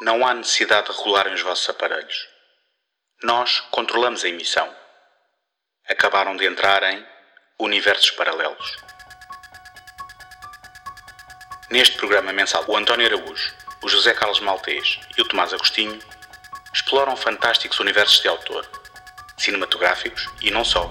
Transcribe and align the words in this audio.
Não 0.00 0.26
há 0.26 0.34
necessidade 0.34 0.90
de 0.90 0.96
regularem 0.98 1.34
os 1.34 1.42
vossos 1.42 1.68
aparelhos. 1.68 2.28
Nós 3.22 3.60
controlamos 3.70 4.24
a 4.24 4.28
emissão. 4.28 4.74
Acabaram 5.88 6.36
de 6.36 6.46
entrar 6.46 6.82
em 6.82 7.06
Universos 7.58 8.10
Paralelos. 8.10 8.76
Neste 11.70 11.96
programa 11.96 12.32
mensal, 12.32 12.64
o 12.66 12.76
António 12.76 13.06
Araújo, 13.06 13.54
o 13.82 13.88
José 13.88 14.12
Carlos 14.12 14.40
Maltês 14.40 14.98
e 15.16 15.22
o 15.22 15.28
Tomás 15.28 15.52
Agostinho 15.52 15.98
exploram 16.74 17.16
fantásticos 17.16 17.78
universos 17.78 18.20
de 18.20 18.28
autor, 18.28 18.68
cinematográficos 19.38 20.28
e 20.40 20.50
não 20.50 20.64
só. 20.64 20.90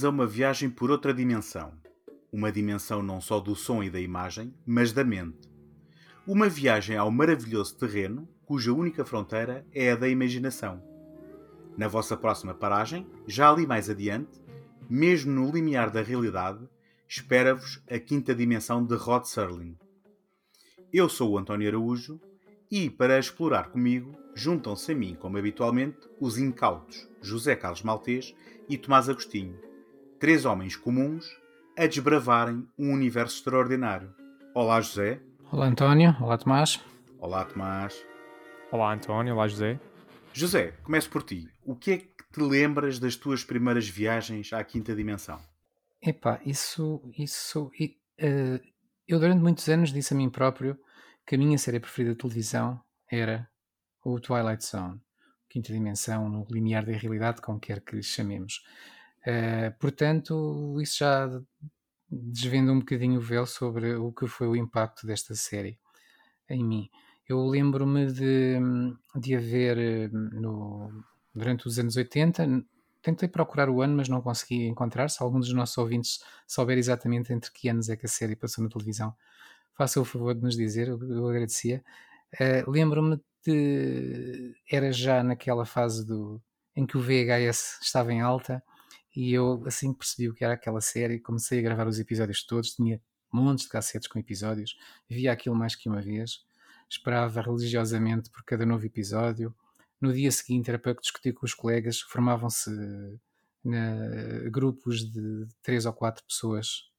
Bem-vindos 0.00 0.04
a 0.04 0.22
uma 0.22 0.26
viagem 0.26 0.70
por 0.70 0.90
outra 0.90 1.12
dimensão. 1.12 1.74
Uma 2.32 2.50
dimensão 2.50 3.02
não 3.02 3.20
só 3.20 3.38
do 3.38 3.54
som 3.54 3.82
e 3.82 3.90
da 3.90 4.00
imagem, 4.00 4.54
mas 4.66 4.92
da 4.92 5.04
mente. 5.04 5.46
Uma 6.26 6.48
viagem 6.48 6.96
ao 6.96 7.10
maravilhoso 7.10 7.76
terreno 7.76 8.26
cuja 8.46 8.72
única 8.72 9.04
fronteira 9.04 9.66
é 9.74 9.90
a 9.90 9.96
da 9.96 10.08
imaginação. 10.08 10.82
Na 11.76 11.86
vossa 11.86 12.16
próxima 12.16 12.54
paragem, 12.54 13.06
já 13.26 13.50
ali 13.50 13.66
mais 13.66 13.90
adiante, 13.90 14.40
mesmo 14.88 15.32
no 15.32 15.52
limiar 15.52 15.90
da 15.90 16.00
realidade, 16.00 16.66
espera-vos 17.06 17.82
a 17.90 17.98
quinta 17.98 18.34
dimensão 18.34 18.82
de 18.82 18.94
Rod 18.94 19.24
Serling. 19.24 19.76
Eu 20.90 21.10
sou 21.10 21.32
o 21.32 21.38
António 21.38 21.68
Araújo 21.68 22.18
e, 22.70 22.88
para 22.88 23.18
explorar 23.18 23.68
comigo, 23.68 24.16
juntam-se 24.34 24.92
a 24.92 24.94
mim, 24.94 25.14
como 25.14 25.36
habitualmente, 25.36 25.98
os 26.18 26.38
incautos 26.38 27.06
José 27.20 27.54
Carlos 27.54 27.82
Maltês 27.82 28.34
e 28.66 28.78
Tomás 28.78 29.06
Agostinho, 29.06 29.68
três 30.20 30.44
homens 30.44 30.76
comuns 30.76 31.34
a 31.76 31.86
desbravarem 31.86 32.68
um 32.78 32.92
universo 32.92 33.38
extraordinário. 33.38 34.14
Olá, 34.54 34.78
José. 34.78 35.18
Olá, 35.50 35.66
António. 35.66 36.14
Olá, 36.20 36.36
Tomás. 36.36 36.78
Olá, 37.18 37.42
Tomás. 37.46 38.04
Olá, 38.70 38.92
António. 38.92 39.34
Olá, 39.34 39.48
José. 39.48 39.80
José, 40.34 40.72
começo 40.82 41.08
por 41.08 41.22
ti. 41.22 41.48
O 41.64 41.74
que 41.74 41.90
é 41.90 41.96
que 41.96 42.24
te 42.30 42.40
lembras 42.40 42.98
das 42.98 43.16
tuas 43.16 43.42
primeiras 43.42 43.88
viagens 43.88 44.52
à 44.52 44.62
quinta 44.62 44.94
dimensão? 44.94 45.40
Epá, 46.02 46.38
isso. 46.44 47.02
isso 47.16 47.68
uh, 47.68 48.60
eu 49.08 49.18
durante 49.18 49.40
muitos 49.40 49.66
anos 49.70 49.90
disse 49.90 50.12
a 50.12 50.16
mim 50.16 50.28
próprio 50.28 50.78
que 51.26 51.34
a 51.34 51.38
minha 51.38 51.56
série 51.56 51.80
preferida 51.80 52.12
de 52.12 52.18
televisão 52.18 52.78
era 53.10 53.48
o 54.04 54.20
Twilight 54.20 54.64
Zone 54.64 55.00
quinta 55.50 55.72
dimensão, 55.72 56.28
no 56.28 56.46
limiar 56.48 56.86
da 56.86 56.92
realidade, 56.92 57.42
como 57.42 57.58
quer 57.58 57.80
que 57.80 57.96
lhe 57.96 58.02
chamemos. 58.02 58.62
Uh, 59.26 59.78
portanto, 59.78 60.78
isso 60.80 60.98
já 60.98 61.28
desvenda 62.10 62.72
um 62.72 62.80
bocadinho 62.80 63.18
o 63.18 63.22
véu 63.22 63.46
sobre 63.46 63.94
o 63.94 64.12
que 64.12 64.26
foi 64.26 64.48
o 64.48 64.56
impacto 64.56 65.06
desta 65.06 65.34
série 65.34 65.78
em 66.48 66.64
mim. 66.64 66.90
Eu 67.28 67.46
lembro-me 67.46 68.12
de, 68.12 68.58
de 69.16 69.36
haver 69.36 69.78
eh, 69.78 70.08
no, 70.12 70.90
durante 71.32 71.68
os 71.68 71.78
anos 71.78 71.96
80, 71.96 72.64
tentei 73.00 73.28
procurar 73.28 73.70
o 73.70 73.80
ano, 73.80 73.96
mas 73.96 74.08
não 74.08 74.20
consegui 74.20 74.66
encontrar. 74.66 75.08
Se 75.08 75.22
algum 75.22 75.38
dos 75.38 75.52
nossos 75.52 75.78
ouvintes 75.78 76.20
souber 76.46 76.76
exatamente 76.76 77.32
entre 77.32 77.52
que 77.52 77.68
anos 77.68 77.88
é 77.88 77.96
que 77.96 78.06
a 78.06 78.08
série 78.08 78.34
passou 78.34 78.64
na 78.64 78.70
televisão, 78.70 79.14
faça 79.74 80.00
o 80.00 80.04
favor 80.04 80.34
de 80.34 80.42
nos 80.42 80.56
dizer, 80.56 80.88
eu, 80.88 81.00
eu 81.08 81.28
agradecia. 81.28 81.84
Uh, 82.34 82.68
lembro-me 82.68 83.20
de, 83.46 84.54
era 84.70 84.92
já 84.92 85.22
naquela 85.22 85.64
fase 85.64 86.04
do, 86.04 86.42
em 86.74 86.84
que 86.84 86.98
o 86.98 87.00
VHS 87.00 87.78
estava 87.80 88.12
em 88.12 88.20
alta 88.20 88.62
e 89.14 89.32
eu 89.32 89.62
assim 89.66 89.92
percebi 89.92 90.28
o 90.28 90.34
que 90.34 90.44
era 90.44 90.54
aquela 90.54 90.80
série, 90.80 91.20
comecei 91.20 91.58
a 91.58 91.62
gravar 91.62 91.86
os 91.86 91.98
episódios 91.98 92.44
todos, 92.44 92.74
tinha 92.74 93.00
montes 93.32 93.64
de 93.64 93.70
cassetes 93.70 94.08
com 94.08 94.18
episódios, 94.18 94.76
via 95.08 95.32
aquilo 95.32 95.54
mais 95.54 95.74
que 95.74 95.88
uma 95.88 96.00
vez, 96.00 96.44
esperava 96.88 97.40
religiosamente 97.40 98.30
por 98.30 98.44
cada 98.44 98.66
novo 98.66 98.84
episódio. 98.84 99.54
No 100.00 100.12
dia 100.12 100.30
seguinte 100.32 100.70
era 100.70 100.78
para 100.78 100.94
discutir 100.94 101.32
com 101.32 101.46
os 101.46 101.54
colegas, 101.54 102.00
formavam-se 102.00 102.70
grupos 104.50 105.10
de 105.10 105.46
três 105.62 105.86
ou 105.86 105.92
quatro 105.92 106.24
pessoas 106.24 106.90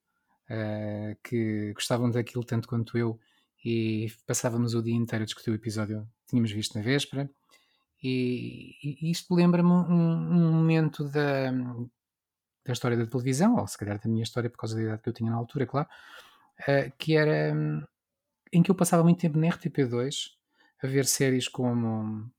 uh, 0.50 1.18
que 1.24 1.74
gostavam 1.74 2.10
daquilo 2.10 2.44
tanto 2.44 2.68
quanto 2.68 2.98
eu 2.98 3.20
e 3.64 4.12
passávamos 4.26 4.74
o 4.74 4.82
dia 4.82 4.96
inteiro 4.96 5.24
a 5.24 5.26
discutir 5.26 5.52
o 5.52 5.56
episódio 5.56 6.08
que 6.22 6.30
tínhamos 6.30 6.52
visto 6.52 6.76
na 6.76 6.84
véspera. 6.84 7.30
E, 8.04 8.76
e 8.84 9.12
isto 9.12 9.34
lembra-me 9.36 9.70
um, 9.70 9.84
um, 9.92 10.52
momento 10.54 11.04
da, 11.10 11.52
da 12.66 12.74
história 12.74 12.98
da 12.98 13.06
televisão, 13.06 13.56
ou 13.56 13.68
se 13.68 13.78
calhar 13.78 14.00
da 14.00 14.10
minha 14.10 14.24
história 14.24 14.50
por 14.50 14.58
causa 14.58 14.76
da 14.76 14.82
idade 14.82 15.02
que 15.02 15.10
eu 15.10 15.14
tinha 15.14 15.32
na 15.32 15.38
altura, 15.38 15.66
claro, 15.66 15.88
uh, 16.62 16.92
que 16.98 17.16
era 17.16 17.54
um, 17.56 17.84
em 18.54 18.62
que 18.62 18.70
eu 18.70 18.76
passava 18.76 19.04
muito 19.04 19.20
tempo 19.20 19.38
na 19.38 19.48
RTP2 19.48 20.32
a 20.84 20.88
ver 20.88 21.06
séries 21.06 21.48
como, 21.48 22.30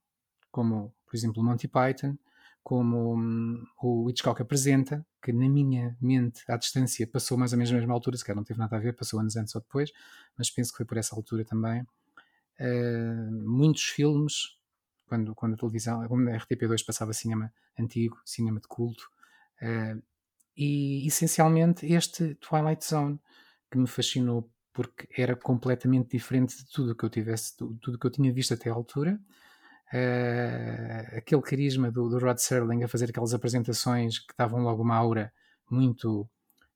como 0.51 0.93
por 1.05 1.15
exemplo, 1.15 1.43
Monty 1.43 1.67
Python, 1.67 2.17
como 2.63 3.15
um, 3.15 3.65
o 3.81 4.09
Hitchcock 4.09 4.41
apresenta, 4.41 5.05
que 5.21 5.33
na 5.33 5.49
minha 5.49 5.97
mente, 6.01 6.43
à 6.47 6.57
distância, 6.57 7.05
passou 7.05 7.37
mais 7.37 7.51
ou 7.51 7.57
menos 7.57 7.71
na 7.71 7.77
mesma 7.77 7.93
altura, 7.93 8.17
se 8.17 8.23
calhar 8.23 8.37
não 8.37 8.43
teve 8.43 8.59
nada 8.59 8.75
a 8.75 8.79
ver, 8.79 8.93
passou 8.93 9.19
anos 9.19 9.35
antes 9.35 9.53
ou 9.53 9.61
depois, 9.61 9.91
mas 10.37 10.49
penso 10.49 10.71
que 10.71 10.77
foi 10.77 10.85
por 10.85 10.97
essa 10.97 11.15
altura 11.15 11.43
também. 11.43 11.85
Uh, 12.59 13.31
muitos 13.31 13.83
filmes, 13.83 14.57
quando, 15.05 15.35
quando 15.35 15.53
a 15.53 15.57
televisão, 15.57 16.07
quando 16.07 16.29
a 16.29 16.37
RTP2 16.37 16.85
passava 16.85 17.13
cinema 17.13 17.53
antigo, 17.77 18.21
cinema 18.25 18.59
de 18.59 18.67
culto, 18.67 19.09
uh, 19.61 20.01
e 20.55 21.07
essencialmente 21.07 21.85
este 21.85 22.35
Twilight 22.35 22.85
Zone, 22.85 23.19
que 23.71 23.77
me 23.77 23.87
fascinou 23.87 24.49
porque 24.73 25.07
era 25.15 25.35
completamente 25.35 26.17
diferente 26.17 26.57
de 26.57 26.65
tudo 26.65 26.95
que 26.95 27.03
eu 27.03 27.09
tivesse, 27.09 27.55
tudo 27.57 27.97
que 27.97 28.07
eu 28.07 28.11
tinha 28.11 28.33
visto 28.33 28.53
até 28.53 28.69
à 28.69 28.73
altura, 28.73 29.19
uh, 29.93 31.17
aquele 31.17 31.41
carisma 31.41 31.91
do, 31.91 32.09
do, 32.09 32.17
Rod 32.17 32.37
Serling 32.37 32.83
a 32.83 32.87
fazer 32.87 33.09
aquelas 33.09 33.33
apresentações 33.33 34.19
que 34.19 34.33
davam 34.37 34.61
logo 34.61 34.81
uma 34.81 34.95
aura 34.95 35.31
muito, 35.69 36.27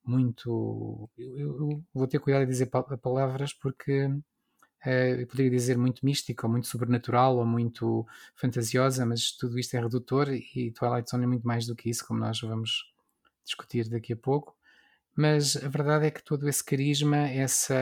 muito. 0.03 1.09
Eu, 1.17 1.37
eu 1.37 1.83
vou 1.93 2.07
ter 2.07 2.19
cuidado 2.19 2.45
de 2.45 2.51
dizer 2.51 2.69
palavras 3.01 3.51
porque 3.53 4.05
uh, 4.05 4.89
eu 5.19 5.27
poderia 5.27 5.51
dizer 5.51 5.77
muito 5.77 6.05
mística, 6.05 6.45
ou 6.45 6.51
muito 6.51 6.67
sobrenatural, 6.67 7.37
ou 7.37 7.45
muito 7.45 8.05
fantasiosa, 8.35 9.05
mas 9.07 9.31
tudo 9.31 9.57
isto 9.57 9.75
é 9.75 9.81
redutor 9.81 10.29
e 10.29 10.71
Twilight 10.71 11.09
Zone 11.09 11.23
é 11.23 11.27
muito 11.27 11.47
mais 11.47 11.65
do 11.65 11.75
que 11.75 11.89
isso, 11.89 12.05
como 12.05 12.19
nós 12.19 12.39
vamos 12.41 12.95
discutir 13.47 13.89
daqui 13.89 14.13
a 14.13 14.17
pouco 14.17 14.55
mas 15.17 15.57
a 15.57 15.67
verdade 15.67 16.05
é 16.05 16.11
que 16.11 16.23
todo 16.23 16.47
esse 16.47 16.63
carisma, 16.63 17.17
essa, 17.17 17.75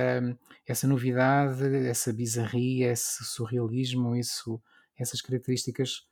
essa 0.66 0.88
novidade, 0.88 1.66
essa 1.86 2.14
bizarria, 2.14 2.94
esse 2.94 3.26
surrealismo, 3.26 4.16
isso 4.16 4.62
essas 4.98 5.22
características 5.22 6.08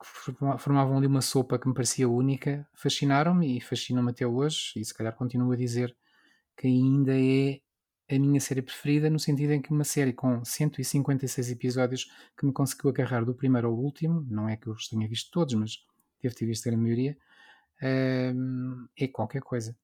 que 0.00 0.06
formavam 0.58 0.98
ali 0.98 1.08
uma 1.08 1.20
sopa 1.20 1.58
que 1.58 1.66
me 1.66 1.74
parecia 1.74 2.08
única, 2.08 2.64
fascinaram-me 2.74 3.58
e 3.58 3.60
fascinam-me 3.60 4.12
até 4.12 4.24
hoje, 4.24 4.74
e 4.76 4.84
se 4.84 4.94
calhar 4.94 5.12
continuo 5.16 5.50
a 5.50 5.56
dizer 5.56 5.96
que 6.56 6.68
ainda 6.68 7.12
é 7.18 7.58
a 8.08 8.16
minha 8.16 8.38
série 8.38 8.62
preferida, 8.62 9.10
no 9.10 9.18
sentido 9.18 9.50
em 9.50 9.60
que 9.60 9.72
uma 9.72 9.82
série 9.82 10.12
com 10.12 10.44
156 10.44 11.50
episódios 11.50 12.08
que 12.38 12.46
me 12.46 12.52
conseguiu 12.52 12.90
agarrar 12.90 13.24
do 13.24 13.34
primeiro 13.34 13.66
ao 13.66 13.74
último, 13.74 14.24
não 14.30 14.48
é 14.48 14.56
que 14.56 14.68
eu 14.68 14.74
os 14.74 14.86
tenha 14.86 15.08
visto 15.08 15.28
todos, 15.32 15.54
mas 15.54 15.84
devo 16.22 16.36
ter 16.36 16.46
visto 16.46 16.68
a 16.68 16.76
maioria, 16.76 17.18
é 17.82 19.08
qualquer 19.08 19.42
coisa. 19.42 19.76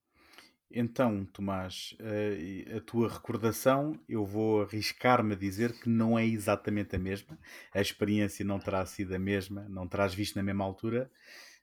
Então, 0.75 1.27
Tomás, 1.27 1.95
eh, 2.01 2.77
a 2.77 2.81
tua 2.81 3.07
recordação, 3.07 4.01
eu 4.09 4.25
vou 4.25 4.63
arriscar-me 4.63 5.35
a 5.35 5.37
dizer 5.37 5.79
que 5.79 5.89
não 5.89 6.19
é 6.19 6.25
exatamente 6.25 6.97
a 6.97 6.99
mesma. 6.99 7.39
A 7.75 7.81
experiência 7.81 8.43
não 8.43 8.59
terá 8.59 8.85
sido 8.87 9.15
a 9.15 9.19
mesma, 9.19 9.69
não 9.69 9.87
terás 9.87 10.15
visto 10.15 10.37
na 10.37 10.43
mesma 10.43 10.65
altura, 10.65 11.11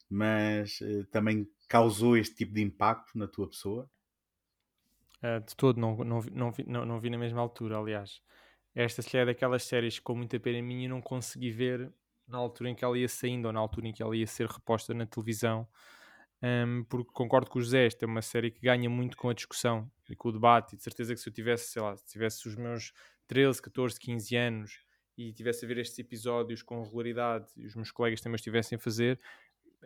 mas 0.07 0.79
eh, 0.81 1.05
também 1.11 1.49
causou 1.67 2.15
este 2.15 2.35
tipo 2.35 2.53
de 2.53 2.61
impacto 2.61 3.17
na 3.17 3.27
tua 3.27 3.49
pessoa? 3.49 3.89
Uh, 5.23 5.43
de 5.45 5.55
todo, 5.55 5.79
não, 5.79 5.97
não, 5.97 6.21
não, 6.31 6.51
vi, 6.51 6.63
não, 6.67 6.85
não 6.85 6.99
vi 6.99 7.09
na 7.09 7.17
mesma 7.17 7.41
altura, 7.41 7.77
aliás. 7.77 8.21
Esta 8.75 9.01
se 9.01 9.17
é 9.17 9.25
daquelas 9.25 9.63
séries 9.63 9.97
que, 9.97 10.05
com 10.05 10.15
muita 10.15 10.39
pena 10.39 10.61
minha, 10.61 10.87
não 10.87 11.01
consegui 11.01 11.51
ver 11.51 11.91
na 12.27 12.37
altura 12.37 12.69
em 12.69 12.75
que 12.75 12.85
ela 12.85 12.97
ia 12.97 13.09
saindo 13.09 13.47
ou 13.47 13.53
na 13.53 13.59
altura 13.59 13.87
em 13.87 13.93
que 13.93 14.03
ela 14.03 14.15
ia 14.15 14.27
ser 14.27 14.47
reposta 14.47 14.93
na 14.93 15.07
televisão 15.07 15.67
um, 16.41 16.83
porque 16.85 17.11
concordo 17.11 17.49
com 17.49 17.59
o 17.59 17.61
José, 17.61 17.85
esta 17.85 18.05
é 18.05 18.07
uma 18.07 18.21
série 18.21 18.49
que 18.49 18.61
ganha 18.61 18.89
muito 18.89 19.17
com 19.17 19.29
a 19.29 19.33
discussão 19.33 19.89
e 20.09 20.15
com 20.15 20.29
o 20.29 20.31
debate, 20.31 20.73
e 20.73 20.77
de 20.77 20.83
certeza 20.83 21.13
que 21.13 21.19
se 21.19 21.27
eu 21.27 21.33
tivesse, 21.33 21.71
sei 21.71 21.81
lá, 21.81 21.95
se 21.95 22.05
tivesse 22.05 22.47
os 22.47 22.55
meus 22.55 22.93
13, 23.27 23.61
14, 23.61 23.99
15 23.99 24.35
anos 24.35 24.79
e 25.17 25.33
tivesse 25.33 25.65
a 25.65 25.67
ver 25.67 25.77
estes 25.79 25.99
episódios 25.99 26.63
com 26.63 26.81
regularidade 26.81 27.47
e 27.57 27.65
os 27.65 27.75
meus 27.75 27.91
colegas 27.91 28.21
também 28.21 28.35
estivessem 28.35 28.77
a 28.77 28.79
fazer, 28.79 29.19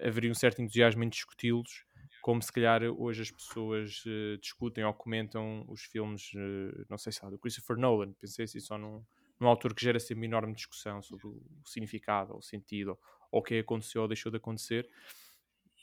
haveria 0.02 0.30
um 0.30 0.36
certo 0.36 0.62
entusiasmo 0.62 1.04
em 1.04 1.10
discuti-los, 1.10 1.86
como 2.22 2.42
se 2.42 2.52
calhar 2.52 2.84
hoje 2.84 3.24
as 3.24 3.32
pessoas 3.32 4.04
uh, 4.06 4.38
discutem 4.40 4.84
ou 4.84 4.94
comentam 4.94 5.66
os 5.68 5.82
filmes, 5.82 6.32
uh, 6.36 6.86
não 6.90 6.98
sei 6.98 7.12
se 7.12 7.24
lá, 7.24 7.32
do 7.32 7.40
Christopher 7.40 7.78
Nolan, 7.78 8.14
pensei 8.14 8.46
assim 8.46 8.60
só 8.60 8.78
num, 8.78 9.04
num 9.40 9.48
autor 9.48 9.74
que 9.74 9.84
gera 9.84 10.00
sempre 10.00 10.22
uma 10.22 10.26
enorme 10.26 10.54
discussão 10.54 11.02
sobre 11.02 11.28
o 11.28 11.42
significado, 11.66 12.32
ou 12.32 12.40
o 12.40 12.44
sentido, 12.44 12.98
ou 13.32 13.42
o 13.42 13.44
que 13.44 13.60
aconteceu 13.60 14.04
ou 14.04 14.08
deixou 14.08 14.32
de 14.32 14.38
acontecer. 14.38 14.88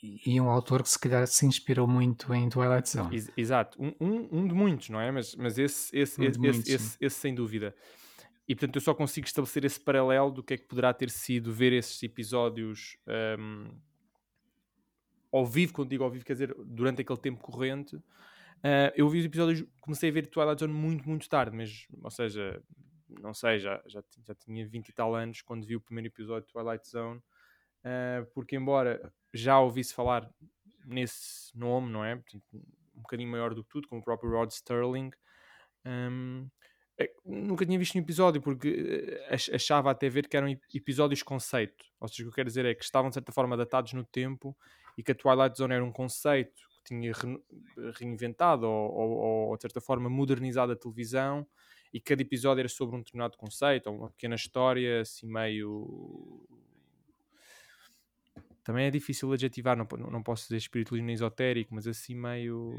E 0.03 0.41
um 0.41 0.49
autor 0.49 0.81
que 0.81 0.89
se 0.89 0.97
calhar 0.97 1.27
se 1.27 1.45
inspirou 1.45 1.87
muito 1.87 2.33
em 2.33 2.49
Twilight 2.49 2.89
Zone. 2.89 3.15
Ex 3.15 3.31
exato, 3.37 3.81
um, 3.81 3.93
um, 3.99 4.39
um, 4.39 4.47
de 4.47 4.53
muitos, 4.53 4.89
não 4.89 4.99
é? 4.99 5.11
Mas, 5.11 5.35
mas 5.35 5.59
esse, 5.59 5.95
esse, 5.95 6.19
um 6.19 6.23
esse, 6.23 6.39
muitos, 6.39 6.67
esse, 6.67 6.97
esse, 6.99 7.15
sem 7.15 7.35
dúvida. 7.35 7.75
E 8.47 8.55
portanto 8.55 8.75
eu 8.75 8.81
só 8.81 8.95
consigo 8.95 9.27
estabelecer 9.27 9.63
esse 9.63 9.79
paralelo 9.79 10.31
do 10.31 10.43
que 10.43 10.55
é 10.55 10.57
que 10.57 10.65
poderá 10.65 10.91
ter 10.93 11.09
sido 11.11 11.53
ver 11.53 11.71
esses 11.71 12.01
episódios 12.01 12.97
um, 13.37 13.69
ao 15.31 15.45
vivo, 15.45 15.71
quando 15.73 15.89
digo 15.89 16.03
ao 16.03 16.09
vivo, 16.09 16.25
quer 16.25 16.33
dizer, 16.33 16.55
durante 16.65 17.01
aquele 17.01 17.19
tempo 17.19 17.39
corrente. 17.39 17.95
Uh, 17.95 18.91
eu 18.95 19.07
vi 19.07 19.19
os 19.19 19.25
episódios, 19.25 19.67
comecei 19.79 20.09
a 20.09 20.13
ver 20.13 20.27
Twilight 20.27 20.59
Zone 20.59 20.73
muito, 20.73 21.07
muito 21.07 21.29
tarde, 21.29 21.55
mas, 21.55 21.87
ou 22.03 22.11
seja, 22.11 22.61
não 23.21 23.33
sei, 23.33 23.59
já, 23.59 23.81
já, 23.85 24.03
já 24.25 24.35
tinha 24.35 24.67
20 24.67 24.89
e 24.89 24.93
tal 24.93 25.15
anos 25.15 25.41
quando 25.41 25.65
vi 25.65 25.75
o 25.75 25.81
primeiro 25.81 26.07
episódio 26.07 26.47
de 26.47 26.53
Twilight 26.53 26.87
Zone, 26.87 27.19
uh, 27.19 28.25
porque 28.33 28.55
embora 28.55 29.13
já 29.33 29.59
ouvisse 29.59 29.93
falar 29.93 30.29
nesse 30.85 31.57
nome, 31.57 31.91
não 31.91 32.03
é? 32.03 32.15
Um 32.95 33.01
bocadinho 33.01 33.29
maior 33.29 33.53
do 33.53 33.63
que 33.63 33.69
tudo, 33.69 33.87
como 33.87 34.01
o 34.01 34.03
próprio 34.03 34.31
Rod 34.31 34.49
Sterling, 34.49 35.11
um, 35.85 36.47
é, 36.99 37.11
nunca 37.25 37.65
tinha 37.65 37.79
visto 37.79 37.95
um 37.95 38.01
episódio, 38.01 38.41
porque 38.41 39.17
eh, 39.27 39.55
achava 39.55 39.89
até 39.89 40.07
ver 40.09 40.27
que 40.27 40.37
eram 40.37 40.47
episódios 40.73 41.23
conceito. 41.23 41.85
Ou 41.99 42.07
seja, 42.07 42.23
o 42.23 42.25
que 42.25 42.29
eu 42.29 42.35
quero 42.35 42.47
dizer 42.47 42.65
é 42.65 42.75
que 42.75 42.83
estavam 42.83 43.09
de 43.09 43.15
certa 43.15 43.31
forma 43.31 43.57
datados 43.57 43.93
no 43.93 44.05
tempo 44.05 44.55
e 44.97 45.03
que 45.03 45.11
a 45.11 45.15
Twilight 45.15 45.57
Zone 45.57 45.73
era 45.73 45.83
um 45.83 45.91
conceito 45.91 46.61
que 46.75 46.83
tinha 46.83 47.11
reinventado 47.99 48.67
ou, 48.67 48.91
ou, 48.91 49.49
ou 49.49 49.55
de 49.55 49.61
certa 49.61 49.81
forma 49.81 50.09
modernizado 50.09 50.73
a 50.73 50.75
televisão 50.75 51.47
e 51.93 51.99
cada 51.99 52.21
episódio 52.21 52.61
era 52.61 52.69
sobre 52.69 52.95
um 52.95 52.99
determinado 52.99 53.37
conceito, 53.37 53.87
ou 53.87 53.97
uma 53.97 54.09
pequena 54.09 54.35
história, 54.35 55.01
assim 55.01 55.27
meio. 55.27 56.47
Também 58.63 58.85
é 58.85 58.91
difícil 58.91 59.31
adjetivar, 59.31 59.75
não, 59.75 59.85
não 60.09 60.21
posso 60.21 60.43
dizer 60.43 60.57
espiritualismo 60.57 61.09
esotérico, 61.09 61.73
mas 61.73 61.87
assim 61.87 62.15
meio. 62.15 62.77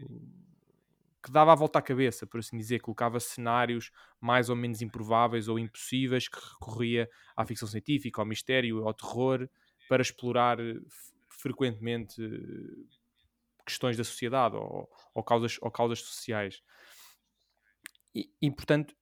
que 1.23 1.31
dava 1.31 1.53
a 1.53 1.57
volta 1.57 1.79
à 1.79 1.83
cabeça, 1.83 2.27
por 2.27 2.41
assim 2.41 2.57
dizer, 2.57 2.81
colocava 2.81 3.19
cenários 3.19 3.91
mais 4.21 4.49
ou 4.49 4.57
menos 4.57 4.81
improváveis 4.81 5.49
ou 5.49 5.59
impossíveis, 5.59 6.29
que 6.29 6.39
recorria 6.39 7.09
à 7.37 7.45
ficção 7.45 7.67
científica, 7.67 8.21
ao 8.21 8.27
mistério, 8.27 8.87
ao 8.87 8.95
terror, 8.95 9.49
para 9.89 10.03
explorar 10.03 10.59
frequentemente 11.29 12.23
questões 13.67 13.97
da 13.97 14.05
sociedade 14.05 14.57
ou, 14.57 14.89
ou, 15.15 15.23
causas, 15.23 15.59
ou 15.61 15.71
causas 15.71 16.01
sociais. 16.01 16.63
E, 18.15 18.31
e, 18.41 18.51
portanto, 18.51 18.95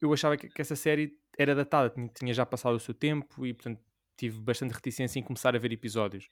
eu, 0.00 0.12
achava 0.12 0.36
que, 0.36 0.48
que, 0.48 0.60
essa 0.60 0.74
série 0.76 1.18
era 1.36 1.54
datada, 1.54 1.90
tinha, 1.90 2.08
tinha, 2.08 2.34
já 2.34 2.46
passado 2.46 2.74
o 2.74 2.80
seu 2.80 2.94
tempo 2.94 3.44
e, 3.44 3.52
portanto, 3.52 3.80
tive 4.16 4.40
bastante 4.40 4.72
reticência 4.72 5.18
em 5.18 5.22
começar 5.22 5.54
a 5.54 5.58
ver 5.58 5.72
episódios. 5.72 6.28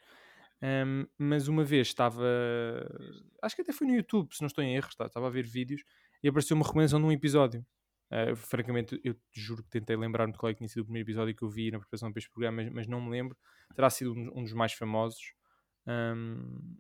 Um, 0.63 1.07
mas 1.19 1.49
uma 1.49 1.65
vez 1.65 1.89
estava, 1.89 2.25
acho 3.43 3.57
que 3.57 3.63
até 3.63 3.73
foi 3.73 3.87
no 3.87 3.95
YouTube, 3.95 4.33
se 4.33 4.41
não 4.41 4.47
estou 4.47 4.63
em 4.63 4.77
erro, 4.77 4.89
estava 4.89 5.27
a 5.27 5.31
ver 5.31 5.45
vídeos 5.45 5.83
e 6.23 6.29
apareceu 6.29 6.57
uma 6.57 6.65
recomendação 6.65 7.01
de 7.01 7.07
um 7.07 7.13
episódio. 7.13 7.67
Uh, 8.13 8.37
francamente, 8.37 9.01
eu 9.03 9.15
te 9.15 9.41
juro 9.41 9.63
que 9.63 9.71
tentei 9.71 9.97
lembrar-me 9.97 10.33
de 10.33 10.39
qual 10.39 10.51
é 10.51 10.55
que 10.55 10.59
tinha 10.59 10.69
sido 10.69 10.83
o 10.83 10.85
primeiro 10.85 11.07
episódio 11.07 11.35
que 11.35 11.43
eu 11.43 11.49
vi 11.49 11.71
na 11.71 11.79
preparação 11.79 12.13
para 12.13 12.19
este 12.19 12.31
programa, 12.31 12.63
mas, 12.63 12.73
mas 12.73 12.87
não 12.87 13.01
me 13.01 13.11
lembro. 13.11 13.37
Terá 13.75 13.91
sido 13.91 14.13
um, 14.13 14.31
um 14.39 14.43
dos 14.45 14.53
mais 14.53 14.73
famosos. 14.73 15.33
Um, 15.87 16.77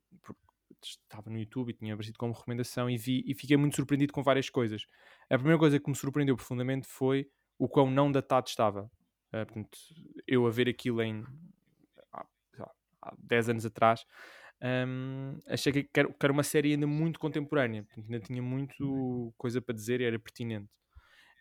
estava 0.85 1.31
no 1.31 1.39
YouTube 1.39 1.71
e 1.71 1.73
tinha 1.75 1.95
aparecido 1.95 2.19
como 2.19 2.33
recomendação 2.33 2.91
e 2.91 2.97
vi 2.97 3.25
e 3.27 3.35
fiquei 3.35 3.57
muito 3.57 3.77
surpreendido 3.77 4.13
com 4.13 4.23
várias 4.23 4.51
coisas. 4.51 4.85
A 5.31 5.37
primeira 5.37 5.59
coisa 5.59 5.79
que 5.79 5.89
me 5.89 5.97
surpreendeu 5.97 6.37
profundamente 6.37 6.87
foi 6.87 7.29
o 7.59 7.69
quão 7.69 7.91
não 7.91 8.11
datado 8.11 8.49
estava. 8.49 8.91
Uh, 9.33 9.47
portanto, 9.47 9.79
eu 10.27 10.47
a 10.47 10.51
ver 10.51 10.69
aquilo 10.69 11.01
em 11.03 11.25
há, 12.13 12.27
há 13.03 13.15
10 13.19 13.49
anos 13.49 13.67
atrás, 13.67 14.05
um, 14.63 15.41
achei 15.47 15.73
que 15.73 15.89
era, 15.99 16.09
que 16.09 16.25
era, 16.25 16.33
uma 16.33 16.45
série 16.45 16.73
ainda 16.73 16.87
muito 16.87 17.19
contemporânea, 17.19 17.83
portanto, 17.83 18.05
ainda 18.05 18.21
tinha 18.21 18.43
muito 18.43 19.35
coisa 19.37 19.61
para 19.61 19.75
dizer 19.75 20.01
e 20.01 20.05
era 20.05 20.19
pertinente. 20.19 20.69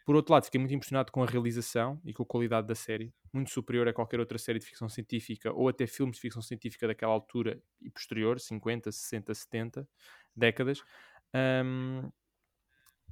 Por 0.04 0.16
outro 0.16 0.34
lado, 0.34 0.46
fiquei 0.46 0.60
muito 0.60 0.74
impressionado 0.74 1.12
com 1.12 1.22
a 1.22 1.28
realização 1.28 2.02
e 2.04 2.14
com 2.14 2.24
a 2.24 2.26
qualidade 2.26 2.68
da 2.68 2.74
série, 2.74 3.14
muito 3.32 3.52
superior 3.52 3.88
a 3.88 3.94
qualquer 3.94 4.20
outra 4.20 4.38
série 4.40 4.58
de 4.58 4.66
ficção 4.66 4.90
científica 4.90 5.54
ou 5.54 5.70
até 5.70 5.86
filmes 5.86 6.16
de 6.16 6.22
ficção 6.22 6.42
científica 6.42 6.88
daquela 6.88 7.14
altura 7.14 7.62
e 7.80 7.90
posterior, 7.92 8.40
50, 8.40 8.92
60, 8.92 9.34
70 9.34 9.88
décadas. 10.36 10.82
Um, 11.64 12.12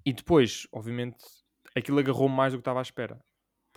e 0.03 0.11
depois, 0.11 0.67
obviamente, 0.71 1.23
aquilo 1.75 1.99
agarrou 1.99 2.27
mais 2.27 2.53
do 2.53 2.57
que 2.57 2.61
estava 2.61 2.79
à 2.79 2.81
espera. 2.81 3.23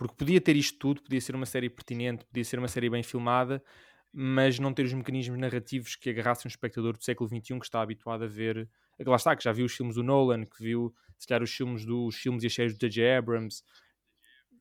Porque 0.03 0.17
podia 0.17 0.41
ter 0.41 0.55
isto 0.55 0.77
tudo, 0.77 1.01
podia 1.01 1.21
ser 1.21 1.35
uma 1.35 1.45
série 1.45 1.69
pertinente, 1.69 2.25
podia 2.25 2.43
ser 2.43 2.59
uma 2.59 2.67
série 2.67 2.89
bem 2.89 3.01
filmada, 3.03 3.63
mas 4.11 4.59
não 4.59 4.73
ter 4.73 4.83
os 4.85 4.93
mecanismos 4.93 5.39
narrativos 5.39 5.95
que 5.95 6.09
agarrassem 6.09 6.47
um 6.47 6.51
espectador 6.51 6.97
do 6.97 7.03
século 7.03 7.29
XXI 7.29 7.59
que 7.59 7.65
está 7.65 7.81
habituado 7.81 8.23
a 8.23 8.27
ver. 8.27 8.69
Lá 8.99 9.15
está, 9.15 9.35
que 9.35 9.43
já 9.43 9.51
viu 9.51 9.65
os 9.65 9.73
filmes 9.73 9.95
do 9.95 10.03
Nolan, 10.03 10.45
que 10.45 10.61
viu, 10.61 10.93
se 11.17 11.27
calhar, 11.27 11.41
os 11.41 11.51
filmes, 11.51 11.85
dos 11.85 12.15
filmes 12.15 12.43
e 12.43 12.47
as 12.47 12.53
séries 12.53 12.73
do 12.73 12.79
J.J. 12.79 13.17
Abrams, 13.17 13.63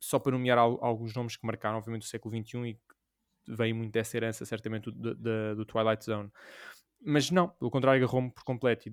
só 0.00 0.19
para 0.19 0.33
nomear 0.33 0.59
alguns 0.59 1.15
nomes 1.15 1.37
que 1.37 1.47
marcaram, 1.47 1.79
obviamente, 1.79 2.03
o 2.03 2.09
século 2.09 2.35
XXI 2.35 2.69
e 2.69 2.75
que 2.75 2.81
veio 3.49 3.75
muito 3.75 3.93
dessa 3.93 4.17
herança, 4.17 4.44
certamente, 4.44 4.91
do, 4.91 5.15
do, 5.15 5.56
do 5.56 5.65
Twilight 5.65 6.05
Zone. 6.05 6.31
Mas 7.05 7.31
não, 7.31 7.49
pelo 7.49 7.71
contrário, 7.71 8.03
agarrou-me 8.03 8.31
por 8.31 8.44
completo. 8.44 8.91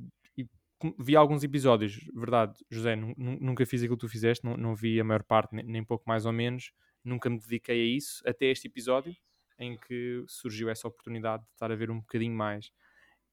Vi 0.98 1.16
alguns 1.16 1.44
episódios, 1.44 2.00
verdade, 2.14 2.54
José, 2.70 2.96
nunca 2.96 3.66
fiz 3.66 3.82
aquilo 3.82 3.98
que 3.98 4.06
tu 4.06 4.10
fizeste, 4.10 4.46
não, 4.46 4.56
não 4.56 4.76
vi 4.76 5.00
a 5.00 5.04
maior 5.04 5.24
parte, 5.24 5.54
nem, 5.54 5.66
nem 5.66 5.84
pouco 5.84 6.06
mais 6.08 6.26
ou 6.26 6.32
menos, 6.32 6.72
nunca 7.04 7.30
me 7.30 7.38
dediquei 7.38 7.82
a 7.82 7.98
isso, 7.98 8.22
até 8.26 8.46
este 8.46 8.68
episódio 8.68 9.14
em 9.58 9.78
que 9.78 10.24
surgiu 10.28 10.70
essa 10.70 10.88
oportunidade 10.88 11.44
de 11.44 11.50
estar 11.52 11.72
a 11.72 11.76
ver 11.76 11.92
um 11.92 12.00
bocadinho 12.00 12.34
mais. 12.34 12.72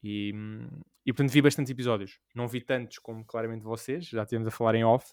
E, 0.03 0.33
e 1.05 1.13
portanto 1.13 1.33
vi 1.33 1.41
bastantes 1.41 1.71
episódios. 1.71 2.19
Não 2.35 2.49
vi 2.49 2.61
tantos 2.61 2.99
como 2.99 3.25
claramente 3.25 3.63
vocês, 3.63 4.07
já 4.07 4.23
estivemos 4.23 4.49
a 4.49 4.51
falar 4.51 4.75
em 4.75 4.85
off, 4.85 5.13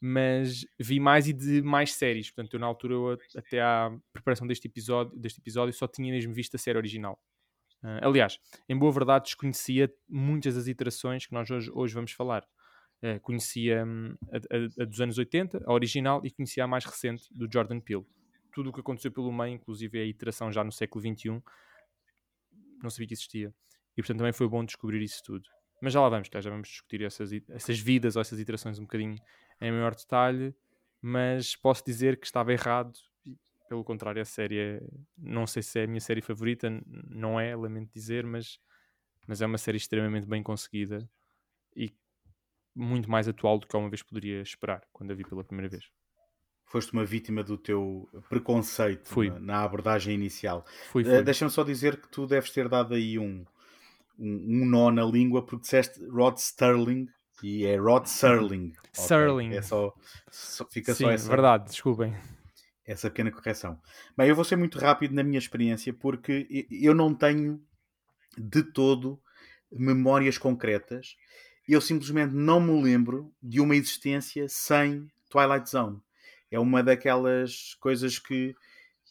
mas 0.00 0.66
vi 0.78 1.00
mais 1.00 1.26
e 1.26 1.32
de 1.32 1.62
mais 1.62 1.94
séries. 1.94 2.30
Portanto, 2.30 2.54
eu 2.54 2.60
na 2.60 2.66
altura, 2.66 2.94
eu, 2.94 3.18
até 3.36 3.60
à 3.60 3.90
preparação 4.12 4.46
deste 4.46 4.68
episódio, 4.68 5.16
deste 5.18 5.40
episódio, 5.40 5.72
só 5.72 5.88
tinha 5.88 6.12
mesmo 6.12 6.32
visto 6.32 6.54
a 6.54 6.58
série 6.58 6.78
original. 6.78 7.18
Uh, 7.84 8.00
aliás, 8.02 8.40
em 8.68 8.76
boa 8.76 8.90
verdade, 8.90 9.26
desconhecia 9.26 9.92
muitas 10.08 10.54
das 10.54 10.66
iterações 10.66 11.26
que 11.26 11.32
nós 11.34 11.50
hoje, 11.50 11.70
hoje 11.72 11.94
vamos 11.94 12.12
falar. 12.12 12.42
Uh, 13.02 13.20
conhecia 13.20 13.84
um, 13.84 14.16
a, 14.32 14.36
a, 14.36 14.82
a, 14.82 14.86
dos 14.86 15.00
anos 15.00 15.18
80, 15.18 15.62
a 15.66 15.72
original, 15.72 16.20
e 16.24 16.30
conhecia 16.30 16.64
a 16.64 16.66
mais 16.66 16.84
recente, 16.84 17.24
do 17.30 17.46
Jordan 17.52 17.78
Peele 17.78 18.06
tudo 18.54 18.70
o 18.70 18.72
que 18.72 18.80
aconteceu 18.80 19.10
pelo 19.10 19.32
meio, 19.32 19.54
inclusive 19.54 20.00
a 20.00 20.04
iteração 20.04 20.50
já 20.50 20.62
no 20.62 20.70
século 20.70 21.04
XXI, 21.04 21.42
não 22.80 22.88
sabia 22.88 23.08
que 23.08 23.14
existia. 23.14 23.52
E 23.96 24.00
portanto 24.00 24.18
também 24.18 24.32
foi 24.32 24.48
bom 24.48 24.64
descobrir 24.64 25.02
isso 25.02 25.22
tudo. 25.24 25.48
Mas 25.82 25.92
já 25.92 26.00
lá 26.00 26.08
vamos, 26.08 26.28
já 26.32 26.50
vamos 26.50 26.68
discutir 26.68 27.02
essas, 27.02 27.30
essas 27.50 27.78
vidas 27.78 28.16
ou 28.16 28.22
essas 28.22 28.38
iterações 28.38 28.78
um 28.78 28.82
bocadinho 28.82 29.16
em 29.60 29.72
maior 29.72 29.94
detalhe. 29.94 30.54
Mas 31.02 31.54
posso 31.56 31.84
dizer 31.84 32.18
que 32.18 32.26
estava 32.26 32.52
errado. 32.52 32.92
Pelo 33.68 33.84
contrário, 33.84 34.20
a 34.20 34.24
série 34.24 34.58
é, 34.58 34.82
não 35.16 35.46
sei 35.46 35.62
se 35.62 35.80
é 35.80 35.84
a 35.84 35.86
minha 35.86 36.00
série 36.00 36.20
favorita, 36.20 36.68
não 37.08 37.40
é, 37.40 37.56
lamento 37.56 37.92
dizer, 37.92 38.24
mas, 38.24 38.58
mas 39.26 39.40
é 39.40 39.46
uma 39.46 39.58
série 39.58 39.78
extremamente 39.78 40.26
bem 40.26 40.42
conseguida 40.42 41.08
e 41.74 41.92
muito 42.74 43.10
mais 43.10 43.26
atual 43.28 43.58
do 43.58 43.66
que 43.66 43.74
alguma 43.74 43.90
vez 43.90 44.02
poderia 44.02 44.42
esperar 44.42 44.82
quando 44.92 45.12
a 45.12 45.14
vi 45.14 45.24
pela 45.24 45.44
primeira 45.44 45.68
vez 45.68 45.90
foste 46.74 46.92
uma 46.92 47.04
vítima 47.04 47.44
do 47.44 47.56
teu 47.56 48.08
preconceito 48.28 49.08
Fui. 49.08 49.30
Na, 49.30 49.38
na, 49.38 49.62
abordagem 49.62 50.12
inicial. 50.12 50.64
Fui, 50.90 51.04
fui. 51.04 51.20
Uh, 51.20 51.22
Deixa-me 51.22 51.50
só 51.50 51.62
dizer 51.62 52.00
que 52.00 52.08
tu 52.08 52.26
deves 52.26 52.50
ter 52.50 52.68
dado 52.68 52.94
aí 52.94 53.16
um, 53.16 53.44
um, 54.18 54.62
um, 54.62 54.66
nó 54.66 54.90
na 54.90 55.04
língua 55.04 55.44
porque 55.44 55.62
disseste 55.62 56.04
Rod 56.06 56.36
Sterling 56.36 57.08
e 57.44 57.64
é 57.64 57.76
Rod 57.76 58.06
Serling. 58.06 58.72
Serling. 58.92 59.48
Okay. 59.48 59.58
É 59.58 59.62
só, 59.62 59.94
só, 60.30 60.64
fica 60.64 60.94
Sim, 60.94 61.04
só 61.04 61.10
essa. 61.12 61.28
verdade, 61.28 61.64
desculpem. 61.66 62.12
Essa 62.86 63.08
pequena 63.10 63.30
correção. 63.30 63.80
Bem, 64.16 64.28
eu 64.28 64.36
vou 64.36 64.44
ser 64.44 64.56
muito 64.56 64.78
rápido 64.78 65.14
na 65.14 65.22
minha 65.22 65.38
experiência 65.38 65.92
porque 65.92 66.66
eu 66.70 66.94
não 66.94 67.14
tenho 67.14 67.62
de 68.36 68.62
todo 68.62 69.20
memórias 69.72 70.36
concretas. 70.36 71.16
Eu 71.66 71.80
simplesmente 71.80 72.34
não 72.34 72.60
me 72.60 72.82
lembro 72.82 73.32
de 73.42 73.60
uma 73.60 73.74
existência 73.74 74.46
sem 74.48 75.08
Twilight 75.30 75.70
Zone 75.70 76.00
é 76.54 76.58
uma 76.58 76.82
daquelas 76.82 77.74
coisas 77.80 78.18
que, 78.18 78.54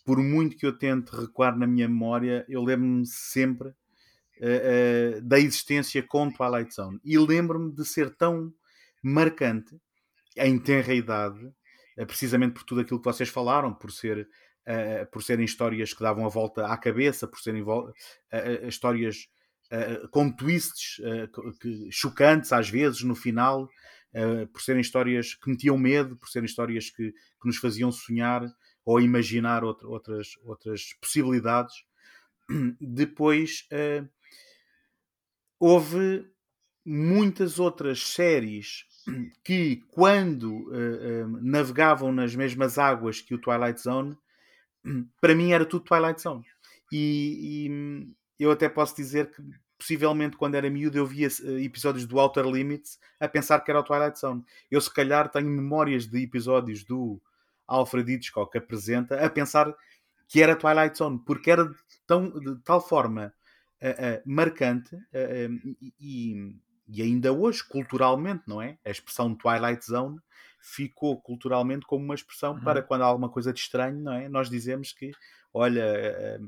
por 0.06 0.18
muito 0.18 0.56
que 0.56 0.66
eu 0.66 0.78
tente 0.78 1.16
recuar 1.16 1.58
na 1.58 1.68
minha 1.68 1.88
memória, 1.88 2.46
eu 2.48 2.64
lembro-me 2.64 3.06
sempre 3.06 3.68
uh, 3.68 5.18
uh, 5.18 5.22
da 5.22 5.40
existência 5.40 6.02
com 6.02 6.32
Twilight 6.32 6.74
Zone. 6.74 7.00
E 7.04 7.18
lembro-me 7.18 7.72
de 7.74 7.86
ser 7.86 8.16
tão 8.16 8.54
marcante 9.04 9.76
em 10.38 10.58
tenra 10.58 10.94
idade, 10.94 11.52
precisamente 12.08 12.54
por 12.54 12.64
tudo 12.64 12.82
aquilo 12.82 13.00
que 13.00 13.06
vocês 13.06 13.30
falaram, 13.30 13.74
por 13.74 13.92
ser 13.92 14.28
por 15.12 15.22
serem 15.22 15.44
histórias 15.44 15.94
que 15.94 16.02
davam 16.02 16.26
a 16.26 16.30
volta 16.30 16.68
à 16.68 16.78
cabeça, 16.78 17.28
por 17.28 17.38
serem 17.40 17.66
histórias 18.66 19.28
com 20.10 20.32
twists 20.32 21.02
que, 21.60 21.92
chocantes 21.92 22.54
às 22.54 22.70
vezes 22.70 23.04
no 23.04 23.14
final, 23.14 23.68
por 24.54 24.62
serem 24.62 24.80
histórias 24.80 25.34
que 25.36 25.50
metiam 25.50 25.78
medo, 25.78 26.16
por 26.16 26.30
serem 26.30 26.46
histórias 26.46 26.90
que, 26.90 27.12
que 27.12 27.46
nos 27.46 27.58
faziam 27.58 27.92
sonhar 27.92 28.42
ou 28.86 29.00
imaginar 29.00 29.64
outra, 29.64 29.88
outras, 29.88 30.38
outras 30.44 30.94
possibilidades. 31.02 31.74
Depois 32.80 33.68
uh, 33.72 34.08
houve 35.60 36.30
muitas 36.86 37.60
outras 37.60 38.04
séries 38.04 38.86
que, 39.44 39.84
quando 39.92 40.52
uh, 40.52 41.26
uh, 41.26 41.40
navegavam 41.42 42.12
nas 42.12 42.36
mesmas 42.36 42.78
águas 42.78 43.22
que 43.22 43.34
o 43.34 43.38
Twilight 43.38 43.82
Zone, 43.82 44.18
para 45.20 45.36
mim 45.36 45.52
era 45.52 45.66
tudo 45.66 45.86
Twilight 45.86 46.22
Zone. 46.22 46.46
E, 46.92 47.68
e 47.68 48.44
eu 48.44 48.52
até 48.52 48.70
posso 48.70 48.96
dizer 48.96 49.32
que 49.32 49.42
possivelmente 49.78 50.38
quando 50.38 50.56
era 50.56 50.70
miúdo 50.70 50.98
eu 50.98 51.06
via 51.06 51.28
episódios 51.62 52.06
do 52.06 52.18
Outer 52.18 52.46
Limits 52.46 53.00
a 53.20 53.28
pensar 53.28 53.60
que 53.60 53.70
era 53.70 53.80
o 53.80 53.84
Twilight 53.84 54.20
Zone. 54.20 54.44
Eu 54.72 54.80
se 54.80 54.94
calhar 54.94 55.30
tenho 55.30 55.50
memórias 55.50 56.08
de 56.08 56.24
episódios 56.24 56.84
do 56.84 57.22
Alfred 57.68 58.12
Hitchcock 58.12 58.58
apresenta 58.58 59.24
a 59.24 59.30
pensar 59.30 59.74
que 60.28 60.42
era 60.42 60.56
Twilight 60.56 60.98
Zone, 60.98 61.20
porque 61.26 61.52
era 61.52 61.66
de, 61.66 61.76
tão, 62.08 62.30
de 62.30 62.56
tal 62.64 62.82
forma 62.82 63.34
uh, 63.82 63.88
uh, 63.88 64.22
marcante 64.26 64.96
uh, 64.96 65.76
e, 66.00 66.56
e, 66.88 67.02
ainda 67.02 67.32
hoje, 67.32 67.64
culturalmente, 67.64 68.44
não 68.48 68.62
é? 68.62 68.78
A 68.86 68.90
expressão 68.90 69.36
Twilight 69.36 69.86
Zone 69.86 70.20
ficou 70.60 71.20
culturalmente 71.22 71.86
como 71.86 72.04
uma 72.04 72.16
expressão 72.16 72.54
uhum. 72.54 72.64
para 72.64 72.82
quando 72.82 73.02
há 73.02 73.06
alguma 73.06 73.30
coisa 73.30 73.52
de 73.52 73.60
estranho, 73.60 74.00
não 74.00 74.14
é? 74.14 74.30
Nós 74.30 74.50
dizemos 74.50 74.94
que, 74.94 75.12
olha, 75.54 76.40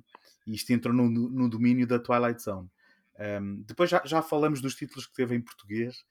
isto 0.47 0.71
entrou 0.71 0.93
no, 0.93 1.09
no, 1.09 1.49
domínio 1.49 1.87
da 1.87 1.99
Twilight 1.99 2.41
Zone. 2.41 2.69
Um, 3.17 3.61
depois 3.63 3.89
já, 3.89 4.01
já, 4.05 4.21
falamos 4.21 4.61
dos 4.61 4.75
títulos 4.75 5.07
que 5.07 5.13
teve 5.13 5.35
em 5.35 5.41
português, 5.41 6.05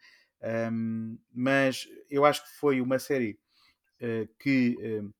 um, 0.72 1.18
mas 1.32 1.86
eu 2.10 2.24
acho 2.24 2.42
que 2.42 2.58
foi 2.58 2.80
uma 2.80 2.98
série 2.98 3.38
uh, 4.00 4.28
que 4.38 4.76
uh, 5.02 5.14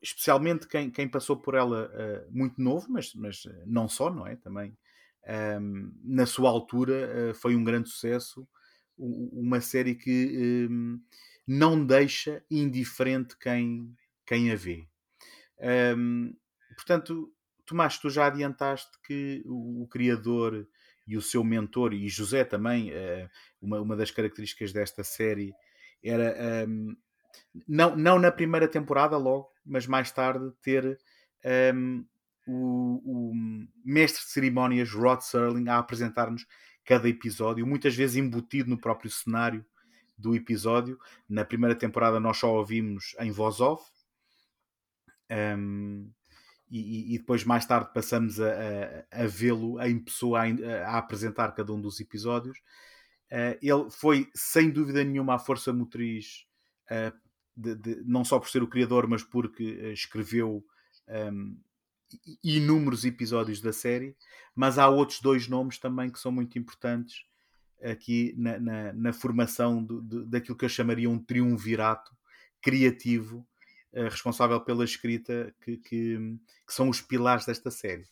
especialmente 0.00 0.66
quem, 0.68 0.90
quem 0.90 1.08
passou 1.08 1.36
por 1.36 1.54
ela 1.54 1.86
uh, 1.88 2.30
muito 2.30 2.60
novo, 2.60 2.86
mas, 2.90 3.14
mas 3.14 3.42
não 3.66 3.88
só, 3.88 4.10
não 4.10 4.26
é? 4.26 4.36
Também 4.36 4.76
um, 5.60 5.92
na 6.02 6.26
sua 6.26 6.50
altura 6.50 7.30
uh, 7.30 7.34
foi 7.34 7.54
um 7.54 7.64
grande 7.64 7.88
sucesso, 7.88 8.46
uma 8.98 9.60
série 9.60 9.94
que 9.94 10.68
um, 10.70 10.94
ehm, 10.94 11.00
não 11.46 11.84
deixa 11.84 12.44
indiferente 12.50 13.36
quem, 13.38 13.94
quem 14.26 14.52
a 14.52 14.56
vê. 14.56 14.86
Um, 15.96 16.34
portanto, 16.76 17.32
Tomás, 17.64 17.98
tu 17.98 18.10
já 18.10 18.26
adiantaste 18.26 18.90
que 19.04 19.42
o, 19.46 19.82
o, 19.82 19.88
criador 19.88 20.68
e 21.06 21.16
o 21.16 21.22
seu 21.22 21.42
mentor, 21.42 21.94
e 21.94 22.08
José 22.08 22.44
também, 22.44 22.90
uh, 22.90 23.28
uma, 23.60 23.80
uma 23.80 23.96
das 23.96 24.10
características 24.10 24.72
desta 24.72 25.02
série 25.02 25.52
era 26.02 26.66
não, 27.66 27.96
não 27.96 28.18
na 28.18 28.30
primeira 28.30 28.68
temporada 28.68 29.16
logo, 29.16 29.50
mas 29.64 29.86
mais 29.86 30.10
tarde 30.10 30.52
ter 30.62 30.98
um, 31.74 32.04
o, 32.46 33.00
o, 33.04 33.32
mestre 33.84 34.24
de 34.24 34.30
cerimónias 34.30 34.90
Rod 34.90 35.20
Serling 35.20 35.68
a 35.68 35.78
apresentar-nos 35.78 36.46
cada 36.84 37.08
episódio, 37.08 37.66
muitas 37.66 37.94
vezes 37.94 38.16
embutido 38.16 38.68
no 38.70 38.78
próprio 38.78 39.10
cenário 39.10 39.64
do 40.18 40.34
episódio. 40.34 40.98
Na 41.28 41.44
primeira 41.44 41.74
temporada 41.74 42.18
nós 42.18 42.38
só 42.38 42.52
ouvimos 42.52 43.14
em 43.20 43.30
voz 43.30 43.60
off. 43.60 43.90
Um, 45.30 46.10
e, 46.70 47.14
e, 47.14 47.18
depois 47.18 47.44
mais 47.44 47.66
tarde 47.66 47.90
passamos 47.92 48.40
a, 48.40 48.48
a, 49.12 49.24
a 49.24 49.26
vê-lo 49.26 49.80
em 49.82 49.98
pessoa 49.98 50.40
a, 50.40 50.88
a, 50.88 50.98
apresentar 50.98 51.52
cada 51.52 51.72
um 51.72 51.80
dos 51.80 52.00
episódios. 52.00 52.58
Uh, 53.30 53.56
ele 53.62 53.90
foi 53.90 54.30
sem 54.34 54.70
dúvida 54.70 55.04
nenhuma 55.04 55.34
a 55.34 55.38
força 55.38 55.72
motriz 55.72 56.46
uh, 56.90 57.16
de, 57.56 57.74
de, 57.74 58.02
não 58.04 58.24
só 58.24 58.38
por 58.38 58.48
ser 58.48 58.62
o 58.62 58.68
criador, 58.68 59.06
mas 59.06 59.22
porque 59.22 59.64
uh, 59.64 59.92
escreveu 59.92 60.64
um, 61.08 61.58
inúmeros 62.42 63.04
episódios 63.04 63.60
da 63.60 63.72
série. 63.72 64.16
Mas 64.54 64.78
há 64.78 64.88
outros 64.88 65.20
dois 65.20 65.48
nomes 65.48 65.78
também 65.78 66.10
que 66.10 66.18
são 66.18 66.30
muito 66.30 66.58
importantes 66.58 67.24
aqui 67.82 68.34
na, 68.36 68.58
na, 68.58 68.92
na 68.92 69.12
formação 69.12 69.82
do, 69.82 70.00
de, 70.00 70.24
daquilo 70.26 70.56
que 70.56 70.64
eu 70.64 70.68
chamaria 70.68 71.10
um 71.10 71.18
triunvirato 71.18 72.14
criativo 72.60 73.46
uh, 73.92 74.04
responsável 74.04 74.60
pela 74.60 74.84
escrita 74.84 75.52
que, 75.60 75.76
que, 75.78 76.38
que, 76.66 76.72
são 76.72 76.88
os 76.88 77.00
pilares 77.00 77.44
desta 77.44 77.70
série. 77.70 78.06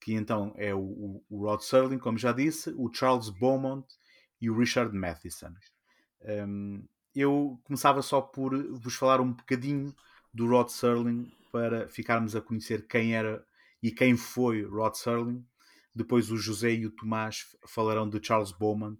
Que 0.00 0.14
então 0.14 0.54
é 0.56 0.74
o, 0.74 1.22
o 1.28 1.44
Rod 1.44 1.60
Serling, 1.60 1.98
como 1.98 2.16
já 2.16 2.32
disse, 2.32 2.72
o 2.76 2.92
Charles 2.92 3.28
Beaumont 3.28 3.86
e 4.40 4.48
o 4.48 4.56
Richard 4.56 4.96
Matheson. 4.96 5.52
Um, 6.22 6.84
eu 7.14 7.60
começava 7.64 8.02
só 8.02 8.20
por 8.20 8.56
vos 8.78 8.94
falar 8.94 9.20
um 9.20 9.32
bocadinho 9.32 9.94
do 10.32 10.46
Rod 10.46 10.68
Serling 10.68 11.30
para 11.52 11.88
ficarmos 11.88 12.36
a 12.36 12.40
conhecer 12.40 12.86
quem 12.86 13.14
era 13.14 13.44
e 13.82 13.90
quem 13.90 14.16
foi 14.16 14.62
Rod 14.62 14.94
Serling. 14.94 15.44
Depois 15.94 16.30
o 16.30 16.36
José 16.36 16.72
e 16.72 16.86
o 16.86 16.90
Tomás 16.90 17.56
falarão 17.66 18.08
de 18.08 18.24
Charles 18.24 18.52
Beaumont 18.52 18.98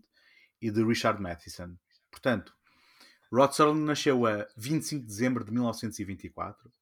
e 0.61 0.71
de 0.71 0.85
Richard 0.85 1.23
Matheson. 1.23 1.77
Portanto, 2.11 2.55
Rod 3.33 3.53
Serling 3.53 3.85
nasceu 3.85 4.27
a 4.27 4.47
25 4.57 5.03
de 5.03 5.07
dezembro 5.07 5.45
de 5.45 5.53
1924. 5.53 6.69
Uh, 6.69 6.73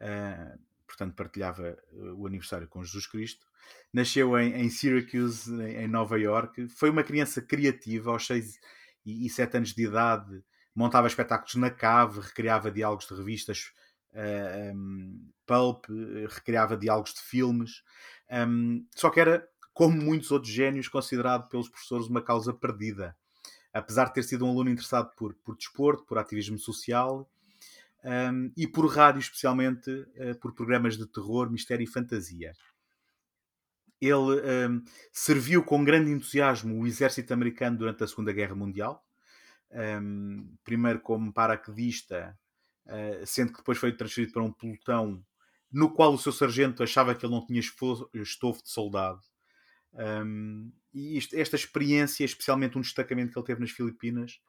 eh, 0.00 0.58
portanto, 0.86 1.14
partilhava 1.14 1.68
eh, 1.68 1.76
o 2.14 2.26
aniversário 2.26 2.68
com 2.68 2.84
Jesus 2.84 3.06
Cristo. 3.06 3.46
Nasceu 3.92 4.38
em, 4.38 4.52
em 4.52 4.68
Syracuse, 4.68 5.50
em 5.62 5.88
Nova 5.88 6.18
York. 6.18 6.68
Foi 6.68 6.90
uma 6.90 7.02
criança 7.02 7.40
criativa. 7.40 8.10
Aos 8.10 8.26
6 8.26 8.60
e 9.06 9.28
7 9.30 9.56
anos 9.56 9.74
de 9.74 9.84
idade, 9.84 10.44
montava 10.78 11.08
espetáculos 11.08 11.56
na 11.56 11.70
cave, 11.70 12.20
recriava 12.20 12.70
diálogos 12.70 13.08
de 13.08 13.14
revistas 13.14 13.72
uh, 14.12 14.18
eh, 14.18 14.72
um, 14.72 15.28
pulp, 15.44 15.86
recriava 16.28 16.76
diálogos 16.76 17.14
de 17.14 17.20
filmes, 17.20 17.82
um, 18.30 18.86
só 18.94 19.10
que 19.10 19.18
era, 19.18 19.44
como 19.74 20.00
muitos 20.00 20.30
outros 20.30 20.52
génios, 20.52 20.86
considerado 20.86 21.48
pelos 21.48 21.68
professores 21.68 22.06
uma 22.06 22.22
causa 22.22 22.54
perdida. 22.54 23.16
Apesar 23.72 24.04
de 24.04 24.14
ter 24.14 24.22
sido 24.22 24.46
um 24.46 24.50
aluno 24.50 24.70
interessado 24.70 25.10
por, 25.16 25.34
por 25.34 25.56
desporto, 25.56 26.04
por 26.04 26.16
ativismo 26.16 26.58
social 26.60 27.28
um, 28.04 28.52
e 28.56 28.64
por 28.64 28.86
rádio, 28.86 29.18
especialmente 29.18 29.90
uh, 29.90 30.38
por 30.40 30.54
programas 30.54 30.96
de 30.96 31.06
terror, 31.08 31.50
mistério 31.50 31.82
e 31.82 31.88
fantasia. 31.88 32.52
Ele 34.00 34.80
serviu 35.10 35.64
com 35.64 35.82
grande 35.82 36.12
entusiasmo 36.12 36.80
o 36.80 36.86
exército 36.86 37.34
americano 37.34 37.78
durante 37.78 38.04
a 38.04 38.06
Segunda 38.06 38.32
Guerra 38.32 38.54
Mundial, 38.54 39.04
um, 39.72 40.56
primeiro 40.64 41.00
como 41.00 41.32
paraquedista, 41.32 42.38
uh, 42.86 43.26
sendo 43.26 43.52
que 43.52 43.58
depois 43.58 43.78
foi 43.78 43.92
transferido 43.92 44.32
para 44.32 44.42
um 44.42 44.52
pelotão 44.52 45.24
no 45.70 45.90
qual 45.90 46.14
o 46.14 46.18
seu 46.18 46.32
sargento 46.32 46.82
achava 46.82 47.14
que 47.14 47.24
ele 47.24 47.34
não 47.34 47.44
tinha 47.44 47.60
estofo 47.60 48.62
de 48.62 48.70
soldado. 48.70 49.20
Um, 49.92 50.72
e 50.92 51.18
isto, 51.18 51.36
esta 51.36 51.56
experiência, 51.56 52.24
especialmente 52.24 52.78
um 52.78 52.80
destacamento 52.80 53.32
que 53.32 53.38
ele 53.38 53.46
teve 53.46 53.60
nas 53.60 53.70
Filipinas, 53.70 54.40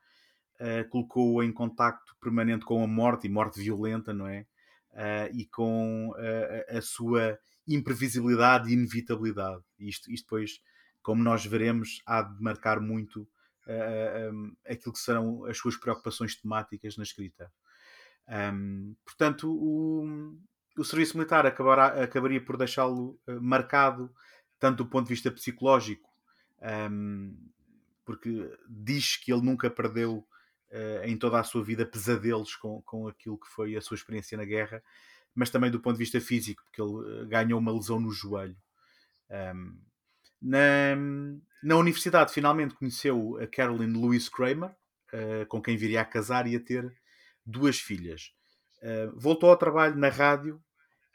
uh, 0.59 0.87
colocou-o 0.89 1.43
em 1.43 1.51
contacto 1.51 2.15
permanente 2.21 2.65
com 2.65 2.83
a 2.83 2.87
morte 2.87 3.27
e 3.27 3.29
morte 3.29 3.59
violenta, 3.59 4.13
não 4.13 4.27
é? 4.27 4.45
Uh, 4.91 5.29
e 5.33 5.45
com 5.45 6.09
uh, 6.11 6.77
a 6.77 6.81
sua 6.81 7.37
imprevisibilidade 7.67 8.69
e 8.69 8.73
inevitabilidade. 8.73 9.61
Isto, 9.77 10.11
isto 10.11 10.23
depois, 10.25 10.59
como 11.01 11.21
nós 11.23 11.45
veremos, 11.45 12.01
há 12.05 12.21
de 12.21 12.41
marcar 12.41 12.79
muito 12.79 13.27
aquilo 14.65 14.93
que 14.93 14.99
serão 14.99 15.45
as 15.45 15.57
suas 15.57 15.75
preocupações 15.75 16.35
temáticas 16.35 16.97
na 16.97 17.03
escrita. 17.03 17.51
Portanto, 19.05 19.51
o, 19.51 20.37
o 20.77 20.83
serviço 20.83 21.17
militar 21.17 21.45
acabará, 21.45 22.03
acabaria 22.03 22.43
por 22.43 22.57
deixá-lo 22.57 23.19
marcado, 23.41 24.13
tanto 24.59 24.83
do 24.83 24.89
ponto 24.89 25.07
de 25.07 25.13
vista 25.13 25.31
psicológico, 25.31 26.09
porque 28.05 28.51
diz 28.67 29.17
que 29.17 29.31
ele 29.31 29.41
nunca 29.41 29.69
perdeu 29.69 30.27
em 31.03 31.17
toda 31.17 31.39
a 31.39 31.43
sua 31.43 31.63
vida 31.63 31.85
pesadelos 31.85 32.55
com, 32.55 32.81
com 32.83 33.07
aquilo 33.07 33.37
que 33.39 33.47
foi 33.47 33.75
a 33.75 33.81
sua 33.81 33.95
experiência 33.95 34.37
na 34.37 34.45
guerra, 34.45 34.83
mas 35.33 35.49
também 35.49 35.71
do 35.71 35.79
ponto 35.79 35.93
de 35.93 36.03
vista 36.03 36.19
físico, 36.19 36.63
porque 36.63 36.81
ele 36.81 37.25
ganhou 37.27 37.59
uma 37.59 37.71
lesão 37.71 37.99
no 37.99 38.11
joelho. 38.11 38.57
Um, 39.55 39.79
na, 40.41 40.95
na 41.61 41.75
universidade, 41.75 42.33
finalmente 42.33 42.75
conheceu 42.75 43.37
a 43.41 43.47
Caroline 43.47 43.97
Louise 43.97 44.29
Kramer, 44.29 44.69
uh, 44.69 45.45
com 45.47 45.61
quem 45.61 45.75
viria 45.75 46.01
a 46.01 46.05
casar 46.05 46.47
e 46.47 46.55
a 46.55 46.59
ter 46.59 46.91
duas 47.45 47.79
filhas. 47.79 48.31
Uh, 48.81 49.19
voltou 49.19 49.49
ao 49.49 49.57
trabalho 49.57 49.95
na 49.95 50.09
rádio. 50.09 50.55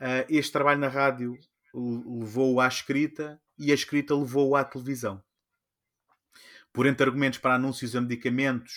Uh, 0.01 0.27
este 0.29 0.53
trabalho 0.53 0.81
na 0.81 0.89
rádio 0.89 1.39
levou-o 1.75 2.61
à 2.61 2.69
escrita 2.69 3.41
e 3.59 3.73
a 3.73 3.75
escrita 3.75 4.15
levou-o 4.15 4.55
à 4.55 4.65
televisão. 4.65 5.23
Por 6.73 6.87
entre 6.87 7.07
argumentos 7.07 7.39
para 7.39 7.55
anúncios 7.55 7.97
a 7.97 8.01
medicamentos, 8.01 8.75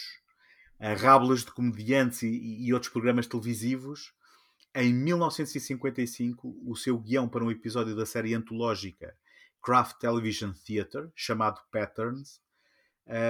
a 0.79 0.93
rábulas 0.93 1.43
de 1.43 1.51
comediantes 1.51 2.23
e, 2.23 2.65
e 2.65 2.73
outros 2.73 2.91
programas 2.91 3.27
televisivos, 3.27 4.13
em 4.73 4.93
1955, 4.93 6.55
o 6.65 6.75
seu 6.75 6.97
guião 6.99 7.27
para 7.27 7.43
um 7.43 7.49
episódio 7.49 7.95
da 7.95 8.05
série 8.05 8.35
antológica 8.35 9.15
Craft 9.67 9.97
Television 9.99 10.53
Theatre, 10.65 11.11
chamado 11.13 11.59
Patterns, 11.69 12.39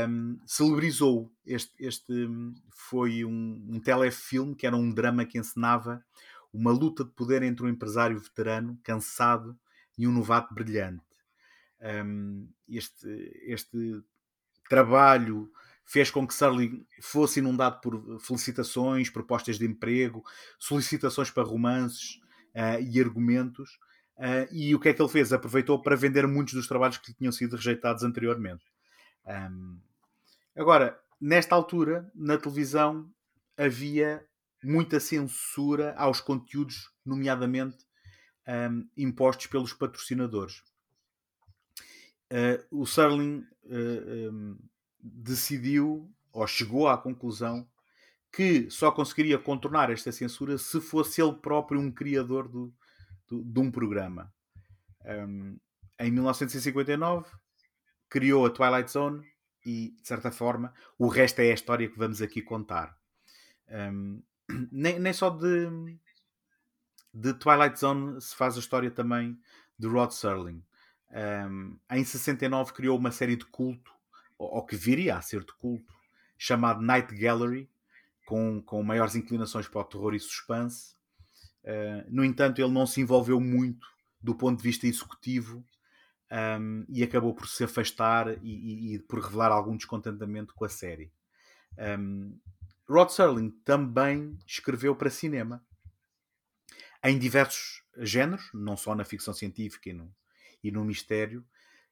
um, 0.08 0.40
celebrizou. 0.46 1.34
Este, 1.44 1.74
este 1.80 2.30
foi 2.70 3.26
um, 3.26 3.66
um 3.68 3.80
telefilme 3.80 4.56
que 4.56 4.68
era 4.68 4.76
um 4.76 4.94
drama 4.94 5.26
que 5.26 5.40
encenava 5.40 6.06
uma 6.54 6.72
luta 6.72 7.04
de 7.04 7.10
poder 7.10 7.42
entre 7.42 7.66
um 7.66 7.70
empresário 7.70 8.20
veterano, 8.20 8.80
cansado, 8.84 9.58
e 9.98 10.08
um 10.08 10.12
novato 10.12 10.54
brilhante. 10.54 11.02
Um, 12.06 12.48
este, 12.70 13.08
este 13.48 14.04
trabalho 14.70 15.52
fez 15.84 16.12
com 16.12 16.28
que 16.28 16.36
Surly 16.36 16.86
fosse 17.02 17.40
inundado 17.40 17.82
por 17.82 18.20
felicitações, 18.20 19.10
propostas 19.10 19.58
de 19.58 19.66
emprego, 19.66 20.24
solicitações 20.60 21.32
para 21.32 21.42
romances 21.42 22.22
uh, 22.54 22.80
e 22.80 23.02
argumentos. 23.02 23.80
Uh, 24.18 24.48
e 24.52 24.74
o 24.74 24.80
que 24.80 24.90
é 24.90 24.94
que 24.94 25.02
ele 25.02 25.10
fez? 25.10 25.32
Aproveitou 25.32 25.80
para 25.80 25.96
vender 25.96 26.26
muitos 26.28 26.56
dos 26.56 26.68
trabalhos 26.68 26.98
que 26.98 27.12
lhe 27.12 27.18
tinham 27.18 27.32
sido 27.32 27.56
rejeitados 27.56 28.04
anteriormente. 28.04 28.66
Um, 29.26 29.80
agora, 30.56 31.00
nesta 31.22 31.54
altura, 31.54 32.12
na 32.16 32.38
televisão, 32.38 33.08
havia 33.56 34.26
muita 34.64 35.00
censura 35.00 35.94
aos 35.96 36.20
conteúdos, 36.20 36.92
nomeadamente 37.06 37.78
um, 38.48 38.88
impostos 38.98 39.48
pelos 39.48 39.74
patrocinadores. 39.74 40.64
Uh, 42.32 42.82
o 42.82 42.86
Serling 42.86 43.46
uh, 43.66 44.32
um, 44.32 44.58
decidiu, 45.00 46.12
ou 46.32 46.48
chegou 46.48 46.88
à 46.88 46.98
conclusão, 46.98 47.68
que 48.32 48.70
só 48.70 48.92
conseguiria 48.92 49.38
contornar 49.38 49.92
esta 49.92 50.12
censura 50.12 50.58
se 50.58 50.82
fosse 50.82 51.22
ele 51.22 51.34
próprio 51.34 51.80
um 51.80 51.92
criador 51.92 52.48
do, 52.48 52.74
do 53.28 53.44
de 53.44 53.60
um 53.60 53.72
programa. 53.72 54.34
Um, 55.06 55.58
em 56.00 56.12
1959, 56.12 57.30
criou 58.10 58.46
a 58.46 58.50
Twilight 58.50 58.92
Zone 58.92 59.26
e, 59.66 59.96
de 60.02 60.08
certa 60.08 60.32
forma, 60.32 60.74
o 60.98 61.08
resto 61.08 61.40
é 61.40 61.52
a 61.52 61.54
história 61.54 61.90
que 61.90 61.98
vamos 61.98 62.22
aqui 62.22 62.42
contar. 62.42 62.98
Um, 63.70 64.22
nem, 64.72 65.00
nem 65.00 65.14
só 65.14 65.30
de, 65.30 65.98
de 67.14 67.34
Twilight 67.34 67.80
Zone 67.80 68.22
se 68.22 68.36
faz 68.36 68.56
a 68.56 68.60
história 68.60 68.92
também 68.92 69.40
de 69.78 69.88
Rod 69.88 70.12
Serling. 70.12 70.64
Um, 71.10 71.78
em 71.92 72.04
69 72.04 72.74
criou 72.74 72.98
uma 72.98 73.12
série 73.12 73.36
de 73.36 73.46
culto, 73.46 73.92
ou, 74.38 74.56
ou, 74.56 74.66
que 74.66 74.76
viria 74.76 75.18
a 75.18 75.22
ser 75.22 75.44
de 75.44 75.54
culto, 75.54 75.94
chamado 76.38 76.82
Night 76.82 77.16
Gallery, 77.16 77.70
com, 78.26 78.62
com 78.62 78.84
maiores 78.84 79.16
inclinações 79.16 79.68
para 79.68 79.82
o 79.82 79.86
terror 79.86 80.14
e 80.14 80.20
suspense. 80.20 80.97
Uh, 81.68 82.08
no 82.08 82.24
entanto, 82.24 82.62
ele 82.62 82.72
não 82.72 82.88
se 82.88 83.02
envolveu 83.02 83.42
muito 83.42 83.86
do 84.22 84.34
ponto 84.34 84.58
de 84.58 84.64
vista 84.64 84.88
executivo 84.88 85.62
um, 86.32 86.86
e 86.88 87.04
acabou 87.04 87.34
por 87.34 87.48
se 87.48 87.66
afastar 87.66 88.30
e, 88.42 88.50
e, 88.50 88.96
e, 88.96 89.00
por 89.00 89.20
revelar 89.20 89.52
algum 89.52 89.76
descontentamento 89.76 90.54
com 90.56 90.64
a 90.64 90.70
série. 90.70 91.12
Um, 91.78 92.40
Rod 92.88 93.10
Serling 93.10 93.50
também 93.66 94.38
escreveu 94.46 94.96
para 94.96 95.10
cinema 95.10 95.62
em 97.04 97.20
diversos 97.20 97.84
géneros, 97.98 98.50
não 98.54 98.78
só 98.78 98.96
na 98.96 99.04
ficção 99.04 99.34
científica 99.34 99.90
e 99.90 99.94
no, 99.94 100.16
e 100.64 100.72
no 100.72 100.86
mistério. 100.86 101.46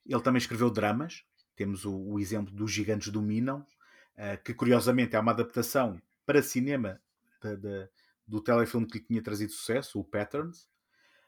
Ele 0.05 0.21
também 0.21 0.37
escreveu 0.37 0.69
dramas. 0.69 1.25
Temos 1.55 1.83
o, 1.83 1.93
o 1.93 2.19
exemplo 2.19 2.53
dos 2.53 2.71
Gigantes 2.71 3.09
Dominam, 3.09 3.59
uh, 3.59 4.41
que 4.43 4.53
curiosamente 4.53 5.15
é 5.15 5.19
uma 5.19 5.31
adaptação 5.33 6.01
para 6.25 6.41
cinema 6.41 7.01
de, 7.41 7.57
de, 7.57 7.89
do 8.27 8.41
telefilme 8.41 8.87
que 8.87 8.97
lhe 8.97 9.03
tinha 9.03 9.21
trazido 9.21 9.51
sucesso, 9.51 9.99
o 9.99 10.03
Patterns. 10.03 10.67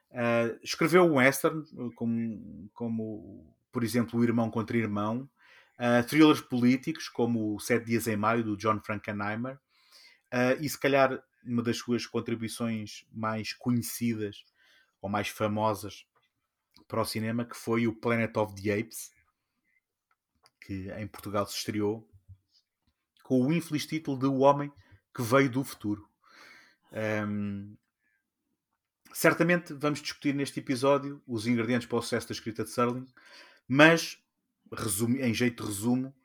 Uh, 0.09 0.57
escreveu 0.63 1.03
um 1.03 1.15
western, 1.15 1.63
como, 1.95 2.69
como, 2.73 3.55
por 3.71 3.83
exemplo, 3.83 4.19
O 4.19 4.23
Irmão 4.23 4.49
contra 4.49 4.77
Irmão. 4.77 5.29
Uh, 5.77 6.05
thrillers 6.07 6.41
políticos, 6.41 7.07
como 7.07 7.59
Sete 7.59 7.85
Dias 7.85 8.07
em 8.07 8.17
Maio, 8.17 8.43
do 8.43 8.57
John 8.57 8.79
Frankenheimer. 8.81 9.59
e 10.59 10.67
se 10.67 10.79
calhar 10.79 11.21
uma 11.45 11.63
das 11.63 11.77
suas 11.77 12.05
contribuições 12.05 13.05
mais 13.11 13.53
conhecidas 13.53 14.43
ou 15.01 15.09
mais 15.09 15.29
famosas 15.29 16.05
para 16.87 17.01
o 17.01 17.05
cinema, 17.05 17.45
que 17.45 17.55
foi 17.55 17.87
o 17.87 17.95
Planet 17.95 18.35
of 18.37 18.61
the 18.61 18.79
Apes, 18.79 19.11
que 20.61 20.91
em 20.91 21.07
Portugal 21.07 21.45
se 21.45 21.55
estreou 21.55 22.07
com 23.23 23.45
o 23.45 23.53
infeliz 23.53 23.85
título 23.85 24.17
de 24.17 24.25
O 24.25 24.39
Homem 24.39 24.71
que 25.13 25.21
Veio 25.21 25.49
do 25.49 25.63
Futuro. 25.63 26.06
Um, 26.97 27.77
certamente 29.13 29.73
vamos 29.73 30.01
discutir 30.01 30.33
neste 30.33 30.59
episódio 30.59 31.21
os 31.27 31.45
ingredientes 31.45 31.87
para 31.87 31.99
o 31.99 32.01
sucesso 32.01 32.27
da 32.27 32.33
escrita 32.33 32.63
de 32.63 32.71
Serling, 32.71 33.05
mas 33.67 34.17
resumo, 34.73 35.17
em 35.17 35.33
jeito 35.33 35.63
de 35.63 35.69
resumo, 35.69 36.15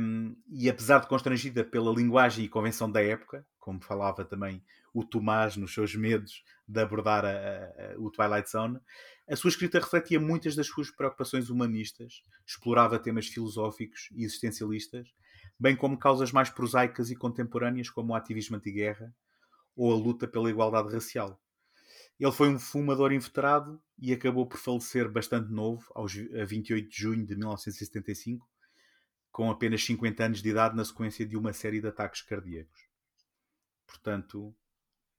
um, 0.00 0.36
e 0.48 0.70
apesar 0.70 1.00
de 1.00 1.08
constrangida 1.08 1.64
pela 1.64 1.92
linguagem 1.92 2.44
e 2.44 2.48
convenção 2.48 2.90
da 2.90 3.02
época, 3.02 3.44
como 3.58 3.82
falava 3.82 4.24
também 4.24 4.62
o 4.94 5.04
Tomás 5.04 5.56
nos 5.56 5.74
seus 5.74 5.94
medos 5.94 6.42
de 6.66 6.80
abordar 6.80 7.24
a, 7.24 7.28
a, 7.28 7.98
o 7.98 8.10
Twilight 8.10 8.50
Zone, 8.50 8.80
a 9.28 9.36
sua 9.36 9.50
escrita 9.50 9.80
refletia 9.80 10.18
muitas 10.18 10.54
das 10.54 10.66
suas 10.68 10.90
preocupações 10.90 11.50
humanistas, 11.50 12.22
explorava 12.46 12.98
temas 12.98 13.26
filosóficos 13.26 14.08
e 14.12 14.24
existencialistas, 14.24 15.12
bem 15.58 15.76
como 15.76 15.98
causas 15.98 16.32
mais 16.32 16.48
prosaicas 16.48 17.10
e 17.10 17.16
contemporâneas 17.16 17.90
como 17.90 18.12
o 18.12 18.16
ativismo 18.16 18.56
anti-guerra 18.56 19.12
ou 19.78 19.92
a 19.92 19.96
luta 19.96 20.26
pela 20.26 20.50
igualdade 20.50 20.92
racial. 20.92 21.40
Ele 22.18 22.32
foi 22.32 22.48
um 22.48 22.58
fumador 22.58 23.12
inveterado 23.12 23.80
e 23.96 24.12
acabou 24.12 24.44
por 24.44 24.58
falecer 24.58 25.08
bastante 25.08 25.52
novo, 25.52 25.88
aos, 25.94 26.12
a 26.16 26.44
28 26.44 26.88
de 26.90 26.96
junho 26.96 27.24
de 27.24 27.36
1975, 27.36 28.44
com 29.30 29.48
apenas 29.48 29.84
50 29.84 30.24
anos 30.24 30.42
de 30.42 30.48
idade, 30.48 30.74
na 30.74 30.84
sequência 30.84 31.24
de 31.24 31.36
uma 31.36 31.52
série 31.52 31.80
de 31.80 31.86
ataques 31.86 32.22
cardíacos. 32.22 32.88
Portanto, 33.86 34.52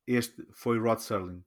este 0.05 0.45
foi 0.51 0.77
Rod 0.77 0.99
Serling. 0.99 1.43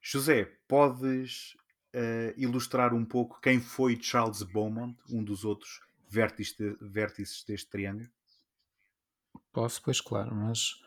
José, 0.00 0.44
podes 0.68 1.56
uh, 1.94 2.32
ilustrar 2.36 2.94
um 2.94 3.04
pouco 3.04 3.40
quem 3.40 3.60
foi 3.60 4.00
Charles 4.00 4.44
Beaumont, 4.44 4.96
um 5.10 5.24
dos 5.24 5.44
outros 5.44 5.80
vértices, 6.08 6.56
vértices 6.80 7.42
deste 7.44 7.68
triângulo? 7.68 8.08
Posso, 9.52 9.82
pois 9.82 10.00
claro, 10.00 10.32
mas 10.32 10.80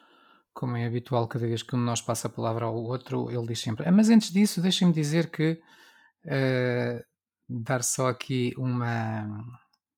como 0.55 0.77
é 0.77 0.85
habitual, 0.85 1.27
cada 1.27 1.45
vez 1.45 1.61
que 1.61 1.75
um 1.75 1.79
de 1.79 1.85
nós 1.85 2.01
passa 2.01 2.27
a 2.29 2.31
palavra 2.31 2.65
ao 2.65 2.75
outro, 2.75 3.29
ele 3.29 3.45
diz 3.45 3.59
sempre. 3.59 3.85
Ah, 3.85 3.91
mas 3.91 4.09
antes 4.09 4.31
disso, 4.31 4.61
deixem-me 4.61 4.93
dizer 4.93 5.29
que 5.29 5.61
uh, 6.25 7.03
dar 7.47 7.83
só 7.83 8.07
aqui 8.07 8.53
uma, 8.57 9.27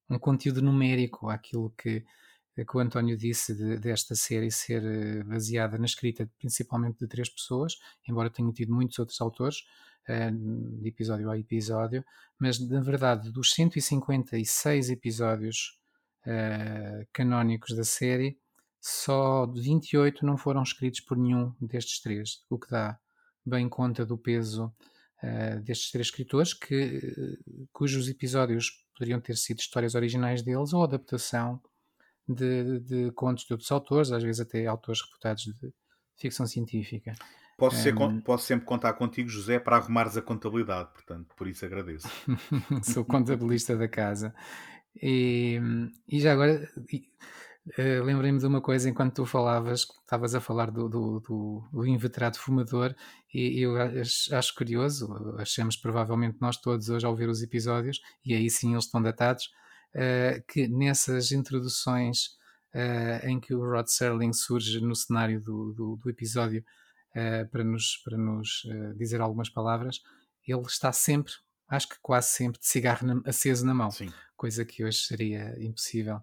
um 0.09 0.17
conteúdo 0.17 0.59
numérico 0.59 1.29
àquilo 1.29 1.69
que, 1.77 2.03
que 2.55 2.75
o 2.75 2.79
António 2.79 3.15
disse 3.15 3.53
de, 3.55 3.77
desta 3.77 4.15
série 4.15 4.49
ser 4.49 4.83
eh, 4.83 5.23
baseada 5.23 5.77
na 5.77 5.85
escrita 5.85 6.27
principalmente 6.39 6.97
de 6.97 7.07
três 7.07 7.29
pessoas, 7.29 7.75
embora 8.09 8.31
tenha 8.31 8.51
tido 8.51 8.73
muitos 8.73 8.97
outros 8.97 9.21
autores, 9.21 9.59
uh, 10.09 10.81
de 10.81 10.89
episódio 10.89 11.29
a 11.29 11.37
episódio, 11.37 12.03
mas 12.39 12.59
na 12.59 12.81
verdade 12.81 13.31
dos 13.31 13.53
156 13.53 14.89
episódios 14.89 15.79
uh, 16.25 17.07
canónicos 17.13 17.75
da 17.75 17.83
série, 17.83 18.39
só 18.88 19.45
28 19.45 20.26
não 20.26 20.38
foram 20.38 20.63
escritos 20.63 21.02
por 21.02 21.17
nenhum 21.17 21.54
destes 21.60 22.02
três, 22.02 22.43
o 22.50 22.58
que 22.58 22.69
dá 22.69 22.97
bem 23.45 23.67
conta 23.67 24.06
do 24.06 24.17
peso 24.17 24.73
uh, 25.21 25.62
destes 25.62 25.91
três 25.91 26.08
escritores, 26.08 26.54
que, 26.54 27.38
cujos 27.73 28.08
episódios 28.08 28.86
poderiam 28.97 29.19
ter 29.19 29.36
sido 29.36 29.60
histórias 29.60 29.93
originais 29.93 30.41
deles 30.41 30.71
ou 30.71 30.84
adaptação 30.84 31.62
de, 32.28 32.80
de, 32.80 33.12
contos 33.12 33.45
de 33.45 33.54
outros 33.54 33.71
autores, 33.71 34.12
às 34.12 34.23
vezes 34.23 34.39
até 34.39 34.65
autores 34.65 35.02
reputados 35.02 35.43
de 35.43 35.73
ficção 36.17 36.47
científica. 36.47 37.13
Posso, 37.58 37.78
ser, 37.78 37.97
um, 37.97 38.21
posso 38.21 38.45
sempre 38.45 38.65
contar 38.65 38.93
contigo, 38.93 39.28
José, 39.28 39.60
para 39.60 39.78
arrumares 39.78 40.15
a 40.15 40.21
contabilidade, 40.21 40.93
portanto, 40.93 41.34
por 41.36 41.47
isso 41.47 41.65
agradeço. 41.65 42.08
Sou 42.84 43.04
contabilista 43.04 43.76
da 43.76 43.88
casa. 43.88 44.34
E, 45.02 45.60
e 46.08 46.19
já 46.19 46.34
agora, 46.34 46.69
Uh, 47.77 48.03
Lembrei-me 48.03 48.39
de 48.39 48.45
uma 48.45 48.62
coisa 48.62 48.89
enquanto 48.89 49.15
tu 49.15 49.25
falavas, 49.25 49.88
estavas 50.01 50.34
a 50.34 50.39
falar 50.39 50.71
do, 50.71 50.88
do, 50.88 51.19
do, 51.19 51.69
do 51.71 51.86
inveterado 51.86 52.38
fumador, 52.38 52.95
e 53.34 53.62
eu 53.62 53.75
acho, 53.80 54.34
acho, 54.34 54.56
curioso, 54.56 55.36
achamos 55.38 55.75
provavelmente 55.75 56.38
nós 56.39 56.58
todos 56.58 56.89
hoje 56.89 57.06
ao 57.06 57.15
ver 57.15 57.27
os 57.27 57.41
episódios, 57.41 57.99
e 58.25 58.34
aí 58.34 58.49
sim 58.49 58.71
eles 58.71 58.86
estão 58.86 59.01
datados, 59.01 59.45
uh, 59.95 60.41
que 60.47 60.67
nessas 60.67 61.32
introduções 61.32 62.38
uh, 62.73 63.27
em 63.27 63.39
que 63.39 63.53
o 63.53 63.60
Rod 63.60 63.88
Serling 63.88 64.34
surge 64.34 64.80
no 64.80 64.95
cenário 64.95 65.41
do, 65.41 65.73
do, 65.73 65.95
do 65.97 66.10
episódio 66.10 66.63
para 67.51 67.63
nos, 67.63 67.97
para 68.06 68.15
nos 68.15 68.62
dizer 68.95 69.21
algumas 69.21 69.49
palavras, 69.49 70.01
ele 70.47 70.62
está 70.62 70.93
sempre 70.93 71.34
acho 71.67 71.89
que 71.89 71.95
quase 72.01 72.30
sempre 72.30 72.60
de 72.60 72.67
cigarro 72.67 73.06
na, 73.06 73.21
aceso 73.25 73.65
na 73.65 73.73
mão, 73.73 73.91
Sim. 73.91 74.12
coisa 74.36 74.63
que 74.63 74.84
hoje 74.84 74.99
seria 74.99 75.56
impossível. 75.60 76.21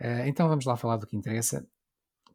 Uh, 0.00 0.26
então 0.26 0.48
vamos 0.48 0.64
lá 0.64 0.76
falar 0.76 0.96
do 0.98 1.06
que 1.06 1.16
interessa, 1.16 1.66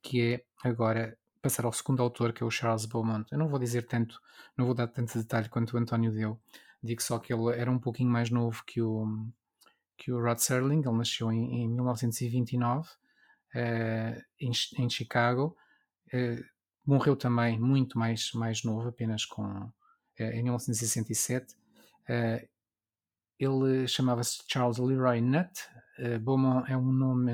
que 0.02 0.34
é 0.34 0.44
agora 0.64 1.18
passar 1.42 1.66
ao 1.66 1.74
segundo 1.74 2.02
autor, 2.02 2.34
que 2.34 2.44
é 2.44 2.46
o 2.46 2.52
Charles 2.52 2.86
Beaumont. 2.86 3.26
Eu 3.32 3.38
não 3.38 3.48
vou 3.48 3.60
dizer 3.60 3.88
tanto, 3.88 4.20
não 4.58 4.66
vou 4.66 4.76
dar 4.76 4.88
tanto 4.88 5.18
detalhe 5.18 5.50
quanto 5.50 5.76
o 5.76 5.80
António 5.80 6.12
deu. 6.12 6.40
Digo 6.84 7.02
só 7.02 7.20
que 7.20 7.34
ele 7.34 7.50
era 7.56 7.70
um 7.70 7.80
pouquinho 7.80 8.10
mais 8.10 8.30
novo 8.30 8.64
que 8.66 8.82
o, 8.82 9.06
que 9.98 10.12
o 10.12 10.22
Rod 10.22 10.40
Serling. 10.40 10.82
Ele 10.82 10.98
nasceu 10.98 11.32
em, 11.32 11.64
em 11.64 11.70
1929 11.70 12.90
uh, 12.90 14.22
em, 14.40 14.52
em, 14.78 14.90
Chicago. 14.90 15.56
Uh, 16.14 16.44
morreu 16.86 17.16
também 17.16 17.60
muito 17.60 17.98
mais, 17.98 18.32
mais 18.34 18.64
novo, 18.64 18.90
apenas 18.90 19.26
com 19.26 19.72
em 20.20 20.44
1967. 20.44 21.56
ele 23.40 23.88
chamava-se 23.88 24.44
Charles 24.48 24.78
Leroy 24.78 25.20
Nutt. 25.20 25.62
Beaumont 26.20 26.70
é 26.72 26.76
um 26.76 26.92
nome 26.92 27.32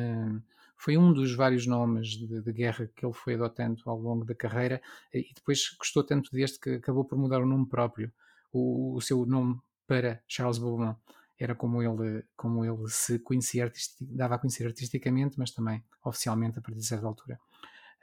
foi 0.77 0.95
um 0.95 1.11
dos 1.11 1.33
vários 1.33 1.65
nomes 1.65 2.09
de, 2.09 2.41
de, 2.41 2.53
guerra 2.53 2.87
que 2.95 3.03
ele 3.03 3.13
foi 3.13 3.33
adotando 3.33 3.81
ao 3.87 3.99
longo 3.99 4.23
da 4.23 4.35
carreira 4.35 4.79
e 5.11 5.33
depois 5.33 5.75
gostou 5.77 6.03
tanto 6.03 6.31
deste 6.31 6.59
que 6.59 6.69
acabou 6.75 7.03
por 7.03 7.17
mudar 7.17 7.41
o 7.41 7.45
nome 7.47 7.67
próprio. 7.67 8.13
O, 8.53 8.95
o 8.95 9.01
seu 9.01 9.25
nome 9.25 9.59
para 9.87 10.21
Charles 10.27 10.59
Beaumont 10.59 10.97
era 11.39 11.55
como 11.55 11.81
ele, 11.81 12.23
como 12.35 12.63
ele 12.63 12.87
se 12.89 13.19
conhecia, 13.19 13.71
dava 14.01 14.35
a 14.35 14.39
conhecer 14.39 14.65
artisticamente, 14.65 15.37
mas 15.37 15.51
também 15.51 15.83
oficialmente 16.03 16.59
a 16.59 16.61
partir 16.61 16.79
de 16.79 16.85
certa 16.85 17.07
altura. 17.07 17.39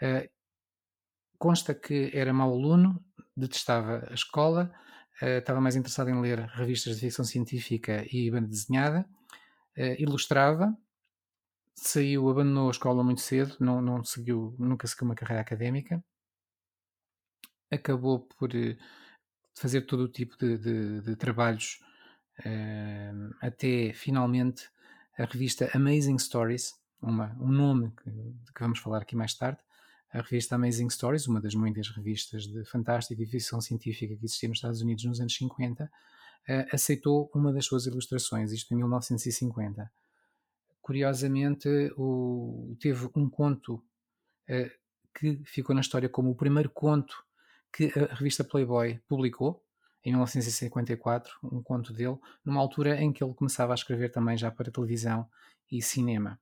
Uh, 0.02 0.28
consta 1.38 1.74
que 1.74 2.10
era 2.12 2.32
mau 2.32 2.52
aluno, 2.52 3.02
detestava 3.36 4.06
a 4.10 4.14
escola, 4.14 4.72
uh, 5.20 5.38
estava 5.38 5.60
mais 5.60 5.76
interessado 5.76 6.10
em 6.10 6.20
ler 6.20 6.40
revistas 6.40 6.94
de 6.94 7.00
ficção 7.00 7.24
científica 7.24 8.04
e 8.12 8.30
banda 8.30 8.48
desenhada, 8.48 9.04
uh, 9.78 10.02
ilustrava, 10.02 10.76
saiu, 11.74 12.28
abandonou 12.28 12.68
a 12.68 12.70
escola 12.70 13.02
muito 13.02 13.20
cedo, 13.20 13.56
não, 13.60 13.80
não 13.82 14.04
seguiu, 14.04 14.54
nunca 14.58 14.86
seguiu 14.86 15.06
uma 15.06 15.14
carreira 15.14 15.40
académica, 15.42 16.02
acabou 17.70 18.20
por 18.20 18.54
eh, 18.54 18.76
fazer 19.54 19.82
todo 19.82 20.04
o 20.04 20.08
tipo 20.08 20.36
de, 20.38 20.56
de, 20.58 21.00
de 21.00 21.16
trabalhos 21.16 21.80
uh, 22.40 23.34
até 23.40 23.92
finalmente 23.92 24.68
a 25.18 25.24
revista 25.24 25.70
Amazing 25.74 26.18
Stories, 26.18 26.74
uma, 27.00 27.36
um 27.40 27.48
nome 27.48 27.92
que, 28.02 28.10
que 28.10 28.60
vamos 28.60 28.78
falar 28.78 29.02
aqui 29.02 29.16
mais 29.16 29.34
tarde, 29.34 29.58
a 30.12 30.20
revista 30.20 30.54
Amazing 30.54 30.90
Stories, 30.90 31.26
uma 31.26 31.40
das 31.40 31.54
muitas 31.54 31.88
revistas 31.88 32.46
de 32.46 32.64
fantástica 32.64 33.20
e 33.22 33.26
ficção 33.26 33.60
científica 33.60 34.16
que 34.16 34.24
existia 34.24 34.48
nos 34.48 34.58
Estados 34.58 34.80
Unidos 34.80 35.04
nos 35.04 35.20
anos 35.20 35.34
50, 35.34 35.84
uh, 35.84 35.86
eh, 35.86 35.90
aceitou 36.72 37.30
uma 37.34 37.52
das 37.52 37.64
suas 37.64 37.86
ilustrações, 37.86 38.52
isto 38.52 38.72
em 38.74 38.76
1950 38.76 39.90
curiosamente, 40.84 41.66
o, 41.96 42.76
teve 42.78 43.08
um 43.16 43.26
conto 43.26 43.76
uh, 43.76 44.70
que 45.18 45.40
ficou 45.46 45.74
na 45.74 45.80
história 45.80 46.10
como 46.10 46.30
o 46.30 46.34
primeiro 46.34 46.68
conto 46.68 47.24
que 47.72 47.90
a 47.98 48.14
revista 48.14 48.44
Playboy 48.44 49.00
publicou, 49.08 49.64
em 50.04 50.10
1954, 50.10 51.32
um 51.42 51.62
conto 51.62 51.90
dele, 51.90 52.18
numa 52.44 52.60
altura 52.60 53.00
em 53.00 53.14
que 53.14 53.24
ele 53.24 53.32
começava 53.32 53.72
a 53.72 53.74
escrever 53.74 54.10
também 54.10 54.36
já 54.36 54.50
para 54.50 54.70
televisão 54.70 55.26
e 55.72 55.80
cinema. 55.80 56.38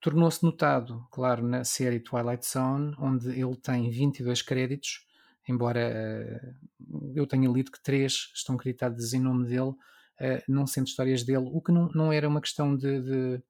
Tornou-se 0.00 0.42
notado, 0.42 1.06
claro, 1.08 1.46
na 1.46 1.62
série 1.62 2.00
Twilight 2.00 2.44
Zone, 2.44 2.92
onde 2.98 3.28
ele 3.40 3.54
tem 3.54 3.88
22 3.88 4.42
créditos, 4.42 5.06
embora 5.48 6.54
uh, 6.80 7.12
eu 7.14 7.26
tenha 7.26 7.48
lido 7.48 7.70
que 7.70 7.82
três 7.82 8.30
estão 8.34 8.56
creditados 8.56 9.12
em 9.12 9.20
nome 9.20 9.46
dele, 9.46 9.70
uh, 9.70 10.42
não 10.48 10.66
sendo 10.66 10.86
histórias 10.86 11.22
dele, 11.22 11.48
o 11.50 11.60
que 11.60 11.72
não, 11.72 11.88
não 11.88 12.12
era 12.12 12.28
uma 12.28 12.40
questão 12.40 12.76
de, 12.76 13.00
de, 13.00 13.42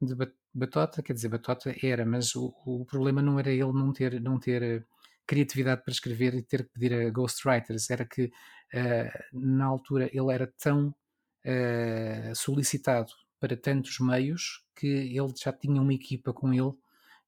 de, 0.00 0.14
batota, 0.54 1.02
quer 1.02 1.12
dizer, 1.12 1.28
batota 1.28 1.74
era, 1.82 2.04
mas 2.06 2.34
o, 2.34 2.54
o, 2.64 2.84
problema 2.84 3.20
não 3.20 3.38
era 3.38 3.50
ele 3.50 3.72
não 3.72 3.92
ter, 3.92 4.20
não 4.20 4.38
ter 4.38 4.62
eh, 4.62 4.82
criatividade 5.26 5.82
para 5.82 5.92
escrever 5.92 6.34
e 6.34 6.42
ter 6.42 6.64
que 6.64 6.70
pedir 6.70 6.94
a 6.94 7.10
ghostwriters, 7.10 7.90
era 7.90 8.06
que 8.06 8.30
na 9.32 9.66
altura 9.66 10.08
ele 10.12 10.32
era 10.32 10.52
tão 10.58 10.94
solicitado 12.34 13.12
para 13.38 13.56
tantos 13.56 14.00
meios 14.00 14.64
que 14.74 14.86
ele 14.86 15.32
já 15.36 15.52
tinha 15.52 15.80
uma 15.80 15.94
equipa 15.94 16.32
com 16.32 16.52
ele 16.52 16.72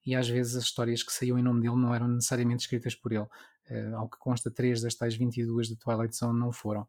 e 0.05 0.15
às 0.15 0.29
vezes 0.29 0.57
as 0.57 0.65
histórias 0.65 1.03
que 1.03 1.13
saíam 1.13 1.39
em 1.39 1.43
nome 1.43 1.61
dele 1.61 1.77
não 1.77 1.95
eram 1.95 2.09
necessariamente 2.09 2.63
escritas 2.63 2.95
por 2.95 3.13
ele. 3.13 3.27
Uh, 3.71 3.97
ao 3.97 4.09
que 4.09 4.19
consta, 4.19 4.51
três 4.51 4.81
das 4.81 4.95
tais 4.95 5.15
22 5.15 5.69
de 5.69 5.77
Twilight 5.77 6.17
Zone 6.17 6.39
não 6.39 6.53
foram 6.53 6.89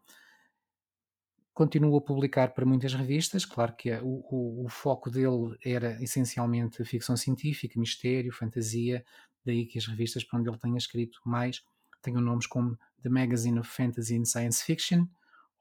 continuou 1.60 1.98
a 1.98 2.02
publicar 2.02 2.54
para 2.54 2.66
muitas 2.66 2.94
revistas, 2.94 3.44
claro 3.44 3.76
que 3.76 3.92
o, 3.96 4.24
o, 4.32 4.66
o, 4.66 4.70
foco 4.70 5.12
dele 5.12 5.58
era 5.62 6.02
essencialmente 6.02 6.86
ficção 6.86 7.18
científica, 7.18 7.78
mistério, 7.78 8.32
fantasia, 8.32 9.04
daí 9.44 9.66
que 9.66 9.78
as 9.78 9.86
revistas 9.86 10.24
para 10.24 10.40
onde 10.40 10.50
ele 10.50 10.58
tenha 10.58 10.78
escrito 10.78 11.20
mais 11.26 11.62
tenham 12.02 12.22
nomes 12.22 12.48
como 12.48 12.80
The 13.04 13.10
Magazine 13.10 13.60
of 13.60 13.70
Fantasy 13.70 14.16
and 14.16 14.24
Science 14.24 14.64
Fiction, 14.64 15.06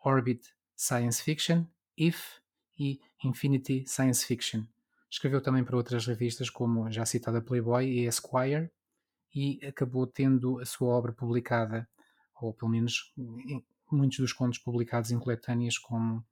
Orbit 0.05 0.55
Science 0.77 1.21
Fiction, 1.21 1.67
If 1.97 2.39
e 2.79 3.01
Infinity 3.25 3.85
Science 3.85 4.25
Fiction. 4.25 4.67
Escreveu 5.11 5.41
também 5.41 5.65
para 5.65 5.77
outras 5.77 6.07
revistas 6.07 6.51
como 6.51 6.91
já 6.91 7.07
citada 7.07 7.41
Playboy 7.41 7.87
e 7.87 8.07
Esquire 8.07 8.71
e 9.35 9.65
acabou 9.67 10.07
tendo 10.07 10.61
a 10.61 10.65
sua 10.65 10.89
obra 10.89 11.13
publicada, 11.13 11.89
ou 12.41 12.53
pelo 12.53 12.71
menos 12.71 13.13
muitos 13.91 14.19
dos 14.19 14.33
contos 14.33 14.59
publicados 14.59 15.11
em 15.11 15.19
coletâneas 15.19 15.79
como 15.79 16.25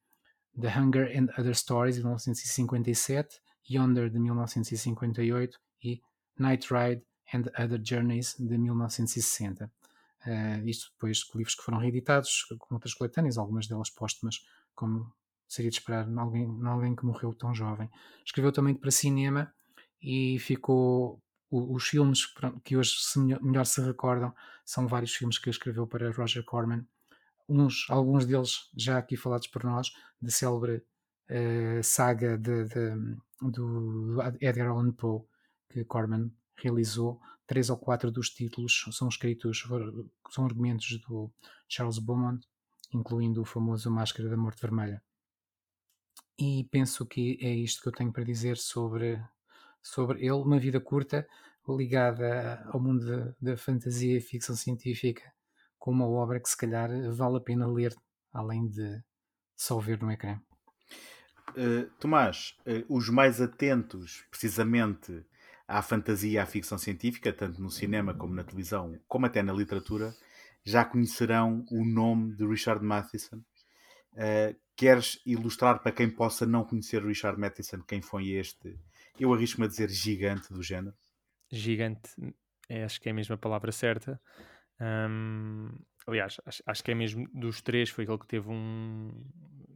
The 0.60 0.68
Hunger 0.78 1.16
and 1.16 1.28
Other 1.38 1.54
Stories 1.54 1.96
de 1.96 2.02
1957, 2.02 3.40
Yonder 3.70 4.10
de 4.10 4.18
1958 4.18 5.58
e 5.82 6.00
Night 6.38 6.68
Ride 6.72 7.02
and 7.32 7.44
Other 7.62 7.80
Journeys 7.82 8.36
de 8.38 8.56
1960. 8.56 9.64
Uh, 9.64 10.28
eh, 10.28 10.62
isto 10.64 10.90
depois 10.92 11.18
de 11.18 11.38
livros 11.38 11.54
que 11.54 11.62
foram 11.62 11.78
reeditados 11.78 12.46
com 12.58 12.74
outras 12.74 12.94
coletâneas, 12.94 13.38
algumas 13.38 13.66
delas 13.66 13.90
póstumas, 13.90 14.40
como 14.74 15.12
seria 15.48 15.70
de 15.70 15.78
esperar 15.78 16.08
em 16.08 16.18
alguém, 16.18 16.44
em 16.44 16.66
alguém 16.66 16.94
que 16.94 17.04
morreu 17.04 17.34
tão 17.34 17.54
jovem. 17.54 17.90
Escreveu 18.24 18.52
também 18.52 18.74
para 18.74 18.90
cinema 18.90 19.52
e 20.02 20.38
ficou. 20.38 21.20
os 21.50 21.86
filmes 21.86 22.26
que 22.64 22.76
hoje 22.76 22.96
se 22.98 23.18
melhor, 23.18 23.42
melhor 23.42 23.66
se 23.66 23.80
recordam 23.80 24.34
são 24.64 24.88
vários 24.88 25.14
filmes 25.14 25.38
que 25.38 25.48
escreveu 25.48 25.86
para 25.86 26.10
Roger 26.10 26.44
Corman, 26.44 26.84
uns, 27.48 27.86
alguns 27.88 28.26
deles 28.26 28.68
já 28.76 28.98
aqui 28.98 29.16
falados 29.16 29.46
por 29.46 29.62
nós, 29.64 29.92
da 30.20 30.30
célebre 30.30 30.82
uh, 31.30 31.82
saga 31.82 32.36
de, 32.36 32.64
de, 32.64 33.16
do 33.40 34.18
Edgar 34.40 34.68
Allan 34.68 34.92
Poe, 34.92 35.22
que 35.70 35.84
Corman 35.84 36.30
realizou. 36.56 37.20
Três 37.46 37.70
ou 37.70 37.76
quatro 37.76 38.10
dos 38.10 38.30
títulos 38.30 38.86
são 38.90 39.08
escritos, 39.08 39.64
são 40.30 40.44
argumentos 40.44 41.00
do 41.06 41.30
Charles 41.68 42.00
Beaumont, 42.00 42.44
incluindo 42.92 43.40
o 43.40 43.44
famoso 43.44 43.88
Máscara 43.88 44.28
da 44.28 44.36
Morte 44.36 44.60
Vermelha. 44.60 45.00
E 46.38 46.68
penso 46.70 47.06
que 47.06 47.38
é 47.40 47.50
isto 47.50 47.82
que 47.82 47.88
eu 47.88 47.92
tenho 47.92 48.12
para 48.12 48.24
dizer 48.24 48.56
sobre, 48.56 49.18
sobre 49.82 50.20
ele. 50.20 50.32
Uma 50.32 50.58
vida 50.58 50.80
curta, 50.80 51.26
ligada 51.68 52.62
ao 52.66 52.80
mundo 52.80 53.34
da 53.40 53.56
fantasia 53.56 54.18
e 54.18 54.20
ficção 54.20 54.54
científica, 54.54 55.22
com 55.78 55.90
uma 55.90 56.06
obra 56.06 56.40
que 56.40 56.48
se 56.48 56.56
calhar 56.56 56.90
vale 57.12 57.38
a 57.38 57.40
pena 57.40 57.66
ler, 57.66 57.94
além 58.32 58.68
de 58.68 59.02
só 59.56 59.78
ver 59.78 60.00
no 60.00 60.10
ecrã. 60.10 60.38
Uh, 61.50 61.88
Tomás, 61.98 62.56
uh, 62.66 62.94
os 62.94 63.08
mais 63.08 63.40
atentos 63.40 64.24
precisamente 64.30 65.24
à 65.66 65.80
fantasia 65.80 66.32
e 66.32 66.38
à 66.38 66.46
ficção 66.46 66.76
científica, 66.76 67.32
tanto 67.32 67.60
no 67.62 67.70
cinema 67.70 68.14
como 68.14 68.34
na 68.34 68.44
televisão, 68.44 68.98
como 69.08 69.26
até 69.26 69.42
na 69.42 69.52
literatura, 69.52 70.14
já 70.64 70.84
conhecerão 70.84 71.64
o 71.70 71.84
nome 71.84 72.34
de 72.36 72.46
Richard 72.46 72.84
Matheson. 72.84 73.38
Uh, 74.12 74.54
queres 74.76 75.20
ilustrar 75.24 75.80
para 75.80 75.92
quem 75.92 76.10
possa 76.10 76.44
não 76.46 76.64
conhecer 76.64 77.04
Richard 77.04 77.40
Matheson 77.40 77.80
quem 77.82 78.02
foi 78.02 78.30
este, 78.30 78.78
eu 79.18 79.32
arrisco-me 79.32 79.66
a 79.66 79.68
dizer, 79.68 79.88
gigante 79.88 80.52
do 80.52 80.62
género? 80.62 80.94
Gigante, 81.50 82.10
é, 82.68 82.84
acho 82.84 83.00
que 83.00 83.08
é 83.08 83.12
a 83.12 83.14
mesma 83.14 83.38
palavra 83.38 83.72
certa. 83.72 84.20
Um, 84.80 85.70
aliás, 86.06 86.36
acho, 86.44 86.62
acho, 86.66 86.84
que 86.84 86.90
é 86.90 86.94
mesmo 86.94 87.26
dos 87.32 87.62
três, 87.62 87.88
foi 87.88 88.04
aquele 88.04 88.18
que 88.18 88.26
teve 88.26 88.48
um, 88.50 89.10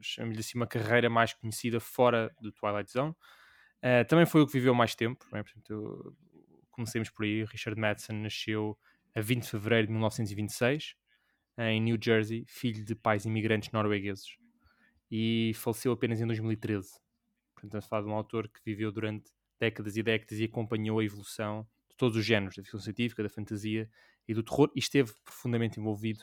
chamo-lhe 0.01 0.41
assim, 0.41 0.59
uma 0.59 0.67
carreira 0.67 1.09
mais 1.09 1.33
conhecida 1.33 1.81
fora 1.81 2.31
do 2.41 2.53
Twilight 2.53 2.93
Zone. 2.93 3.15
Uh, 3.83 4.05
também 4.07 4.27
foi 4.27 4.43
o 4.43 4.47
que 4.47 4.53
viveu 4.53 4.75
mais 4.75 4.95
tempo, 4.95 5.25
é? 5.33 5.43
Portanto, 5.43 6.15
comecemos 6.71 7.09
por 7.09 7.25
aí. 7.25 7.45
Richard 7.45 7.81
Madison 7.81 8.13
nasceu 8.13 8.79
a 9.15 9.21
20 9.23 9.43
de 9.43 9.51
fevereiro 9.51 9.87
de 9.87 9.93
1926 9.93 10.95
em 11.59 11.81
New 11.81 11.99
Jersey, 12.03 12.45
filho 12.47 12.85
de 12.85 12.95
pais 12.95 13.25
imigrantes 13.25 13.71
noruegueses, 13.71 14.37
e 15.11 15.53
faleceu 15.55 15.93
apenas 15.93 16.21
em 16.21 16.27
2013. 16.27 16.91
Portanto, 17.55 17.65
estamos 17.65 17.85
a 17.85 17.89
falar 17.89 18.03
de 18.03 18.09
um 18.09 18.15
autor 18.15 18.49
que 18.49 18.61
viveu 18.65 18.93
durante 18.93 19.31
décadas 19.59 19.97
e 19.97 20.03
décadas 20.03 20.39
e 20.39 20.45
acompanhou 20.45 20.99
a 20.99 21.05
evolução 21.05 21.67
de 21.89 21.97
todos 21.97 22.17
os 22.17 22.25
géneros, 22.25 22.57
da 22.57 22.63
ficção 22.63 22.81
científica, 22.81 23.23
da 23.23 23.29
fantasia 23.29 23.89
e 24.27 24.33
do 24.33 24.43
terror, 24.43 24.71
e 24.75 24.79
esteve 24.79 25.13
profundamente 25.25 25.79
envolvido 25.79 26.21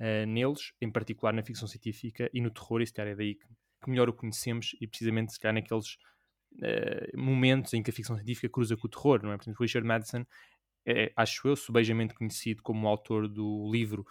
uh, 0.00 0.26
neles, 0.26 0.72
em 0.80 0.90
particular 0.90 1.32
na 1.32 1.42
ficção 1.42 1.66
científica 1.68 2.28
e 2.32 2.40
no 2.40 2.50
terror, 2.50 2.82
e 2.82 2.86
se 2.86 2.92
calhar 2.92 3.12
é 3.12 3.16
daí 3.16 3.34
que, 3.36 3.46
que 3.82 3.90
melhor 3.90 4.08
o 4.08 4.12
conhecemos, 4.12 4.76
e 4.80 4.86
precisamente 4.86 5.32
se 5.32 5.40
calhar 5.40 5.54
naqueles 5.54 5.94
uh, 6.54 7.16
momentos 7.16 7.72
em 7.72 7.82
que 7.82 7.90
a 7.90 7.92
ficção 7.92 8.16
científica 8.16 8.48
cruza 8.48 8.76
com 8.76 8.86
o 8.86 8.90
terror, 8.90 9.22
não 9.22 9.32
é? 9.32 9.36
Portanto, 9.36 9.58
Richard 9.58 9.86
Madison 9.86 10.26
é, 10.86 11.12
acho 11.16 11.48
eu, 11.48 11.56
subejamente 11.56 12.14
conhecido 12.14 12.62
como 12.62 12.86
autor 12.86 13.28
do 13.28 13.70
livro 13.72 14.04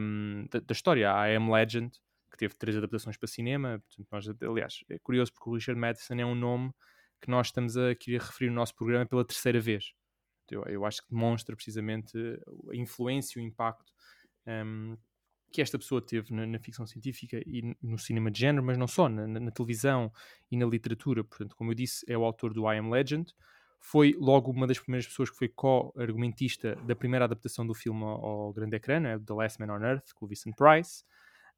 um, 0.00 0.46
da, 0.50 0.60
da, 0.60 0.72
história, 0.72 1.06
I 1.06 1.36
Am 1.36 1.50
Legend, 1.50 1.90
que 2.30 2.36
teve 2.36 2.54
três 2.54 2.76
adaptações 2.76 3.16
para 3.16 3.28
cinema. 3.28 3.82
Portanto, 3.86 4.08
nós, 4.10 4.42
aliás, 4.42 4.84
é 4.88 4.98
curioso 4.98 5.32
porque 5.32 5.50
o 5.50 5.54
Richard 5.54 5.80
Madison 5.80 6.14
é 6.14 6.24
um 6.24 6.34
nome 6.34 6.72
que 7.20 7.30
nós 7.30 7.48
estamos 7.48 7.76
a 7.76 7.94
querer 7.94 8.20
referir 8.20 8.48
no 8.48 8.56
nosso 8.56 8.74
programa 8.74 9.04
pela 9.06 9.24
terceira 9.24 9.60
vez. 9.60 9.92
Eu, 10.50 10.64
eu 10.64 10.84
acho 10.84 11.02
que 11.02 11.10
demonstra 11.10 11.54
precisamente 11.54 12.16
a 12.70 12.76
influência 12.76 13.38
e 13.38 13.42
o 13.42 13.46
impacto 13.46 13.92
um, 14.46 14.96
que 15.52 15.60
esta 15.60 15.78
pessoa 15.78 16.00
teve 16.00 16.32
na, 16.32 16.46
na, 16.46 16.58
ficção 16.58 16.86
científica 16.86 17.40
e 17.44 17.76
no 17.82 17.98
cinema 17.98 18.30
de 18.30 18.40
género, 18.40 18.64
mas 18.64 18.78
não 18.78 18.86
só, 18.86 19.08
na, 19.08 19.26
na, 19.26 19.50
televisão 19.50 20.12
e 20.50 20.56
na 20.56 20.66
literatura. 20.66 21.24
Portanto, 21.24 21.56
como 21.56 21.70
eu 21.70 21.74
disse, 21.74 22.04
é 22.08 22.16
o 22.16 22.24
autor 22.24 22.52
do 22.52 22.70
I 22.70 22.78
Am 22.78 22.90
Legend. 22.90 23.32
Foi 23.80 24.14
logo 24.18 24.50
uma 24.50 24.66
das 24.66 24.78
primeiras 24.78 25.06
pessoas 25.06 25.30
que 25.30 25.36
foi 25.36 25.48
co-argumentista 25.48 26.76
da 26.86 26.94
primeira 26.94 27.24
adaptação 27.24 27.66
do 27.66 27.74
filme 27.74 28.02
ao, 28.02 28.24
ao 28.24 28.52
grande 28.52 28.76
ecrã, 28.76 29.00
né, 29.00 29.18
The 29.18 29.32
Last 29.32 29.60
Man 29.60 29.74
on 29.74 29.82
Earth, 29.82 30.12
com 30.14 30.26
o 30.26 30.28
Vincent 30.28 30.54
Price. 30.54 31.04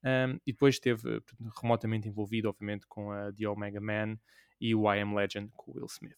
Um, 0.04 0.38
e 0.46 0.52
depois 0.52 0.74
esteve 0.74 1.20
portanto, 1.20 1.52
remotamente 1.60 2.08
envolvido, 2.08 2.48
obviamente, 2.48 2.86
com 2.88 3.12
a 3.12 3.32
The 3.32 3.48
Omega 3.48 3.80
Man 3.80 4.18
e 4.60 4.74
o 4.74 4.92
I 4.92 5.00
Am 5.00 5.14
Legend 5.14 5.50
com 5.54 5.72
o 5.72 5.74
Will 5.76 5.86
Smith. 5.86 6.16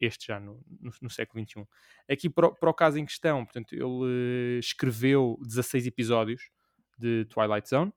Este 0.00 0.28
já 0.28 0.38
no, 0.38 0.62
no, 0.80 0.92
no 1.02 1.10
século 1.10 1.44
XXI. 1.44 1.66
Aqui, 2.08 2.30
para, 2.30 2.48
o 2.48 2.74
caso 2.74 2.98
em 2.98 3.04
questão, 3.04 3.44
portanto, 3.44 3.72
ele 3.74 4.58
escreveu 4.58 5.38
16 5.42 5.86
episódios 5.86 6.50
de 6.96 7.24
Twilight 7.26 7.68
Zone, 7.68 7.92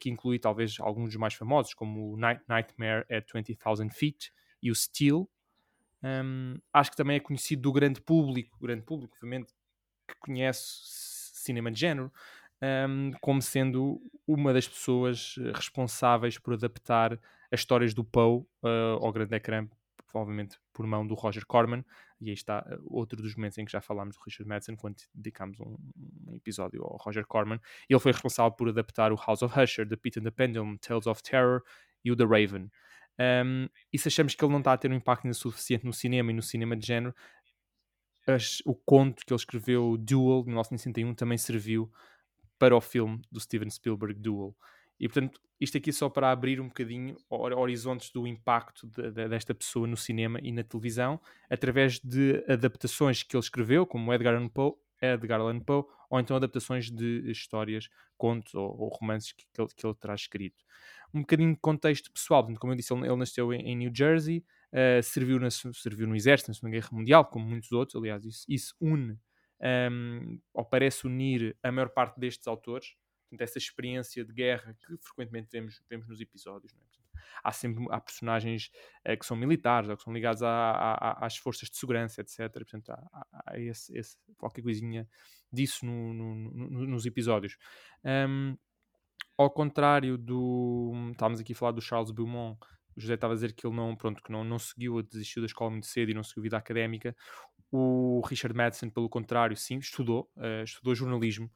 que 0.00 0.08
inclui 0.08 0.38
talvez 0.38 0.76
alguns 0.80 1.10
dos 1.10 1.16
mais 1.16 1.34
famosos, 1.34 1.74
como 1.74 2.12
o 2.12 2.16
Night 2.16 2.42
Nightmare 2.48 3.04
at 3.10 3.26
20,000 3.32 3.90
Feet 3.90 4.32
e 4.62 4.70
o 4.70 4.74
Steel. 4.74 5.28
Um, 6.02 6.58
acho 6.72 6.90
que 6.90 6.96
também 6.96 7.16
é 7.16 7.20
conhecido 7.20 7.62
do 7.62 7.72
grande 7.72 8.00
público, 8.00 8.58
grande 8.58 8.82
público, 8.82 9.14
obviamente, 9.14 9.52
que 10.08 10.14
conhece 10.18 10.64
cinema 11.40 11.70
de 11.70 11.80
género, 11.80 12.12
um, 12.62 13.12
como 13.20 13.40
sendo 13.40 14.00
uma 14.26 14.52
das 14.52 14.68
pessoas 14.68 15.36
eh, 15.38 15.52
responsáveis 15.54 16.38
por 16.38 16.54
adaptar 16.54 17.18
as 17.50 17.60
histórias 17.60 17.92
do 17.94 18.04
Poe 18.04 18.40
uh, 18.62 18.98
ao 19.00 19.12
grande 19.12 19.34
ecrã, 19.34 19.68
provavelmente 20.06 20.58
por 20.72 20.86
mão 20.86 21.06
do 21.06 21.14
Roger 21.14 21.44
Corman, 21.44 21.84
e 22.20 22.28
aí 22.28 22.34
está 22.34 22.60
uh, 22.60 22.86
outro 22.86 23.20
dos 23.20 23.34
momentos 23.34 23.58
em 23.58 23.64
que 23.64 23.72
já 23.72 23.80
falámos 23.80 24.16
do 24.16 24.22
Richard 24.22 24.48
Madison, 24.48 24.76
quando 24.76 24.96
dedicámos 25.12 25.58
um, 25.58 25.76
episódio 26.34 26.82
ao 26.84 26.96
Roger 26.98 27.26
Corman. 27.26 27.60
Ele 27.88 27.98
foi 27.98 28.12
responsável 28.12 28.52
por 28.52 28.68
adaptar 28.68 29.12
o 29.12 29.16
House 29.16 29.42
of 29.42 29.58
Usher, 29.58 29.88
The 29.88 29.96
Pit 29.96 30.20
and 30.20 30.22
the 30.22 30.30
Pendulum, 30.30 30.76
Tales 30.76 31.06
of 31.06 31.22
Terror 31.22 31.62
e 32.04 32.12
o 32.12 32.16
The 32.16 32.24
Raven. 32.24 32.70
Um, 33.18 33.68
e 33.92 33.98
se 33.98 34.08
achamos 34.08 34.34
que 34.34 34.44
ele 34.44 34.52
não 34.52 34.60
está 34.60 34.72
a 34.72 34.78
ter 34.78 34.90
um 34.90 34.94
impacto 34.94 35.32
suficiente 35.34 35.84
no 35.84 35.92
cinema 35.92 36.30
e 36.30 36.34
no 36.34 36.42
cinema 36.42 36.76
de 36.76 36.86
género, 36.86 37.14
as, 38.26 38.62
o 38.64 38.74
conto 38.74 39.24
que 39.26 39.32
ele 39.32 39.40
escreveu, 39.40 39.96
Duel, 39.98 40.42
de 40.42 40.48
1961, 40.48 41.14
também 41.14 41.36
serviu 41.36 41.90
para 42.60 42.76
o 42.76 42.80
filme 42.80 43.22
do 43.32 43.40
Steven 43.40 43.70
Spielberg, 43.70 44.20
Duel. 44.20 44.54
E 45.00 45.08
portanto, 45.08 45.40
isto 45.58 45.78
aqui 45.78 45.90
só 45.94 46.10
para 46.10 46.30
abrir 46.30 46.60
um 46.60 46.68
bocadinho 46.68 47.16
horizontes 47.30 48.10
do 48.10 48.26
impacto 48.26 48.86
de, 48.86 49.10
de, 49.10 49.28
desta 49.28 49.54
pessoa 49.54 49.86
no 49.86 49.96
cinema 49.96 50.38
e 50.42 50.52
na 50.52 50.62
televisão, 50.62 51.18
através 51.48 51.98
de 51.98 52.44
adaptações 52.46 53.22
que 53.22 53.34
ele 53.34 53.42
escreveu, 53.42 53.86
como 53.86 54.12
Edgar 54.12 54.34
Allan 54.34 54.48
Poe, 54.48 54.74
Edgar 55.00 55.40
Allan 55.40 55.58
Poe 55.60 55.84
ou 56.10 56.20
então 56.20 56.36
adaptações 56.36 56.90
de 56.90 57.30
histórias, 57.30 57.88
contos 58.18 58.54
ou, 58.54 58.78
ou 58.78 58.88
romances 58.88 59.32
que, 59.32 59.46
que, 59.54 59.60
ele, 59.62 59.70
que 59.74 59.86
ele 59.86 59.94
terá 59.94 60.14
escrito. 60.14 60.62
Um 61.14 61.20
bocadinho 61.20 61.54
de 61.54 61.60
contexto 61.60 62.12
pessoal, 62.12 62.46
como 62.58 62.72
eu 62.72 62.76
disse, 62.76 62.92
ele, 62.92 63.06
ele 63.06 63.16
nasceu 63.16 63.54
em, 63.54 63.62
em, 63.62 63.76
New 63.76 63.90
Jersey, 63.94 64.44
uh, 64.70 65.02
serviu, 65.02 65.40
na, 65.40 65.48
serviu 65.50 66.06
no 66.06 66.14
exército 66.14 66.50
na 66.50 66.54
Segunda 66.54 66.76
Guerra 66.76 66.90
Mundial, 66.92 67.24
como 67.24 67.46
muitos 67.46 67.72
outros, 67.72 67.96
aliás, 67.96 68.22
isso, 68.26 68.44
isso 68.46 68.74
une 68.78 69.18
um, 69.62 70.40
ou 70.54 70.64
parece 70.64 71.06
unir 71.06 71.56
a 71.62 71.70
maior 71.70 71.90
parte 71.90 72.18
destes 72.18 72.46
autores, 72.46 72.96
portanto, 73.28 73.42
essa 73.42 73.58
experiência 73.58 74.24
de 74.24 74.32
guerra 74.32 74.74
que 74.74 74.96
frequentemente 74.98 75.48
vemos, 75.52 75.82
vemos 75.88 76.08
nos 76.08 76.20
episódios. 76.20 76.72
É? 76.72 76.76
Portanto, 76.76 77.00
há 77.44 77.52
sempre 77.52 77.84
há 77.90 78.00
personagens 78.00 78.70
uh, 79.06 79.18
que 79.18 79.26
são 79.26 79.36
militares 79.36 79.88
ou 79.88 79.96
que 79.96 80.02
são 80.02 80.12
ligados 80.12 80.42
a, 80.42 80.50
a, 80.50 81.26
às 81.26 81.36
forças 81.36 81.68
de 81.68 81.76
segurança, 81.76 82.20
etc. 82.20 82.50
Portanto, 82.52 82.90
há, 82.90 83.26
há 83.46 83.58
esse, 83.58 83.96
esse, 83.96 84.16
qualquer 84.38 84.62
coisinha 84.62 85.08
disso 85.52 85.84
no, 85.84 86.14
no, 86.14 86.34
no, 86.34 86.86
nos 86.86 87.06
episódios. 87.06 87.56
Um, 88.04 88.56
ao 89.36 89.50
contrário 89.50 90.18
do. 90.18 90.92
Estávamos 91.12 91.40
aqui 91.40 91.52
a 91.52 91.56
falar 91.56 91.72
do 91.72 91.80
Charles 91.80 92.10
Beaumont, 92.10 92.58
o 92.96 93.00
José 93.00 93.14
estava 93.14 93.32
a 93.32 93.36
dizer 93.36 93.54
que 93.54 93.66
ele 93.66 93.74
não, 93.74 93.96
pronto, 93.96 94.22
que 94.22 94.30
não, 94.30 94.44
não 94.44 94.58
seguiu, 94.58 95.02
desistiu 95.02 95.42
da 95.42 95.46
escola 95.46 95.70
muito 95.70 95.86
cedo 95.86 96.10
e 96.10 96.14
não 96.14 96.22
seguiu 96.22 96.42
vida 96.42 96.56
académica. 96.56 97.16
O 97.70 98.20
Richard 98.26 98.56
Madison, 98.56 98.90
pelo 98.90 99.08
contrário, 99.08 99.56
sim, 99.56 99.78
estudou, 99.78 100.30
uh, 100.36 100.64
estudou 100.64 100.94
jornalismo 100.94 101.50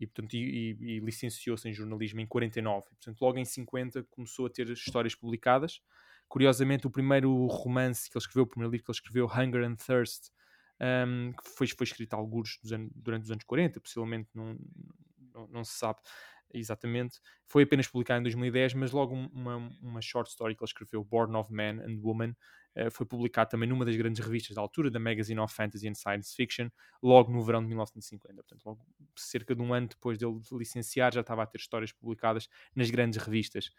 e, 0.00 0.06
portanto, 0.06 0.34
e, 0.34 0.76
e, 0.80 1.00
licenciou-se 1.00 1.68
em 1.68 1.72
jornalismo 1.72 2.20
em 2.20 2.26
49. 2.26 2.86
E, 2.86 2.88
portanto, 2.96 3.20
logo 3.20 3.38
em 3.38 3.44
50 3.44 4.02
começou 4.04 4.46
a 4.46 4.50
ter 4.50 4.68
histórias 4.70 5.14
publicadas. 5.14 5.80
Curiosamente, 6.28 6.86
o 6.86 6.90
primeiro 6.90 7.46
romance 7.46 8.08
que 8.08 8.16
ele 8.16 8.22
escreveu, 8.22 8.44
o 8.44 8.46
primeiro 8.46 8.72
livro 8.72 8.84
que 8.84 8.90
ele 8.90 8.96
escreveu, 8.96 9.26
Hunger 9.26 9.64
and 9.64 9.76
Thirst, 9.76 10.30
um, 10.80 10.84
ehm, 10.84 11.32
que 11.32 11.50
foi, 11.56 11.66
foi 11.66 11.84
escrito 11.84 12.14
a 12.14 12.16
alguns 12.16 12.58
durante 12.94 13.24
os 13.24 13.30
anos 13.30 13.44
40, 13.44 13.80
possivelmente 13.80 14.28
não, 14.34 14.56
não, 15.34 15.48
não 15.48 15.64
se 15.64 15.78
sabe 15.78 15.98
exatamente, 16.52 17.20
foi 17.46 17.62
apenas 17.62 17.86
publicado 17.86 18.20
em 18.20 18.22
2010, 18.24 18.74
mas 18.74 18.92
logo 18.92 19.14
uma, 19.14 19.56
uma 19.80 20.00
short 20.00 20.30
story 20.30 20.54
que 20.54 20.62
ele 20.62 20.68
escreveu, 20.68 21.04
Born 21.04 21.36
of 21.36 21.52
Man 21.52 21.82
and 21.84 21.98
Woman, 22.00 22.34
foi 22.90 23.04
publicado 23.04 23.50
também 23.50 23.68
numa 23.68 23.84
das 23.84 23.96
grandes 23.96 24.24
revistas 24.24 24.54
da 24.54 24.60
altura, 24.60 24.90
da 24.90 24.98
Magazine 24.98 25.40
of 25.40 25.52
Fantasy 25.52 25.88
and 25.88 25.94
Science 25.94 26.34
Fiction, 26.34 26.68
logo 27.02 27.32
no 27.32 27.42
verão 27.42 27.60
de 27.60 27.68
1950. 27.68 28.34
Portanto, 28.42 28.64
logo 28.64 28.86
cerca 29.16 29.54
de 29.54 29.62
um 29.62 29.74
ano 29.74 29.88
depois 29.88 30.18
dele 30.18 30.40
licenciar, 30.52 31.12
já 31.12 31.20
estava 31.20 31.42
a 31.42 31.46
ter 31.46 31.58
histórias 31.58 31.92
publicadas 31.92 32.48
nas 32.74 32.90
grandes 32.90 33.22
revistas. 33.22 33.70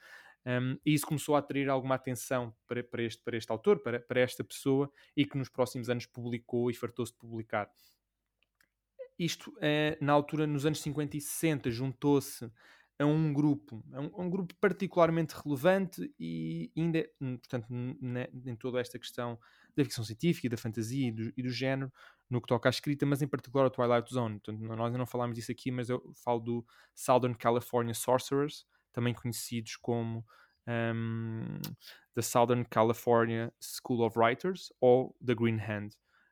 Um, 0.45 0.77
e 0.85 0.93
isso 0.93 1.05
começou 1.05 1.35
a 1.35 1.39
atrair 1.39 1.69
alguma 1.69 1.95
atenção 1.95 2.53
para, 2.67 2.83
para, 2.83 3.03
este, 3.03 3.21
para 3.23 3.37
este 3.37 3.51
autor, 3.51 3.79
para, 3.79 3.99
para 3.99 4.19
esta 4.19 4.43
pessoa, 4.43 4.91
e 5.15 5.25
que 5.25 5.37
nos 5.37 5.49
próximos 5.49 5.89
anos 5.89 6.05
publicou 6.05 6.69
e 6.69 6.73
fartou-se 6.73 7.13
de 7.13 7.19
publicar. 7.19 7.69
Isto, 9.17 9.53
é, 9.61 9.97
na 10.01 10.13
altura, 10.13 10.47
nos 10.47 10.65
anos 10.65 10.81
50 10.81 11.15
e 11.15 11.21
60, 11.21 11.69
juntou-se 11.69 12.51
a 13.01 13.05
um 13.05 13.33
grupo, 13.33 13.83
a 13.91 13.99
um, 13.99 14.11
a 14.13 14.21
um, 14.21 14.29
grupo 14.29 14.53
particularmente 14.55 15.33
relevante 15.43 16.13
e 16.19 16.71
ainda, 16.77 17.09
hum, 17.19 17.37
portanto, 17.37 17.67
em 17.71 18.55
toda 18.55 18.79
esta 18.79 18.99
questão 18.99 19.39
da 19.75 19.83
ficção 19.83 20.03
científica, 20.03 20.47
da 20.47 20.57
fantasia 20.57 21.07
e 21.07 21.11
do, 21.11 21.33
e 21.35 21.41
do, 21.41 21.49
género, 21.49 21.91
no 22.29 22.39
que 22.39 22.47
toca 22.47 22.69
à 22.69 22.71
escrita, 22.71 23.05
mas 23.05 23.21
em 23.21 23.27
particular 23.27 23.65
a 23.65 23.69
Twilight 23.69 24.13
Zone. 24.13 24.39
Portanto, 24.39 24.61
nós 24.61 24.79
ainda 24.79 24.97
não 24.97 25.07
falámos 25.07 25.35
disso 25.35 25.51
aqui, 25.51 25.71
mas 25.71 25.89
eu 25.89 26.13
falo 26.23 26.39
do 26.39 26.65
Southern 26.93 27.35
California 27.35 27.93
Sorcerers, 27.93 28.65
também 28.93 29.13
conhecidos 29.13 29.77
como 29.77 30.23
um, 30.67 31.59
The 32.13 32.21
Southern 32.21 32.65
California 32.65 33.51
School 33.59 34.05
of 34.05 34.19
Writers 34.19 34.71
ou 34.79 35.15
The 35.25 35.33
Green 35.33 35.57
Hand. 35.57 35.89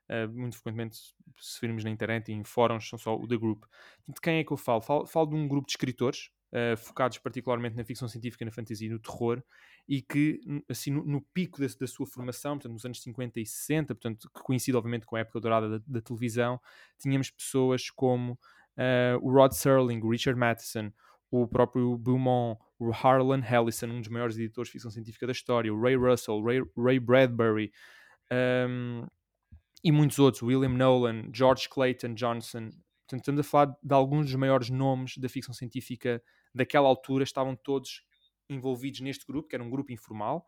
Uh, 0.08 0.28
muito 0.28 0.56
frequentemente, 0.56 0.98
se 1.38 1.60
virmos 1.60 1.84
na 1.84 1.90
internet 1.90 2.30
e 2.30 2.34
em 2.34 2.44
fóruns, 2.44 2.88
são 2.88 2.98
só 2.98 3.16
o 3.16 3.26
The 3.26 3.36
Group. 3.36 3.64
De 4.08 4.20
quem 4.20 4.38
é 4.38 4.44
que 4.44 4.52
eu 4.52 4.56
falo? 4.56 4.80
Falo, 4.80 5.06
falo 5.06 5.26
de 5.26 5.34
um 5.34 5.48
grupo 5.48 5.66
de 5.66 5.72
escritores 5.72 6.30
uh, 6.52 6.76
focados 6.76 7.18
particularmente 7.18 7.76
na 7.76 7.84
ficção 7.84 8.08
científica, 8.08 8.44
na 8.44 8.50
fantasia 8.50 8.88
e 8.88 8.90
no 8.90 8.98
terror, 8.98 9.42
e 9.88 10.02
que, 10.02 10.40
assim, 10.68 10.90
no, 10.90 11.04
no 11.04 11.20
pico 11.34 11.60
da, 11.60 11.66
da, 11.66 11.86
sua 11.86 12.06
formação, 12.06 12.56
portanto, 12.56 12.72
nos 12.72 12.84
anos 12.84 13.02
50 13.02 13.40
e 13.40 13.46
60, 13.46 13.94
portanto, 13.94 14.30
que 14.34 14.42
coincide 14.42 14.76
obviamente 14.76 15.06
com 15.06 15.16
a 15.16 15.20
época 15.20 15.40
dourada 15.40 15.78
da, 15.78 15.84
da 15.86 16.00
televisão, 16.00 16.60
tínhamos 16.98 17.30
pessoas 17.30 17.90
como 17.90 18.32
uh, 18.32 19.18
o 19.20 19.32
Rod 19.32 19.52
Serling, 19.52 20.00
o 20.00 20.10
Richard 20.10 20.38
Matheson, 20.38 20.92
o 21.30 21.46
próprio 21.46 21.96
Beaumont, 21.96 22.60
o 22.78 22.90
Harlan 22.90 23.42
Ellison, 23.44 23.86
um 23.86 24.00
dos 24.00 24.08
maiores 24.08 24.36
editores 24.36 24.68
de 24.68 24.72
ficção 24.72 24.90
científica 24.90 25.26
da 25.26 25.32
história, 25.32 25.72
o 25.72 25.80
Ray 25.80 25.96
Russell, 25.96 26.42
Ray, 26.42 26.62
Ray 26.76 26.98
Bradbury, 26.98 27.72
um, 28.32 29.06
e 29.82 29.92
muitos 29.92 30.18
outros, 30.18 30.42
William 30.42 30.70
Nolan, 30.70 31.30
George 31.32 31.68
Clayton 31.68 32.14
Johnson. 32.14 32.70
Portanto, 33.10 33.22
estamos 33.22 33.40
a 33.40 33.44
falar 33.44 33.76
de 33.82 33.92
alguns 33.92 34.26
dos 34.26 34.36
maiores 34.36 34.70
nomes 34.70 35.18
da 35.18 35.28
ficção 35.28 35.52
científica 35.52 36.22
daquela 36.54 36.86
altura, 36.86 37.24
estavam 37.24 37.56
todos 37.56 38.04
envolvidos 38.48 39.00
neste 39.00 39.26
grupo, 39.26 39.48
que 39.48 39.56
era 39.56 39.64
um 39.64 39.70
grupo 39.70 39.92
informal, 39.92 40.46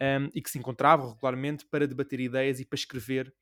um, 0.00 0.30
e 0.32 0.40
que 0.40 0.48
se 0.48 0.56
encontravam 0.56 1.08
regularmente 1.10 1.66
para 1.66 1.86
debater 1.86 2.20
ideias 2.20 2.60
e 2.60 2.64
para 2.64 2.76
escrever 2.76 3.34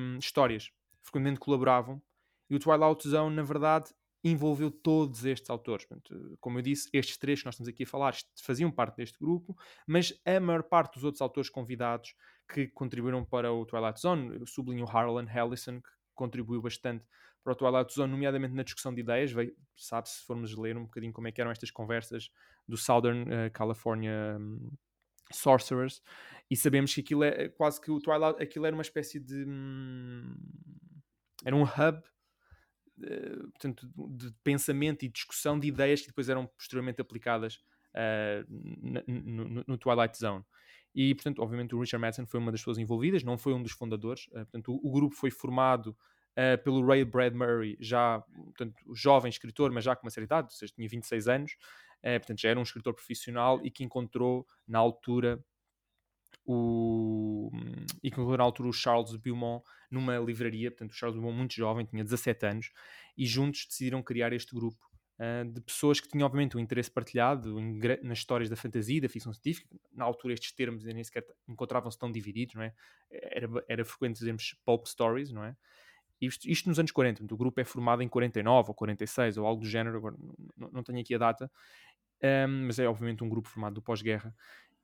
um, 0.00 0.18
histórias. 0.18 0.72
Frequentemente 1.04 1.38
colaboravam. 1.38 2.02
E 2.50 2.56
o 2.56 2.58
Twilight 2.58 3.08
Zone, 3.08 3.36
na 3.36 3.42
verdade, 3.42 3.94
envolveu 4.24 4.68
todos 4.68 5.24
estes 5.24 5.48
autores. 5.48 5.84
Portanto, 5.84 6.36
como 6.40 6.58
eu 6.58 6.62
disse, 6.62 6.88
estes 6.92 7.16
três 7.16 7.38
que 7.38 7.46
nós 7.46 7.54
estamos 7.54 7.68
aqui 7.68 7.84
a 7.84 7.86
falar 7.86 8.16
faziam 8.42 8.70
parte 8.70 8.96
deste 8.96 9.16
grupo, 9.16 9.56
mas 9.86 10.12
a 10.24 10.40
maior 10.40 10.64
parte 10.64 10.94
dos 10.94 11.04
outros 11.04 11.22
autores 11.22 11.48
convidados 11.48 12.16
que 12.52 12.66
contribuíram 12.66 13.24
para 13.24 13.52
o 13.52 13.64
Twilight 13.64 14.00
Zone, 14.00 14.44
sublinho 14.44 14.86
Harlan 14.88 15.26
Ellison, 15.32 15.80
que 15.80 15.90
contribuiu 16.16 16.60
bastante 16.60 17.04
o 17.52 17.56
Twilight 17.56 17.92
Zone, 17.92 18.10
nomeadamente 18.10 18.54
na 18.54 18.62
discussão 18.62 18.94
de 18.94 19.00
ideias. 19.00 19.32
Sabe-se, 19.76 20.16
se 20.16 20.26
formos 20.26 20.56
ler 20.56 20.76
um 20.76 20.84
bocadinho 20.84 21.12
como 21.12 21.28
é 21.28 21.32
que 21.32 21.40
eram 21.40 21.50
estas 21.50 21.70
conversas 21.70 22.30
do 22.66 22.76
Southern 22.76 23.22
uh, 23.22 23.50
California 23.52 24.36
um, 24.38 24.70
Sorcerers, 25.32 26.02
e 26.50 26.56
sabemos 26.56 26.94
que 26.94 27.00
aquilo 27.00 27.24
é 27.24 27.48
quase 27.48 27.80
que 27.80 27.90
o 27.90 28.00
Twilight, 28.00 28.42
aquilo 28.42 28.66
era 28.66 28.74
uma 28.74 28.82
espécie 28.82 29.18
de. 29.18 29.44
Hum, 29.44 30.36
era 31.44 31.54
um 31.54 31.62
hub 31.62 32.02
uh, 32.98 33.50
portanto, 33.50 33.88
de 34.10 34.32
pensamento 34.42 35.04
e 35.04 35.08
discussão 35.08 35.58
de 35.58 35.68
ideias 35.68 36.00
que 36.00 36.08
depois 36.08 36.28
eram 36.28 36.46
posteriormente 36.46 37.00
aplicadas 37.00 37.60
uh, 37.94 38.46
no, 38.48 39.64
no, 39.66 39.78
Twilight 39.78 40.16
Zone. 40.18 40.44
E, 40.94 41.14
portanto, 41.14 41.42
obviamente 41.42 41.74
o 41.74 41.80
Richard 41.80 42.00
Madison 42.00 42.26
foi 42.26 42.40
uma 42.40 42.50
das 42.50 42.60
pessoas 42.60 42.78
envolvidas, 42.78 43.22
não 43.22 43.36
foi 43.36 43.52
um 43.52 43.62
dos 43.62 43.72
fundadores. 43.72 44.26
Portanto, 44.28 44.72
o, 44.72 44.88
o, 44.88 44.92
grupo 44.92 45.14
foi 45.14 45.30
formado 45.30 45.94
uh, 46.36 46.62
pelo 46.62 46.84
Ray 46.86 47.04
Bradbury, 47.04 47.76
já, 47.80 48.20
portanto, 48.20 48.74
jovem 48.94 49.30
escritor, 49.30 49.72
mas 49.72 49.84
já 49.84 49.96
com 49.96 50.06
uma 50.06 50.10
certa 50.10 50.26
idade, 50.26 50.46
ou 50.48 50.58
seja, 50.58 50.72
tinha 50.74 50.88
26 50.88 51.28
anos. 51.28 51.52
Uh, 52.00 52.20
portanto, 52.20 52.40
já 52.40 52.50
era 52.50 52.60
um 52.60 52.62
escritor 52.62 52.94
profissional 52.94 53.60
e 53.64 53.70
que 53.70 53.82
encontrou, 53.82 54.46
na 54.68 54.78
altura, 54.78 55.42
o, 56.44 57.50
e 58.02 58.10
que 58.10 58.20
na 58.20 58.44
altura 58.44 58.68
o 58.68 58.72
Charles 58.72 59.16
Beaumont 59.16 59.64
numa 59.90 60.18
livraria. 60.18 60.70
Portanto, 60.70 60.92
o 60.92 60.94
Charles 60.94 61.16
Beaumont, 61.16 61.36
muito 61.36 61.54
jovem, 61.54 61.84
tinha 61.84 62.04
17 62.04 62.46
anos, 62.46 62.70
e 63.16 63.26
juntos 63.26 63.66
decidiram 63.66 64.02
criar 64.02 64.32
este 64.32 64.54
grupo 64.54 64.78
uh, 65.18 65.50
de 65.50 65.60
pessoas 65.60 66.00
que 66.00 66.08
tinham, 66.08 66.26
obviamente, 66.26 66.56
um 66.56 66.60
interesse 66.60 66.90
partilhado 66.90 67.58
em, 67.58 67.80
nas 68.02 68.18
histórias 68.18 68.48
da 68.48 68.56
fantasia, 68.56 69.00
da 69.00 69.08
ficção 69.08 69.32
científica. 69.32 69.68
Na 69.92 70.04
altura, 70.04 70.34
estes 70.34 70.52
termos 70.52 70.84
nem 70.84 71.02
sequer 71.02 71.24
encontravam-se 71.48 71.98
tão 71.98 72.12
divididos, 72.12 72.54
não 72.54 72.62
é? 72.62 72.72
Era, 73.10 73.48
era 73.68 73.84
frequente 73.84 74.18
dizermos 74.18 74.54
pulp 74.64 74.86
stories, 74.86 75.32
não 75.32 75.44
é? 75.44 75.56
Isto, 76.20 76.48
isto, 76.48 76.68
nos 76.68 76.78
anos 76.78 76.90
40, 76.92 77.22
o 77.32 77.36
grupo 77.36 77.60
é 77.60 77.64
formado 77.64 78.02
em 78.02 78.08
49 78.08 78.70
ou 78.70 78.74
46 78.74 79.36
ou 79.36 79.46
algo 79.46 79.62
do 79.62 79.68
género, 79.68 79.96
agora 79.98 80.16
não, 80.56 80.70
não 80.70 80.82
tenho 80.82 81.00
aqui 81.00 81.14
a 81.14 81.18
data, 81.18 81.50
um, 82.48 82.66
mas 82.66 82.78
é 82.78 82.88
obviamente 82.88 83.22
um 83.22 83.28
grupo 83.28 83.48
formado 83.48 83.74
do 83.74 83.82
pós-guerra 83.82 84.34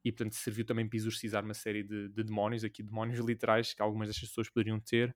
e 0.04 0.12
portanto 0.12 0.34
serviu 0.34 0.64
também 0.64 0.88
para 0.88 0.96
exorcizar 0.96 1.44
uma 1.44 1.54
série 1.54 1.82
de, 1.82 2.08
de 2.08 2.24
demónios, 2.24 2.64
aqui 2.64 2.82
demónios 2.82 3.18
literais 3.24 3.72
que 3.72 3.82
algumas 3.82 4.08
destas 4.08 4.28
pessoas 4.28 4.50
poderiam 4.50 4.78
ter, 4.80 5.14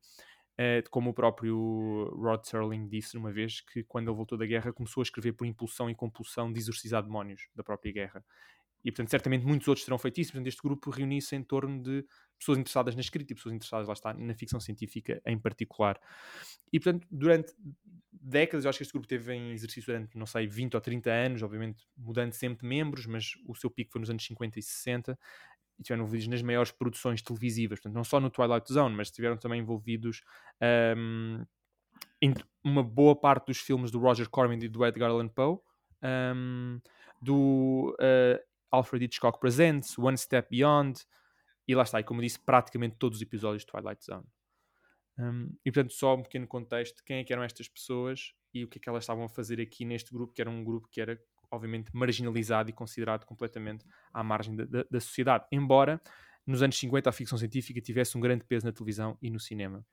Uh, 0.58 0.80
como 0.88 1.10
o 1.10 1.14
próprio 1.14 2.08
Rod 2.14 2.42
Serling 2.44 2.88
disse 2.88 3.18
uma 3.18 3.30
vez, 3.30 3.60
que 3.60 3.84
quando 3.84 4.08
ele 4.08 4.16
voltou 4.16 4.38
da 4.38 4.46
guerra 4.46 4.72
começou 4.72 5.02
a 5.02 5.04
escrever 5.04 5.34
por 5.34 5.46
impulsão 5.46 5.90
e 5.90 5.94
compulsão 5.94 6.50
de 6.50 6.58
exorcizar 6.58 7.02
demónios 7.02 7.46
da 7.54 7.62
própria 7.62 7.92
guerra. 7.92 8.24
E, 8.86 8.92
portanto, 8.92 9.10
certamente 9.10 9.44
muitos 9.44 9.66
outros 9.66 9.84
terão 9.84 9.98
feito 9.98 10.20
isso. 10.20 10.30
Portanto, 10.30 10.46
este 10.46 10.62
grupo 10.62 10.90
reuniu-se 10.90 11.34
em 11.34 11.42
torno 11.42 11.82
de 11.82 12.06
pessoas 12.38 12.56
interessadas 12.56 12.94
na 12.94 13.00
escrita 13.00 13.32
e 13.32 13.34
pessoas 13.34 13.52
interessadas, 13.52 13.88
lá 13.88 13.92
está, 13.92 14.14
na 14.14 14.32
ficção 14.32 14.60
científica 14.60 15.20
em 15.26 15.36
particular. 15.36 16.00
E, 16.72 16.78
portanto, 16.78 17.04
durante 17.10 17.52
décadas, 18.12 18.64
eu 18.64 18.68
acho 18.68 18.78
que 18.78 18.84
este 18.84 18.92
grupo 18.92 19.08
teve 19.08 19.34
em 19.34 19.50
exercício 19.50 19.92
durante, 19.92 20.16
não 20.16 20.24
sei, 20.24 20.46
20 20.46 20.76
ou 20.76 20.80
30 20.80 21.10
anos, 21.10 21.42
obviamente 21.42 21.84
mudando 21.96 22.32
sempre 22.32 22.60
de 22.60 22.68
membros, 22.68 23.06
mas 23.06 23.32
o 23.48 23.56
seu 23.56 23.68
pico 23.68 23.90
foi 23.90 24.00
nos 24.00 24.08
anos 24.08 24.24
50 24.24 24.56
e 24.56 24.62
60 24.62 25.18
e 25.78 25.82
estiveram 25.82 26.04
envolvidos 26.04 26.28
nas 26.28 26.42
maiores 26.42 26.70
produções 26.70 27.20
televisivas, 27.20 27.80
portanto, 27.80 27.96
não 27.96 28.04
só 28.04 28.20
no 28.20 28.30
Twilight 28.30 28.72
Zone, 28.72 28.94
mas 28.94 29.08
estiveram 29.08 29.36
também 29.36 29.60
envolvidos 29.60 30.22
um, 30.96 31.44
em 32.22 32.32
uma 32.62 32.84
boa 32.84 33.16
parte 33.16 33.46
dos 33.46 33.58
filmes 33.58 33.90
do 33.90 33.98
Roger 33.98 34.30
Corman 34.30 34.62
e 34.62 34.68
do 34.68 34.86
Edgar 34.86 35.10
Allan 35.10 35.26
Poe, 35.26 35.58
um, 36.36 36.80
do 37.20 37.96
uh, 38.00 38.55
Alfred 38.70 39.04
Hitchcock 39.04 39.38
Presents, 39.40 39.98
One 39.98 40.16
Step 40.16 40.48
Beyond, 40.50 41.00
e 41.68 41.74
lá 41.74 41.82
está, 41.82 42.00
e 42.00 42.04
como 42.04 42.20
disse, 42.20 42.38
praticamente 42.38 42.96
todos 42.98 43.18
os 43.18 43.22
episódios 43.22 43.62
de 43.62 43.66
Twilight 43.66 44.04
Zone. 44.04 44.26
Um, 45.18 45.56
e 45.64 45.72
portanto, 45.72 45.92
só 45.92 46.14
um 46.14 46.22
pequeno 46.22 46.46
contexto: 46.46 47.02
quem 47.04 47.18
é 47.18 47.24
que 47.24 47.32
eram 47.32 47.42
estas 47.42 47.68
pessoas 47.68 48.32
e 48.52 48.64
o 48.64 48.68
que 48.68 48.78
é 48.78 48.80
que 48.80 48.88
elas 48.88 49.04
estavam 49.04 49.24
a 49.24 49.28
fazer 49.28 49.60
aqui 49.60 49.84
neste 49.84 50.12
grupo, 50.12 50.32
que 50.32 50.40
era 50.40 50.50
um 50.50 50.62
grupo 50.62 50.88
que 50.90 51.00
era 51.00 51.18
obviamente 51.50 51.90
marginalizado 51.94 52.70
e 52.70 52.72
considerado 52.72 53.24
completamente 53.24 53.84
à 54.12 54.22
margem 54.22 54.56
da, 54.56 54.64
da, 54.64 54.84
da 54.90 55.00
sociedade. 55.00 55.46
Embora 55.50 56.00
nos 56.46 56.62
anos 56.62 56.78
50 56.78 57.10
a 57.10 57.12
ficção 57.12 57.36
científica 57.36 57.80
tivesse 57.80 58.16
um 58.16 58.20
grande 58.20 58.44
peso 58.44 58.64
na 58.64 58.72
televisão 58.72 59.18
e 59.20 59.30
no 59.30 59.40
cinema. 59.40 59.84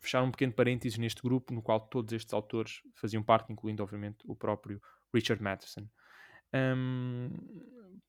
Fechar 0.00 0.22
um 0.22 0.30
pequeno 0.30 0.52
parênteses 0.52 0.98
neste 0.98 1.22
grupo, 1.22 1.52
no 1.52 1.62
qual 1.62 1.80
todos 1.80 2.12
estes 2.12 2.32
autores 2.32 2.80
faziam 2.94 3.22
parte, 3.22 3.52
incluindo, 3.52 3.82
obviamente, 3.82 4.18
o 4.26 4.34
próprio 4.34 4.80
Richard 5.14 5.40
Matheson. 5.42 5.86
Um, 6.54 7.30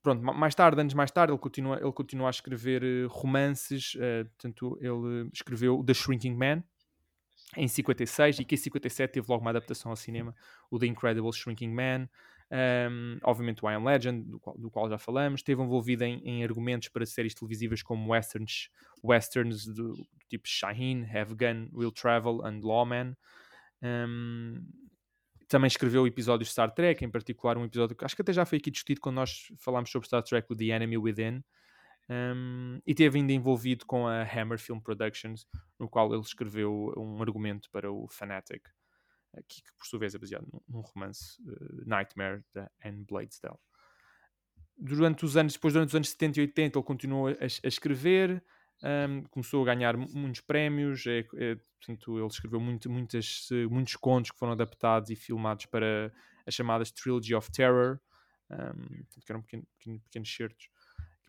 pronto, 0.02 0.22
mais 0.22 0.54
tarde, 0.54 0.80
anos 0.80 0.94
mais 0.94 1.10
tarde, 1.10 1.32
ele 1.32 1.38
continua, 1.38 1.78
ele 1.80 1.92
continua 1.92 2.28
a 2.28 2.30
escrever 2.30 2.82
uh, 2.82 3.08
romances, 3.08 3.94
uh, 3.94 4.24
portanto, 4.36 4.78
ele 4.80 5.30
escreveu 5.32 5.82
The 5.84 5.94
Shrinking 5.94 6.34
Man, 6.34 6.62
em 7.56 7.68
56 7.68 8.40
e 8.40 8.44
que 8.44 8.54
em 8.54 8.58
57 8.58 9.12
teve 9.12 9.26
logo 9.28 9.40
uma 9.40 9.50
adaptação 9.50 9.90
ao 9.90 9.96
cinema, 9.96 10.34
o 10.70 10.78
The 10.78 10.86
Incredible 10.86 11.32
Shrinking 11.32 11.72
Man, 11.72 12.08
um, 12.50 13.18
obviamente 13.22 13.64
o 13.64 13.70
I 13.70 13.74
Am 13.74 13.84
Legend, 13.84 14.28
do 14.28 14.38
qual, 14.38 14.58
do 14.58 14.70
qual 14.70 14.88
já 14.88 14.98
falamos, 14.98 15.40
esteve 15.40 15.62
envolvido 15.62 16.04
em, 16.04 16.20
em, 16.24 16.44
argumentos 16.44 16.88
para 16.88 17.06
séries 17.06 17.34
televisivas 17.34 17.82
como 17.82 18.12
westerns, 18.12 18.68
westerns 19.02 19.66
do, 19.66 19.94
do 19.94 20.06
tipo 20.28 20.46
Shaheen, 20.46 21.04
Have 21.04 21.34
Gun, 21.34 21.68
Will 21.72 21.92
Travel 21.92 22.44
and 22.44 22.60
Lawman. 22.62 23.16
Um, 23.82 24.62
também 25.48 25.68
escreveu 25.68 26.06
episódios 26.06 26.48
de 26.48 26.52
Star 26.52 26.70
Trek, 26.72 27.04
em 27.04 27.10
particular 27.10 27.56
um 27.56 27.64
episódio 27.64 27.96
que 27.96 28.04
acho 28.04 28.16
que 28.16 28.22
até 28.22 28.32
já 28.32 28.44
foi 28.44 28.58
aqui 28.58 28.70
discutido 28.70 29.00
quando 29.00 29.16
nós 29.16 29.48
falámos 29.58 29.90
sobre 29.90 30.06
Star 30.06 30.22
Trek, 30.22 30.46
o 30.50 30.56
The 30.56 30.66
Enemy 30.66 30.98
Within, 30.98 31.44
um, 32.08 32.80
e 32.86 32.94
teve 32.94 33.18
ainda 33.18 33.32
envolvido 33.32 33.86
com 33.86 34.06
a 34.06 34.22
Hammer 34.22 34.58
Film 34.58 34.78
Productions, 34.78 35.46
no 35.78 35.88
qual 35.88 36.12
ele 36.12 36.22
escreveu 36.22 36.92
um 36.96 37.20
argumento 37.22 37.70
para 37.70 37.90
o 37.90 38.06
Fanatic, 38.08 38.62
que, 39.48 39.62
que 39.62 39.72
por 39.76 39.86
sua 39.86 39.98
vez 39.98 40.14
é 40.14 40.18
baseado 40.18 40.46
num, 40.68 40.80
romance 40.80 41.40
uh, 41.42 41.88
Nightmare 41.88 42.44
da 42.52 42.70
Anne 42.84 43.04
Bladesdell. 43.04 43.58
Durante 44.76 45.24
os 45.24 45.36
anos, 45.36 45.54
depois 45.54 45.72
durante 45.72 45.90
os 45.90 45.94
anos 45.94 46.10
70 46.10 46.40
e 46.40 46.42
80 46.42 46.78
ele 46.78 46.84
continuou 46.84 47.28
a, 47.28 47.32
a 47.32 47.68
escrever, 47.68 48.44
um, 48.82 49.22
começou 49.30 49.62
a 49.62 49.74
ganhar 49.74 49.96
muitos 49.96 50.40
prémios, 50.40 51.06
é, 51.06 51.20
é, 51.36 51.56
portanto, 51.78 52.18
ele 52.18 52.26
escreveu 52.26 52.60
muito, 52.60 52.90
muitas, 52.90 53.48
muitos 53.70 53.96
contos 53.96 54.30
que 54.30 54.38
foram 54.38 54.52
adaptados 54.52 55.10
e 55.10 55.16
filmados 55.16 55.66
para 55.66 56.12
as 56.46 56.54
chamadas 56.54 56.90
Trilogy 56.90 57.34
of 57.34 57.50
Terror, 57.50 57.98
um, 58.50 59.04
que 59.20 59.30
eram 59.30 59.42
pequenos, 59.42 59.66
pequenos 60.04 60.34
certos 60.34 60.68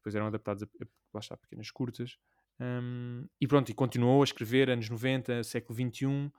depois 0.06 0.14
eram 0.14 0.28
adaptados 0.28 0.62
a, 0.62 0.66
a, 0.66 0.88
lá 1.14 1.20
está, 1.20 1.36
pequenas 1.36 1.72
curtas. 1.72 2.18
Um, 2.60 3.26
e 3.42 3.48
pronto, 3.48 3.70
e 3.70 3.74
continuou 3.74 4.22
a 4.22 4.24
escrever 4.24 4.70
anos 4.70 4.88
90, 4.88 5.44
século 5.44 5.76
XXI, 5.76 6.32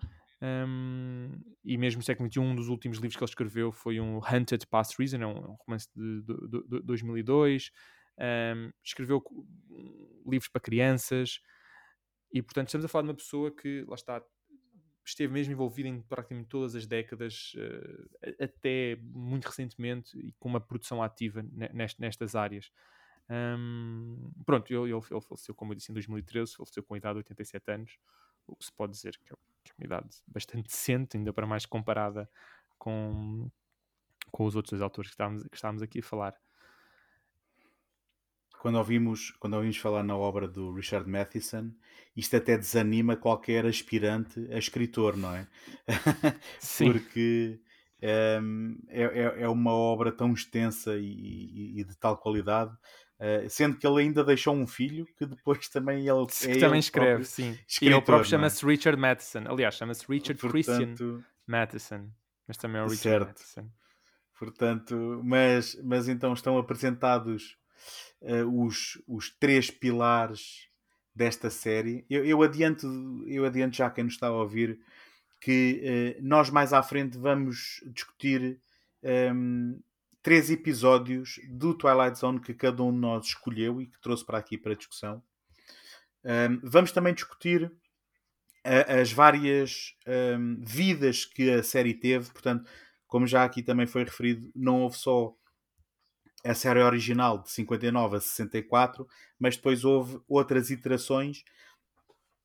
e 1.64 1.76
mesmo 1.76 2.02
século 2.02 2.30
XXI, 2.30 2.40
um 2.40 2.54
dos 2.54 2.68
últimos 2.68 2.98
livros 2.98 3.16
que 3.16 3.24
ele 3.24 3.30
escreveu 3.30 3.72
foi 3.72 3.98
um 3.98 4.18
Hunted 4.18 4.66
Past 4.68 4.94
Reason, 4.98 5.20
é 5.20 5.26
um, 5.26 5.36
é 5.36 5.56
romance 5.66 5.88
de, 5.94 6.22
de, 6.22 6.68
de 6.68 6.82
2002. 6.82 7.72
Um, 8.18 8.70
escreveu 8.82 9.22
livros 10.26 10.48
para 10.48 10.60
crianças, 10.60 11.40
e 12.32 12.42
portanto 12.42 12.68
estamos 12.68 12.84
a 12.84 12.88
falar 12.88 13.02
de 13.02 13.08
uma 13.10 13.16
pessoa 13.16 13.54
que, 13.54 13.84
lá 13.86 13.94
está, 13.94 14.22
esteve 15.04 15.32
mesmo 15.32 15.52
envolvida 15.52 15.88
em 15.88 16.00
praticamente 16.02 16.48
todas 16.48 16.74
as 16.74 16.86
décadas, 16.86 17.52
uh, 17.54 18.44
até 18.44 18.96
muito 19.00 19.46
recentemente, 19.46 20.18
e 20.18 20.32
com 20.38 20.48
uma 20.48 20.60
produção 20.60 21.02
ativa 21.02 21.44
nestas 21.98 22.34
áreas. 22.34 22.70
Um, 23.28 24.32
pronto, 24.44 24.72
ele, 24.72 25.00
faleceu, 25.20 25.54
como 25.54 25.72
eu 25.72 25.76
disse, 25.76 25.90
em 25.90 25.94
2013, 25.94 26.54
faleceu 26.56 26.82
com 26.82 26.94
a 26.94 26.98
idade 26.98 27.14
de 27.14 27.18
87 27.18 27.70
anos, 27.70 27.98
o 28.46 28.56
que 28.56 28.64
se 28.64 28.72
pode 28.72 28.92
dizer 28.92 29.16
que 29.18 29.32
é, 29.32 29.36
que 29.64 29.72
é 29.72 29.74
uma 29.78 29.84
idade 29.84 30.16
bastante 30.26 30.66
decente, 30.68 31.16
ainda 31.16 31.32
para 31.32 31.46
mais 31.46 31.66
comparada 31.66 32.28
com, 32.78 33.50
com 34.30 34.44
os 34.44 34.54
outros 34.54 34.80
autores 34.80 35.10
que 35.10 35.14
estávamos, 35.14 35.42
que 35.44 35.56
estávamos 35.56 35.82
aqui 35.82 36.00
a 36.00 36.02
falar. 36.02 36.34
Quando 38.60 38.76
ouvimos, 38.76 39.30
quando 39.38 39.54
ouvimos 39.54 39.76
falar 39.76 40.02
na 40.02 40.16
obra 40.16 40.48
do 40.48 40.72
Richard 40.72 41.08
Matheson, 41.08 41.70
isto 42.16 42.36
até 42.36 42.56
desanima 42.56 43.16
qualquer 43.16 43.66
aspirante 43.66 44.46
a 44.50 44.58
escritor, 44.58 45.16
não 45.16 45.34
é? 45.34 45.46
Sim. 46.58 46.92
Porque 46.92 47.60
um, 48.42 48.78
é, 48.88 49.02
é, 49.02 49.42
é, 49.42 49.48
uma 49.48 49.72
obra 49.72 50.10
tão 50.10 50.32
extensa 50.32 50.96
e, 50.96 51.80
e, 51.80 51.84
de 51.84 51.96
tal 51.96 52.16
qualidade 52.16 52.76
Uh, 53.16 53.48
sendo 53.48 53.78
que 53.78 53.86
ele 53.86 54.02
ainda 54.02 54.22
deixou 54.22 54.54
um 54.54 54.66
filho 54.66 55.06
que 55.16 55.24
depois 55.24 55.70
também 55.70 56.06
ele 56.06 56.26
que 56.26 56.50
é 56.50 56.58
também 56.58 56.78
escreve, 56.78 57.24
sim. 57.24 57.58
E 57.80 57.86
ele 57.86 58.02
próprio 58.02 58.20
é? 58.20 58.24
chama-se 58.24 58.66
Richard 58.66 59.00
Matheson. 59.00 59.44
Aliás, 59.46 59.74
chama-se 59.74 60.04
Richard 60.06 60.38
Portanto, 60.38 60.52
Christian 60.52 61.24
Matheson. 61.46 62.10
Mas 62.46 62.58
também 62.58 62.78
é 62.78 62.84
o 62.84 62.88
Richard 62.88 63.24
certo. 63.24 63.26
Matheson. 63.28 63.70
Portanto, 64.38 65.22
mas, 65.24 65.82
mas 65.82 66.08
então 66.08 66.34
estão 66.34 66.58
apresentados 66.58 67.56
uh, 68.22 68.64
os, 68.64 69.02
os 69.06 69.30
três 69.30 69.70
pilares 69.70 70.68
desta 71.14 71.50
série. 71.50 72.04
Eu, 72.10 72.24
eu, 72.24 72.42
adianto, 72.42 72.86
eu 73.26 73.44
adianto 73.44 73.76
já 73.76 73.90
quem 73.90 74.04
nos 74.04 74.14
está 74.14 74.28
a 74.28 74.32
ouvir 74.32 74.78
que 75.40 76.16
uh, 76.18 76.22
nós 76.22 76.50
mais 76.50 76.72
à 76.72 76.82
frente 76.82 77.16
vamos 77.16 77.82
discutir 77.86 78.60
um, 79.02 79.08
ehm, 79.08 79.78
três 80.22 80.50
episódios 80.50 81.38
do 81.48 81.72
Twilight 81.72 82.18
Zone 82.18 82.40
que 82.40 82.52
cada 82.52 82.82
um 82.82 82.92
de 82.92 82.98
nós 82.98 83.26
escolheu 83.26 83.80
e 83.80 83.86
que 83.86 84.00
trouxe 84.00 84.24
para 84.24 84.38
aqui 84.38 84.58
para 84.58 84.74
discussão. 84.74 85.22
Um, 86.24 86.58
vamos 86.64 86.90
também 86.90 87.14
discutir 87.14 87.70
as 88.64 89.12
várias 89.12 89.94
um, 90.36 90.56
vidas 90.60 91.24
que 91.24 91.50
a 91.50 91.62
série 91.62 91.94
teve. 91.94 92.30
Portanto, 92.32 92.68
como 93.06 93.26
já 93.26 93.44
aqui 93.44 93.62
também 93.62 93.86
foi 93.86 94.02
referido, 94.02 94.50
não 94.54 94.82
houve 94.82 94.96
só 94.96 95.32
a 96.50 96.54
série 96.54 96.82
original 96.82 97.42
de 97.42 97.50
59 97.50 98.16
a 98.16 98.20
64, 98.20 99.06
mas 99.38 99.56
depois 99.56 99.84
houve 99.84 100.20
outras 100.28 100.70
iterações 100.70 101.44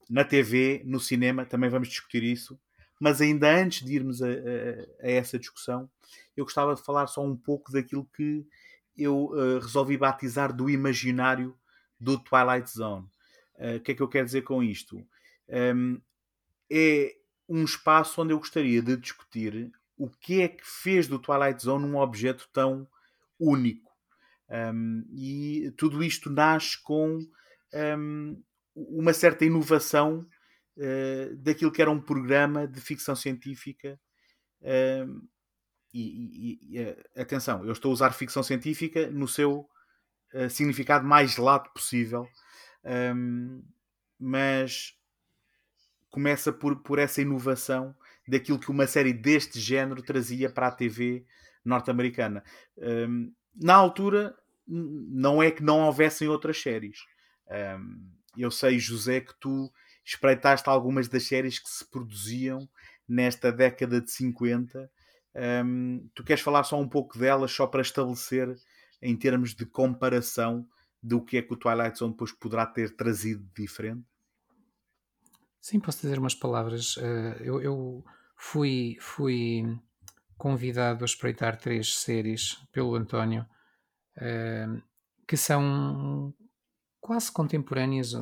na 0.10 0.26
TV, 0.26 0.82
no 0.86 1.00
cinema, 1.00 1.46
também 1.46 1.70
vamos 1.70 1.88
discutir 1.88 2.24
isso. 2.24 2.60
Mas 3.00 3.22
ainda 3.22 3.50
antes 3.50 3.86
de 3.86 3.96
irmos 3.96 4.22
a, 4.22 4.28
a, 4.28 5.08
a 5.08 5.10
essa 5.10 5.40
discussão, 5.40 5.90
eu 6.36 6.44
gostava 6.44 6.76
de 6.76 6.84
falar 6.84 7.08
só 7.08 7.24
um 7.24 7.36
pouco 7.36 7.72
daquilo 7.72 8.06
que 8.16 8.46
eu 8.98 9.26
uh, 9.26 9.60
resolvi 9.60 9.98
batizar 9.98 10.54
do 10.54 10.70
imaginário 10.70 11.58
do 12.00 12.20
Twilight 12.20 12.70
Zone. 12.70 13.08
Uh, 13.56 13.78
o 13.78 13.80
que 13.80 13.94
é 13.94 13.96
que 13.96 14.02
eu 14.02 14.08
quero 14.08 14.26
dizer 14.26 14.42
com 14.42 14.62
isto? 14.62 14.98
Um, 14.98 15.06
ehm, 15.50 15.98
é 16.70 17.16
um 17.48 17.64
espaço 17.64 18.22
onde 18.22 18.34
eu 18.34 18.38
gostaria 18.38 18.82
de 18.82 18.96
discutir 18.96 19.72
o 19.98 20.10
que 20.10 20.42
é 20.42 20.48
que 20.48 20.66
fez 20.66 21.08
do 21.08 21.20
Twilight 21.20 21.62
Zone 21.62 21.86
um 21.86 21.98
objeto 21.98 22.50
tão 22.52 22.88
único. 23.40 23.91
Um, 24.74 25.06
e 25.10 25.72
tudo 25.78 26.04
isto 26.04 26.30
nasce 26.30 26.82
com 26.84 27.20
um, 27.74 28.44
uma 28.76 29.14
certa 29.14 29.46
inovação 29.46 30.28
uh, 30.78 31.36
daquilo 31.38 31.72
que 31.72 31.82
era 31.82 31.90
um 31.90 32.02
programa 32.02 32.68
de 32.68 32.82
ficção 32.82 33.16
científica. 33.16 34.00
Uh, 34.62 35.26
e, 35.94 36.02
e, 36.02 36.78
e, 36.78 36.84
uh, 36.84 36.98
atenção, 37.16 37.66
eu 37.66 37.72
estou 37.72 37.92
a 37.92 37.94
usar 37.94 38.12
ficção 38.12 38.44
científica 38.44 39.10
no 39.10 39.28
seu 39.28 39.70
eh, 40.34 40.48
significado 40.48 41.06
mais 41.06 41.36
lato 41.36 41.70
possível, 41.74 42.26
um, 42.86 43.62
mas 44.18 44.94
começa 46.10 46.54
por, 46.54 46.82
por 46.82 47.00
essa 47.00 47.22
inovação 47.22 47.94
daquilo 48.26 48.60
que 48.60 48.72
uma 48.72 48.88
série 48.88 49.12
deste 49.12 49.60
género 49.60 50.02
trazia 50.02 50.50
para 50.50 50.68
a 50.68 50.72
TV 50.72 51.26
norte-americana. 51.66 52.44
Um, 52.78 53.34
na 53.54 53.76
altura, 53.76 54.34
não 54.72 55.44
é 55.44 55.52
que 55.52 55.62
não 55.62 55.82
houvessem 55.82 56.28
outras 56.28 56.62
séries. 56.62 57.00
Um, 57.80 58.10
eu 58.38 58.50
sei, 58.50 58.80
José, 58.80 59.20
que 59.20 59.34
tu 59.40 59.72
espreitaste 60.06 60.70
algumas 60.70 61.08
das 61.08 61.24
séries 61.24 61.60
que 61.60 61.70
se 61.70 61.86
produziam 61.86 62.68
nesta 63.08 63.52
década 63.52 64.00
de 64.00 64.10
50. 64.10 64.90
Um, 65.66 66.10
tu 66.16 66.24
queres 66.24 66.42
falar 66.42 66.64
só 66.64 66.80
um 66.80 66.88
pouco 66.88 67.20
delas, 67.20 67.52
só 67.52 67.68
para 67.68 67.82
estabelecer 67.82 68.56
em 69.02 69.16
termos 69.18 69.54
de 69.54 69.66
comparação 69.66 70.66
do 71.04 71.24
que 71.24 71.38
é 71.38 71.42
que 71.42 71.54
o 71.54 71.58
Twilight 71.58 71.98
Zone 71.98 72.14
depois 72.14 72.32
poderá 72.32 72.66
ter 72.66 72.96
trazido 72.96 73.44
de 73.44 73.64
diferente? 73.64 74.06
Sim, 75.60 75.80
posso 75.80 76.02
dizer 76.02 76.20
umas 76.20 76.36
palavras. 76.36 76.96
Uh, 76.98 77.36
eu, 77.42 77.62
eu 77.62 78.06
fui, 78.36 78.98
fui 79.00 79.78
convidado 80.38 81.04
a 81.04 81.06
espreitar 81.06 81.58
três 81.58 81.96
séries 81.96 82.58
pelo 82.72 82.96
António 82.96 83.46
uh, 84.18 84.82
que 85.28 85.38
são 85.38 86.34
quase 87.00 87.32
contemporâneas, 87.32 88.14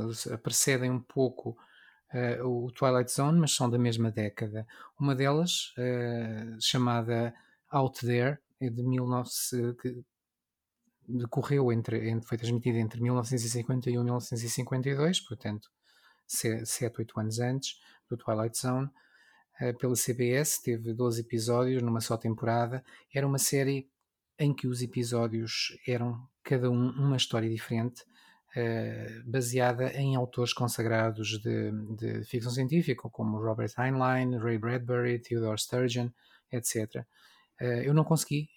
precedem 0.41 0.89
um 0.89 1.01
pouco 1.01 1.57
uh, 2.13 2.47
o 2.47 2.71
Twilight 2.71 3.11
Zone, 3.11 3.39
mas 3.39 3.53
são 3.53 3.69
da 3.69 3.77
mesma 3.77 4.11
década. 4.11 4.65
Uma 4.99 5.15
delas, 5.15 5.73
chamada 6.59 7.33
Out 7.69 8.05
There, 8.05 8.37
é 8.61 8.69
de 8.69 8.83
19, 8.83 9.29
decorreu 11.09 11.71
entre, 11.71 12.09
entre, 12.09 12.27
foi 12.27 12.37
transmitida 12.37 12.77
entre 12.77 13.01
1951 13.01 14.01
e 14.01 14.03
1952, 14.03 15.19
portanto, 15.21 15.69
7, 16.27 16.99
8 16.99 17.19
anos 17.19 17.39
antes 17.39 17.79
do 18.07 18.15
Twilight 18.15 18.57
Zone, 18.57 18.89
uh, 19.61 19.77
pela 19.77 19.95
CBS, 19.95 20.61
teve 20.61 20.93
12 20.93 21.21
episódios 21.21 21.81
numa 21.81 22.01
só 22.01 22.15
temporada. 22.15 22.83
Era 23.13 23.25
uma 23.25 23.39
série 23.39 23.89
em 24.39 24.53
que 24.53 24.67
os 24.67 24.81
episódios 24.81 25.77
eram 25.85 26.25
cada 26.43 26.71
um 26.71 26.89
uma 26.91 27.17
história 27.17 27.49
diferente, 27.49 28.01
uh, 28.55 29.29
baseada 29.29 29.91
em 29.93 30.15
autores 30.15 30.53
consagrados 30.53 31.39
de, 31.41 31.71
de, 31.97 32.23
ficção 32.23 32.51
científica, 32.51 33.09
como 33.09 33.37
Robert 33.37 33.71
Heinlein, 33.77 34.37
Ray 34.37 34.57
Bradbury, 34.57 35.19
Theodore 35.19 35.59
Sturgeon, 35.59 36.09
etc. 36.51 37.03
Uh, 37.61 37.83
eu 37.83 37.93
não 37.93 38.05
consegui 38.05 38.47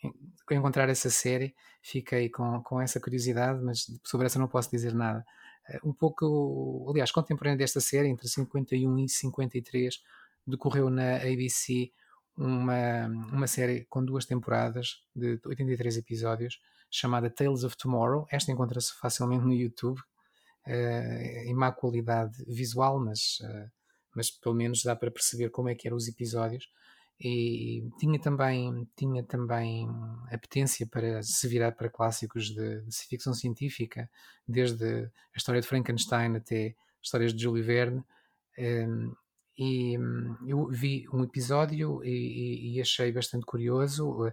encontrar 0.51 0.89
essa 0.89 1.11
série, 1.11 1.55
fiquei 1.83 2.31
com, 2.31 2.63
com 2.63 2.81
essa 2.81 3.01
curiosidade, 3.01 3.61
mas 3.63 3.87
sobre 4.05 4.27
essa 4.27 4.39
não 4.39 4.49
posso 4.49 4.71
dizer 4.71 4.95
nada. 4.95 5.25
Uh, 5.69 5.91
um 5.91 5.93
pouco, 5.93 6.87
aliás, 6.89 7.11
contemporâneo 7.11 7.59
desta 7.59 7.81
série, 7.81 8.09
entre 8.09 8.29
51 8.29 8.99
e 9.01 9.09
53, 9.09 10.01
decorreu 10.47 10.89
na 10.89 11.17
ABC 11.17 11.91
uma, 12.37 13.07
uma 13.33 13.47
série 13.47 13.85
com 13.87 14.05
duas 14.05 14.25
temporadas 14.25 15.03
de 15.15 15.41
83 15.45 15.99
episódios, 15.99 16.59
chamada 16.91 17.31
Tales 17.31 17.65
of 17.65 17.77
Tomorrow. 17.77 18.27
Esta 18.31 18.53
encontra-se 18.53 18.93
facilmente 18.99 19.45
no 19.45 19.53
YouTube, 19.53 19.99
uh, 20.67 20.71
em 21.47 21.55
má 21.55 21.73
qualidade 21.73 22.43
visual, 22.47 22.99
mas, 22.99 23.39
mas 24.15 24.31
pelo 24.31 24.55
menos 24.55 24.83
dá 24.83 24.97
para 24.97 25.11
perceber 25.11 25.51
como 25.51 25.69
é 25.69 25.75
que 25.75 25.87
eram 25.87 25.97
os 25.97 26.09
episódios 26.09 26.69
e 27.25 27.89
tinha 27.99 28.19
também, 28.19 28.89
tinha 28.97 29.23
também 29.23 29.89
apetência 30.31 30.87
para 30.87 31.23
se 31.23 31.47
virar 31.47 31.73
para 31.73 31.89
clássicos 31.89 32.47
de, 32.47 32.81
de 32.81 32.97
ficção 33.09 33.33
científica, 33.33 34.11
desde 34.47 35.05
a 35.05 35.37
história 35.37 35.61
de 35.61 35.67
Frankenstein 35.69 36.37
até 36.37 36.75
histórias 37.01 37.33
de 37.33 37.43
Júlio 37.43 37.65
Verne. 37.65 38.03
Um, 38.59 39.15
e 39.57 39.99
hum, 39.99 40.37
eu 40.47 40.69
vi 40.69 41.07
um 41.13 41.23
episódio 41.23 42.03
e, 42.05 42.77
e, 42.77 42.81
achei 42.81 43.13
bastante 43.13 43.45
curioso. 43.45 44.33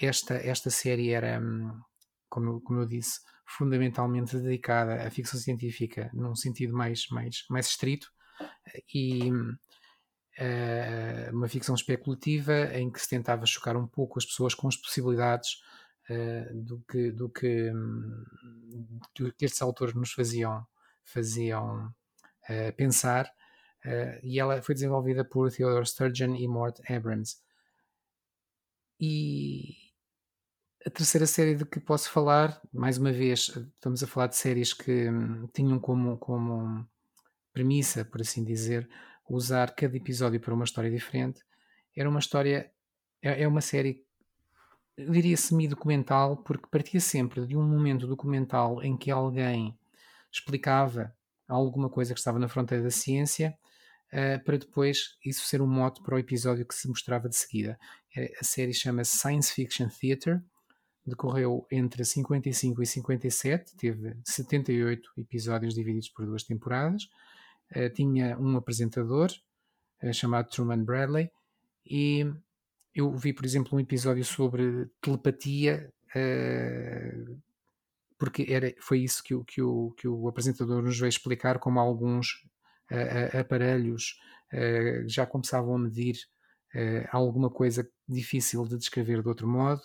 Esta, 0.00 0.34
esta 0.34 0.70
série 0.70 1.10
era, 1.10 1.40
hum, 1.40 1.78
como, 2.28 2.60
como 2.62 2.80
eu 2.80 2.86
disse, 2.86 3.20
fundamentalmente 3.46 4.38
dedicada 4.38 5.06
à 5.06 5.10
ficção 5.10 5.38
científica 5.38 6.10
num 6.14 6.34
sentido 6.34 6.72
mais, 6.72 7.06
mais, 7.10 7.44
mais 7.50 7.66
estrito 7.66 8.10
e 8.94 9.30
uh, 10.40 11.32
uma 11.32 11.48
ficção 11.48 11.74
especulativa 11.74 12.72
em 12.74 12.90
que 12.90 13.00
se 13.00 13.08
tentava 13.08 13.44
chocar 13.46 13.76
um 13.76 13.86
pouco 13.86 14.18
as 14.18 14.24
pessoas 14.24 14.54
com 14.54 14.68
as 14.68 14.76
possibilidades 14.76 15.60
uh, 16.08 16.54
do, 16.54 16.80
que, 16.88 17.10
do, 17.10 17.28
que, 17.28 17.72
do 19.14 19.32
que 19.32 19.44
estes 19.44 19.60
autores 19.62 19.94
nos 19.94 20.12
faziam, 20.12 20.64
faziam 21.04 21.86
uh, 21.86 22.72
pensar. 22.76 23.30
E 24.22 24.38
ela 24.38 24.60
foi 24.62 24.74
desenvolvida 24.74 25.24
por 25.24 25.50
Theodore 25.50 25.86
Sturgeon 25.86 26.34
e 26.34 26.46
Mort 26.46 26.80
Abrams. 26.88 27.38
E 28.98 29.74
a 30.86 30.90
terceira 30.90 31.26
série 31.26 31.54
de 31.54 31.64
que 31.64 31.80
posso 31.80 32.10
falar, 32.10 32.60
mais 32.72 32.98
uma 32.98 33.12
vez, 33.12 33.48
estamos 33.74 34.02
a 34.02 34.06
falar 34.06 34.28
de 34.28 34.36
séries 34.36 34.72
que 34.72 35.08
hum, 35.08 35.46
tinham 35.52 35.78
como, 35.78 36.16
como 36.18 36.86
premissa, 37.52 38.04
por 38.04 38.20
assim 38.20 38.44
dizer, 38.44 38.88
usar 39.28 39.74
cada 39.74 39.96
episódio 39.96 40.40
para 40.40 40.54
uma 40.54 40.64
história 40.64 40.90
diferente. 40.90 41.42
Era 41.96 42.08
uma 42.08 42.18
história, 42.18 42.70
é, 43.22 43.42
é 43.42 43.48
uma 43.48 43.60
série, 43.60 44.04
eu 44.96 45.10
diria 45.10 45.36
semi-documental, 45.36 46.38
porque 46.38 46.66
partia 46.70 47.00
sempre 47.00 47.46
de 47.46 47.56
um 47.56 47.62
momento 47.62 48.06
documental 48.06 48.82
em 48.82 48.96
que 48.96 49.10
alguém 49.10 49.78
explicava 50.32 51.14
alguma 51.48 51.90
coisa 51.90 52.14
que 52.14 52.20
estava 52.20 52.38
na 52.38 52.48
fronteira 52.48 52.84
da 52.84 52.90
ciência, 52.90 53.56
uh, 54.12 54.42
para 54.44 54.58
depois 54.58 55.16
isso 55.24 55.46
ser 55.46 55.60
um 55.60 55.66
mote 55.66 56.02
para 56.02 56.14
o 56.14 56.18
episódio 56.18 56.66
que 56.66 56.74
se 56.74 56.88
mostrava 56.88 57.28
de 57.28 57.36
seguida. 57.36 57.78
É, 58.16 58.32
a 58.40 58.44
série 58.44 58.72
chama-se 58.72 59.16
Science 59.16 59.52
Fiction 59.52 59.88
Theater, 59.88 60.42
decorreu 61.06 61.66
entre 61.70 62.04
55 62.04 62.82
e 62.82 62.86
57, 62.86 63.76
teve 63.76 64.16
78 64.24 65.10
episódios 65.16 65.74
divididos 65.74 66.08
por 66.08 66.26
duas 66.26 66.44
temporadas. 66.44 67.08
Eh, 67.70 67.88
tinha 67.88 68.36
um 68.38 68.56
apresentador 68.56 69.30
uh, 70.02 70.12
chamado 70.12 70.50
Truman 70.50 70.84
Bradley 70.84 71.30
e 71.86 72.26
eu 72.94 73.12
vi, 73.16 73.32
por 73.32 73.44
exemplo, 73.44 73.76
um 73.76 73.80
episódio 73.80 74.24
sobre 74.24 74.90
telepatia 75.00 75.92
uh, 76.14 77.40
porque 78.18 78.46
era, 78.48 78.74
foi 78.80 78.98
isso 79.00 79.22
que 79.22 79.34
o, 79.34 79.44
que, 79.44 79.62
o, 79.62 79.92
que 79.92 80.06
o 80.06 80.28
apresentador 80.28 80.82
nos 80.82 80.98
veio 80.98 81.08
explicar 81.08 81.58
como 81.58 81.80
alguns 81.80 82.44
aparelhos 83.38 84.18
já 85.06 85.26
começavam 85.26 85.74
a 85.74 85.78
medir 85.78 86.16
alguma 87.10 87.50
coisa 87.50 87.88
difícil 88.08 88.66
de 88.66 88.76
descrever 88.76 89.22
de 89.22 89.28
outro 89.28 89.46
modo 89.46 89.82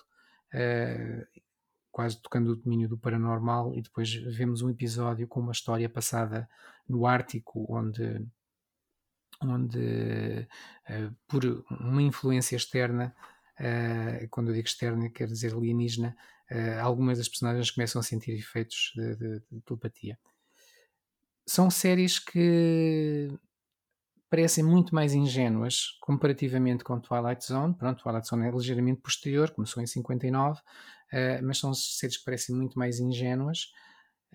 quase 1.95 2.21
tocando 2.21 2.51
o 2.51 2.55
domínio 2.57 2.89
do 2.89 2.97
paranormal, 2.97 3.73
e 3.73 3.81
depois 3.81 4.13
vemos 4.13 4.61
um 4.61 4.69
episódio 4.69 5.29
com 5.29 5.39
uma 5.39 5.53
história 5.53 5.87
passada 5.87 6.45
no 6.89 7.05
Ártico, 7.05 7.65
onde, 7.69 8.27
onde 9.41 10.45
por 11.25 11.45
uma 11.69 12.01
influência 12.01 12.57
externa, 12.57 13.15
uh, 13.57 14.27
quando 14.29 14.49
eu 14.49 14.55
digo 14.55 14.67
externa, 14.67 15.09
quer 15.09 15.27
dizer 15.27 15.53
alienígena, 15.53 16.13
uh, 16.51 16.81
algumas 16.81 17.17
das 17.17 17.29
personagens 17.29 17.71
começam 17.71 18.01
a 18.01 18.03
sentir 18.03 18.33
efeitos 18.33 18.91
de, 18.93 19.15
de, 19.15 19.41
de 19.49 19.61
telepatia. 19.61 20.19
São 21.47 21.69
séries 21.69 22.17
que 22.19 23.29
parecem 24.29 24.63
muito 24.63 24.93
mais 24.93 25.13
ingênuas 25.13 25.97
comparativamente 26.01 26.83
com 26.83 26.99
Twilight 26.99 27.45
Zone. 27.45 27.73
Pronto, 27.73 28.03
Twilight 28.03 28.27
Zone 28.27 28.47
é 28.47 28.51
ligeiramente 28.51 29.01
posterior, 29.01 29.51
começou 29.51 29.81
em 29.81 29.87
59, 29.87 30.59
uh, 30.59 30.63
eh, 31.11 31.41
mas 31.41 31.59
são 31.59 31.73
séries 31.73 32.17
que 32.17 32.25
parecem 32.25 32.55
muito 32.55 32.77
mais 32.77 32.99
ingênuas, 32.99 33.71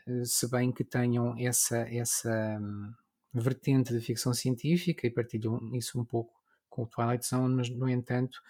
uh, 0.07 0.25
se 0.25 0.49
bem 0.49 0.73
que 0.73 0.85
tenham 0.85 1.35
essa, 1.39 1.79
essa 1.95 2.59
um, 2.61 2.95
vertente 3.35 3.93
de 3.93 4.01
ficção 4.01 4.33
científica 4.33 5.07
e 5.07 5.11
partilham 5.11 5.59
isso 5.75 6.01
um 6.01 6.05
pouco 6.05 6.33
com 6.69 6.85
o 6.85 6.87
Twilight 6.87 7.27
Zone, 7.27 7.55
mas 7.55 7.69
no 7.69 7.89
entanto 7.89 8.41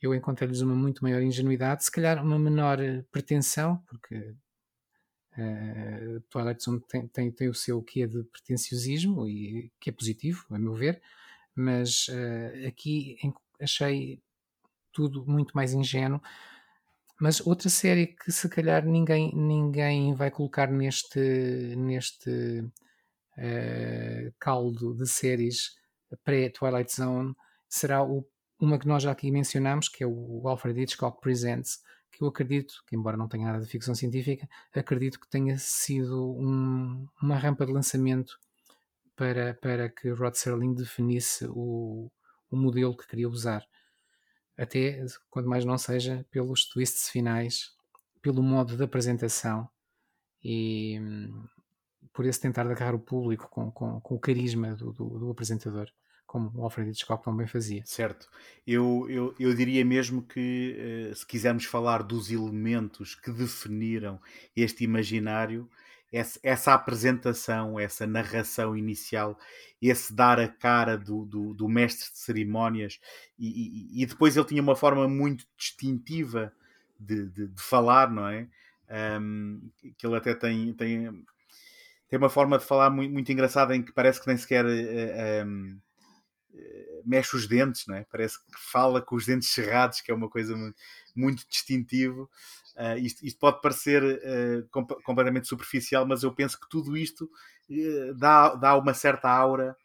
eu 0.00 0.14
encontrei-lhes 0.14 0.60
uma 0.60 0.74
muito 0.74 1.02
maior 1.02 1.22
ingenuidade, 1.22 1.84
se 1.84 1.90
calhar 1.90 2.22
uma 2.22 2.38
menor 2.38 2.78
pretensão, 3.10 3.82
porque 3.88 4.34
Uh, 5.36 6.20
Twilight 6.30 6.62
Zone 6.62 6.80
tem, 6.88 7.08
tem, 7.08 7.30
tem, 7.30 7.48
o 7.48 7.54
seu 7.54 7.82
quê 7.82 8.06
de 8.06 8.22
pretenciosismo, 8.24 9.28
e, 9.28 9.72
que 9.80 9.90
é 9.90 9.92
positivo, 9.92 10.44
a 10.50 10.58
meu 10.58 10.74
ver, 10.74 11.02
mas 11.54 12.08
uh, 12.08 12.68
aqui 12.68 13.16
achei 13.60 14.22
tudo 14.92 15.24
muito 15.26 15.52
mais 15.54 15.74
ingênuo. 15.74 16.20
Mas 17.20 17.44
outra 17.46 17.68
série 17.68 18.08
que 18.08 18.30
se 18.32 18.48
calhar 18.48 18.84
ninguém, 18.84 19.34
ninguém 19.34 20.14
vai 20.14 20.30
colocar 20.30 20.70
neste, 20.70 21.18
neste 21.76 22.30
uh, 23.38 24.34
caldo 24.38 24.94
de 24.94 25.06
séries 25.06 25.76
pré-Twilight 26.22 26.94
Zone 26.94 27.34
será 27.68 28.04
o, 28.04 28.26
uma 28.60 28.78
que 28.78 28.86
nós 28.86 29.02
já 29.02 29.10
aqui 29.10 29.30
mencionámos, 29.30 29.88
que 29.88 30.04
é 30.04 30.06
o 30.06 30.42
Alfred 30.46 30.80
Hitchcock 30.80 31.20
Presents, 31.20 31.82
que 32.16 32.22
eu 32.22 32.28
acredito, 32.28 32.82
que 32.86 32.96
embora 32.96 33.16
não 33.16 33.28
tenha 33.28 33.46
nada 33.46 33.64
de 33.64 33.70
ficção 33.70 33.94
científica, 33.94 34.48
acredito 34.74 35.20
que 35.20 35.28
tenha 35.28 35.58
sido 35.58 36.32
um, 36.32 37.06
uma 37.20 37.36
rampa 37.36 37.66
de 37.66 37.72
lançamento 37.72 38.38
para, 39.16 39.54
para 39.54 39.88
que 39.88 40.10
Rod 40.10 40.34
Serling 40.34 40.74
definisse 40.74 41.46
o, 41.48 42.10
o 42.50 42.56
modelo 42.56 42.96
que 42.96 43.06
queria 43.06 43.28
usar. 43.28 43.64
Até, 44.56 45.04
quanto 45.28 45.48
mais 45.48 45.64
não 45.64 45.76
seja, 45.76 46.24
pelos 46.30 46.68
twists 46.68 47.08
finais, 47.08 47.72
pelo 48.22 48.42
modo 48.42 48.76
de 48.76 48.84
apresentação 48.84 49.68
e 50.42 50.98
hum, 51.00 51.46
por 52.12 52.24
esse 52.24 52.40
tentar 52.40 52.62
agarrar 52.62 52.94
o 52.94 53.00
público 53.00 53.48
com, 53.50 53.70
com, 53.72 54.00
com 54.00 54.14
o 54.14 54.20
carisma 54.20 54.74
do, 54.74 54.92
do, 54.92 55.18
do 55.18 55.30
apresentador 55.30 55.90
como 56.34 56.50
o 56.52 56.64
Alfred 56.64 56.90
Hitchcock 56.90 57.22
também 57.22 57.46
fazia. 57.46 57.84
Certo. 57.86 58.28
Eu, 58.66 59.06
eu, 59.08 59.32
eu 59.38 59.54
diria 59.54 59.84
mesmo 59.84 60.20
que, 60.20 61.08
uh, 61.12 61.14
se 61.14 61.24
quisermos 61.24 61.64
falar 61.64 62.02
dos 62.02 62.28
elementos 62.28 63.14
que 63.14 63.30
definiram 63.30 64.20
este 64.56 64.82
imaginário, 64.82 65.70
essa, 66.12 66.40
essa, 66.42 66.74
apresentação, 66.74 67.78
essa 67.78 68.04
narração 68.04 68.76
inicial, 68.76 69.38
esse 69.80 70.12
dar 70.12 70.40
a 70.40 70.48
cara 70.48 70.98
do, 70.98 71.24
do, 71.24 71.54
do 71.54 71.68
mestre 71.68 72.10
de 72.10 72.18
cerimónias, 72.18 72.98
e, 73.38 73.46
e, 73.46 74.02
e, 74.02 74.06
depois 74.06 74.36
ele 74.36 74.46
tinha 74.46 74.62
uma 74.62 74.74
forma 74.74 75.06
muito 75.06 75.46
distintiva 75.56 76.52
de, 76.98 77.28
de, 77.28 77.46
de 77.46 77.62
falar, 77.62 78.10
não 78.10 78.26
é? 78.26 78.48
Um, 79.20 79.70
que 79.96 80.04
ele 80.04 80.16
até 80.16 80.34
tem, 80.34 80.72
tem, 80.72 81.24
tem 82.08 82.18
uma 82.18 82.28
forma 82.28 82.58
de 82.58 82.64
falar 82.64 82.90
muito, 82.90 83.12
muito 83.12 83.30
engraçada 83.30 83.76
em 83.76 83.84
que 83.84 83.92
parece 83.92 84.20
que 84.20 84.26
nem 84.26 84.36
sequer. 84.36 84.64
Uh, 84.64 84.68
eh, 84.68 85.44
um, 85.46 85.78
eh, 85.78 85.83
mexe 87.04 87.36
os 87.36 87.46
dentes, 87.46 87.86
não 87.86 87.96
é? 87.96 88.04
Parece 88.10 88.38
que 88.38 88.58
fala 88.58 89.00
com 89.02 89.16
os 89.16 89.26
dentes 89.26 89.50
cerrados, 89.50 90.00
que 90.00 90.10
é 90.10 90.14
uma 90.14 90.28
coisa 90.28 90.56
muito, 90.56 90.76
muito 91.14 91.48
distintivo. 91.48 92.30
Uh, 92.76 92.98
isto, 92.98 93.24
isto, 93.24 93.38
pode 93.38 93.60
parecer 93.60 94.02
uh, 94.02 94.68
comp 94.70 94.90
completamente 95.04 95.46
superficial, 95.46 96.06
mas 96.06 96.22
eu 96.22 96.34
penso 96.34 96.58
que 96.58 96.68
tudo 96.68 96.96
isto 96.96 97.24
uh, 97.70 98.14
dá, 98.14 98.54
dá 98.54 98.76
uma 98.76 98.94
certa 98.94 99.30
aura 99.30 99.76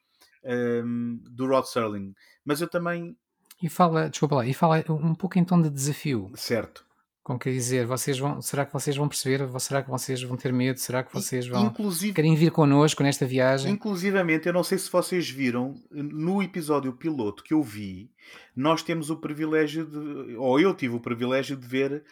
um, 0.44 1.20
do 1.30 1.48
Rod 1.48 1.66
Serling. 1.66 2.14
Mas 2.44 2.62
eu 2.62 2.68
também. 2.68 3.16
E 3.62 3.70
fala, 3.70 4.10
desculpa 4.10 4.36
lá, 4.36 4.46
e 4.46 4.54
fala 4.54 4.84
um 4.90 5.14
pouco 5.14 5.38
em 5.38 5.44
tom 5.44 5.62
de 5.62 5.70
desafio. 5.70 6.32
Certo. 6.36 6.86
Como 7.30 7.38
quer 7.38 7.52
dizer, 7.52 7.86
vocês 7.86 8.18
vão, 8.18 8.42
será 8.42 8.66
que 8.66 8.74
vocês 8.74 8.98
vão 8.98 9.08
perceber? 9.08 9.48
Será 9.60 9.84
que 9.84 9.90
vocês 9.92 10.24
vão 10.24 10.36
ter 10.36 10.52
medo? 10.52 10.80
Será 10.80 11.04
que 11.04 11.14
vocês 11.14 11.46
vão 11.46 11.68
Inclusive, 11.68 12.12
querem 12.12 12.34
vir 12.34 12.50
connosco 12.50 13.04
nesta 13.04 13.24
viagem? 13.24 13.72
Inclusivamente, 13.72 14.48
eu 14.48 14.54
não 14.54 14.64
sei 14.64 14.80
se 14.80 14.90
vocês 14.90 15.30
viram, 15.30 15.76
no 15.92 16.42
episódio 16.42 16.92
piloto 16.92 17.44
que 17.44 17.54
eu 17.54 17.62
vi, 17.62 18.10
nós 18.56 18.82
temos 18.82 19.12
o 19.12 19.16
privilégio 19.16 19.86
de, 19.86 20.36
ou 20.38 20.60
eu 20.60 20.74
tive 20.74 20.96
o 20.96 21.00
privilégio 21.00 21.56
de 21.56 21.68
ver 21.68 22.04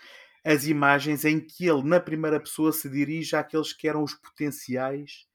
as 0.45 0.67
imagens 0.67 1.25
em 1.25 1.39
que 1.39 1.65
ele, 1.65 1.81
na 1.81 1.99
primeira 1.99 2.39
pessoa, 2.39 2.71
se 2.71 2.87
dirige 2.87 3.35
àqueles 3.35 3.73
que 3.73 3.87
eram 3.87 4.03
os 4.03 4.13
potenciais 4.13 5.25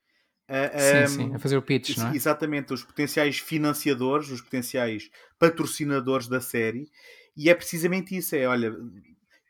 a, 0.49 1.09
sim, 1.09 1.24
sim, 1.24 1.35
a 1.35 1.41
fazer 1.41 1.57
o 1.57 1.62
pitch, 1.62 1.97
não 1.97 2.11
é? 2.11 2.14
Exatamente, 2.14 2.72
os 2.72 2.85
potenciais 2.85 3.39
financiadores, 3.39 4.30
os 4.30 4.41
potenciais 4.41 5.11
patrocinadores 5.41 6.28
da 6.28 6.41
série, 6.41 6.89
e 7.37 7.51
é 7.51 7.55
precisamente 7.55 8.16
isso: 8.16 8.37
é 8.37 8.47
olha, 8.47 8.72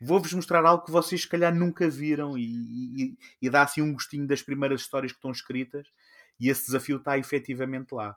vou-vos 0.03 0.33
mostrar 0.33 0.65
algo 0.65 0.85
que 0.85 0.91
vocês 0.91 1.23
se 1.23 1.29
calhar 1.29 1.55
nunca 1.55 1.89
viram 1.89 2.37
e, 2.37 2.43
e, 2.43 3.19
e, 3.41 3.51
dá 3.51 3.63
assim 3.63 3.83
um 3.83 3.93
gostinho 3.93 4.27
das 4.27 4.43
primeiras 4.43 4.83
histórias 4.83 5.13
que 5.13 5.19
estão 5.19 5.31
escritas 5.31 5.87
e 6.39 6.49
esse 6.49 6.67
desafio 6.67 6.97
está 6.97 7.17
efetivamente 7.19 7.93
lá. 7.93 8.17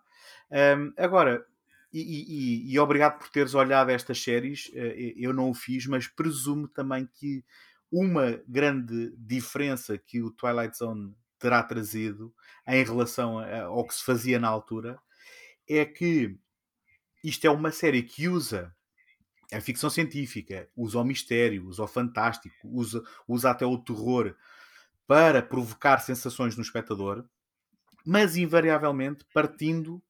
Um, 0.52 0.94
agora, 0.98 1.46
e, 1.94 2.74
e, 2.74 2.80
obrigado 2.80 3.20
por 3.20 3.30
teres 3.30 3.54
olhado 3.54 3.90
estas 3.90 4.22
séries, 4.22 4.70
eh, 4.74 5.14
eu 5.16 5.32
não 5.32 5.50
o 5.50 5.54
fiz, 5.54 5.86
mas 5.86 6.08
presumo 6.08 6.68
também 6.68 7.08
que 7.08 7.42
uma 7.90 8.42
grande 8.48 9.14
diferença 9.18 9.98
que 9.98 10.22
o 10.22 10.30
Twilight 10.32 10.78
Zone 10.78 11.16
terá 11.40 11.64
trazido 11.64 12.34
em 12.68 12.84
relação 12.84 13.40
ao 13.40 13.88
que 13.88 13.94
se 13.94 14.04
fazia 14.04 14.40
na 14.40 14.50
altura 14.50 15.00
é 15.70 15.86
que 15.86 16.38
isto 17.24 17.46
é 17.46 17.50
uma 17.50 17.72
série 17.72 18.04
que 18.04 18.28
usa 18.28 18.75
a 19.52 19.62
ficção 19.62 19.90
científica 19.90 20.70
usa 20.76 21.00
o 21.00 21.04
mistério, 21.04 21.68
usa 21.68 21.84
o 21.84 21.88
fantástico, 21.88 22.56
usa, 22.64 23.04
usa 23.28 23.52
até 23.52 23.66
o 23.66 23.78
terror 23.78 24.36
para 25.08 25.42
provocar 25.42 26.00
sensações 26.00 26.56
no 26.56 26.64
espectador, 26.64 27.26
mas 28.06 28.36
invariavelmente 28.36 29.26
partindo 29.34 30.02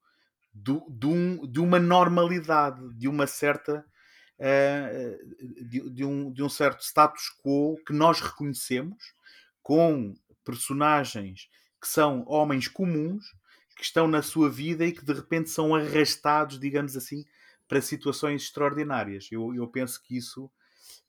do, 0.54 0.86
de, 0.90 1.08
um, 1.08 1.48
de 1.48 1.60
uma 1.60 1.80
normalidade, 1.80 2.94
de 2.96 3.08
uma 3.08 3.28
certa. 3.28 3.86
Uh, 4.38 5.64
de, 5.66 5.90
de, 5.92 6.04
um, 6.04 6.30
de 6.30 6.44
um 6.44 6.50
certo 6.50 6.84
status 6.84 7.30
quo 7.42 7.78
que 7.88 7.94
nós 7.94 8.20
reconhecemos 8.20 9.14
com 9.64 10.14
personagens 10.44 11.48
que 11.82 11.88
são 11.88 12.26
homens 12.28 12.68
comuns 12.68 13.34
que 13.78 13.84
estão 13.84 14.08
na 14.08 14.22
sua 14.22 14.50
vida 14.50 14.86
e 14.86 14.92
que 14.92 15.06
de 15.06 15.14
repente 15.14 15.50
são 15.50 15.74
arrastados, 15.74 16.60
digamos 16.60 16.98
assim, 16.98 17.26
para 17.68 17.82
situações 17.82 18.43
extraordinárias. 18.43 19.28
Eu, 19.32 19.53
eu 19.53 19.68
penso 19.68 20.01
que 20.03 20.18
isso 20.18 20.49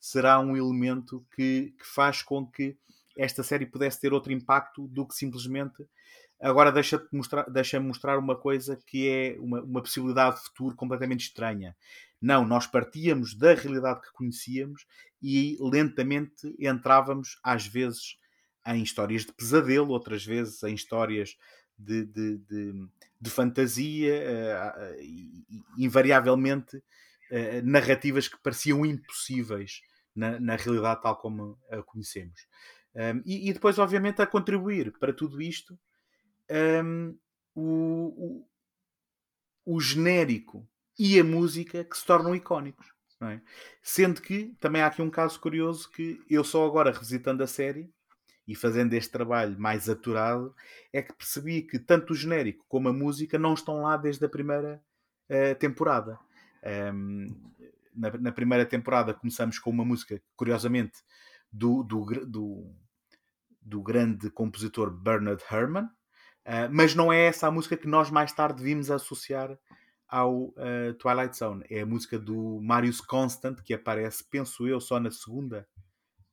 será 0.00 0.38
um 0.40 0.56
elemento 0.56 1.24
que, 1.34 1.74
que 1.78 1.86
faz 1.86 2.22
com 2.22 2.46
que 2.46 2.76
esta 3.16 3.42
série 3.42 3.66
pudesse 3.66 4.00
ter 4.00 4.12
outro 4.12 4.32
impacto 4.32 4.86
do 4.88 5.06
que 5.06 5.14
simplesmente 5.14 5.86
agora 6.40 6.70
deixa-me 6.70 7.06
mostrar, 7.12 7.48
deixa 7.48 7.80
mostrar 7.80 8.18
uma 8.18 8.36
coisa 8.36 8.78
que 8.86 9.08
é 9.08 9.36
uma, 9.40 9.62
uma 9.62 9.82
possibilidade 9.82 10.36
de 10.36 10.42
futuro 10.42 10.76
completamente 10.76 11.22
estranha. 11.22 11.74
Não, 12.20 12.46
nós 12.46 12.66
partíamos 12.66 13.34
da 13.34 13.54
realidade 13.54 14.02
que 14.02 14.12
conhecíamos 14.12 14.86
e 15.22 15.56
lentamente 15.60 16.54
entrávamos, 16.58 17.38
às 17.42 17.66
vezes, 17.66 18.18
em 18.66 18.82
histórias 18.82 19.24
de 19.24 19.32
pesadelo, 19.32 19.90
outras 19.90 20.24
vezes 20.24 20.62
em 20.62 20.74
histórias 20.74 21.36
de, 21.78 22.04
de, 22.04 22.38
de, 22.38 22.88
de 23.20 23.30
fantasia, 23.30 24.14
uh, 24.14 25.76
invariavelmente 25.78 26.76
uh, 26.76 27.62
narrativas 27.64 28.28
que 28.28 28.38
pareciam 28.42 28.84
impossíveis 28.84 29.82
na, 30.14 30.40
na, 30.40 30.56
realidade 30.56 31.02
tal 31.02 31.16
como 31.16 31.58
a 31.70 31.82
conhecemos. 31.82 32.46
Um, 32.94 33.22
e, 33.26 33.50
e, 33.50 33.52
depois, 33.52 33.78
obviamente, 33.78 34.22
a 34.22 34.26
contribuir 34.26 34.90
para 34.98 35.12
tudo 35.12 35.40
isto 35.42 35.78
um, 36.82 37.18
o, 37.54 38.46
o, 39.66 39.74
o, 39.74 39.80
genérico 39.80 40.66
e 40.98 41.20
a 41.20 41.24
música 41.24 41.84
que 41.84 41.96
se 41.96 42.06
tornam 42.06 42.34
icónicos. 42.34 42.86
É? 43.22 43.40
Sendo 43.82 44.20
que 44.20 44.54
também 44.60 44.82
há 44.82 44.86
aqui 44.86 45.00
um 45.00 45.10
caso 45.10 45.40
curioso 45.40 45.90
que 45.90 46.18
eu 46.28 46.44
só 46.44 46.66
agora 46.66 46.90
revisitando 46.90 47.42
a 47.42 47.46
série 47.46 47.90
e 48.46 48.54
fazendo 48.54 48.94
este 48.94 49.10
trabalho 49.10 49.58
mais 49.58 49.88
aturado, 49.88 50.54
é 50.92 51.02
que 51.02 51.12
percebi 51.12 51.62
que 51.62 51.78
tanto 51.78 52.12
o 52.12 52.16
genérico 52.16 52.64
como 52.68 52.88
a 52.88 52.92
música 52.92 53.38
não 53.38 53.54
estão 53.54 53.82
lá 53.82 53.96
desde 53.96 54.24
a 54.24 54.28
primeira 54.28 54.80
uh, 55.28 55.54
temporada. 55.56 56.18
Um, 56.94 57.52
na, 57.94 58.10
na, 58.18 58.32
primeira 58.32 58.64
temporada 58.64 59.14
começamos 59.14 59.58
com 59.58 59.70
uma 59.70 59.84
música, 59.84 60.20
curiosamente, 60.36 60.98
do, 61.50 61.82
do, 61.82 62.04
do, 62.26 62.74
do 63.60 63.82
grande 63.82 64.30
compositor 64.30 64.90
Bernard 64.90 65.42
Herrmann, 65.50 65.86
uh, 65.86 66.70
mas 66.70 66.94
não 66.94 67.12
é 67.12 67.26
essa 67.26 67.48
a 67.48 67.50
música 67.50 67.76
que 67.76 67.88
nós 67.88 68.10
mais 68.10 68.32
tarde 68.32 68.62
vimos 68.62 68.90
associar 68.90 69.58
ao 70.08 70.50
uh, 70.50 70.94
Twilight 70.98 71.36
Zone. 71.36 71.64
É 71.68 71.80
a 71.80 71.86
música 71.86 72.16
do 72.16 72.60
Marius 72.62 73.00
Constant, 73.00 73.60
que 73.62 73.74
aparece, 73.74 74.22
penso 74.30 74.68
eu, 74.68 74.80
só 74.80 75.00
na 75.00 75.10
segunda 75.10 75.66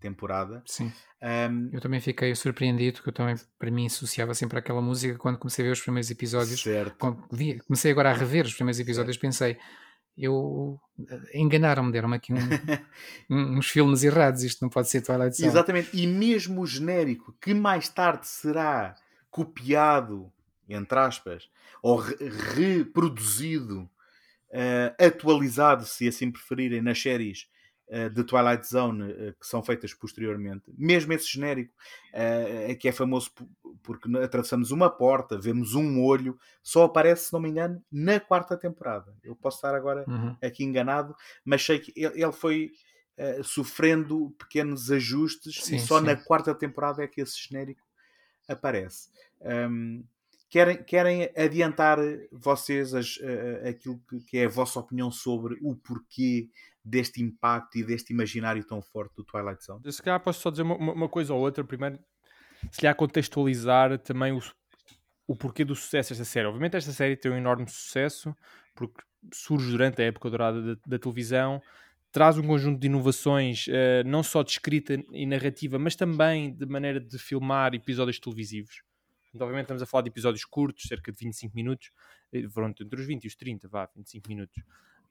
temporada. 0.04 0.62
Sim. 0.66 0.92
Um, 1.22 1.70
eu 1.72 1.80
também 1.80 2.02
fiquei 2.02 2.36
surpreendido, 2.36 3.02
que 3.02 3.08
eu 3.08 3.14
também, 3.14 3.36
para 3.58 3.72
mim, 3.72 3.86
associava 3.86 4.34
sempre 4.34 4.60
aquela 4.60 4.82
música 4.82 5.18
quando 5.18 5.38
comecei 5.38 5.64
a 5.64 5.68
ver 5.70 5.72
os 5.72 5.82
primeiros 5.82 6.12
episódios. 6.12 6.62
Certo. 6.62 7.26
Vi, 7.32 7.60
comecei 7.60 7.92
agora 7.92 8.12
a 8.12 8.14
rever 8.14 8.46
os 8.46 8.54
primeiros 8.54 8.80
episódios, 8.80 9.16
certo. 9.16 9.22
pensei, 9.22 9.58
eu 10.18 10.78
eh, 11.10 11.40
enganaram-me, 11.40 11.94
deram-me 11.94 12.18
aqui 12.18 12.34
um, 13.32 13.58
uns 13.58 13.70
filmes 13.70 14.04
errados, 14.04 14.44
isto 14.44 14.62
não 14.62 14.70
pode 14.70 14.90
ser 14.90 15.02
Twilight 15.02 15.38
Zone. 15.38 15.48
Exatamente, 15.48 15.90
e 15.94 16.06
mesmo 16.06 16.62
o 16.62 16.68
genérico, 16.68 17.34
que 17.42 17.54
mais 17.54 17.88
tarde 17.88 18.28
será 18.28 18.94
copiado, 19.32 20.30
entre 20.68 21.00
aspas, 21.00 21.50
ou 21.82 21.96
re 21.96 22.16
reproduzido, 22.56 23.90
uh, 24.50 25.04
atualizado, 25.04 25.86
se 25.86 26.06
assim 26.06 26.30
preferirem, 26.30 26.82
nas 26.82 27.02
séries 27.02 27.48
de 28.14 28.24
Twilight 28.24 28.68
Zone 28.68 29.12
uh, 29.12 29.34
que 29.40 29.46
são 29.46 29.62
feitas 29.62 29.94
posteriormente, 29.94 30.64
mesmo 30.78 31.14
esse 31.14 31.32
genérico, 31.32 31.74
que 32.80 32.88
é 32.88 32.92
famoso 32.92 33.32
porque 33.82 34.10
atravessamos 34.18 34.72
uma 34.72 34.90
porta, 34.90 35.38
vemos 35.38 35.76
um 35.76 36.02
olho, 36.02 36.38
só 36.62 36.86
aparece, 36.86 37.26
se 37.26 37.34
não 37.34 37.40
me 37.40 37.50
engano, 37.50 37.84
na 37.92 38.20
quarta 38.20 38.58
temporada. 38.58 39.14
Eu 39.24 39.36
posso 39.36 39.58
estar 39.58 39.76
agora 39.76 40.06
uhum. 40.08 40.36
aqui 40.42 40.64
enganado, 40.64 41.16
mas 41.44 41.64
sei 41.66 41.80
que 41.80 41.92
ele, 41.96 42.32
foi 42.32 42.72
sofrendo 43.44 44.34
pequenos 44.40 44.90
ajustes 44.90 45.64
sim, 45.64 45.76
e 45.76 45.80
só 45.80 46.00
sim. 46.00 46.06
na 46.06 46.16
quarta 46.16 46.56
temporada 46.56 47.04
é 47.04 47.08
que 47.08 47.22
esse 47.22 47.38
genérico 47.48 47.82
aparece. 48.48 49.10
Um, 49.42 50.04
querem, 50.50 50.84
querem 50.84 51.30
adiantar 51.36 51.98
vocês 52.32 52.94
as, 52.94 53.20
aquilo 53.68 54.00
que, 54.10 54.20
que, 54.22 54.38
é 54.38 54.46
a 54.46 54.50
vossa 54.50 54.80
opinião 54.80 55.12
sobre 55.12 55.58
o 55.62 55.76
porquê 55.76 56.50
deste 56.84 57.22
impacto 57.22 57.78
e 57.78 57.84
deste 57.84 58.12
imaginário 58.12 58.64
tão 58.64 58.82
forte 58.82 59.16
do 59.16 59.24
Twilight 59.24 59.64
Zone? 59.64 59.92
Se 59.92 60.02
calhar 60.02 60.20
posso 60.20 60.42
só 60.42 60.50
dizer 60.50 60.64
uma, 60.64 60.76
uma 60.76 61.10
coisa 61.10 61.34
ou 61.34 61.40
outra. 61.40 61.64
Primeiro, 61.64 62.00
se 62.72 62.86
lhe 62.86 62.94
contextualizar 62.94 63.98
também 64.00 64.34
o, 64.34 64.42
o 65.28 65.36
porquê 65.36 65.64
do 65.64 65.76
sucesso 65.76 66.10
desta 66.10 66.26
série. 66.26 66.48
Obviamente 66.48 66.76
esta 66.76 66.92
série 66.92 67.16
tem 67.16 67.32
um 67.32 67.38
enorme 67.38 67.68
sucesso 67.70 68.36
porque 68.76 69.02
surge 69.34 69.72
durante 69.72 70.02
a 70.02 70.06
época 70.06 70.30
dourada 70.30 70.62
da, 70.62 70.82
da 70.86 71.00
televisão, 71.00 71.62
traz 72.12 72.38
um 72.38 72.46
conjunto 72.46 72.80
de 72.80 72.88
inovações, 72.88 73.68
uh, 73.68 74.04
não 74.06 74.22
só 74.22 74.44
de 74.44 74.52
escrita 74.52 75.02
e 75.12 75.26
narrativa, 75.26 75.80
mas 75.80 75.96
também 75.96 76.54
de 76.54 76.66
maneira 76.66 77.00
de 77.00 77.18
filmar 77.18 77.74
episódios 77.74 78.20
televisivos. 78.20 78.84
Então, 79.34 79.46
obviamente 79.48 79.66
estamos 79.66 79.82
a 79.82 79.86
falar 79.86 80.04
de 80.04 80.10
episódios 80.10 80.46
curtos, 80.46 80.84
cerca 80.88 81.12
de 81.12 81.18
25 81.26 81.56
minutos, 81.56 81.92
pronto, 82.54 82.84
entre 82.84 83.02
os 83.02 83.08
20 83.08 83.24
e 83.24 83.28
os 83.28 83.36
30, 83.36 83.68
vá, 83.68 83.90
25 83.96 84.30
minutos. 84.30 84.64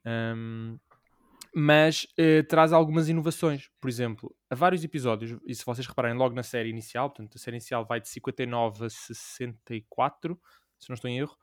Um, 0.05 0.79
mas 1.55 2.07
uh, 2.19 2.43
traz 2.47 2.73
algumas 2.73 3.09
inovações. 3.09 3.69
Por 3.79 3.89
exemplo, 3.89 4.35
há 4.49 4.55
vários 4.55 4.83
episódios, 4.83 5.39
e 5.45 5.53
se 5.53 5.65
vocês 5.65 5.85
repararem 5.85 6.17
logo 6.17 6.35
na 6.35 6.43
série 6.43 6.69
inicial, 6.69 7.09
portanto, 7.09 7.35
a 7.35 7.39
série 7.39 7.57
inicial 7.57 7.85
vai 7.85 8.01
de 8.01 8.09
59 8.09 8.85
a 8.85 8.89
64, 8.89 10.39
se 10.79 10.89
não 10.89 10.95
estou 10.95 11.09
em 11.09 11.19
erro, 11.19 11.37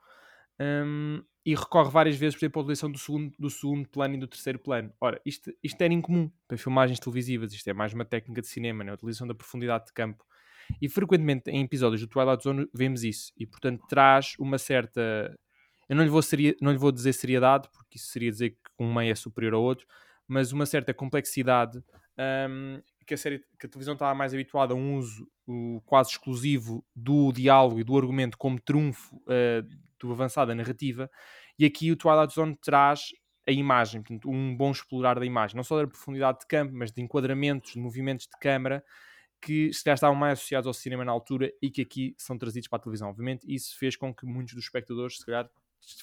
um, 0.59 1.23
e 1.45 1.55
recorre 1.55 1.89
várias 1.89 2.15
vezes, 2.15 2.35
por 2.35 2.45
exemplo, 2.45 2.59
à 2.59 2.63
utilização 2.63 2.91
do 2.91 2.97
segundo, 2.97 3.33
do 3.39 3.49
segundo 3.49 3.89
plano 3.89 4.15
e 4.15 4.17
do 4.17 4.27
terceiro 4.27 4.59
plano. 4.59 4.93
Ora, 4.99 5.19
isto, 5.25 5.51
isto 5.63 5.81
era 5.81 5.93
incomum 5.93 6.29
para 6.47 6.57
filmagens 6.57 6.99
televisivas, 6.99 7.53
isto 7.53 7.67
é 7.67 7.73
mais 7.73 7.93
uma 7.93 8.05
técnica 8.05 8.41
de 8.41 8.47
cinema, 8.47 8.83
né? 8.83 8.91
a 8.91 8.93
utilização 8.93 9.25
da 9.25 9.33
profundidade 9.33 9.85
de 9.85 9.93
campo. 9.93 10.23
E 10.81 10.87
frequentemente 10.87 11.49
em 11.49 11.63
episódios 11.63 12.01
do 12.01 12.07
Twilight 12.07 12.43
Zone 12.43 12.67
vemos 12.73 13.03
isso, 13.03 13.31
e 13.35 13.45
portanto 13.45 13.83
traz 13.87 14.35
uma 14.39 14.57
certa 14.57 15.35
eu 15.91 15.95
não 15.97 16.05
lhe 16.05 16.09
vou, 16.09 16.21
seria, 16.21 16.55
não 16.61 16.71
lhe 16.71 16.77
vou 16.77 16.89
dizer 16.89 17.11
seriedade, 17.11 17.67
porque 17.73 17.97
isso 17.97 18.07
seria 18.07 18.31
dizer 18.31 18.51
que 18.51 18.60
um 18.83 18.93
meio 18.93 19.11
é 19.11 19.15
superior 19.15 19.53
ao 19.53 19.61
outro, 19.61 19.87
mas 20.27 20.51
uma 20.51 20.65
certa 20.65 20.93
complexidade 20.93 21.83
um, 22.49 22.81
que, 23.05 23.13
a 23.13 23.17
série, 23.17 23.39
que 23.59 23.65
a 23.65 23.69
televisão 23.69 23.93
estava 23.93 24.13
mais 24.15 24.33
habituada 24.33 24.73
a 24.73 24.77
um 24.77 24.97
uso 24.97 25.27
o, 25.47 25.81
quase 25.85 26.11
exclusivo 26.11 26.85
do 26.95 27.31
diálogo 27.31 27.79
e 27.79 27.83
do 27.83 27.97
argumento 27.97 28.37
como 28.37 28.59
trunfo 28.59 29.15
uh, 29.17 29.67
do 29.99 30.11
avançado 30.11 30.49
da 30.49 30.55
narrativa, 30.55 31.09
e 31.57 31.65
aqui 31.65 31.91
o 31.91 31.95
Twilight 31.95 32.33
Zone 32.33 32.55
traz 32.55 33.09
a 33.47 33.51
imagem, 33.51 34.01
portanto, 34.01 34.29
um 34.29 34.55
bom 34.55 34.71
explorar 34.71 35.19
da 35.19 35.25
imagem, 35.25 35.55
não 35.55 35.63
só 35.63 35.77
da 35.77 35.87
profundidade 35.87 36.39
de 36.39 36.47
campo, 36.47 36.73
mas 36.75 36.91
de 36.91 37.01
enquadramentos, 37.01 37.73
de 37.73 37.79
movimentos 37.79 38.27
de 38.27 38.39
câmara, 38.39 38.83
que 39.41 39.73
se 39.73 39.83
calhar 39.83 39.95
estavam 39.95 40.15
mais 40.15 40.39
associados 40.39 40.67
ao 40.67 40.73
cinema 40.73 41.03
na 41.03 41.11
altura 41.11 41.51
e 41.61 41.69
que 41.69 41.81
aqui 41.81 42.15
são 42.17 42.37
trazidos 42.37 42.67
para 42.69 42.77
a 42.77 42.81
televisão. 42.81 43.09
Obviamente, 43.09 43.43
isso 43.47 43.77
fez 43.77 43.95
com 43.95 44.13
que 44.13 44.25
muitos 44.25 44.53
dos 44.53 44.63
espectadores, 44.63 45.17
se 45.17 45.25
calhar, 45.25 45.49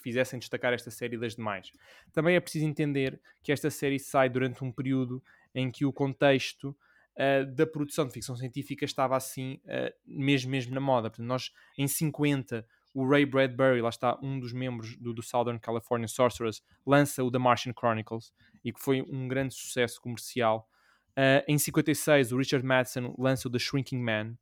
fizessem 0.02 0.38
destacar 0.38 0.72
esta 0.72 0.90
série 0.90 1.16
das 1.16 1.34
demais. 1.34 1.72
Também 2.12 2.36
é 2.36 2.40
preciso 2.40 2.66
entender 2.66 3.20
que 3.42 3.52
esta 3.52 3.70
série 3.70 3.98
sai 3.98 4.28
durante 4.28 4.62
um 4.64 4.72
período 4.72 5.22
em 5.54 5.70
que 5.70 5.84
o 5.84 5.92
contexto 5.92 6.76
uh, 7.18 7.46
da 7.54 7.66
produção 7.66 8.06
de 8.06 8.12
ficção 8.12 8.36
científica 8.36 8.84
estava 8.84 9.16
assim, 9.16 9.60
uh, 9.64 9.92
mesmo, 10.06 10.50
mesmo 10.50 10.74
na 10.74 10.80
moda. 10.80 11.10
Portanto, 11.10 11.26
nós, 11.26 11.52
em 11.76 11.88
50, 11.88 12.66
o 12.94 13.08
Ray 13.08 13.26
Bradbury, 13.26 13.80
lá 13.80 13.88
está, 13.88 14.18
um 14.22 14.38
dos 14.38 14.52
membros 14.52 14.96
do, 14.96 15.12
do 15.12 15.22
Southern 15.22 15.60
California 15.60 16.08
Sorcerers, 16.08 16.62
lança 16.86 17.22
o 17.22 17.30
The 17.30 17.38
Martian 17.38 17.72
Chronicles 17.72 18.32
e 18.64 18.72
que 18.72 18.80
foi 18.80 19.02
um 19.02 19.28
grande 19.28 19.54
sucesso 19.54 20.00
comercial. 20.00 20.68
Uh, 21.10 21.42
em 21.46 21.58
56, 21.58 22.32
o 22.32 22.38
Richard 22.38 22.64
Madison 22.64 23.14
lança 23.18 23.48
o 23.48 23.50
The 23.50 23.58
Shrinking 23.58 24.00
Man. 24.00 24.36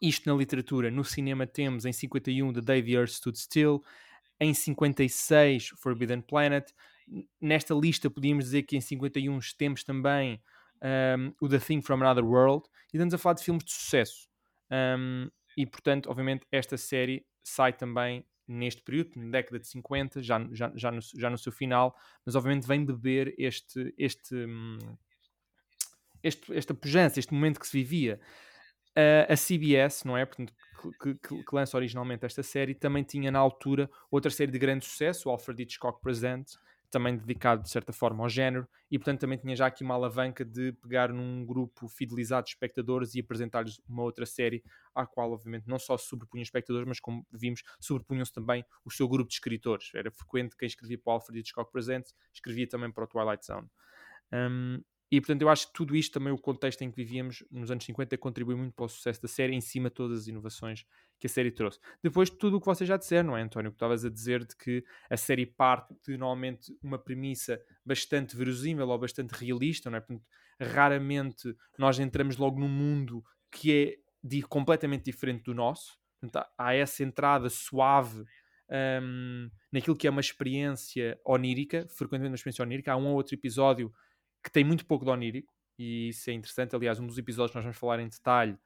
Isto 0.00 0.30
na 0.30 0.34
literatura. 0.36 0.90
No 0.90 1.04
cinema 1.04 1.46
temos, 1.46 1.84
em 1.84 1.92
51, 1.92 2.52
The 2.54 2.60
Day 2.60 2.82
the 2.82 2.92
Earth 2.92 3.10
Stood 3.10 3.38
Still 3.38 3.82
em 4.40 4.54
56 4.54 5.68
Forbidden 5.76 6.22
Planet. 6.22 6.72
Nesta 7.40 7.74
lista 7.74 8.08
podíamos 8.08 8.46
dizer 8.46 8.62
que 8.62 8.76
em 8.76 8.80
51 8.80 9.38
temos 9.58 9.84
também 9.84 10.42
um, 10.82 11.32
o 11.40 11.48
The 11.48 11.58
Thing 11.58 11.82
from 11.82 11.96
Another 11.96 12.24
World 12.24 12.66
e 12.92 12.96
estamos 12.96 13.12
a 13.12 13.18
falar 13.18 13.34
de 13.34 13.44
filmes 13.44 13.64
de 13.64 13.72
sucesso. 13.72 14.28
Um, 14.70 15.28
e 15.56 15.66
portanto, 15.66 16.08
obviamente, 16.08 16.46
esta 16.50 16.76
série 16.76 17.26
sai 17.42 17.72
também 17.72 18.24
neste 18.46 18.82
período, 18.82 19.12
na 19.16 19.30
década 19.30 19.60
de 19.60 19.68
50, 19.68 20.22
já, 20.22 20.48
já, 20.52 20.72
já, 20.74 20.90
no, 20.90 21.00
já 21.00 21.30
no 21.30 21.38
seu 21.38 21.52
final, 21.52 21.94
mas 22.26 22.34
obviamente 22.34 22.66
vem 22.66 22.84
beber 22.84 23.32
este, 23.38 23.94
este, 23.96 24.34
hum, 24.34 24.78
este, 26.22 26.52
esta 26.56 26.74
pujança, 26.74 27.20
este 27.20 27.32
momento 27.32 27.60
que 27.60 27.66
se 27.66 27.76
vivia. 27.76 28.20
A 29.28 29.36
CBS, 29.36 30.04
não 30.04 30.16
é? 30.16 30.24
Portanto, 30.24 30.52
que, 31.00 31.14
que, 31.14 31.44
que, 31.44 31.54
lança 31.54 31.76
originalmente 31.76 32.24
esta 32.24 32.42
série, 32.42 32.74
também 32.74 33.04
tinha 33.04 33.30
na 33.30 33.38
altura 33.38 33.90
outra 34.10 34.30
série 34.30 34.50
de 34.50 34.58
grande 34.58 34.84
sucesso, 34.84 35.28
o 35.28 35.32
Alfred 35.32 35.62
Hitchcock 35.62 36.00
Presents, 36.00 36.58
também 36.90 37.16
dedicado 37.16 37.62
de 37.62 37.70
certa 37.70 37.92
forma 37.92 38.24
ao 38.24 38.28
género, 38.28 38.68
e 38.90 38.98
portanto 38.98 39.20
também 39.20 39.38
tinha 39.38 39.54
já 39.54 39.66
aqui 39.66 39.84
uma 39.84 39.94
alavanca 39.94 40.44
de 40.44 40.72
pegar 40.72 41.12
num 41.12 41.46
grupo 41.46 41.88
fidelizado 41.88 42.44
de 42.44 42.50
espectadores 42.50 43.14
e 43.14 43.20
apresentar-lhes 43.20 43.80
uma 43.88 44.02
outra 44.02 44.26
série, 44.26 44.62
à 44.94 45.06
qual 45.06 45.30
obviamente 45.32 45.68
não 45.68 45.78
só 45.78 45.96
se 45.96 46.06
sobrepunham 46.06 46.42
espectadores, 46.42 46.86
mas 46.88 46.98
como 46.98 47.24
vimos, 47.32 47.62
sobrepunham-se 47.78 48.32
também 48.32 48.64
o 48.84 48.90
seu 48.90 49.08
grupo 49.08 49.28
de 49.28 49.34
escritores. 49.34 49.90
Era 49.94 50.10
frequente 50.10 50.56
quem 50.56 50.66
escrevia 50.66 50.98
para 50.98 51.12
o 51.12 51.14
Alfred 51.14 51.38
Hitchcock 51.38 51.70
Presents, 51.70 52.12
escrevia 52.34 52.68
também 52.68 52.90
para 52.90 53.04
o 53.04 53.06
Twilight 53.06 53.46
Zone. 53.46 53.68
Um, 54.32 54.82
e 55.10 55.20
portanto, 55.20 55.42
eu 55.42 55.48
acho 55.48 55.66
que 55.66 55.72
tudo 55.72 55.96
isto, 55.96 56.12
também 56.12 56.32
o 56.32 56.38
contexto 56.38 56.82
em 56.82 56.90
que 56.90 56.96
vivíamos 56.96 57.44
nos 57.50 57.70
anos 57.70 57.84
50, 57.84 58.16
contribui 58.18 58.54
muito 58.54 58.74
para 58.74 58.84
o 58.84 58.88
sucesso 58.88 59.20
da 59.20 59.26
série, 59.26 59.54
em 59.54 59.60
cima 59.60 59.88
de 59.88 59.94
todas 59.96 60.20
as 60.20 60.26
inovações 60.28 60.84
que 61.18 61.26
a 61.26 61.30
série 61.30 61.50
trouxe. 61.50 61.80
Depois 62.02 62.30
de 62.30 62.36
tudo 62.36 62.56
o 62.56 62.60
que 62.60 62.66
vocês 62.66 62.86
já 62.86 62.96
disseram, 62.96 63.30
não 63.30 63.36
é, 63.36 63.42
António? 63.42 63.72
Que 63.72 63.76
estavas 63.76 64.04
a 64.04 64.10
dizer 64.10 64.44
de 64.44 64.56
que 64.56 64.84
a 65.10 65.16
série 65.16 65.46
parte 65.46 65.94
de 66.06 66.16
normalmente 66.16 66.72
uma 66.80 66.98
premissa 66.98 67.60
bastante 67.84 68.36
verosímil 68.36 68.88
ou 68.88 68.98
bastante 68.98 69.32
realista, 69.32 69.90
não 69.90 69.98
é? 69.98 70.00
Portanto, 70.00 70.24
raramente 70.60 71.56
nós 71.76 71.98
entramos 71.98 72.36
logo 72.36 72.60
num 72.60 72.68
mundo 72.68 73.24
que 73.50 73.72
é 73.72 73.96
de, 74.22 74.42
completamente 74.42 75.04
diferente 75.04 75.42
do 75.42 75.54
nosso. 75.54 75.98
Portanto, 76.20 76.46
há 76.56 76.74
essa 76.74 77.02
entrada 77.02 77.50
suave 77.50 78.24
um, 79.02 79.50
naquilo 79.72 79.96
que 79.96 80.06
é 80.06 80.10
uma 80.10 80.20
experiência 80.20 81.18
onírica, 81.24 81.86
frequentemente 81.88 82.30
uma 82.30 82.36
experiência 82.36 82.62
onírica. 82.62 82.92
Há 82.92 82.96
um 82.96 83.06
ou 83.06 83.14
outro 83.14 83.34
episódio 83.34 83.92
que 84.42 84.50
tem 84.50 84.64
muito 84.64 84.86
pouco 84.86 85.04
de 85.04 85.10
onírico, 85.10 85.52
e 85.78 86.08
isso 86.10 86.28
é 86.30 86.32
interessante. 86.32 86.74
Aliás, 86.76 86.98
um 87.00 87.06
dos 87.06 87.18
episódios 87.18 87.52
que 87.52 87.56
nós 87.56 87.64
vamos 87.64 87.78
falar 87.78 88.00
em 88.00 88.08
detalhe 88.08 88.58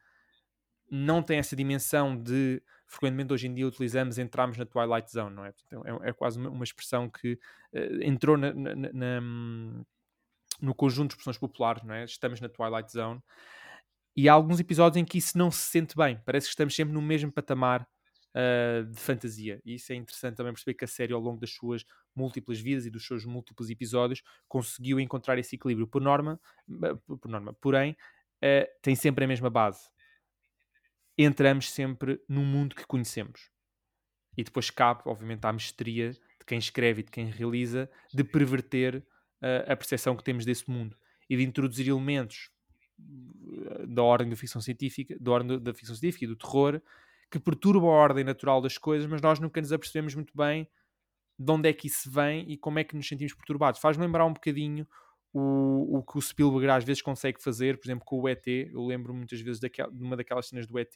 não 0.91 1.23
tem 1.23 1.39
essa 1.39 1.57
dimensão 1.57 2.17
de 2.17 2.63
frequentemente 2.87 3.33
hoje 3.33 3.47
em 3.47 3.55
dia 3.55 3.67
utilizamos 3.67 4.19
entramos 4.19 4.57
na 4.57 4.67
Twilight 4.67 5.11
Zone, 5.11 5.35
não 5.35 5.45
é? 5.45 5.49
é, 5.49 6.11
é 6.11 6.13
quase 6.13 6.39
uma, 6.39 6.51
uma, 6.51 6.65
expressão 6.65 7.09
que 7.09 7.33
uh, 7.73 8.03
entrou 8.03 8.37
na, 8.37 8.53
na, 8.53 8.75
na, 8.75 9.21
no 10.61 10.75
conjunto 10.75 11.09
de 11.09 11.15
expressões 11.15 11.39
populares, 11.39 11.83
não 11.83 11.95
é? 11.95 12.05
Estamos 12.05 12.41
na 12.41 12.49
Twilight 12.49 12.93
Zone. 12.93 13.21
E 14.17 14.29
há 14.29 14.33
alguns 14.33 14.61
episódios 14.61 15.01
em 15.01 15.05
que 15.05 15.19
isso 15.19 15.37
não 15.37 15.51
se 15.51 15.71
sente 15.71 15.97
bem, 15.97 16.21
parece 16.25 16.47
que 16.47 16.51
estamos 16.51 16.75
sempre 16.75 16.95
no 16.95 17.03
mesmo 17.03 17.33
patamar 17.33 17.89
uh, 18.35 18.85
de 18.85 19.01
fantasia. 19.01 19.61
E 19.65 19.75
isso 19.75 19.93
é 19.93 19.97
interessante 19.97 20.37
também 20.37 20.53
perceber 20.53 20.75
que 20.75 20.85
a 20.85 20.89
série, 20.89 21.13
ao 21.13 21.21
longo 21.21 21.41
das 21.41 21.51
suas 21.51 21.85
múltiplas 22.15 22.61
vidas 22.61 22.87
e 22.87 22.91
dos 22.91 23.07
seus 23.07 23.25
múltiplos 23.25 23.71
episódios, 23.71 24.23
conseguiu 24.49 24.99
encontrar 25.01 25.39
esse 25.39 25.57
equilíbrio. 25.57 25.87
Por 25.87 26.03
norma, 26.03 26.41
por 27.07 27.29
norma 27.29 27.53
porém, 27.55 27.93
uh, 27.93 28.67
tem 28.83 28.95
sempre 28.95 29.25
a 29.25 29.29
mesma 29.29 29.51
base. 29.51 29.89
Entramos 31.17 31.71
sempre 31.71 32.21
num 32.29 32.45
mundo 32.45 32.75
que 32.75 32.87
conhecemos. 32.87 33.51
E 34.37 34.43
depois 34.43 34.69
cabe, 34.69 35.03
obviamente, 35.05 35.45
à 35.45 35.53
mestria 35.53 36.11
de 36.11 36.45
quem 36.47 36.59
escreve 36.59 37.01
e 37.01 37.05
de 37.05 37.11
quem 37.11 37.27
realiza 37.27 37.89
de 38.13 38.25
perverter 38.25 38.97
uh, 38.97 39.73
a 39.73 39.77
percepção 39.77 40.17
que 40.17 40.25
temos 40.25 40.45
desse 40.45 40.69
mundo 40.69 40.97
e 41.31 41.37
de 41.37 41.45
introduzir 41.45 41.89
elementos 41.89 42.51
da 43.89 44.03
ordem 44.03 44.29
da 44.29 44.37
ficção 44.37 44.61
científica, 44.61 45.17
da 45.21 45.31
ordem 45.31 45.59
da 45.61 45.75
ficção 45.75 45.95
científica 45.95 46.25
e 46.25 46.29
do 46.29 46.37
terror, 46.37 46.81
que 47.31 47.39
perturbam 47.39 47.91
a 47.91 47.95
ordem 47.95 48.25
natural 48.25 48.61
das 48.61 48.79
coisas, 48.79 49.09
mas 49.09 49.21
nós 49.21 49.39
nunca 49.39 49.61
nos 49.61 49.73
apercebemos 49.73 50.15
muito 50.15 50.37
bem 50.37 50.69
de 51.39 51.51
onde 51.51 51.69
é 51.69 51.73
que 51.73 51.89
isso 51.89 52.11
vem 52.11 52.51
e 52.51 52.57
como 52.57 52.79
é 52.79 52.85
que 52.85 52.95
nos 52.97 53.07
sentimos 53.07 53.35
perturbados. 53.35 53.81
Faz-me 53.81 54.05
lembrar 54.05 54.25
um 54.25 54.33
bocadinho 54.33 54.87
o, 55.33 55.99
o 55.99 56.03
que 56.03 56.17
o 56.17 56.23
Spielberg 56.23 56.69
às 56.69 56.85
vezes 56.85 57.03
consegue 57.03 57.43
fazer, 57.43 57.79
por 57.79 57.87
exemplo, 57.87 58.05
com 58.05 58.21
o 58.21 58.29
ET. 58.29 58.47
Eu 58.47 58.87
lembro 58.87 59.13
muitas 59.13 59.41
vezes 59.41 59.61
daquela, 59.61 59.91
de 59.91 60.03
uma 60.03 60.17
daquelas 60.17 60.47
cenas 60.47 60.67
do 60.67 60.79
ET 60.79 60.95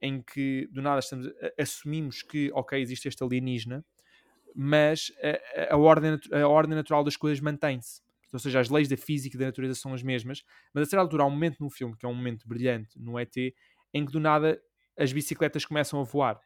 em 0.00 0.20
que 0.20 0.68
do 0.72 0.82
nada 0.82 0.98
estamos, 0.98 1.28
assumimos 1.58 2.22
que, 2.22 2.50
ok, 2.54 2.80
existe 2.80 3.06
este 3.06 3.22
alienígena, 3.22 3.84
mas 4.54 5.12
a, 5.68 5.74
a, 5.74 5.76
ordem, 5.76 6.18
a 6.32 6.48
ordem 6.48 6.74
natural 6.74 7.04
das 7.04 7.16
coisas 7.16 7.40
mantém-se. 7.40 8.02
Ou 8.32 8.38
seja, 8.38 8.60
as 8.60 8.70
leis 8.70 8.88
da 8.88 8.96
física 8.96 9.36
e 9.36 9.38
da 9.38 9.46
natureza 9.46 9.74
são 9.74 9.92
as 9.92 10.02
mesmas, 10.02 10.42
mas 10.74 10.82
a 10.82 10.90
certa 10.90 11.02
altura 11.02 11.22
há 11.22 11.26
um 11.26 11.30
momento 11.30 11.58
no 11.60 11.70
filme, 11.70 11.94
que 11.96 12.04
é 12.04 12.08
um 12.08 12.14
momento 12.14 12.48
brilhante 12.48 12.98
no 12.98 13.18
ET, 13.18 13.36
em 13.94 14.06
que 14.06 14.10
do 14.10 14.18
nada 14.18 14.60
as 14.98 15.12
bicicletas 15.12 15.64
começam 15.64 16.00
a 16.00 16.04
voar. 16.04 16.40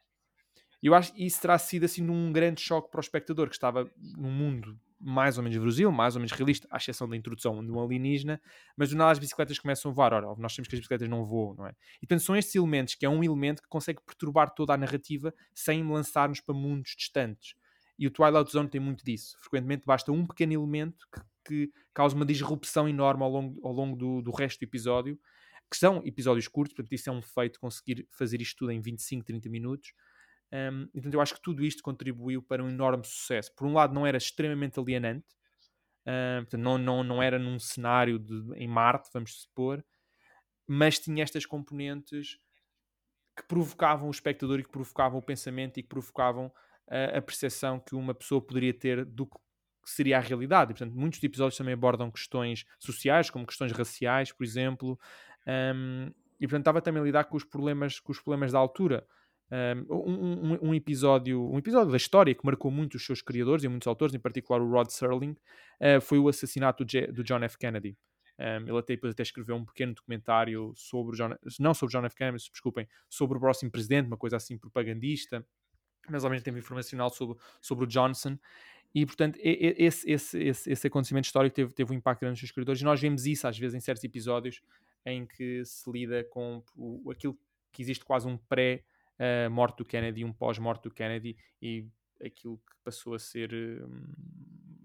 Eu 0.81 0.93
acho 0.93 1.13
que 1.13 1.25
isso 1.25 1.41
terá 1.41 1.57
sido 1.57 1.85
assim 1.85 2.07
um 2.07 2.31
grande 2.31 2.61
choque 2.61 2.89
para 2.91 2.99
o 2.99 3.01
espectador, 3.01 3.49
que 3.49 3.55
estava 3.55 3.89
num 4.15 4.31
mundo 4.31 4.79
mais 4.99 5.37
ou 5.37 5.43
menos 5.43 5.57
verosímil, 5.57 5.91
mais 5.91 6.15
ou 6.15 6.19
menos 6.19 6.31
realista, 6.31 6.67
à 6.71 6.77
exceção 6.77 7.07
da 7.07 7.15
introdução 7.15 7.63
de 7.63 7.71
um 7.71 7.79
alienígena, 7.79 8.41
mas 8.75 8.89
do 8.89 8.95
nada 8.95 9.11
as 9.11 9.19
bicicletas 9.19 9.59
começam 9.59 9.91
a 9.91 9.93
voar. 9.93 10.13
Ora, 10.13 10.27
nós 10.37 10.53
sabemos 10.53 10.67
que 10.67 10.75
as 10.75 10.79
bicicletas 10.79 11.07
não 11.07 11.23
voam, 11.23 11.55
não 11.55 11.67
é? 11.67 11.75
E 12.01 12.07
portanto 12.07 12.25
são 12.25 12.35
estes 12.35 12.55
elementos 12.55 12.95
que 12.95 13.05
é 13.05 13.09
um 13.09 13.23
elemento 13.23 13.61
que 13.61 13.67
consegue 13.67 14.01
perturbar 14.05 14.53
toda 14.53 14.73
a 14.73 14.77
narrativa 14.77 15.33
sem 15.53 15.83
lançar-nos 15.87 16.41
para 16.41 16.55
mundos 16.55 16.95
distantes. 16.97 17.55
E 17.99 18.05
o 18.07 18.11
Twilight 18.11 18.51
Zone 18.51 18.69
tem 18.69 18.79
muito 18.81 19.03
disso. 19.03 19.35
Frequentemente 19.39 19.85
basta 19.85 20.11
um 20.11 20.25
pequeno 20.25 20.53
elemento 20.53 21.07
que, 21.11 21.21
que 21.45 21.73
causa 21.93 22.15
uma 22.15 22.25
disrupção 22.25 22.87
enorme 22.87 23.23
ao 23.23 23.29
longo, 23.29 23.67
ao 23.67 23.73
longo 23.73 23.95
do, 23.95 24.21
do 24.21 24.31
resto 24.31 24.59
do 24.59 24.63
episódio, 24.63 25.19
que 25.69 25.77
são 25.77 26.01
episódios 26.05 26.47
curtos, 26.47 26.75
portanto 26.75 26.93
isso 26.93 27.09
é 27.09 27.13
um 27.13 27.21
feito 27.21 27.59
conseguir 27.59 28.07
fazer 28.11 28.41
isto 28.41 28.59
tudo 28.59 28.71
em 28.71 28.81
25, 28.81 29.25
30 29.25 29.49
minutos, 29.49 29.93
um, 30.53 30.87
então 30.93 31.11
eu 31.11 31.21
acho 31.21 31.35
que 31.35 31.41
tudo 31.41 31.63
isto 31.63 31.83
contribuiu 31.83 32.41
para 32.41 32.63
um 32.63 32.69
enorme 32.69 33.05
sucesso. 33.05 33.53
Por 33.53 33.67
um 33.67 33.73
lado, 33.73 33.93
não 33.93 34.07
era 34.07 34.17
extremamente 34.17 34.79
alienante, 34.79 35.27
uh, 36.05 36.41
portanto, 36.41 36.61
não, 36.61 36.77
não, 36.77 37.03
não 37.03 37.23
era 37.23 37.37
num 37.37 37.59
cenário 37.59 38.17
de, 38.17 38.53
em 38.55 38.67
Marte, 38.67 39.09
vamos 39.13 39.41
supor, 39.41 39.83
mas 40.65 40.99
tinha 40.99 41.23
estas 41.23 41.45
componentes 41.45 42.37
que 43.35 43.43
provocavam 43.47 44.07
o 44.07 44.11
espectador 44.11 44.59
e 44.59 44.63
que 44.63 44.71
provocavam 44.71 45.19
o 45.19 45.21
pensamento 45.21 45.79
e 45.79 45.83
que 45.83 45.89
provocavam 45.89 46.51
a 46.89 47.21
percepção 47.21 47.79
que 47.79 47.93
uma 47.95 48.13
pessoa 48.13 48.41
poderia 48.41 48.73
ter 48.73 49.03
do 49.03 49.27
que 49.27 49.37
seria 49.85 50.17
a 50.17 50.21
realidade. 50.21 50.71
E, 50.71 50.73
portanto, 50.73 50.97
muitos 50.97 51.21
episódios 51.23 51.57
também 51.57 51.73
abordam 51.73 52.11
questões 52.11 52.65
sociais, 52.79 53.29
como 53.29 53.45
questões 53.45 53.71
raciais, 53.71 54.31
por 54.31 54.43
exemplo, 54.43 54.99
um, 55.47 56.11
e 56.39 56.45
portanto 56.45 56.61
estava 56.61 56.81
também 56.81 57.01
a 57.01 57.05
lidar 57.05 57.23
com 57.25 57.37
os 57.37 57.43
problemas, 57.43 57.99
com 57.99 58.11
os 58.11 58.19
problemas 58.19 58.51
da 58.51 58.59
altura. 58.59 59.07
Um, 59.49 59.95
um, 59.95 60.69
um, 60.69 60.75
episódio, 60.75 61.41
um 61.49 61.57
episódio 61.57 61.89
da 61.89 61.95
história 61.95 62.35
que 62.35 62.45
marcou 62.45 62.69
muito 62.69 62.95
os 62.95 63.05
seus 63.05 63.21
criadores 63.21 63.63
e 63.63 63.67
muitos 63.69 63.87
autores, 63.87 64.13
em 64.13 64.19
particular 64.19 64.61
o 64.61 64.69
Rod 64.69 64.89
Serling, 64.89 65.37
uh, 65.79 66.01
foi 66.01 66.19
o 66.19 66.27
assassinato 66.27 66.83
do 66.83 67.23
John 67.23 67.41
F. 67.43 67.57
Kennedy. 67.57 67.97
Um, 68.37 68.67
ele 68.67 68.77
até, 68.77 68.93
depois 68.93 69.13
até 69.13 69.23
escreveu 69.23 69.55
um 69.55 69.65
pequeno 69.65 69.93
documentário 69.93 70.73
sobre 70.75 71.15
John, 71.15 71.33
não 71.59 71.73
sobre 71.73 71.93
John 71.93 72.05
F. 72.05 72.15
Kennedy, 72.15 72.43
desculpem, 72.51 72.87
sobre 73.09 73.37
o 73.37 73.39
próximo 73.39 73.71
presidente, 73.71 74.07
uma 74.07 74.17
coisa 74.17 74.35
assim 74.35 74.57
propagandista, 74.57 75.45
mas 76.09 76.25
ao 76.25 76.29
mesmo 76.29 76.43
tempo 76.43 76.57
informacional 76.57 77.09
sobre, 77.09 77.37
sobre 77.61 77.85
o 77.85 77.87
Johnson. 77.87 78.37
E, 78.93 79.05
portanto, 79.05 79.39
esse, 79.41 80.09
esse, 80.09 80.39
esse, 80.39 80.71
esse 80.71 80.87
acontecimento 80.87 81.25
histórico 81.25 81.55
teve, 81.55 81.73
teve 81.73 81.91
um 81.91 81.95
impacto 81.95 82.21
grande 82.21 82.33
nos 82.33 82.39
seus 82.39 82.51
criadores. 82.51 82.81
E 82.81 82.83
nós 82.83 82.99
vemos 82.99 83.25
isso, 83.25 83.47
às 83.47 83.57
vezes, 83.57 83.75
em 83.75 83.79
certos 83.79 84.03
episódios 84.03 84.61
em 85.05 85.25
que 85.25 85.63
se 85.65 85.89
lida 85.91 86.23
com 86.25 86.63
o, 86.75 87.11
aquilo 87.11 87.37
que 87.71 87.81
existe 87.81 88.03
quase 88.05 88.27
um 88.27 88.37
pré- 88.37 88.83
a 89.19 89.49
morte 89.49 89.77
do 89.77 89.85
Kennedy, 89.85 90.23
um 90.23 90.31
pós-morte 90.31 90.83
do 90.83 90.91
Kennedy 90.91 91.35
e 91.61 91.87
aquilo 92.23 92.57
que 92.57 92.75
passou 92.83 93.15
a 93.15 93.19
ser. 93.19 93.51
Hum, 93.53 94.13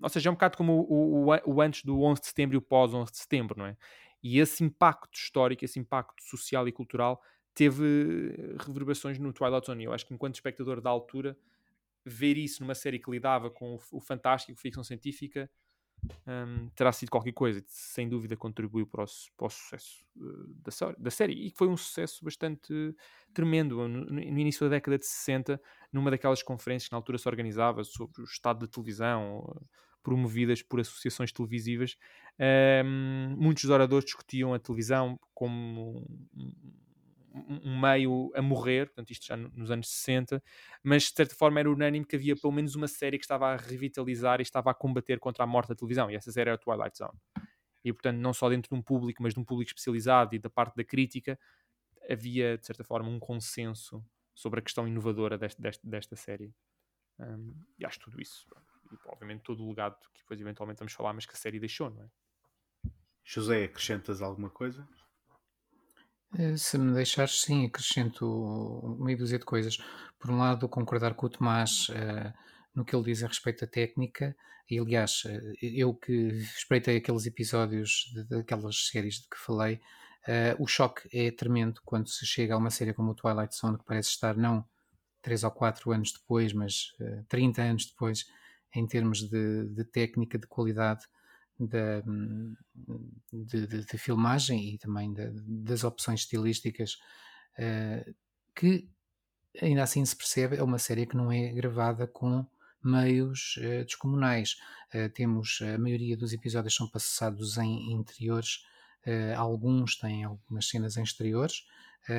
ou 0.02 0.08
seja, 0.08 0.28
é 0.28 0.30
um 0.30 0.34
bocado 0.34 0.56
como 0.56 0.72
o, 0.88 1.28
o, 1.28 1.54
o, 1.54 1.60
antes 1.60 1.84
do 1.84 2.02
11 2.02 2.20
de 2.20 2.26
setembro 2.28 2.56
e 2.56 2.58
o 2.58 2.62
pós-11 2.62 3.10
de 3.10 3.18
setembro, 3.18 3.58
não 3.58 3.66
é? 3.66 3.76
E 4.22 4.38
esse 4.38 4.64
impacto 4.64 5.14
histórico, 5.16 5.64
esse 5.64 5.78
impacto 5.78 6.22
social 6.22 6.66
e 6.66 6.72
cultural 6.72 7.20
teve 7.54 7.84
reverberações 8.66 9.18
no 9.18 9.32
Twilight 9.32 9.66
Zone. 9.66 9.84
Eu 9.84 9.92
acho 9.92 10.06
que, 10.06 10.14
enquanto 10.14 10.34
espectador 10.36 10.80
da 10.80 10.90
altura, 10.90 11.36
ver 12.04 12.36
isso 12.36 12.62
numa 12.62 12.74
série 12.74 12.98
que 12.98 13.10
lidava 13.10 13.50
com 13.50 13.74
o, 13.76 13.80
o 13.92 14.00
fantástico, 14.00 14.58
ficção 14.58 14.84
científica, 14.84 15.50
um, 16.26 16.68
terá 16.74 16.92
sido 16.92 17.10
qualquer 17.10 17.32
coisa, 17.32 17.62
sem 17.66 18.08
dúvida 18.08 18.36
contribuiu 18.36 18.86
para 18.86 19.04
o, 19.04 19.06
para 19.36 19.46
o 19.46 19.50
sucesso 19.50 20.04
uh, 20.16 20.54
da, 20.62 20.94
da, 20.98 21.10
série 21.10 21.32
e 21.32 21.50
que 21.50 21.58
foi 21.58 21.68
um 21.68 21.76
sucesso 21.76 22.24
bastante 22.24 22.94
tremendo 23.32 23.88
no, 23.88 24.04
no, 24.06 24.20
início 24.20 24.68
da 24.68 24.76
década 24.76 24.98
de 24.98 25.06
60, 25.06 25.60
numa 25.92 26.10
daquelas 26.10 26.42
conferências 26.42 26.88
que 26.88 26.92
na 26.92 26.98
altura 26.98 27.18
se 27.18 27.28
organizava 27.28 27.84
sobre 27.84 28.22
o 28.22 28.24
estado 28.24 28.66
da 28.66 28.72
televisão, 28.72 29.40
uh, 29.40 29.66
promovidas 30.02 30.62
por 30.62 30.80
associações 30.80 31.32
televisivas. 31.32 31.96
Um, 32.84 33.36
muitos 33.38 33.70
oradores 33.70 34.04
discutiam 34.04 34.52
a 34.52 34.58
televisão 34.58 35.18
como 35.32 36.04
um 36.34 36.52
meio 37.34 38.30
a 38.34 38.42
morrer, 38.42 38.86
portanto, 38.86 39.10
isto 39.10 39.26
já 39.26 39.36
nos 39.36 39.70
anos 39.70 39.88
60, 39.88 40.42
mas 40.82 41.04
de 41.04 41.14
certa 41.14 41.34
forma 41.34 41.60
era 41.60 41.70
unânime 41.70 42.04
que 42.04 42.16
havia 42.16 42.36
pelo 42.36 42.52
menos 42.52 42.74
uma 42.74 42.88
série 42.88 43.18
que 43.18 43.24
estava 43.24 43.48
a 43.48 43.56
revitalizar 43.56 44.40
e 44.40 44.42
estava 44.42 44.70
a 44.70 44.74
combater 44.74 45.18
contra 45.18 45.44
a 45.44 45.46
morte 45.46 45.68
da 45.68 45.74
televisão, 45.74 46.10
e 46.10 46.14
essa 46.14 46.30
série 46.30 46.50
era 46.50 46.56
a 46.56 46.58
Twilight 46.58 46.96
Zone. 46.96 47.18
E 47.84 47.92
portanto, 47.92 48.18
não 48.18 48.32
só 48.32 48.48
dentro 48.48 48.68
de 48.68 48.78
um 48.78 48.82
público, 48.82 49.22
mas 49.22 49.34
de 49.34 49.40
um 49.40 49.44
público 49.44 49.70
especializado 49.70 50.34
e 50.34 50.38
da 50.38 50.50
parte 50.50 50.76
da 50.76 50.84
crítica, 50.84 51.38
havia 52.08 52.58
de 52.58 52.66
certa 52.66 52.84
forma 52.84 53.08
um 53.08 53.18
consenso 53.18 54.04
sobre 54.34 54.60
a 54.60 54.62
questão 54.62 54.86
inovadora 54.86 55.36
deste, 55.38 55.60
deste, 55.60 55.86
desta 55.86 56.16
série. 56.16 56.54
Um, 57.18 57.54
e 57.78 57.84
acho 57.84 58.00
tudo 58.00 58.20
isso. 58.20 58.46
E, 58.90 58.96
obviamente, 59.06 59.42
todo 59.42 59.64
o 59.64 59.68
legado 59.68 59.96
que 60.12 60.20
depois 60.20 60.40
eventualmente 60.40 60.78
vamos 60.78 60.92
falar, 60.92 61.12
mas 61.12 61.26
que 61.26 61.32
a 61.32 61.36
série 61.36 61.60
deixou, 61.60 61.90
não 61.90 62.02
é? 62.02 62.10
José, 63.24 63.64
acrescentas 63.64 64.20
alguma 64.20 64.50
coisa? 64.50 64.86
Eh, 66.38 66.56
se 66.56 66.78
me 66.78 66.94
deixares, 66.94 67.42
sim, 67.42 67.66
acrescento 67.66 68.96
meia 68.98 69.16
dúzia 69.16 69.38
de 69.38 69.44
coisas. 69.44 69.78
Por 70.18 70.30
um 70.30 70.38
lado, 70.38 70.68
concordar 70.68 71.14
com 71.14 71.26
o 71.26 71.28
Tomás 71.28 71.88
uh, 71.90 72.32
no 72.74 72.84
que 72.84 72.94
ele 72.94 73.04
diz 73.04 73.22
a 73.22 73.26
respeito 73.26 73.60
da 73.62 73.66
técnica, 73.66 74.36
e 74.70 74.78
aliás, 74.78 75.24
uh, 75.24 75.54
eu 75.60 75.94
que 75.94 76.12
espreitei 76.56 76.96
aqueles 76.96 77.26
episódios 77.26 78.12
daquelas 78.30 78.88
séries 78.88 79.16
de 79.16 79.28
que 79.28 79.36
falei, 79.36 79.80
uh, 80.28 80.62
o 80.62 80.66
choque 80.66 81.08
é 81.12 81.30
tremendo 81.30 81.80
quando 81.84 82.08
se 82.08 82.24
chega 82.24 82.54
a 82.54 82.56
uma 82.58 82.70
série 82.70 82.94
como 82.94 83.10
o 83.10 83.14
Twilight 83.14 83.54
Zone, 83.54 83.78
que 83.78 83.84
parece 83.84 84.10
estar 84.10 84.36
não 84.36 84.64
3 85.22 85.44
ou 85.44 85.50
4 85.50 85.92
anos 85.92 86.12
depois, 86.12 86.52
mas 86.52 86.92
uh, 87.00 87.24
30 87.28 87.62
anos 87.62 87.86
depois, 87.86 88.24
em 88.74 88.86
termos 88.86 89.28
de, 89.28 89.66
de 89.66 89.84
técnica, 89.84 90.38
de 90.38 90.46
qualidade 90.46 91.04
da, 91.66 92.00
de, 93.32 93.66
de, 93.66 93.84
de, 93.84 93.98
filmagem 93.98 94.74
e 94.74 94.78
também 94.78 95.12
de, 95.12 95.30
das 95.64 95.84
opções 95.84 96.20
estilísticas 96.20 96.98
uh, 97.58 98.14
que 98.54 98.88
ainda 99.60 99.82
assim 99.82 100.04
se 100.04 100.16
percebe 100.16 100.56
é 100.56 100.62
uma 100.62 100.78
série 100.78 101.06
que 101.06 101.16
não 101.16 101.30
é 101.30 101.52
gravada 101.52 102.06
com 102.06 102.46
meios 102.82 103.56
uh, 103.58 103.84
descomunais. 103.84 104.56
Uh, 104.94 105.08
temos 105.14 105.60
a 105.62 105.78
maioria 105.78 106.16
dos 106.16 106.32
episódios 106.32 106.74
são 106.74 106.88
passados 106.88 107.58
em 107.58 107.92
interiores 107.92 108.64
alguns 109.36 109.96
têm 109.96 110.22
algumas 110.22 110.68
cenas 110.68 110.96
em 110.96 111.02
exteriores 111.02 111.66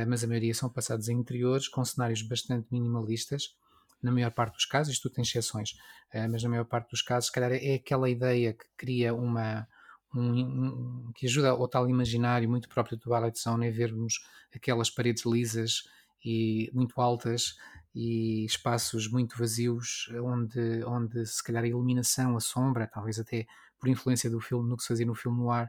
mas 0.06 0.22
a 0.22 0.28
maioria 0.28 0.54
são 0.54 0.70
passados 0.70 1.08
em 1.08 1.18
interiores 1.18 1.70
com 1.70 1.86
cenários 1.86 2.22
bastante 2.22 2.68
minimalistas 2.70 3.56
na 4.04 4.12
maior 4.12 4.32
parte 4.32 4.56
dos 4.56 4.66
casos, 4.66 4.94
isto 4.94 5.10
tem 5.10 5.24
exceções, 5.24 5.72
uh, 6.14 6.30
mas 6.30 6.44
na 6.44 6.50
maior 6.50 6.66
parte 6.66 6.90
dos 6.92 7.02
casos, 7.02 7.28
se 7.28 7.32
calhar 7.32 7.52
é 7.52 7.76
aquela 7.76 8.10
ideia 8.10 8.54
que 8.54 8.66
cria 8.78 9.14
uma. 9.14 9.68
Um, 10.16 10.22
um, 10.22 11.12
que 11.16 11.26
ajuda 11.26 11.50
ao 11.50 11.68
tal 11.68 11.90
imaginário 11.90 12.48
muito 12.48 12.70
próprio 12.70 12.96
do 12.96 13.10
Ballet 13.10 13.36
Zone 13.36 13.68
é 13.68 13.72
vermos 13.72 14.24
aquelas 14.56 14.88
paredes 14.88 15.26
lisas 15.26 15.90
e 16.24 16.70
muito 16.72 17.02
altas 17.02 17.56
e 17.96 18.46
espaços 18.46 19.10
muito 19.10 19.36
vazios 19.36 20.08
onde, 20.24 20.84
onde 20.86 21.26
se 21.26 21.44
calhar 21.44 21.64
a 21.64 21.68
iluminação, 21.68 22.38
a 22.38 22.40
sombra, 22.40 22.86
talvez 22.86 23.18
até 23.18 23.48
por 23.80 23.90
influência 23.90 24.30
do 24.30 24.40
filme, 24.40 24.70
no 24.70 24.78
que 24.78 24.84
se 24.84 24.90
fazia 24.90 25.06
no 25.06 25.16
filme 25.16 25.40
no 25.40 25.50
ar, 25.50 25.68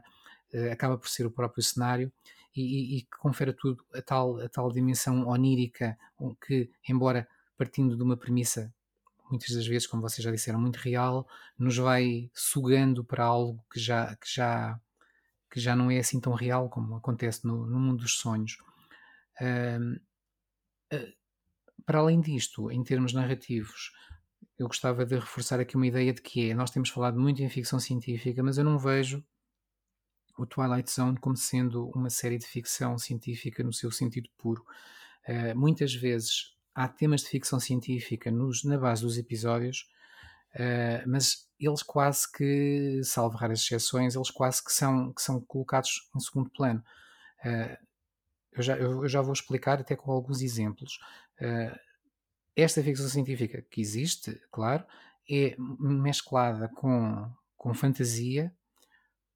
uh, 0.53 0.71
acaba 0.71 0.95
por 0.95 1.09
ser 1.09 1.25
o 1.25 1.31
próprio 1.31 1.63
cenário 1.63 2.11
e, 2.55 2.61
e, 2.61 2.97
e 2.97 3.01
que 3.01 3.17
confere 3.19 3.51
a 3.51 3.53
tudo 3.53 3.83
a 3.93 4.01
tal, 4.01 4.39
a 4.39 4.47
tal 4.47 4.71
dimensão 4.71 5.27
onírica 5.27 5.97
que, 6.45 6.69
embora 6.87 7.27
partindo 7.57 7.95
de 7.95 8.03
uma 8.03 8.17
premissa, 8.17 8.73
muitas 9.29 9.55
das 9.55 9.65
vezes, 9.67 9.87
como 9.87 10.01
vocês 10.01 10.23
já 10.23 10.31
disseram, 10.31 10.59
muito 10.59 10.77
real, 10.77 11.27
nos 11.57 11.77
vai 11.77 12.29
sugando 12.33 13.03
para 13.03 13.25
algo 13.25 13.63
que 13.71 13.79
já, 13.79 14.15
que 14.15 14.33
já, 14.33 14.79
que 15.51 15.59
já 15.59 15.75
não 15.75 15.89
é 15.89 15.99
assim 15.99 16.19
tão 16.19 16.33
real 16.33 16.69
como 16.69 16.95
acontece 16.95 17.45
no, 17.45 17.65
no 17.65 17.79
mundo 17.79 18.01
dos 18.01 18.17
sonhos. 18.17 18.57
Uh, 19.41 19.95
uh, 20.95 21.13
para 21.85 21.99
além 21.99 22.21
disto, 22.21 22.71
em 22.71 22.83
termos 22.83 23.13
narrativos, 23.13 23.91
eu 24.57 24.67
gostava 24.67 25.05
de 25.05 25.15
reforçar 25.15 25.59
aqui 25.59 25.75
uma 25.75 25.87
ideia 25.87 26.13
de 26.13 26.21
que 26.21 26.49
é, 26.49 26.53
nós 26.53 26.71
temos 26.71 26.89
falado 26.89 27.19
muito 27.19 27.43
em 27.43 27.49
ficção 27.49 27.79
científica, 27.79 28.41
mas 28.41 28.57
eu 28.57 28.63
não 28.63 28.79
vejo 28.79 29.23
o 30.37 30.45
Twilight 30.45 30.91
Zone 30.91 31.17
como 31.17 31.35
sendo 31.35 31.89
uma 31.89 32.09
série 32.09 32.37
de 32.37 32.45
ficção 32.45 32.97
científica 32.97 33.63
no 33.63 33.73
seu 33.73 33.91
sentido 33.91 34.29
puro. 34.37 34.65
Uh, 35.27 35.57
muitas 35.57 35.93
vezes 35.93 36.54
há 36.75 36.87
temas 36.87 37.21
de 37.21 37.29
ficção 37.29 37.59
científica 37.59 38.29
nos, 38.29 38.63
na 38.65 38.77
base 38.77 39.01
dos 39.01 39.17
episódios, 39.17 39.89
uh, 40.55 41.07
mas 41.07 41.47
eles 41.59 41.81
quase 41.81 42.29
que, 42.31 43.01
salvo 43.03 43.37
raras 43.37 43.61
exceções, 43.61 44.15
eles 44.15 44.29
quase 44.29 44.63
que 44.63 44.71
são, 44.71 45.13
que 45.13 45.21
são 45.21 45.39
colocados 45.39 46.09
em 46.15 46.19
segundo 46.19 46.49
plano. 46.49 46.83
Uh, 47.45 47.77
eu, 48.51 48.61
já, 48.61 48.77
eu, 48.77 49.07
já 49.07 49.21
vou 49.21 49.33
explicar 49.33 49.79
até 49.79 49.95
com 49.95 50.11
alguns 50.11 50.41
exemplos. 50.41 50.99
esta 52.55 52.81
ficção 52.81 53.07
científica 53.09 53.61
que 53.69 53.81
existe, 53.81 54.39
claro, 54.51 54.85
é 55.29 55.55
mesclada 55.79 56.69
com, 56.69 57.29
com 57.57 57.73
fantasia, 57.73 58.53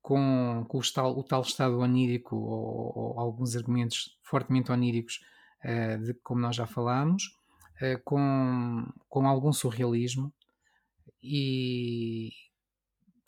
com, 0.01 0.65
com 0.67 0.77
o, 0.77 0.81
tal, 0.93 1.17
o 1.17 1.23
tal 1.23 1.41
estado 1.41 1.79
onírico 1.79 2.35
ou, 2.35 2.93
ou, 2.95 3.19
alguns 3.19 3.55
argumentos 3.55 4.17
fortemente 4.23 4.71
oníricos 4.71 5.15
uh, 5.17 5.38
de 5.63 6.13
como 6.23 6.41
nós 6.41 6.55
já 6.55 6.65
falámos, 6.65 7.23
uh, 7.81 8.01
com, 8.03 8.85
com 9.07 9.27
algum 9.27 9.51
surrealismo 9.51 10.33
e 11.21 12.29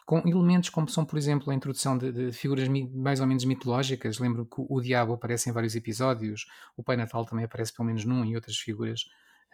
com 0.06 0.20
elementos 0.28 0.70
como 0.70 0.90
são, 0.90 1.06
por 1.06 1.18
exemplo, 1.18 1.52
a 1.52 1.56
introdução 1.56 1.98
de, 1.98 2.12
de 2.12 2.32
figuras 2.34 2.68
mais 2.68 3.22
ou 3.22 3.28
menos 3.28 3.46
mitológicas. 3.46 4.20
Lembro 4.20 4.46
que 4.46 4.60
o, 4.60 4.68
o, 4.70 4.82
diabo 4.82 5.14
aparece 5.14 5.50
em 5.50 5.54
vários 5.54 5.76
episódios, 5.76 6.46
o 6.76 6.84
Pai 6.84 6.98
Natal 6.98 7.26
também 7.26 7.46
aparece 7.46 7.74
pelo 7.74 7.86
menos 7.86 8.04
num 8.04 8.26
e 8.26 8.36
outras 8.36 8.58
figuras 8.58 9.02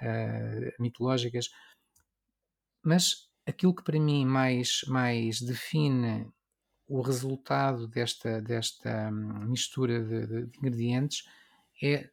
uh, 0.01 0.81
mitológicas. 0.81 1.49
Mas 2.83 3.27
aquilo 3.45 3.75
que 3.75 3.83
para 3.83 3.99
mim 3.99 4.25
mais, 4.25 4.81
mais 4.87 5.41
define 5.41 6.27
o 6.87 7.01
resultado 7.01 7.87
desta, 7.87 8.41
desta 8.41 9.09
hum, 9.09 9.45
mistura 9.47 10.03
de, 10.03 10.27
de, 10.27 10.57
ingredientes 10.57 11.23
é 11.83 12.09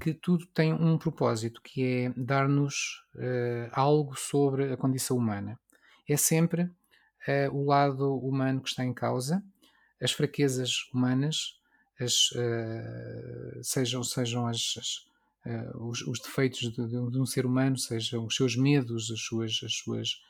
que 0.00 0.14
tudo 0.14 0.46
tem 0.46 0.72
um 0.72 0.98
propósito, 0.98 1.60
que 1.62 1.84
é 1.84 2.12
dar-nos 2.16 3.04
uh, 3.14 3.70
algo 3.72 4.16
sobre 4.16 4.72
a 4.72 4.76
condição 4.76 5.16
humana. 5.16 5.58
É 6.08 6.16
sempre 6.16 6.62
uh, 6.62 7.52
o 7.52 7.64
lado 7.64 8.16
humano 8.18 8.60
que 8.60 8.68
está 8.68 8.84
em 8.84 8.92
causa, 8.92 9.42
as 10.00 10.12
fraquezas 10.12 10.88
humanas, 10.92 11.58
as, 12.00 12.30
uh, 12.32 13.62
sejam, 13.62 14.02
sejam 14.02 14.46
as, 14.46 14.74
as 14.78 15.12
os, 15.74 16.02
os, 16.02 16.20
defeitos 16.20 16.60
de, 16.60 16.70
de, 16.70 17.18
um 17.18 17.26
ser 17.26 17.44
humano, 17.44 17.76
sejam 17.76 18.24
os 18.24 18.36
seus 18.36 18.54
medos, 18.54 19.10
as 19.10 19.20
suas, 19.20 19.60
as 19.64 19.74
suas 19.74 20.22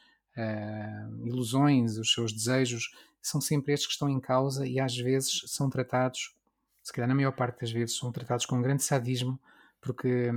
ilusões, 1.23 1.99
os 1.99 2.15
seus 2.15 2.33
desejos, 2.33 2.89
são 3.21 3.39
sempre 3.39 3.75
estes 3.75 3.87
que 3.87 3.93
estão 3.93 4.09
em 4.09 4.19
causa 4.19 4.67
e 4.67 4.81
às 4.81 4.97
vezes 4.97 5.43
são 5.47 5.69
tratados, 5.69 6.35
se 6.83 6.91
calhar 6.93 7.07
na 7.07 7.15
maior 7.15 7.33
parte 7.33 7.61
das 7.61 7.71
vezes, 7.71 7.99
são 7.99 8.11
tratados 8.11 8.47
com 8.47 8.63
grande 8.63 8.83
sadismo, 8.83 9.39
porque, 9.83 10.31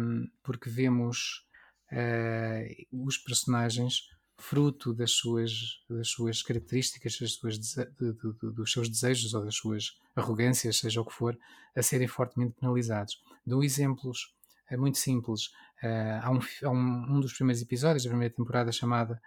porque 0.43 0.69
vemos 0.69 1.45
uh, 1.91 3.05
os 3.05 3.17
personagens 3.17 4.09
fruto 4.37 4.93
das 4.93 5.11
suas, 5.11 5.51
das 5.89 6.09
suas 6.09 6.41
características, 6.41 7.17
das 7.19 7.33
suas, 7.35 7.57
de, 7.57 7.85
de, 7.97 8.13
de, 8.13 8.51
dos 8.53 8.71
seus 8.71 8.89
desejos 8.89 9.33
ou 9.33 9.45
das 9.45 9.55
suas 9.55 9.97
arrogâncias, 10.13 10.79
seja 10.79 10.99
o 10.99 11.05
que 11.05 11.13
for, 11.13 11.37
a 11.73 11.81
serem 11.81 12.07
fortemente 12.07 12.55
penalizados. 12.59 13.21
Dou 13.45 13.63
exemplos 13.63 14.35
uh, 14.71 14.77
muito 14.77 14.97
simples. 14.97 15.45
Uh, 15.81 16.19
há, 16.21 16.31
um, 16.31 16.39
há 16.63 16.69
um, 16.69 17.15
um, 17.15 17.19
dos 17.21 17.33
primeiros 17.33 17.61
episódios 17.61 18.03
da 18.03 18.09
primeira 18.09 18.33
temporada 18.33 18.71
chamada, 18.71 19.21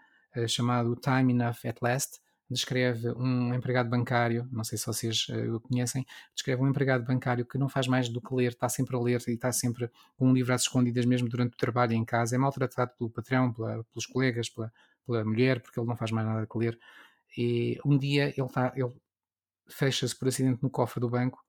chamado 0.46 0.94
Time 0.96 1.32
Enough 1.32 1.64
at 1.64 1.78
Last, 1.80 2.20
descreve 2.50 3.10
um 3.12 3.52
empregado 3.54 3.90
bancário, 3.90 4.48
não 4.50 4.64
sei 4.64 4.78
se 4.78 4.86
vocês 4.86 5.26
uh, 5.28 5.56
o 5.56 5.60
conhecem, 5.60 6.06
descreve 6.34 6.62
um 6.62 6.68
empregado 6.68 7.04
bancário 7.04 7.44
que 7.44 7.58
não 7.58 7.68
faz 7.68 7.86
mais 7.86 8.08
do 8.08 8.20
que 8.20 8.34
ler, 8.34 8.52
está 8.52 8.68
sempre 8.68 8.96
a 8.96 8.98
ler 8.98 9.22
e 9.28 9.32
está 9.32 9.52
sempre 9.52 9.90
com 10.16 10.28
um 10.28 10.32
livro 10.32 10.54
às 10.54 10.62
escondidas, 10.62 11.04
mesmo 11.04 11.28
durante 11.28 11.54
o 11.54 11.56
trabalho 11.56 11.92
em 11.92 12.04
casa, 12.04 12.34
é 12.34 12.38
maltratado 12.38 12.92
pelo 12.96 13.10
patrão, 13.10 13.52
pela, 13.52 13.84
pelos 13.84 14.06
colegas, 14.06 14.48
pela, 14.48 14.72
pela 15.06 15.24
mulher, 15.24 15.60
porque 15.60 15.78
ele 15.78 15.86
não 15.86 15.96
faz 15.96 16.10
mais 16.10 16.26
nada 16.26 16.46
que 16.46 16.58
ler. 16.58 16.78
E 17.36 17.78
um 17.84 17.98
dia 17.98 18.32
ele, 18.36 18.46
está, 18.46 18.72
ele 18.74 18.92
fecha-se 19.68 20.18
por 20.18 20.28
acidente 20.28 20.62
no 20.62 20.70
cofre 20.70 21.00
do 21.00 21.10
banco 21.10 21.44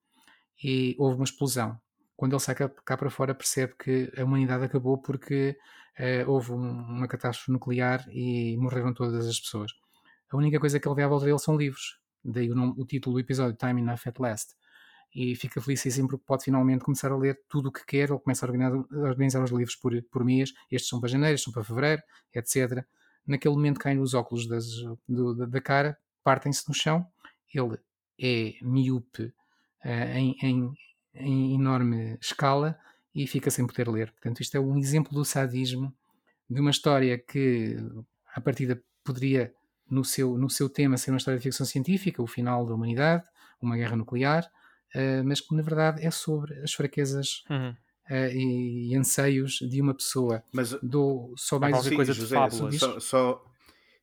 e 0.62 0.95
houve 1.00 1.16
uma 1.16 1.24
explosão. 1.24 1.80
Quando 2.18 2.34
ele 2.34 2.41
sai 2.41 2.56
cá, 2.56 2.68
cá 2.68 2.97
para 2.97 3.10
fora, 3.10 3.34
percebe 3.34 3.74
que 3.82 4.12
a 4.18 4.26
humanidade 4.26 4.66
acabou 4.66 4.97
porque 4.97 5.58
uh, 5.97 6.30
houve 6.30 6.52
um, 6.52 6.58
uma 6.58 7.08
catástrofe 7.08 7.52
nuclear 7.52 8.06
e 8.10 8.58
morreram 8.58 8.93
todas 8.93 9.26
as 9.26 9.39
pessoas 9.39 9.72
a 10.32 10.38
única 10.38 10.59
coisa 10.59 10.80
que 10.80 10.88
ele 10.88 10.95
vê 10.95 11.03
à 11.03 11.07
volta 11.07 11.25
dele 11.25 11.39
são 11.39 11.57
livros. 11.57 11.99
Daí 12.23 12.51
o, 12.51 12.55
nome, 12.55 12.73
o 12.77 12.86
título 12.86 13.15
do 13.15 13.19
episódio, 13.19 13.57
Time 13.57 13.82
Enough 13.82 13.99
at 14.05 14.19
Last. 14.19 14.55
E 15.13 15.36
fica 15.36 15.59
felicíssimo 15.59 16.07
porque 16.07 16.23
pode 16.25 16.43
finalmente 16.43 16.84
começar 16.84 17.11
a 17.11 17.17
ler 17.17 17.39
tudo 17.49 17.69
o 17.69 17.71
que 17.71 17.86
quer. 17.86 18.09
Ele 18.09 18.19
começa 18.19 18.45
a 18.45 18.49
organizar, 18.49 18.86
a 18.91 19.09
organizar 19.09 19.43
os 19.43 19.51
livros 19.51 19.75
por, 19.75 19.91
por 20.03 20.23
mês. 20.23 20.53
Estes 20.71 20.89
são 20.89 20.99
para 20.99 21.09
janeiro, 21.09 21.34
estes 21.34 21.45
são 21.45 21.53
para 21.53 21.63
fevereiro, 21.63 22.01
etc. 22.34 22.86
Naquele 23.25 23.55
momento 23.55 23.80
caem 23.80 23.99
os 23.99 24.13
óculos 24.13 24.47
das, 24.47 24.65
do, 25.07 25.34
da, 25.36 25.45
da, 25.45 25.61
cara, 25.61 25.97
partem-se 26.23 26.67
no 26.67 26.75
chão. 26.75 27.07
Ele 27.51 27.77
é 28.19 28.53
miúpe 28.61 29.34
uh, 29.84 30.15
em, 30.15 30.36
em, 30.43 30.73
em 31.15 31.55
enorme 31.55 32.17
escala 32.21 32.77
e 33.15 33.25
fica 33.25 33.49
sem 33.49 33.65
poder 33.65 33.89
ler. 33.89 34.11
Portanto, 34.11 34.41
isto 34.41 34.55
é 34.55 34.59
um 34.59 34.77
exemplo 34.77 35.13
do 35.13 35.25
sadismo 35.25 35.93
de 36.47 36.61
uma 36.61 36.71
história 36.71 37.17
que, 37.17 37.77
a 38.36 38.41
partida, 38.41 38.82
poderia 39.03 39.53
no 39.90 40.04
seu, 40.04 40.38
no 40.38 40.50
seu 40.50 40.70
tema 40.70 40.98
ser 40.98 41.12
uma 41.12 41.18
história 41.18 41.38
de 41.38 41.44
ficção 41.44 41.66
científica, 41.66 42.22
o 42.22 42.28
final 42.28 42.66
da 42.66 42.74
humanidade, 42.74 43.24
uma 43.62 43.76
guerra 43.76 43.96
nuclear, 43.96 44.50
uh, 44.96 45.24
mas 45.26 45.42
que 45.42 45.56
na 45.56 45.62
verdade 45.62 46.06
é 46.06 46.12
sobre 46.12 46.54
as 46.62 46.74
fraquezas 46.74 47.44
uhum. 47.50 47.72
uh, 47.72 48.32
e, 48.34 48.92
e, 48.92 48.96
anseios 48.96 49.60
de 49.60 49.82
uma 49.82 49.94
pessoa. 49.94 50.44
Mas 50.52 50.74
Dou 50.82 51.34
só 51.36 51.60
mais 51.60 51.86
uma 51.86 51.96
coisa 51.96 52.14
José, 52.14 52.28
de 52.28 52.50
fábulas. 52.50 52.76
Só, 52.76 53.00
só, 53.00 53.46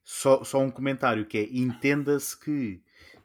só, 0.05 0.45
só, 0.45 0.61
um 0.61 0.71
comentário 0.71 1.25
que 1.27 1.39
é 1.39 1.49
entenda-se 1.51 2.39
que 2.39 2.83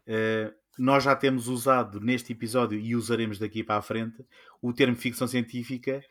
uh, 0.07 0.53
nós 0.78 1.03
já 1.03 1.16
temos 1.16 1.47
usado 1.47 1.99
neste 1.99 2.32
episódio 2.32 2.80
e 2.80 2.95
usaremos 2.95 3.38
daqui 3.38 3.64
para 3.64 3.78
a 3.78 3.82
frente 3.82 4.26
o 4.62 4.72
termo 4.74 4.95
ficção 4.95 5.28
científica 5.28 6.03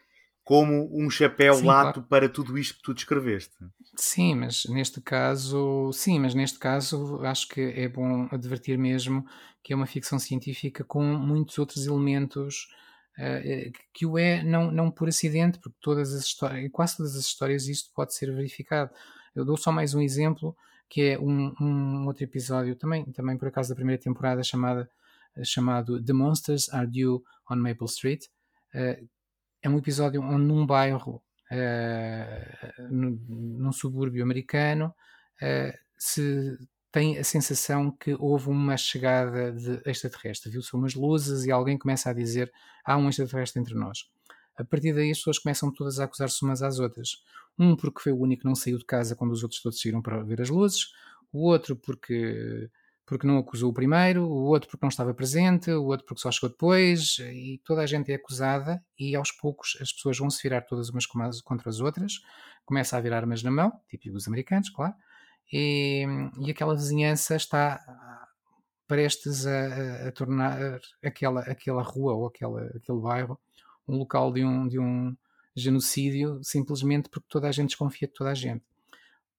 como 0.50 0.90
um 0.92 1.08
chapéu 1.08 1.54
sim, 1.54 1.64
lato 1.64 2.00
claro. 2.00 2.08
para 2.08 2.28
tudo 2.28 2.58
isto 2.58 2.74
que 2.74 2.82
tu 2.82 2.92
descreveste. 2.92 3.54
Sim, 3.94 4.34
mas 4.34 4.64
neste 4.64 5.00
caso, 5.00 5.92
sim, 5.92 6.18
mas 6.18 6.34
neste 6.34 6.58
caso 6.58 7.20
acho 7.22 7.46
que 7.46 7.60
é 7.60 7.88
bom 7.88 8.26
advertir 8.32 8.76
mesmo 8.76 9.24
que 9.62 9.72
é 9.72 9.76
uma 9.76 9.86
ficção 9.86 10.18
científica 10.18 10.82
com 10.82 11.04
muitos 11.04 11.56
outros 11.56 11.86
elementos 11.86 12.66
uh, 13.16 13.72
que 13.94 14.04
o 14.04 14.18
é 14.18 14.42
não, 14.42 14.72
não 14.72 14.90
por 14.90 15.06
acidente, 15.06 15.60
porque 15.60 15.78
todas 15.80 16.12
as 16.12 16.24
histórias, 16.24 16.68
quase 16.72 16.96
todas 16.96 17.14
as 17.14 17.26
histórias 17.26 17.68
isto 17.68 17.92
pode 17.94 18.12
ser 18.12 18.34
verificado. 18.34 18.90
Eu 19.36 19.44
dou 19.44 19.56
só 19.56 19.70
mais 19.70 19.94
um 19.94 20.00
exemplo, 20.00 20.56
que 20.88 21.02
é 21.02 21.18
um, 21.20 21.54
um 21.60 22.06
outro 22.08 22.24
episódio, 22.24 22.74
também, 22.74 23.04
também 23.12 23.38
por 23.38 23.46
acaso 23.46 23.68
da 23.68 23.76
primeira 23.76 24.02
temporada, 24.02 24.42
chamada, 24.42 24.90
chamado 25.44 26.04
The 26.04 26.12
Monsters 26.12 26.68
Are 26.70 26.88
Due 26.88 27.22
on 27.48 27.54
Maple 27.54 27.86
Street, 27.86 28.24
uh, 28.74 29.08
é 29.62 29.68
um 29.68 29.78
episódio 29.78 30.22
onde 30.22 30.44
num 30.44 30.66
bairro, 30.66 31.22
uh, 31.50 32.82
num, 32.90 33.72
subúrbio 33.72 34.22
americano, 34.22 34.94
uh, 35.42 35.78
se 35.96 36.58
tem 36.90 37.18
a 37.18 37.24
sensação 37.24 37.90
que 37.90 38.16
houve 38.18 38.48
uma 38.48 38.76
chegada 38.76 39.52
de 39.52 39.80
extraterrestre. 39.86 40.50
Viu-se 40.50 40.74
umas 40.74 40.94
luzes 40.94 41.44
e 41.44 41.50
alguém 41.50 41.78
começa 41.78 42.10
a 42.10 42.12
dizer 42.12 42.52
há 42.84 42.96
um 42.96 43.08
extraterrestre 43.08 43.60
entre 43.60 43.74
nós. 43.74 44.10
A 44.56 44.64
partir 44.64 44.92
daí 44.92 45.10
as 45.10 45.18
pessoas 45.18 45.38
começam 45.38 45.72
todas 45.72 46.00
a 46.00 46.04
acusar-se 46.04 46.42
umas 46.44 46.62
às 46.62 46.78
outras. 46.78 47.22
Um 47.58 47.76
porque 47.76 48.00
foi 48.00 48.12
o 48.12 48.18
único 48.18 48.42
que 48.42 48.48
não 48.48 48.54
saiu 48.54 48.78
de 48.78 48.84
casa 48.84 49.14
quando 49.14 49.32
os 49.32 49.42
outros 49.42 49.62
todos 49.62 49.80
saíram 49.80 50.02
para 50.02 50.22
ver 50.22 50.40
as 50.40 50.50
luzes, 50.50 50.92
o 51.32 51.46
outro 51.46 51.76
porque 51.76 52.68
porque 53.10 53.26
não 53.26 53.38
acusou 53.38 53.70
o 53.70 53.74
primeiro, 53.74 54.22
o 54.22 54.44
outro 54.44 54.70
porque 54.70 54.84
não 54.84 54.88
estava 54.88 55.12
presente, 55.12 55.68
o 55.72 55.82
outro 55.86 56.06
porque 56.06 56.22
só 56.22 56.30
chegou 56.30 56.48
depois, 56.48 57.18
e 57.18 57.60
toda 57.64 57.82
a 57.82 57.86
gente 57.86 58.12
é 58.12 58.14
acusada, 58.14 58.80
e 58.96 59.16
aos 59.16 59.32
poucos 59.32 59.76
as 59.80 59.92
pessoas 59.92 60.16
vão 60.16 60.30
se 60.30 60.40
virar 60.40 60.60
todas 60.60 60.90
umas 60.90 61.06
contra 61.06 61.68
as 61.68 61.80
outras, 61.80 62.20
começa 62.64 62.96
a 62.96 63.00
virar 63.00 63.16
armas 63.16 63.42
na 63.42 63.50
mão, 63.50 63.72
típico 63.88 64.14
dos 64.14 64.28
americanos, 64.28 64.70
claro, 64.70 64.94
e, 65.52 66.06
e 66.38 66.52
aquela 66.52 66.72
vizinhança 66.72 67.34
está 67.34 67.80
prestes 68.86 69.44
a, 69.44 70.06
a, 70.06 70.12
tornar 70.12 70.78
aquela, 71.02 71.40
aquela 71.40 71.82
rua 71.82 72.14
ou 72.14 72.28
aquela, 72.28 72.62
aquele 72.76 73.00
bairro 73.00 73.36
um 73.88 73.96
local 73.96 74.32
de 74.32 74.44
um, 74.44 74.68
de 74.68 74.78
um 74.78 75.16
genocídio, 75.56 76.38
simplesmente 76.44 77.08
porque 77.08 77.26
toda 77.28 77.48
a 77.48 77.52
gente 77.52 77.70
desconfia 77.70 78.06
de 78.06 78.14
toda 78.14 78.30
a 78.30 78.34
gente. 78.34 78.64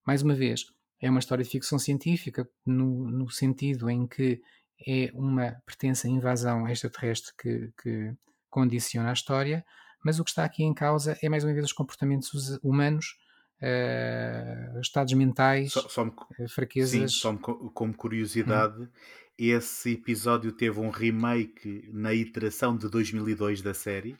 Mais 0.06 0.22
uma 0.22 0.36
vez, 0.36 0.66
é 1.02 1.10
uma 1.10 1.20
história 1.20 1.44
de 1.44 1.50
ficção 1.50 1.80
científica 1.80 2.48
no, 2.66 3.10
no 3.10 3.30
sentido 3.30 3.90
em 3.90 4.08
que 4.08 4.42
é 4.88 5.10
uma 5.14 5.56
pertença 5.66 6.08
invasão 6.08 6.68
extraterrestre 6.68 7.32
que, 7.38 7.72
que 7.82 8.14
condiciona 8.50 9.10
a 9.10 9.14
história, 9.14 9.66
mas 10.04 10.20
o 10.20 10.24
que 10.24 10.32
está 10.32 10.44
aqui 10.44 10.64
em 10.64 10.74
causa 10.74 11.18
é 11.22 11.30
mais 11.30 11.44
uma 11.44 11.54
vez 11.54 11.66
os 11.66 11.74
comportamentos 11.74 12.60
humanos 12.64 13.18
uh, 13.62 14.80
estados 14.80 15.14
mentais, 15.14 15.74
só, 15.74 15.88
só 15.88 16.06
me, 16.06 16.12
fraquezas. 16.50 16.92
Sim, 16.92 17.08
só 17.08 17.32
me, 17.32 17.40
como 17.40 17.94
curiosidade, 17.94 18.82
hum. 18.82 18.88
esse 19.38 19.94
episódio 19.94 20.52
teve 20.52 20.80
um 20.80 20.90
remake 20.90 21.90
na 21.94 22.14
iteração 22.14 22.76
de 22.76 22.90
2002 22.90 23.62
da 23.62 23.74
série, 23.74 24.14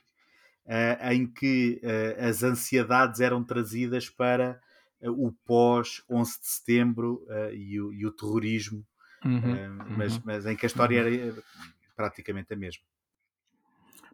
uh, 0.66 1.12
em 1.12 1.26
que 1.26 1.80
uh, 1.82 2.28
as 2.28 2.42
ansiedades 2.42 3.20
eram 3.20 3.42
trazidas 3.42 4.08
para 4.08 4.60
o 5.10 5.32
pós 5.44 6.02
11 6.08 6.40
de 6.40 6.46
setembro 6.46 7.26
e 7.52 7.80
o, 7.80 7.92
e, 7.92 8.06
o, 8.06 8.12
terrorismo, 8.12 8.84
uhum, 9.24 9.78
mas, 9.96 10.16
uhum. 10.16 10.22
mas, 10.24 10.46
em 10.46 10.56
que 10.56 10.66
a 10.66 10.68
história 10.68 11.02
uhum. 11.02 11.08
era 11.08 11.42
praticamente 11.96 12.52
a 12.52 12.56
mesma. 12.56 12.84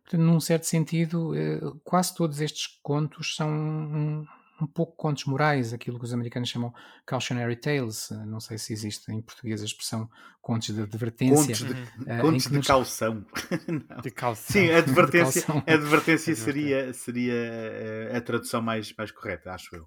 Portanto, 0.08 0.22
num 0.22 0.40
certo 0.40 0.64
sentido, 0.64 1.34
eh, 1.34 1.60
quase 1.84 2.14
todos 2.14 2.40
estes 2.40 2.66
contos 2.82 3.36
são 3.36 3.50
um, 3.50 4.26
um, 4.58 4.66
pouco 4.66 4.96
contos 4.96 5.26
morais, 5.26 5.74
aquilo 5.74 5.98
que 5.98 6.04
os 6.06 6.14
americanos 6.14 6.48
chamam 6.48 6.72
cautionary 7.04 7.56
tales. 7.56 8.10
Eh, 8.10 8.24
não 8.24 8.40
sei 8.40 8.56
se 8.56 8.72
existe 8.72 9.12
em 9.12 9.20
português 9.20 9.60
a 9.60 9.66
expressão 9.66 10.08
contos 10.40 10.74
de 10.74 10.80
advertência. 10.80 11.54
Contos 11.54 11.58
de, 11.58 12.10
uh, 12.10 12.22
contos 12.22 12.42
de 12.44 12.56
nos... 12.56 12.66
calção. 12.66 13.26
de 14.02 14.10
calção. 14.10 14.62
Sim, 14.62 14.70
a 14.72 14.78
advertência, 14.78 15.44
advertência 15.66 16.34
seria, 16.34 16.90
seria 16.94 18.16
a 18.16 18.20
tradução 18.22 18.62
mais, 18.62 18.94
mais 18.96 19.10
correta, 19.10 19.52
acho 19.52 19.76
eu. 19.76 19.86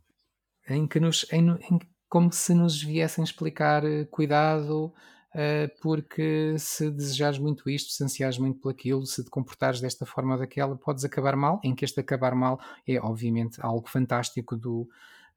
Em 0.74 0.88
que 0.88 0.99
nos, 0.99 1.26
em, 1.32 1.49
em, 1.49 1.80
como 2.09 2.32
se 2.32 2.53
nos 2.53 2.82
viessem 2.82 3.24
explicar 3.24 3.84
cuidado, 4.09 4.93
uh, 5.34 5.82
porque 5.82 6.55
se 6.57 6.89
desejares 6.89 7.39
muito 7.39 7.69
isto, 7.69 7.91
se 7.91 8.03
ansiares 8.03 8.38
muito 8.38 8.59
por 8.59 8.72
aquilo, 8.72 9.05
se 9.05 9.24
te 9.24 9.30
comportares 9.30 9.82
desta 9.82 10.05
forma 10.05 10.34
ou 10.34 10.39
daquela, 10.39 10.76
podes 10.76 11.03
acabar 11.05 11.36
mal, 11.36 11.59
em 11.63 11.74
que 11.76 11.86
este 11.86 11.99
acabar 11.99 12.36
mal 12.36 12.59
é 12.88 12.99
obviamente 12.99 13.59
algo 13.61 13.88
fantástico 13.88 14.55
do, 14.55 14.89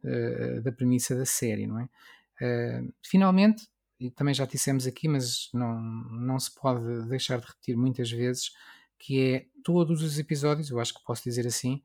uh, 0.05 0.63
da 0.63 0.73
premissa 0.73 1.15
da 1.15 1.25
série, 1.25 1.67
não 1.67 1.81
é? 1.81 1.89
Finalmente, 3.01 3.69
e 3.99 4.11
também 4.11 4.35
já 4.35 4.45
dissemos 4.45 4.87
aqui, 4.87 5.07
mas 5.07 5.49
não, 5.55 5.81
não 5.81 6.39
se 6.39 6.53
pode 6.53 7.09
deixar 7.09 7.39
de 7.39 7.47
repetir 7.47 7.77
muitas 7.77 8.11
vezes, 8.11 8.51
que 8.99 9.21
é 9.21 9.47
todos 9.63 10.03
os 10.03 10.19
episódios, 10.19 10.71
eu 10.71 10.81
acho 10.81 10.93
que 10.93 11.05
posso 11.05 11.23
dizer 11.23 11.47
assim, 11.47 11.83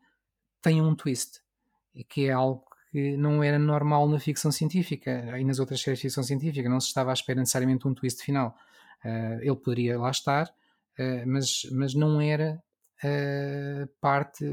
têm 0.62 0.82
um 0.82 0.95
twist, 0.95 1.41
que 2.10 2.26
é 2.26 2.32
algo 2.32 2.66
que 2.92 3.16
não 3.16 3.44
era 3.44 3.60
normal 3.60 4.08
na 4.08 4.20
ficção 4.20 4.52
científica 4.52 5.38
e 5.40 5.44
nas 5.44 5.60
outras 5.60 5.82
séries 5.82 6.00
de 6.00 6.08
ficção 6.08 6.24
científica. 6.24 6.70
Não 6.70 6.80
se 6.80 6.88
estava 6.88 7.12
à 7.12 7.14
espera 7.14 7.40
necessariamente 7.40 7.88
um 7.88 7.94
twist 7.94 8.24
final. 8.24 8.56
Uh, 9.04 9.42
ele 9.42 9.56
poderia 9.56 9.98
lá 9.98 10.10
estar, 10.10 10.48
uh, 10.48 11.28
mas, 11.28 11.68
mas 11.72 11.94
não 11.94 12.20
era 12.20 12.62
uh, 13.04 13.88
parte 14.02 14.46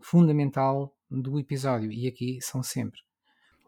fundamental 0.00 0.94
do 1.10 1.38
episódio. 1.38 1.90
E 1.90 2.06
aqui 2.06 2.38
são 2.42 2.62
sempre. 2.62 3.00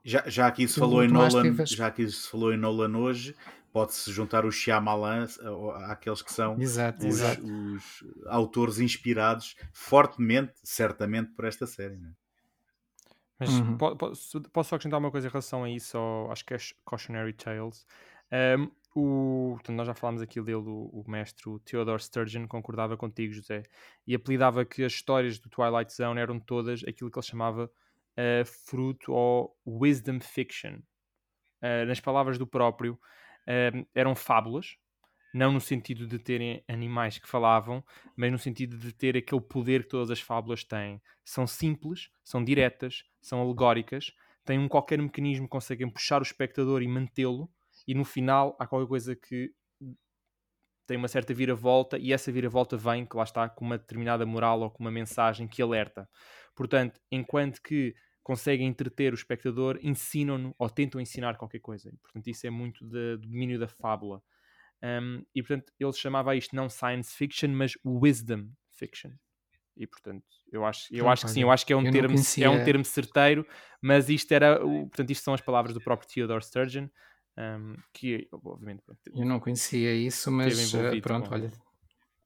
Já, 0.05 0.22
já 0.29 0.47
aqui 0.47 0.68
se 0.68 0.79
falou 0.79 1.03
em 1.03 1.09
Nolan, 1.09 1.57
já 1.66 1.89
aqui 1.89 2.09
se 2.09 2.29
falou 2.29 2.53
em 2.53 2.57
Nolan 2.57 2.97
hoje, 2.97 3.35
pode-se 3.72 4.12
juntar 4.12 4.45
o 4.45 4.53
Shyamalan 4.53 5.27
àqueles 5.89 6.22
que 6.22 6.33
são 6.33 6.61
exato, 6.61 7.07
os, 7.07 7.14
exato. 7.16 7.43
os, 7.45 8.05
autores 8.27 8.79
inspirados 8.79 9.57
fortemente, 9.72 10.53
certamente, 10.62 11.33
por 11.33 11.45
esta 11.45 11.66
série. 11.66 11.97
Não 11.97 12.11
é? 12.11 12.26
Mas 13.39 13.51
uhum. 13.51 13.76
posso, 13.76 14.41
posso 14.51 14.70
só 14.70 14.76
acrescentar 14.76 14.99
uma 14.99 15.11
coisa 15.11 15.28
em 15.28 15.30
relação 15.30 15.64
a 15.64 15.70
isso, 15.70 15.97
ao, 15.97 16.30
acho 16.30 16.45
que 16.45 16.55
é 16.55 16.59
Cautionary 16.87 17.32
Tales. 17.34 17.87
Um, 18.32 18.70
o, 18.95 19.53
portanto, 19.57 19.76
nós 19.76 19.87
já 19.87 19.95
falámos 19.95 20.22
aqui 20.22 20.41
dele, 20.41 20.57
o, 20.57 20.91
o 20.93 21.05
mestre 21.07 21.49
o 21.51 21.59
Theodore 21.59 22.03
Sturgeon, 22.03 22.49
concordava 22.49 22.97
contigo, 22.97 23.34
José, 23.34 23.62
e 24.07 24.14
apelidava 24.14 24.64
que 24.64 24.82
as 24.82 24.93
histórias 24.93 25.39
do 25.39 25.51
Twilight 25.51 25.93
Zone 25.93 26.18
eram 26.18 26.41
todas 26.41 26.82
aquilo 26.82 27.11
que 27.11 27.18
ele 27.18 27.26
chamava 27.26 27.66
uh, 27.66 28.45
fruto 28.64 29.12
ou 29.12 29.55
wisdom 29.66 30.18
fiction. 30.20 30.78
Uh, 31.62 31.84
nas 31.87 32.01
palavras 32.01 32.39
do 32.39 32.47
próprio, 32.47 32.95
uh, 32.95 33.87
eram 33.95 34.14
fábulas, 34.14 34.78
não 35.34 35.53
no 35.53 35.61
sentido 35.61 36.07
de 36.07 36.18
terem 36.18 36.64
animais 36.66 37.18
que 37.18 37.28
falavam, 37.28 37.84
mas 38.16 38.32
no 38.32 38.39
sentido 38.39 38.78
de 38.78 38.95
ter 38.95 39.14
aquele 39.14 39.43
poder 39.43 39.82
que 39.82 39.91
todas 39.91 40.11
as 40.11 40.20
fábulas 40.20 40.64
têm. 40.64 41.03
São 41.22 41.47
simples, 41.47 42.09
são 42.24 42.43
diretas, 42.43 43.05
são 43.27 43.41
alegóricas, 43.41 44.12
têm 44.45 44.59
um 44.59 44.68
qualquer 44.68 45.01
mecanismo 45.01 45.47
que 45.47 45.51
conseguem 45.51 45.91
puxar 45.91 46.20
o 46.20 46.22
espectador 46.22 46.83
e 46.83 46.89
mantê-lo, 46.89 47.51
e 47.87 47.95
no 47.95 48.05
final 48.05 48.57
há 48.59 48.66
qualquer 48.66 48.89
coisa 48.89 49.16
que 49.16 49.53
tem 50.87 50.97
uma 50.97 51.09
certa 51.09 51.35
viravolta 51.35 51.99
e 51.99 52.12
essa 52.12 52.31
viravolta 52.31 52.77
vem, 52.77 53.05
que 53.05 53.16
lá 53.16 53.24
está, 53.24 53.49
com 53.49 53.64
uma 53.64 53.77
determinada 53.77 54.24
moral 54.24 54.61
ou 54.61 54.70
com 54.70 54.85
uma 54.85 54.91
mensagem 54.91 55.49
que 55.49 55.61
alerta. 55.61 56.09
Portanto, 56.55 57.01
enquanto 57.11 57.61
que 57.61 57.95
conseguem 58.22 58.68
entreter 58.68 59.12
o 59.12 59.16
espectador, 59.16 59.79
ensinam-no 59.83 60.55
ou 60.59 60.70
tentam 60.70 61.01
ensinar 61.01 61.37
qualquer 61.37 61.61
coisa. 61.61 61.93
Portanto, 62.03 62.27
isso 62.29 62.47
é 62.47 62.51
muito 62.51 62.85
do 62.85 63.18
domínio 63.18 63.59
da 63.59 63.68
fábula. 63.68 64.22
Um, 64.83 65.24
e 65.35 65.43
portanto 65.43 65.72
ele 65.81 65.93
chamava 65.93 66.37
isto 66.37 66.55
não 66.55 66.68
science 66.68 67.14
fiction, 67.16 67.49
mas 67.49 67.72
wisdom 67.85 68.51
fiction. 68.70 69.11
E 69.77 69.87
portanto, 69.87 70.24
eu 70.51 70.64
acho, 70.64 70.95
eu 70.95 71.09
acho 71.09 71.27
que 71.27 71.31
sim, 71.31 71.43
eu 71.43 71.51
acho 71.51 71.66
que 71.66 71.72
é 71.72 71.77
um, 71.77 71.91
termo, 71.91 72.16
é 72.41 72.49
um 72.49 72.64
termo 72.64 72.85
certeiro, 72.85 73.47
mas 73.81 74.09
isto 74.09 74.33
era, 74.33 74.59
portanto, 74.59 75.11
isto 75.11 75.22
são 75.22 75.35
as 75.35 75.41
palavras 75.41 75.74
do 75.74 75.81
próprio 75.81 76.09
Theodore 76.09 76.43
Sturgeon, 76.43 76.89
um, 77.37 77.77
que 77.93 78.27
obviamente. 78.33 78.83
Pronto, 78.83 79.01
eu 79.14 79.27
não 79.27 79.39
conhecia 79.39 79.95
isso, 79.95 80.31
mas 80.33 80.72
uh, 80.72 81.01
pronto, 81.03 81.29
com... 81.29 81.35
olha, 81.35 81.53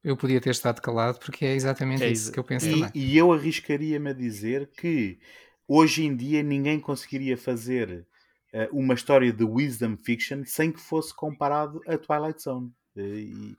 eu 0.03 0.16
podia 0.16 0.40
ter 0.40 0.51
estado 0.51 0.80
calado 0.80 1.18
porque 1.18 1.44
é 1.44 1.55
exatamente 1.55 2.05
é 2.05 2.11
isso 2.11 2.30
que 2.30 2.38
eu 2.38 2.44
penso 2.44 2.68
e, 2.68 2.72
também. 2.72 2.90
E 2.94 3.18
eu 3.18 3.32
arriscaria-me 3.32 4.11
a 4.11 4.14
dizer 4.14 4.70
que 4.70 5.18
hoje 5.66 6.05
em 6.05 6.14
dia 6.14 6.42
ninguém 6.42 6.78
conseguiria 6.78 7.36
fazer 7.36 8.07
uh, 8.55 8.68
uma 8.78 8.94
história 8.94 9.32
de 9.32 9.44
wisdom 9.44 9.96
fiction 9.96 10.44
sem 10.44 10.70
que 10.70 10.80
fosse 10.80 11.14
comparado 11.14 11.80
a 11.86 11.98
Twilight 11.98 12.42
Zone. 12.42 12.72
Uh, 12.96 13.01
e, 13.01 13.57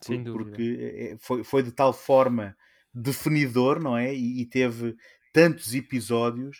Sem 0.00 0.24
por, 0.24 0.32
dúvida. 0.32 0.50
Porque 0.50 0.78
eh, 0.80 1.16
foi, 1.18 1.44
foi 1.44 1.62
de 1.62 1.70
tal 1.70 1.92
forma 1.92 2.56
definidor, 2.94 3.80
não 3.80 3.96
é? 3.96 4.14
E, 4.14 4.42
e 4.42 4.46
teve 4.46 4.96
tantos 5.32 5.74
episódios 5.74 6.58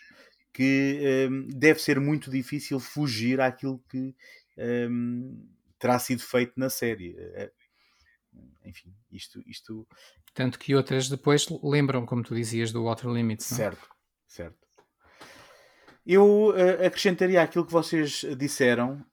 que 0.53 1.27
um, 1.29 1.47
deve 1.47 1.79
ser 1.79 1.99
muito 1.99 2.29
difícil 2.29 2.79
fugir 2.79 3.41
àquilo 3.41 3.81
que 3.89 4.15
um, 4.89 5.47
terá 5.79 5.99
sido 5.99 6.21
feito 6.21 6.53
na 6.55 6.69
série. 6.69 7.15
Enfim, 8.63 8.93
isto, 9.11 9.41
isto. 9.45 9.87
Tanto 10.33 10.59
que 10.59 10.75
outras 10.75 11.07
depois 11.09 11.47
lembram, 11.63 12.05
como 12.05 12.23
tu 12.23 12.35
dizias, 12.35 12.71
do 12.71 12.83
Water 12.83 13.09
Limits. 13.09 13.51
Não? 13.51 13.57
Certo, 13.57 13.89
certo. 14.27 14.65
Eu 16.05 16.49
uh, 16.49 16.85
acrescentaria 16.85 17.41
aquilo 17.41 17.65
que 17.65 17.71
vocês 17.71 18.23
disseram 18.37 19.03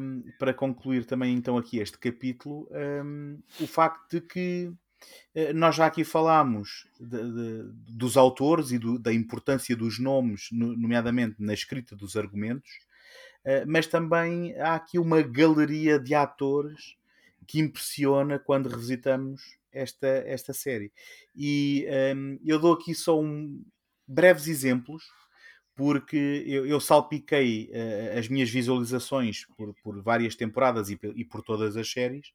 um, 0.00 0.22
para 0.38 0.54
concluir 0.54 1.04
também 1.04 1.34
então 1.34 1.58
aqui 1.58 1.78
este 1.78 1.98
capítulo, 1.98 2.66
um, 2.70 2.74
ehm, 2.74 3.38
o 3.60 3.66
facto 3.66 4.12
de 4.12 4.20
que 4.22 4.72
nós 5.54 5.76
já 5.76 5.86
aqui 5.86 6.04
falámos 6.04 6.88
de, 6.98 7.16
de, 7.16 7.62
dos 7.92 8.16
autores 8.16 8.72
e 8.72 8.78
do, 8.78 8.98
da 8.98 9.12
importância 9.12 9.76
dos 9.76 9.98
nomes, 9.98 10.48
no, 10.50 10.76
nomeadamente 10.76 11.36
na 11.38 11.54
escrita 11.54 11.94
dos 11.94 12.16
argumentos, 12.16 12.70
uh, 13.44 13.64
mas 13.66 13.86
também 13.86 14.56
há 14.58 14.74
aqui 14.74 14.98
uma 14.98 15.22
galeria 15.22 15.98
de 15.98 16.14
atores 16.14 16.96
que 17.46 17.60
impressiona 17.60 18.38
quando 18.38 18.68
revisitamos 18.68 19.56
esta, 19.72 20.08
esta 20.08 20.52
série. 20.52 20.92
E 21.34 21.86
um, 21.86 21.92
ehm, 21.92 22.38
eu 22.44 22.58
dou 22.58 22.74
aqui 22.74 22.94
só 22.94 23.18
um, 23.18 23.64
breves 24.06 24.48
exemplos 24.48 25.04
porque 25.74 26.44
eu, 26.44 26.66
eu 26.66 26.80
salpiquei 26.80 27.70
uh, 27.70 28.18
as 28.18 28.28
minhas 28.28 28.50
visualizações 28.50 29.46
por, 29.56 29.72
por 29.74 30.02
várias 30.02 30.34
temporadas 30.34 30.90
e, 30.90 30.98
e, 31.14 31.24
por 31.24 31.40
todas 31.40 31.76
as 31.76 31.88
séries, 31.88 32.32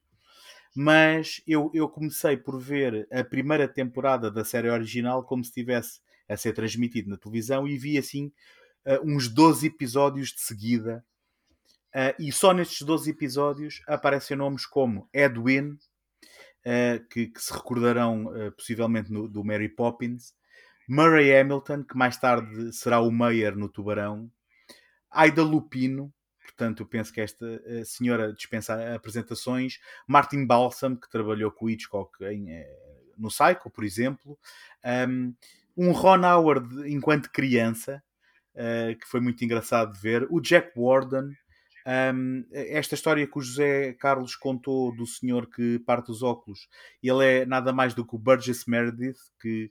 mas 0.74 1.40
eu, 1.46 1.70
eu 1.72 1.88
comecei 1.88 2.36
por 2.36 2.58
ver 2.60 3.06
a 3.12 3.22
primeira 3.22 3.68
temporada 3.68 4.30
da 4.30 4.44
série 4.44 4.68
original 4.68 5.22
como 5.24 5.44
se 5.44 5.50
estivesse 5.50 6.00
a 6.28 6.36
ser 6.36 6.52
transmitido 6.52 7.10
na 7.10 7.16
televisão 7.16 7.68
e 7.68 7.78
vi 7.78 7.96
assim 7.96 8.32
uh, 8.86 9.00
uns 9.04 9.28
12 9.28 9.68
episódios 9.68 10.30
de 10.30 10.40
seguida. 10.40 11.04
Uh, 11.94 12.10
e 12.18 12.32
só 12.32 12.52
nestes 12.52 12.82
12 12.82 13.10
episódios 13.10 13.82
aparecem 13.86 14.36
nomes 14.36 14.66
como 14.66 15.08
Edwin, 15.12 15.78
que, 17.10 17.26
que, 17.26 17.42
se 17.42 17.52
recordarão 17.52 18.24
possivelmente 18.56 19.12
no, 19.12 19.28
do 19.28 19.44
Mary 19.44 19.68
Poppins, 19.68 20.34
Murray 20.88 21.36
Hamilton, 21.36 21.84
que 21.84 21.94
mais 21.94 22.16
tarde 22.16 22.72
será 22.72 23.00
o 23.00 23.10
Mayer 23.10 23.54
no 23.54 23.68
Tubarão, 23.68 24.30
Aida 25.10 25.42
Lupino, 25.42 26.10
portanto 26.56 26.82
eu 26.82 26.86
penso 26.86 27.12
que 27.12 27.20
esta 27.20 27.44
eh, 27.64 27.82
senhora 27.84 28.32
dispensa 28.32 28.94
apresentações, 28.94 29.80
Martin 30.06 30.46
Balsam, 30.46 30.96
que 30.96 31.10
trabalhou 31.10 31.50
com 31.50 31.68
Hitchcock 31.68 32.24
em, 32.24 32.50
eh, 32.50 32.68
no 33.18 33.28
Psycho, 33.28 33.70
por 33.70 33.84
exemplo, 33.84 34.38
um 35.76 35.92
Ron 35.92 36.24
Howard 36.24 36.90
enquanto 36.92 37.30
criança, 37.30 38.02
uh, 38.54 38.96
que 38.98 39.06
foi 39.06 39.20
muito 39.20 39.44
engraçado 39.44 39.92
de 39.92 40.00
ver, 40.00 40.26
o 40.30 40.40
Jack 40.40 40.72
Warden, 40.76 41.30
um, 42.14 42.44
esta 42.52 42.94
história 42.94 43.26
que 43.26 43.38
o 43.38 43.42
José 43.42 43.92
Carlos 43.94 44.36
contou 44.36 44.94
do 44.94 45.06
senhor 45.06 45.48
que 45.48 45.78
parte 45.80 46.10
os 46.10 46.22
óculos, 46.22 46.68
ele 47.02 47.24
é 47.24 47.46
nada 47.46 47.72
mais 47.72 47.94
do 47.94 48.06
que 48.06 48.14
o 48.14 48.18
Burgess 48.18 48.64
Meredith, 48.66 49.18
que 49.40 49.70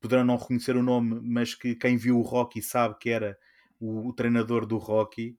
poderão 0.00 0.24
não 0.24 0.36
reconhecer 0.36 0.76
o 0.76 0.82
nome, 0.82 1.20
mas 1.22 1.54
que 1.54 1.74
quem 1.74 1.96
viu 1.96 2.18
o 2.18 2.22
Rocky 2.22 2.62
sabe 2.62 2.96
que 2.98 3.10
era 3.10 3.36
o, 3.80 4.08
o 4.08 4.12
treinador 4.12 4.66
do 4.66 4.78
Rocky, 4.78 5.36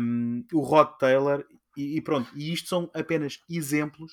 um, 0.00 0.44
o 0.52 0.60
Rod 0.60 0.96
Taylor, 0.98 1.44
e, 1.76 1.96
e, 1.96 2.00
pronto, 2.00 2.30
e 2.34 2.52
isto 2.52 2.68
são 2.68 2.90
apenas 2.94 3.40
exemplos 3.48 4.12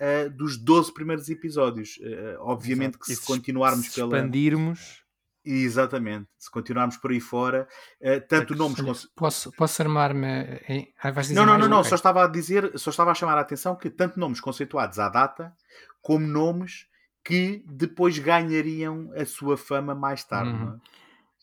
uh, 0.00 0.30
dos 0.30 0.56
12 0.56 0.92
primeiros 0.92 1.28
episódios. 1.28 1.96
Uh, 1.98 2.36
obviamente 2.40 2.94
Exato. 2.94 3.04
que 3.04 3.14
se, 3.14 3.16
se 3.16 3.26
continuarmos 3.26 3.86
se 3.86 4.00
expandirmos 4.00 5.08
Exatamente. 5.50 6.28
Se 6.38 6.50
continuarmos 6.50 6.98
por 6.98 7.10
aí 7.10 7.20
fora, 7.20 7.66
uh, 8.02 8.20
tanto 8.28 8.54
nomes. 8.54 8.78
Olha, 8.80 8.94
posso, 9.16 9.50
posso 9.52 9.80
armar-me 9.80 10.60
em. 10.68 10.92
Ah, 11.02 11.10
não, 11.32 11.46
não, 11.46 11.58
não, 11.58 11.68
não. 11.68 11.78
Okay. 11.78 11.88
Só 11.88 11.94
estava 11.94 12.24
a 12.24 12.26
dizer, 12.26 12.78
só 12.78 12.90
estava 12.90 13.12
a 13.12 13.14
chamar 13.14 13.38
a 13.38 13.40
atenção 13.40 13.74
que 13.74 13.88
tanto 13.88 14.20
nomes 14.20 14.40
conceituados 14.40 14.98
à 14.98 15.08
data, 15.08 15.54
como 16.02 16.26
nomes 16.26 16.86
que 17.24 17.64
depois 17.66 18.18
ganhariam 18.18 19.10
a 19.16 19.24
sua 19.24 19.56
fama 19.56 19.94
mais 19.94 20.22
tarde. 20.22 20.50
Uhum. 20.50 20.78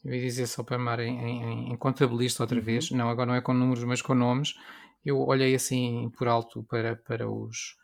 É? 0.06 0.10
Eu 0.10 0.14
ia 0.14 0.22
dizer 0.22 0.48
só 0.48 0.64
para 0.64 0.78
armar 0.78 1.00
em, 1.00 1.18
em, 1.20 1.74
em 1.74 1.78
contabilista 1.78 2.44
outra 2.44 2.58
uhum. 2.58 2.64
vez. 2.64 2.92
Não, 2.92 3.10
agora 3.10 3.28
não 3.28 3.36
é 3.36 3.42
com 3.42 3.54
números, 3.54 3.84
mas 3.84 4.02
com 4.02 4.14
nomes. 4.14 4.56
Eu 5.04 5.20
olhei 5.20 5.54
assim 5.54 6.10
por 6.18 6.28
alto 6.28 6.64
para, 6.64 6.96
para 6.96 7.30
os, 7.30 7.76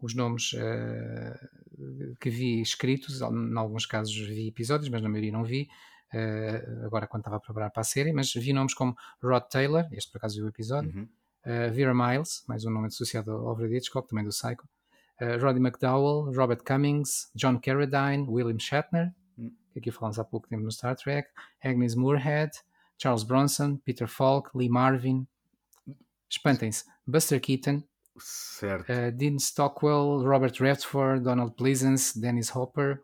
os 0.00 0.14
nomes 0.14 0.52
uh, 0.52 2.16
que 2.20 2.30
vi 2.30 2.60
escritos, 2.60 3.20
em 3.20 3.56
alguns 3.56 3.86
casos 3.86 4.14
vi 4.14 4.48
episódios, 4.48 4.88
mas 4.88 5.02
na 5.02 5.08
maioria 5.08 5.32
não 5.32 5.44
vi, 5.44 5.68
uh, 6.12 6.86
agora 6.86 7.06
quando 7.06 7.22
estava 7.22 7.36
a 7.36 7.40
preparar 7.40 7.70
para 7.70 7.82
a 7.82 7.84
série, 7.84 8.12
mas 8.12 8.32
vi 8.32 8.52
nomes 8.52 8.74
como 8.74 8.96
Rod 9.22 9.44
Taylor, 9.44 9.86
este 9.92 10.10
por 10.10 10.18
acaso 10.18 10.36
vi 10.36 10.42
o 10.42 10.48
episódio, 10.48 10.92
uhum. 10.94 11.08
uh, 11.46 11.72
Vera 11.72 11.94
Miles, 11.94 12.44
mais 12.48 12.64
um 12.64 12.70
nome 12.70 12.88
associado 12.88 13.30
ao 13.30 13.48
Alfred 13.48 13.76
Hitchcock, 13.76 14.08
também 14.08 14.24
do 14.24 14.30
Psycho, 14.30 14.68
Roddy 15.40 15.58
McDowell, 15.58 16.30
Robert 16.34 16.62
Cummings, 16.62 17.30
John 17.34 17.58
Carradine, 17.58 18.26
William 18.28 18.58
Shatner, 18.58 19.06
uhum. 19.06 19.25
Que 19.80 19.90
aqui 19.90 19.90
falamos 19.90 20.18
há 20.18 20.24
pouco 20.24 20.48
tempo 20.48 20.62
no 20.62 20.70
Star 20.70 20.96
Trek, 20.96 21.28
Agnes 21.62 21.94
Moorehead, 21.94 22.50
Charles 22.96 23.22
Bronson, 23.22 23.76
Peter 23.84 24.08
Falk, 24.08 24.50
Lee 24.54 24.70
Marvin, 24.70 25.26
espantem-se, 26.30 26.84
Buster 27.06 27.40
Keaton, 27.40 27.82
Certo. 28.18 28.90
Uh, 28.90 29.12
Dean 29.12 29.38
Stockwell, 29.38 30.22
Robert 30.24 30.58
Redford, 30.58 31.22
Donald 31.22 31.54
Pleasance, 31.54 32.18
Dennis 32.18 32.54
Hopper. 32.54 33.02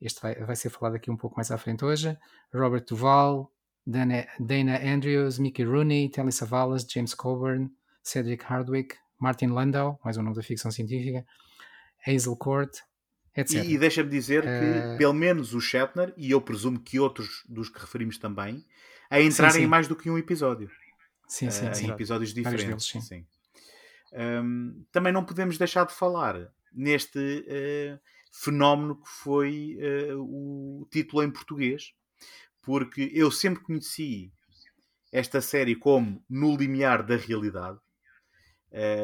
Este 0.00 0.20
vai, 0.20 0.34
vai 0.34 0.54
ser 0.54 0.68
falado 0.68 0.96
aqui 0.96 1.10
um 1.10 1.16
pouco 1.16 1.36
mais 1.36 1.50
à 1.50 1.56
frente 1.56 1.82
hoje. 1.82 2.14
Robert 2.52 2.84
Duval, 2.84 3.50
Dana, 3.86 4.26
Dana 4.38 4.78
Andrews, 4.82 5.38
Mickey 5.38 5.64
Rooney, 5.64 6.10
Telly 6.10 6.30
Savalas, 6.30 6.86
James 6.86 7.14
Coburn, 7.14 7.70
Cedric 8.02 8.44
Hardwick, 8.44 8.96
Martin 9.18 9.48
Landau, 9.48 9.98
mais 10.04 10.18
um 10.18 10.22
nome 10.22 10.36
da 10.36 10.42
ficção 10.42 10.70
científica, 10.70 11.24
Hazel 12.06 12.36
Court, 12.36 12.70
etc. 13.36 13.64
E, 13.64 13.74
e 13.74 13.78
deixa-me 13.78 14.10
dizer 14.10 14.40
uh, 14.40 14.46
que, 14.46 14.48
eh, 14.48 14.96
pelo 14.96 15.14
menos 15.14 15.54
o 15.54 15.60
Shatner, 15.60 16.12
e 16.16 16.30
eu 16.30 16.40
presumo 16.40 16.78
que 16.80 16.98
outros 17.00 17.42
dos 17.48 17.68
que 17.68 17.80
referimos 17.80 18.18
também, 18.18 18.64
a 19.10 19.20
entrarem 19.20 19.64
em 19.64 19.66
mais 19.66 19.88
do 19.88 19.96
que 19.96 20.10
um 20.10 20.18
episódio. 20.18 20.70
Sim, 21.28 21.50
sim, 21.50 21.68
uh, 21.68 21.74
sim. 21.74 21.86
Em 21.86 21.90
episódios 21.90 22.32
diferentes. 22.32 22.66
Deles, 22.66 22.84
sim. 22.84 23.00
sim. 23.00 23.26
Um, 24.12 24.84
também 24.92 25.12
não 25.12 25.24
podemos 25.24 25.58
deixar 25.58 25.84
de 25.86 25.92
falar 25.92 26.52
neste 26.72 27.18
uh, 27.18 28.00
fenómeno 28.32 28.96
que 28.96 29.08
foi 29.08 29.76
uh, 30.12 30.20
o 30.20 30.86
título 30.90 31.22
em 31.22 31.30
português, 31.30 31.92
porque 32.62 33.10
eu 33.12 33.30
sempre 33.30 33.62
conheci 33.62 34.32
esta 35.12 35.40
série 35.40 35.76
como 35.76 36.24
No 36.28 36.56
Limiar 36.56 37.04
da 37.04 37.16
Realidade. 37.16 37.78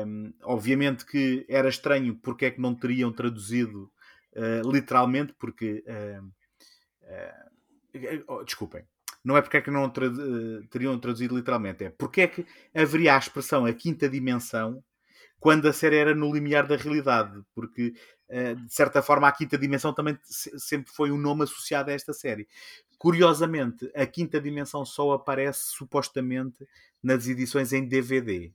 Um, 0.06 0.32
obviamente 0.42 1.06
que 1.06 1.46
era 1.48 1.68
estranho 1.68 2.16
porque 2.16 2.46
é 2.46 2.50
que 2.50 2.60
não 2.60 2.74
teriam 2.74 3.12
traduzido 3.12 3.88
uh, 4.36 4.70
literalmente, 4.70 5.34
porque. 5.38 5.84
Oh, 8.28 8.44
desculpem, 8.44 8.84
não 9.24 9.36
é 9.36 9.42
porque 9.42 9.56
é 9.56 9.60
que 9.60 9.70
não 9.70 9.90
teriam 10.70 10.98
traduzido 10.98 11.36
literalmente, 11.36 11.84
é 11.84 11.90
porque 11.90 12.20
é 12.22 12.26
que 12.28 12.46
haveria 12.74 13.14
a 13.14 13.18
expressão 13.18 13.66
a 13.66 13.72
quinta 13.72 14.08
dimensão 14.08 14.82
quando 15.40 15.66
a 15.66 15.72
série 15.72 15.96
era 15.96 16.14
no 16.14 16.32
limiar 16.32 16.66
da 16.66 16.76
realidade, 16.76 17.42
porque 17.54 17.94
eh, 18.28 18.54
de 18.54 18.72
certa 18.72 19.02
forma 19.02 19.26
a 19.26 19.32
quinta 19.32 19.56
dimensão 19.58 19.92
também 19.92 20.16
sempre 20.24 20.92
foi 20.92 21.10
um 21.10 21.18
nome 21.18 21.44
associado 21.44 21.90
a 21.90 21.94
esta 21.94 22.12
série. 22.12 22.46
Curiosamente, 22.98 23.90
a 23.94 24.06
quinta 24.06 24.38
dimensão 24.38 24.84
só 24.84 25.12
aparece 25.12 25.72
supostamente 25.76 26.64
nas 27.02 27.26
edições 27.26 27.72
em 27.72 27.88
DVD. 27.88 28.52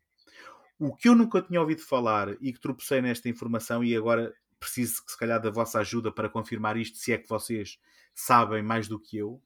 O 0.78 0.96
que 0.96 1.10
eu 1.10 1.16
nunca 1.16 1.42
tinha 1.42 1.60
ouvido 1.60 1.82
falar 1.82 2.38
e 2.40 2.54
que 2.54 2.60
tropecei 2.60 3.02
nesta 3.02 3.28
informação, 3.28 3.84
e 3.84 3.96
agora 3.96 4.32
preciso 4.60 5.04
que 5.06 5.12
se 5.12 5.18
calhar 5.18 5.42
da 5.42 5.50
vossa 5.50 5.80
ajuda 5.80 6.12
para 6.12 6.30
confirmar 6.30 6.78
isto, 6.78 6.98
se 6.98 7.12
é 7.14 7.18
que 7.18 7.30
vocês 7.30 7.78
sabem 8.14 8.64
mais 8.64 8.88
do 8.88 9.00
que 9.00 9.18
eu, 9.18 9.42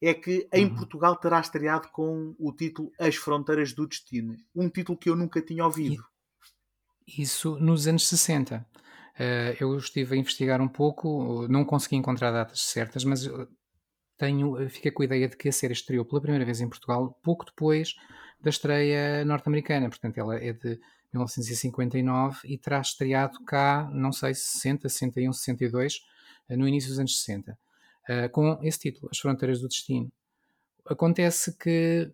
é 0.00 0.14
que 0.14 0.48
em 0.52 0.66
uhum. 0.66 0.76
Portugal 0.76 1.16
terá 1.16 1.40
estreado 1.40 1.88
com 1.88 2.34
o 2.38 2.52
título 2.52 2.92
As 2.98 3.16
Fronteiras 3.16 3.72
do 3.72 3.86
Destino, 3.86 4.36
um 4.54 4.68
título 4.68 4.96
que 4.96 5.10
eu 5.10 5.16
nunca 5.16 5.42
tinha 5.42 5.64
ouvido 5.64 6.04
isso 7.16 7.58
nos 7.58 7.86
anos 7.86 8.06
60. 8.08 8.56
Uh, 8.56 8.64
eh, 9.18 9.56
eu 9.60 9.76
estive 9.76 10.14
a 10.14 10.18
investigar 10.18 10.60
um 10.60 10.68
pouco, 10.68 11.46
não 11.48 11.64
consegui 11.64 11.96
encontrar 11.96 12.30
datas 12.30 12.60
certas, 12.62 13.04
mas 13.04 13.28
tenho, 14.16 14.68
fiquei 14.68 14.90
com 14.90 15.02
a 15.02 15.06
ideia 15.06 15.28
de 15.28 15.36
que 15.36 15.48
a 15.48 15.52
série 15.52 15.72
estreou 15.72 16.04
pela 16.04 16.20
primeira 16.20 16.44
vez 16.44 16.60
em 16.60 16.68
Portugal 16.68 17.18
pouco 17.22 17.44
depois 17.44 17.94
da 18.40 18.50
estreia 18.50 19.24
norte-americana. 19.24 19.88
Portanto, 19.88 20.18
ela 20.18 20.36
é 20.36 20.52
de 20.52 20.78
1959 21.12 22.40
e 22.44 22.58
terá 22.58 22.80
estreado 22.80 23.42
cá, 23.44 23.88
não 23.92 24.12
sei, 24.12 24.34
60, 24.34 24.88
61, 24.88 25.32
62, 25.32 26.00
no 26.50 26.66
início 26.66 26.90
dos 26.90 26.98
anos 26.98 27.20
60, 27.20 27.52
uh, 27.52 27.56
eh, 28.08 28.28
com 28.28 28.58
esse 28.62 28.78
título, 28.78 29.08
As 29.10 29.18
Fronteiras 29.18 29.60
do 29.60 29.68
Destino. 29.68 30.10
Acontece 30.86 31.56
que 31.58 32.10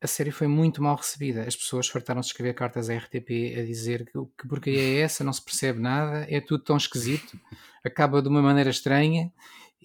a 0.00 0.06
série 0.06 0.30
foi 0.30 0.46
muito 0.46 0.82
mal 0.82 0.94
recebida. 0.96 1.42
As 1.42 1.56
pessoas 1.56 1.88
fartaram-se 1.88 2.28
de 2.28 2.32
escrever 2.32 2.54
cartas 2.54 2.88
à 2.88 2.96
RTP 2.96 3.58
a 3.58 3.64
dizer 3.64 4.04
que, 4.04 4.12
que 4.12 4.48
porcaria 4.48 4.80
é 4.80 5.00
essa, 5.00 5.24
não 5.24 5.32
se 5.32 5.42
percebe 5.42 5.80
nada, 5.80 6.26
é 6.28 6.40
tudo 6.40 6.62
tão 6.62 6.76
esquisito, 6.76 7.38
acaba 7.84 8.22
de 8.22 8.28
uma 8.28 8.42
maneira 8.42 8.70
estranha 8.70 9.32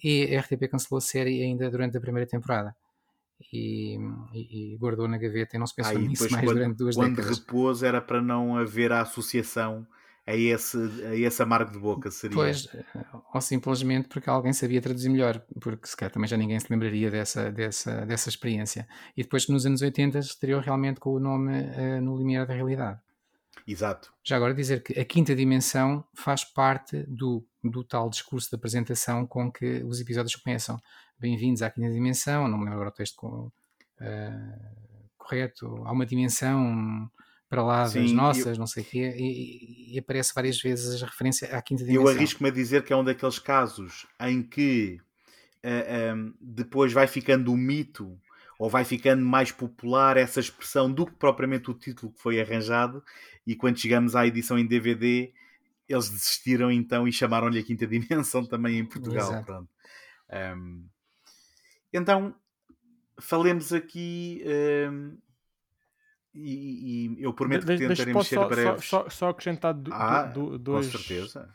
e 0.02 0.36
a 0.36 0.40
RTP 0.40 0.68
cancelou 0.70 0.98
a 0.98 1.00
série 1.00 1.42
ainda 1.42 1.70
durante 1.70 1.96
a 1.96 2.00
primeira 2.00 2.28
temporada. 2.28 2.76
E, 3.52 3.96
e, 4.32 4.74
e 4.74 4.76
guardou 4.78 5.08
na 5.08 5.18
gaveta 5.18 5.56
e 5.56 5.58
não 5.58 5.66
se 5.66 5.74
pensou 5.74 5.96
ah, 5.96 5.98
nisso 6.00 6.30
mais 6.30 6.44
quando, 6.44 6.56
durante 6.56 6.76
duas 6.76 6.96
quando 6.96 7.16
décadas. 7.16 7.38
Quando 7.38 7.46
repôs 7.46 7.82
era 7.82 8.00
para 8.00 8.22
não 8.22 8.56
haver 8.56 8.92
a 8.92 9.02
associação 9.02 9.86
a 10.26 10.34
esse, 10.34 10.78
a 11.06 11.14
esse 11.14 11.42
amargo 11.42 11.70
de 11.70 11.78
boca 11.78 12.10
seria. 12.10 12.34
Pois, 12.34 12.66
ou 13.32 13.40
simplesmente 13.40 14.08
porque 14.08 14.30
alguém 14.30 14.52
sabia 14.52 14.80
traduzir 14.80 15.10
melhor, 15.10 15.44
porque 15.60 15.86
se 15.86 15.96
calhar 15.96 16.12
também 16.12 16.28
já 16.28 16.36
ninguém 16.36 16.58
se 16.58 16.66
lembraria 16.70 17.10
dessa, 17.10 17.52
dessa, 17.52 18.06
dessa 18.06 18.28
experiência. 18.28 18.88
E 19.16 19.22
depois 19.22 19.46
nos 19.48 19.66
anos 19.66 19.82
80 19.82 20.18
estreou 20.18 20.60
realmente 20.60 20.98
com 20.98 21.10
o 21.10 21.20
nome 21.20 21.52
uh, 21.52 22.00
No 22.00 22.16
Limiar 22.16 22.46
da 22.46 22.54
Realidade. 22.54 23.00
Exato. 23.66 24.12
Já 24.22 24.36
agora 24.36 24.54
dizer 24.54 24.82
que 24.82 24.98
a 24.98 25.04
quinta 25.04 25.34
dimensão 25.34 26.04
faz 26.14 26.44
parte 26.44 27.02
do, 27.06 27.46
do 27.62 27.82
tal 27.84 28.10
discurso 28.10 28.48
de 28.50 28.56
apresentação 28.56 29.26
com 29.26 29.50
que 29.50 29.82
os 29.84 30.00
episódios 30.00 30.36
começam. 30.36 30.78
Bem-vindos 31.18 31.62
à 31.62 31.70
quinta 31.70 31.90
dimensão, 31.90 32.48
não 32.48 32.58
me 32.58 32.64
lembro 32.64 32.74
agora 32.74 32.90
o 32.90 32.92
texto 32.92 33.16
com, 33.16 33.46
uh, 33.46 33.52
correto, 35.16 35.82
há 35.84 35.92
uma 35.92 36.04
dimensão 36.04 37.10
para 37.48 37.62
lá 37.62 37.86
Sim, 37.86 38.02
das 38.02 38.12
nossas, 38.12 38.46
eu, 38.46 38.58
não 38.58 38.66
sei 38.66 38.82
o 38.82 38.86
quê, 38.86 39.14
e, 39.16 39.94
e, 39.94 39.98
aparece 39.98 40.34
várias 40.34 40.60
vezes 40.60 41.02
a 41.02 41.06
referência 41.06 41.56
à 41.56 41.62
quinta 41.62 41.84
dimensão. 41.84 42.10
Eu 42.10 42.16
arrisco-me 42.16 42.48
a 42.48 42.52
dizer 42.52 42.84
que 42.84 42.92
é 42.92 42.96
um 42.96 43.04
daqueles 43.04 43.38
casos 43.38 44.06
em 44.20 44.42
que 44.42 44.98
uh, 44.98 45.00
eh, 45.62 46.14
um, 46.14 46.26
ehm, 46.26 46.34
depois 46.40 46.92
vai 46.92 47.06
ficando 47.06 47.52
um 47.52 47.56
mito 47.56 48.18
ou 48.58 48.68
vai 48.68 48.84
ficando 48.84 49.24
mais 49.24 49.52
popular 49.52 50.16
essa 50.16 50.40
expressão 50.40 50.90
do 50.90 51.06
que 51.06 51.14
propriamente 51.14 51.70
o 51.70 51.74
título 51.74 52.12
que 52.12 52.20
foi 52.20 52.40
arranjado, 52.40 53.02
e 53.46 53.54
quando 53.54 53.78
chegamos 53.78 54.16
à 54.16 54.26
edição 54.26 54.58
em 54.58 54.66
DVD, 54.66 55.32
eles 55.88 56.08
desistiram 56.08 56.70
então 56.70 57.06
e 57.06 57.12
chamaram-lhe 57.12 57.58
a 57.58 57.62
quinta 57.62 57.86
dimensão 57.86 58.44
também 58.44 58.78
em 58.78 58.84
Portugal. 58.84 59.44
Um, 60.56 60.86
então, 61.94 62.34
falemos 63.18 63.72
aqui 63.72 64.42
um, 64.90 65.16
e, 66.34 67.16
e, 67.16 67.22
eu 67.22 67.32
prometo 67.32 67.64
de, 67.64 67.78
que 67.78 67.86
tentaremos 67.86 68.26
ser 68.26 68.34
só, 68.34 68.48
breves. 68.48 68.84
Só, 68.84 69.08
só 69.08 69.28
acrescentar 69.28 69.72
do, 69.72 69.92
ah, 69.94 70.24
do, 70.24 70.58
dois, 70.58 70.90
com 70.90 70.98
certeza. 70.98 71.48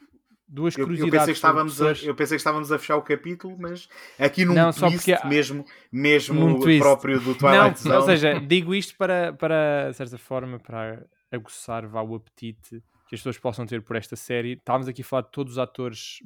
duas 0.47 0.73
curiosidades. 0.73 1.01
Eu, 1.01 1.07
eu, 1.07 1.11
pensei 1.11 1.33
que 1.33 1.37
estávamos 1.37 1.73
pessoas... 1.73 2.01
a, 2.01 2.05
eu 2.05 2.15
pensei 2.15 2.35
que 2.37 2.39
estávamos 2.39 2.71
a 2.71 2.79
fechar 2.79 2.95
o 2.95 3.01
capítulo, 3.01 3.57
mas 3.59 3.89
aqui 4.17 4.45
num 4.45 4.53
não, 4.53 4.71
twist 4.71 5.11
porque... 5.11 5.27
mesmo, 5.27 5.65
mesmo 5.91 6.61
twist. 6.61 6.79
próprio 6.79 7.19
do 7.19 7.35
Twilight 7.35 7.83
não, 7.83 7.91
Zone. 7.91 7.95
Ou 7.95 8.01
seja, 8.03 8.39
digo 8.39 8.73
isto 8.73 8.95
para, 8.95 9.33
para, 9.33 9.89
de 9.89 9.97
certa 9.97 10.17
forma, 10.17 10.57
para 10.59 11.05
aguçar 11.29 11.85
vá, 11.85 12.01
o 12.01 12.15
apetite 12.15 12.81
que 13.09 13.15
as 13.15 13.21
pessoas 13.21 13.37
possam 13.37 13.65
ter 13.65 13.81
por 13.81 13.97
esta 13.97 14.15
série. 14.15 14.53
Estávamos 14.53 14.87
aqui 14.87 15.01
a 15.01 15.05
falar 15.05 15.23
de 15.23 15.31
todos 15.31 15.53
os 15.53 15.59
atores 15.59 16.19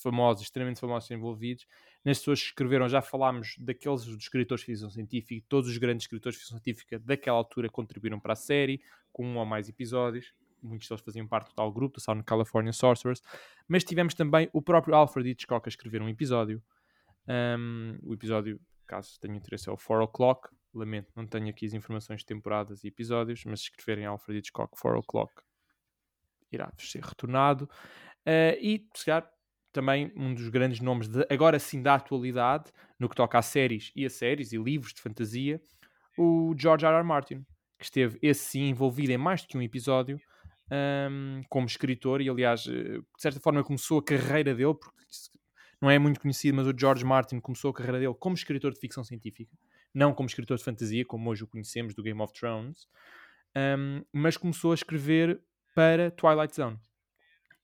famosos, 0.00 0.44
extremamente 0.44 0.78
famosos 0.78 1.10
envolvidos 1.10 1.66
nas 2.04 2.18
pessoas 2.18 2.40
que 2.40 2.46
escreveram, 2.46 2.88
já 2.88 3.02
falámos 3.02 3.56
daqueles 3.58 4.04
dos 4.04 4.16
escritores 4.16 4.60
de 4.60 4.66
ficção 4.66 4.90
científica, 4.90 5.44
todos 5.48 5.68
os 5.68 5.76
grandes 5.76 6.04
escritores 6.04 6.36
de 6.36 6.40
ficção 6.40 6.58
científica 6.58 6.98
daquela 6.98 7.36
altura 7.36 7.68
contribuíram 7.68 8.18
para 8.18 8.32
a 8.32 8.36
série, 8.36 8.82
com 9.12 9.26
um 9.26 9.36
ou 9.36 9.44
mais 9.44 9.68
episódios. 9.68 10.32
Muitos 10.62 10.88
deles 10.88 11.02
faziam 11.02 11.26
parte 11.26 11.48
do 11.48 11.54
tal 11.54 11.72
grupo, 11.72 11.96
do 11.96 12.00
Sound 12.00 12.22
California 12.24 12.72
Sorcerers. 12.72 13.22
Mas 13.68 13.84
tivemos 13.84 14.14
também 14.14 14.48
o 14.52 14.62
próprio 14.62 14.94
Alfred 14.94 15.28
Hitchcock 15.30 15.66
a 15.66 15.70
escrever 15.70 16.02
um 16.02 16.08
episódio. 16.08 16.62
Um, 17.28 17.98
o 18.02 18.14
episódio, 18.14 18.60
caso 18.86 19.18
tenham 19.20 19.36
interesse, 19.36 19.68
é 19.68 19.72
o 19.72 19.76
4 19.76 20.04
O'Clock. 20.04 20.48
Lamento, 20.72 21.12
não 21.16 21.26
tenho 21.26 21.48
aqui 21.48 21.66
as 21.66 21.74
informações 21.74 22.20
de 22.20 22.26
temporadas 22.26 22.84
e 22.84 22.88
episódios, 22.88 23.44
mas 23.44 23.60
se 23.60 23.70
escreverem 23.70 24.06
Alfred 24.06 24.38
Hitchcock 24.38 24.70
4 24.80 24.98
O'Clock, 25.00 25.32
irá 26.52 26.72
ser 26.78 27.02
retornado. 27.02 27.68
Uh, 28.26 28.54
e, 28.60 28.86
se 28.94 29.06
calhar, 29.06 29.30
também 29.72 30.12
um 30.16 30.34
dos 30.34 30.48
grandes 30.48 30.80
nomes, 30.80 31.08
de, 31.08 31.26
agora 31.30 31.58
sim, 31.58 31.82
da 31.82 31.94
atualidade, 31.94 32.70
no 32.98 33.08
que 33.08 33.14
toca 33.14 33.38
a 33.38 33.42
séries 33.42 33.92
e 33.94 34.04
a 34.04 34.10
séries 34.10 34.52
e 34.52 34.58
livros 34.58 34.92
de 34.92 35.00
fantasia, 35.00 35.60
o 36.18 36.54
George 36.58 36.84
R. 36.84 36.96
R. 36.96 37.04
Martin, 37.04 37.44
que 37.78 37.84
esteve, 37.84 38.18
esse 38.20 38.44
sim, 38.44 38.68
envolvido 38.68 39.12
em 39.12 39.18
mais 39.18 39.42
do 39.42 39.48
que 39.48 39.56
um 39.56 39.62
episódio 39.62 40.20
um, 41.10 41.42
como 41.48 41.66
escritor, 41.66 42.20
e 42.20 42.28
aliás, 42.28 42.66
eh, 42.68 42.98
de 42.98 43.04
certa 43.22 43.40
forma 43.40 43.64
começou 43.64 43.98
a 43.98 44.04
carreira 44.04 44.54
dele, 44.54 44.74
porque 44.74 45.00
não 45.80 45.90
é 45.90 45.98
muito 45.98 46.20
conhecido, 46.20 46.56
mas 46.56 46.66
o 46.66 46.74
George 46.78 47.04
Martin 47.04 47.40
começou 47.40 47.70
a 47.70 47.74
carreira 47.74 47.98
dele 47.98 48.14
como 48.14 48.34
escritor 48.34 48.72
de 48.72 48.78
ficção 48.78 49.02
científica, 49.02 49.56
não 49.94 50.12
como 50.12 50.28
escritor 50.28 50.58
de 50.58 50.64
fantasia, 50.64 51.04
como 51.04 51.28
hoje 51.30 51.44
o 51.44 51.46
conhecemos 51.46 51.94
do 51.94 52.02
Game 52.02 52.20
of 52.20 52.32
Thrones, 52.32 52.86
um, 53.56 54.04
mas 54.12 54.36
começou 54.36 54.72
a 54.72 54.74
escrever 54.74 55.42
para 55.74 56.10
Twilight 56.10 56.54
Zone. 56.54 56.78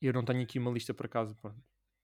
Eu 0.01 0.12
não 0.12 0.24
tenho 0.24 0.43
aqui 0.43 0.59
uma 0.59 0.70
lista 0.70 0.93
por 0.93 1.07
acaso, 1.07 1.37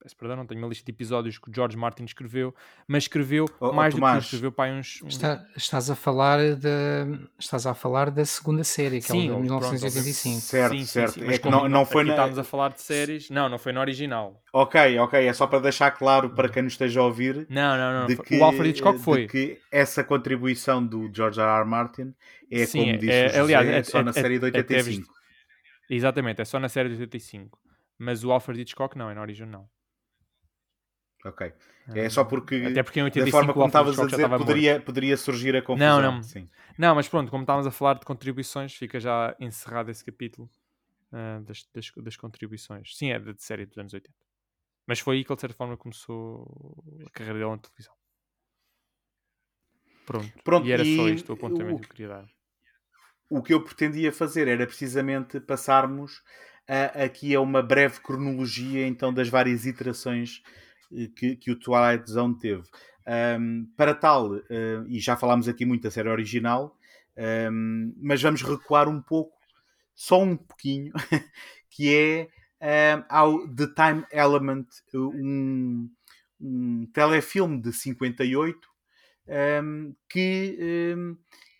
peço 0.02 0.16
perdão, 0.16 0.36
não 0.36 0.46
tenho 0.46 0.60
uma 0.60 0.68
lista 0.68 0.84
de 0.84 0.90
episódios 0.90 1.38
que 1.38 1.48
o 1.48 1.54
George 1.54 1.76
Martin 1.76 2.04
escreveu, 2.04 2.52
mas 2.88 3.04
escreveu 3.04 3.46
oh, 3.60 3.72
mais 3.72 3.94
oh, 3.94 3.98
do 3.98 4.04
que 4.04 4.18
escreveu 4.18 4.50
para 4.50 4.72
uns, 4.72 5.00
uns... 5.02 5.14
Está, 5.14 5.46
estás 5.56 5.88
a 5.90 5.94
falar 5.94 6.56
da 6.56 7.06
estás 7.38 7.66
a 7.66 7.74
falar 7.74 8.10
da 8.10 8.24
segunda 8.24 8.64
série, 8.64 9.00
que 9.00 9.06
sim, 9.06 9.28
é 9.28 9.32
o 9.32 9.36
de 9.36 9.42
1985. 9.42 10.40
Certo, 10.40 10.72
sim, 10.72 10.84
certo. 10.84 11.12
Sim, 11.12 11.20
sim. 11.20 11.26
Mas 11.26 11.36
é 11.36 11.38
que 11.38 11.48
não, 11.48 11.68
não 11.68 11.86
foi 11.86 12.02
aqui 12.02 12.10
na... 12.10 12.16
estamos 12.16 12.38
a 12.38 12.44
falar 12.44 12.70
de 12.70 12.82
séries, 12.82 13.30
não, 13.30 13.48
não 13.48 13.58
foi 13.58 13.72
na 13.72 13.80
original. 13.80 14.42
Ok, 14.52 14.98
ok, 14.98 15.24
é 15.24 15.32
só 15.32 15.46
para 15.46 15.60
deixar 15.60 15.92
claro 15.92 16.30
para 16.30 16.48
quem 16.48 16.64
nos 16.64 16.72
esteja 16.72 17.00
a 17.00 17.04
ouvir. 17.04 17.46
Não, 17.48 17.76
não, 17.76 18.00
não. 18.00 18.06
De 18.08 18.16
que, 18.16 18.38
o 18.38 18.44
Alfred 18.44 18.70
Hitchcock 18.70 18.98
foi. 18.98 19.28
que 19.28 19.58
essa 19.70 20.02
contribuição 20.02 20.84
do 20.84 21.08
George 21.14 21.40
R. 21.40 21.60
R. 21.60 21.64
Martin 21.64 22.12
é, 22.50 22.66
sim, 22.66 22.80
como 22.80 22.98
disse 22.98 23.12
é, 23.12 23.24
o 23.24 23.28
José, 23.28 23.40
aliás, 23.40 23.68
é, 23.68 23.78
é, 23.78 23.82
só 23.84 24.00
é, 24.00 24.02
na 24.02 24.12
série 24.12 24.38
de 24.38 24.44
85. 24.46 25.08
Exatamente, 25.88 26.42
é 26.42 26.44
só 26.44 26.58
na 26.58 26.68
série 26.68 26.88
de 26.88 26.94
85. 26.96 27.58
Mas 27.98 28.24
o 28.24 28.32
Alfred 28.32 28.60
Hitchcock 28.60 28.98
não, 28.98 29.08
é 29.08 29.14
na 29.14 29.20
original. 29.20 29.70
Ok. 31.24 31.52
É 31.94 32.08
só 32.08 32.24
porque, 32.24 32.56
Até 32.70 32.82
porque 32.82 33.00
em 33.00 33.04
85 33.04 33.24
da 33.24 33.30
forma 33.30 33.52
como 33.52 33.66
estavas 33.66 33.98
a 33.98 34.06
dizer, 34.06 34.28
poderia, 34.28 34.80
poderia 34.80 35.16
surgir 35.16 35.54
a 35.56 35.62
confusão. 35.62 36.00
Não, 36.00 36.12
não. 36.12 36.22
Sim. 36.22 36.48
Não, 36.76 36.94
mas 36.94 37.08
pronto, 37.08 37.30
como 37.30 37.42
estávamos 37.42 37.66
a 37.66 37.70
falar 37.70 37.94
de 37.94 38.04
contribuições, 38.04 38.74
fica 38.74 38.98
já 38.98 39.34
encerrado 39.38 39.90
esse 39.90 40.04
capítulo 40.04 40.50
uh, 41.12 41.42
das, 41.42 41.68
das, 41.72 41.92
das, 41.96 42.16
contribuições. 42.16 42.96
Sim, 42.96 43.10
é 43.10 43.18
da 43.18 43.34
série 43.36 43.66
dos 43.66 43.78
anos 43.78 43.92
80. 43.92 44.14
Mas 44.86 45.00
foi 45.00 45.16
aí 45.16 45.24
que 45.24 45.30
ele, 45.30 45.36
de 45.36 45.40
certa 45.40 45.56
forma, 45.56 45.76
começou 45.76 46.84
a 47.06 47.10
carreira 47.10 47.38
dele 47.38 47.50
na 47.50 47.58
televisão. 47.58 47.94
Pronto. 50.06 50.32
Pronto 50.42 50.66
e 50.66 50.72
era 50.72 50.82
e 50.82 50.96
só 50.96 51.08
isto 51.08 51.30
o 51.30 51.32
apontamento 51.34 51.76
o, 51.76 51.80
que 51.80 51.86
eu 51.86 51.90
queria 51.90 52.08
dar. 52.08 52.26
O 53.30 53.42
que 53.42 53.54
eu 53.54 53.62
pretendia 53.62 54.12
fazer 54.12 54.48
era 54.48 54.66
precisamente 54.66 55.40
passarmos 55.40 56.22
a, 56.68 57.04
aqui 57.04 57.34
a 57.34 57.40
uma 57.40 57.62
breve 57.62 58.00
cronologia 58.00 58.86
então 58.86 59.12
das 59.12 59.28
várias 59.28 59.64
iterações 59.66 60.42
que, 61.16 61.36
que 61.36 61.50
o 61.50 61.58
Twilight 61.58 62.10
Zone 62.10 62.38
teve. 62.38 62.62
Um, 63.38 63.66
para 63.76 63.94
tal, 63.94 64.32
uh, 64.32 64.42
e 64.88 65.00
já 65.00 65.16
falámos 65.16 65.48
aqui 65.48 65.64
muito 65.64 65.82
da 65.82 65.90
série 65.90 66.08
original, 66.08 66.76
um, 67.50 67.94
mas 68.00 68.22
vamos 68.22 68.42
recuar 68.42 68.88
um 68.88 69.02
pouco, 69.02 69.36
só 69.94 70.22
um 70.22 70.36
pouquinho, 70.36 70.92
que 71.70 72.28
é 72.60 72.96
um, 72.96 73.04
ao 73.08 73.48
The 73.48 73.66
Time 73.66 74.04
Element, 74.12 74.66
um, 74.94 75.90
um 76.40 76.86
telefilme 76.92 77.60
de 77.60 77.72
58 77.72 78.72
que 80.08 80.58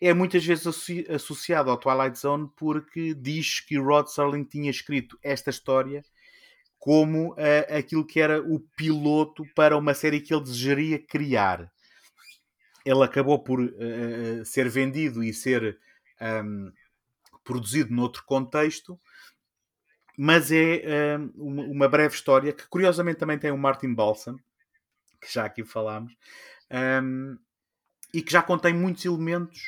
é 0.01 0.13
muitas 0.13 0.45
vezes 0.45 0.67
associ 0.67 1.05
associado 1.09 1.71
ao 1.71 1.77
Twilight 1.77 2.19
Zone 2.19 2.49
porque 2.57 3.13
diz 3.13 3.61
que 3.61 3.77
Rod 3.77 4.07
Serling 4.07 4.43
tinha 4.43 4.69
escrito 4.69 5.17
esta 5.23 5.49
história 5.49 6.03
como 6.83 7.31
uh, 7.31 7.77
aquilo 7.77 8.05
que 8.05 8.19
era 8.19 8.41
o 8.41 8.59
piloto 8.75 9.45
para 9.55 9.77
uma 9.77 9.93
série 9.93 10.19
que 10.19 10.33
ele 10.33 10.43
desejaria 10.43 10.99
criar. 10.99 11.71
Ele 12.85 13.01
acabou 13.01 13.41
por 13.41 13.61
uh, 13.61 14.43
ser 14.43 14.67
vendido 14.67 15.23
e 15.23 15.33
ser 15.33 15.79
um, 16.43 16.69
produzido 17.41 17.95
noutro 17.95 18.25
contexto, 18.25 18.99
mas 20.17 20.51
é 20.51 21.17
um, 21.37 21.71
uma 21.71 21.87
breve 21.87 22.15
história 22.15 22.51
que 22.51 22.67
curiosamente 22.67 23.17
também 23.17 23.39
tem 23.39 23.49
o 23.49 23.57
Martin 23.57 23.93
Balsam, 23.93 24.35
que 25.21 25.33
já 25.33 25.45
aqui 25.45 25.63
falámos, 25.63 26.13
um, 27.01 27.37
e 28.13 28.21
que 28.21 28.33
já 28.33 28.43
contém 28.43 28.73
muitos 28.73 29.05
elementos 29.05 29.61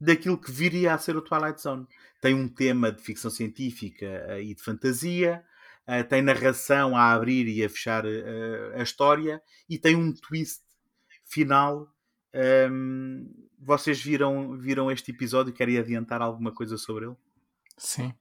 daquilo 0.00 0.36
que 0.36 0.50
viria 0.50 0.92
a 0.92 0.98
ser 0.98 1.16
o 1.16 1.22
Twilight 1.22 1.62
Zone. 1.62 1.86
Tem 2.20 2.34
um 2.34 2.48
tema 2.48 2.90
de 2.90 3.00
ficção 3.00 3.30
científica 3.30 4.40
e 4.40 4.56
de 4.56 4.60
fantasia, 4.60 5.44
Uh, 5.88 6.06
tem 6.06 6.20
narração 6.20 6.94
a 6.94 7.12
abrir 7.12 7.48
e 7.48 7.64
a 7.64 7.68
fechar 7.68 8.04
uh, 8.04 8.74
a 8.74 8.82
história 8.82 9.40
e 9.68 9.78
tem 9.78 9.96
um 9.96 10.12
twist 10.12 10.62
final. 11.24 11.88
Um, 12.70 13.26
vocês 13.58 14.00
viram, 14.00 14.58
viram 14.58 14.90
este 14.90 15.12
episódio? 15.12 15.52
Querem 15.52 15.78
adiantar 15.78 16.20
alguma 16.20 16.52
coisa 16.52 16.76
sobre 16.76 17.06
ele? 17.06 17.16
Sim. 17.78 18.12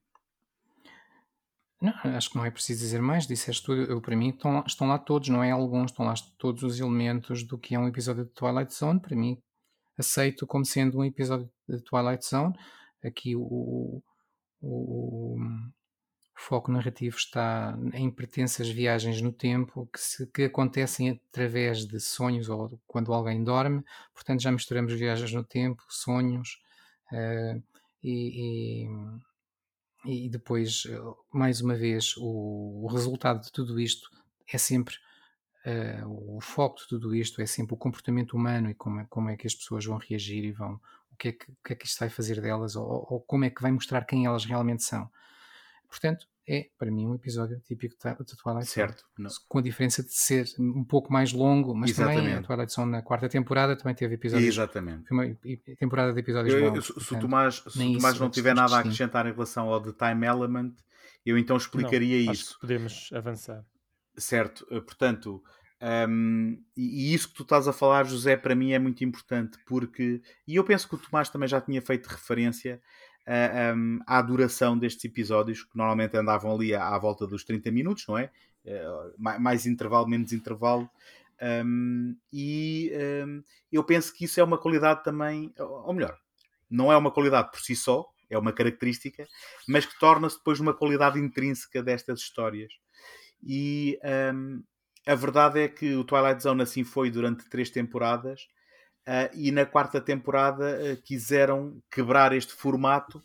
Não, 1.81 1.94
acho 2.15 2.30
que 2.30 2.38
não 2.38 2.45
é 2.45 2.49
preciso 2.49 2.80
dizer 2.80 3.02
mais. 3.02 3.27
Disseste 3.27 3.64
tudo. 3.64 3.81
Eu, 3.81 4.02
para 4.02 4.15
mim, 4.15 4.30
estão 4.30 4.53
lá, 4.53 4.64
estão 4.65 4.88
lá 4.88 4.98
todos, 4.98 5.30
não 5.30 5.44
é 5.44 5.52
alguns, 5.52 5.91
estão 5.91 6.06
lá 6.06 6.14
todos 6.38 6.64
os 6.64 6.80
elementos 6.80 7.44
do 7.44 7.57
que 7.57 7.76
é 7.76 7.80
um 7.80 7.88
episódio 7.88 8.26
de 8.26 8.31
Twilight 8.31 8.73
Zone. 8.73 8.99
Para 8.99 9.15
mim, 9.15 9.38
aceito 9.98 10.48
como 10.48 10.65
sendo 10.65 10.98
um 10.99 11.06
episódio 11.06 11.49
de 11.68 11.84
Twilight 11.84 12.26
Zone. 12.26 12.53
Aqui 13.03 13.35
o, 13.35 14.02
o, 14.61 15.38
o 16.38 16.39
foco 16.39 16.72
narrativo 16.72 17.18
está 17.18 17.76
em 17.93 18.11
pretensas 18.11 18.69
viagens 18.69 19.19
no 19.22 19.34
tempo 19.34 19.89
que, 19.91 19.99
se, 19.99 20.27
que 20.27 20.43
acontecem 20.43 21.19
através 21.31 21.84
de 21.84 21.99
sonhos 21.99 22.47
ou 22.47 22.80
quando 22.85 23.11
alguém 23.11 23.43
dorme. 23.43 23.84
Portanto, 24.14 24.43
já 24.43 24.51
misturamos 24.51 24.93
viagens 24.93 25.34
no 25.34 25.43
tempo, 25.43 25.84
sonhos 25.89 26.61
uh, 27.11 27.61
e, 28.03 28.85
e, 30.05 30.26
e, 30.26 30.30
depois, 30.30 30.84
mais 31.34 31.59
uma 31.59 31.76
vez, 31.76 32.15
o, 32.18 32.84
o, 32.84 32.88
resultado 32.88 33.41
de 33.41 33.51
tudo 33.51 33.80
isto 33.80 34.07
é 34.47 34.59
sempre. 34.59 34.95
Uh, 35.65 36.38
o 36.38 36.39
foco 36.39 36.77
de 36.77 36.88
tudo 36.88 37.15
isto 37.15 37.41
é 37.41 37.47
sempre 37.47 37.73
o 37.73 37.77
comportamento 37.77 38.38
humano 38.38 38.69
e 38.69 38.76
como 38.76 39.01
é, 39.01 39.05
como 39.09 39.30
é 39.30 39.35
que 39.35 39.47
as 39.47 39.55
pessoas 39.55 39.84
vão 39.85 39.97
reagir 39.97 40.45
e 40.45 40.51
vão 40.51 40.80
o 41.11 41.15
que 41.18 41.30
é 41.30 41.31
que, 41.31 41.47
que, 41.65 41.73
é 41.73 41.76
que 41.76 41.85
isto 41.88 41.99
vai 41.99 42.09
fazer 42.09 42.39
delas 42.39 42.76
ou, 42.76 42.85
ou 43.09 43.19
como 43.22 43.43
é 43.43 43.49
que 43.49 43.61
vai 43.61 43.72
mostrar 43.72 44.05
quem 44.05 44.27
elas 44.27 44.45
realmente 44.45 44.84
são. 44.84 45.09
Portanto, 45.89 46.27
é 46.47 46.69
para 46.77 46.89
mim 46.89 47.05
um 47.05 47.15
episódio 47.15 47.59
típico 47.59 47.95
de 47.95 48.35
Twilight 48.38 48.69
certo. 48.69 49.03
Zone. 49.19 49.30
Com 49.49 49.59
a 49.59 49.61
diferença 49.61 50.01
de 50.01 50.14
ser 50.14 50.45
um 50.57 50.84
pouco 50.84 51.11
mais 51.11 51.34
longo, 51.34 51.76
mas 51.76 51.89
Exatamente. 51.89 52.22
também 52.22 52.34
a 52.35 52.41
Twilight 52.41 52.73
Zone 52.73 52.91
na 52.91 53.01
quarta 53.01 53.27
temporada 53.27 53.76
também 53.76 53.93
teve 53.93 54.15
episódios. 54.15 54.55
Exatamente. 54.55 55.07
Foi 55.07 55.18
uma 55.18 55.38
temporada 55.77 56.14
de 56.14 56.19
episódios 56.19 56.53
eu, 56.53 56.65
longos. 56.65 56.85
Se, 56.85 56.93
portanto, 56.93 57.18
o 57.18 57.22
Tomás, 57.22 57.55
se 57.68 57.84
o 57.84 57.93
Tomás 57.93 58.19
não 58.19 58.30
tiver 58.30 58.55
nada 58.55 58.77
a 58.77 58.80
acrescentar 58.80 59.26
em 59.26 59.34
relação 59.34 59.68
ao 59.68 59.81
The 59.81 59.91
Time 59.91 60.26
Element, 60.26 60.73
eu 61.26 61.38
então 61.38 61.57
explicaria 61.57 62.26
não, 62.26 62.31
isso. 62.31 62.57
podemos 62.61 63.09
avançar. 63.14 63.65
Certo, 64.18 64.65
eh, 64.72 64.80
portanto, 64.80 65.43
um, 66.09 66.57
e, 66.76 67.11
e, 67.11 67.14
isso 67.14 67.30
que 67.30 67.35
tu 67.35 67.43
estás 67.43 67.68
a 67.68 67.73
falar, 67.73 68.05
José, 68.05 68.35
para 68.35 68.55
mim 68.55 68.72
é 68.72 68.80
muito 68.80 69.03
importante, 69.03 69.59
porque, 69.65 70.22
e 70.47 70.55
eu 70.55 70.64
penso 70.64 70.88
que 70.88 70.95
o 70.95 70.97
Tomás 70.97 71.30
também 71.30 71.47
já 71.47 71.61
tinha 71.61 71.81
feito 71.81 72.07
referência 72.07 72.81
um, 73.28 73.99
à 74.08 74.22
duração 74.22 74.78
destes 74.78 75.04
episódios, 75.06 75.64
que 75.64 75.78
normalmente 75.78 76.16
andavam 76.16 76.54
ali 76.54 76.74
à, 76.74 76.88
à 76.88 76.98
volta 76.98 77.28
dos 77.28 77.44
30 77.44 77.72
minutos, 77.72 78.06
não 78.08 78.18
é? 78.18 78.32
Uh, 78.66 79.14
mais 79.18 79.66
intervalo, 79.66 80.08
menos 80.08 80.32
intervalo. 80.32 80.90
Um, 81.66 82.16
e 82.32 82.91
um, 83.26 83.44
eu 83.72 83.84
penso 83.84 84.14
que 84.14 84.26
isso 84.26 84.40
é 84.40 84.44
uma 84.44 84.58
qualidade 84.58 85.04
também, 85.04 85.54
ou 85.60 85.94
melhor, 85.94 86.18
não 86.70 86.91
é 86.91 86.98
uma 86.98 87.12
qualidade 87.12 87.52
por 87.52 87.60
si 87.60 87.76
só, 87.76 88.06
é 88.30 88.38
uma 88.38 88.52
característica, 88.52 89.26
mas 89.68 89.86
que 89.86 89.98
torna-se 89.99 90.38
depois 90.38 90.60
uma 90.60 90.74
qualidade 90.74 91.20
intrínseca 91.20 91.82
destas 91.82 92.20
histórias. 92.20 92.74
E 93.41 93.98
a 95.06 95.16
verdade 95.16 95.62
é 95.62 95.68
que 95.70 95.95
o 95.95 96.04
Twilight 96.04 96.44
Zone 96.44 96.62
assim 96.62 96.84
foi 96.84 97.10
durante 97.10 97.48
três 97.49 97.70
temporadas 97.70 98.48
Uh, 99.07 99.31
e 99.34 99.51
na 99.53 99.65
quarta 99.65 100.01
temporada 100.01 100.65
uh, 100.81 101.01
quiseram 101.01 101.81
quebrar 101.89 102.34
este 102.34 102.51
formato 102.51 103.23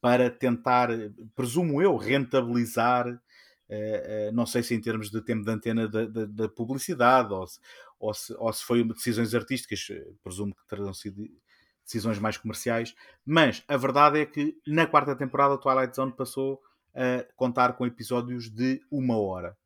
para 0.00 0.30
tentar, 0.30 0.90
presumo 1.34 1.82
eu, 1.82 1.96
rentabilizar, 1.96 3.08
uh, 3.08 4.32
não 4.32 4.46
sei 4.46 4.62
se 4.62 4.76
em 4.76 4.80
termos 4.80 5.10
de 5.10 5.20
tempo 5.20 5.44
de 5.44 5.50
antena 5.50 5.88
da, 5.88 6.04
da, 6.04 6.24
da 6.26 6.48
publicidade 6.48 7.32
ou 7.32 7.44
se, 7.48 7.58
ou, 7.98 8.14
se, 8.14 8.32
ou 8.38 8.52
se 8.52 8.62
foi 8.62 8.84
decisões 8.84 9.34
artísticas, 9.34 9.88
presumo 10.22 10.54
que 10.54 10.64
terão 10.68 10.94
sido 10.94 11.28
decisões 11.84 12.20
mais 12.20 12.36
comerciais, 12.36 12.94
mas 13.26 13.64
a 13.66 13.76
verdade 13.76 14.20
é 14.20 14.26
que 14.26 14.56
na 14.64 14.86
quarta 14.86 15.16
temporada 15.16 15.58
Twilight 15.58 15.96
Zone 15.96 16.12
passou 16.12 16.62
a 16.94 17.26
contar 17.34 17.72
com 17.72 17.84
episódios 17.84 18.48
de 18.48 18.80
uma 18.88 19.18
hora. 19.18 19.56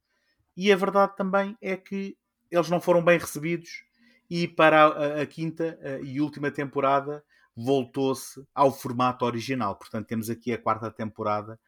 E 0.56 0.72
a 0.72 0.76
verdade 0.76 1.14
também 1.14 1.58
é 1.60 1.76
que 1.76 2.16
eles 2.50 2.70
não 2.70 2.80
foram 2.80 3.04
bem 3.04 3.18
recebidos 3.18 3.84
e 4.30 4.46
para 4.46 4.84
a, 4.84 5.22
a 5.22 5.26
quinta 5.26 5.78
e 6.02 6.20
última 6.20 6.50
temporada 6.50 7.24
voltou-se 7.58 8.40
ao 8.54 8.72
formato 8.72 9.24
original. 9.24 9.74
Portanto, 9.74 10.06
temos 10.06 10.30
aqui 10.30 10.52
a 10.52 10.58
quarta 10.58 10.90
temporada 10.92 11.58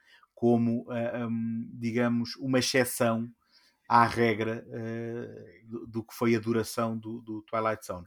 como, 0.41 0.87
uh, 0.89 1.27
um, 1.27 1.69
digamos, 1.74 2.35
uma 2.37 2.61
exceção 2.61 3.28
à 3.89 4.07
regra 4.07 4.65
uh, 4.69 5.69
do, 5.69 5.87
do, 5.87 6.05
que 6.05 6.15
foi 6.15 6.37
a 6.37 6.39
duração 6.39 6.97
do, 6.97 7.20
do 7.20 7.43
Twilight 7.43 7.85
Zone. 7.85 8.07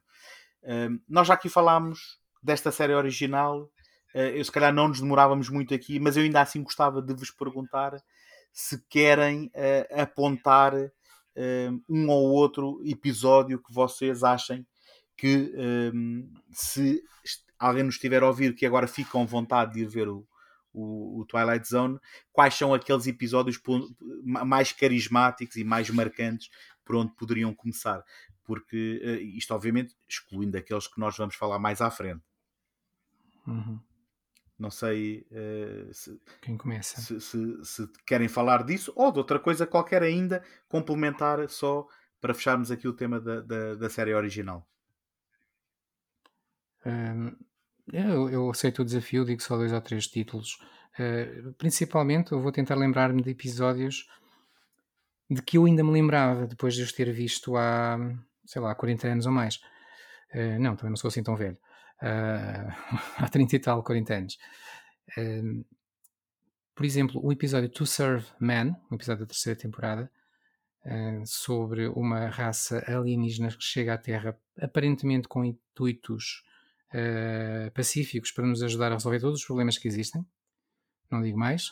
Uh, 0.64 1.00
nós 1.08 1.28
já 1.28 1.34
aqui 1.34 1.50
falámos 1.50 2.20
desta 2.42 2.72
série 2.72 2.94
original, 2.96 3.70
eu 4.16 4.44
se 4.46 4.52
calhar 4.52 4.72
não 4.72 4.90
nos 4.90 5.02
demorávamos 5.02 5.50
muito 5.50 5.74
aqui, 5.74 6.00
mas 6.00 6.16
eu 6.16 6.24
ainda 6.24 6.42
assim 6.42 6.62
gostava 6.62 7.02
de 7.02 7.14
vos 7.16 7.32
perguntar 7.32 7.96
se 8.52 8.80
querem 8.88 9.52
apontar 9.90 10.74
um 11.90 12.10
ou 12.10 12.32
outro 12.32 12.82
episódio 12.86 13.62
que 13.62 13.74
vocês 13.74 14.24
achem 14.24 14.66
que 15.16 15.54
se 16.52 17.04
alguém 17.58 17.84
nos 17.84 17.96
estiver 17.96 18.22
a 18.24 18.28
ouvir 18.28 18.56
que 18.56 18.66
agora 18.66 18.88
fica 18.88 19.12
com 19.12 19.26
vontade 19.26 19.74
de 19.74 19.82
ir 19.82 19.88
ver 19.88 20.08
o, 20.08 20.28
o, 20.74 21.22
o, 21.22 21.26
Twilight 21.26 21.68
Zone, 21.68 22.00
quais 22.32 22.54
são 22.56 22.74
aqueles 22.74 23.08
episódios 23.08 23.60
mais 24.24 24.72
carismáticos 24.72 25.56
e 25.56 25.64
mais 25.64 25.90
marcantes 25.90 26.50
por 26.84 26.96
onde 26.96 27.14
poderiam 27.16 27.54
começar? 27.54 28.04
Porque 28.44 29.02
uh, 29.04 29.38
isto, 29.38 29.54
obviamente, 29.54 29.96
excluindo 30.10 30.58
aqueles 30.58 30.88
que 30.88 31.00
nós 31.00 31.16
vamos 31.16 31.36
falar 31.36 31.60
mais 31.60 31.80
à 31.80 31.90
frente. 31.90 32.24
Uhum. 33.48 33.80
Não 34.64 34.72
sei 34.72 35.28
uh, 35.30 35.94
se, 35.94 36.18
Quem 36.42 36.56
começa? 36.56 37.02
Se, 37.02 37.20
se, 37.20 37.66
se, 37.66 37.86
querem 38.08 38.30
falar 38.30 38.64
disso 38.64 38.94
ou 38.96 39.12
de 39.12 39.18
outra 39.18 39.38
coisa 39.38 39.68
qualquer 39.68 40.02
ainda, 40.02 40.42
complementar 40.70 41.50
só 41.50 41.86
para 42.22 42.34
fecharmos 42.34 42.72
aqui 42.72 42.88
o 42.88 42.94
tema 42.94 43.20
da, 43.20 43.42
da, 43.42 43.76
da 43.76 43.90
série 43.90 44.14
original. 44.14 44.66
Um, 46.86 47.36
eu, 47.92 48.30
eu, 48.30 48.50
aceito 48.50 48.84
o 48.84 48.86
desafio, 48.86 49.26
digo 49.26 49.44
só 49.44 49.58
dois 49.58 49.74
ou 49.74 49.82
três 49.82 50.08
títulos. 50.08 50.58
Uh, 50.98 51.52
principalmente, 51.58 52.32
eu 52.32 52.40
vou 52.40 52.54
tentar 52.54 52.76
lembrar-me 52.76 53.22
de 53.22 53.32
episódios 53.32 54.08
de 55.30 55.42
que 55.42 55.58
eu 55.58 55.66
ainda 55.66 55.84
me 55.84 55.92
lembrava 55.92 56.48
depois 56.48 56.74
de 56.74 56.84
os 56.84 56.94
ter 56.94 57.12
visto 57.12 57.58
há, 57.58 57.98
sei 58.46 58.62
lá, 58.62 58.74
40 58.74 59.10
anos 59.10 59.26
ou 59.26 59.34
mais. 59.34 59.58
Uh, 60.34 60.58
não, 60.58 60.78
também 60.78 60.92
não 60.92 60.96
sou 60.96 61.10
assim 61.10 61.22
tão 61.22 61.36
velho. 61.36 61.58
Uh, 62.02 62.72
há 63.18 63.30
30 63.30 63.56
e 63.56 63.60
tal, 63.60 63.84
40 63.84 64.14
anos. 64.14 64.38
por 66.76 66.86
exemplo, 66.86 67.22
o 67.24 67.32
episódio 67.32 67.70
To 67.70 67.86
Serve 67.86 68.26
Man, 68.40 68.76
um 68.92 68.96
episódio 68.96 69.26
da 69.26 69.28
terceira 69.28 69.60
temporada, 69.60 70.12
sobre 71.26 71.88
uma 71.88 72.28
raça 72.28 72.84
alienígena 72.88 73.48
que 73.48 73.64
chega 73.64 73.94
à 73.94 73.98
Terra 73.98 74.38
aparentemente 74.60 75.28
com 75.28 75.46
intuitos 75.46 76.44
uh, 76.94 77.72
pacíficos 77.72 78.32
para 78.32 78.46
nos 78.46 78.62
ajudar 78.62 78.92
a 78.92 78.96
resolver 78.96 79.20
todos 79.20 79.40
os 79.40 79.46
problemas 79.46 79.78
que 79.78 79.88
existem. 79.88 80.26
Não 81.10 81.22
digo 81.22 81.38
mais. 81.38 81.70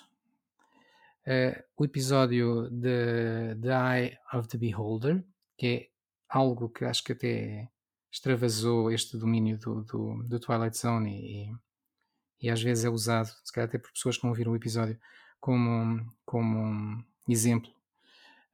Uh, 1.25 1.63
o 1.77 1.85
episódio 1.85 2.69
de 2.69 3.55
The 3.61 3.69
Eye 3.69 4.17
of 4.33 4.47
the 4.47 4.57
Beholder, 4.57 5.23
que 5.57 5.67
é 5.67 5.89
algo 6.27 6.69
que 6.69 6.85
acho 6.85 7.03
que 7.03 7.11
até 7.11 7.69
extravasou 8.11 8.91
este 8.91 9.17
domínio 9.17 9.57
do, 9.57 9.83
do, 9.83 10.23
do 10.23 10.39
Twilight 10.39 10.77
Zone 10.77 11.11
e, 11.11 12.45
e, 12.45 12.49
às 12.49 12.61
vezes 12.61 12.83
é 12.83 12.89
usado, 12.89 13.29
se 13.43 13.53
calhar 13.53 13.67
até 13.67 13.77
por 13.77 13.91
pessoas 13.91 14.17
que 14.17 14.25
não 14.25 14.33
viram 14.33 14.51
o 14.51 14.55
episódio, 14.55 14.99
como, 15.39 16.05
como 16.25 16.59
um 16.59 17.03
exemplo 17.27 17.71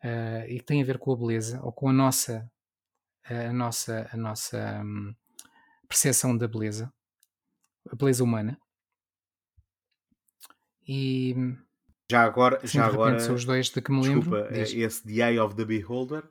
uh, 0.03 0.47
e 0.47 0.59
que 0.59 0.63
tem 0.63 0.81
a 0.81 0.85
ver 0.85 0.97
com 0.97 1.11
a 1.11 1.17
beleza 1.17 1.59
ou 1.63 1.71
com 1.71 1.89
a 1.89 1.93
nossa 1.93 2.49
a 3.29 3.51
nossa 3.51 4.09
a 4.13 4.15
nossa 4.15 4.81
um, 4.85 5.13
percepção 5.87 6.37
da 6.37 6.47
beleza, 6.47 6.93
a 7.91 7.95
beleza 7.95 8.23
humana. 8.23 8.57
E 10.87 11.35
já 12.09 12.23
agora, 12.23 12.61
já 12.63 12.85
agora 12.85 13.19
são 13.19 13.35
os 13.35 13.43
dois 13.43 13.69
de 13.69 13.81
que 13.81 13.91
me 13.91 13.99
desculpa, 13.99 14.37
lembro. 14.37 14.53
Desculpa, 14.53 14.85
esse 14.85 15.03
The 15.03 15.29
Eye 15.29 15.39
of 15.39 15.55
the 15.55 15.65
Beholder 15.65 16.23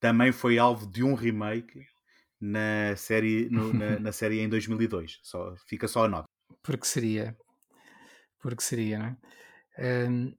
também 0.00 0.32
foi 0.32 0.58
alvo 0.58 0.86
de 0.86 1.04
um 1.04 1.12
remake 1.12 1.86
na 2.40 2.94
série, 2.96 3.48
no, 3.50 3.72
na, 3.72 3.98
na, 4.00 4.12
série 4.12 4.40
em 4.40 4.48
2002. 4.48 5.20
Só, 5.22 5.54
fica 5.66 5.88
só 5.88 6.04
a 6.04 6.08
nota. 6.08 6.26
Porque 6.62 6.86
seria. 6.86 7.36
Porque 8.40 8.62
seria, 8.62 8.98
não 8.98 9.06
é? 9.06 10.08
Um, 10.08 10.34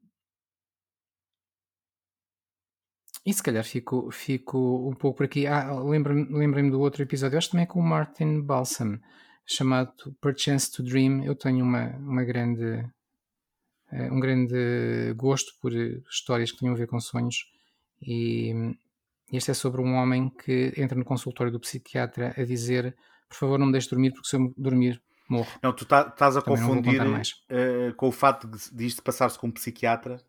E 3.25 3.33
se 3.33 3.43
calhar 3.43 3.63
fico, 3.63 4.09
fico 4.11 4.89
um 4.89 4.95
pouco 4.95 5.17
por 5.17 5.25
aqui. 5.25 5.45
Ah, 5.45 5.71
lembrem-me 5.81 6.35
lembrem 6.35 6.69
do 6.69 6.79
outro 6.79 7.03
episódio, 7.03 7.37
acho 7.37 7.51
também 7.51 7.67
com 7.67 7.79
o 7.79 7.83
Martin 7.83 8.41
Balsam, 8.41 8.99
chamado 9.45 9.93
Perchance 10.21 10.71
to 10.71 10.81
Dream. 10.81 11.23
Eu 11.23 11.35
tenho 11.35 11.63
uma, 11.63 11.95
uma 11.97 12.23
grande, 12.23 12.63
uh, 13.91 14.13
um 14.13 14.19
grande 14.19 15.13
gosto 15.15 15.53
por 15.61 15.71
histórias 16.09 16.51
que 16.51 16.59
tenham 16.59 16.73
a 16.73 16.77
ver 16.77 16.87
com 16.87 16.99
sonhos. 16.99 17.45
E 18.01 18.51
este 19.31 19.51
é 19.51 19.53
sobre 19.53 19.81
um 19.81 19.95
homem 19.95 20.29
que 20.29 20.73
entra 20.77 20.97
no 20.97 21.05
consultório 21.05 21.51
do 21.51 21.59
psiquiatra 21.59 22.33
a 22.37 22.43
dizer: 22.43 22.95
Por 23.27 23.35
favor, 23.35 23.59
não 23.59 23.67
me 23.67 23.71
deixe 23.71 23.89
dormir, 23.89 24.11
porque 24.11 24.27
se 24.27 24.35
eu 24.35 24.53
dormir, 24.57 25.01
morro. 25.29 25.47
Não, 25.61 25.71
tu 25.71 25.85
tá, 25.85 26.07
estás 26.07 26.35
a 26.35 26.41
também 26.41 26.61
confundir 26.61 27.01
uh, 27.01 27.93
com 27.95 28.07
o 28.07 28.11
facto 28.11 28.49
de, 28.49 28.85
isto 28.85 29.03
passar-se 29.03 29.37
com 29.37 29.47
um 29.47 29.51
psiquiatra 29.51 30.19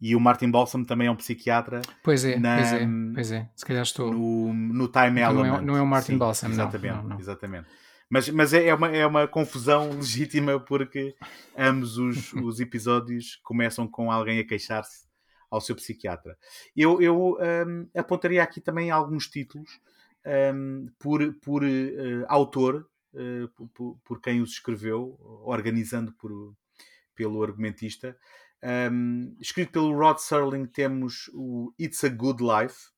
e 0.00 0.14
o 0.14 0.20
Martin 0.20 0.50
Balsam 0.50 0.84
também 0.84 1.08
é 1.08 1.10
um 1.10 1.16
psiquiatra. 1.16 1.82
Pois 2.02 2.24
é, 2.24 2.38
na, 2.38 2.56
pois 2.56 2.72
é, 2.72 2.88
pois 3.14 3.32
é. 3.32 3.48
Se 3.54 3.64
calhar 3.66 3.82
estou. 3.82 4.12
No, 4.12 4.52
no 4.52 4.88
Time 4.88 5.20
então 5.20 5.32
Element. 5.32 5.50
Não 5.50 5.56
é, 5.56 5.60
não 5.62 5.76
é 5.76 5.82
o 5.82 5.86
Martin 5.86 6.12
Sim, 6.12 6.18
Balsam, 6.18 6.50
exatamente, 6.50 6.94
não, 6.94 7.02
não, 7.02 7.08
não. 7.10 7.20
Exatamente. 7.20 7.66
Mas, 8.10 8.28
mas 8.30 8.54
é, 8.54 8.68
é, 8.68 8.74
uma, 8.74 8.88
é 8.88 9.06
uma 9.06 9.28
confusão 9.28 9.90
legítima 9.98 10.58
porque 10.58 11.14
ambos 11.56 11.98
os, 11.98 12.32
os 12.32 12.60
episódios 12.60 13.36
começam 13.42 13.86
com 13.86 14.10
alguém 14.10 14.38
a 14.38 14.46
queixar-se 14.46 15.07
ao 15.50 15.60
seu 15.60 15.74
psiquiatra. 15.74 16.36
Eu, 16.76 17.00
eu 17.00 17.38
um, 17.66 17.88
apontaria 17.94 18.42
aqui 18.42 18.60
também 18.60 18.90
alguns 18.90 19.28
títulos 19.28 19.80
um, 20.54 20.88
por, 20.98 21.32
por 21.34 21.62
uh, 21.64 22.24
autor, 22.28 22.88
uh, 23.14 23.66
por, 23.74 23.98
por, 24.04 24.20
quem 24.20 24.40
os 24.40 24.50
escreveu, 24.50 25.18
organizando 25.44 26.12
por, 26.12 26.54
pelo 27.14 27.42
argumentista. 27.42 28.16
Um, 28.92 29.36
escrito 29.40 29.72
pelo 29.72 29.96
Rod 29.96 30.18
Serling, 30.18 30.66
temos 30.66 31.30
o 31.32 31.72
It's 31.78 32.04
a 32.04 32.08
Good 32.08 32.42
Life. 32.42 32.90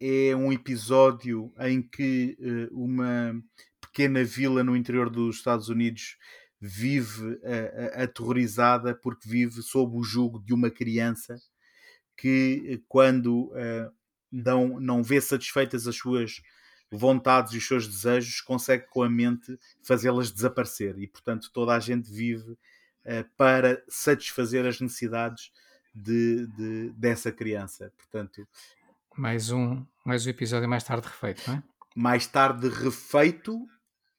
É 0.00 0.34
um 0.34 0.52
episódio 0.52 1.52
em 1.60 1.82
que 1.82 2.36
uh, 2.40 2.82
uma 2.82 3.34
pequena 3.80 4.24
vila 4.24 4.64
no 4.64 4.76
interior 4.76 5.10
dos 5.10 5.36
Estados 5.36 5.68
Unidos 5.68 6.16
vive 6.66 7.38
aterrorizada 7.92 8.94
porque 8.94 9.28
vive 9.28 9.60
sob 9.60 9.98
o 9.98 10.02
jugo 10.02 10.42
de 10.42 10.54
uma 10.54 10.70
criança 10.70 11.36
que, 12.16 12.82
quando 12.88 13.46
uh, 13.52 13.92
não, 14.30 14.80
não 14.80 15.02
vê 15.02 15.20
satisfeitas 15.20 15.86
as 15.86 15.96
suas 15.96 16.42
vontades 16.90 17.52
e 17.52 17.58
os 17.58 17.66
seus 17.66 17.86
desejos, 17.86 18.40
consegue 18.40 18.86
com 18.88 19.02
a 19.02 19.10
mente 19.10 19.58
fazê-las 19.82 20.30
desaparecer. 20.30 20.98
E, 20.98 21.06
portanto, 21.06 21.50
toda 21.52 21.74
a 21.74 21.80
gente 21.80 22.10
vive 22.10 22.56
eh, 23.04 23.24
para 23.36 23.82
satisfazer 23.88 24.64
as 24.64 24.80
necessidades 24.80 25.52
de, 25.94 26.46
de, 26.48 26.90
dessa 26.90 27.30
criança. 27.30 27.92
Portanto, 27.96 28.46
mais 29.16 29.50
um, 29.50 29.84
mais 30.04 30.26
um 30.26 30.30
episódio 30.30 30.68
mais 30.68 30.84
tarde 30.84 31.06
refeito, 31.06 31.42
não 31.46 31.56
é? 31.56 31.62
Mais 31.94 32.26
tarde 32.26 32.68
refeito 32.68 33.66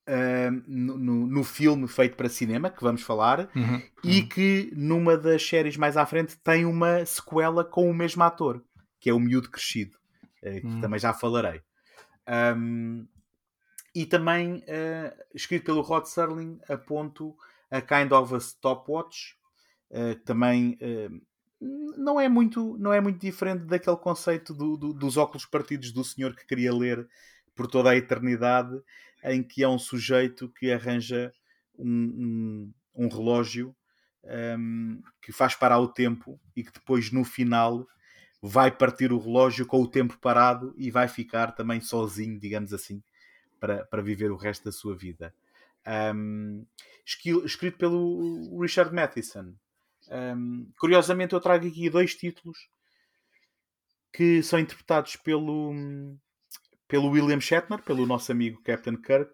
uh, 0.07 0.63
no, 0.67 0.97
no, 1.27 1.43
filme 1.43 1.87
feito 1.87 2.15
para 2.15 2.29
cinema, 2.29 2.69
que 2.69 2.81
vamos 2.81 3.01
falar, 3.01 3.49
uhum, 3.55 3.81
e 4.03 4.21
uhum. 4.21 4.27
que 4.27 4.71
numa 4.75 5.17
das 5.17 5.45
séries 5.45 5.77
mais 5.77 5.97
à 5.97 6.05
frente 6.05 6.37
tem 6.37 6.65
uma 6.65 7.05
sequela 7.05 7.63
com 7.63 7.89
o 7.89 7.93
mesmo 7.93 8.23
ator, 8.23 8.63
que 8.99 9.09
é 9.09 9.13
o 9.13 9.19
Miúdo 9.19 9.49
Crescido, 9.49 9.97
uh, 10.43 10.61
que 10.61 10.67
uhum. 10.67 10.81
também 10.81 10.99
já 10.99 11.13
falarei. 11.13 11.61
Um, 12.57 13.07
e 13.93 14.05
também 14.05 14.57
uh, 14.57 15.23
escrito 15.33 15.65
pelo 15.65 15.81
Rod 15.81 16.05
Serling, 16.05 16.59
a 16.67 16.77
ponto 16.77 17.35
a 17.71 17.81
Kind 17.81 18.11
of 18.11 18.35
a 18.35 18.39
Stopwatch, 18.39 19.35
uh, 19.91 20.15
também 20.25 20.77
não, 21.97 22.19
é 22.19 22.27
muito, 22.27 22.77
não 22.77 22.93
é 22.93 22.99
muito 22.99 23.19
diferente 23.19 23.65
daquele 23.65 23.97
conceito 23.97 24.53
do, 24.53 24.77
do, 24.77 24.93
dos 24.93 25.17
óculos 25.17 25.45
partidos 25.45 25.91
do 25.91 26.03
senhor 26.03 26.35
que 26.35 26.45
queria 26.45 26.73
ler 26.73 27.07
por 27.55 27.67
toda 27.67 27.89
a 27.89 27.95
eternidade, 27.95 28.77
em 29.25 29.43
que 29.43 29.63
é 29.63 29.67
um 29.67 29.79
sujeito 29.79 30.49
que 30.49 30.71
arranja 30.71 31.31
um, 31.77 32.73
um, 32.95 33.05
um 33.05 33.07
relógio 33.07 33.75
um, 34.23 34.29
ehm, 34.29 35.01
que 35.21 35.31
faz 35.31 35.55
parar 35.55 35.79
o 35.79 35.87
tempo 35.87 36.39
e 36.55 36.63
que 36.63 36.71
depois 36.71 37.11
no 37.11 37.23
final 37.23 37.85
vai 38.41 38.71
partir 38.71 39.11
o 39.11 39.19
relógio 39.19 39.65
com 39.65 39.81
o 39.81 39.87
tempo 39.87 40.17
parado 40.19 40.73
e 40.77 40.91
vai 40.91 41.07
ficar 41.07 41.51
também 41.53 41.81
sozinho, 41.81 42.39
digamos 42.39 42.73
assim, 42.73 43.01
para, 43.59 43.85
para 43.85 44.01
viver 44.01 44.31
o 44.31 44.35
resto 44.35 44.65
da 44.65 44.71
sua 44.71 44.95
vida 44.95 45.33
um, 45.87 46.65
escrito 47.05 47.77
pelo 47.77 48.59
Richard 48.59 48.93
Matheson. 48.93 49.53
Um, 50.09 50.71
curiosamente, 50.79 51.33
eu 51.33 51.41
trago 51.41 51.67
aqui 51.67 51.89
dois 51.89 52.15
títulos 52.15 52.57
que 54.11 54.41
são 54.41 54.59
interpretados 54.59 55.15
pelo, 55.17 55.73
pelo 56.87 57.09
William 57.09 57.39
Shatner, 57.39 57.81
pelo 57.81 58.05
nosso 58.05 58.31
amigo 58.31 58.61
Captain 58.61 58.95
Kirk, 58.97 59.31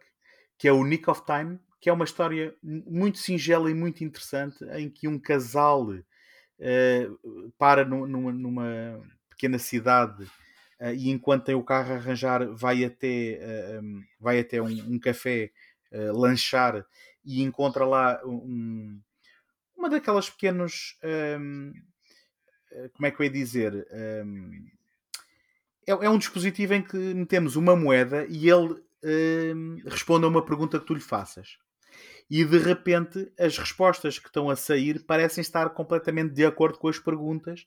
que 0.58 0.68
é 0.68 0.72
o 0.72 0.84
Nick 0.84 1.10
of 1.10 1.24
Time, 1.26 1.60
que 1.82 1.90
é 1.90 1.94
uma 1.94 2.06
história 2.06 2.56
muito 2.62 3.18
singela 3.18 3.70
e 3.70 3.74
muito 3.74 4.04
interessante, 4.04 4.64
em 4.76 4.88
que 4.88 5.08
um 5.08 5.18
casal 5.18 5.90
uh, 5.90 7.52
para 7.58 7.84
numa, 7.84 8.32
numa, 8.32 9.02
pequena 9.30 9.58
cidade 9.58 10.24
uh, 10.80 10.94
e 10.96 11.10
enquanto 11.10 11.46
tem 11.46 11.56
o 11.56 11.64
carro 11.64 11.94
a 11.94 11.96
arranjar 11.96 12.46
vai 12.54 12.86
até, 12.86 13.40
uh, 13.42 13.82
um, 13.82 14.04
vai 14.20 14.40
até 14.40 14.62
um, 14.62 14.68
um 14.68 15.00
café 15.00 15.52
lanchar 16.14 16.86
e 17.26 17.42
encontra 17.42 17.84
lá 17.84 18.22
um, 18.24 18.98
uma 19.76 19.90
daquelas 19.90 20.30
pequenos 20.30 20.98
como 22.94 23.06
é 23.06 23.12
que 23.12 23.22
eu 23.22 23.26
ia 23.26 23.30
dizer 23.30 23.86
é, 25.92 26.06
é, 26.06 26.10
um 26.10 26.18
dispositivo 26.18 26.74
em 26.74 26.82
que 26.82 26.98
metemos 26.98 27.56
uma 27.56 27.76
moeda 27.76 28.26
e 28.30 28.50
ele 28.50 28.82
hum, 29.56 29.82
responde 29.86 30.26
a 30.26 30.28
uma 30.28 30.44
pergunta 30.44 30.80
que 30.80 30.86
tu 30.86 30.94
lhe 30.94 31.02
faças. 31.02 31.58
E 32.30 32.46
de 32.46 32.58
repente 32.58 33.32
as 33.38 33.58
respostas 33.58 34.18
que 34.18 34.28
estão 34.28 34.50
a 34.50 34.56
sair 34.56 35.04
parecem 35.06 35.42
estar 35.42 35.70
completamente 35.72 36.34
de 36.34 36.46
acordo 36.46 36.78
com 36.78 36.88
as 36.88 36.98
perguntas, 36.98 37.66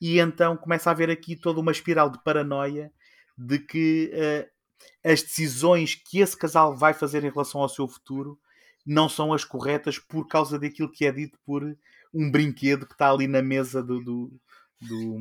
e 0.00 0.20
então 0.20 0.56
começa 0.56 0.90
a 0.90 0.92
haver 0.92 1.10
aqui 1.10 1.34
toda 1.34 1.60
uma 1.60 1.72
espiral 1.72 2.10
de 2.10 2.22
paranoia 2.22 2.92
de 3.36 3.58
que 3.58 4.12
uh, 4.14 5.10
as 5.10 5.22
decisões 5.22 5.94
que 5.94 6.20
esse 6.20 6.36
casal 6.36 6.76
vai 6.76 6.94
fazer 6.94 7.24
em 7.24 7.30
relação 7.30 7.60
ao 7.60 7.68
seu 7.68 7.88
futuro 7.88 8.38
não 8.84 9.08
são 9.08 9.32
as 9.32 9.44
corretas 9.44 9.98
por 9.98 10.28
causa 10.28 10.58
daquilo 10.58 10.90
que 10.90 11.04
é 11.04 11.12
dito 11.12 11.38
por 11.44 11.76
um 12.14 12.30
brinquedo 12.30 12.86
que 12.86 12.92
está 12.92 13.10
ali 13.10 13.26
na 13.26 13.42
mesa 13.42 13.82
do, 13.82 14.00
do, 14.00 14.32
do, 14.80 15.18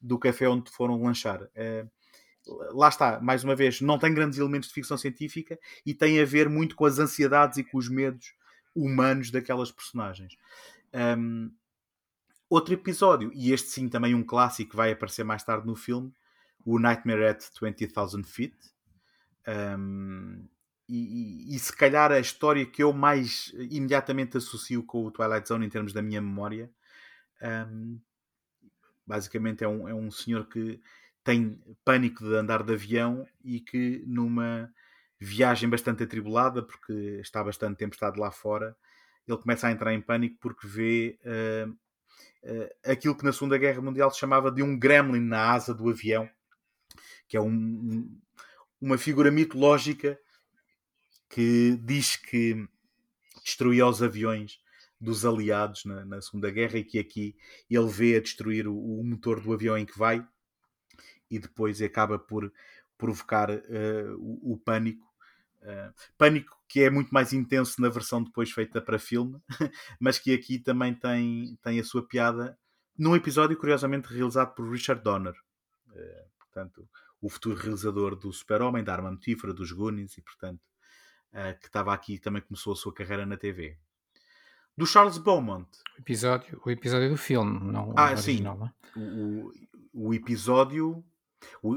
do 0.00 0.18
café 0.18 0.48
onde 0.48 0.70
foram 0.70 1.02
lanchar. 1.02 1.42
Uh, 1.42 1.90
lá 2.72 2.88
está, 2.88 3.20
mais 3.20 3.44
uma 3.44 3.54
vez, 3.54 3.80
não 3.80 3.98
tem 3.98 4.14
grandes 4.14 4.38
elementos 4.38 4.68
de 4.68 4.74
ficção 4.74 4.96
científica 4.96 5.58
e 5.84 5.94
tem 5.94 6.20
a 6.20 6.24
ver 6.24 6.48
muito 6.48 6.74
com 6.74 6.84
as 6.84 6.98
ansiedades 6.98 7.58
e 7.58 7.64
com 7.64 7.78
os 7.78 7.88
medos 7.88 8.34
humanos 8.74 9.30
daquelas 9.30 9.70
personagens. 9.70 10.36
Um, 10.94 11.52
outro 12.48 12.74
episódio, 12.74 13.30
e 13.34 13.52
este 13.52 13.68
sim 13.68 13.88
também 13.88 14.14
um 14.14 14.24
clássico 14.24 14.70
que 14.70 14.76
vai 14.76 14.92
aparecer 14.92 15.24
mais 15.24 15.42
tarde 15.42 15.66
no 15.66 15.76
filme, 15.76 16.12
o 16.64 16.78
Nightmare 16.78 17.28
at 17.28 17.44
20,000 17.60 18.24
Feet. 18.24 18.54
Um, 19.46 20.46
e, 20.88 21.52
e, 21.52 21.54
e, 21.54 21.58
se 21.58 21.74
calhar 21.74 22.10
a 22.10 22.18
história 22.18 22.66
que 22.66 22.82
eu 22.82 22.92
mais 22.92 23.52
imediatamente 23.70 24.36
associo 24.36 24.82
com 24.82 25.04
o 25.04 25.10
Twilight 25.10 25.48
Zone 25.48 25.64
em 25.64 25.70
termos 25.70 25.92
da 25.92 26.02
minha 26.02 26.20
memória. 26.20 26.68
Um, 27.40 28.00
basicamente 29.10 29.64
é 29.64 29.68
um, 29.68 29.88
é 29.88 29.94
um 29.94 30.08
senhor 30.08 30.46
que 30.46 30.80
tem 31.24 31.60
pânico 31.84 32.24
de 32.24 32.36
andar 32.36 32.62
de 32.62 32.72
avião 32.72 33.26
e 33.44 33.58
que 33.60 34.04
numa 34.06 34.72
viagem 35.18 35.68
bastante 35.68 36.04
atribulada, 36.04 36.62
porque 36.62 36.92
está 37.20 37.42
bastante 37.42 37.76
tempo 37.76 37.94
estado 37.94 38.20
lá 38.20 38.30
fora, 38.30 38.76
ele 39.26 39.36
começa 39.36 39.66
a 39.66 39.72
entrar 39.72 39.92
em 39.92 40.00
pânico 40.00 40.36
porque 40.40 40.66
vê 40.66 41.18
uh, 41.24 41.70
uh, 41.70 42.90
aquilo 42.90 43.16
que 43.16 43.24
na 43.24 43.32
Segunda 43.32 43.58
Guerra 43.58 43.82
Mundial 43.82 44.10
se 44.12 44.20
chamava 44.20 44.50
de 44.50 44.62
um 44.62 44.78
gremlin 44.78 45.20
na 45.20 45.50
asa 45.50 45.74
do 45.74 45.90
avião, 45.90 46.30
que 47.26 47.36
é 47.36 47.40
um, 47.40 47.50
um, 47.50 48.20
uma 48.80 48.96
figura 48.96 49.30
mitológica 49.30 50.18
que 51.28 51.76
diz 51.82 52.14
que 52.14 52.64
destruía 53.44 53.86
os 53.86 54.02
aviões 54.02 54.60
dos 55.00 55.24
aliados 55.24 55.84
na, 55.84 56.04
na 56.04 56.20
Segunda 56.20 56.50
Guerra 56.50 56.78
e 56.78 56.84
que 56.84 56.98
aqui 56.98 57.36
ele 57.70 57.88
vê 57.88 58.16
a 58.16 58.20
destruir 58.20 58.68
o, 58.68 58.76
o 58.76 59.02
motor 59.02 59.40
do 59.40 59.52
avião 59.52 59.78
em 59.78 59.86
que 59.86 59.98
vai 59.98 60.26
e 61.30 61.38
depois 61.38 61.80
acaba 61.80 62.18
por 62.18 62.52
provocar 62.98 63.50
uh, 63.50 64.16
o, 64.18 64.52
o, 64.52 64.58
pânico. 64.58 65.08
Uh, 65.62 65.92
pânico 66.18 66.58
que 66.68 66.80
é 66.80 66.90
muito 66.90 67.10
mais 67.10 67.32
intenso 67.32 67.80
na 67.80 67.88
versão 67.88 68.22
depois 68.22 68.50
feita 68.50 68.80
para 68.80 68.98
filme, 68.98 69.40
mas 69.98 70.18
que 70.18 70.34
aqui 70.34 70.58
também 70.58 70.94
tem, 70.94 71.58
tem 71.62 71.80
a 71.80 71.84
sua 71.84 72.06
piada 72.06 72.58
num 72.98 73.16
episódio 73.16 73.56
curiosamente 73.56 74.12
realizado 74.12 74.54
por 74.54 74.70
Richard 74.70 75.02
Donner, 75.02 75.34
uh, 75.88 76.30
portanto, 76.38 76.86
o 77.22 77.28
futuro 77.30 77.56
realizador 77.56 78.16
do 78.16 78.32
Super-Homem, 78.32 78.84
da 78.84 78.92
Arma 78.92 79.10
Mortífera, 79.10 79.54
dos 79.54 79.72
Goonies, 79.72 80.16
e 80.18 80.22
portanto, 80.22 80.60
que 81.60 81.66
estava 81.66 81.94
aqui 81.94 82.18
também 82.18 82.42
começou 82.42 82.72
a 82.72 82.76
sua 82.76 82.92
carreira 82.92 83.24
na 83.24 83.36
TV. 83.36 83.78
Do 84.76 84.86
Charles 84.86 85.18
Beaumont. 85.18 85.68
O 85.96 86.00
episódio, 86.00 86.60
o 86.64 86.70
episódio 86.70 87.10
do 87.10 87.16
filme, 87.16 87.72
não 87.72 87.92
ah, 87.96 88.08
o 88.08 88.12
original, 88.12 88.16
sim. 88.16 88.40
Não? 88.42 88.66
É? 88.66 88.72
O, 88.96 89.52
o 89.92 90.14
episódio 90.14 91.04
o, 91.62 91.76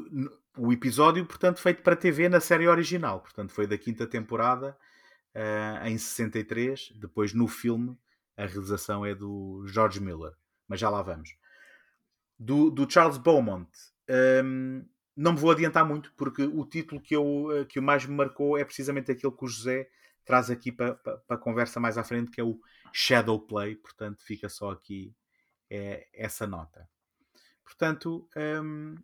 o 0.58 0.72
episódio, 0.72 1.26
portanto, 1.26 1.60
feito 1.60 1.82
para 1.82 1.96
TV 1.96 2.30
na 2.30 2.40
série 2.40 2.68
original, 2.68 3.22
portanto, 3.22 3.52
foi 3.52 3.66
da 3.68 3.78
quinta 3.78 4.06
temporada 4.06 4.78
uh, 5.36 5.88
em 5.88 5.98
63. 5.98 6.94
Depois, 6.96 7.34
no 7.34 7.48
filme, 7.48 7.98
a 8.38 8.46
realização 8.46 9.06
é 9.06 9.16
do 9.16 9.66
George 9.68 10.00
Miller, 10.02 10.34
mas 10.68 10.80
já 10.80 10.90
lá 10.90 11.02
vamos. 11.02 11.36
Do, 12.38 12.70
do 12.70 12.90
Charles 12.90 13.18
Beaumont, 13.18 13.70
um, 14.10 14.14
ehm, 14.14 14.86
não 15.16 15.34
me 15.34 15.40
vou 15.40 15.52
adiantar 15.52 15.86
muito, 15.86 16.12
porque 16.18 16.44
o 16.44 16.66
título 16.66 17.00
que, 17.00 17.16
eu, 17.16 17.50
eh, 17.52 17.66
que 17.66 17.80
mais 17.80 18.06
me 18.06 18.16
marcou 18.16 18.58
é 18.58 18.66
precisamente 18.66 19.12
aquele 19.12 19.32
que 19.32 19.46
o 19.46 19.48
José 19.48 19.88
traz 20.26 20.50
aqui 20.50 20.72
para, 20.72 21.00
a 21.30 21.38
conversa 21.38 21.80
mais 21.80 21.98
à 21.98 22.04
frente, 22.04 22.32
que 22.32 22.42
é 22.42 22.44
o 22.44 22.60
Shadow 22.92 23.40
Play, 23.40 23.76
portanto, 23.76 24.24
fica 24.24 24.50
só 24.50 24.72
aqui 24.72 25.14
é, 25.70 26.08
essa 26.14 26.46
nota. 26.46 26.88
Portanto, 27.64 28.28
um, 28.64 28.96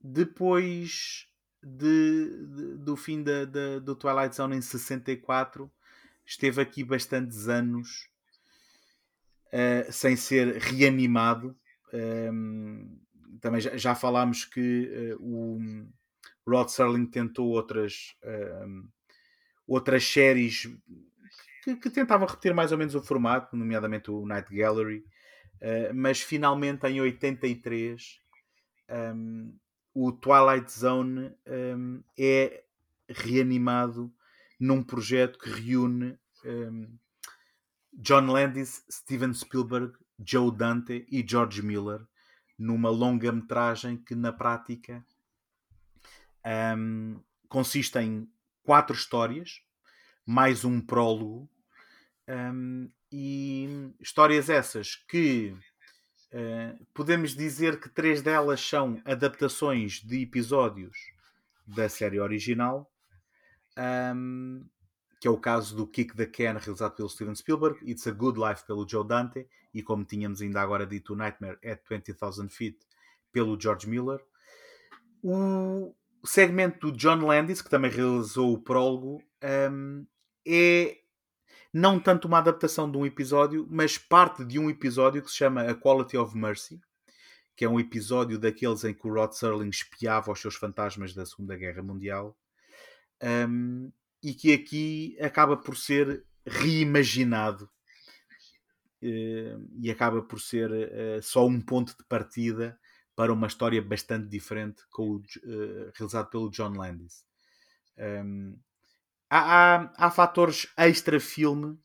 depois 0.00 1.28
de, 1.62 2.46
de, 2.46 2.76
do 2.76 2.96
fim 2.96 3.22
da, 3.22 3.44
da, 3.44 3.78
do 3.78 3.96
Twilight 3.96 4.36
Zone 4.36 4.56
em 4.56 4.60
64, 4.60 5.70
esteve 6.24 6.60
aqui 6.60 6.84
bastantes 6.84 7.48
anos 7.48 8.08
uh, 9.48 9.90
sem 9.90 10.16
ser 10.16 10.56
reanimado. 10.58 11.56
Um, 11.92 13.00
também 13.40 13.60
já, 13.60 13.76
já, 13.76 13.94
falámos 13.94 14.44
que 14.44 15.16
uh, 15.18 15.22
o 15.22 15.58
Rod 16.46 16.68
Serling 16.68 17.06
tentou 17.06 17.48
outras, 17.48 18.16
uh, 18.22 18.88
outras 19.66 20.04
séries 20.04 20.68
que, 21.62 21.76
que, 21.76 21.90
tentavam 21.90 22.26
repetir 22.26 22.54
mais 22.54 22.72
ou 22.72 22.78
menos 22.78 22.94
o 22.94 23.02
formato, 23.02 23.56
nomeadamente 23.56 24.10
o 24.10 24.26
Night 24.26 24.54
Gallery, 24.54 25.04
mas 25.94 26.20
finalmente 26.20 26.86
em 26.86 27.00
83 27.00 28.20
um, 28.90 29.56
o 29.94 30.12
Twilight 30.12 30.70
Zone 30.70 31.32
um, 31.46 32.02
é 32.18 32.64
reanimado 33.08 34.12
num 34.58 34.82
projeto 34.82 35.38
que 35.38 35.48
reúne 35.48 36.18
um, 36.44 36.98
John 37.92 38.26
Landis, 38.26 38.84
Steven 38.90 39.32
Spielberg, 39.32 39.94
Joe 40.18 40.50
Dante 40.54 41.06
e 41.10 41.24
George 41.26 41.62
Miller 41.62 42.00
numa 42.58 42.90
longa-metragem 42.90 43.96
que 43.96 44.14
na 44.14 44.32
prática 44.32 45.04
consiste 47.48 47.98
em 47.98 48.28
quatro 48.64 48.96
histórias 48.96 49.62
mais 50.26 50.64
um 50.64 50.80
prólogo 50.80 51.48
um, 52.28 52.90
e 53.12 53.92
histórias 54.00 54.50
essas 54.50 54.96
que 54.96 55.54
eh, 56.32 56.74
podemos 56.92 57.36
dizer 57.36 57.78
que 57.78 57.88
três 57.88 58.20
delas 58.20 58.60
são 58.60 59.00
adaptações 59.04 60.00
de 60.00 60.22
episódios 60.22 60.96
da 61.64 61.88
série 61.88 62.18
original, 62.18 62.90
um, 64.16 64.66
que 65.20 65.28
é 65.28 65.30
o 65.30 65.38
caso 65.38 65.76
do 65.76 65.86
Kick 65.86 66.16
the 66.16 66.26
Can, 66.26 66.58
realizado 66.58 66.96
pelo 66.96 67.08
Steven 67.08 67.36
Spielberg, 67.36 67.78
It's 67.88 68.06
a 68.08 68.10
Good 68.10 68.40
Life 68.40 68.66
pelo 68.66 68.88
Joe 68.88 69.06
Dante, 69.06 69.46
e 69.72 69.80
como 69.80 70.04
tínhamos 70.04 70.42
ainda 70.42 70.60
agora 70.60 70.84
dito, 70.84 71.14
Nightmare 71.14 71.58
at 71.64 71.80
20,000 71.88 72.48
Feet 72.48 72.78
pelo 73.30 73.60
George 73.60 73.88
Miller. 73.88 74.20
O 75.22 75.94
segmento 76.26 76.90
do 76.90 76.96
John 76.96 77.26
Landis, 77.26 77.60
que 77.60 77.70
também 77.70 77.90
realizou 77.90 78.52
o 78.52 78.62
prólogo, 78.62 79.22
um, 79.70 80.06
é 80.46 80.98
não 81.72 81.98
tanto 81.98 82.28
uma 82.28 82.38
adaptação 82.38 82.88
de 82.90 82.96
um 82.96 83.04
episódio, 83.04 83.66
mas 83.68 83.98
parte 83.98 84.44
de 84.44 84.60
um 84.60 84.70
episódio 84.70 85.20
que 85.20 85.30
se 85.30 85.36
chama 85.36 85.62
A 85.62 85.74
Quality 85.74 86.16
of 86.16 86.36
Mercy, 86.36 86.80
que 87.56 87.64
é 87.64 87.68
um 87.68 87.80
episódio 87.80 88.38
daqueles 88.38 88.84
em 88.84 88.94
que 88.94 89.06
o 89.06 89.12
Rod 89.12 89.32
Serling 89.32 89.70
espiava 89.70 90.30
os 90.30 90.40
seus 90.40 90.54
fantasmas 90.54 91.12
da 91.12 91.26
Segunda 91.26 91.56
Guerra 91.56 91.82
Mundial, 91.82 92.38
um, 93.48 93.90
e 94.22 94.32
que 94.34 94.52
aqui 94.52 95.16
acaba 95.20 95.56
por 95.56 95.76
ser 95.76 96.24
reimaginado 96.46 97.68
uh, 99.02 99.68
e 99.80 99.90
acaba 99.90 100.22
por 100.22 100.40
ser 100.40 100.70
uh, 100.70 101.22
só 101.22 101.44
um 101.46 101.60
ponto 101.60 101.96
de 101.96 102.04
partida 102.04 102.78
para 103.16 103.32
uma 103.32 103.46
história 103.46 103.80
bastante 103.80 104.28
diferente 104.28 104.82
o, 104.98 105.16
uh, 105.16 105.92
realizado 105.94 106.30
pelo 106.30 106.50
John 106.50 106.74
Landis. 106.76 107.24
Um, 107.96 108.56
há, 109.30 109.38
há, 109.76 109.92
há 109.96 110.10
fatores 110.10 110.66
extra-filme 110.76 111.78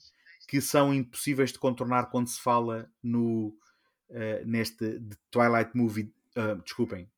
que 0.48 0.60
são 0.60 0.94
impossíveis 0.94 1.52
de 1.52 1.60
contornar 1.60 2.10
quando 2.10 2.28
se 2.28 2.42
fala 2.42 2.92
no, 3.04 3.56
uh, 4.10 4.46
neste 4.46 5.00
Twilight 5.30 5.72
Movie. 5.76 6.12
Uh, 6.36 6.62
desculpem. 6.64 7.10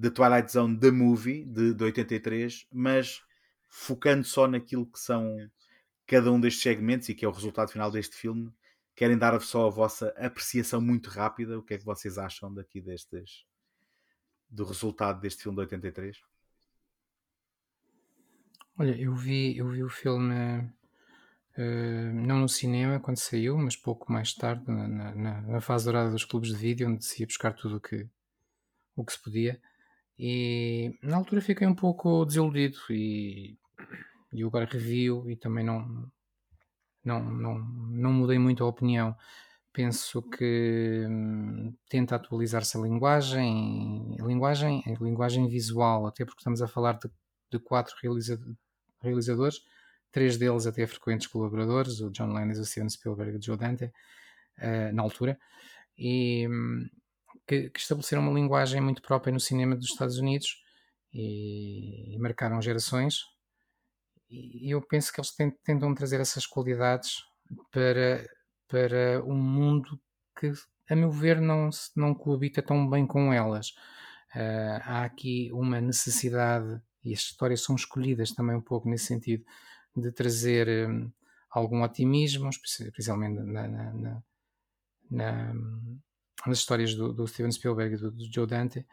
The 0.00 0.10
Twilight 0.10 0.52
Zone 0.52 0.78
The 0.78 0.90
Movie, 0.90 1.44
de, 1.44 1.74
de 1.74 1.84
83, 1.84 2.66
mas 2.72 3.22
focando 3.68 4.24
só 4.24 4.46
naquilo 4.46 4.86
que 4.86 4.98
são 4.98 5.50
cada 6.06 6.30
um 6.30 6.40
destes 6.40 6.62
segmentos 6.62 7.08
e 7.08 7.14
que 7.14 7.24
é 7.24 7.28
o 7.28 7.32
resultado 7.32 7.70
final 7.70 7.90
deste 7.90 8.16
filme. 8.16 8.52
Querem 8.94 9.18
dar 9.18 9.40
só 9.40 9.66
a 9.66 9.70
vossa 9.70 10.08
apreciação 10.16 10.80
muito 10.80 11.10
rápida? 11.10 11.58
O 11.58 11.62
que 11.62 11.74
é 11.74 11.78
que 11.78 11.84
vocês 11.84 12.16
acham 12.16 12.52
daqui 12.52 12.80
destes 12.80 13.44
do 14.48 14.64
resultado 14.64 15.20
deste 15.20 15.42
filme 15.42 15.56
de 15.56 15.62
83? 15.62 16.16
Olha, 18.78 18.96
eu 19.00 19.14
vi, 19.14 19.56
eu 19.56 19.68
vi 19.68 19.82
o 19.82 19.88
filme 19.88 20.34
uh, 21.56 22.14
não 22.26 22.40
no 22.40 22.48
cinema 22.48 23.00
quando 23.00 23.18
saiu, 23.18 23.56
mas 23.58 23.76
pouco 23.76 24.12
mais 24.12 24.32
tarde, 24.34 24.64
na, 24.68 24.88
na, 25.14 25.42
na, 25.42 25.60
fase 25.60 25.84
dourada 25.84 26.10
dos 26.10 26.24
clubes 26.24 26.50
de 26.50 26.56
vídeo, 26.56 26.88
onde 26.88 27.04
se 27.04 27.22
ia 27.22 27.26
buscar 27.26 27.52
tudo 27.52 27.76
o 27.76 27.80
que, 27.80 28.08
o 28.96 29.04
que 29.04 29.12
se 29.12 29.22
podia. 29.22 29.60
E 30.18 30.96
na 31.02 31.16
altura 31.16 31.40
fiquei 31.40 31.66
um 31.66 31.74
pouco 31.74 32.24
desiludido 32.24 32.78
e, 32.90 33.58
e 34.32 34.42
agora 34.44 34.66
review 34.66 35.28
e 35.30 35.36
também 35.36 35.64
não, 35.64 36.10
não, 37.04 37.22
não, 37.22 37.58
não 37.58 38.12
mudei 38.12 38.38
muito 38.38 38.64
a 38.64 38.68
opinião. 38.68 39.16
Penso 39.72 40.22
que 40.22 41.04
hum, 41.08 41.74
tenta 41.88 42.16
atualizar-se 42.16 42.76
a 42.76 42.80
linguagem, 42.80 44.16
a 44.20 44.24
linguagem, 44.24 44.82
a 44.86 45.02
linguagem 45.02 45.48
visual, 45.48 46.06
até 46.06 46.24
porque 46.24 46.40
estamos 46.40 46.62
a 46.62 46.68
falar 46.68 46.94
de, 46.94 47.10
de 47.50 47.58
quatro 47.58 47.94
realizadores 48.02 48.56
realizadores, 49.04 49.60
três 50.10 50.36
deles 50.36 50.66
até 50.66 50.86
frequentes 50.86 51.26
colaboradores, 51.26 52.00
o 52.00 52.10
John 52.10 52.32
Landis, 52.32 52.58
o 52.58 52.64
Steven 52.64 52.88
Spielberg 52.88 53.32
e 53.34 53.38
o 53.38 53.42
Joe 53.42 53.56
Dante, 53.56 53.84
uh, 53.84 54.92
na 54.92 55.02
altura, 55.02 55.38
e 55.96 56.48
um, 56.48 56.88
que, 57.46 57.70
que, 57.70 57.78
estabeleceram 57.78 58.22
uma 58.22 58.32
linguagem 58.32 58.80
muito 58.80 59.02
própria 59.02 59.32
no 59.32 59.40
cinema 59.40 59.76
dos 59.76 59.90
Estados 59.90 60.18
Unidos 60.18 60.62
e, 61.12 62.14
e 62.14 62.18
marcaram 62.18 62.60
gerações. 62.60 63.33
E 64.30 64.70
eu 64.74 64.80
penso 64.82 65.12
que 65.12 65.20
eles 65.20 65.34
tentam 65.64 65.94
trazer 65.94 66.20
essas 66.20 66.46
qualidades 66.46 67.24
para, 67.70 68.26
para 68.66 69.22
um 69.24 69.36
mundo 69.36 70.00
que, 70.38 70.52
a 70.88 70.96
meu 70.96 71.10
ver, 71.10 71.40
não, 71.40 71.70
não 71.94 72.14
coabita 72.14 72.62
tão 72.62 72.88
bem 72.88 73.06
com 73.06 73.32
elas. 73.32 73.70
Uh, 74.34 74.80
há 74.82 75.04
aqui 75.04 75.50
uma 75.52 75.80
necessidade 75.80 76.80
e 77.04 77.12
as 77.12 77.20
histórias 77.20 77.62
são 77.62 77.76
escolhidas 77.76 78.32
também 78.32 78.56
um 78.56 78.60
pouco 78.60 78.88
nesse 78.88 79.06
sentido 79.06 79.44
de 79.96 80.10
trazer 80.10 80.88
um, 80.88 81.12
algum 81.50 81.82
otimismo, 81.82 82.48
especialmente 82.48 83.40
na, 83.40 83.68
na, 83.68 83.92
na, 83.92 84.22
na 85.10 85.54
nas 86.46 86.58
histórias 86.58 86.94
do, 86.94 87.12
do, 87.12 87.26
Steven 87.26 87.50
Spielberg 87.50 87.94
e 87.94 87.98
do, 87.98 88.10
do 88.10 88.32
Joe 88.32 88.46
Dante, 88.46 88.86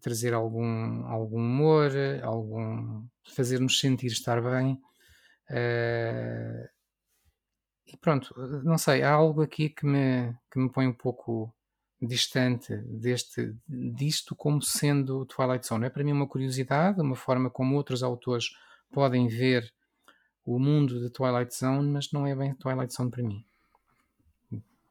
trazer 0.00 0.32
algum, 0.34 1.04
algum 1.06 1.38
humor, 1.38 1.90
algum 2.22 3.04
fazer-nos 3.34 3.78
sentir 3.78 4.08
estar 4.08 4.40
bem. 4.40 4.80
Uh, 5.50 6.68
e 7.86 7.96
pronto, 7.96 8.34
não 8.64 8.78
sei, 8.78 9.02
há 9.02 9.12
algo 9.12 9.42
aqui 9.42 9.68
que 9.68 9.86
me, 9.86 10.34
que 10.50 10.58
me 10.58 10.70
põe 10.70 10.86
um 10.86 10.92
pouco 10.92 11.54
distante 12.00 12.76
deste, 12.78 13.54
disto 13.68 14.34
como 14.34 14.60
sendo 14.60 15.24
Twilight 15.26 15.66
Zone. 15.66 15.86
É 15.86 15.90
para 15.90 16.04
mim 16.04 16.12
uma 16.12 16.26
curiosidade, 16.26 17.00
uma 17.00 17.16
forma 17.16 17.48
como 17.48 17.76
outros 17.76 18.02
autores 18.02 18.50
podem 18.90 19.28
ver 19.28 19.72
o 20.44 20.58
mundo 20.58 21.00
de 21.00 21.10
Twilight 21.10 21.54
Zone, 21.54 21.88
mas 21.88 22.12
não 22.12 22.26
é 22.26 22.34
bem 22.34 22.54
Twilight 22.54 22.92
Zone 22.92 23.10
para 23.10 23.22
mim. 23.22 23.44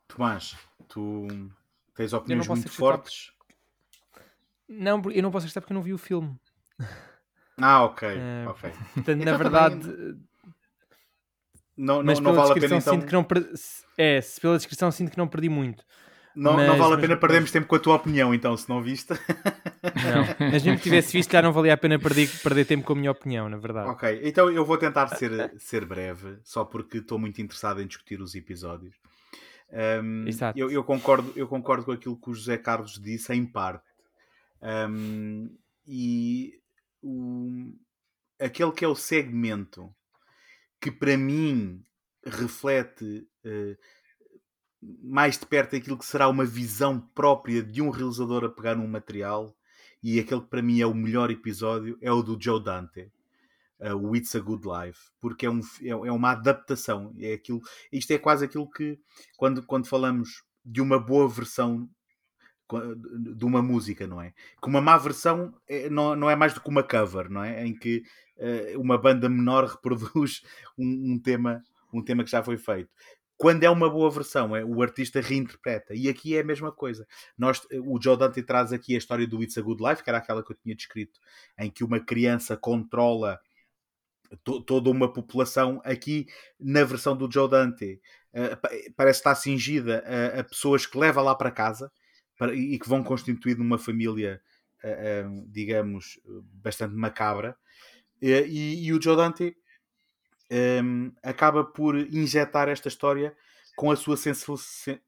Tomás, 0.08 0.56
tu 0.88 1.28
tens 1.96 2.14
opiniões 2.14 2.48
muito 2.48 2.70
fortes. 2.70 3.35
Não, 4.68 5.02
eu 5.12 5.24
não 5.24 5.32
posso 5.32 5.46
acreditar 5.46 5.62
porque 5.62 5.74
eu 5.74 5.76
não 5.76 5.82
vi 5.82 5.94
o 5.94 5.98
filme. 5.98 6.36
Ah, 7.58 7.84
ok. 7.84 8.08
Uh, 8.08 8.50
ok. 8.50 8.72
Portanto, 8.94 9.22
então, 9.22 9.32
na 9.32 9.38
verdade. 9.38 9.80
Também... 9.80 10.20
Não, 11.78 12.04
não, 12.04 12.14
não 12.14 12.34
vale 12.34 12.52
a 12.52 12.54
pena 12.54 12.76
então. 12.78 13.02
Que 13.02 13.14
não 13.14 13.24
per... 13.24 13.50
É, 13.98 14.20
pela 14.42 14.58
descrição 14.58 14.92
sinto 14.92 15.12
que 15.12 15.18
não 15.18 15.28
perdi 15.28 15.50
muito. 15.50 15.84
Não, 16.36 16.54
mas, 16.54 16.68
não 16.68 16.78
vale 16.78 16.96
a 16.96 16.98
pena 16.98 17.14
mas... 17.14 17.20
perdermos 17.22 17.52
tempo 17.52 17.66
com 17.66 17.76
a 17.76 17.80
tua 17.80 17.96
opinião, 17.96 18.34
então, 18.34 18.58
se 18.58 18.68
não 18.68 18.82
viste. 18.82 19.14
Não, 19.14 20.50
mas 20.52 20.64
mesmo 20.64 20.76
que 20.78 20.84
tivesse 20.84 21.14
visto, 21.14 21.32
já 21.32 21.42
não 21.42 21.54
valia 21.54 21.74
a 21.74 21.78
pena 21.78 21.98
perder, 21.98 22.30
perder 22.44 22.66
tempo 22.66 22.84
com 22.84 22.92
a 22.92 22.96
minha 22.96 23.12
opinião, 23.12 23.48
na 23.48 23.56
verdade. 23.56 23.90
Ok, 23.90 24.22
então 24.22 24.52
eu 24.52 24.66
vou 24.66 24.78
tentar 24.78 25.08
ser, 25.08 25.54
ser 25.58 25.86
breve, 25.86 26.38
só 26.44 26.66
porque 26.66 26.98
estou 26.98 27.18
muito 27.18 27.42
interessado 27.42 27.82
em 27.82 27.88
discutir 27.88 28.20
os 28.20 28.36
episódios. 28.36 28.96
Um, 29.72 30.28
Exato. 30.28 30.60
Eu, 30.60 30.70
eu, 30.70 30.84
concordo, 30.84 31.32
eu 31.36 31.48
concordo 31.48 31.86
com 31.86 31.92
aquilo 31.94 32.20
que 32.20 32.30
o 32.30 32.34
José 32.34 32.58
Carlos 32.58 33.00
disse, 33.02 33.34
em 33.34 33.46
parte. 33.46 33.95
Um, 34.62 35.56
e 35.86 36.60
o, 37.02 37.74
aquele 38.40 38.72
que 38.72 38.86
é 38.86 38.88
o 38.88 38.96
segmento 38.96 39.94
que 40.80 40.92
para 40.92 41.18
mim 41.18 41.84
reflete. 42.26 43.28
Uh, 43.46 43.78
mais 45.02 45.38
de 45.38 45.46
perto 45.46 45.76
aquilo 45.76 45.98
que 45.98 46.06
será 46.06 46.28
uma 46.28 46.46
visão 46.46 47.00
própria 47.00 47.64
de 47.64 47.82
um 47.82 47.90
realizador 47.90 48.44
a 48.44 48.50
pegar 48.50 48.76
num 48.76 48.88
material 48.88 49.56
e 50.04 50.20
aquele 50.20 50.42
que 50.42 50.48
para 50.48 50.62
mim 50.62 50.80
é 50.80 50.86
o 50.86 50.94
melhor 50.94 51.32
episódio 51.32 51.98
é 52.02 52.12
o 52.12 52.22
do 52.22 52.38
Joe 52.40 52.64
Dante 52.64 53.12
uh, 53.80 53.96
o 53.96 54.16
It's 54.16 54.36
a 54.36 54.40
Good 54.40 54.64
Life 54.68 55.10
porque 55.20 55.46
é, 55.46 55.50
um, 55.50 55.60
é, 55.82 55.90
é 55.90 56.12
uma 56.12 56.32
adaptação 56.32 57.14
é 57.18 57.34
aquilo, 57.34 57.62
isto 57.92 58.12
é 58.12 58.18
quase 58.18 58.46
aquilo 58.46 58.70
que 58.70 59.00
quando, 59.38 59.64
quando 59.66 59.88
falamos 59.88 60.44
de 60.64 60.82
uma 60.82 61.00
boa 61.00 61.28
versão 61.28 61.90
de 63.36 63.46
uma 63.46 63.62
música, 63.62 64.08
não 64.08 64.22
é? 64.22 64.34
Que 64.62 64.68
uma 64.68 64.82
má 64.82 64.98
versão 64.98 65.54
é, 65.68 65.90
não, 65.90 66.16
não 66.16 66.30
é 66.30 66.36
mais 66.36 66.54
do 66.54 66.62
que 66.62 66.70
uma 66.70 66.84
cover, 66.84 67.30
não 67.30 67.44
é? 67.44 67.66
Em 67.66 67.78
que 67.78 68.04
uh, 68.38 68.80
uma 68.80 68.98
banda 68.98 69.30
menor 69.30 69.66
reproduz 69.76 70.42
um, 70.78 71.14
um, 71.14 71.20
tema 71.20 71.62
um 71.94 72.04
tema 72.04 72.24
que 72.24 72.32
já 72.32 72.44
foi 72.44 72.58
feito 72.58 72.90
quando 73.38 73.64
é 73.64 73.70
uma 73.70 73.90
boa 73.90 74.10
versão, 74.10 74.56
é, 74.56 74.64
o 74.64 74.82
artista 74.82 75.20
reinterpreta. 75.20 75.94
E 75.94 76.08
aqui 76.08 76.36
é 76.36 76.40
a 76.40 76.44
mesma 76.44 76.72
coisa. 76.72 77.06
Nós, 77.38 77.62
o 77.84 78.02
Joe 78.02 78.18
Dante 78.18 78.42
traz 78.42 78.72
aqui 78.72 78.96
a 78.96 78.98
história 78.98 79.28
do 79.28 79.44
It's 79.44 79.58
a 79.58 79.62
Good 79.62 79.84
Life, 79.84 80.04
que 80.04 80.10
era 80.10 80.20
aquela 80.20 80.44
que 80.44 80.52
eu 80.52 80.56
tinha 80.56 80.76
descrito, 80.76 81.20
em 81.60 81.70
que 81.70 81.84
uma 81.84 82.00
criança 82.00 82.56
controla 82.56 83.40
to, 84.44 84.62
toda 84.62 84.90
uma 84.90 85.12
população. 85.12 85.82
Aqui, 85.84 86.28
na 86.60 86.84
versão 86.84 87.16
do 87.16 87.30
Joe 87.30 87.50
Dante, 87.50 88.00
uh, 88.34 88.94
parece 88.96 89.20
estar 89.20 89.36
cingida 89.36 90.04
a, 90.06 90.40
a, 90.40 90.44
pessoas 90.44 90.86
que 90.86 90.98
leva 90.98 91.22
lá 91.22 91.36
para 91.36 91.52
casa 91.52 91.92
para, 92.38 92.54
e 92.54 92.78
que 92.78 92.90
vão 92.90 93.04
constituir 93.04 93.60
uma 93.60 93.78
família, 93.78 94.42
uh, 94.84 95.28
uh, 95.28 95.48
digamos, 95.52 96.20
bastante 96.64 96.96
macabra. 96.96 97.58
E, 98.22 98.86
e, 98.88 98.94
o 98.94 99.02
Joe 99.02 99.16
Dante 99.16 99.56
um, 100.84 101.12
acaba 101.22 101.64
por 101.64 101.96
injetar 101.96 102.70
esta 102.70 102.88
história 102.88 103.36
com 103.76 103.92
a 103.92 103.96
sua 103.96 104.18
sensibilidade. 104.18 105.02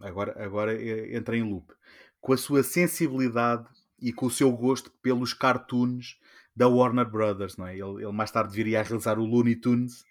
Agora, 0.00 0.44
agora 0.44 1.14
entra 1.14 1.36
em 1.36 1.42
loop. 1.42 1.72
Com 2.20 2.32
a 2.32 2.36
sua 2.36 2.62
sensibilidade 2.62 3.68
e 4.00 4.12
com 4.12 4.26
o 4.26 4.30
seu 4.30 4.50
gosto 4.52 4.90
pelos 5.02 5.32
cartoons 5.32 6.18
da 6.54 6.68
Warner 6.68 7.08
Brothers, 7.08 7.56
não 7.56 7.66
é? 7.66 7.72
Ele, 7.72 8.02
ele 8.02 8.12
mais 8.12 8.30
tarde 8.30 8.54
viria 8.54 8.80
a 8.80 8.82
realizar 8.82 9.18
o 9.18 9.24
Looney 9.24 9.56
Tunes 9.56 10.04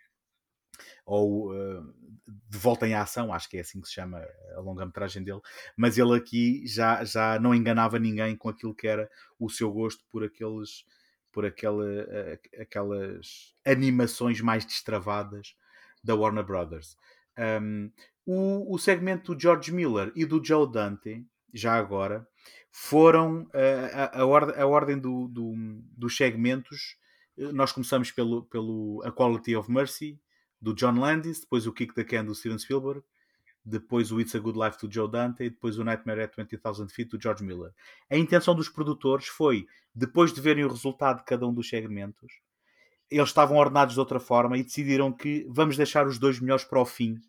ou 1.05 1.51
uh, 1.51 1.93
De 2.27 2.57
Volta 2.57 2.87
em 2.87 2.93
Ação, 2.93 3.33
acho 3.33 3.49
que 3.49 3.57
é 3.57 3.61
assim 3.61 3.81
que 3.81 3.87
se 3.87 3.95
chama 3.95 4.23
a 4.55 4.59
longa-metragem 4.59 5.23
dele, 5.23 5.41
mas 5.75 5.97
ele 5.97 6.15
aqui 6.15 6.65
já, 6.67 7.03
já 7.03 7.39
não 7.39 7.53
enganava 7.53 7.97
ninguém 7.97 8.35
com 8.35 8.47
aquilo 8.47 8.75
que 8.75 8.87
era 8.87 9.09
o 9.39 9.49
seu 9.49 9.71
gosto 9.71 10.03
por 10.09 10.23
aqueles 10.23 10.85
por 11.31 11.45
aquela, 11.45 11.85
aquelas 12.59 13.55
animações 13.65 14.41
mais 14.41 14.65
destravadas 14.65 15.55
da 16.03 16.15
Warner 16.15 16.43
Brothers. 16.43 16.97
Um, 17.37 17.91
o, 18.25 18.75
o 18.75 18.77
segmento 18.77 19.33
do 19.33 19.39
George 19.39 19.71
Miller 19.71 20.11
e 20.15 20.25
do 20.25 20.43
Joe 20.43 20.69
Dante, 20.69 21.25
já 21.53 21.75
agora, 21.75 22.27
foram 22.69 23.49
a, 23.53 24.03
a, 24.03 24.21
a, 24.21 24.25
ordem, 24.25 24.55
a 24.61 24.65
ordem 24.65 24.99
do, 24.99 25.27
do, 25.27 25.53
dos 25.97 26.15
segmentos. 26.15 26.97
Nós 27.37 27.71
começamos 27.71 28.11
pelo, 28.11 28.43
pelo 28.43 29.01
A 29.05 29.11
Quality 29.11 29.55
of 29.55 29.71
Mercy, 29.71 30.19
do 30.61 30.73
John 30.73 30.99
Landis, 30.99 31.41
depois 31.41 31.65
o 31.65 31.73
Kick 31.73 31.93
the 31.93 32.03
Can 32.03 32.25
do 32.25 32.35
Steven 32.35 32.59
Spielberg, 32.59 33.01
depois 33.63 34.11
o 34.11 34.19
It's 34.19 34.35
a 34.35 34.39
Good 34.39 34.59
Life 34.59 34.77
do 34.79 34.91
Joe 34.91 35.09
Dante 35.09 35.43
e 35.43 35.49
depois 35.49 35.77
o 35.77 35.83
Nightmare 35.83 36.23
at 36.23 36.35
20,000 36.35 36.89
Feet 36.89 37.09
do 37.09 37.21
George 37.21 37.43
Miller. 37.43 37.71
A 38.09 38.17
intenção 38.17 38.55
dos 38.55 38.69
produtores 38.69 39.27
foi, 39.27 39.67
depois 39.93 40.33
de 40.33 40.41
verem 40.41 40.63
o 40.63 40.69
resultado 40.69 41.19
de 41.19 41.25
cada 41.25 41.47
um 41.47 41.53
dos 41.53 41.69
segmentos, 41.69 42.31
eles 43.09 43.29
estavam 43.29 43.57
ordenados 43.57 43.93
de 43.93 43.99
outra 43.99 44.19
forma 44.19 44.57
e 44.57 44.63
decidiram 44.63 45.11
que 45.11 45.45
vamos 45.49 45.75
deixar 45.77 46.07
os 46.07 46.17
dois 46.17 46.39
melhores 46.39 46.63
para 46.63 46.79
o 46.79 46.85
fim, 46.85 47.19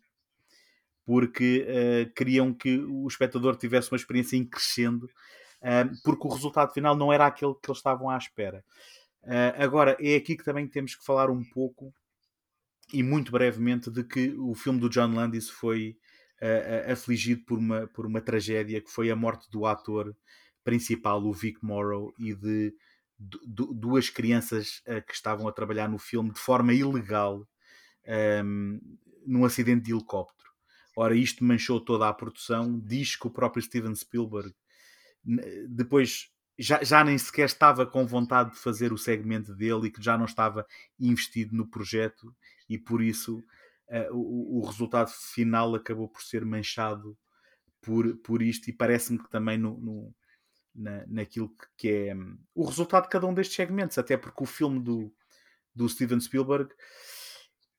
porque 1.05 1.67
uh, 1.67 2.13
queriam 2.13 2.53
que 2.53 2.77
o 2.79 3.05
espectador 3.07 3.57
tivesse 3.57 3.91
uma 3.91 3.97
experiência 3.97 4.37
em 4.37 4.45
crescendo, 4.45 5.05
uh, 5.05 6.01
porque 6.03 6.25
o 6.25 6.31
resultado 6.31 6.71
final 6.71 6.95
não 6.95 7.11
era 7.11 7.25
aquele 7.25 7.53
que 7.55 7.69
eles 7.69 7.79
estavam 7.79 8.09
à 8.09 8.17
espera. 8.17 8.63
Uh, 9.23 9.61
agora, 9.61 9.97
é 9.99 10.15
aqui 10.15 10.37
que 10.37 10.43
também 10.43 10.67
temos 10.67 10.95
que 10.95 11.05
falar 11.05 11.29
um 11.29 11.43
pouco 11.43 11.93
e 12.91 13.01
muito 13.03 13.31
brevemente 13.31 13.89
de 13.89 14.03
que 14.03 14.33
o 14.37 14.53
filme 14.53 14.79
do 14.79 14.89
John 14.89 15.13
Landis 15.13 15.49
foi 15.49 15.97
uh, 16.41 16.91
afligido 16.91 17.43
por 17.45 17.57
uma, 17.57 17.87
por 17.87 18.05
uma 18.05 18.21
tragédia 18.21 18.81
que 18.81 18.89
foi 18.89 19.09
a 19.09 19.15
morte 19.15 19.49
do 19.49 19.65
ator 19.65 20.15
principal, 20.63 21.23
o 21.23 21.33
Vic 21.33 21.63
Morrow, 21.63 22.13
e 22.17 22.33
de 22.33 22.73
duas 23.17 24.09
crianças 24.09 24.81
uh, 24.87 25.05
que 25.05 25.13
estavam 25.13 25.47
a 25.47 25.51
trabalhar 25.51 25.87
no 25.87 25.97
filme 25.97 26.31
de 26.31 26.39
forma 26.39 26.73
ilegal 26.73 27.39
um, 27.39 27.45
ehm, 28.05 28.79
num 29.25 29.45
acidente 29.45 29.85
de 29.85 29.93
helicóptero. 29.93 30.49
Ora, 30.95 31.15
isto 31.15 31.43
manchou 31.43 31.79
toda 31.79 32.07
a 32.07 32.13
produção. 32.13 32.79
Diz 32.79 33.15
que 33.15 33.27
o 33.27 33.31
próprio 33.31 33.63
Steven 33.63 33.95
Spielberg 33.95 34.53
depois 35.69 36.32
já, 36.57 36.83
já 36.83 37.03
nem 37.03 37.17
sequer 37.17 37.45
estava 37.45 37.85
com 37.85 38.05
vontade 38.05 38.51
de 38.51 38.57
fazer 38.57 38.93
o 38.93 38.97
segmento 38.97 39.53
dele 39.55 39.87
e 39.87 39.91
que 39.91 40.01
já 40.01 40.17
não 40.17 40.25
estava 40.25 40.65
investido 40.99 41.55
no 41.55 41.67
projeto 41.67 42.35
e 42.69 42.77
por 42.77 43.01
isso 43.01 43.39
uh, 43.89 44.13
o, 44.15 44.59
o, 44.59 44.65
resultado 44.65 45.09
final 45.09 45.73
acabou 45.75 46.07
por 46.07 46.21
ser 46.21 46.45
manchado 46.45 47.17
por, 47.81 48.15
por 48.17 48.41
isto 48.41 48.69
e 48.69 48.73
parece-me 48.73 49.19
que 49.19 49.29
também 49.29 49.57
no, 49.57 49.77
no 49.77 50.15
na, 50.75 51.05
naquilo 51.07 51.53
que, 51.77 51.89
é 51.89 52.15
um, 52.15 52.37
o 52.55 52.65
resultado 52.65 53.03
de 53.03 53.09
cada 53.09 53.27
um 53.27 53.33
destes 53.33 53.55
segmentos, 53.55 53.97
até 53.97 54.17
porque 54.17 54.43
o 54.43 54.47
filme 54.47 54.79
do, 54.79 55.13
do 55.75 55.87
Steven 55.87 56.19
Spielberg 56.19 56.73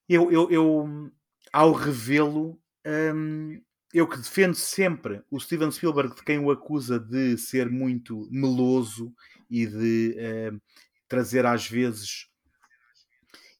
eu, 0.08 0.30
eu, 0.30 0.50
eu 0.50 1.12
ao 1.52 1.72
revê-lo 1.72 2.60
um, 2.86 3.60
eu 3.94 4.08
que 4.08 4.16
defendo 4.16 4.56
sempre 4.56 5.22
o 5.30 5.38
Steven 5.38 5.70
Spielberg, 5.70 6.16
de 6.16 6.24
quem 6.24 6.40
o 6.40 6.50
acusa 6.50 6.98
de 6.98 7.38
ser 7.38 7.70
muito 7.70 8.28
meloso 8.28 9.14
e 9.48 9.64
de 9.64 10.16
uh, 10.18 10.60
trazer 11.06 11.46
às 11.46 11.68
vezes 11.68 12.26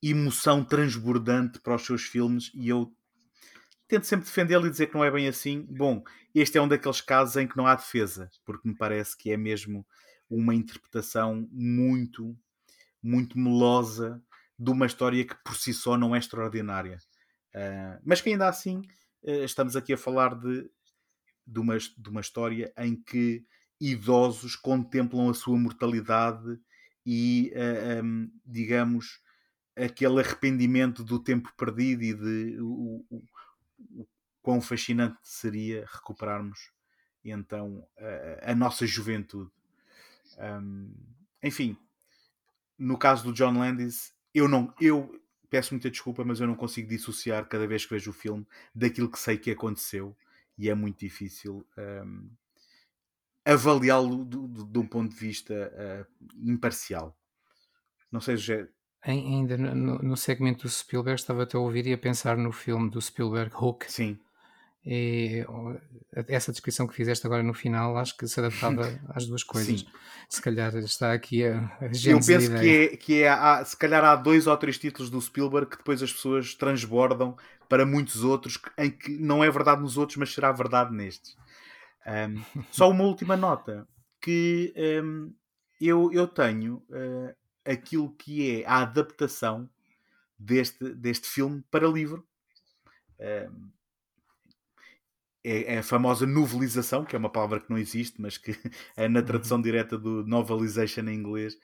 emoção 0.03 0.65
transbordante 0.65 1.61
para 1.61 1.77
os 1.77 1.87
seus 1.87 2.03
filmes, 2.03 2.51
e 2.53 2.69
eu 2.69 2.93
tento 3.87 4.07
sempre 4.07 4.27
defendê-lo 4.27 4.67
e 4.67 4.71
dizer 4.71 4.89
que 4.89 4.95
não 4.95 5.05
é 5.05 5.11
bem 5.11 5.29
assim. 5.29 5.65
Bom, 5.71 6.03
este 6.35 6.59
é 6.59 6.61
um 6.61 6.67
daqueles 6.67 7.01
casos 7.01 7.37
em 7.37 7.47
que 7.47 7.57
não 7.57 7.69
há 7.69 7.77
defesa, 7.77 8.29
porque 8.45 8.69
me 8.69 8.77
parece 8.77 9.17
que 9.17 9.31
é 9.31 9.37
mesmo 9.37 9.87
uma 10.29 10.53
interpretação 10.53 11.49
muito, 11.53 12.37
muito 13.01 13.39
melosa 13.39 14.21
de 14.59 14.71
uma 14.71 14.87
história 14.87 15.25
que 15.25 15.37
por 15.45 15.55
si 15.55 15.73
só 15.73 15.97
não 15.97 16.15
é 16.15 16.19
extraordinária. 16.19 16.99
Uh, 17.55 18.03
mas 18.05 18.21
que 18.21 18.31
ainda 18.31 18.49
assim 18.49 18.83
estamos 19.25 19.77
aqui 19.77 19.93
a 19.93 19.99
falar 19.99 20.35
de, 20.35 20.71
de, 21.47 21.59
uma, 21.59 21.79
de 21.79 22.09
uma 22.09 22.21
história 22.21 22.73
em 22.77 22.95
que 22.95 23.45
idosos 23.81 24.57
contemplam 24.57 25.29
a 25.29 25.35
sua 25.35 25.59
mortalidade 25.59 26.59
e, 27.05 27.53
uh, 27.55 27.59
eh, 27.59 28.03
um, 28.03 28.23
ehm, 28.23 28.31
digamos, 28.45 29.21
aquele 29.77 30.21
arrependimento 30.21 31.05
do 31.05 31.19
tempo 31.19 31.53
perdido 31.57 32.03
e 32.03 32.15
de 32.15 32.61
o, 32.61 33.05
o, 33.11 33.25
o 34.01 34.09
quão 34.41 34.61
fascinante 34.61 35.19
seria 35.23 35.85
recuperarmos 35.93 36.73
então 37.25 37.87
a, 37.99 38.53
a 38.53 38.55
nossa 38.55 38.87
juventude. 38.87 39.51
Um, 40.39 40.43
ehm, 40.43 40.91
enfim, 41.43 41.77
no 42.79 42.99
caso 42.99 43.25
do 43.25 43.33
John 43.33 43.59
Landis, 43.59 44.15
eu 44.33 44.49
não, 44.49 44.75
eu 44.81 45.21
peço 45.55 45.73
muita 45.73 45.89
desculpa, 45.89 46.25
mas 46.25 46.41
eu 46.41 46.49
não 46.49 46.57
consigo 46.57 46.89
dissociar 46.89 47.47
cada 47.47 47.65
vez 47.65 47.87
que 47.87 47.95
vejo 47.95 48.11
o 48.11 48.13
filme 48.13 48.45
daquilo 48.75 49.09
que 49.09 49.21
sei 49.21 49.39
que 49.39 49.53
aconteceu 49.53 50.17
e 50.59 50.69
é 50.69 50.75
muito 50.75 50.99
difícil 50.99 51.65
um, 51.79 52.29
avaliá-lo 53.45 54.25
de 54.25 54.79
um 54.81 54.85
ponto 54.85 55.15
de 55.15 55.21
vista 55.21 55.55
uh, 55.73 56.27
imparcial. 56.43 57.17
Não 58.11 58.21
sei 58.21 58.37
se 58.37 58.69
Ainda 59.01 59.57
no, 59.57 59.99
no 59.99 60.17
segmento 60.17 60.63
do 60.63 60.69
Spielberg, 60.69 61.21
estava 61.21 61.45
até 61.45 61.57
a 61.57 61.61
ouvir 61.61 61.87
e 61.87 61.93
a 61.93 61.99
pensar 61.99 62.37
no 62.37 62.51
filme 62.51 62.91
do 62.91 63.01
Spielberg 63.01 63.55
Hook. 63.55 63.85
Sim. 63.89 64.19
E 64.87 65.45
essa 66.29 66.53
descrição 66.53 66.87
que 66.87 66.95
fizeste 66.95 67.27
agora 67.27 67.43
no 67.43 67.55
final, 67.55 67.97
acho 67.97 68.17
que 68.17 68.29
se 68.29 68.39
adaptava 68.39 68.83
às 69.09 69.27
duas 69.27 69.43
coisas. 69.43 69.81
Sim. 69.81 69.87
Se 70.29 70.43
calhar 70.43 70.75
está 70.77 71.13
aqui 71.13 71.45
a, 71.45 71.59
a 71.81 71.87
Eu 72.05 72.21
penso 72.21 72.51
que, 72.51 72.69
é, 72.69 72.97
que 72.97 73.23
é, 73.23 73.29
há, 73.29 73.65
se 73.65 73.77
calhar 73.77 74.05
há 74.05 74.15
dois 74.15 74.47
ou 74.47 74.57
três 74.57 74.79
títulos 74.79 75.11
do 75.11 75.21
Spielberg 75.21 75.71
que 75.71 75.79
depois 75.79 76.03
as 76.03 76.13
pessoas 76.13 76.55
transbordam 76.55 77.37
para 77.69 77.87
muitos 77.87 78.23
outros, 78.25 78.61
em 78.77 78.91
que 78.91 79.17
não 79.17 79.43
é 79.43 79.51
verdade 79.51 79.81
nos 79.81 79.97
outros, 79.97 80.19
mas 80.19 80.35
será 80.35 80.53
verdade 80.53 80.95
nestes. 80.95 81.37
Um, 82.07 82.63
só 82.71 82.91
uma 82.91 83.05
última 83.05 83.37
nota, 83.37 83.89
que 84.21 84.75
um, 85.03 85.33
eu, 85.81 86.13
eu 86.13 86.27
tenho 86.27 86.77
uh, 86.91 87.35
aquilo 87.65 88.15
que 88.17 88.61
é 88.61 88.67
a 88.67 88.83
adaptação 88.83 89.69
deste, 90.39 90.95
deste 90.95 91.27
filme 91.27 91.65
para 91.71 91.89
livro. 91.89 92.27
Um, 93.19 93.71
é, 95.45 95.75
é, 95.75 95.79
a 95.79 95.83
famosa 95.83 96.27
novelização, 96.27 97.05
que 97.05 97.15
é 97.15 97.19
uma 97.19 97.29
palavra 97.29 97.61
que 97.61 97.69
não 97.69 97.77
existe, 97.77 98.21
mas 98.21 98.39
que 98.39 98.53
é 98.97 99.07
na 99.07 99.23
tradução 99.23 99.59
uhum. 99.59 99.63
direta 99.63 99.99
do 99.99 100.25
novelization 100.27 101.03
em 101.03 101.15
inglês, 101.15 101.57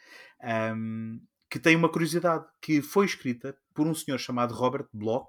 um, 0.76 1.18
que 1.48 1.58
tem 1.58 1.74
uma 1.74 1.88
curiosidade, 1.88 2.44
que 2.60 2.82
foi 2.82 3.06
escrita 3.06 3.56
por 3.74 3.86
um 3.86 3.94
senhor 3.94 4.18
chamado 4.18 4.54
Robert 4.54 4.86
Bloch, 4.92 5.28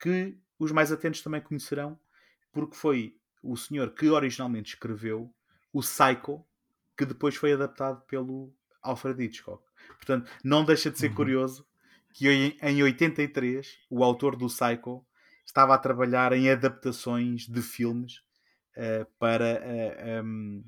que 0.00 0.36
os 0.58 0.72
mais 0.72 0.90
atentos 0.90 1.20
também 1.20 1.40
conhecerão, 1.40 1.98
porque 2.50 2.74
foi 2.74 3.14
o 3.42 3.56
senhor 3.56 3.90
que 3.90 4.08
originalmente 4.08 4.74
escreveu 4.74 5.32
o 5.72 5.80
Psycho, 5.80 6.44
que 6.96 7.04
depois 7.04 7.36
foi 7.36 7.52
adaptado 7.52 8.00
pelo 8.06 8.52
Alfred 8.82 9.22
Hitchcock. 9.22 9.62
Portanto, 9.88 10.30
não 10.42 10.64
deixa 10.64 10.90
de 10.90 10.98
ser 10.98 11.10
uhum. 11.10 11.14
curioso 11.14 11.66
que 12.14 12.28
em 12.28 12.82
83 12.82 13.78
o 13.90 14.02
autor 14.02 14.36
do 14.36 14.46
Psycho 14.46 15.04
estava 15.46 15.74
a 15.74 15.78
trabalhar 15.78 16.32
em 16.32 16.50
adaptações 16.50 17.46
de 17.46 17.62
filmes 17.62 18.18
uh, 18.76 19.06
para 19.18 19.62
uh, 19.62 20.24
um, 20.24 20.64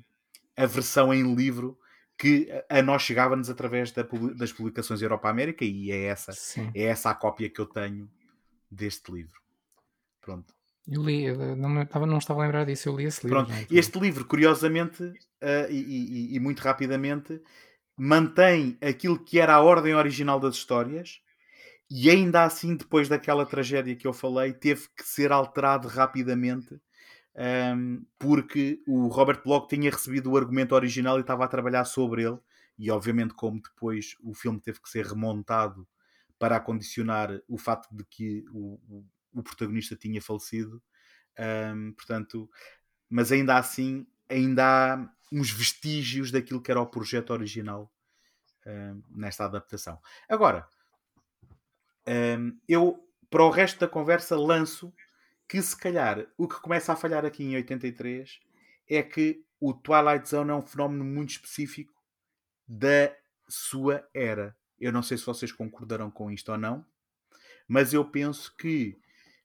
a 0.55 0.65
versão 0.65 1.13
em 1.13 1.35
livro 1.35 1.77
que 2.17 2.49
a 2.69 2.81
nós 2.81 3.01
chegava-nos 3.01 3.49
através 3.49 3.91
da, 3.91 4.05
das 4.35 4.51
publicações 4.51 5.01
Europa 5.01 5.29
América 5.29 5.63
e 5.63 5.89
é 5.89 6.05
essa, 6.05 6.31
é 6.73 6.83
essa 6.83 7.09
a 7.09 7.15
cópia 7.15 7.49
que 7.49 7.61
eu 7.61 7.65
tenho 7.65 8.09
deste 8.69 9.09
livro. 9.11 9.39
Pronto. 10.19 10.53
Eu 10.85 11.03
li, 11.03 11.31
não, 11.55 11.81
estava, 11.81 12.05
não 12.05 12.17
estava 12.17 12.41
a 12.41 12.43
lembrar 12.43 12.65
disso, 12.65 12.89
eu 12.89 12.97
li 12.97 13.05
esse 13.05 13.25
livro. 13.25 13.45
Pronto. 13.45 13.67
Este 13.71 13.99
livro, 13.99 14.25
curiosamente 14.25 15.03
uh, 15.03 15.69
e, 15.69 16.31
e, 16.31 16.35
e, 16.35 16.39
muito 16.39 16.59
rapidamente, 16.59 17.41
mantém 17.95 18.77
aquilo 18.81 19.17
que 19.17 19.39
era 19.39 19.53
a 19.53 19.61
ordem 19.61 19.93
original 19.93 20.39
das 20.39 20.55
histórias, 20.55 21.21
e 21.89 22.09
ainda 22.09 22.43
assim, 22.43 22.75
depois 22.75 23.09
daquela 23.09 23.45
tragédia 23.45 23.95
que 23.95 24.07
eu 24.07 24.13
falei, 24.13 24.53
teve 24.53 24.87
que 24.95 25.03
ser 25.03 25.31
alterado 25.31 25.87
rapidamente 25.87 26.79
um, 27.35 28.05
porque 28.17 28.81
o 28.85 29.07
Robert 29.07 29.41
Bloch 29.43 29.67
tinha 29.67 29.89
recebido 29.89 30.31
o 30.31 30.37
argumento 30.37 30.75
original 30.75 31.17
e 31.17 31.21
estava 31.21 31.45
a 31.45 31.47
trabalhar 31.47 31.85
sobre 31.85 32.23
ele. 32.23 32.37
E 32.77 32.91
obviamente, 32.91 33.33
como 33.33 33.61
depois 33.61 34.15
o 34.21 34.33
filme 34.33 34.59
teve 34.59 34.81
que 34.81 34.89
ser 34.89 35.05
remontado 35.05 35.87
para 36.37 36.57
acondicionar 36.57 37.41
o 37.47 37.57
facto 37.57 37.93
de 37.95 38.03
que 38.05 38.45
o, 38.51 38.79
o, 38.89 39.05
o 39.33 39.43
protagonista 39.43 39.95
tinha 39.95 40.21
falecido, 40.21 40.81
um, 41.75 41.91
portanto, 41.93 42.49
mas 43.09 43.31
ainda 43.31 43.57
assim, 43.57 44.05
ainda 44.29 44.93
há 44.93 45.09
uns 45.31 45.51
vestígios 45.51 46.31
daquilo 46.31 46.61
que 46.61 46.71
era 46.71 46.81
o 46.81 46.87
projeto 46.87 47.31
original 47.31 47.91
um, 48.65 49.03
nesta 49.09 49.45
adaptação. 49.45 49.99
Agora, 50.29 50.67
um, 52.09 52.57
eu, 52.67 53.07
para 53.29 53.43
o 53.43 53.51
resto 53.51 53.79
da 53.79 53.87
conversa, 53.87 54.35
lanço 54.35 54.91
que 55.47 55.61
se 55.61 55.77
calhar 55.77 56.25
o 56.37 56.47
que 56.47 56.59
começa 56.59 56.91
a 56.91 56.95
falhar 56.95 57.23
aqui 57.23 57.43
em 57.43 57.55
83 57.55 58.39
é 58.87 59.03
que 59.03 59.43
o 59.59 59.73
Twilight 59.73 60.27
Zone 60.27 60.49
é 60.49 60.53
um 60.55 60.61
fenómeno 60.61 61.03
muito 61.03 61.31
específico 61.31 61.93
da 62.67 63.15
sua 63.47 64.07
era. 64.13 64.55
Eu 64.79 64.91
não 64.91 65.03
sei 65.03 65.17
se 65.17 65.25
vocês 65.25 65.51
concordarão 65.51 66.09
com 66.09 66.31
isto 66.31 66.51
ou 66.51 66.57
não, 66.57 66.83
mas 67.67 67.93
eu 67.93 68.03
penso 68.03 68.55
que 68.57 68.97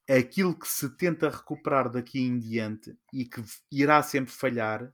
aquilo 0.09 0.59
que 0.59 0.69
se 0.69 0.89
tenta 0.97 1.29
recuperar 1.29 1.91
daqui 1.91 2.21
em 2.21 2.39
diante 2.39 2.97
e 3.13 3.27
que 3.27 3.43
irá 3.71 4.03
sempre 4.03 4.33
falhar 4.33 4.91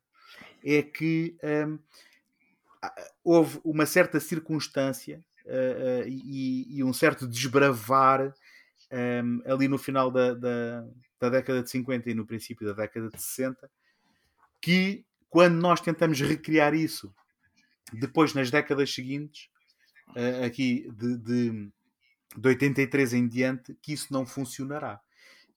é 0.65 0.83
que 0.83 1.37
houve 3.23 3.61
uma 3.65 3.87
certa 3.87 4.19
circunstância 4.19 5.25
uh, 5.47 6.07
e, 6.07 6.79
e, 6.79 6.85
um 6.85 6.93
certo 6.93 7.27
desbravar 7.27 8.27
um, 8.27 8.33
ehm, 8.91 9.41
ali 9.47 9.69
no 9.69 9.79
final 9.79 10.11
da, 10.11 10.35
da, 10.35 10.87
da, 11.19 11.29
década 11.31 11.62
de 11.62 11.71
50 11.71 12.11
e 12.11 12.15
no 12.15 12.27
princípio 12.27 12.67
da 12.67 12.73
década 12.73 13.09
de 13.09 13.21
60, 13.21 13.71
que 14.61 15.05
quando 15.29 15.55
nós 15.55 15.81
tentamos 15.81 16.21
recriar 16.21 16.75
isso 16.75 17.15
depois 17.93 18.35
nas 18.35 18.51
décadas 18.51 18.93
seguintes, 18.93 19.49
uh, 20.11 20.45
aqui 20.45 20.91
de, 20.93 21.17
de, 21.19 21.73
de 22.37 22.49
83 22.49 23.15
em 23.15 23.29
diante, 23.29 23.77
que 23.83 23.93
isso 23.93 24.12
não 24.12 24.27
funcionará. 24.27 25.01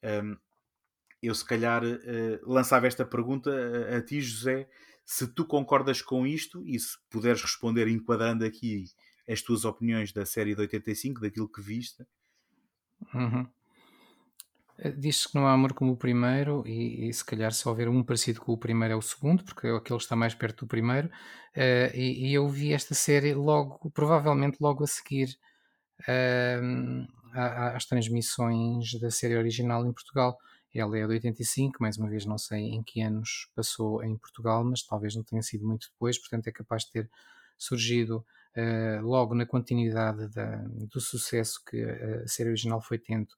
Um, 0.01 0.07
ehm, 0.07 0.38
eu 1.22 1.34
se 1.34 1.45
calhar 1.45 1.81
lançava 2.41 2.85
esta 2.85 3.05
pergunta 3.05 3.49
a, 3.49 3.95
a, 3.95 4.01
ti, 4.01 4.19
José, 4.19 4.68
se 5.05 5.27
tu 5.27 5.45
concordas 5.45 6.01
com 6.01 6.26
isto 6.26 6.61
e 6.65 6.80
se 6.80 6.97
puderes 7.10 7.41
responder 7.41 7.88
enquadrando 7.88 8.45
aqui 8.45 8.85
as 9.27 9.41
tuas 9.41 9.65
opiniões 9.65 10.11
da 10.11 10.25
série 10.25 10.55
de 10.55 10.61
85, 10.61 11.21
daquilo 11.21 11.49
que 11.49 11.61
viste. 11.61 12.05
Uhum. 13.13 13.51
Eh, 14.77 14.91
Diz-se 14.91 15.29
que 15.29 15.35
não 15.35 15.47
há 15.47 15.53
amor 15.53 15.73
como 15.73 15.91
o 15.93 15.97
primeiro, 15.97 16.63
e, 16.67 17.07
e 17.09 17.13
se 17.13 17.23
calhar 17.25 17.51
se 17.51 17.67
houver 17.67 17.87
um 17.89 18.03
parecido 18.03 18.41
com 18.41 18.53
o 18.53 18.57
primeiro 18.57 18.93
é 18.93 18.97
o 18.97 19.01
segundo, 19.01 19.43
porque 19.43 19.67
é 19.67 19.71
aquele 19.71 19.97
que 19.99 20.03
está 20.05 20.15
mais 20.15 20.33
perto 20.33 20.65
do 20.65 20.67
primeiro. 20.69 21.09
Eh, 21.55 21.91
e, 21.95 22.29
e 22.29 22.33
eu 22.33 22.47
vi 22.49 22.73
esta 22.73 22.93
série 22.95 23.33
logo, 23.33 23.89
provavelmente 23.91 24.57
logo 24.61 24.83
a 24.83 24.87
seguir 24.87 25.37
a- 27.33 27.75
às 27.75 27.85
transmissões 27.85 28.93
da 28.99 29.09
série 29.11 29.35
original 29.37 29.85
em 29.85 29.93
Portugal. 29.93 30.37
Ela 30.73 30.97
é 30.97 31.05
de 31.05 31.13
85, 31.13 31.77
mais 31.81 31.97
uma 31.97 32.09
vez 32.09 32.25
não 32.25 32.37
sei 32.37 32.61
em 32.69 32.83
que 32.83 33.01
anos 33.01 33.47
passou 33.55 34.03
em 34.03 34.17
Portugal, 34.17 34.63
mas 34.63 34.81
talvez 34.83 35.15
não 35.15 35.23
tenha 35.23 35.41
sido 35.41 35.65
muito 35.67 35.87
depois, 35.91 36.17
portanto 36.17 36.47
é 36.47 36.51
capaz 36.51 36.83
de 36.85 36.91
ter 36.91 37.09
surgido 37.57 38.25
logo 39.01 39.34
na 39.35 39.45
continuidade 39.45 40.27
da- 40.30 40.63
do 40.91 40.99
sucesso 41.01 41.61
que 41.65 41.81
a 41.84 42.27
série 42.27 42.49
original 42.49 42.81
foi 42.81 42.97
tendo 42.99 43.30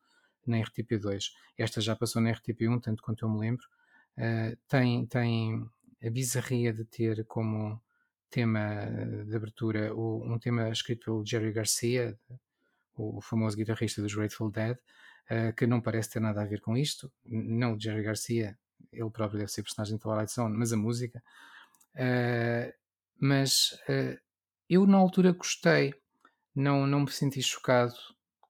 na 0.46 0.58
RTP2. 0.58 1.32
Esta 1.58 1.82
já 1.82 1.96
passou 1.96 2.22
na 2.22 2.30
RTP1, 2.32 2.80
tanto 2.80 3.02
quanto 3.04 3.26
eu 3.26 3.30
me 3.30 3.40
lembro. 3.40 3.66
Eh, 4.18 4.58
tem, 4.68 5.06
tem 5.08 5.66
a 6.04 6.10
bizarria 6.10 6.74
de 6.74 6.86
ter 6.86 7.26
como 7.26 7.82
tema 8.30 8.86
de 9.26 9.36
abertura 9.36 9.94
um 9.96 10.38
tema 10.40 10.70
escrito 10.70 11.06
pelo 11.06 11.26
Jerry 11.26 11.52
Garcia, 11.52 12.18
o 12.96 13.22
famoso 13.22 13.58
guitarrista 13.58 14.02
dos 14.02 14.14
Grateful 14.14 14.52
Dead, 14.52 14.78
eh, 15.30 15.52
que 15.54 15.66
não 15.68 15.82
parece 15.82 16.12
ter 16.12 16.20
nada 16.20 16.42
a 16.42 16.46
ver 16.46 16.62
com 16.62 16.78
isto. 16.78 17.12
Não 17.26 17.74
o 17.76 17.80
Jerry 17.80 18.04
Garcia, 18.04 18.58
ele 18.92 19.10
próprio 19.10 19.40
deve 19.40 19.52
ser 19.52 19.64
personagem 19.64 19.96
de 19.98 20.02
Twilight 20.02 20.32
Zone, 20.32 20.58
mas 20.58 20.72
a 20.74 20.78
música. 20.78 21.22
Eh, 21.96 22.74
mas 23.20 23.78
eh, 23.88 24.20
eu 24.70 24.86
na 24.86 24.98
altura 24.98 25.32
gostei, 25.32 25.94
não, 26.56 26.88
não 26.88 27.02
me 27.02 27.12
senti 27.12 27.42
chocado 27.42 27.96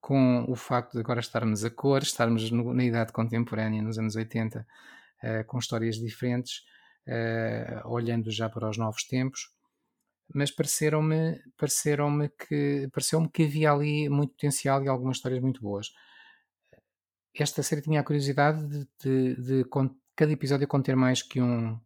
com 0.02 0.46
o 0.50 0.56
facto 0.56 0.94
de 0.94 1.00
agora 1.00 1.20
estarmos 1.20 1.66
a 1.66 1.70
cor, 1.72 2.04
estarmos 2.04 2.52
no- 2.52 2.74
na 2.74 2.84
idade 2.84 3.12
contemporânea, 3.14 3.82
nos 3.82 3.98
anos 3.98 4.16
80, 4.16 4.68
eh, 5.24 5.44
com 5.44 5.58
histórias 5.60 5.98
diferentes, 5.98 6.64
eh, 7.08 7.82
olhando 7.86 8.32
já 8.32 8.50
para 8.50 8.70
os 8.70 8.78
novos 8.78 9.04
tempos, 9.06 9.52
mas 10.34 10.52
pareceram-me 10.52 11.42
pareceram-me 11.58 12.30
que 12.30 12.88
pareceu-me 12.94 13.30
que 13.30 13.44
havia 13.44 13.72
ali 13.72 14.10
muito 14.10 14.32
potencial 14.34 14.84
e 14.84 14.88
algumas 14.90 15.18
histórias 15.18 15.42
muito 15.42 15.62
boas. 15.62 15.90
Esta 17.34 17.62
série 17.64 17.82
tinha 17.82 18.00
a 18.00 18.04
curiosidade 18.04 18.66
de, 18.68 18.88
de- 19.04 19.36
de 19.42 19.64
con- 19.66 19.96
cada 20.16 20.32
episódio 20.32 20.68
conter 20.68 20.96
mais 20.96 21.22
que 21.22 21.42
um 21.42 21.80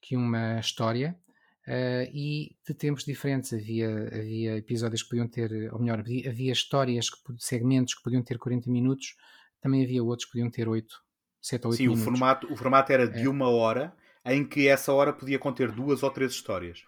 que 0.00 0.16
uma 0.16 0.60
história 0.60 1.18
eh, 1.66 2.10
e 2.12 2.56
de 2.66 2.74
tempos 2.74 3.04
diferentes 3.04 3.52
havia 3.52 3.88
havia 4.08 4.56
episódios 4.56 5.02
que 5.02 5.10
podiam 5.10 5.28
ter 5.28 5.72
ou 5.72 5.78
melhor 5.80 6.00
havia, 6.00 6.28
havia 6.30 6.52
histórias 6.52 7.08
que 7.10 7.16
segmentos 7.38 7.94
que 7.94 8.02
podiam 8.02 8.22
ter 8.22 8.38
40 8.38 8.70
minutos 8.70 9.16
também 9.60 9.84
havia 9.84 10.02
outros 10.02 10.26
que 10.26 10.32
podiam 10.32 10.50
ter 10.50 10.68
8 10.68 10.94
7 11.40 11.64
ou 11.66 11.70
8 11.72 11.78
Sim, 11.78 11.86
o 11.88 11.90
minutos 11.92 12.04
formato, 12.04 12.52
o 12.52 12.56
formato 12.56 12.92
era 12.92 13.08
de 13.08 13.22
É. 13.24 13.28
uma 13.28 13.48
hora, 13.48 13.94
em 14.24 14.44
que 14.46 14.68
essa 14.68 14.92
hora 14.92 15.12
podia 15.12 15.38
conter 15.38 15.70
duas 15.72 16.02
ou 16.02 16.10
três 16.10 16.32
histórias. 16.32 16.82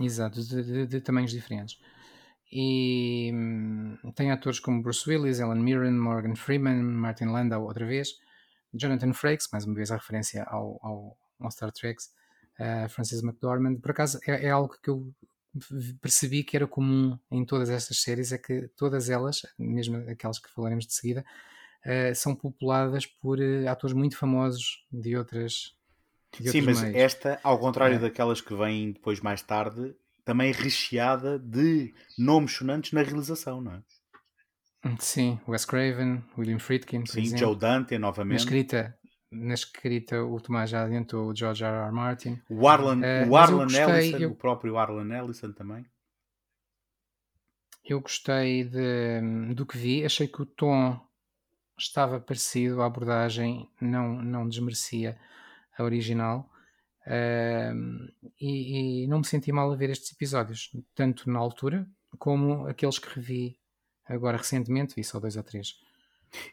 Exato, 0.00 0.42
de, 0.42 0.62
de- 0.62 0.86
de 0.86 1.00
tamanhos 1.00 1.30
diferentes. 1.30 1.78
E 2.52 3.30
hum, 3.34 3.96
tem 4.14 4.30
atores 4.30 4.60
como 4.60 4.82
Bruce 4.82 5.08
Willis, 5.08 5.40
Ellen 5.40 5.62
Mirren, 5.62 5.92
Morgan 5.98 6.34
Freeman, 6.36 6.82
Martin 6.82 7.26
Landau, 7.26 7.64
outra 7.64 7.84
vez, 7.86 8.08
Jonathan 8.72 9.12
Frakes, 9.12 9.48
mais 9.52 9.64
uma 9.64 9.74
vez 9.74 9.90
a 9.90 9.96
referência 9.96 10.44
ao, 10.44 10.78
ao, 10.82 11.16
ao 11.40 11.50
Star 11.50 11.72
Trek, 11.72 12.00
uh, 12.60 12.88
Francis 12.88 13.22
McDormand. 13.22 13.76
Por 13.76 13.90
acaso 13.90 14.18
é, 14.26 14.46
é 14.46 14.50
algo 14.50 14.76
que 14.82 14.90
eu 14.90 15.12
percebi 16.00 16.44
que 16.44 16.56
era 16.56 16.66
comum 16.66 17.18
em 17.30 17.44
todas 17.44 17.70
estas 17.70 18.00
séries, 18.02 18.32
é 18.32 18.38
que 18.38 18.68
todas 18.76 19.08
elas, 19.08 19.42
mesmo 19.58 19.96
aquelas 20.10 20.38
que 20.38 20.50
falaremos 20.50 20.86
de 20.86 20.92
seguida, 20.92 21.24
uh, 21.84 22.14
são 22.14 22.34
populadas 22.34 23.06
por 23.06 23.38
uh, 23.38 23.68
atores 23.68 23.94
muito 23.94 24.16
famosos 24.16 24.84
de 24.92 25.16
outras. 25.16 25.74
De 26.38 26.50
Sim, 26.50 26.60
mas 26.62 26.82
meios. 26.82 26.96
esta, 26.96 27.40
ao 27.42 27.58
contrário 27.58 27.96
É. 27.96 27.98
daquelas 27.98 28.42
que 28.42 28.54
vêm 28.54 28.92
depois 28.92 29.20
mais 29.20 29.40
tarde, 29.40 29.94
também 30.22 30.52
recheada 30.52 31.38
de 31.38 31.94
nomes 32.18 32.52
sonantes 32.52 32.92
na 32.92 33.00
realização, 33.02 33.60
não 33.62 33.72
é? 33.72 33.82
Sim, 35.00 35.40
Wes 35.48 35.64
Craven, 35.64 36.22
William 36.36 36.58
Friedkin, 36.58 37.06
Sim, 37.06 37.22
exemplo. 37.22 37.38
Joe 37.38 37.56
Dante 37.56 37.94
Na 37.94 38.06
novamente. 38.08 38.40
escrita, 38.40 38.96
na 39.30 39.54
escrita, 39.54 40.22
o 40.24 40.40
Tomás 40.40 40.70
já 40.70 40.84
adiantou 40.84 41.28
o 41.28 41.34
George 41.36 41.64
R. 41.64 41.86
R. 41.86 41.92
Martin. 41.92 42.40
O 42.48 42.68
Arlen, 42.68 43.02
Eh, 43.04 43.26
o 43.28 43.36
Arlen 43.36 43.64
gostei, 43.64 43.82
Ellison, 43.82 44.18
eu- 44.18 44.30
o 44.30 44.34
próprio 44.36 44.78
Arlen 44.78 45.12
Ellison 45.16 45.52
também. 45.52 45.84
Eu 47.84 48.00
gostei 48.00 48.64
de- 48.64 49.54
do 49.54 49.64
que 49.64 49.78
vi, 49.78 50.04
achei 50.04 50.26
que 50.26 50.42
o 50.42 50.46
tom 50.46 50.98
estava 51.78 52.18
parecido, 52.20 52.82
a 52.82 52.86
abordagem 52.86 53.68
não, 53.80 54.20
não 54.22 54.48
desmerecia 54.48 55.16
a 55.78 55.84
original. 55.84 56.50
Ahm, 57.06 58.08
e, 58.40 59.04
e 59.04 59.06
não 59.06 59.18
me 59.18 59.24
senti 59.24 59.52
mal 59.52 59.70
a 59.70 59.76
ver 59.76 59.90
estes 59.90 60.10
episódios, 60.12 60.72
tanto 60.94 61.30
na 61.30 61.38
altura 61.38 61.86
como 62.18 62.66
aqueles 62.66 62.98
que 62.98 63.14
revi 63.14 63.56
agora 64.04 64.36
recentemente, 64.38 64.94
vi 64.96 65.04
só 65.04 65.20
dois 65.20 65.36
ou 65.36 65.42
três. 65.44 65.78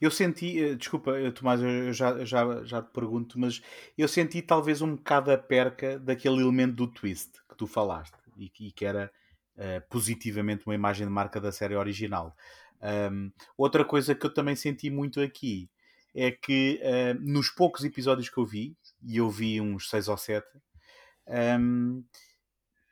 Eu 0.02 0.12
senti, 0.12 0.60
eh, 0.62 0.76
desculpa, 0.76 1.12
eh, 1.18 1.32
Tomás, 1.32 1.62
eu 1.62 1.94
já, 1.94 2.24
já, 2.26 2.64
já 2.64 2.82
te 2.82 2.92
pergunto, 2.92 3.40
mas 3.40 3.62
eu 3.98 4.08
senti 4.08 4.42
talvez 4.42 4.82
um 4.82 4.96
bocado 4.96 5.32
a 5.32 5.38
perca 5.38 6.00
daquele 6.00 6.42
elemento 6.42 6.76
do 6.76 6.88
twist 6.88 7.32
que 7.50 7.56
tu 7.58 7.68
falaste 7.68 8.16
e, 8.38 8.50
que- 8.50 8.68
e 8.68 8.72
que 8.72 8.86
era 8.86 9.12
eh, 9.58 9.80
positivamente 9.82 10.66
uma 10.66 10.76
imagem 10.76 11.06
de 11.08 11.14
marca 11.14 11.40
da 11.40 11.52
série 11.52 11.76
original. 11.76 12.36
Ahm, 12.82 13.30
outra 13.58 13.86
coisa 13.86 14.16
que 14.16 14.26
eu 14.26 14.34
também 14.34 14.56
senti 14.56 14.90
muito 14.90 15.22
aqui 15.22 15.70
é 16.16 16.32
que 16.32 16.80
eh, 16.82 17.14
nos 17.16 17.50
poucos 17.50 17.84
episódios 17.84 18.30
que 18.30 18.38
eu 18.38 18.46
vi, 18.46 18.76
e 19.02 19.18
eu 19.18 19.30
vi 19.30 19.62
uns 19.62 19.90
6 19.90 20.08
ou 20.08 20.18
7, 20.18 20.48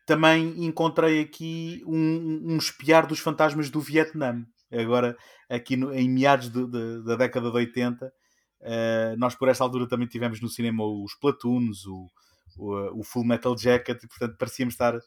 também 0.06 0.66
encontrei 0.66 1.22
aqui 1.22 1.84
um, 1.86 2.54
um 2.54 2.58
espiar 2.58 3.08
dos 3.08 3.20
fantasmas 3.20 3.70
do 3.70 3.80
Vietnã. 3.80 4.46
Agora, 4.72 5.18
aqui 5.50 5.76
no- 5.76 5.94
em 5.94 6.10
meados 6.10 6.50
de- 6.50 6.66
de- 6.68 7.04
da 7.04 7.16
década 7.16 7.50
de 7.52 7.56
80, 7.58 8.12
eh, 8.62 9.16
nós 9.18 9.36
por 9.36 9.48
essa 9.50 9.64
altura 9.64 9.88
também 9.88 10.08
tivemos 10.08 10.40
no 10.42 10.48
cinema 10.50 10.84
os 10.86 11.14
Platoons, 11.16 11.86
o, 11.86 12.08
o, 12.58 13.00
o 13.00 13.04
Full 13.04 13.24
Metal 13.26 13.58
Jacket, 13.58 14.04
e 14.04 14.08
portanto 14.08 14.38
parecíamos 14.38 14.74
estar 14.74 15.00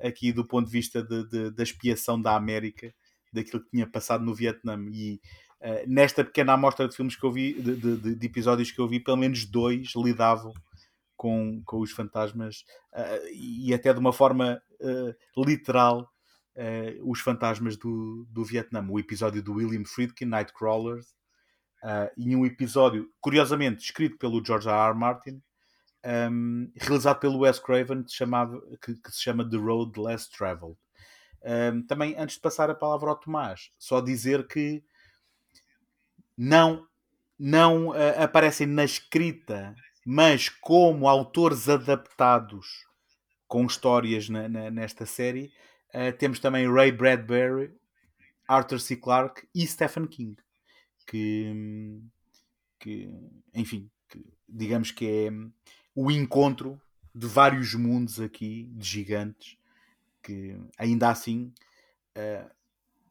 aqui 0.00 0.32
do 0.32 0.44
ponto 0.46 0.66
de 0.66 0.72
vista 0.72 1.02
de- 1.02 1.28
de- 1.28 1.50
da 1.50 1.62
expiação 1.62 2.20
da 2.20 2.34
América, 2.36 2.92
daquilo 3.32 3.62
que 3.62 3.70
tinha 3.70 3.86
passado 3.86 4.24
no 4.24 4.34
Vietnã. 4.34 4.76
E 4.90 5.20
eh, 5.60 5.84
nesta 5.86 6.24
pequena 6.24 6.54
amostra 6.54 6.88
de 6.88 6.96
filmes 6.96 7.14
que 7.16 7.24
eu 7.24 7.30
vi, 7.32 7.54
de, 7.54 7.96
de- 8.16 8.26
episódios 8.26 8.70
que 8.72 8.80
eu 8.80 8.88
vi, 8.88 8.98
pelo 9.00 9.16
menos 9.16 9.44
dois 9.46 9.92
lidavam 9.96 10.52
com, 11.16 11.62
com 11.64 11.78
os 11.80 11.92
fantasmas 11.92 12.64
eh, 12.94 13.30
e 13.34 13.72
até 13.74 13.92
de 13.92 14.00
uma 14.00 14.12
forma 14.12 14.60
literal 15.36 16.10
eh, 16.54 16.98
os 17.02 17.20
fantasmas 17.20 17.76
do, 17.76 18.26
do 18.30 18.44
Vietnã. 18.44 18.84
O 18.88 18.98
episódio 18.98 19.42
do 19.42 19.54
William 19.54 19.84
Friedkin, 19.84 20.26
Nightcrawlers, 20.26 21.14
eh, 21.84 22.12
e 22.16 22.36
um 22.36 22.44
episódio, 22.46 23.10
curiosamente, 23.20 23.84
escrito 23.84 24.18
pelo 24.18 24.44
George 24.44 24.68
R. 24.68 24.90
R. 24.90 24.94
Martin, 24.98 25.42
ehm, 26.02 26.66
realizado 26.76 27.18
pelo 27.20 27.38
Wes 27.40 27.58
Craven, 27.58 28.02
que 28.04 28.12
chamava, 28.12 28.60
que, 28.84 28.94
que 28.96 29.10
se 29.12 29.20
chama 29.22 29.48
The 29.48 29.56
Road 29.56 29.98
Less 30.00 30.30
Traveled. 30.30 30.76
Ehm, 31.44 31.82
também, 31.82 32.14
antes 32.18 32.36
de 32.36 32.42
passar 32.42 32.70
a 32.70 32.74
palavra 32.74 33.10
ao 33.10 33.16
Tomás, 33.16 33.70
só 33.78 34.00
dizer 34.00 34.46
que 34.46 34.82
não, 36.36 36.86
não 37.38 37.94
eh, 37.94 38.22
aparecem 38.22 38.66
na 38.66 38.84
escrita, 38.84 39.74
mas 40.04 40.48
como 40.48 41.08
autores 41.08 41.68
adaptados 41.68 42.66
com 43.46 43.66
histórias 43.66 44.28
na- 44.28 44.48
na- 44.48 44.70
nesta 44.70 45.04
série, 45.06 45.52
eh, 45.92 46.12
temos 46.12 46.38
também 46.38 46.72
Ray 46.72 46.90
Bradbury, 46.90 47.72
Arthur 48.48 48.80
C. 48.80 48.96
Clarke 48.96 49.46
e 49.54 49.66
Stephen 49.66 50.06
King, 50.06 50.36
que, 51.06 52.00
que 52.78 53.10
enfim, 53.54 53.90
que 54.08 54.24
digamos 54.48 54.90
que 54.90 55.06
é 55.06 55.30
o 55.94 56.10
encontro 56.10 56.80
de 57.14 57.26
vários 57.26 57.74
mundos 57.74 58.20
aqui, 58.20 58.70
de 58.72 58.86
gigantes, 58.86 59.58
que 60.22 60.56
ainda 60.78 61.10
assim 61.10 61.52
eh, 62.14 62.50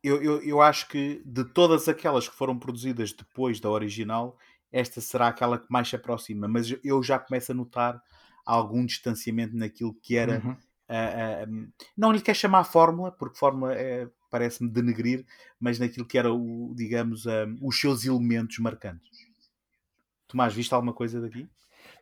eu, 0.04 0.22
eu, 0.22 0.44
eu 0.44 0.62
acho 0.62 0.88
que 0.88 1.22
de 1.26 1.44
todas 1.46 1.88
aquelas 1.88 2.28
que 2.28 2.36
foram 2.36 2.58
produzidas 2.58 3.14
depois 3.14 3.60
da 3.60 3.70
original, 3.70 4.38
esta 4.72 5.00
será 5.00 5.28
aquela 5.28 5.60
que 5.60 5.68
mais 5.70 5.88
se 5.90 5.96
aproxima, 5.96 6.48
mas 6.48 6.74
eu 6.84 7.04
já 7.04 7.20
começo 7.20 7.52
a 7.52 7.56
notar 7.56 8.02
algum 8.46 8.86
distanciamento 8.86 9.56
naquilo 9.56 9.94
que 9.94 10.18
era 10.18 10.42
Uhum. 10.44 10.58
Ah, 10.92 11.44
ah, 11.44 11.48
não 11.98 12.12
lhe 12.12 12.22
quer 12.22 12.36
chamar 12.36 12.66
fórmula, 12.66 13.12
porque 13.14 13.38
fórmula 13.38 13.74
é, 13.74 14.10
parece-me 14.30 14.70
denegrir, 14.70 15.26
mas 15.58 15.80
naquilo 15.80 16.06
que 16.06 16.18
era, 16.18 16.34
o, 16.34 16.74
digamos, 16.76 17.26
ah, 17.28 17.46
os 17.62 17.80
seus 17.80 18.06
elementos 18.06 18.58
marcantes. 18.60 19.10
Tomás, 20.28 20.54
viste 20.54 20.74
alguma 20.74 20.94
coisa 20.94 21.22
daqui? 21.22 21.48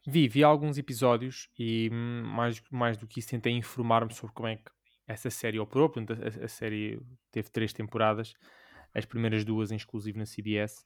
Vi, 0.07 0.27
vi 0.27 0.43
alguns 0.43 0.77
episódios 0.77 1.49
e 1.57 1.89
hum, 1.93 2.23
mais, 2.25 2.61
mais 2.71 2.97
do 2.97 3.07
que 3.07 3.19
isso 3.19 3.29
tentei 3.29 3.53
informar-me 3.53 4.13
sobre 4.13 4.33
como 4.33 4.47
é 4.47 4.55
que 4.55 4.71
essa 5.07 5.29
série 5.29 5.59
operou. 5.59 5.89
Portanto, 5.89 6.19
a, 6.19 6.45
a 6.45 6.47
série 6.47 6.99
teve 7.31 7.49
três 7.51 7.71
temporadas, 7.73 8.33
as 8.93 9.05
primeiras 9.05 9.45
duas 9.45 9.71
em 9.71 9.75
exclusivo 9.75 10.17
na 10.17 10.25
CBS. 10.25 10.83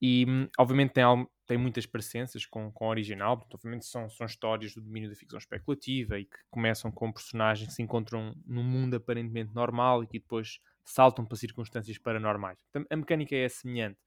E 0.00 0.26
hum, 0.28 0.48
obviamente 0.58 0.92
tem, 0.92 1.04
tem 1.46 1.56
muitas 1.56 1.86
parecenças 1.86 2.44
com, 2.44 2.70
com 2.70 2.86
o 2.86 2.88
original, 2.88 3.38
porque 3.38 3.54
obviamente 3.54 3.86
são, 3.86 4.08
são 4.10 4.26
histórias 4.26 4.74
do 4.74 4.82
domínio 4.82 5.08
da 5.08 5.16
ficção 5.16 5.38
especulativa 5.38 6.18
e 6.18 6.24
que 6.24 6.36
começam 6.50 6.90
com 6.90 7.12
personagens 7.12 7.68
que 7.68 7.74
se 7.74 7.82
encontram 7.82 8.34
num 8.46 8.64
mundo 8.64 8.96
aparentemente 8.96 9.54
normal 9.54 10.04
e 10.04 10.06
que 10.06 10.18
depois 10.18 10.60
saltam 10.84 11.24
para 11.24 11.36
circunstâncias 11.36 11.98
paranormais. 11.98 12.58
A 12.90 12.96
mecânica 12.96 13.34
é 13.34 13.48
semelhante. 13.48 13.98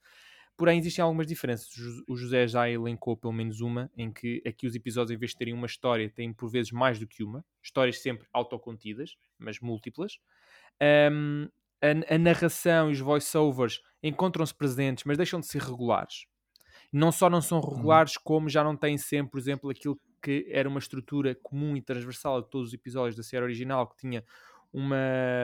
Porém, 0.59 0.77
existem 0.77 1.01
algumas 1.01 1.25
diferenças. 1.25 1.69
O 2.05 2.17
José 2.17 2.45
já 2.45 2.69
elencou 2.69 3.15
pelo 3.15 3.31
menos 3.31 3.61
uma, 3.61 3.89
em 3.95 4.11
que 4.11 4.43
aqui 4.45 4.67
os 4.67 4.75
episódios, 4.75 5.11
em 5.11 5.17
vez 5.17 5.31
de 5.31 5.37
terem 5.37 5.53
uma 5.53 5.65
história, 5.65 6.09
têm 6.09 6.33
por 6.33 6.49
vezes 6.49 6.73
mais 6.73 6.99
do 6.99 7.07
que 7.07 7.23
uma. 7.23 7.45
Histórias 7.63 8.01
sempre 8.01 8.27
autocontidas, 8.33 9.15
mas 9.37 9.61
múltiplas. 9.61 10.19
Um, 10.81 11.47
a, 11.81 12.15
a, 12.15 12.18
narração 12.18 12.89
e 12.89 12.93
os 12.93 12.99
voiceovers 12.99 13.81
encontram-se 14.03 14.53
presentes, 14.53 15.03
mas 15.06 15.18
deixam 15.18 15.39
de 15.39 15.47
ser 15.47 15.61
regulares. 15.61 16.26
Não 16.91 17.11
só 17.11 17.30
não 17.30 17.41
são 17.41 17.60
regulares, 17.61 18.15
uhum. 18.15 18.22
como 18.23 18.49
já 18.49 18.64
não 18.64 18.76
têm 18.76 18.97
sempre, 18.97 19.31
por 19.31 19.39
exemplo, 19.39 19.69
aquilo 19.69 19.99
que 20.22 20.47
era 20.49 20.68
uma 20.68 20.80
estrutura 20.80 21.35
comum 21.35 21.77
e 21.77 21.81
transversal 21.81 22.38
a 22.38 22.41
todos 22.41 22.69
os 22.69 22.73
episódios 22.73 23.15
da 23.15 23.23
série 23.23 23.43
original, 23.43 23.88
que 23.88 23.97
tinha 23.97 24.23
uma, 24.72 24.97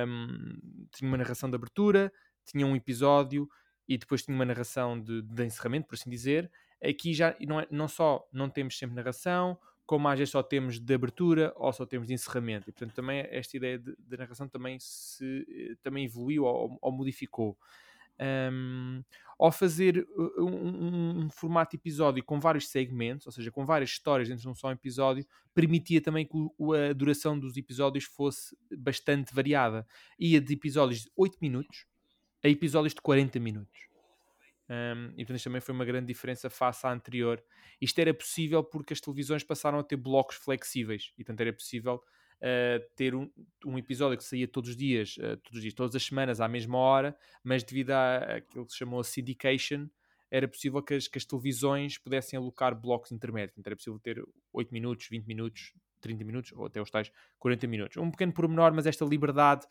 hum, 0.08 0.88
tinha 0.92 1.08
uma 1.08 1.18
narração 1.18 1.50
de 1.50 1.56
abertura, 1.56 2.12
tinha 2.46 2.66
um 2.66 2.76
episódio 2.76 3.50
e 3.88 3.98
depois 3.98 4.24
tinha 4.24 4.36
uma 4.36 4.46
narração 4.46 5.00
de, 5.00 5.22
de 5.22 5.46
encerramento, 5.46 5.88
por 5.88 5.96
assim 5.96 6.10
dizer. 6.10 6.52
Aqui 6.84 7.14
já 7.14 7.36
não, 7.48 7.60
é, 7.60 7.68
não 7.72 7.88
só 7.88 8.28
não 8.32 8.50
temos 8.50 8.78
sempre 8.78 8.96
narração, 8.96 9.58
como 9.86 10.08
às 10.08 10.18
vezes 10.18 10.32
só 10.32 10.42
temos 10.42 10.80
de 10.80 10.94
abertura 10.94 11.54
ou 11.56 11.72
só 11.72 11.86
temos 11.86 12.08
de 12.08 12.14
encerramento. 12.14 12.70
E 12.70 12.74
portanto 12.74 12.94
também 12.94 13.26
esta 13.30 13.56
ideia 13.56 13.78
de, 13.78 13.96
de 13.98 14.18
narração 14.18 14.48
também 14.48 14.78
se 14.80 15.46
eh, 15.50 15.76
também 15.82 16.06
evoluiu 16.06 16.44
ou, 16.44 16.78
ou 16.82 16.92
modificou. 16.92 17.58
Um, 18.18 19.04
ao 19.38 19.52
fazer 19.52 20.08
uh, 20.16 20.46
um, 20.46 20.46
um, 20.46 21.20
um, 21.26 21.30
formato 21.30 21.76
episódio 21.76 22.24
com 22.24 22.40
vários 22.40 22.70
segmentos, 22.70 23.28
ou 23.28 23.34
seja, 23.34 23.52
com 23.52 23.66
várias 23.66 23.90
histórias 23.90 24.30
dentro 24.30 24.44
de 24.44 24.48
um 24.48 24.56
só 24.56 24.72
episódio, 24.72 25.26
permitia 25.54 26.00
também 26.00 26.26
que 26.26 26.34
o, 26.58 26.74
a 26.74 26.94
duração 26.94 27.38
dos 27.38 27.58
episódios 27.58 28.06
fosse 28.06 28.58
bastante 28.78 29.36
variada. 29.36 29.86
Ia 30.18 30.40
de 30.40 30.54
episódios 30.54 31.02
de 31.02 31.12
8 31.18 31.38
minutos 31.42 31.86
a 32.42 32.48
episódios 32.48 32.94
de 32.94 33.02
40 33.02 33.40
minutos. 33.40 33.95
Um, 34.70 35.12
e 35.12 35.18
portanto, 35.18 35.36
isto 35.38 35.44
também 35.46 35.62
foi 35.62 35.76
uma 35.76 35.86
grande 35.86 36.08
diferença 36.08 36.50
face 36.50 36.86
à 36.86 36.92
anterior. 36.92 37.44
Isto 37.80 38.00
era 38.00 38.14
possível 38.14 38.64
porque 38.64 38.94
as 38.94 39.00
televisões 39.00 39.44
passaram 39.44 39.80
a 39.80 39.84
ter 39.84 39.96
blocos 39.96 40.38
flexíveis 40.38 41.12
e, 41.18 41.24
portanto, 41.24 41.42
era 41.42 41.54
possível 41.54 42.02
uh, 42.38 42.84
ter 42.96 43.14
um, 43.14 43.30
um, 43.66 43.78
episódio 43.78 44.18
que 44.18 44.24
saía 44.24 44.48
todos 44.48 44.72
os 44.72 44.76
dias, 44.76 45.18
uh, 45.18 45.38
todos 45.38 45.58
os 45.58 45.62
dias, 45.62 45.74
todas 45.74 45.96
as 45.96 46.04
semanas, 46.04 46.42
à 46.42 46.48
mesma 46.48 46.78
hora, 46.78 47.16
mas 47.44 47.64
devido 47.64 47.92
àquilo 47.92 48.66
que 48.66 48.72
se 48.72 48.80
chamou 48.80 49.04
syndication, 49.04 49.88
era 50.32 50.48
possível 50.48 50.82
que 50.82 50.96
as, 50.96 51.08
que 51.08 51.18
as 51.18 51.26
televisões 51.26 51.98
pudessem 51.98 52.38
alocar 52.38 52.76
blocos 52.76 53.12
intermédios. 53.12 53.58
Era 53.64 53.76
possível 53.76 54.00
ter 54.00 54.24
8 54.52 54.74
minutos, 54.74 55.08
20 55.10 55.26
minutos, 55.26 55.74
30 56.02 56.24
minutos 56.24 56.52
ou 56.54 56.66
até 56.66 56.82
os 56.82 56.90
tais 56.90 57.12
40 57.40 57.68
minutos. 57.68 57.98
Um 57.98 58.12
pequeno 58.12 58.34
pormenor, 58.34 58.74
mas 58.74 58.86
esta 58.86 59.06
liberdade 59.06 59.66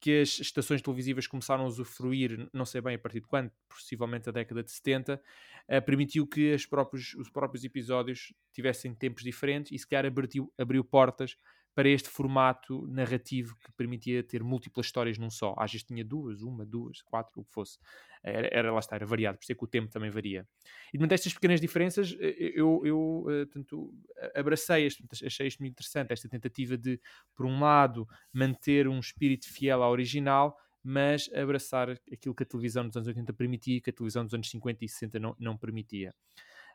que 0.00 0.22
as 0.22 0.40
estações 0.40 0.80
televisivas 0.80 1.26
começaram 1.26 1.64
a 1.64 1.66
usufruir, 1.66 2.48
não 2.52 2.64
sei 2.64 2.80
bem 2.80 2.94
a 2.94 2.98
partir 2.98 3.20
de 3.20 3.26
quando, 3.26 3.52
possivelmente 3.68 4.28
a 4.28 4.32
década 4.32 4.62
de 4.62 4.70
70, 4.70 5.14
uh, 5.14 5.20
eh, 5.68 5.80
permitiu 5.80 6.26
que 6.26 6.56
próprios, 6.68 7.14
os 7.14 7.28
próprios 7.28 7.64
episódios 7.64 8.32
tivessem 8.52 8.94
tempos 8.94 9.22
diferentes 9.22 9.70
e 9.72 9.78
se 9.78 9.86
calhar 9.86 10.06
abriu, 10.06 10.52
abriu 10.58 10.82
portas 10.82 11.36
para 11.74 11.88
este 11.88 12.08
formato 12.08 12.86
narrativo 12.88 13.56
que 13.64 13.72
permitia 13.72 14.22
ter 14.22 14.42
múltiplas 14.42 14.86
histórias 14.86 15.18
num 15.18 15.30
só. 15.30 15.54
Às 15.56 15.72
vezes 15.72 15.86
tinha 15.86 16.04
duas, 16.04 16.42
uma, 16.42 16.66
duas, 16.66 17.00
quatro, 17.02 17.40
o 17.40 17.44
que 17.44 17.52
fosse. 17.52 17.78
Era, 18.22 18.48
era 18.52 18.72
lá 18.72 18.80
está, 18.80 18.96
era 18.96 19.06
variado, 19.06 19.38
por 19.38 19.44
isso 19.44 19.52
é 19.52 19.54
que 19.54 19.64
o 19.64 19.66
tempo 19.66 19.90
também 19.90 20.10
varia. 20.10 20.46
E 20.92 20.98
de 20.98 21.14
estas 21.14 21.32
pequenas 21.32 21.60
diferenças, 21.60 22.14
eh, 22.20 22.36
eh, 22.38 22.52
eu, 22.54 22.82
eu 22.84 23.26
eh, 23.30 23.46
tanto, 23.46 23.94
abracei, 24.34 24.84
este, 24.84 25.02
achei 25.24 25.46
isto 25.46 25.60
muito 25.60 25.72
interessante, 25.72 26.12
esta 26.12 26.28
tentativa 26.28 26.76
de, 26.76 27.00
por 27.34 27.46
um 27.46 27.60
lado, 27.60 28.06
manter 28.32 28.86
um 28.86 28.98
espírito 28.98 29.50
fiel 29.50 29.82
ao 29.82 29.90
original, 29.90 30.54
mas 30.82 31.30
abraçar 31.34 31.90
aquilo 32.12 32.34
que 32.34 32.42
a 32.42 32.46
televisão 32.46 32.86
dos 32.86 32.96
anos 32.96 33.08
80 33.08 33.32
permitia 33.32 33.80
que 33.80 33.90
a 33.90 33.92
televisão 33.92 34.24
dos 34.24 34.34
anos 34.34 34.50
50 34.50 34.84
e 34.84 34.88
60 34.88 35.18
não, 35.18 35.36
não 35.38 35.56
permitia. 35.56 36.14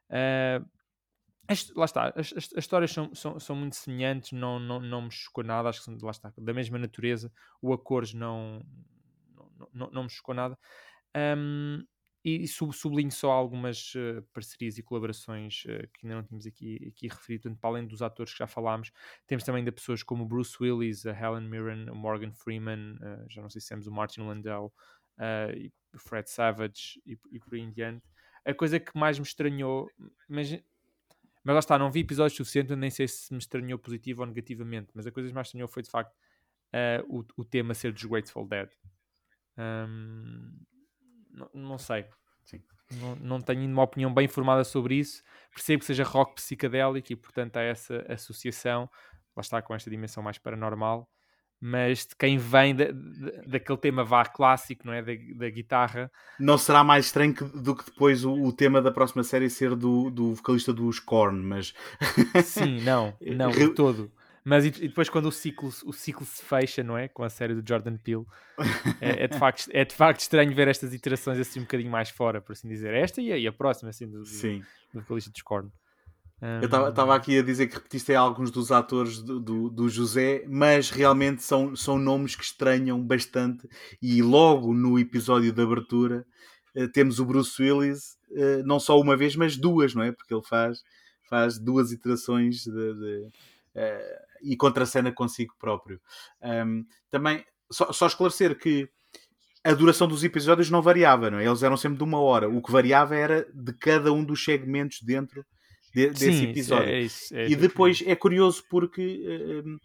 Uh, 0.10 0.66
lá 1.76 1.86
está, 1.86 2.08
as, 2.16 2.34
as, 2.34 2.50
as 2.54 2.58
histórias 2.58 2.92
são, 2.92 3.14
são, 3.14 3.40
são, 3.40 3.56
muito 3.56 3.76
semelhantes, 3.76 4.32
não, 4.32 4.60
não, 4.60 4.80
não 4.80 5.02
me 5.04 5.12
chocou 5.12 5.44
nada, 5.44 5.70
acho 5.70 5.80
que 5.80 5.86
são 5.86 5.98
lá 6.02 6.12
está, 6.12 6.34
da 6.38 6.54
mesma 6.54 6.80
natureza, 6.80 7.32
o 7.62 7.72
Acores 7.72 8.14
não, 8.14 8.66
não, 9.58 9.70
não, 9.74 9.92
não 9.92 10.04
me 10.04 10.10
chocou 10.10 10.34
nada. 10.34 10.58
Um, 11.16 11.84
e 12.24 12.48
sublinho 12.48 13.12
só 13.12 13.30
algumas 13.32 13.94
uh, 13.94 14.24
parcerias 14.34 14.80
e 14.80 14.84
colaborações 14.84 15.64
uh, 15.66 15.88
que 15.94 16.08
ainda 16.08 16.16
não 16.16 16.24
tínhamos 16.24 16.48
aqui, 16.48 16.92
aqui 16.92 17.08
referido, 17.08 17.56
para 17.56 17.70
além 17.70 17.86
dos 17.86 18.02
atores 18.02 18.34
que 18.34 18.40
já 18.40 18.48
falámos, 18.48 18.92
temos 19.28 19.44
também 19.44 19.60
ainda 19.60 19.72
pessoas 19.72 20.02
como 20.02 20.26
Bruce 20.26 20.58
Willis, 20.60 21.06
a 21.06 21.12
Helen 21.12 21.48
Mirren, 21.48 21.88
o 21.92 21.96
Morgan 21.96 22.34
Freeman, 22.34 22.96
uh, 22.96 23.30
já 23.30 23.44
não 23.44 23.50
sei 23.50 23.62
se 23.62 23.70
temos 23.70 23.86
o 23.86 23.92
Martin 23.92 24.22
Landau, 24.22 24.74
o 25.94 26.00
Fred 26.00 26.30
Savage 26.30 27.00
e, 27.06 27.18
e 27.32 27.40
por 27.40 27.54
aí 27.54 27.62
em 27.62 27.72
diante. 27.72 28.04
A 28.44 28.54
coisa 28.54 28.80
que 28.80 28.98
mais 28.98 29.18
me 29.20 29.26
estranhou, 29.26 29.88
mas 30.28 30.52
mas 31.46 31.54
lá 31.54 31.60
está, 31.60 31.78
não 31.78 31.92
vi 31.92 32.00
episódios 32.00 32.36
suficientes, 32.36 32.76
nem 32.76 32.90
sei 32.90 33.08
se 33.08 33.32
me 33.32 33.38
estranhou 33.38 33.78
positivo 33.78 34.22
ou 34.22 34.28
negativamente, 34.28 34.92
mas 34.96 35.06
a 35.06 35.12
coisa 35.12 35.30
que 35.30 35.36
mais 35.36 35.48
estranhou 35.48 35.68
foi 35.68 35.84
de 35.84 35.92
facto 35.92 36.12
uh, 36.12 37.06
o, 37.08 37.24
o 37.38 37.46
tema 37.46 37.76
ser 37.76 37.94
dos 37.94 38.04
Grateful 38.04 38.48
Dead. 38.48 38.70
Um, 39.58 40.52
não, 41.30 41.50
não, 41.54 41.78
sei. 41.78 42.06
Não, 43.00 43.16
não 43.16 43.42
tenho 43.42 43.66
uma 43.72 43.84
opinião 43.84 44.14
bem 44.14 44.28
formada 44.28 44.64
sobre 44.64 44.96
isso. 44.96 45.24
Percebo 45.52 45.82
que 45.82 45.86
seja 45.86 46.04
rock 46.04 46.36
psicadélico 46.36 47.14
e, 47.14 47.16
portanto, 47.16 47.58
há 47.58 47.62
essa 47.62 48.04
associação. 48.10 48.90
Lá 49.36 49.42
está 49.42 49.62
com 49.62 49.74
esta 49.76 49.90
dimensão 49.90 50.24
mais 50.24 50.38
paranormal 50.38 51.10
mas 51.60 52.06
de 52.06 52.16
quem 52.16 52.38
vem 52.38 52.76
de, 52.76 52.92
daquele 53.48 53.78
tema 53.78 54.04
vá 54.04 54.26
clássico, 54.26 54.86
não 54.86 54.94
é? 54.94 55.02
Da, 55.02 55.14
da, 55.36 55.50
guitarra. 55.50 56.12
Não 56.40 56.58
será 56.58 56.84
mais 56.84 57.06
estranho 57.06 57.34
que, 57.34 57.44
do 57.44 57.76
que 57.76 57.86
depois 57.86 58.24
o, 58.24 58.34
o, 58.34 58.52
tema 58.52 58.82
da 58.82 58.92
próxima 58.92 59.24
série 59.24 59.50
ser 59.50 59.76
do, 59.76 60.10
do 60.10 60.34
vocalista 60.36 60.74
dos 60.74 61.00
Korn, 61.00 61.42
mas. 61.42 61.74
Sim, 62.44 62.82
não, 62.82 63.14
não, 63.22 63.50
de 63.50 63.70
todo. 63.70 64.12
Mas 64.44 64.64
e, 64.64 64.68
e, 64.68 64.88
depois 64.90 65.10
quando 65.10 65.26
o 65.26 65.32
ciclo, 65.32 65.70
o 65.86 65.92
ciclo 65.92 66.24
se 66.24 66.44
fecha, 66.44 66.84
não 66.84 66.96
é? 66.96 67.08
Com 67.08 67.24
a 67.24 67.30
série 67.30 67.56
do 67.56 67.68
Jordan 67.68 67.98
Peele, 67.98 68.26
é, 69.02 69.24
é, 69.24 69.28
de 69.28 69.40
facto, 69.40 69.68
é 69.72 69.84
de 69.84 69.96
facto 69.96 70.20
estranho 70.20 70.54
ver 70.54 70.68
estas 70.68 70.94
iterações 70.94 71.40
assim 71.40 71.60
um 71.60 71.64
bocadinho 71.64 71.90
mais 71.90 72.12
fora, 72.12 72.40
por 72.40 72.52
assim 72.52 72.68
dizer. 72.68 72.94
Esta 72.94 73.22
e 73.22 73.32
a, 73.32 73.38
e 73.38 73.48
a 73.48 73.52
próxima, 73.52 73.90
assim, 73.90 74.08
do, 74.08 74.24
do, 74.24 74.60
do 74.94 75.02
vocalista 75.02 75.32
dos 75.32 75.42
Korn. 75.42 75.72
Eu 76.42 76.90
estava 76.90 77.16
aqui 77.16 77.40
a 77.40 77.42
dizer 77.42 77.68
que 77.68 77.76
repetiste 77.76 78.14
alguns 78.14 78.52
dos 78.52 78.72
atores 78.72 79.20
do, 79.20 79.40
do, 79.40 79.70
do, 79.70 79.90
José, 79.90 80.44
mas 80.48 80.90
realmente 80.90 81.42
são, 81.42 81.76
são 81.76 81.98
nomes 81.98 82.36
que 82.36 82.44
estranham 82.44 83.02
bastante. 83.02 83.68
E 84.02 84.22
logo 84.22 84.74
no 84.74 85.00
episódio 85.00 85.54
de 85.54 85.62
abertura 85.62 86.26
uh, 86.76 86.88
temos 86.90 87.20
o 87.20 87.26
Bruce 87.26 87.62
Willis, 87.62 88.18
uh, 88.32 88.66
não 88.66 88.80
só 88.80 89.00
uma 89.00 89.16
vez, 89.16 89.36
mas 89.36 89.56
duas, 89.56 89.96
não 89.96 90.04
é? 90.04 90.12
Porque 90.12 90.34
ele 90.34 90.44
faz, 90.44 90.84
faz 91.30 91.58
duas 91.58 91.94
iterações 91.94 92.64
de, 92.66 92.72
de, 92.72 93.30
uh, 93.76 94.26
e 94.44 94.58
contracena 94.58 95.14
consigo 95.14 95.56
próprio. 95.58 96.02
Um, 96.44 96.86
também, 97.10 97.46
só, 97.72 97.94
só 97.94 98.08
esclarecer 98.08 98.60
que 98.60 98.90
a 99.64 99.74
duração 99.74 100.08
dos 100.08 100.24
episódios 100.24 100.70
não 100.70 100.82
variava, 100.82 101.32
não 101.32 101.40
é? 101.40 101.46
Eles 101.46 101.64
eram 101.64 101.78
sempre 101.78 101.98
de 101.98 102.04
uma 102.04 102.20
hora. 102.20 102.50
O 102.50 102.62
que 102.62 102.72
variava 102.72 103.16
era 103.16 103.48
de 103.54 103.72
cada 103.74 104.12
um 104.12 104.24
dos 104.24 104.44
segmentos 104.44 105.02
dentro 105.02 105.46
de, 105.96 106.10
desse 106.10 106.34
Sim, 106.34 106.50
episódio. 106.50 106.90
É 106.90 107.02
isso, 107.02 107.34
é 107.34 107.48
e 107.48 107.56
depois 107.56 108.04
é 108.06 108.16
curioso 108.16 108.64
porque, 108.70 109.24
uh, 109.66 109.80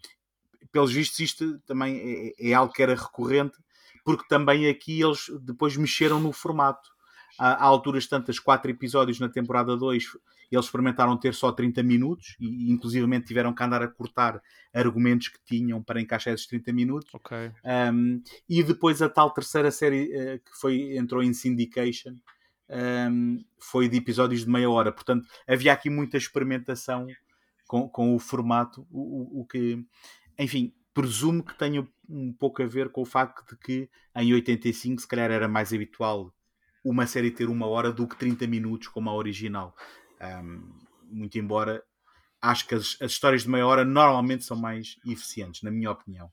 pelos 0.71 0.91
vistos, 0.91 1.19
isto 1.21 1.57
também 1.61 2.33
é, 2.37 2.49
é, 2.49 2.53
algo 2.53 2.73
que 2.73 2.83
era 2.83 2.93
recorrente, 2.93 3.57
porque 4.03 4.27
também 4.27 4.67
aqui 4.67 5.01
eles 5.01 5.27
depois 5.41 5.77
mexeram 5.77 6.19
no 6.19 6.33
formato. 6.33 6.89
Há, 7.39 7.53
há 7.53 7.63
alturas 7.63 8.05
tantas, 8.07 8.39
quatro 8.39 8.69
episódios 8.69 9.21
na 9.21 9.29
temporada 9.29 9.77
2, 9.77 10.03
eles 10.51 10.65
experimentaram 10.65 11.17
ter 11.17 11.33
só 11.33 11.49
30 11.49 11.81
minutos 11.81 12.35
e 12.37 12.69
inclusivamente 12.69 13.27
tiveram 13.27 13.53
que 13.53 13.63
andar 13.63 13.81
a 13.81 13.87
cortar 13.87 14.41
argumentos 14.73 15.29
que 15.29 15.39
tinham 15.45 15.81
para 15.81 16.01
encaixar 16.01 16.33
esses 16.33 16.45
30 16.45 16.73
minutos. 16.73 17.13
Okay. 17.13 17.53
Um, 17.63 18.21
e 18.49 18.61
depois 18.61 19.01
a 19.01 19.07
tal 19.07 19.31
terceira 19.31 19.71
série 19.71 20.07
uh, 20.07 20.39
que 20.39 20.59
foi, 20.59 20.97
entrou 20.97 21.23
em 21.23 21.33
syndication, 21.33 22.15
um, 22.71 23.43
foi 23.59 23.89
de 23.89 23.97
episódios 23.97 24.45
de 24.45 24.49
meia 24.49 24.69
hora. 24.69 24.91
Portanto, 24.91 25.27
havia 25.47 25.73
aqui 25.73 25.89
muita 25.89 26.17
experimentação 26.17 27.07
com, 27.67 27.87
com 27.89 28.15
o 28.15 28.19
formato, 28.19 28.87
o, 28.89 29.41
o, 29.41 29.45
que, 29.45 29.83
enfim, 30.37 30.73
presumo 30.93 31.43
que 31.43 31.57
tenha 31.57 31.87
um 32.09 32.33
pouco 32.33 32.61
a 32.63 32.65
ver 32.65 32.89
com 32.89 33.01
o 33.01 33.05
facto 33.05 33.47
de 33.49 33.57
que 33.57 33.89
em 34.15 34.33
85 34.33 35.01
se 35.01 35.07
calhar 35.07 35.31
era 35.31 35.47
mais 35.47 35.73
habitual 35.73 36.33
uma 36.83 37.05
série 37.05 37.31
ter 37.31 37.47
uma 37.47 37.67
hora 37.67 37.91
do 37.91 38.07
que 38.07 38.17
30 38.17 38.47
minutos 38.47 38.87
como 38.87 39.09
a 39.09 39.13
original. 39.13 39.75
Um, 40.19 40.79
muito 41.09 41.37
embora 41.37 41.83
acho 42.41 42.67
que 42.67 42.75
as, 42.75 42.97
as 42.99 43.11
histórias 43.11 43.43
de 43.43 43.49
meia 43.49 43.67
hora 43.67 43.85
normalmente 43.85 44.43
são 44.43 44.57
mais 44.57 44.97
eficientes, 45.05 45.61
na 45.61 45.69
minha 45.69 45.91
opinião. 45.91 46.31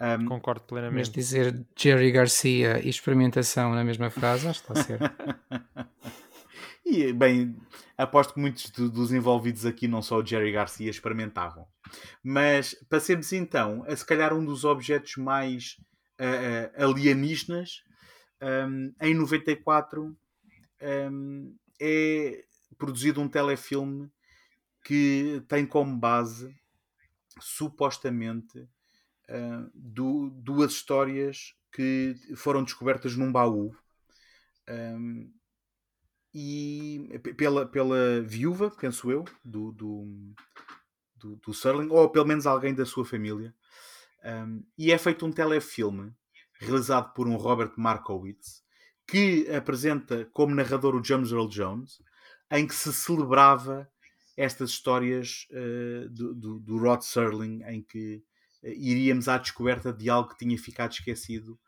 Um, 0.00 0.24
Concordo 0.24 0.62
plenamente. 0.62 0.98
Mas 0.98 1.08
dizer 1.10 1.66
Jerry 1.76 2.10
Garcia 2.10 2.80
e 2.82 2.88
experimentação 2.88 3.74
na 3.74 3.84
mesma 3.84 4.08
frase, 4.10 4.48
acho 4.48 4.64
que 4.64 4.72
está 4.72 4.82
certo. 4.82 5.10
E, 6.92 7.12
bem, 7.12 7.56
aposto 7.96 8.34
que 8.34 8.40
muitos 8.40 8.68
dos 8.70 9.12
envolvidos 9.12 9.64
aqui, 9.64 9.86
não 9.86 10.02
só 10.02 10.18
o 10.18 10.26
Jerry 10.26 10.50
Garcia, 10.50 10.90
experimentavam. 10.90 11.64
Mas 12.20 12.74
passemos 12.88 13.32
então 13.32 13.84
a 13.86 13.94
se 13.94 14.04
calhar 14.04 14.34
um 14.34 14.44
dos 14.44 14.64
objetos 14.64 15.14
mais 15.16 15.76
uh, 16.18 16.84
alienígenas. 16.84 17.84
Um, 18.42 18.92
em 19.00 19.14
94 19.14 20.16
um, 21.12 21.54
é 21.80 22.44
produzido 22.76 23.20
um 23.20 23.28
telefilme 23.28 24.10
que 24.82 25.42
tem 25.46 25.64
como 25.64 25.96
base, 25.96 26.52
supostamente, 27.38 28.66
uh, 29.30 29.70
du 29.74 30.30
duas 30.30 30.72
histórias 30.72 31.54
que 31.72 32.14
foram 32.36 32.64
descobertas 32.64 33.16
num 33.16 33.30
baú. 33.30 33.74
Um, 34.68 35.32
e 36.32 37.08
pela, 37.36 37.66
pela 37.66 38.20
viúva, 38.22 38.70
penso 38.70 39.10
eu, 39.10 39.24
do, 39.44 39.72
do, 39.72 40.34
do, 41.16 41.36
do 41.36 41.54
Serling, 41.54 41.88
ou 41.90 42.08
pelo 42.08 42.26
menos 42.26 42.46
alguém 42.46 42.74
da 42.74 42.86
sua 42.86 43.04
família. 43.04 43.54
Um, 44.24 44.62
e 44.76 44.92
é 44.92 44.98
feito 44.98 45.24
um 45.26 45.32
telefilme 45.32 46.12
realizado 46.58 47.12
por 47.14 47.26
um 47.26 47.36
Robert 47.36 47.72
Markowitz 47.76 48.62
que 49.06 49.50
apresenta 49.50 50.28
como 50.32 50.54
narrador 50.54 50.94
o 50.94 51.02
James 51.02 51.32
Earl 51.32 51.48
Jones, 51.48 52.00
em 52.48 52.64
que 52.64 52.74
se 52.74 52.92
celebrava 52.92 53.90
estas 54.36 54.70
histórias 54.70 55.48
uh, 55.50 56.08
do, 56.08 56.34
do, 56.34 56.60
do, 56.60 56.78
Rod 56.78 57.02
Serling, 57.02 57.62
em 57.64 57.82
que 57.82 58.22
iríamos 58.62 59.28
à 59.28 59.38
descoberta 59.38 59.92
de 59.92 60.10
algo 60.10 60.30
que 60.30 60.38
tinha 60.38 60.56
ficado 60.58 60.92
esquecido. 60.92 61.58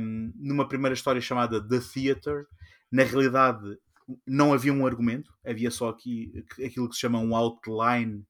Um, 0.00 0.32
numa 0.36 0.68
primeira 0.68 0.94
história 0.94 1.20
chamada 1.20 1.66
The 1.66 1.80
Theater, 1.80 2.46
na 2.90 3.02
realidade 3.02 3.78
não 4.26 4.52
havia 4.52 4.72
um 4.72 4.86
argumento, 4.86 5.32
havia 5.44 5.70
só 5.70 5.88
aqui 5.88 6.44
aquilo 6.64 6.88
que 6.88 6.94
se 6.94 7.00
chama 7.00 7.18
um 7.18 7.34
outline 7.34 8.24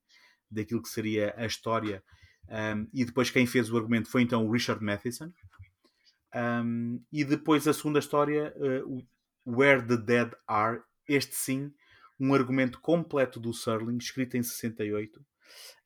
daquilo 0.51 0.83
que 0.83 0.89
seria 0.89 1.35
a 1.37 1.45
história. 1.45 2.03
Um, 2.49 2.87
e 2.93 3.05
depois 3.05 3.31
quem 3.31 3.47
fez 3.47 3.71
o 3.71 3.77
argumento 3.77 4.09
foi 4.09 4.23
então 4.23 4.47
o 4.47 4.51
Richard 4.51 4.83
Matheson. 4.85 5.33
Um, 6.35 7.03
e 7.13 7.25
depois 7.25 7.67
a 7.67 7.73
segunda 7.73 7.99
história, 7.99 8.55
uh, 8.57 9.05
Where 9.47 9.83
the 9.83 9.97
Dead 9.97 10.33
Are, 10.47 10.81
este 11.09 11.35
sim, 11.35 11.73
um 12.19 12.33
argumento 12.35 12.81
completo 12.81 13.41
do 13.41 13.53
Serling, 13.53 13.99
escrito 13.99 14.37
em 14.37 14.43
68. 14.43 15.25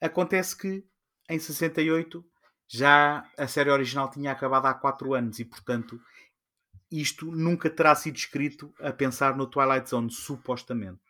Acontece 0.01 0.57
que 0.57 0.85
em 1.29 1.39
68 1.39 2.25
já 2.69 3.31
a 3.37 3.49
série 3.49 3.71
original 3.71 4.11
tinha 4.11 4.31
acabado 4.31 4.67
há 4.67 4.75
4 4.75 5.15
anos 5.15 5.39
e, 5.39 5.45
portanto, 5.45 6.01
isto 6.91 7.31
nunca 7.31 7.71
terá 7.71 7.95
sido 7.95 8.17
escrito 8.17 8.73
a 8.81 8.93
pensar 8.93 9.37
no 9.37 9.47
Twilight 9.47 9.89
Zone, 9.89 10.11
supostamente. 10.11 11.01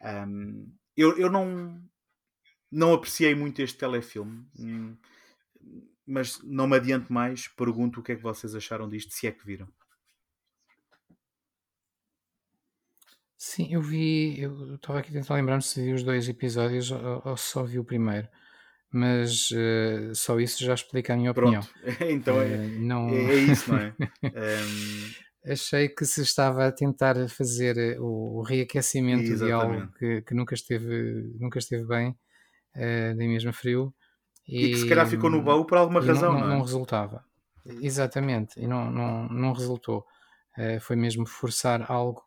Um, 0.00 0.70
eu, 0.96 1.16
eu 1.18 1.30
não, 1.30 1.82
não 2.70 2.92
apreciei 2.92 3.34
muito 3.34 3.62
este 3.62 3.78
telefilme, 3.78 4.46
hum, 4.58 4.96
mas 6.06 6.40
não 6.42 6.66
me 6.66 6.76
adianto 6.76 7.12
mais. 7.12 7.48
Pergunto 7.48 8.00
o 8.00 8.02
que 8.02 8.12
é 8.12 8.16
que 8.16 8.22
vocês 8.22 8.54
acharam 8.54 8.88
disto, 8.88 9.12
se 9.12 9.26
é 9.26 9.32
que 9.32 9.44
viram. 9.44 9.68
Sim, 13.36 13.72
eu 13.72 13.82
vi. 13.82 14.40
Eu 14.40 14.76
estava 14.76 14.98
aqui 15.00 15.12
tentando 15.12 15.36
lembrar-me 15.36 15.62
se 15.62 15.82
vi 15.82 15.92
os 15.92 16.02
dois 16.02 16.28
episódios 16.28 16.90
ou, 16.90 17.22
ou 17.24 17.36
só 17.36 17.62
vi 17.62 17.78
o 17.78 17.84
primeiro. 17.84 18.28
Mas 18.96 19.50
uh, 19.50 20.14
só 20.14 20.38
isso 20.38 20.64
já 20.64 20.72
explica 20.72 21.14
a 21.14 21.16
minha 21.16 21.34
Pronto. 21.34 21.58
opinião. 21.58 21.96
então 22.14 22.40
é, 22.40 22.46
uh, 22.46 22.78
não... 22.78 23.08
é, 23.08 23.24
é, 23.24 23.34
isso, 23.38 23.72
não 23.72 23.78
é? 23.80 23.94
um... 24.22 25.50
Achei 25.52 25.88
que 25.88 26.04
se 26.04 26.22
estava 26.22 26.68
a 26.68 26.72
tentar 26.72 27.28
fazer 27.28 27.98
o, 28.00 28.38
o 28.38 28.42
reaquecimento 28.42 29.24
Exatamente. 29.24 29.46
de 29.46 29.52
algo 29.52 29.92
que, 29.98 30.22
que, 30.22 30.32
nunca, 30.32 30.54
esteve, 30.54 31.34
nunca 31.40 31.58
esteve 31.58 31.84
bem, 31.84 32.10
uh, 32.10 33.14
nem 33.16 33.28
mesmo 33.28 33.52
frio. 33.52 33.92
E, 34.46 34.66
e, 34.66 34.70
que 34.70 34.76
se 34.76 34.88
calhar 34.88 35.08
ficou 35.08 35.28
no 35.28 35.42
baú 35.42 35.66
por 35.66 35.76
alguma 35.76 36.00
razão, 36.00 36.32
não, 36.32 36.40
não, 36.40 36.46
não, 36.46 36.52
é? 36.52 36.56
não 36.56 36.62
resultava. 36.62 37.24
Exatamente, 37.82 38.60
e 38.60 38.66
não, 38.68 38.90
não, 38.92 39.28
não 39.28 39.52
resultou. 39.52 40.04
foi 40.82 40.94
mesmo 40.94 41.26
forçar 41.26 41.90
algo 41.90 42.22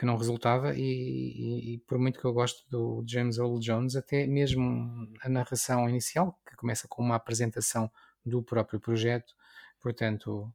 que 0.00 0.06
não 0.06 0.16
resultava 0.16 0.74
e, 0.74 0.80
e, 0.80 1.74
e, 1.74 1.78
por 1.80 1.98
muito 1.98 2.18
que 2.18 2.24
eu 2.24 2.32
gosto 2.32 2.64
do 2.70 3.04
James 3.06 3.36
Earl 3.36 3.58
Jones, 3.58 3.96
até 3.96 4.26
mesmo 4.26 5.06
a 5.20 5.28
narração 5.28 5.86
inicial, 5.86 6.40
que 6.48 6.56
começa 6.56 6.88
com 6.88 7.02
uma 7.02 7.16
apresentação 7.16 7.92
do 8.24 8.42
próprio 8.42 8.80
projeto, 8.80 9.34
portanto, 9.78 10.50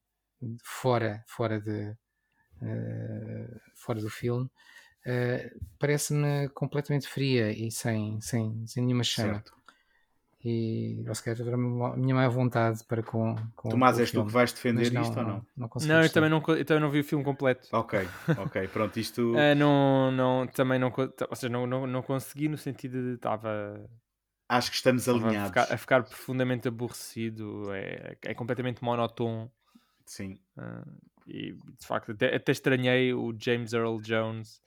fora, 0.63 1.23
fora, 1.27 1.61
de, 1.61 1.91
uh, 2.59 3.59
fora 3.75 4.01
do 4.01 4.09
filme, 4.09 4.45
uh, 5.05 5.59
parece-me 5.77 6.49
completamente 6.49 7.07
fria 7.07 7.51
e 7.51 7.69
sem, 7.69 8.19
sem, 8.21 8.65
sem 8.65 8.83
nenhuma 8.83 9.03
chama. 9.03 9.35
Certo 9.35 9.64
e 10.47 11.01
eu 11.03 11.15
se 11.15 11.23
calhar 11.23 11.55
a 11.55 11.57
minha 11.97 12.13
má 12.13 12.27
vontade 12.27 12.83
para 12.83 13.01
com, 13.01 13.35
com 13.55 13.69
Tomás, 13.69 13.99
és 13.99 14.11
tu 14.11 14.23
que 14.23 14.31
vais 14.31 14.53
defender 14.53 14.91
não, 14.93 15.01
isto 15.01 15.15
não, 15.15 15.21
ou 15.23 15.27
não? 15.27 15.35
Não, 15.57 15.67
não, 15.67 15.87
não 15.87 16.03
eu, 16.03 16.13
também 16.13 16.29
não 16.29 16.43
eu 16.49 16.65
também 16.65 16.81
não 16.83 16.91
vi 16.91 16.99
o 16.99 17.03
filme 17.03 17.25
completo. 17.25 17.67
Ok, 17.71 18.07
ok, 18.37 18.67
pronto, 18.67 18.95
isto... 18.99 19.33
uh, 19.33 19.55
não, 19.57 20.11
não, 20.11 20.45
também 20.45 20.77
não, 20.77 20.93
ou 20.95 21.35
seja, 21.35 21.49
não, 21.51 21.65
não, 21.65 21.87
não 21.87 22.03
consegui 22.03 22.47
no 22.47 22.59
sentido 22.59 23.01
de 23.01 23.15
estava... 23.15 23.89
Acho 24.47 24.69
que 24.69 24.77
estamos 24.77 25.09
alinhados. 25.09 25.37
A 25.37 25.47
ficar, 25.47 25.73
a 25.73 25.77
ficar 25.77 26.03
profundamente 26.03 26.67
aborrecido, 26.67 27.73
é, 27.73 28.15
é 28.21 28.33
completamente 28.35 28.83
monótono. 28.83 29.51
Sim. 30.05 30.39
Uh, 30.55 30.95
e 31.25 31.53
de 31.53 31.87
facto 31.87 32.11
até, 32.11 32.35
até 32.35 32.51
estranhei 32.51 33.15
o 33.15 33.35
James 33.35 33.73
Earl 33.73 33.99
Jones 33.99 34.61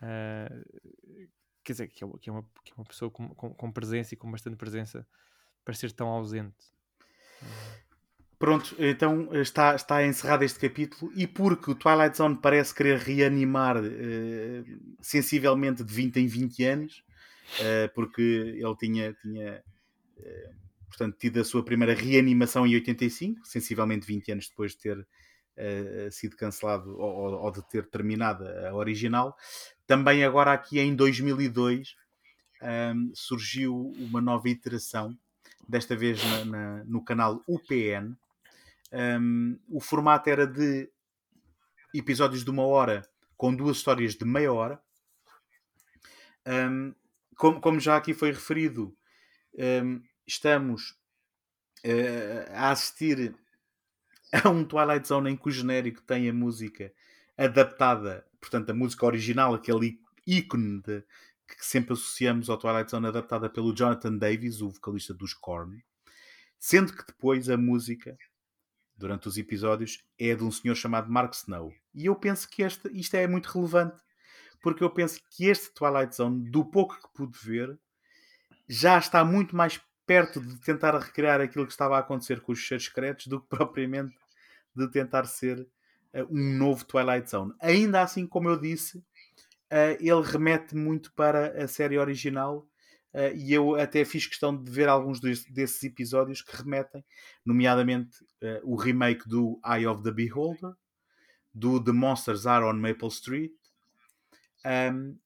uh, 0.00 1.28
quer 1.68 1.72
dizer, 1.72 1.88
que 1.88 2.02
é, 2.02 2.08
que 2.20 2.30
é, 2.30 2.32
uma, 2.32 2.42
que 2.64 2.72
é 2.72 2.74
uma 2.78 2.84
pessoa 2.86 3.10
com, 3.10 3.28
com, 3.28 3.50
com, 3.50 3.70
presença 3.70 4.14
e 4.14 4.16
com 4.16 4.30
bastante 4.30 4.56
presença 4.56 5.06
para 5.62 5.74
ser 5.74 5.92
tão 5.92 6.08
ausente. 6.08 6.56
Pronto, 8.38 8.74
então 8.78 9.34
está, 9.34 9.74
está 9.74 10.06
encerrado 10.06 10.44
este 10.44 10.58
capítulo 10.58 11.12
e 11.14 11.26
porque 11.26 11.70
o 11.70 11.74
Twilight 11.74 12.16
Zone 12.16 12.38
parece 12.40 12.74
querer 12.74 12.98
reanimar 12.98 13.76
uh, 13.76 14.64
sensivelmente 15.02 15.84
de 15.84 15.92
20 15.92 16.16
em 16.16 16.26
20 16.26 16.64
anos, 16.64 17.04
uh, 17.60 17.92
porque 17.94 18.22
ele 18.22 18.76
tinha, 18.76 19.12
tinha 19.12 19.62
portanto, 20.86 21.16
tido 21.18 21.40
a 21.40 21.44
sua 21.44 21.62
primeira 21.62 21.94
reanimação 21.94 22.66
em 22.66 22.74
85, 22.76 23.46
sensivelmente 23.46 24.06
20 24.06 24.32
anos 24.32 24.48
depois 24.48 24.72
de 24.72 24.78
ter 24.78 25.06
sido 26.10 26.36
cancelado 26.36 26.98
ou, 26.98 27.34
ou, 27.34 27.50
de 27.50 27.62
ter 27.68 27.86
terminado 27.86 28.46
a 28.46 28.74
original. 28.74 29.36
Também 29.86 30.24
agora 30.24 30.52
aqui 30.52 30.78
em 30.78 30.94
2002 30.94 31.96
um, 32.62 33.12
surgiu 33.14 33.92
uma 33.98 34.20
nova 34.20 34.48
iteração, 34.48 35.16
desta 35.68 35.96
vez 35.96 36.22
na, 36.24 36.44
na, 36.44 36.84
no 36.84 37.04
canal 37.04 37.42
UPN. 37.46 38.16
Um, 38.92 39.58
o 39.68 39.80
formato 39.80 40.30
era 40.30 40.46
de 40.46 40.90
episódios 41.94 42.44
de 42.44 42.50
uma 42.50 42.64
hora 42.64 43.08
com 43.36 43.54
duas 43.54 43.76
histórias 43.76 44.14
de 44.14 44.24
meia 44.24 44.52
hora. 44.52 44.80
Um, 46.46 46.94
como, 47.36 47.60
como, 47.60 47.78
já 47.78 47.96
aqui 47.96 48.14
foi 48.14 48.32
referido, 48.32 48.96
estamos 50.26 50.98
uh, 51.84 52.52
a 52.52 52.70
assistir 52.70 53.34
a 54.32 54.48
um 54.50 54.64
Twilight 54.64 55.06
Zone 55.06 55.30
em 55.30 55.36
que 55.36 55.48
o 55.48 55.50
genérico 55.50 56.02
tem 56.02 56.28
a 56.28 56.32
música 56.32 56.92
adaptada 57.36 58.28
portanto, 58.40 58.70
a 58.70 58.74
música 58.74 59.06
original, 59.06 59.54
aquele 59.54 60.00
ícone 60.26 60.80
de, 60.82 61.02
que 61.46 61.64
sempre 61.64 61.92
associamos 61.92 62.48
ao 62.48 62.58
Twilight 62.58 62.90
Zone, 62.90 63.06
adaptada 63.06 63.48
pelo 63.48 63.74
Jonathan 63.74 64.16
Davis, 64.16 64.60
o 64.60 64.70
vocalista 64.70 65.14
dos 65.14 65.34
Korn, 65.34 65.82
sendo 66.58 66.92
que 66.92 67.06
depois 67.06 67.48
a 67.48 67.56
música, 67.56 68.16
durante 68.96 69.28
os 69.28 69.36
episódios, 69.36 70.04
é 70.18 70.34
de 70.34 70.42
um 70.42 70.50
senhor 70.50 70.74
chamado 70.74 71.10
Mark 71.10 71.34
Snow. 71.34 71.72
E 71.94 72.06
eu 72.06 72.16
penso 72.16 72.48
que 72.48 72.62
este, 72.62 72.88
isto 72.92 73.14
é 73.14 73.26
muito 73.26 73.46
relevante, 73.46 74.00
porque 74.60 74.82
eu 74.82 74.90
penso 74.90 75.20
que 75.30 75.46
este 75.46 75.72
Twilight 75.72 76.14
Zone, 76.14 76.50
do 76.50 76.64
pouco 76.64 77.00
que 77.00 77.14
pude 77.14 77.38
ver, 77.38 77.78
já 78.68 78.98
está 78.98 79.24
muito 79.24 79.56
mais 79.56 79.80
perto 80.08 80.40
de 80.40 80.56
tentar 80.60 80.98
recriar 80.98 81.38
aquilo 81.38 81.66
que 81.66 81.72
estava 81.72 81.96
a 81.96 82.00
acontecer 82.00 82.40
com 82.40 82.52
os 82.52 82.58
cheiros 82.58 82.86
secretos 82.86 83.26
do 83.26 83.38
que 83.38 83.46
propriamente 83.54 84.16
de 84.74 84.90
tentar 84.90 85.26
ser 85.26 85.60
uh, 85.60 86.26
um 86.30 86.56
novo 86.56 86.84
Twilight 86.86 87.28
Zone. 87.28 87.52
Ainda 87.60 88.00
assim, 88.00 88.26
como 88.26 88.48
eu 88.48 88.58
disse, 88.58 88.98
uh, 88.98 89.96
ele 90.00 90.22
remete 90.24 90.74
muito 90.74 91.12
para 91.12 91.62
a 91.62 91.68
série 91.68 91.98
original. 91.98 92.66
Uh, 93.12 93.34
e 93.34 93.52
eu 93.52 93.74
até 93.74 94.04
fiz 94.04 94.26
questão 94.26 94.56
de 94.56 94.70
ver 94.70 94.88
alguns 94.88 95.20
desses 95.20 95.82
episódios 95.82 96.42
que 96.42 96.56
remetem, 96.56 97.04
nomeadamente 97.44 98.18
o 98.62 98.76
remake 98.76 99.26
do 99.26 99.58
Eye 99.66 99.86
of 99.86 100.02
the 100.02 100.12
Beholder, 100.12 100.72
do 101.52 101.82
The 101.82 101.90
Monsters 101.90 102.46
Are 102.46 102.64
on 102.64 102.74
Maple 102.74 103.08
Street. 103.08 103.52
Um, 104.64 105.18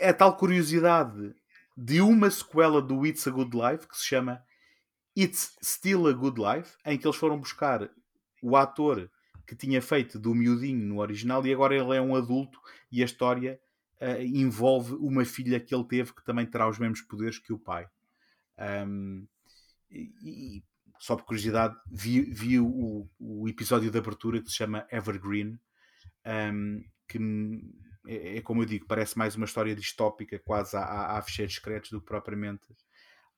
a 0.00 0.12
tal 0.12 0.36
curiosidade 0.36 1.34
de 1.76 2.00
uma 2.00 2.30
sequela 2.30 2.80
do 2.80 3.06
It's 3.06 3.26
a 3.26 3.30
Good 3.30 3.56
Life 3.56 3.88
que 3.88 3.96
se 3.96 4.06
chama 4.06 4.42
It's 5.16 5.56
Still 5.62 6.08
a 6.08 6.12
Good 6.12 6.40
Life, 6.40 6.76
em 6.84 6.98
que 6.98 7.06
eles 7.06 7.16
foram 7.16 7.38
buscar 7.38 7.90
o 8.42 8.56
ator 8.56 9.10
que 9.46 9.54
tinha 9.54 9.82
feito 9.82 10.18
do 10.18 10.34
miudinho 10.34 10.86
no 10.86 11.00
original 11.00 11.46
e 11.46 11.52
agora 11.52 11.74
ele 11.76 11.96
é 11.96 12.00
um 12.00 12.14
adulto 12.14 12.58
e 12.90 13.02
a 13.02 13.04
história 13.04 13.60
uh, 14.00 14.22
envolve 14.22 14.94
uma 14.94 15.24
filha 15.24 15.60
que 15.60 15.74
ele 15.74 15.84
teve 15.84 16.14
que 16.14 16.24
também 16.24 16.46
terá 16.46 16.68
os 16.68 16.78
mesmos 16.78 17.02
poderes 17.02 17.38
que 17.38 17.52
o 17.52 17.58
pai. 17.58 17.86
Um, 18.86 19.26
e, 19.90 20.12
e, 20.22 20.64
só 20.98 21.16
por 21.16 21.24
curiosidade, 21.24 21.76
vi, 21.90 22.22
vi 22.22 22.60
o, 22.60 23.08
o, 23.18 23.48
episódio 23.48 23.90
de 23.90 23.98
abertura 23.98 24.40
que 24.40 24.48
se 24.48 24.56
chama 24.56 24.86
Evergreen, 24.90 25.58
um, 26.26 26.84
que 27.08 27.18
é, 28.06 28.38
é, 28.38 28.40
como 28.40 28.62
eu 28.62 28.66
digo, 28.66 28.86
parece 28.86 29.16
mais 29.16 29.36
uma 29.36 29.46
história 29.46 29.74
distópica, 29.74 30.38
quase 30.38 30.76
a, 30.76 31.20
fecheiros 31.22 31.54
secretos, 31.54 31.90
do 31.90 32.00
que 32.00 32.06
propriamente 32.06 32.66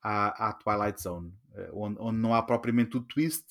à, 0.01 0.49
à 0.49 0.53
Twilight 0.53 1.01
Zone, 1.01 1.33
eh, 1.55 1.69
onde, 1.73 1.97
onde, 1.99 2.17
não 2.19 2.33
há 2.33 2.41
propriamente 2.41 2.97
o 2.97 3.01
twist, 3.01 3.45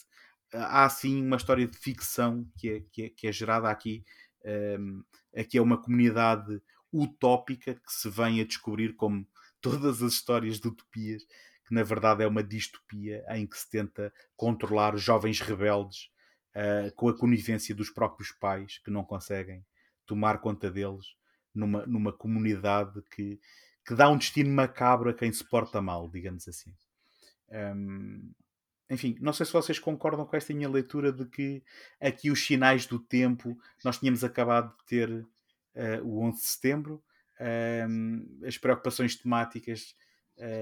há 0.52 0.88
sim 0.88 1.24
uma 1.24 1.36
história 1.36 1.66
de 1.66 1.76
ficção 1.76 2.48
que 2.56 2.68
é, 2.70 2.80
que 2.92 3.02
é, 3.02 3.08
que 3.10 3.26
é 3.26 3.32
gerada 3.32 3.68
aqui. 3.70 4.04
Um, 4.44 5.02
aqui 5.36 5.58
é 5.58 5.62
uma 5.62 5.80
comunidade 5.80 6.60
utópica 6.92 7.74
que 7.74 7.92
se 7.92 8.08
vem 8.08 8.40
a 8.40 8.44
descobrir 8.44 8.94
como 8.94 9.26
todas 9.60 10.02
as 10.02 10.12
histórias 10.12 10.60
de 10.60 10.68
utopias, 10.68 11.24
que 11.66 11.74
na 11.74 11.82
verdade 11.82 12.22
é 12.22 12.26
uma 12.26 12.42
distopia 12.42 13.24
em 13.30 13.46
que 13.46 13.58
se 13.58 13.68
tenta 13.70 14.12
controlar 14.36 14.96
jovens 14.96 15.40
rebeldes 15.40 16.10
uh, 16.54 16.94
com 16.94 17.08
a 17.08 17.16
conivência 17.16 17.74
dos 17.74 17.88
próprios 17.88 18.30
pais 18.32 18.78
que 18.78 18.90
não 18.90 19.02
conseguem 19.02 19.64
tomar 20.06 20.38
conta 20.38 20.70
deles 20.70 21.06
numa, 21.54 21.86
numa 21.86 22.12
comunidade 22.12 23.02
que, 23.14 23.40
que 23.86 23.94
dá 23.94 24.08
um 24.08 24.18
destino 24.18 24.50
macabro 24.50 25.10
a 25.10 25.14
quem 25.14 25.32
se 25.32 25.44
porta 25.44 25.80
mal, 25.80 26.08
digamos 26.08 26.46
assim. 26.48 26.74
Um, 27.50 28.32
enfim, 28.90 29.16
não 29.20 29.32
sei 29.32 29.46
se 29.46 29.52
vocês 29.52 29.78
concordam 29.78 30.26
com 30.26 30.36
esta 30.36 30.52
minha 30.52 30.68
leitura 30.68 31.12
de 31.12 31.24
que 31.26 31.62
aqui 32.00 32.30
os 32.30 32.44
sinais 32.44 32.86
do 32.86 32.98
tempo, 32.98 33.56
nós 33.84 33.98
tínhamos 33.98 34.22
acabado 34.22 34.76
de 34.78 34.84
ter 34.84 35.10
uh, 35.10 36.04
o 36.04 36.22
11 36.22 36.40
de 36.40 36.46
setembro, 36.46 37.02
um, 37.88 38.40
as 38.46 38.58
preocupações 38.58 39.16
temáticas 39.16 39.94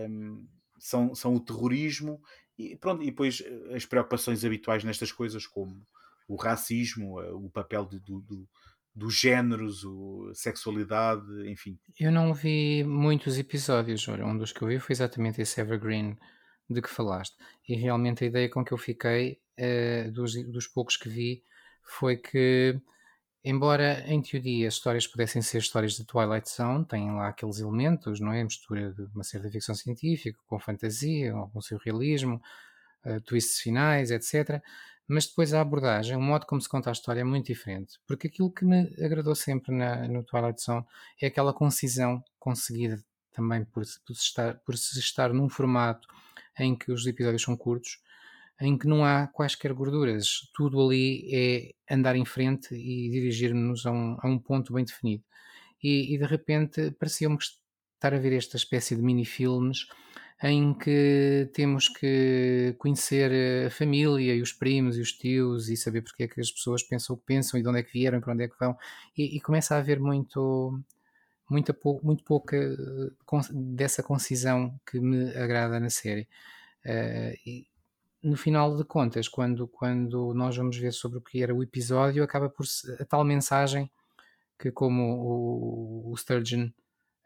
um, 0.09 0.47
são, 0.79 1.15
são 1.15 1.35
o 1.35 1.41
terrorismo 1.41 2.23
e, 2.59 2.77
pronto, 2.77 3.03
e 3.03 3.07
depois 3.07 3.41
eh, 3.41 3.75
as 3.77 3.87
preocupações 3.87 4.45
habituais 4.45 4.85
nestas 4.85 5.11
coisas, 5.11 5.47
como 5.47 5.87
o 6.29 6.37
racismo, 6.37 7.21
eh, 7.21 7.33
o 7.33 7.49
papel 7.49 7.85
do, 7.85 8.21
do, 8.21 8.49
dos 8.95 9.19
géneros, 9.19 9.85
a 10.31 10.35
sexualidade, 10.35 11.25
enfim. 11.51 11.79
Eu 11.99 12.13
não 12.13 12.35
vi 12.35 12.85
muitos 12.85 13.39
episódios, 13.39 14.07
um 14.09 14.37
dos 14.37 14.53
que 14.53 14.63
eu 14.63 14.69
vi 14.69 14.79
foi 14.79 14.93
exatamente 14.93 15.41
esse 15.41 15.61
Evergreen 15.61 16.17
de 16.69 16.83
que 16.83 16.91
falaste. 16.91 17.37
E 17.69 17.75
realmente 17.75 18.25
a 18.25 18.27
ideia 18.27 18.49
com 18.49 18.65
que 18.65 18.73
eu 18.73 18.79
fiquei, 18.79 19.41
uh, 19.59 20.11
dos, 20.13 20.35
dos 20.51 20.67
poucos 20.67 20.97
que 20.97 21.09
vi, 21.09 21.43
foi 21.83 22.17
que, 22.17 22.79
embora 23.43 24.05
em 24.07 24.21
teoria 24.21 24.69
as 24.69 24.75
histórias 24.75 25.07
pudessem 25.07 25.41
ser 25.41 25.59
histórias 25.59 25.95
de 25.95 26.05
Twilight 26.05 26.49
Zone, 26.51 26.85
têm 26.85 27.13
lá 27.13 27.29
aqueles 27.29 27.59
elementos, 27.59 28.21
não 28.21 28.33
é? 28.33 28.45
Mistura 28.45 28.93
de 28.93 29.03
uma 29.15 29.25
certa 29.25 29.51
ficção 29.51 29.75
científica 29.75 30.39
com 30.47 30.59
fantasia, 30.59 31.33
com 31.33 31.61
surrealismo, 31.63 32.41
uh, 33.07 33.21
twists 33.23 33.61
finais, 33.61 34.11
etc 34.11 34.63
mas 35.09 35.27
depois 35.27 35.53
a 35.53 35.61
abordagem, 35.61 36.17
o 36.17 36.21
modo 36.21 36.47
como 36.47 36.61
se 36.61 36.69
conta 36.69 36.91
a 36.91 36.93
história 36.93 37.21
é 37.21 37.25
muito 37.25 37.47
diferente. 37.47 37.99
Porque 38.07 38.29
aquilo 38.29 38.53
que 38.53 38.65
me 38.65 38.95
agradou 39.03 39.35
sempre 39.35 39.75
na, 39.75 40.07
no 40.09 40.23
Twilight 40.25 40.63
Zone 40.63 40.85
é 41.21 41.27
aquela 41.27 41.53
concisão 41.53 42.23
conseguida 42.39 43.03
também 43.33 43.65
por, 43.65 43.83
por, 44.07 44.15
se 44.15 44.23
estar, 44.23 44.55
por 44.61 44.77
se 44.77 44.99
estar 44.99 45.33
num 45.33 45.49
formato 45.49 46.07
em 46.59 46.77
que 46.77 46.93
os 46.93 47.07
episódios 47.07 47.43
são 47.43 47.57
curtos, 47.57 47.99
em 48.61 48.79
que 48.79 48.87
não 48.87 49.05
há 49.05 49.27
quaisquer 49.27 49.73
gorduras. 49.73 50.51
Tudo 50.55 50.81
ali 50.81 51.29
é 51.35 51.95
andar 51.95 52.15
em 52.15 52.25
frente 52.25 52.75
e 52.75 53.11
dirigir-nos 53.11 53.87
a, 53.87 53.91
um, 53.91 54.17
a 54.21 54.29
um, 54.29 54.39
ponto 54.39 54.73
bem 54.73 54.85
definido. 54.85 55.25
E, 55.83 56.15
e 56.15 56.19
de 56.19 56.25
repente 56.25 56.93
parecia-me 56.93 57.37
estar 57.39 58.15
a 58.15 58.19
ver 58.19 58.35
esta 58.35 58.57
espécie 58.57 58.95
de 58.95 59.03
mini-filmes 59.03 59.87
em 60.43 60.75
que 60.75 61.49
temos 61.55 61.89
que 61.89 62.75
conhecer 62.79 63.67
a 63.67 63.71
família 63.71 64.35
e 64.35 64.43
os 64.43 64.53
primos 64.53 64.97
e 64.97 65.01
os 65.01 65.13
tios 65.13 65.69
e 65.69 65.77
saber 65.77 66.03
porque 66.03 66.25
é 66.25 66.29
que 66.29 66.41
as 66.41 66.51
pessoas 66.51 66.83
pensam 66.83 67.15
o 67.15 67.19
que 67.19 67.25
pensam 67.25 67.59
e 67.59 67.63
de 67.63 67.69
onde 67.69 67.79
é 67.79 67.83
que 67.83 67.93
vieram, 67.93 68.21
para 68.21 68.33
onde 68.33 68.45
é 68.45 68.49
que 68.49 68.59
vão, 68.59 68.77
e, 69.17 69.37
e 69.37 69.41
começa 69.41 69.75
a 69.77 69.79
haver 69.79 70.01
muito, 70.01 70.81
muita, 71.49 71.77
muito 72.03 72.25
pouca 72.25 72.57
dessa 73.53 74.03
concisão 74.03 74.79
que 74.85 74.99
me 74.99 75.31
agrada 75.37 75.79
na 75.79 75.91
série. 75.91 76.27
Uh, 76.85 77.39
e, 77.47 77.67
no 78.23 78.37
final 78.37 78.77
de 78.77 78.85
contas, 78.85 79.29
quando, 79.29 79.67
quando 79.67 80.33
nós 80.35 80.57
vamos 80.57 80.77
ver 80.77 80.93
sobre 80.93 81.19
o 81.19 81.21
que 81.21 81.43
era 81.43 81.55
o 81.55 81.63
episódio, 81.63 82.23
acaba 82.23 82.49
por 82.49 82.65
a 83.01 83.05
tal 83.05 83.25
mensagem 83.25 83.91
que, 84.59 84.71
como 84.71 85.03
o, 85.03 86.13
o 86.13 86.17
Sturgeon 86.17 86.71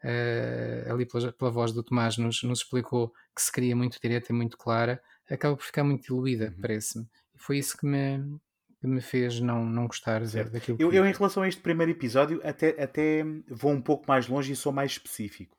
uh, 0.03 0.93
ali 0.93 1.05
pela, 1.05 1.31
pela, 1.31 1.51
voz 1.51 1.71
do 1.71 1.83
Tomás 1.83 2.17
nos, 2.17 2.43
nos, 2.43 2.59
explicou 2.59 3.13
que 3.35 3.41
se 3.41 3.51
queria 3.51 3.75
muito 3.75 3.99
direta 4.01 4.31
e 4.31 4.35
muito 4.35 4.57
clara, 4.57 5.01
acaba 5.29 5.55
por 5.55 5.63
ficar 5.63 5.83
muito 5.83 6.03
diluída, 6.03 6.53
uhum. 6.55 6.61
parece-me. 6.61 7.07
E 7.35 7.39
foi 7.39 7.57
isso 7.57 7.77
que 7.77 7.85
me, 7.85 8.39
que 8.79 8.87
me 8.87 9.01
fez 9.01 9.39
não, 9.39 9.65
não 9.65 9.87
gostar 9.87 10.25
certo. 10.25 10.51
daquilo 10.51 10.77
eu, 10.79 10.89
que... 10.89 10.95
eu, 10.95 11.05
em 11.05 11.13
relação 11.13 11.43
a 11.43 11.47
este 11.47 11.61
primeiro 11.61 11.91
episódio, 11.91 12.41
até, 12.43 12.81
até 12.81 13.23
vou 13.49 13.71
um 13.71 13.81
pouco 13.81 14.05
mais 14.07 14.27
longe 14.27 14.51
e 14.51 14.55
sou 14.55 14.71
mais 14.71 14.91
específico. 14.91 15.57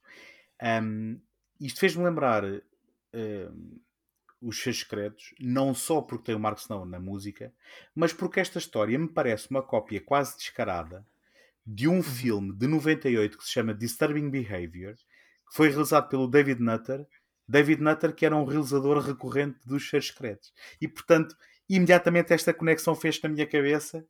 Um, 0.82 1.20
isto 1.60 1.80
fez-me 1.80 2.04
lembrar 2.04 2.44
os 4.40 4.62
seus 4.62 4.80
secretos, 4.80 5.34
não 5.40 5.74
só 5.74 6.00
porque 6.00 6.26
tem 6.26 6.34
o 6.34 6.38
Mark 6.38 6.58
Snow 6.58 6.84
na 6.84 7.00
música, 7.00 7.52
mas 7.94 8.12
porque 8.12 8.38
esta 8.38 8.58
história 8.58 8.98
me 8.98 9.08
parece 9.08 9.50
uma 9.50 9.62
cópia 9.62 10.00
quase 10.00 10.36
descarada 10.36 11.04
de 11.70 11.86
um 11.86 12.02
filme 12.02 12.56
de 12.56 12.66
98 12.66 13.36
que 13.36 13.44
se 13.44 13.50
chama 13.50 13.74
Disturbing 13.74 14.30
Behavior, 14.30 14.94
que 14.94 15.54
foi 15.54 15.68
realizado 15.68 16.08
pelo 16.08 16.26
David 16.26 16.62
Nutter. 16.62 17.06
David 17.46 17.82
Nutter, 17.82 18.14
que 18.14 18.24
era 18.24 18.34
um 18.34 18.46
realizador 18.46 18.98
recorrente 19.00 19.58
dos 19.66 19.86
seus 19.86 20.06
secretos. 20.06 20.50
E, 20.80 20.88
portanto, 20.88 21.36
imediatamente 21.68 22.32
esta 22.32 22.54
conexão 22.54 22.94
fez 22.94 23.20
na 23.20 23.28
minha 23.28 23.46
cabeça 23.46 24.02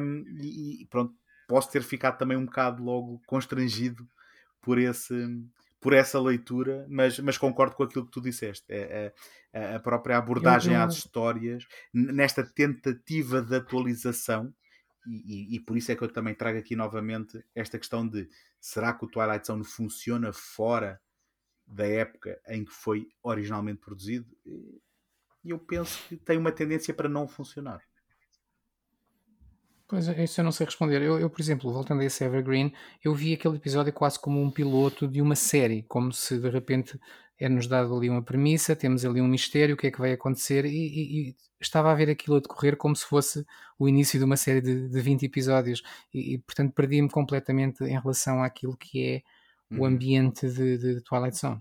um, 0.00 0.24
e, 0.42 0.84
pronto, 0.90 1.14
posso 1.46 1.70
ter 1.70 1.82
ficado 1.84 2.18
também 2.18 2.36
um 2.36 2.44
bocado 2.44 2.82
logo 2.82 3.22
constrangido 3.24 4.04
por 4.60 4.76
esse 4.76 5.14
por 5.80 5.94
essa 5.94 6.20
leitura, 6.20 6.84
mas, 6.90 7.18
mas 7.20 7.38
concordo 7.38 7.74
com 7.74 7.84
aquilo 7.84 8.04
que 8.04 8.10
tu 8.10 8.20
disseste. 8.20 8.66
É, 8.68 9.14
é, 9.50 9.76
a 9.76 9.80
própria 9.80 10.18
abordagem 10.18 10.76
às 10.76 10.92
histórias, 10.92 11.66
nesta 11.90 12.44
tentativa 12.44 13.40
de 13.40 13.56
atualização, 13.56 14.52
e, 15.06 15.56
e, 15.56 15.60
por 15.60 15.76
isso 15.76 15.90
é 15.90 15.96
que 15.96 16.02
eu 16.02 16.12
também 16.12 16.34
trago 16.34 16.58
aqui 16.58 16.76
novamente 16.76 17.42
esta 17.54 17.78
questão 17.78 18.06
de 18.06 18.28
será 18.60 18.92
que 18.92 19.04
o 19.04 19.08
Twilight 19.08 19.46
Zone 19.46 19.64
funciona 19.64 20.32
fora 20.32 21.00
da 21.66 21.86
época 21.86 22.40
em 22.48 22.64
que 22.64 22.72
foi 22.72 23.08
originalmente 23.22 23.80
produzido? 23.80 24.26
E 24.44 25.50
eu 25.50 25.58
penso 25.58 25.98
que 26.08 26.16
tem 26.16 26.36
uma 26.36 26.52
tendência 26.52 26.92
para 26.92 27.08
não 27.08 27.26
funcionar. 27.26 27.82
Pois 29.90 30.06
isso 30.06 30.40
eu 30.40 30.44
não 30.44 30.52
sei 30.52 30.66
responder. 30.66 31.02
Eu, 31.02 31.18
eu, 31.18 31.28
por 31.28 31.40
exemplo, 31.40 31.72
voltando 31.72 32.02
a 32.02 32.04
esse 32.04 32.22
Evergreen, 32.22 32.72
eu 33.02 33.12
vi 33.12 33.34
aquele 33.34 33.56
episódio 33.56 33.92
quase 33.92 34.20
como 34.20 34.40
um 34.40 34.48
piloto 34.48 35.08
de 35.08 35.20
uma 35.20 35.34
série, 35.34 35.82
como 35.88 36.12
se 36.12 36.38
de 36.38 36.48
repente 36.48 36.96
é-nos 37.36 37.66
dado 37.66 37.96
ali 37.96 38.08
uma 38.08 38.22
premissa, 38.22 38.76
temos 38.76 39.04
ali 39.04 39.20
um 39.20 39.26
mistério, 39.26 39.74
o 39.74 39.76
que 39.76 39.88
é 39.88 39.90
que 39.90 39.98
vai 39.98 40.12
acontecer, 40.12 40.64
e, 40.64 40.68
e, 40.68 41.30
e 41.30 41.36
estava 41.60 41.90
a 41.90 41.94
ver 41.96 42.08
aquilo 42.08 42.36
a 42.36 42.40
decorrer 42.40 42.76
como 42.76 42.94
se 42.94 43.04
fosse 43.04 43.44
o 43.80 43.88
início 43.88 44.16
de 44.16 44.24
uma 44.24 44.36
série 44.36 44.60
de, 44.60 44.88
de 44.88 45.00
20 45.00 45.24
episódios, 45.24 45.82
e, 46.14 46.34
e 46.34 46.38
portanto 46.38 46.72
perdi-me 46.72 47.10
completamente 47.10 47.82
em 47.82 47.98
relação 47.98 48.44
àquilo 48.44 48.76
que 48.76 49.04
é 49.04 49.22
o 49.74 49.80
uhum. 49.80 49.86
ambiente 49.86 50.48
de, 50.48 50.78
de, 50.78 51.00
Twilight 51.00 51.36
Zone. 51.36 51.60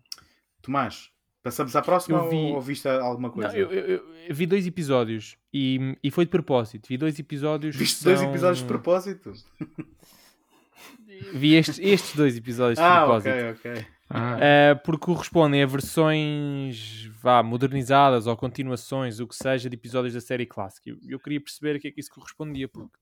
Tomás, 0.61 1.09
passamos 1.43 1.75
à 1.75 1.81
próxima 1.81 2.27
vi... 2.29 2.35
ou, 2.35 2.61
viste 2.61 2.87
alguma 2.87 3.29
coisa? 3.29 3.49
Não, 3.49 3.55
eu, 3.55 3.71
eu, 3.71 4.05
eu, 4.27 4.35
vi 4.35 4.45
dois 4.45 4.65
episódios 4.67 5.37
e, 5.53 5.97
e 6.03 6.11
foi 6.11 6.25
de 6.25 6.31
propósito. 6.31 6.87
Vi 6.87 6.97
dois 6.97 7.17
episódios. 7.19 7.75
Viste 7.75 8.03
são... 8.03 8.13
dois 8.13 8.21
episódios 8.27 8.59
de 8.59 8.65
propósito? 8.65 9.33
vi 11.33 11.55
estes, 11.55 11.79
estes 11.79 12.15
dois 12.15 12.37
episódios 12.37 12.77
de 12.77 12.83
ah, 12.83 13.03
propósito. 13.03 13.29
Ok, 13.29 13.71
ok. 13.73 13.85
Uh, 14.09 14.79
porque 14.83 15.05
correspondem 15.05 15.61
a 15.61 15.67
versões 15.67 17.07
vá, 17.21 17.43
modernizadas 17.43 18.25
ou 18.25 18.35
continuações, 18.35 19.19
o 19.19 19.27
que 19.27 19.35
seja, 19.35 19.69
de 19.69 19.75
episódios 19.75 20.15
da 20.15 20.21
série 20.21 20.47
clássica. 20.47 20.89
Eu, 20.89 20.97
eu 21.07 21.19
queria 21.19 21.39
perceber 21.39 21.75
a 21.75 21.79
que 21.79 21.89
é 21.89 21.91
que 21.91 21.99
isso 21.99 22.09
correspondia, 22.11 22.67
porque 22.67 22.97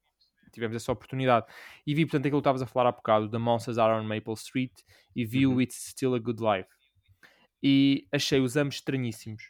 tivemos 0.52 0.76
essa 0.76 0.92
oportunidade. 0.92 1.46
E 1.86 1.96
vi, 1.96 2.06
portanto, 2.06 2.26
aquilo 2.26 2.42
que 2.42 2.42
estavas 2.42 2.62
a 2.62 2.66
falar 2.66 2.90
há 2.90 2.92
bocado, 2.92 3.30
da 3.30 3.40
Monsters 3.40 3.78
Are 3.78 3.94
on 3.94 4.04
Maple 4.04 4.34
Street, 4.34 4.74
e 5.16 5.26
vi 5.26 5.48
o 5.48 5.52
uhum. 5.52 5.62
It's 5.62 5.92
Still 5.92 6.14
a 6.14 6.20
Good 6.20 6.42
Life. 6.42 6.70
E 7.62 8.08
achei 8.12 8.40
os 8.40 8.56
ambos 8.56 8.76
estranhíssimos. 8.76 9.44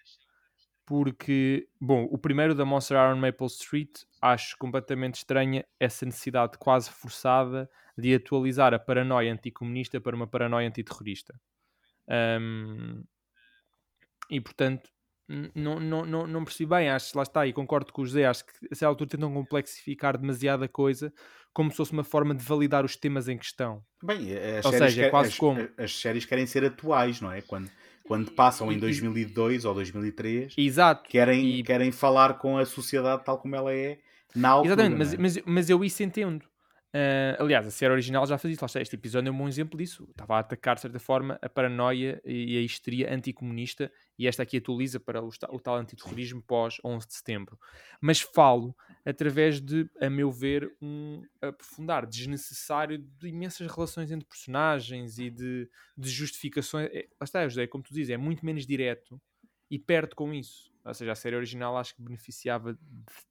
Porque, 0.86 1.68
bom, 1.82 2.08
o 2.10 2.18
primeiro 2.18 2.56
da 2.56 2.64
Monster 2.64 2.98
Are 2.98 3.14
on 3.14 3.20
Maple 3.20 3.48
Street, 3.48 4.04
acho 4.22 4.58
completamente 4.58 5.16
estranha 5.16 5.66
essa 5.80 6.06
necessidade 6.06 6.58
quase 6.58 6.90
forçada 6.90 7.70
de 7.98 8.16
atualizar 8.16 8.74
a 8.74 8.80
paranoia 8.80 9.34
anticomunista 9.34 10.00
para 10.00 10.16
uma 10.16 10.28
paranoia 10.28 10.68
antiterrorista. 10.68 11.38
Um, 12.40 13.04
e 14.30 14.40
portanto, 14.40 14.90
não, 15.54 15.78
não, 15.80 16.06
não, 16.06 16.26
não 16.26 16.46
percebi 16.46 16.70
bem, 16.70 16.90
acho, 16.90 17.18
lá 17.18 17.24
está, 17.24 17.46
e 17.46 17.52
concordo 17.52 17.92
com 17.92 18.02
o 18.02 18.06
José, 18.06 18.26
acho 18.26 18.46
que 18.46 18.52
a 18.72 18.76
certa 18.76 18.88
altura 18.88 19.10
tentam 19.10 19.34
complexificar 19.34 20.18
demasiada 20.18 20.70
coisa 20.70 21.12
como 21.54 21.70
se 21.70 21.78
fosse 21.78 21.92
uma 21.92 22.04
forma 22.04 22.34
de 22.34 22.44
validar 22.44 22.86
os 22.86 22.96
temas 22.96 23.28
em 23.28 23.38
questão. 23.38 23.84
Bem, 24.02 24.32
as 24.58 24.66
Ou 24.66 24.72
séries, 24.72 24.94
seja, 24.94 25.06
é 25.08 25.10
quase 25.10 25.30
as, 25.30 25.38
como- 25.38 25.68
as 25.78 26.00
séries 26.00 26.26
querem 26.26 26.46
ser 26.46 26.64
atuais, 26.64 27.20
não 27.20 27.32
é? 27.32 27.42
Quando, 27.42 27.70
quando 28.08 28.32
passam 28.32 28.72
em 28.72 28.80
2002 28.80 29.66
ou 29.66 29.74
2003, 29.74 30.54
Exato. 30.58 31.10
querem, 31.10 31.60
E- 31.60 31.64
querem 31.64 31.92
falar 31.92 32.36
com 32.36 32.58
a 32.58 32.66
sociedade 32.66 33.24
tal 33.26 33.38
como 33.38 33.56
ela 33.56 33.74
é 33.74 33.98
na 34.36 34.50
altura. 34.50 34.74
Exatamente, 34.74 34.98
mas, 34.98 35.14
é? 35.14 35.18
mas, 35.18 35.38
mas 35.46 35.70
eu 35.70 35.84
isso 35.84 36.02
entendo. 36.02 36.46
Ah, 36.94 37.36
aliás, 37.40 37.68
a 37.68 37.72
série 37.72 37.92
original 37.92 38.26
já 38.26 38.38
fazia 38.38 38.56
isso. 38.56 38.80
Este 38.80 38.96
episódio 38.96 39.30
é 39.30 39.32
um 39.32 39.38
bom 39.38 39.48
exemplo 39.48 39.78
disso. 39.78 40.08
Estava 40.10 40.38
a 40.38 40.40
atacar, 40.40 40.76
de 40.76 40.82
certa 40.82 41.00
forma, 41.00 41.38
a 41.42 41.50
paranoia 41.50 42.22
e 42.26 42.58
a 42.58 42.62
histeria 42.62 43.14
anticomunista. 43.14 43.92
E 44.18 44.28
esta 44.28 44.44
aqui 44.44 44.58
atualiza 44.58 45.00
para 45.00 45.22
o, 45.22 45.30
o 45.50 45.60
tal 45.60 45.76
antiterrorismo 45.76 46.42
pós 46.42 46.78
11 46.84 47.08
de 47.08 47.14
setembro. 47.14 47.60
Mas 48.02 48.22
falo 48.22 48.76
através 49.06 49.62
de, 49.62 49.90
a 50.02 50.10
meu 50.10 50.32
ver, 50.32 50.72
um 50.82 51.24
aprofundar 51.42 52.06
desnecessário 52.06 52.98
de 52.98 53.28
imensas 53.28 53.68
relações 53.68 54.12
entre 54.12 54.28
personagens 54.28 55.20
e 55.20 55.30
de, 55.30 55.70
de 55.98 56.10
justificações. 56.10 56.90
É, 56.92 57.08
lá 57.20 57.26
está, 57.26 57.48
José, 57.48 57.68
como 57.68 57.84
tu 57.84 57.94
dizes, 57.94 58.10
é 58.10 58.18
muito 58.18 58.46
menos 58.46 58.66
direto 58.66 59.22
e 59.70 59.78
perde 59.78 60.16
com 60.16 60.34
isso. 60.34 60.72
Ou 60.88 60.94
seja, 60.94 61.12
a 61.12 61.16
série 61.16 61.36
original 61.36 61.78
acho 61.78 61.96
que 61.96 62.02
beneficiava 62.02 62.74
de 62.74 62.80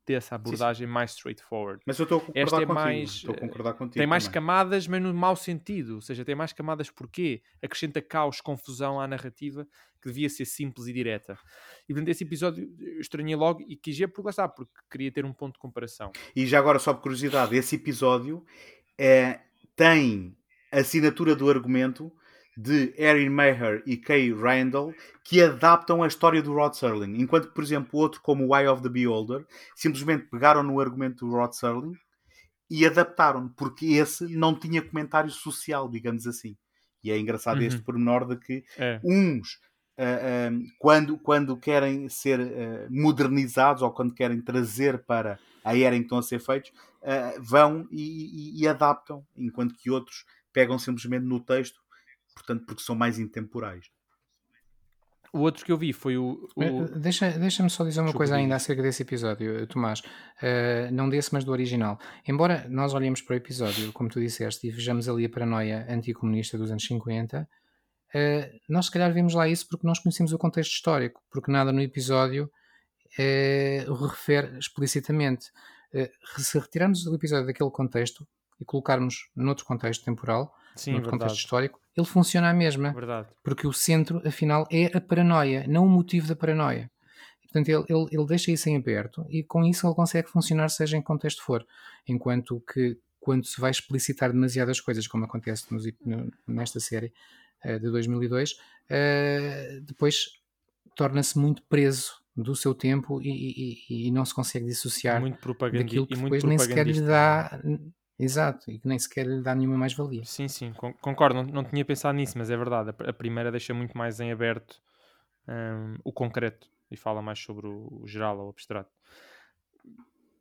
ter 0.04 0.14
essa 0.14 0.34
abordagem 0.34 0.86
mais 0.86 1.12
straightforward. 1.12 1.82
Mas 1.86 1.98
eu 1.98 2.02
estou 2.02 2.18
a 2.18 2.20
concordar 2.20 2.42
Esta 2.42 2.56
é 2.56 2.66
contigo. 2.66 2.74
mais, 2.74 3.24
a 3.26 3.32
eh, 3.32 3.40
concordar 3.40 3.72
contigo. 3.74 3.98
Tem 3.98 4.06
mais 4.06 4.24
também. 4.24 4.34
camadas, 4.34 4.86
mas 4.86 5.02
no 5.02 5.14
mau 5.14 5.34
sentido. 5.34 5.94
Ou 5.96 6.00
seja, 6.00 6.24
tem 6.24 6.34
mais 6.34 6.52
camadas 6.52 6.90
porquê? 6.90 7.42
Acrescenta 7.62 8.02
caos, 8.02 8.40
confusão 8.40 9.00
à 9.00 9.08
narrativa 9.08 9.66
que 10.02 10.08
devia 10.08 10.28
ser 10.28 10.44
simples 10.44 10.86
e 10.86 10.92
direta. 10.92 11.38
E 11.88 11.92
portanto, 11.92 12.08
esse 12.08 12.24
episódio 12.24 12.72
eu 12.78 13.00
estranhei 13.00 13.34
logo 13.34 13.64
e 13.66 13.74
quis 13.74 13.96
ver 13.98 14.08
porque 14.08 14.22
lá 14.22 14.30
está, 14.30 14.48
porque 14.48 14.72
queria 14.90 15.10
ter 15.10 15.24
um 15.24 15.32
ponto 15.32 15.54
de 15.54 15.58
comparação. 15.58 16.12
E 16.34 16.46
já 16.46 16.58
agora, 16.58 16.78
só 16.78 16.92
por 16.94 17.02
curiosidade, 17.02 17.56
esse 17.56 17.76
episódio 17.76 18.44
é, 18.98 19.40
tem 19.74 20.36
a 20.70 20.78
assinatura 20.78 21.34
do 21.34 21.48
argumento 21.48 22.12
de 22.56 22.94
Erin 22.96 23.28
Maher 23.30 23.82
e 23.86 23.96
Kay 23.96 24.32
Randall 24.32 24.94
que 25.24 25.42
adaptam 25.42 26.02
a 26.02 26.06
história 26.06 26.42
do 26.42 26.52
Rod 26.54 26.72
Serling. 26.74 27.20
Enquanto 27.20 27.52
por 27.52 27.62
exemplo, 27.62 27.98
outro 28.00 28.20
como 28.22 28.46
o 28.46 28.56
Eye 28.56 28.68
of 28.68 28.82
the 28.82 28.88
Beholder 28.88 29.44
simplesmente 29.74 30.26
pegaram 30.30 30.62
no 30.62 30.80
argumento 30.80 31.26
do 31.26 31.32
Rod 31.32 31.52
Serling 31.52 31.94
e 32.70 32.84
adaptaram, 32.86 33.48
porque 33.50 33.86
esse 33.86 34.26
não 34.36 34.58
tinha 34.58 34.82
comentário 34.82 35.30
social, 35.30 35.88
digamos 35.88 36.26
assim. 36.26 36.56
E 37.02 37.10
é 37.10 37.18
engraçado 37.18 37.60
Uhum. 37.60 37.66
este 37.66 37.82
pormenor 37.82 38.26
de 38.26 38.36
que 38.38 38.64
É. 38.76 39.00
uns 39.02 39.60
ah, 39.98 40.48
ah, 40.48 40.50
quando, 40.78 41.16
quando 41.18 41.56
querem 41.56 42.08
ser 42.08 42.40
ah, 42.40 42.86
modernizados 42.90 43.82
ou 43.82 43.90
quando 43.92 44.14
querem 44.14 44.40
trazer 44.42 45.04
para 45.04 45.38
a 45.64 45.76
era 45.76 45.94
em 45.96 46.00
que 46.00 46.06
estão 46.06 46.18
a 46.18 46.22
ser 46.22 46.40
feitos, 46.40 46.72
ah, 47.04 47.34
vão 47.38 47.86
e, 47.90 48.56
e- 48.58 48.62
e 48.62 48.68
adaptam, 48.68 49.24
enquanto 49.36 49.74
que 49.76 49.90
outros 49.90 50.24
pegam 50.52 50.78
simplesmente 50.78 51.24
no 51.24 51.38
texto, 51.40 51.80
portanto, 52.36 52.64
porque 52.66 52.82
são 52.82 52.94
mais 52.94 53.18
intemporais. 53.18 53.86
O 55.32 55.40
outro 55.40 55.64
que 55.64 55.72
eu 55.72 55.76
vi 55.76 55.92
foi 55.92 56.16
o. 56.16 56.48
o- 56.56 56.62
Eh, 56.62 56.98
Deixa, 56.98 57.30
deixa-me 57.32 57.68
só 57.68 57.84
dizer 57.84 58.00
uma 58.00 58.06
Desculpa, 58.06 58.18
coisa 58.18 58.36
ainda 58.36 58.54
acerca 58.54 58.80
desse 58.82 59.02
episódio, 59.02 59.58
eh, 59.58 59.66
Tomás. 59.66 60.00
Eh, 60.40 60.88
não 60.92 61.08
desse, 61.08 61.32
mas 61.34 61.44
do 61.44 61.50
original. 61.52 61.98
Embora 62.26 62.66
nós 62.70 62.94
olhemos 62.94 63.20
para 63.20 63.34
o 63.34 63.36
episódio, 63.36 63.92
como 63.92 64.08
tu 64.08 64.20
disseste, 64.20 64.66
e 64.66 64.70
vejamos 64.70 65.08
ali 65.08 65.24
a 65.26 65.28
paranoia 65.28 65.84
anticomunista 65.90 66.56
dos 66.56 66.70
anos 66.70 66.84
50, 66.86 67.46
eh, 68.14 68.52
nós 68.68 68.86
se 68.86 68.92
calhar 68.92 69.12
vimos 69.12 69.34
lá 69.34 69.48
isso 69.48 69.66
porque 69.68 69.86
nós 69.86 69.98
conhecemos 69.98 70.32
o 70.32 70.38
contexto 70.38 70.72
histórico, 70.72 71.20
porque 71.30 71.50
nada 71.50 71.72
no 71.72 71.82
episódio 71.82 72.48
eh, 73.18 73.84
o 73.88 73.94
refere 73.94 74.58
explicitamente. 74.58 75.50
Se 76.36 76.58
retirarmos 76.58 77.06
o 77.06 77.14
episódio 77.14 77.46
daquele 77.46 77.70
contexto 77.70 78.26
e 78.60 78.64
colocarmos 78.64 79.28
noutro 79.34 79.64
contexto 79.64 80.04
temporal, 80.04 80.54
Sim, 80.74 80.92
noutro 80.92 81.10
contexto 81.10 81.34
verdade. 81.34 81.44
histórico, 81.44 81.80
ele 81.96 82.06
funciona 82.06 82.50
à 82.50 82.52
mesma. 82.54 82.92
Verdade. 82.92 83.28
Porque 83.42 83.66
o 83.66 83.72
centro, 83.72 84.20
afinal, 84.26 84.66
é 84.70 84.96
a 84.96 85.00
paranoia, 85.00 85.64
não 85.68 85.84
o 85.86 85.88
motivo 85.88 86.28
da 86.28 86.36
paranoia. 86.36 86.90
Portanto, 87.42 87.68
ele, 87.68 87.84
ele, 87.88 88.06
ele 88.12 88.26
deixa 88.26 88.50
isso 88.50 88.68
em 88.68 88.76
aberto 88.76 89.24
e 89.30 89.42
com 89.42 89.64
isso 89.64 89.86
ele 89.86 89.94
consegue 89.94 90.28
funcionar, 90.28 90.68
seja 90.68 90.96
em 90.96 91.00
que 91.00 91.06
contexto 91.06 91.42
for. 91.42 91.64
Enquanto 92.06 92.60
que, 92.72 92.98
quando 93.20 93.46
se 93.46 93.58
vai 93.60 93.70
explicitar 93.70 94.30
demasiadas 94.32 94.80
coisas, 94.80 95.06
como 95.06 95.24
acontece 95.24 95.72
nos 95.72 95.84
nesta 96.46 96.80
série 96.80 97.12
eh, 97.64 97.78
de 97.78 97.90
2002, 97.90 98.56
eh, 98.90 99.80
depois 99.82 100.26
torna-se 100.94 101.38
muito 101.38 101.62
preso 101.62 102.12
do 102.36 102.54
seu 102.54 102.74
tempo 102.74 103.22
e, 103.22 103.28
e- 103.30 104.08
e- 104.08 104.10
não 104.10 104.24
se 104.24 104.34
consegue 104.34 104.66
dissociar 104.66 105.20
Muito 105.20 105.38
daquilo 105.72 106.06
que 106.06 106.14
e 106.14 106.16
muito 106.18 106.32
depois 106.32 106.44
nem 106.44 106.58
sequer 106.58 106.86
lhe 106.86 107.00
dá. 107.00 107.58
Exato, 108.18 108.70
e 108.70 108.78
que 108.78 108.88
nem 108.88 108.98
sequer 108.98 109.26
lhe 109.26 109.42
dá 109.42 109.54
nenhuma 109.54 109.76
mais-valia. 109.76 110.24
Sim, 110.24 110.48
sim, 110.48 110.72
con- 110.72 110.94
concordo. 110.94 111.42
Não, 111.42 111.44
não 111.44 111.64
tinha 111.64 111.84
pensado 111.84 112.16
nisso, 112.16 112.38
mas 112.38 112.50
é 112.50 112.56
verdade. 112.56 112.90
A, 112.90 112.92
pr- 112.92 113.08
a 113.08 113.12
primeira 113.12 113.50
deixa 113.50 113.74
muito 113.74 113.96
mais 113.96 114.18
em 114.20 114.32
aberto 114.32 114.80
hum, 115.46 115.96
o 116.02 116.12
concreto 116.12 116.70
e 116.90 116.96
fala 116.96 117.20
mais 117.20 117.38
sobre 117.38 117.66
o, 117.66 118.00
o 118.02 118.06
geral 118.06 118.38
ou 118.38 118.46
o 118.46 118.50
abstrato. 118.50 118.90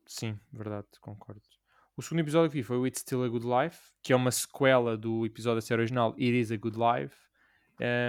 Sim, 0.06 0.40
verdade, 0.54 0.88
concordo. 1.02 1.42
O 1.98 2.02
segundo 2.02 2.20
episódio 2.22 2.50
que 2.50 2.58
vi 2.58 2.64
foi 2.64 2.78
o 2.78 2.86
It's 2.86 3.02
Still 3.02 3.24
a 3.24 3.28
Good 3.30 3.46
Life, 3.46 3.80
que 4.02 4.14
é 4.14 4.16
uma 4.16 4.32
sequela 4.32 4.98
do 4.98 5.26
episódio 5.26 5.58
da 5.58 5.62
série 5.62 5.82
original 5.82 6.12
It 6.14 6.40
Is 6.40 6.52
a 6.52 6.58
Good 6.58 6.78
Life. 6.78 7.16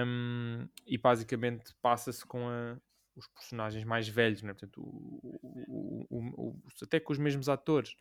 hum, 0.07 0.69
e 0.87 0.97
basicamente 0.97 1.75
passa-se 1.83 2.25
com 2.25 2.49
a- 2.49 2.77
os 3.17 3.27
personagens 3.27 3.83
mais 3.85 4.07
velhos, 4.09 4.43
né? 4.43 4.53
Portanto, 4.53 4.81
o- 4.81 6.07
o- 6.09 6.63
até 6.85 7.01
com 7.01 7.13
os 7.13 7.19
mesmos 7.19 7.49
atores. 7.49 7.97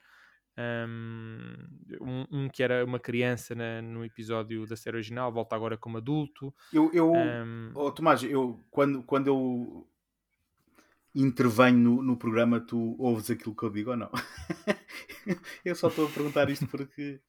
Um, 0.57 2.25
um 2.31 2.49
que 2.49 2.63
era 2.63 2.85
uma 2.85 2.99
criança 2.99 3.53
na- 3.53 3.81
no 3.81 4.05
episódio 4.05 4.65
da 4.65 4.75
série 4.77 4.95
original, 4.97 5.31
volta 5.31 5.55
agora 5.55 5.77
como 5.77 5.97
adulto. 5.97 6.53
Eu, 6.71 6.89
eu 6.93 7.11
Um, 7.11 7.71
oh, 7.75 7.91
Tomás, 7.91 8.23
eu, 8.23 8.59
quando, 8.71 9.03
quando 9.03 9.27
eu 9.27 9.87
intervenho 11.13 11.77
no, 11.77 12.01
no 12.01 12.17
programa, 12.17 12.59
tu 12.59 12.95
ouves 12.99 13.29
aquilo 13.29 13.55
que 13.55 13.63
eu 13.63 13.69
digo 13.69 13.91
ou 13.91 13.97
não? 13.97 14.09
eu 15.63 15.75
só 15.75 15.87
estou 15.87 16.07
a 16.07 16.09
perguntar 16.09 16.49
isto 16.49 16.67
porque 16.67 17.19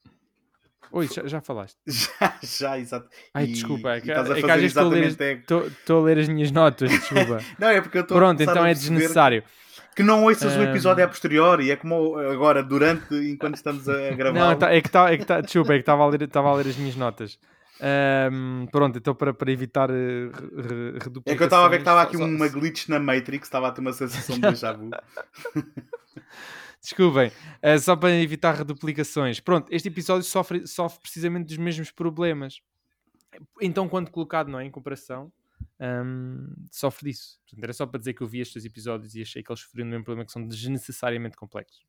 Oi, 0.93 1.09
já, 1.09 1.27
já 1.27 1.41
falaste. 1.41 1.79
já, 1.87 2.39
já, 2.43 2.79
exato. 2.79 3.09
Ai, 3.35 3.45
E- 3.45 3.53
desculpa, 3.53 3.91
é 3.95 3.97
e 3.97 3.99
estás 3.99 4.31
a 4.31 4.39
é 4.39 4.41
fazer 4.41 4.55
vezes 4.57 4.67
estou 4.77 4.87
a, 4.87 4.89
ler, 4.95 5.05
exatamente 5.05 5.41
estou- 5.41 5.67
estou 5.67 6.01
a 6.01 6.05
ler 6.05 6.19
as 6.19 6.29
minhas 6.29 6.51
notas, 6.53 6.91
desculpa. 6.91 7.39
Não, 7.59 7.69
é 7.69 7.81
porque 7.81 7.99
eu 7.99 8.03
estou 8.03 8.17
Pronto, 8.17 8.41
então 8.43 8.65
é 8.65 8.73
desnecessário. 8.73 9.43
Que 9.43 9.66
não 10.03 10.25
ouças 10.25 10.55
o 10.57 10.59
Um, 10.61 10.63
episódio 10.65 11.05
a 11.05 11.09
posteriori, 11.09 11.71
é 11.71 11.77
como 11.77 12.19
agora, 12.19 12.63
durante, 12.63 13.15
enquanto 13.15 13.55
estamos 13.57 13.89
a 13.89 14.11
gravar. 14.17 14.39
Não, 14.39 14.57
tá- 14.59 14.73
é 14.75 14.81
que 14.81 14.91
tá, 14.91 15.11
é 15.13 15.17
que 15.17 15.25
tá, 15.25 15.41
desculpa, 15.41 15.73
é 15.73 15.77
que 15.77 15.81
estava 15.83 16.03
a, 16.03 16.07
ler- 16.09 16.23
a 16.51 16.55
ler 16.55 16.67
as 16.69 16.77
minhas 16.77 16.97
notas. 16.97 17.39
Ahm, 17.81 18.67
pronto, 18.73 18.97
então 18.99 19.15
para, 19.15 19.35
para 19.35 19.53
evitar 19.53 19.91
eh, 19.91 19.95
re- 19.95 20.93
re- 20.93 21.23
É 21.27 21.35
que 21.37 21.43
eu 21.43 21.45
estava 21.47 21.67
a 21.67 21.69
ver 21.69 21.77
que 21.77 21.83
estava 21.83 22.01
aqui 22.03 22.17
reduplicações, 22.17 22.53
uma 22.53 22.61
glitch 22.61 22.89
na 22.89 22.99
Matrix, 22.99 23.47
estava 23.47 23.69
a 23.69 23.73
ter 23.73 23.83
uma 23.83 23.93
sensação 23.93 24.37
de 24.37 24.41
déjà 24.49 24.73
vu. 24.73 24.91
Desculpem, 26.81 27.33
eh, 27.63 27.79
só 27.79 27.97
para 27.97 28.11
evitar 28.13 28.55
reduplicações. 28.55 29.41
Pronto, 29.41 29.67
este 29.71 29.89
episódio 29.89 30.23
sofre, 30.23 30.67
sofre 30.67 31.01
precisamente 31.01 31.47
dos 31.49 31.57
mesmos 31.59 31.91
problemas. 31.91 32.61
Então, 33.61 33.89
quando 33.89 34.11
colocado 34.11 34.49
não 34.49 34.59
é, 34.61 34.65
em 34.65 34.71
comparação, 34.71 35.31
hum, 35.81 36.55
sofre 36.71 37.11
disso. 37.11 37.39
Portanto, 37.45 37.65
era 37.65 37.73
só 37.73 37.87
para 37.87 37.99
dizer 37.99 38.15
que 38.15 38.23
eu 38.23 38.29
vi 38.29 38.41
estes 38.41 38.65
episódios 38.65 39.15
e 39.15 39.23
achei 39.23 39.43
que 39.43 39.51
eles 39.51 39.61
sofriam 39.61 39.87
do 39.87 39.91
mesmo 39.91 40.05
problema, 40.05 40.27
que 40.27 40.33
são 40.33 40.47
desnecessariamente 40.47 41.37
complexos. 41.37 41.85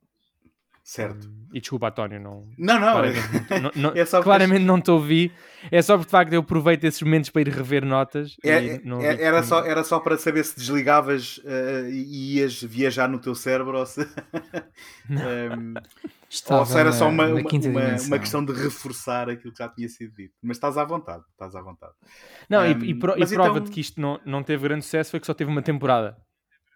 Certo. 0.89 1.27
Hum, 1.27 1.47
e 1.53 1.59
desculpa, 1.59 1.89
António, 1.89 2.18
não, 2.18 2.39
Não, 2.57 2.76
não. 2.80 2.91
claramente, 2.93 3.61
não, 3.61 3.72
não- 3.76 3.91
É 3.97 4.05
só 4.05 4.19
porque- 4.19 4.23
claramente 4.23 4.64
não 4.64 4.80
te 4.80 4.89
ouvi. 4.89 5.34
É 5.69 5.81
só 5.81 5.97
porque 5.97 6.07
de 6.07 6.11
facto 6.11 6.31
eu 6.31 6.39
aproveito 6.39 6.85
esses 6.85 7.01
momentos 7.01 7.30
para 7.30 7.41
ir 7.41 7.49
rever 7.49 7.84
notas. 7.84 8.38
É- 8.41 8.76
e 8.77 8.85
não 8.85 9.01
é- 9.01 9.22
era, 9.22 9.43
só, 9.43 9.65
era 9.65 9.84
só 9.84 9.99
para 9.99 10.18
saber 10.18 10.45
se 10.45 10.55
desligavas 10.57 11.41
eh, 11.43 11.89
e 11.91 12.38
ias 12.38 12.61
viajar 12.64 13.09
no 13.09 13.19
teu 13.19 13.35
cérebro 13.35 13.77
ou 13.77 13.85
se, 13.85 13.99
Ehm, 15.11 15.73
Estava 16.30 16.61
ou 16.61 16.65
se 16.65 16.77
era 16.80 16.91
só 16.93 17.09
uma, 17.09 17.26
uma, 17.26 17.41
uma- 17.41 18.01
uma 18.07 18.19
questão 18.19 18.43
de 18.45 18.53
reforçar 18.53 19.30
aquilo 19.30 19.51
que 19.53 19.59
já 19.64 19.68
tinha 19.69 19.89
sido 19.89 20.14
dito. 20.15 20.34
Mas 20.41 20.55
estás 20.57 20.77
à 20.77 20.85
vontade, 20.85 21.23
estás 21.31 21.53
à 21.55 21.61
vontade. 21.61 21.93
Não, 22.49 22.65
e- 22.65 22.73
Hum, 22.73 22.84
e, 22.85 22.93
pro- 22.95 23.18
e 23.18 23.26
prova 23.27 23.49
então- 23.57 23.64
de 23.64 23.72
que 23.72 23.81
isto 23.81 23.99
não, 23.99 24.19
não 24.26 24.41
teve 24.43 24.64
grande 24.64 24.84
sucesso 24.85 25.11
foi 25.11 25.19
que 25.19 25.26
só 25.26 25.34
teve 25.34 25.49
uma 25.51 25.61
temporada. 25.61 26.15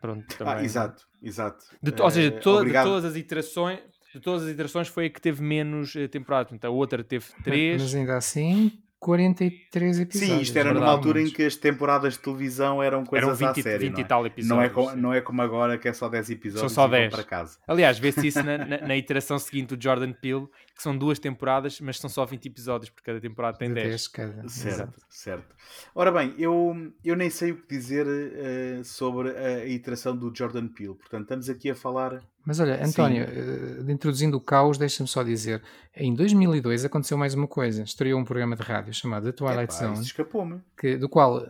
Pronto, 0.02 0.26
também. 0.36 0.54
Ah, 0.56 0.64
exato, 0.64 1.04
exato. 1.22 1.64
De 1.84 1.94
ou 2.02 2.10
seja, 2.10 2.30
Eh, 2.30 2.32
de, 2.32 2.40
to- 2.40 2.66
de 2.66 2.72
todas 2.74 3.06
as 3.06 3.16
iterações, 3.16 3.80
de 4.14 4.20
todas 4.20 4.44
as 4.44 4.50
iterações 4.50 4.88
foi 4.88 5.06
a 5.06 5.10
que 5.10 5.22
teve 5.22 5.42
menos 5.42 5.96
eh, 5.96 6.08
temporada. 6.08 6.46
Portanto, 6.46 6.66
a 6.66 6.70
outra 6.70 7.04
teve 7.04 7.26
Mas 7.34 7.44
três. 7.44 7.96
ainda 7.96 8.18
assim, 8.18 8.72
43 9.02 10.00
episódios. 10.00 10.32
Sim, 10.38 10.42
isto 10.42 10.56
era 10.58 10.74
numa 10.76 10.86
altura 10.86 11.24
em 11.24 11.30
que 11.30 11.44
as 11.44 11.56
temporadas 11.56 12.14
de 12.14 12.20
televisão 12.20 12.84
eram 12.84 13.04
coisas 13.04 13.28
eram 13.28 13.36
20, 13.36 13.60
à 13.60 13.64
série. 13.64 13.90
20 13.90 13.92
não 13.94 13.98
é? 13.98 14.02
e 14.02 14.06
tal 14.06 14.26
episódios. 14.28 14.48
Não 14.48 14.62
é, 14.62 14.70
como, 14.70 14.96
não 15.02 15.14
é 15.14 15.22
como 15.22 15.42
agora 15.42 15.76
que 15.80 15.88
é 15.88 15.94
só 15.94 16.08
10 16.08 16.30
episódios 16.30 16.72
São 16.72 16.84
só 16.84 16.88
e 16.88 16.92
vão 16.92 17.00
10. 17.00 17.14
para 17.16 17.24
casa. 17.24 17.58
Aliás, 17.68 17.98
vê-se 17.98 18.28
isso 18.28 18.44
na, 18.44 18.60
na, 18.60 18.78
na 18.82 18.96
iteração 18.96 19.40
seguinte 19.40 19.76
do 19.76 19.84
Jordan 19.84 20.14
Peele, 20.14 20.48
que 20.76 20.82
são 20.82 20.98
duas 20.98 21.20
temporadas, 21.20 21.80
mas 21.80 22.00
são 22.00 22.10
só 22.10 22.26
20 22.26 22.46
episódios, 22.46 22.90
porque 22.90 23.06
cada 23.06 23.20
temporada 23.22 23.58
tem 23.58 23.70
de 23.70 23.76
10. 23.76 23.88
10 23.88 24.08
cada. 24.08 24.50
Certo, 24.50 24.68
Exato. 24.68 25.02
certo. 25.10 25.56
Ora 25.94 26.12
bem, 26.12 26.34
eu, 26.38 26.92
eu 27.04 27.16
nem 27.16 27.30
sei 27.30 27.52
o 27.52 27.58
que 27.62 27.68
dizer 27.68 28.08
eh, 28.08 28.82
sobre 28.84 29.30
a 29.30 29.66
iteração 29.66 30.16
do 30.16 30.34
Jordan 30.36 30.68
Peele. 30.68 30.96
Portanto, 30.96 31.24
estamos 31.24 31.50
aqui 31.50 31.70
a 31.70 31.76
falar. 31.76 32.22
Mas 32.46 32.60
olha, 32.60 32.84
António, 32.84 33.24
eh, 33.24 33.92
introduzindo 33.92 34.38
o 34.38 34.42
caos, 34.42 34.78
deixa-me 34.78 35.08
só 35.08 35.24
dizer: 35.24 35.62
em 35.96 36.14
2002 36.14 36.86
aconteceu 36.86 37.18
mais 37.18 37.34
uma 37.34 37.48
coisa. 37.48 37.84
Estreou 37.84 38.20
um 38.20 38.26
programa 38.26 38.56
de 38.56 38.64
rádio 38.64 38.94
chamado 38.94 39.26
The 39.26 39.32
Twilight 39.34 39.74
Epá, 39.76 39.86
Zone, 39.88 40.02
escapou-me. 40.02 40.62
que, 40.78 40.98
do, 40.98 41.08
qual, 41.08 41.48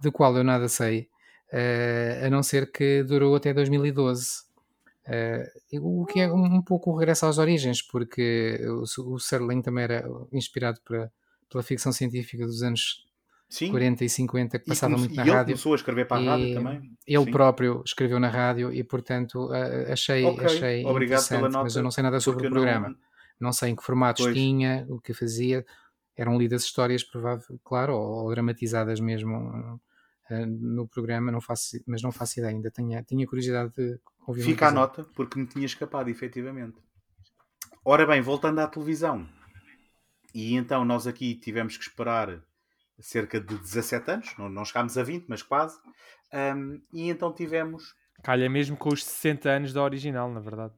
do 0.00 0.12
qual 0.12 0.36
eu 0.36 0.44
nada 0.44 0.68
sei, 0.68 1.08
eh, 1.52 2.22
a 2.26 2.28
não 2.28 2.42
ser 2.42 2.70
que 2.70 3.02
durou 3.02 3.34
até 3.34 3.54
2012. 3.54 4.47
Eh, 5.10 5.50
o 5.80 6.04
que 6.04 6.20
é 6.20 6.30
um, 6.30 6.60
pouco 6.62 6.90
o 6.90 6.96
regresso 6.98 7.24
às 7.26 7.38
origens, 7.38 7.80
porque 7.82 8.58
o, 8.68 9.14
o 9.14 9.18
Serling 9.18 9.62
também 9.62 9.84
era 9.84 10.06
inspirado 10.32 10.80
pela, 10.86 11.10
pela 11.50 11.62
ficção 11.62 11.90
científica 11.92 12.44
dos 12.44 12.62
anos 12.62 13.06
Sim. 13.48 13.70
40 13.70 14.04
e 14.04 14.08
50, 14.10 14.58
que 14.58 14.64
E, 14.66 14.68
passava 14.68 14.98
muito 14.98 15.14
e 15.14 15.16
na 15.16 15.22
ele 15.22 15.30
rádio. 15.30 15.52
começou 15.54 15.72
a 15.72 15.76
escrever 15.76 16.06
para 16.06 16.18
a 16.18 16.22
E 16.22 16.26
rádio 16.26 16.54
também. 16.54 16.92
Ele 17.06 17.24
Sim. 17.24 17.30
próprio 17.30 17.82
escreveu 17.86 18.20
na 18.20 18.28
rádio 18.28 18.70
e, 18.70 18.84
portanto, 18.84 19.50
achei, 19.90 20.24
Ok, 20.24 20.44
achei 20.44 20.84
obrigado 20.84 21.22
interessante, 21.22 21.42
nota, 21.52 21.62
mas 21.64 21.74
eu 21.76 21.82
não 21.82 21.90
sei 21.90 22.02
nada 22.02 22.20
sobre 22.20 22.46
o 22.46 22.50
programa. 22.50 22.88
não- 22.90 22.96
Não... 23.40 23.52
sei 23.52 23.70
em 23.70 23.76
que 23.76 23.82
formatos 23.82 24.24
Pois. 24.24 24.36
tinha, 24.36 24.84
o 24.90 25.00
que 25.00 25.14
fazia. 25.14 25.64
Eram 26.14 26.36
lidas 26.36 26.64
histórias, 26.64 27.02
provável, 27.02 27.58
claro, 27.64 27.94
ou, 27.96 28.24
ou 28.24 28.30
dramatizadas 28.30 29.00
mesmo 29.00 29.80
no 30.46 30.86
programa, 30.86 31.32
não 31.32 31.40
faço, 31.40 31.78
mas 31.86 32.02
não 32.02 32.12
faço 32.12 32.38
ideia. 32.38 32.54
Ainda 32.54 32.70
tinha, 32.70 33.02
tinha 33.02 33.26
curiosidade 33.26 33.72
de 33.76 33.98
ouvir 34.26 34.42
um 34.42 34.46
Fica 34.46 34.68
a 34.68 34.70
nota, 34.70 35.04
porque 35.14 35.38
me 35.38 35.46
tinha 35.46 35.66
escapado, 35.66 36.10
efetivamente. 36.10 36.76
Ora 37.84 38.06
bem, 38.06 38.20
voltando 38.20 38.58
à 38.60 38.66
televisão. 38.66 39.28
E 40.34 40.54
então 40.54 40.84
nós 40.84 41.06
aqui 41.06 41.34
tivemos 41.34 41.76
que 41.76 41.84
esperar 41.84 42.42
cerca 43.00 43.40
de 43.40 43.56
17 43.56 44.10
anos, 44.10 44.34
não, 44.38 44.48
não 44.48 44.64
chegámos 44.64 44.98
a 44.98 45.02
20, 45.02 45.26
mas 45.28 45.42
quase. 45.42 45.78
Ahm, 46.32 46.80
e 46.92 47.08
então 47.08 47.32
tivemos, 47.32 47.94
Calha 48.22 48.50
mesmo 48.50 48.76
com 48.76 48.88
os 48.90 49.04
60 49.04 49.48
anos 49.48 49.72
da 49.72 49.82
original, 49.82 50.30
na 50.30 50.40
verdade. 50.40 50.74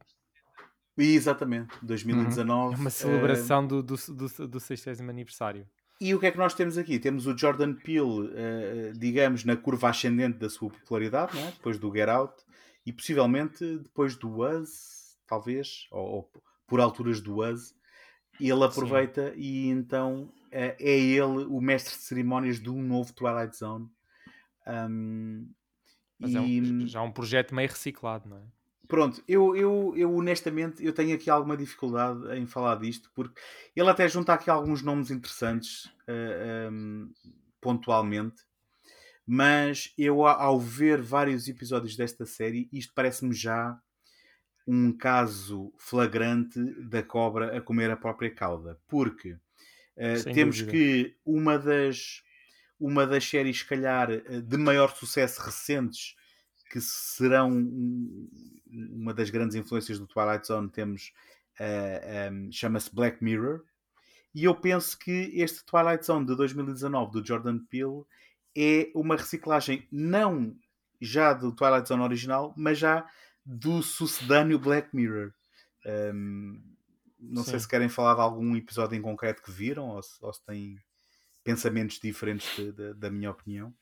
e 0.97 1.15
exatamente, 1.15 1.75
2019. 1.83 2.75
É 2.75 2.79
uma 2.79 2.91
celebração 2.91 3.67
do, 3.67 3.83
do, 3.83 3.97
do, 3.97 4.49
do 4.49 4.61
60 4.61 5.03
aniversário. 5.03 5.67
E 6.01 6.15
o 6.15 6.19
que 6.19 6.27
é 6.27 6.31
que 6.31 6.39
nós 6.39 6.55
temos 6.55 6.79
aqui? 6.79 6.99
Temos 6.99 7.27
o 7.27 7.37
Jordan 7.37 7.75
Peele, 7.75 8.33
eh, 8.35 8.93
digamos, 8.97 9.45
na 9.45 9.55
curva 9.55 9.91
ascendente 9.91 10.39
da 10.39 10.49
sua 10.49 10.71
popularidade, 10.71 11.39
é? 11.39 11.51
depois 11.51 11.79
do 11.79 11.93
Get 11.93 12.09
Out, 12.09 12.43
e 12.87 12.93
possivelmente 12.93 13.79
depois 13.79 14.17
do 14.17 14.41
Us, 14.41 15.19
talvez, 15.27 15.87
ou, 15.91 16.07
ou 16.07 16.31
por 16.67 16.81
alturas 16.81 17.21
do 17.21 17.45
Us, 17.45 17.75
ele 18.41 18.65
aproveita 18.65 19.35
e 19.37 19.69
então 19.69 20.33
eh, 20.51 20.77
é 20.81 20.99
ele 20.99 21.45
o 21.45 21.61
mestre 21.61 21.95
de 21.95 22.03
cerimónias 22.03 22.59
de 22.59 22.71
um 22.71 22.83
novo 22.83 23.13
Twilight 23.13 23.57
Zone. 23.57 23.87
Um, 24.67 25.51
Mas 26.19 26.33
e, 26.33 26.37
é 26.37 26.41
um, 26.41 26.87
já 26.87 27.03
um 27.03 27.13
projeto 27.13 27.55
meio 27.55 27.69
reciclado, 27.69 28.29
não 28.29 28.39
é? 28.39 28.43
Pronto, 28.91 29.23
eu, 29.29 29.57
eu, 29.57 29.95
eu 29.97 30.13
honestamente 30.15 30.85
eu 30.85 30.93
tenho 30.93 31.15
aqui 31.15 31.31
alguma 31.31 31.57
dificuldade 31.57 32.37
em 32.37 32.45
falar 32.47 32.77
disto, 32.77 33.11
porque 33.15 33.41
ele 33.77 33.89
até 33.89 34.09
junta 34.09 34.35
aqui 34.35 34.51
alguns 34.51 34.83
nomes 34.83 35.13
interessantes 35.13 35.89
eh, 36.09 36.67
ehm, 36.69 37.09
pontualmente, 37.61 38.43
mas 39.27 39.95
eu 39.99 40.27
ao 40.27 40.61
ver 40.61 41.03
vários 41.03 41.49
episódios 41.49 41.97
desta 41.97 42.27
série, 42.27 42.69
isto 42.73 42.93
parece-me 42.95 43.35
já 43.35 43.81
um 44.67 44.93
caso 44.97 45.73
flagrante 45.79 46.59
da 46.89 47.03
cobra 47.03 47.57
a 47.57 47.61
comer 47.61 47.91
a 47.91 47.97
própria 47.97 48.35
cauda, 48.35 48.79
porque 48.89 49.37
Sem 50.13 50.37
temos 50.37 50.63
dúvida. 50.63 50.81
que 50.81 51.17
uma 51.25 51.59
das 51.59 52.23
uma 52.81 53.07
das 53.07 53.25
séries, 53.25 53.59
se 53.61 53.67
calhar, 53.67 54.11
eh, 54.11 54.41
de 54.41 54.57
maior 54.59 54.95
sucesso 54.97 55.41
recentes 55.43 56.17
que 56.71 56.81
serão 56.81 57.51
um- 57.53 58.29
uma 58.73 59.13
das 59.15 59.31
grandes 59.31 59.55
influências 59.57 59.99
do 59.99 60.07
Twilight 60.07 60.47
Zone, 60.47 60.69
temos 60.71 61.13
eh, 61.59 62.31
um, 62.33 62.51
chama-se 62.53 62.95
Black 62.95 63.23
Mirror. 63.23 63.63
E 64.35 64.45
eu 64.45 64.55
penso 64.55 64.99
que 64.99 65.31
este 65.35 65.65
Twilight 65.65 66.05
Zone 66.07 66.25
de 66.27 66.37
2019 66.37 67.11
do 67.13 67.27
Jordan 67.27 67.59
Peele 67.59 68.05
é 68.57 68.91
uma 68.95 69.17
reciclagem 69.17 69.87
não 69.91 70.57
já 71.01 71.33
do 71.33 71.53
Twilight 71.53 71.89
Zone 71.89 72.03
original, 72.03 72.55
mas 72.57 72.79
já 72.79 73.09
do 73.45 73.83
sucedâneo 73.83 74.59
Black 74.59 74.95
Mirror. 74.95 75.33
Um, 75.85 76.61
não 77.19 77.43
sei 77.43 77.55
Sim. 77.55 77.61
se 77.61 77.69
querem 77.69 77.89
falar 77.89 78.15
de 78.15 78.21
algum 78.21 78.55
episódio 78.57 78.97
em 78.97 79.03
concreto 79.03 79.43
que 79.43 79.51
viram 79.51 79.89
ou 79.89 80.03
se, 80.03 80.23
ou 80.25 80.33
se 80.33 80.45
têm 80.45 80.79
pensamentos 81.43 81.99
diferentes 81.99 82.55
de- 82.57 82.73
de- 82.73 82.95
da 82.95 83.11
minha 83.11 83.31
opinião. 83.31 83.75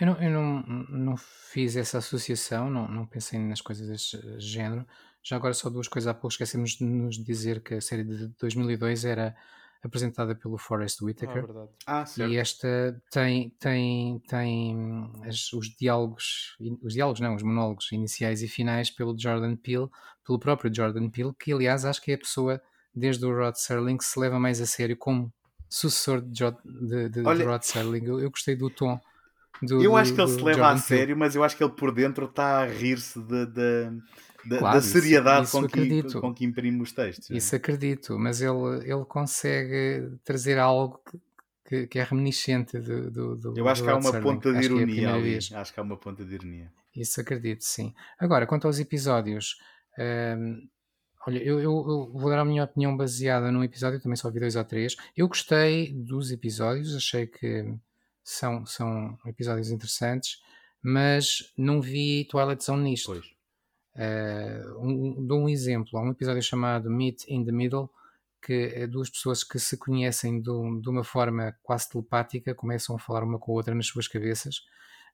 Eu 0.00 0.06
não, 0.06 0.22
eu 0.22 0.30
não, 0.30 0.62
não 0.88 1.16
fiz 1.16 1.76
essa 1.76 1.98
associação, 1.98 2.68
não, 2.70 2.88
não 2.88 3.06
pensei 3.06 3.38
nas 3.38 3.60
coisas 3.60 3.86
deste 3.88 4.18
género. 4.40 4.86
Já 5.22 5.36
agora, 5.36 5.54
só 5.54 5.68
duas 5.70 5.86
coisas. 5.88 6.08
Há 6.08 6.14
pouco 6.14 6.28
esquecemos 6.32 6.70
de 6.72 6.84
nos 6.84 7.16
dizer 7.22 7.62
que 7.62 7.74
a 7.74 7.80
série 7.80 8.02
de 8.04 8.28
2002 8.40 9.04
era 9.04 9.36
apresentada 9.82 10.34
pelo 10.34 10.58
Forrest 10.58 10.98
Ah, 11.00 11.04
Whitaker. 11.04 11.46
verdade. 11.46 11.70
Ah, 11.86 12.04
certo. 12.04 12.32
E 12.32 12.36
esta 12.36 13.00
tem, 13.12 13.50
tem, 13.60 14.18
tem 14.28 15.10
as- 15.24 15.52
os 15.52 15.68
diálogos, 15.76 16.56
os 16.82 16.94
diálogos 16.94 17.20
não, 17.20 17.36
os 17.36 17.42
monólogos 17.44 17.92
iniciais 17.92 18.42
e 18.42 18.48
finais 18.48 18.90
pelo 18.90 19.16
Jordan 19.16 19.54
Peele, 19.54 19.88
pelo 20.26 20.38
próprio 20.40 20.74
Jordan 20.74 21.08
Peele, 21.10 21.32
que 21.38 21.52
aliás 21.52 21.84
acho 21.84 22.02
que 22.02 22.10
é 22.10 22.14
a 22.14 22.18
pessoa, 22.18 22.60
desde 22.92 23.24
o 23.24 23.32
Rod 23.32 23.54
Serling, 23.54 23.96
que 23.98 24.04
se 24.04 24.18
leva 24.18 24.40
mais 24.40 24.60
a 24.60 24.66
sério 24.66 24.96
como 24.96 25.32
sucessor 25.68 26.20
de, 26.22 26.42
de, 26.42 27.08
de- 27.08 27.08
de 27.10 27.20
Olha- 27.26 27.46
Rod 27.46 27.62
Serling. 27.62 28.04
Eu, 28.04 28.18
eu 28.20 28.30
gostei 28.30 28.56
do 28.56 28.68
tom. 28.70 28.98
Do, 29.62 29.82
Eu 29.82 29.96
acho 29.96 30.14
que 30.14 30.20
ele 30.20 30.28
se 30.28 30.36
leva 30.36 30.52
Jordan 30.58 30.64
a 30.66 30.68
Peele. 30.72 30.82
sério, 30.82 31.16
mas 31.16 31.34
eu 31.34 31.42
acho 31.42 31.56
que 31.56 31.64
ele 31.64 31.72
por 31.72 31.92
dentro 31.92 32.26
está 32.26 32.60
a 32.62 32.66
rir-se 32.66 33.18
de- 33.20 33.46
de- 33.46 33.90
de- 34.44 34.58
Claro, 34.58 34.74
da 34.74 34.78
isso- 34.78 34.88
seriedade 34.92 35.46
isso 35.46 35.60
com, 35.60 35.66
que, 35.66 36.02
com 36.20 36.34
que 36.34 36.44
imprime 36.44 36.80
os 36.80 36.92
textos. 36.92 37.28
Isso 37.30 37.54
acredito, 37.56 38.18
mas 38.18 38.40
ele, 38.40 38.52
ele 38.84 39.04
consegue 39.04 40.10
trazer 40.24 40.58
algo 40.58 41.00
que, 41.68 41.86
que, 41.86 41.98
é 41.98 42.02
reminiscente 42.04 42.78
do, 42.78 43.10
do, 43.10 43.36
do 43.36 43.58
Eu 43.58 43.68
acho 43.68 43.82
do 43.82 43.86
que 43.86 43.90
há 43.90 43.96
uma 43.96 44.20
ponta 44.20 44.52
de 44.52 44.58
Acho 44.58 44.68
é 44.68 44.70
ironia 44.70 44.84
primeira 44.94 45.14
ali. 45.14 45.38
Acho 45.54 45.74
que 45.74 45.80
há 45.80 45.82
uma 45.82 45.96
ponta 45.96 46.24
de 46.24 46.34
ironia. 46.34 46.72
Isso 46.96 47.20
acredito, 47.20 47.62
sim. 47.64 47.92
Agora, 48.18 48.46
quanto 48.46 48.66
aos 48.66 48.78
episódios, 48.78 49.56
hum, 49.98 50.66
olha, 51.26 51.38
eu, 51.42 51.58
eu- 51.60 51.64
eu 51.64 52.12
vou 52.14 52.30
dar 52.30 52.38
a 52.40 52.44
minha 52.44 52.64
opinião 52.64 52.96
baseada 52.96 53.50
num 53.52 53.62
episódio, 53.64 54.00
também 54.00 54.16
só 54.16 54.30
vi 54.30 54.40
dois 54.40 54.56
ou 54.56 54.64
três. 54.64 54.96
Eu 55.16 55.28
gostei 55.28 55.92
dos 55.92 56.30
episódios, 56.30 56.94
achei 56.96 57.26
que 57.26 57.74
são, 58.28 58.64
são 58.66 59.18
episódios 59.26 59.70
interessantes, 59.70 60.40
mas 60.82 61.52
não 61.56 61.80
vi 61.80 62.26
Twilight 62.26 62.62
Zone 62.64 62.82
nisto. 62.82 63.06
Pois. 63.12 63.26
Uh, 63.96 64.78
um, 64.86 65.26
dou 65.26 65.40
um 65.40 65.48
exemplo, 65.48 65.98
há 65.98 66.02
um 66.02 66.10
episódio 66.10 66.42
chamado 66.42 66.88
Meet 66.90 67.24
in 67.28 67.44
the 67.44 67.50
Middle, 67.50 67.90
que 68.40 68.72
é 68.74 68.86
duas 68.86 69.10
pessoas 69.10 69.42
que 69.42 69.58
se 69.58 69.76
conhecem 69.76 70.40
de, 70.40 70.50
um- 70.50 70.80
de 70.80 70.88
uma 70.88 71.02
forma 71.02 71.56
quase 71.62 71.88
telepática, 71.88 72.54
começam 72.54 72.94
a 72.94 72.98
falar 72.98 73.24
uma 73.24 73.38
com 73.38 73.52
a 73.52 73.54
outra 73.56 73.74
nas 73.74 73.86
suas 73.86 74.06
cabeças. 74.06 74.56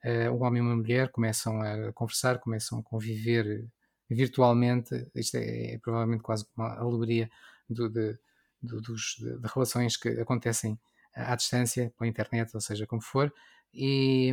Uh, 0.05 0.31
um 0.32 0.43
homem 0.45 0.62
e 0.62 0.66
uma 0.66 0.77
mulher 0.77 1.09
começam 1.11 1.62
a 1.62 1.93
conversar, 1.95 2.39
começam 2.41 2.81
a 2.81 2.82
conviver 2.82 3.66
virtualmente. 4.11 5.09
Isto 5.15 5.36
é, 5.39 5.74
é 5.74 5.78
provavelmente 5.78 6.23
quase 6.23 6.45
uma 6.57 6.74
alegoria 6.78 7.31
do- 7.70 7.89
de, 7.89 8.19
do- 8.61 8.82
dos- 8.82 9.16
de- 9.19 9.39
de 9.39 9.49
relações 9.55 9.97
que 9.97 10.09
acontecem 10.20 10.78
à 11.15 11.35
distância, 11.36 11.93
pela 11.99 12.09
internet, 12.09 12.51
ou 12.55 12.61
seja, 12.61 12.86
como 12.86 13.03
for. 13.03 13.32
E, 13.73 14.32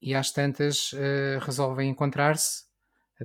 e 0.00 0.14
às 0.14 0.30
tantas 0.30 0.92
uh, 0.92 1.38
resolvem 1.40 1.90
encontrar-se 1.90 2.68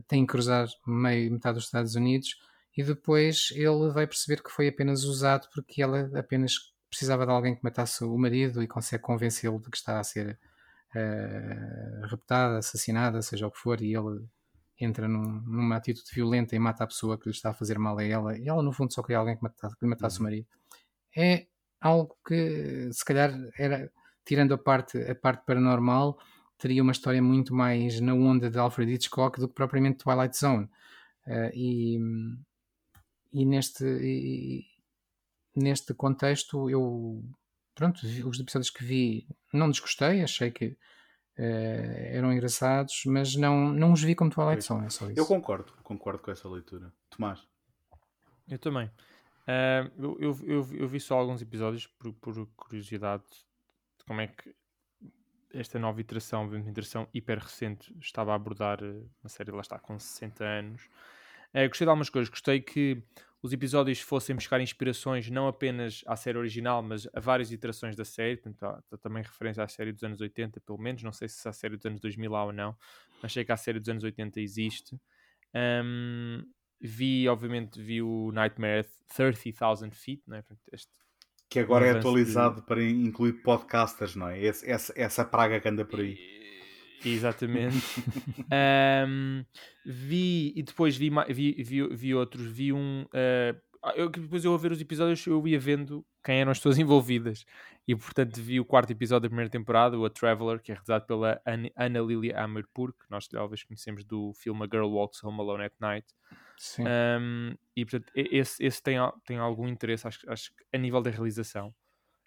tem 0.08 0.26
que 0.26 0.32
cruzar 0.32 0.68
meio 0.88 1.32
metade 1.32 1.56
dos 1.56 1.66
Estados 1.66 1.96
Unidos 1.96 2.36
e 2.76 2.84
depois 2.84 3.50
ele 3.52 3.92
vai 3.92 4.08
perceber 4.08 4.42
que 4.42 4.50
foi 4.50 4.68
apenas 4.68 5.04
usado 5.04 5.48
porque 5.54 5.82
ela 5.82 6.10
apenas 6.18 6.56
precisava 6.90 7.26
de 7.26 7.32
alguém 7.32 7.56
que 7.56 7.64
matasse 7.64 8.04
o 8.04 8.18
marido 8.18 8.62
e 8.62 8.68
consegue 8.68 9.04
convencê-lo 9.04 9.60
de 9.60 9.70
que 9.70 9.78
está 9.78 10.00
a 10.00 10.04
ser 10.04 10.40
eh, 10.96 12.02
raptada, 12.04 12.60
assassinada, 12.60 13.22
seja 13.22 13.48
o 13.48 13.52
que 13.52 13.58
for, 13.58 13.82
e 13.82 13.96
ele 13.96 14.26
entra 14.80 15.08
num- 15.08 15.42
numa 15.42 15.76
atitude 15.78 16.10
violenta 16.14 16.56
e 16.56 16.60
mata 16.60 16.84
a 16.84 16.88
pessoa 16.88 17.18
que 17.18 17.26
lhe 17.28 17.36
está 17.36 17.50
a 17.50 17.54
fazer 17.54 17.80
mal 17.80 17.98
a 17.98 18.04
ela, 18.04 18.38
e 18.38 18.48
ela 18.48 18.62
no 18.62 18.72
fundo 18.72 18.94
só 18.94 19.02
queria 19.02 19.18
alguém 19.18 19.36
que 19.36 19.44
matasse, 19.44 19.76
que 19.76 19.86
lhe 19.86 19.90
matasse 19.90 20.20
o 20.20 20.24
marido. 20.24 20.48
É 21.16 21.48
algo 21.84 22.16
que 22.26 22.90
se 22.92 23.04
calhar 23.04 23.32
era, 23.58 23.92
tirando 24.26 24.54
a 24.54 24.58
parte, 24.58 24.98
a 24.98 25.14
parte 25.14 25.46
paranormal, 25.46 26.18
teria 26.58 26.82
uma 26.82 26.92
história 26.94 27.22
muito 27.22 27.54
mais 27.54 28.00
na 28.00 28.14
onda 28.14 28.50
de 28.50 28.58
Alfred 28.58 28.92
Hitchcock 28.94 29.40
do 29.40 29.48
que 29.48 29.54
propriamente 29.54 30.04
Twilight 30.04 30.38
Zone. 30.38 30.70
Eh, 31.28 31.52
e, 31.54 32.00
e 33.34 33.46
neste. 33.46 33.84
E, 33.86 34.66
neste 35.56 35.94
contexto, 35.94 36.70
eu 36.70 37.24
pronto, 37.76 38.00
os 38.04 38.40
episódios 38.40 38.70
que 38.70 38.84
vi 38.84 39.28
não 39.54 39.70
desgostei, 39.70 40.24
achei 40.24 40.52
que 40.52 40.68
uh, 40.68 40.78
eram 41.38 42.34
engraçados, 42.34 43.04
mas 43.06 43.36
não, 43.36 43.70
não 43.70 43.94
os 43.94 44.02
vi 44.02 44.16
como 44.16 44.32
Twilight 44.32 44.64
Zone, 44.64 44.88
é 44.88 44.90
só 44.90 45.10
isso. 45.10 45.20
Eu 45.20 45.26
concordo, 45.26 45.72
concordo 45.84 46.24
com 46.24 46.32
essa 46.32 46.50
leitura. 46.50 46.92
Tomás? 47.10 47.48
Eu 48.48 48.58
também. 48.60 48.90
Uh, 49.44 49.92
eu, 49.98 50.18
eu, 50.20 50.40
eu, 50.44 50.70
eu, 50.74 50.88
vi 50.88 51.00
só 51.00 51.18
alguns 51.18 51.42
episódios 51.42 51.86
por, 51.86 52.14
por, 52.14 52.48
curiosidade 52.56 53.24
de 53.98 54.06
como 54.06 54.22
é 54.22 54.28
que 54.28 54.56
esta 55.54 55.78
nova 55.78 56.00
iteração, 56.00 56.48
uma 56.48 56.58
iteração 56.58 57.08
hiper 57.14 57.40
recente, 57.40 57.94
estava 58.00 58.32
a 58.32 58.36
abordar 58.36 58.80
eh, 58.82 59.04
uma 59.22 59.30
série, 59.30 59.52
lá 59.52 59.62
está, 59.62 59.78
com 59.78 60.00
60 60.00 60.44
anos. 60.44 60.86
Uh, 61.54 61.68
gostei 61.68 61.86
de 61.86 61.90
algumas 61.90 62.10
coisas. 62.10 62.30
Gostei 62.30 62.60
que 62.60 63.04
os 63.44 63.54
episódios 63.54 64.00
fossem 64.00 64.36
buscar 64.36 64.62
inspirações 64.62 65.30
não 65.30 65.48
apenas 65.48 66.02
à 66.08 66.16
série 66.16 66.38
original, 66.38 66.82
mas 66.82 67.08
a 67.14 67.20
várias 67.20 67.52
iterações 67.52 67.96
da 67.96 68.06
série, 68.06 68.38
portanto, 68.38 68.64
há, 68.64 68.84
há 68.92 68.98
também 68.98 69.22
referência 69.22 69.62
à 69.62 69.68
série 69.68 69.92
dos 69.92 70.04
anos 70.04 70.22
80, 70.22 70.62
pelo 70.62 70.80
menos, 70.80 71.04
não 71.04 71.12
sei 71.12 71.28
se 71.28 71.48
a 71.48 71.54
série 71.54 71.76
dos 71.76 71.86
anos 71.86 72.00
2000 72.00 72.36
há 72.36 72.46
ou 72.46 72.54
não, 72.54 72.76
mas 73.22 73.34
sei 73.34 73.44
que 73.44 73.52
a 73.52 73.58
série 73.58 73.80
dos 73.80 73.90
anos 73.90 74.04
80 74.04 74.40
existe. 74.40 74.98
Um, 75.54 76.44
vi, 76.84 77.28
obviamente, 77.30 77.82
vi 77.82 78.02
o 78.02 78.32
Nightmare 78.32 78.86
30,000 79.16 79.92
Feet, 79.92 80.22
né? 80.28 80.44
este, 80.72 80.92
que 81.50 81.60
agora 81.60 81.86
é 81.86 81.92
atualizado 81.92 82.62
de... 82.62 82.68
para 82.68 82.84
incluir 82.84 83.34
podcasters, 83.44 84.16
não 84.16 84.28
é? 84.28 84.42
Esse, 84.42 84.70
essa, 84.70 84.94
essa 84.96 85.24
praga 85.24 85.60
que 85.60 85.70
anda 85.70 85.86
por 85.86 86.00
aí. 86.00 86.18
Exatamente. 87.06 87.78
um, 89.08 89.46
vi 89.86 90.52
e 90.56 90.64
depois 90.64 90.98
vi, 90.98 91.12
vi, 91.30 91.64
vi, 91.64 91.88
vi 91.96 92.16
outros. 92.16 92.48
Vi 92.48 92.74
um. 92.74 93.04
Uh, 93.04 93.60
eu, 93.96 94.10
depois 94.10 94.46
eu 94.46 94.54
a 94.54 94.58
ver 94.58 94.72
os 94.72 94.80
episódios 94.80 95.26
eu 95.28 95.46
ia 95.48 95.60
vendo 95.60 96.06
quem 96.24 96.40
eram 96.40 96.52
as 96.52 96.58
pessoas 96.58 96.78
envolvidas 96.80 97.46
e 97.88 97.96
portanto 97.96 98.42
vi 98.42 98.60
o 98.60 98.66
quarto 98.66 98.92
episódio 98.92 99.24
da 99.24 99.30
primeira 99.30 99.50
temporada, 99.50 99.98
o 99.98 100.06
A 100.06 100.10
Traveler, 100.10 100.62
que 100.62 100.72
é 100.72 100.76
realizado 100.76 101.06
pela 101.06 101.42
Ana 101.46 102.00
Lilia 102.00 102.40
Amerpur, 102.40 102.94
que 102.94 103.10
nós 103.10 103.28
talvez 103.28 103.64
conhecemos 103.64 104.06
do 104.06 104.34
filme 104.34 104.64
A 104.64 104.68
Girl 104.72 104.88
Walks 104.88 105.24
Home 105.24 105.40
Alone 105.40 105.66
at 105.66 105.74
Night. 105.80 106.08
Sim. 106.58 106.84
Um, 106.84 107.56
e 107.76 107.84
portanto 107.84 108.12
esse, 108.16 108.64
esse 108.64 108.82
tem, 108.82 108.98
tem 109.26 109.38
algum 109.38 109.68
interesse, 109.68 110.08
acho, 110.08 110.30
acho 110.32 110.56
que 110.56 110.64
a 110.72 110.78
nível 110.78 111.02
da 111.02 111.10
realização. 111.10 111.74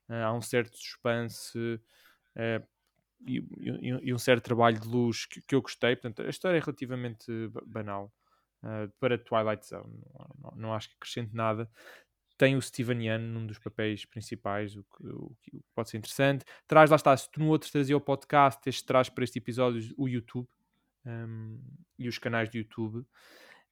Uh, 0.08 0.24
há 0.24 0.32
um 0.32 0.42
certo 0.42 0.76
suspense. 0.76 1.58
Uh, 1.58 2.64
e, 3.26 3.38
e, 3.38 4.08
e, 4.08 4.14
um 4.14 4.18
certo 4.18 4.44
trabalho 4.44 4.78
de 4.78 4.86
luz 4.86 5.24
que, 5.24 5.40
que, 5.40 5.54
eu 5.54 5.62
gostei. 5.62 5.96
Portanto, 5.96 6.22
a 6.22 6.28
história 6.28 6.58
é 6.58 6.60
relativamente 6.60 7.26
banal 7.64 8.12
uh, 8.66 8.92
para 8.98 9.16
Twilight 9.16 9.64
Zone. 9.66 10.02
Não, 10.12 10.36
não, 10.42 10.56
não, 10.56 10.74
acho 10.74 10.88
que 10.88 10.96
acrescente 10.96 11.34
nada. 11.34 11.70
Tem 12.36 12.56
o 12.56 12.60
Steven 12.60 13.02
Yeun 13.02 13.18
num 13.18 13.46
dos 13.46 13.58
papéis 13.58 14.04
principais, 14.04 14.76
o 14.76 14.84
que, 14.84 15.06
o 15.06 15.36
que, 15.42 15.60
pode 15.74 15.88
ser 15.88 15.98
interessante. 15.98 16.44
Traz, 16.66 16.90
lá 16.90 16.96
está, 16.96 17.16
se 17.16 17.30
tu 17.30 17.40
no 17.40 17.48
outro 17.48 17.70
trazia 17.70 17.96
o 17.96 18.00
podcast, 18.00 18.60
este 18.68 18.84
traz 18.84 19.08
para 19.08 19.24
este 19.24 19.38
episódio 19.38 19.94
o 19.96 20.06
YouTube 20.06 20.46
um, 21.06 21.58
e 21.98 22.08
os 22.08 22.18
canais 22.18 22.50
de 22.50 22.58
YouTube. 22.58 23.06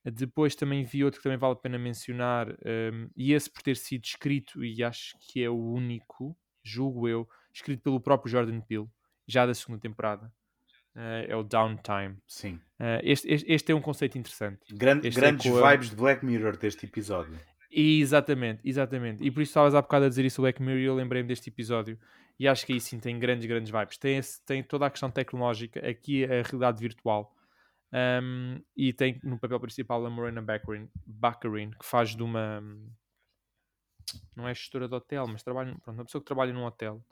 Depois 0.03 0.55
também 0.55 0.85
vi 0.85 1.05
outro 1.05 1.19
que 1.19 1.25
também 1.25 1.39
vale 1.39 1.55
a 1.55 1.57
pena 1.57 1.79
mencionar, 1.79 2.51
um, 2.51 3.09
e 3.17 3.33
esse 3.33 3.51
por 3.51 3.63
ter 3.63 3.77
sido 3.77 4.05
escrito, 4.05 4.65
e 4.65 4.83
acho 4.83 5.17
que 5.19 5.43
é 5.43 5.49
o 5.49 5.73
único, 5.73 6.37
julgo 6.63 7.09
eu, 7.09 7.29
escrito 7.53 7.83
pelo 7.83 8.01
próprio 8.01 8.31
Jordan 8.31 8.61
Peele, 8.61 8.89
já 9.27 9.47
da 9.47 9.55
segunda 9.55 9.81
temporada. 9.81 10.31
Uh, 10.95 11.27
é 11.29 11.37
o 11.37 11.43
Downtime. 11.43 12.17
Sim. 12.27 12.55
Uh, 12.79 13.03
este, 13.03 13.29
este, 13.29 13.53
este, 13.53 13.73
é 13.73 13.75
um 13.75 13.81
conceito 13.81 14.17
interessante. 14.17 14.73
Grande, 14.73 15.11
grandes 15.11 15.45
é 15.45 15.71
vibes 15.71 15.91
de 15.91 15.97
Black 15.97 16.25
Mirror 16.25 16.57
deste 16.57 16.87
episódio. 16.87 17.37
Exatamente, 17.71 18.61
exatamente. 18.65 19.25
E 19.25 19.31
por 19.31 19.43
isso 19.43 19.51
estavas 19.51 19.75
há 19.75 19.83
bocado 19.83 20.05
a 20.05 20.09
dizer 20.09 20.25
isso 20.25 20.41
Black 20.41 20.63
Mirror 20.63 20.79
e 20.79 20.85
eu 20.85 20.95
lembrei-me 20.95 21.27
deste 21.27 21.51
episódio. 21.51 21.99
E 22.39 22.47
acho 22.47 22.65
que 22.65 22.73
aí 22.73 22.81
sim 22.81 23.01
tem 23.01 23.19
grandes, 23.19 23.47
grandes 23.47 23.73
vibes. 23.73 23.99
Tem, 23.99 24.19
esse, 24.19 24.41
tem 24.45 24.63
toda 24.63 24.87
a 24.87 24.91
questão 24.91 25.11
tecnológica, 25.11 25.81
aqui 25.89 26.25
a 26.25 26.43
realidade 26.43 26.81
virtual. 26.81 27.35
Um, 27.93 28.61
e 28.77 28.93
tem 28.93 29.21
no 29.23 29.39
papel 29.39 29.59
principal 29.61 30.05
a 30.05 30.11
Morena 30.11 30.43
Baccarin, 30.43 30.89
Baccarin 31.07 31.71
que 31.71 31.85
faz 31.85 32.15
de 32.15 32.23
uma. 32.23 32.63
Não 34.37 34.49
é 34.49 34.55
gestora 34.55 34.89
de 34.89 34.95
hotel, 34.95 35.27
mas 35.27 35.43
trabalha. 35.43 35.75
Pronto, 35.83 35.99
uma 35.99 36.05
pessoa 36.05 36.21
que 36.21 36.27
trabalha 36.27 36.53
num 36.53 36.65
hotel 36.65 37.05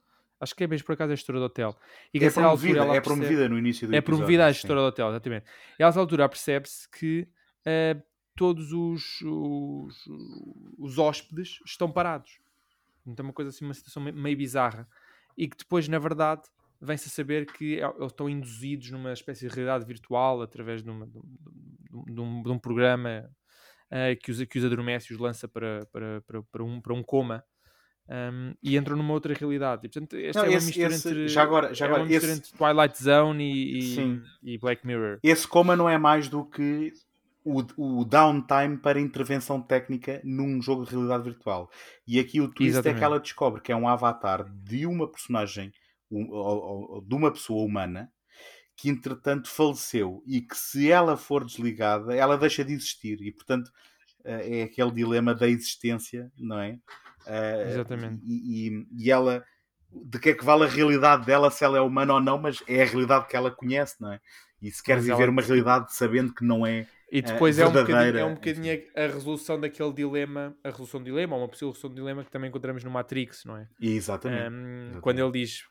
Acho 0.43 0.56
que 0.56 0.64
é 0.64 0.66
mesmo 0.66 0.85
por 0.85 0.94
acaso 0.94 1.12
a 1.12 1.14
gestora 1.14 1.39
do 1.39 1.44
hotel. 1.44 1.77
E 2.12 2.19
que 2.19 2.24
é 2.24 2.31
promovida, 2.31 2.81
altura, 2.81 2.97
é 2.97 3.01
promovida 3.01 3.48
no 3.48 3.56
início 3.56 3.86
do 3.86 3.94
É 3.94 3.98
episódio, 3.98 4.19
promovida 4.19 4.47
a 4.47 4.51
gestora 4.51 4.81
sim. 4.81 4.82
do 4.82 4.89
hotel, 4.89 5.09
exatamente. 5.10 5.47
E 5.78 5.85
a 5.85 5.86
essa 5.86 6.01
altura 6.01 6.28
percebe-se 6.28 6.90
que 6.90 7.28
uh, 7.60 8.02
todos 8.35 8.73
os, 8.73 9.23
os, 9.23 10.05
os, 10.77 10.98
hóspedes 10.98 11.60
estão 11.64 11.93
parados. 11.93 12.40
Então, 13.06 13.24
uma 13.24 13.32
coisa 13.32 13.51
assim, 13.51 13.64
uma 13.64 13.73
situação 13.73 14.02
meio 14.02 14.36
bizarra. 14.36 14.89
E 15.39 15.47
que 15.47 15.56
depois, 15.56 15.86
na 15.86 16.01
verdade, 16.01 16.43
vem-se 16.81 17.06
a 17.06 17.10
saber 17.12 17.47
que 17.47 17.78
é, 17.81 17.85
eles 17.85 18.06
estão 18.06 18.28
induzidos 18.28 18.90
numa 18.90 19.12
espécie 19.12 19.47
de 19.47 19.55
realidade 19.55 19.86
virtual 19.86 20.43
através 20.43 20.82
de, 20.82 20.90
uma, 20.90 21.06
de, 21.06 21.19
um, 21.93 22.05
de, 22.05 22.20
um, 22.20 22.43
um, 22.55 22.59
programa 22.59 23.31
uh, 23.93 24.20
que, 24.20 24.32
os, 24.32 24.43
que 24.43 24.59
os 24.59 24.64
adormece 24.64 25.12
e 25.12 25.14
os 25.14 25.20
lança 25.20 25.47
para, 25.47 25.86
para, 25.86 26.20
para, 26.23 26.43
para, 26.43 26.64
um, 26.64 26.81
para 26.81 26.93
um 26.93 27.02
coma 27.05 27.44
um, 28.08 28.54
e 28.62 28.76
entram 28.76 28.96
numa 28.96 29.12
outra 29.12 29.34
realidade. 29.34 29.86
E, 29.86 29.88
portanto, 29.88 30.16
esta 30.16 30.40
não, 30.40 30.46
é 30.46 30.50
uma 30.50 30.56
esse, 30.56 30.66
mistura 30.66 30.88
esse, 30.88 31.08
entre, 31.08 31.28
já 31.28 31.42
agora, 31.42 31.74
já 31.74 31.86
é 31.86 31.88
agora, 31.88 32.12
esse, 32.12 32.30
entre 32.30 32.52
Twilight 32.52 33.02
Zone 33.02 33.44
e, 33.44 33.98
e, 33.98 34.54
e, 34.54 34.58
Black 34.58 34.86
Mirror. 34.86 35.18
Esse 35.22 35.46
coma 35.46 35.76
não 35.76 35.88
é 35.88 35.98
mais 35.98 36.28
do 36.28 36.44
que 36.44 36.92
o, 37.44 37.62
o 37.76 38.04
downtime 38.04 38.76
para 38.78 39.00
intervenção 39.00 39.60
técnica 39.60 40.20
num 40.24 40.60
jogo 40.60 40.84
de 40.84 40.90
realidade 40.90 41.24
virtual. 41.24 41.70
E 42.06 42.18
aqui 42.18 42.40
o 42.40 42.48
twist 42.48 42.70
Exatamente. 42.70 42.96
é 42.96 42.98
que 42.98 43.04
ela 43.04 43.20
descobre 43.20 43.60
que 43.60 43.72
é 43.72 43.76
um 43.76 43.88
avatar 43.88 44.44
de 44.50 44.86
uma 44.86 45.10
personagem, 45.10 45.72
de 46.10 47.14
uma 47.14 47.32
pessoa 47.32 47.64
humana, 47.64 48.10
que 48.76 48.88
entretanto 48.88 49.48
faleceu 49.48 50.22
e 50.26 50.40
que 50.40 50.56
se 50.56 50.90
ela 50.90 51.16
for 51.16 51.44
desligada, 51.44 52.14
ela 52.14 52.36
deixa 52.36 52.64
de 52.64 52.72
existir. 52.72 53.20
E 53.22 53.32
portanto 53.32 53.70
eh, 54.24 54.60
é 54.60 54.62
aquele 54.62 54.90
dilema 54.92 55.34
da 55.34 55.48
existência, 55.48 56.30
não 56.38 56.58
é? 56.58 56.78
Uh, 57.27 57.69
Exatamente. 57.69 58.20
E, 58.24 58.69
e, 58.69 58.86
e, 59.05 59.11
ela, 59.11 59.44
de 59.90 60.19
que 60.19 60.31
é 60.31 60.35
que 60.35 60.44
vale 60.44 60.65
a 60.65 60.69
realidade 60.69 61.24
dela, 61.24 61.51
se 61.51 61.65
ela 61.65 61.78
é 61.78 61.81
humana 61.81 62.15
ou 62.15 62.20
não, 62.20 62.39
mas 62.39 62.62
é 62.66 62.82
a 62.82 62.86
realidade 62.86 63.28
que 63.28 63.36
ela 63.36 63.51
conhece, 63.51 64.01
não 64.01 64.12
é? 64.12 64.20
E 64.61 64.70
se 64.70 64.82
quer 64.82 64.97
mas 64.97 65.07
viver 65.07 65.23
ela... 65.24 65.32
uma 65.32 65.43
realidade 65.43 65.94
sabendo 65.94 66.32
que 66.32 66.44
não 66.44 66.66
é. 66.66 66.86
E 67.11 67.20
depois 67.20 67.59
uh, 67.59 67.62
é, 67.62 67.66
um 67.66 67.73
bocadinho, 67.73 68.19
é 68.19 68.24
um 68.24 68.35
bocadinho 68.35 68.82
a 68.94 69.07
resolução 69.07 69.61
daquele 69.61 69.93
dilema, 69.93 70.57
a 70.65 70.70
resolução 70.70 71.01
do 71.01 71.05
dilema, 71.05 71.36
ou 71.36 71.43
uma 71.43 71.49
possível 71.49 71.69
resolução 71.69 71.90
do 71.90 71.97
dilema 71.97 72.24
que 72.24 72.31
também 72.31 72.49
encontramos 72.49 72.82
no 72.82 72.90
Matrix, 72.90 73.44
não 73.44 73.57
é? 73.57 73.69
Exatamente. 73.81 74.43
Um, 74.43 74.47
Exatamente. 74.47 75.01
Quando 75.01 75.19
ele 75.19 75.32
diz, 75.32 75.62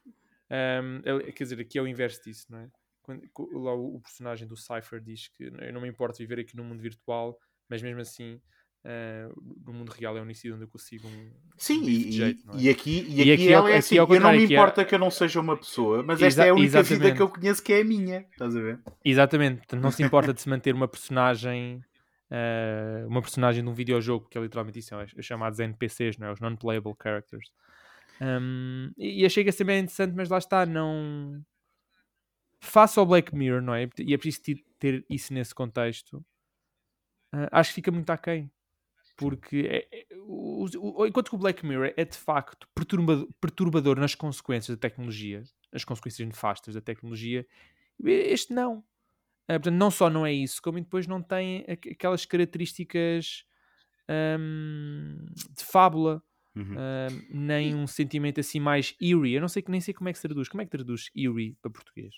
um, 0.52 1.02
ele, 1.04 1.32
quer 1.32 1.44
dizer, 1.44 1.60
aqui 1.60 1.80
é 1.80 1.82
o 1.82 1.88
inverso 1.88 2.22
disso, 2.24 2.46
não 2.50 2.60
é? 2.60 2.70
Quando, 3.02 3.24
lá 3.54 3.74
o, 3.74 3.96
o 3.96 4.02
personagem 4.02 4.48
do 4.48 4.56
Cypher 4.56 5.02
diz 5.02 5.30
que 5.30 5.46
eu 5.46 5.74
não 5.74 5.82
me 5.82 5.90
importo 5.90 6.20
viver 6.20 6.40
aqui 6.40 6.56
no 6.56 6.64
mundo 6.64 6.82
virtual, 6.82 7.40
mas 7.68 7.82
mesmo 7.82 8.02
assim 8.02 8.40
Uh, 8.84 9.32
no 9.64 9.74
mundo 9.74 9.90
real 9.90 10.18
é 10.18 10.22
um 10.24 10.34
sítio 10.34 10.56
onde 10.56 10.64
eu 10.64 10.68
consigo 10.68 11.08
um, 11.08 11.30
Sim, 11.56 11.82
um 11.82 11.88
e, 11.88 12.12
jeito, 12.12 12.44
é? 12.52 12.58
e, 12.58 12.68
aqui, 12.68 13.06
e, 13.08 13.18
e 13.18 13.22
aqui, 13.22 13.32
aqui 13.34 13.54
ela 13.54 13.70
é 13.70 13.78
assim, 13.78 13.96
eu 13.96 14.08
não 14.08 14.32
me 14.32 14.40
é 14.40 14.44
importa 14.44 14.82
é... 14.82 14.86
que 14.86 14.96
eu 14.96 14.98
não 14.98 15.12
seja 15.12 15.40
uma 15.40 15.56
pessoa, 15.56 16.02
mas 16.02 16.20
esta 16.20 16.46
é 16.46 16.50
a 16.50 16.54
única 16.54 16.80
exatamente. 16.80 17.04
vida 17.04 17.16
que 17.16 17.22
eu 17.22 17.30
conheço 17.30 17.62
que 17.62 17.74
é 17.74 17.82
a 17.82 17.84
minha, 17.84 18.26
estás 18.32 18.56
a 18.56 18.60
ver? 18.60 18.80
Exatamente, 19.06 19.58
Portanto, 19.58 19.82
não 19.82 19.92
se 19.92 20.02
importa 20.04 20.34
de 20.34 20.42
se 20.42 20.50
manter 20.50 20.74
uma 20.74 20.88
personagem 20.88 21.80
uh, 22.32 23.08
uma 23.08 23.22
personagem 23.22 23.64
de 23.64 23.70
um 23.70 23.74
videojogo, 23.74 24.28
que 24.28 24.36
é 24.36 24.42
literalmente 24.42 24.80
isso, 24.80 24.96
é 24.96 25.06
os 25.16 25.26
chamados 25.26 25.60
NPCs, 25.60 26.18
não 26.18 26.30
é? 26.30 26.32
os 26.32 26.40
Non-Playable 26.40 26.96
Characters. 27.00 27.52
Um, 28.20 28.92
e 28.98 29.24
achei 29.24 29.44
que 29.44 29.50
ia 29.50 29.54
ser 29.54 29.64
bem 29.64 29.82
interessante, 29.82 30.16
mas 30.16 30.28
lá 30.28 30.40
está, 30.40 30.66
não... 30.66 31.40
Faça 32.60 33.00
o 33.00 33.06
Black 33.06 33.36
Mirror, 33.36 33.62
não 33.62 33.76
é? 33.76 33.88
E 34.00 34.14
é 34.14 34.18
preciso 34.18 34.60
ter 34.80 35.06
isso 35.08 35.32
nesse 35.34 35.54
contexto. 35.54 36.18
Uh, 37.32 37.48
acho 37.52 37.70
que 37.70 37.76
fica 37.76 37.92
muito 37.92 38.10
aquém 38.10 38.52
porque 39.22 39.68
é, 39.70 39.88
é, 39.92 40.08
o, 40.18 40.66
o, 40.80 41.06
enquanto 41.06 41.30
que 41.30 41.36
o 41.36 41.38
Black 41.38 41.64
Mirror 41.64 41.94
é 41.96 42.04
de 42.04 42.18
facto 42.18 42.68
perturbador, 42.74 43.30
perturbador 43.40 44.00
nas 44.00 44.16
consequências 44.16 44.76
da 44.76 44.82
tecnologia, 44.82 45.44
as 45.72 45.86
consequências 45.86 46.28
nefastas 46.28 46.74
da 46.74 46.82
tecnologia, 46.82 47.46
este 48.04 48.52
não. 48.52 48.80
Uh, 48.80 49.54
portanto, 49.54 49.76
não 49.76 49.92
só 49.92 50.10
não 50.10 50.26
é 50.26 50.34
isso, 50.34 50.60
como 50.60 50.80
depois 50.80 51.06
não 51.06 51.22
tem 51.22 51.64
aquelas 51.68 52.26
características 52.26 53.46
um, 54.10 55.18
de 55.56 55.64
fábula, 55.64 56.24
uhum. 56.56 56.74
um, 56.74 57.40
nem 57.40 57.76
um 57.76 57.86
sentimento 57.86 58.40
assim 58.40 58.60
mais 58.60 58.96
eerie. 59.00 59.36
Eu 59.36 59.42
não 59.42 59.48
sei, 59.48 59.64
nem 59.68 59.82
sei 59.82 59.94
como 59.94 60.10
é 60.10 60.14
que 60.14 60.18
se 60.18 60.28
traduz. 60.28 60.50
Como 60.50 60.62
é 60.62 60.66
que 60.66 60.72
traduz 60.72 61.12
eerie 61.16 61.56
para 61.62 61.70
português? 61.70 62.16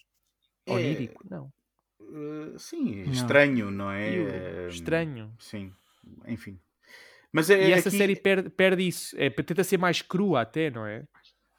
É... 0.65 0.71
Onírico? 0.71 1.21
Não. 1.29 1.51
Uh, 1.99 2.57
sim, 2.57 3.01
estranho, 3.09 3.65
não, 3.65 3.85
não 3.85 3.91
é? 3.91 4.67
Estranho. 4.67 5.33
Sim, 5.37 5.73
enfim. 6.27 6.59
Mas 7.33 7.49
é, 7.49 7.69
e 7.69 7.71
essa 7.71 7.89
aqui... 7.89 7.97
série 7.97 8.15
perde, 8.15 8.49
perde 8.49 8.87
isso. 8.87 9.15
É, 9.17 9.29
tenta 9.29 9.63
ser 9.63 9.77
mais 9.77 10.01
crua 10.01 10.41
até, 10.41 10.69
não 10.69 10.85
é? 10.85 11.03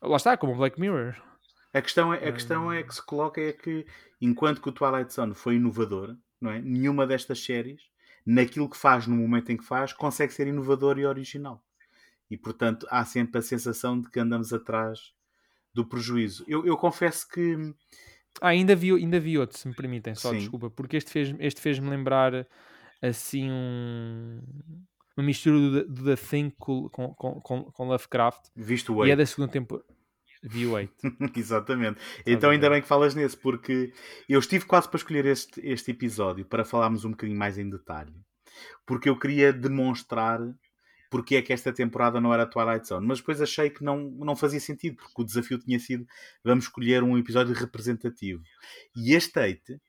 Lá 0.00 0.16
está, 0.16 0.36
como 0.36 0.54
Black 0.54 0.80
Mirror. 0.80 1.16
A 1.72 1.82
questão, 1.82 2.14
é, 2.14 2.28
a 2.28 2.32
questão 2.32 2.72
é 2.72 2.84
que 2.84 2.94
se 2.94 3.04
coloca 3.04 3.40
é 3.40 3.52
que, 3.52 3.84
enquanto 4.20 4.62
que 4.62 4.68
o 4.68 4.72
Twilight 4.72 5.12
Zone 5.12 5.34
foi 5.34 5.56
inovador, 5.56 6.16
não 6.40 6.52
é? 6.52 6.60
nenhuma 6.60 7.04
destas 7.04 7.42
séries, 7.42 7.82
naquilo 8.24 8.70
que 8.70 8.76
faz 8.76 9.08
no 9.08 9.16
momento 9.16 9.50
em 9.50 9.56
que 9.56 9.64
faz, 9.64 9.92
consegue 9.92 10.32
ser 10.32 10.46
inovador 10.46 10.98
e 10.98 11.04
original. 11.04 11.60
E 12.30 12.36
portanto 12.36 12.86
há 12.88 13.04
sempre 13.04 13.40
a 13.40 13.42
sensação 13.42 14.00
de 14.00 14.08
que 14.08 14.20
andamos 14.20 14.52
atrás 14.52 15.12
do 15.74 15.84
prejuízo. 15.84 16.44
Eu, 16.46 16.64
eu 16.64 16.76
confesso 16.76 17.28
que. 17.28 17.74
Ah, 18.40 18.48
ainda 18.48 18.76
vi, 18.76 18.92
ainda 18.92 19.18
vi 19.18 19.36
outro, 19.36 19.58
se 19.58 19.66
me 19.66 19.74
permitem, 19.74 20.14
só 20.14 20.30
Sim. 20.30 20.38
desculpa, 20.38 20.70
porque 20.70 20.96
este 20.96 21.10
fez-me 21.10 21.44
este 21.44 21.60
fez 21.60 21.78
lembrar 21.78 22.46
assim 23.02 23.50
um, 23.50 24.40
uma 25.16 25.26
mistura 25.26 25.58
do, 25.58 25.88
do 25.88 26.04
The 26.04 26.16
Thing 26.16 26.50
com, 26.58 26.88
com, 26.88 27.14
com, 27.14 27.64
com 27.64 27.88
Lovecraft 27.88 28.48
Visto 28.54 28.94
o 28.94 29.06
e 29.06 29.10
é 29.10 29.16
da 29.16 29.26
segunda 29.26 29.52
temporada. 29.52 29.86
Vi 30.42 30.66
o 30.66 30.72
8. 30.72 30.92
Exatamente. 31.34 32.00
Então 32.26 32.50
ainda 32.50 32.68
bem 32.68 32.82
que 32.82 32.88
falas 32.88 33.14
nesse, 33.14 33.36
porque 33.36 33.92
eu 34.28 34.38
estive 34.38 34.66
quase 34.66 34.88
para 34.88 34.98
escolher 34.98 35.24
este, 35.24 35.58
este 35.66 35.90
episódio 35.90 36.44
para 36.44 36.64
falarmos 36.64 37.04
um 37.04 37.12
bocadinho 37.12 37.38
mais 37.38 37.56
em 37.56 37.68
detalhe. 37.70 38.12
Porque 38.84 39.08
eu 39.08 39.18
queria 39.18 39.52
demonstrar 39.52 40.40
porque 41.14 41.36
é 41.36 41.42
que 41.42 41.52
esta 41.52 41.72
temporada 41.72 42.20
não 42.20 42.34
era 42.34 42.44
Twilight 42.44 42.88
Zone. 42.88 43.06
Mas 43.06 43.18
depois 43.18 43.40
achei 43.40 43.70
que 43.70 43.84
não, 43.84 44.10
não 44.18 44.34
fazia 44.34 44.58
sentido, 44.58 44.96
porque 44.96 45.22
o 45.22 45.24
desafio 45.24 45.58
tinha 45.58 45.78
sido 45.78 46.04
vamos 46.42 46.64
escolher 46.64 47.04
um 47.04 47.16
episódio 47.16 47.54
representativo. 47.54 48.42
E 48.96 49.14
este 49.14 49.38
Eight, 49.38 49.80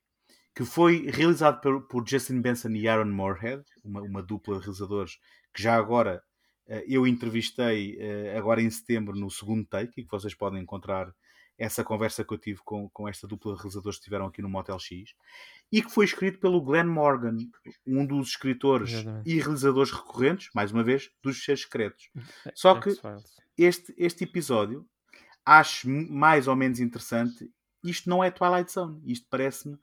que 0.56 0.64
foi 0.64 1.10
realizado 1.10 1.60
por, 1.60 1.82
por 1.88 2.08
Justin 2.08 2.42
Benson 2.42 2.70
e 2.70 2.88
Aaron 2.88 3.12
Moorhead, 3.12 3.64
uma, 3.84 4.02
uma 4.02 4.24
dupla 4.24 4.56
de 4.56 4.62
realizadores 4.62 5.20
que 5.54 5.62
já 5.62 5.76
agora 5.76 6.24
eh, 6.68 6.86
eu 6.88 7.06
entrevistei 7.06 7.98
eh, 8.00 8.38
agora 8.38 8.62
em 8.62 8.70
setembro 8.70 9.16
no 9.16 9.30
segundo 9.30 9.66
take, 9.66 10.02
e 10.02 10.04
que 10.04 10.12
vocês 10.12 10.34
podem 10.34 10.62
encontrar 10.62 11.14
essa 11.58 11.84
conversa 11.84 12.24
que 12.24 12.34
eu 12.34 12.38
tive 12.38 12.60
com, 12.64 12.90
com 12.90 13.08
esta 13.08 13.28
dupla 13.28 13.54
de 13.54 13.60
realizadores 13.60 13.98
que 13.98 14.02
estiveram 14.02 14.26
aqui 14.26 14.42
no 14.42 14.50
Motel 14.50 14.80
X, 14.80 15.14
e 15.72 15.82
que 15.82 15.92
foi 15.92 16.06
escrito 16.06 16.40
pelo 16.40 16.62
Glenn 16.62 16.88
Morgan, 16.88 17.38
um 17.86 18.06
dos 18.06 18.30
escritores 18.30 18.92
Exatamente. 18.92 19.30
e 19.30 19.40
realizadores 19.40 19.92
recorrentes, 19.92 20.50
mais 20.54 20.72
uma 20.72 20.84
vez, 20.84 21.10
dos 21.22 21.44
Seus 21.44 21.62
Secretos. 21.62 22.10
Só 22.54 22.80
que 22.80 22.90
este, 23.58 23.94
este 23.98 24.24
episódio 24.24 24.86
acho 25.46 25.90
mais 25.90 26.48
ou 26.48 26.56
menos 26.56 26.80
interessante. 26.80 27.50
Isto 27.86 28.10
não 28.10 28.24
é 28.24 28.30
Twilight 28.32 28.72
Zone, 28.72 29.02
isto 29.06 29.26
parece-me 29.30 29.78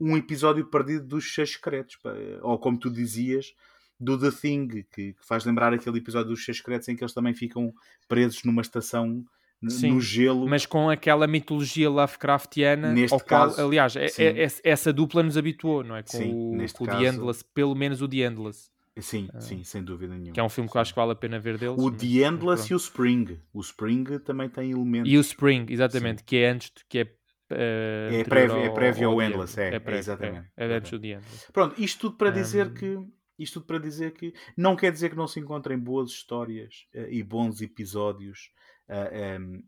um 0.00 0.16
episódio 0.16 0.64
perdido 0.66 1.06
dos 1.06 1.34
Seus 1.34 1.52
Secretos, 1.52 1.96
pá. 1.96 2.12
ou 2.42 2.58
como 2.58 2.78
tu 2.78 2.88
dizias, 2.90 3.52
do 4.00 4.16
The 4.18 4.30
Thing, 4.30 4.68
que, 4.68 5.12
que 5.14 5.26
faz 5.26 5.44
lembrar 5.44 5.72
aquele 5.74 5.98
episódio 5.98 6.30
dos 6.30 6.44
Seus 6.44 6.58
Secretos 6.58 6.88
em 6.88 6.94
que 6.96 7.02
eles 7.02 7.12
também 7.12 7.34
ficam 7.34 7.72
presos 8.06 8.44
numa 8.44 8.62
estação 8.62 9.24
Sim, 9.68 9.90
no 9.94 10.00
gelo. 10.00 10.46
Mas 10.48 10.64
com 10.66 10.88
aquela 10.88 11.26
mitologia 11.26 11.90
Lovecraftiana, 11.90 12.92
Neste 12.92 13.12
ao 13.12 13.18
qual, 13.18 13.48
caso, 13.48 13.60
aliás, 13.60 13.96
é- 13.96 14.06
sim. 14.06 14.22
é- 14.22 14.46
essa 14.62 14.92
dupla 14.92 15.20
nos 15.24 15.36
habituou, 15.36 15.82
não 15.82 15.96
é? 15.96 16.02
Com 16.04 16.16
Sim, 16.16 16.32
o, 16.32 16.54
neste 16.56 16.78
com 16.78 16.84
o 16.84 16.86
caso- 16.86 17.00
The 17.00 17.08
Endless, 17.08 17.44
pelo 17.52 17.74
menos 17.74 18.00
o 18.00 18.08
The 18.08 18.18
Endless, 18.18 18.70
Sim, 19.00 19.28
sim, 19.38 19.62
sem 19.62 19.82
dúvida 19.84 20.12
nenhuma. 20.14 20.30
Ah. 20.30 20.34
que 20.34 20.40
é 20.40 20.42
um 20.42 20.48
filme 20.48 20.68
que 20.68 20.76
eu 20.76 20.80
acho 20.80 20.92
que 20.92 20.98
vale 20.98 21.12
a 21.12 21.14
pena 21.16 21.38
ver 21.38 21.56
deles. 21.58 21.76
O 21.78 21.88
mas- 21.90 22.00
The 22.00 22.06
Endless 22.28 22.72
e 22.72 22.74
o 22.74 22.76
Spring. 22.76 23.40
O 23.52 23.60
Spring 23.60 24.04
também 24.24 24.48
tem 24.48 24.70
elementos. 24.72 25.10
E 25.12 25.16
o 25.16 25.20
Spring, 25.20 25.66
exatamente, 25.70 26.22
que 26.24 26.36
é 26.36 26.50
antes, 26.50 26.72
que 26.88 26.98
é 26.98 27.12
eh, 27.50 28.20
É 28.20 28.24
prévio- 28.24 28.56
é 28.56 28.70
prévio 28.70 29.10
ao 29.10 29.16
The 29.18 29.24
Endless, 29.26 29.60
é, 29.60 29.74
é 29.74 29.78
prévio, 29.78 29.98
exatamente, 29.98 30.48
É, 30.56 30.66
é 30.66 30.74
antes 30.76 30.90
do 30.90 31.00
The 31.00 31.08
Endless. 31.08 31.52
Pronto, 31.52 31.80
isto 31.80 32.00
tudo 32.00 32.16
para 32.16 32.30
dizer 32.30 32.68
Hum. 32.68 32.74
que 32.74 33.08
isto 33.38 33.60
tudo 33.60 33.66
para 33.66 33.78
dizer 33.78 34.12
que 34.12 34.34
não 34.56 34.74
quer 34.74 34.90
dizer 34.92 35.10
que 35.10 35.16
não 35.16 35.28
se 35.28 35.38
encontrem 35.38 35.78
boas 35.78 36.10
histórias 36.10 36.86
eh, 36.92 37.08
e 37.10 37.22
bons 37.22 37.60
episódios 37.60 38.50
eh, 38.88 39.36
em, 39.38 39.64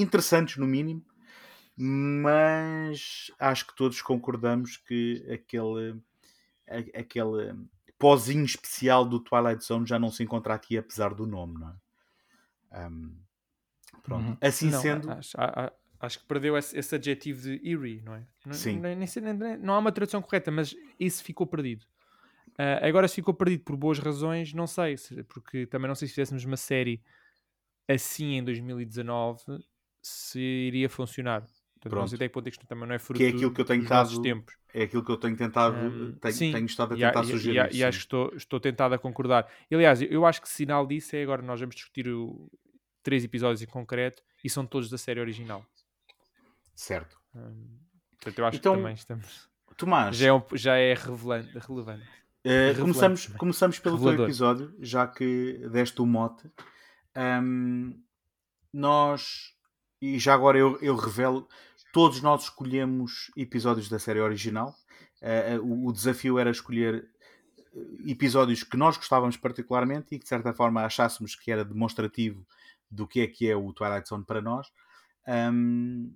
interessantes 0.00 0.56
no 0.56 0.66
mínimo, 0.66 1.04
mas 1.76 3.30
acho 3.38 3.66
que 3.66 3.76
todos 3.76 4.00
concordamos 4.00 4.76
que 4.76 5.24
aquele 5.32 6.00
a- 6.68 7.00
aquele 7.00 7.54
pozinho 7.98 8.44
especial 8.44 9.04
do 9.04 9.20
Twilight 9.20 9.62
Zone 9.64 9.86
já 9.86 9.98
não 9.98 10.10
se 10.10 10.22
encontra 10.22 10.54
aqui 10.54 10.78
apesar 10.78 11.14
do 11.14 11.26
nome, 11.26 11.58
não 11.60 11.68
é? 11.70 12.88
Hum, 12.88 13.16
pronto. 14.02 14.28
Uhum. 14.30 14.36
Assim 14.40 14.70
Não, 14.70 14.80
sendo, 14.80 15.10
acho, 15.10 15.36
acho 16.04 16.18
que 16.20 16.26
perdeu 16.26 16.56
esse, 16.56 16.76
esse 16.78 16.94
adjetivo 16.94 17.42
de 17.42 17.60
eerie, 17.68 18.00
não 18.02 18.14
é? 18.14 18.26
Não, 18.46 18.52
Sim. 18.54 18.78
nem- 18.78 18.96
nem 18.96 19.08
nem- 19.34 19.56
não 19.58 19.74
há 19.74 19.78
uma 19.78 19.92
tradução 19.92 20.22
correta, 20.22 20.50
mas 20.50 20.74
isso 20.98 21.22
ficou 21.24 21.46
perdido. 21.46 21.84
Ah, 22.56 22.86
agora, 22.86 23.08
se 23.08 23.16
ficou 23.16 23.34
perdido 23.34 23.64
por 23.64 23.76
boas 23.76 23.98
razões, 23.98 24.52
não 24.54 24.66
sei, 24.66 24.96
se- 24.96 25.22
porque 25.24 25.66
também 25.66 25.88
não 25.88 25.94
sei 25.94 26.06
se 26.06 26.14
fizéssemos 26.14 26.44
uma 26.44 26.56
série 26.56 27.02
assim 27.88 28.34
em 28.36 28.44
2019 28.44 29.42
se 30.02 30.38
iria 30.40 30.88
funcionar. 30.88 31.40
Portanto, 31.42 31.84
não 31.84 31.90
Pronto. 31.90 32.08
sei 32.10 32.16
até 32.16 32.28
que 32.28 32.34
ponto 32.34 32.48
isto 32.48 32.66
também 32.66 32.88
não 32.88 32.94
é 32.94 32.98
fruto 32.98 33.18
Que 33.18 33.24
é 33.26 33.28
aquilo 33.28 33.52
que 33.52 33.60
eu 33.60 33.64
tenho 33.64 33.82
estado 33.82 34.22
tempos. 34.22 34.54
é 34.72 34.82
aquilo 34.84 35.04
que 35.04 35.10
eu 35.10 35.16
tenho 35.18 35.36
tentado, 35.36 36.12
tenho, 36.14 36.34
sim, 36.34 36.52
tenho 36.52 36.64
estado 36.66 36.94
a 36.94 36.96
E, 36.96 37.00
tentar 37.00 37.22
e- 37.24 37.26
sugerir. 37.26 37.58
e 37.66 37.68
e 37.68 37.72
sim. 37.78 37.82
acho 37.84 37.98
que 37.98 38.04
estou, 38.04 38.32
estou 38.34 38.60
tentado 38.60 38.94
a 38.94 38.98
concordar. 38.98 39.50
E, 39.70 39.74
aliás, 39.74 40.00
eu 40.00 40.24
acho 40.24 40.40
que 40.40 40.48
sinal 40.48 40.86
disso 40.86 41.14
é 41.16 41.22
agora 41.22 41.42
nós 41.42 41.60
vamos 41.60 41.74
discutir 41.74 42.08
o- 42.08 42.50
três 43.02 43.22
episódios 43.22 43.60
em 43.60 43.66
concreto 43.66 44.22
e 44.42 44.48
são 44.48 44.64
todos 44.64 44.88
da 44.88 44.96
série 44.96 45.20
original. 45.20 45.64
Certo. 46.74 47.16
Hum, 47.34 47.78
portanto, 48.16 48.38
eu 48.38 48.46
acho 48.46 48.56
Então, 48.58 48.72
que 48.74 48.78
também 48.80 48.94
estamos. 48.94 49.48
Tomás, 49.76 50.16
Já 50.16 50.28
é, 50.28 50.32
um- 50.32 50.42
já 50.52 50.76
é 50.76 50.94
revelante, 50.94 51.58
relevante. 51.58 52.04
Revelante 52.44 52.80
começamos, 52.80 53.22
também. 53.24 53.38
começamos 53.38 53.78
pelo 53.80 53.96
teu 53.96 54.04
Revelador. 54.04 54.26
episódio, 54.28 54.76
já 54.80 55.06
que 55.06 55.66
deste 55.72 56.00
o 56.00 56.06
mote. 56.06 56.48
Ahm, 57.14 57.92
nós, 58.72 59.54
e 60.00 60.18
já 60.18 60.34
agora 60.34 60.58
eu, 60.58 60.78
eu 60.80 60.94
revelo, 60.96 61.48
todos 61.92 62.20
nós 62.20 62.44
escolhemos 62.44 63.30
episódios 63.36 63.88
da 63.88 63.98
série 63.98 64.20
original. 64.20 64.74
Eh, 65.20 65.58
o, 65.60 65.86
o 65.88 65.92
desafio 65.92 66.38
era 66.38 66.50
escolher 66.50 67.08
episódios 68.06 68.62
que 68.62 68.76
nós 68.76 68.96
gostávamos 68.96 69.36
particularmente 69.36 70.14
e 70.14 70.18
que 70.18 70.24
de 70.24 70.28
certa 70.28 70.52
forma 70.52 70.84
achássemos 70.84 71.34
que 71.34 71.50
era 71.50 71.64
demonstrativo 71.64 72.46
do 72.90 73.06
que 73.08 73.20
é 73.20 73.26
que 73.26 73.48
é 73.50 73.56
o 73.56 73.72
Twilight 73.72 74.08
Zone 74.08 74.24
para 74.24 74.40
nós. 74.40 74.68
Ahm, 75.26 76.12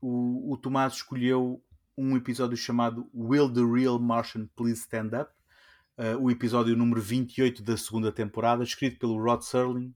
o, 0.00 0.52
o 0.52 0.56
Tomás 0.56 0.94
escolheu 0.94 1.62
um 1.96 2.16
episódio 2.16 2.56
chamado 2.56 3.08
Will 3.14 3.52
the 3.52 3.60
Real 3.60 3.98
Martian 3.98 4.48
Please 4.56 4.82
Stand 4.82 5.10
Up? 5.20 5.30
Uh, 5.98 6.16
o 6.18 6.30
episódio 6.30 6.74
número 6.76 7.00
28 7.00 7.62
da 7.62 7.76
segunda 7.76 8.10
temporada, 8.10 8.64
escrito 8.64 8.98
pelo 8.98 9.22
Rod 9.22 9.42
Serling 9.42 9.94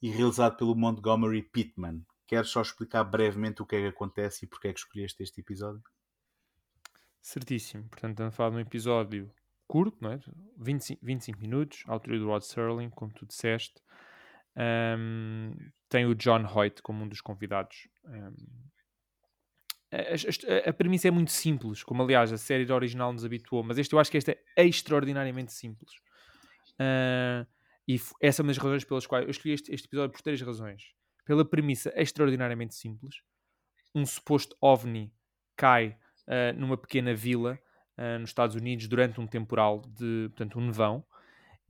e 0.00 0.08
realizado 0.08 0.56
pelo 0.56 0.76
Montgomery 0.76 1.42
Pittman. 1.42 2.04
Queres 2.26 2.50
só 2.50 2.62
explicar 2.62 3.02
brevemente 3.04 3.60
o 3.60 3.66
que 3.66 3.76
é 3.76 3.80
que 3.80 3.88
acontece 3.88 4.44
e 4.44 4.48
porque 4.48 4.68
é 4.68 4.72
que 4.72 4.78
escolheste 4.78 5.22
este 5.22 5.40
episódio? 5.40 5.82
Certíssimo. 7.20 7.88
Portanto, 7.88 8.12
estamos 8.12 8.34
a 8.34 8.36
falar 8.36 8.50
de 8.50 8.56
um 8.56 8.60
episódio 8.60 9.30
curto, 9.66 9.96
não 10.00 10.12
é? 10.12 10.20
25, 10.58 11.04
25 11.04 11.40
minutos, 11.40 11.82
autoria 11.86 12.20
do 12.20 12.26
Rod 12.26 12.42
Serling, 12.42 12.90
como 12.90 13.12
tu 13.12 13.26
disseste. 13.26 13.82
Ahm, 14.56 15.54
tem 15.88 16.06
o 16.06 16.14
John 16.14 16.44
Hoyt 16.46 16.80
como 16.82 17.02
um 17.02 17.08
dos 17.08 17.20
convidados. 17.20 17.88
Ahm, 18.04 18.34
a, 19.94 20.66
a- 20.66 20.70
a 20.70 20.72
premissa 20.72 21.08
é 21.08 21.10
muito 21.10 21.32
simples, 21.32 21.82
como 21.82 22.02
aliás 22.02 22.32
a 22.32 22.38
série 22.38 22.70
original 22.72 23.12
nos 23.12 23.24
habituou, 23.24 23.62
mas 23.62 23.78
este 23.78 23.92
eu 23.94 23.98
acho 23.98 24.10
que 24.10 24.16
este 24.18 24.32
é 24.56 24.64
extraordinariamente 24.66 25.52
simples. 25.52 25.92
Ah, 26.78 27.46
e 27.86 28.00
essa 28.20 28.40
é 28.40 28.44
uma 28.44 28.48
das 28.48 28.58
razões 28.58 28.84
pelas 28.84 29.06
quais 29.06 29.24
eu 29.24 29.30
escolhi 29.30 29.54
este, 29.54 29.72
este 29.74 29.86
episódio 29.86 30.12
por 30.12 30.22
três 30.22 30.40
razões. 30.40 30.82
Pela 31.24 31.44
premissa 31.44 31.92
extraordinariamente 31.96 32.74
simples, 32.74 33.16
um 33.94 34.04
suposto 34.06 34.56
OVNI 34.60 35.12
cai 35.56 35.96
ah, 36.26 36.52
numa 36.54 36.76
pequena 36.76 37.14
vila 37.14 37.58
ah, 37.96 38.18
nos 38.18 38.30
Estados 38.30 38.56
Unidos 38.56 38.88
durante 38.88 39.20
um 39.20 39.26
temporal 39.26 39.80
de, 39.82 40.28
portanto, 40.30 40.58
um 40.58 40.66
nevão, 40.66 41.04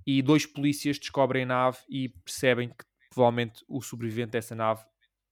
e 0.06 0.22
dois 0.22 0.46
polícias 0.46 0.98
descobrem 0.98 1.44
a 1.44 1.46
nave 1.46 1.78
e 1.88 2.08
percebem 2.10 2.68
que 2.70 2.84
provavelmente 3.10 3.64
o 3.68 3.80
sobrevivente 3.82 4.32
dessa 4.32 4.54
nave 4.54 4.84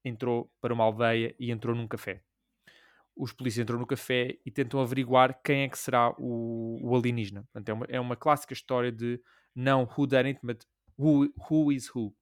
entrou 0.05 0.51
para 0.61 0.73
uma 0.75 0.85
aldeia 0.85 1.35
e 1.39 1.51
entrou 1.51 1.75
num 1.77 1.87
café. 1.87 2.23
Os 3.17 3.33
polícias 3.33 3.63
entram 3.63 3.79
no 3.79 3.87
café 3.87 4.39
e 4.45 4.51
tentam 4.51 4.81
averiguar 4.81 5.41
quem 5.43 5.63
é 5.63 5.69
que 5.69 5.79
será 5.79 6.15
o, 6.19 6.79
o 6.83 6.97
alienígena. 6.97 7.43
Portanto, 7.53 7.69
é, 7.69 7.73
uma, 7.73 7.87
é 7.91 8.01
uma 8.01 8.17
clássica 8.17 8.53
história 8.55 8.91
de 8.91 9.21
não 9.55 9.83
who 9.83 10.07
done 10.07 10.29
it, 10.29 10.41
but 10.43 10.65
who, 10.99 11.33
who 11.51 11.71
is 11.71 11.95
who. 11.95 12.15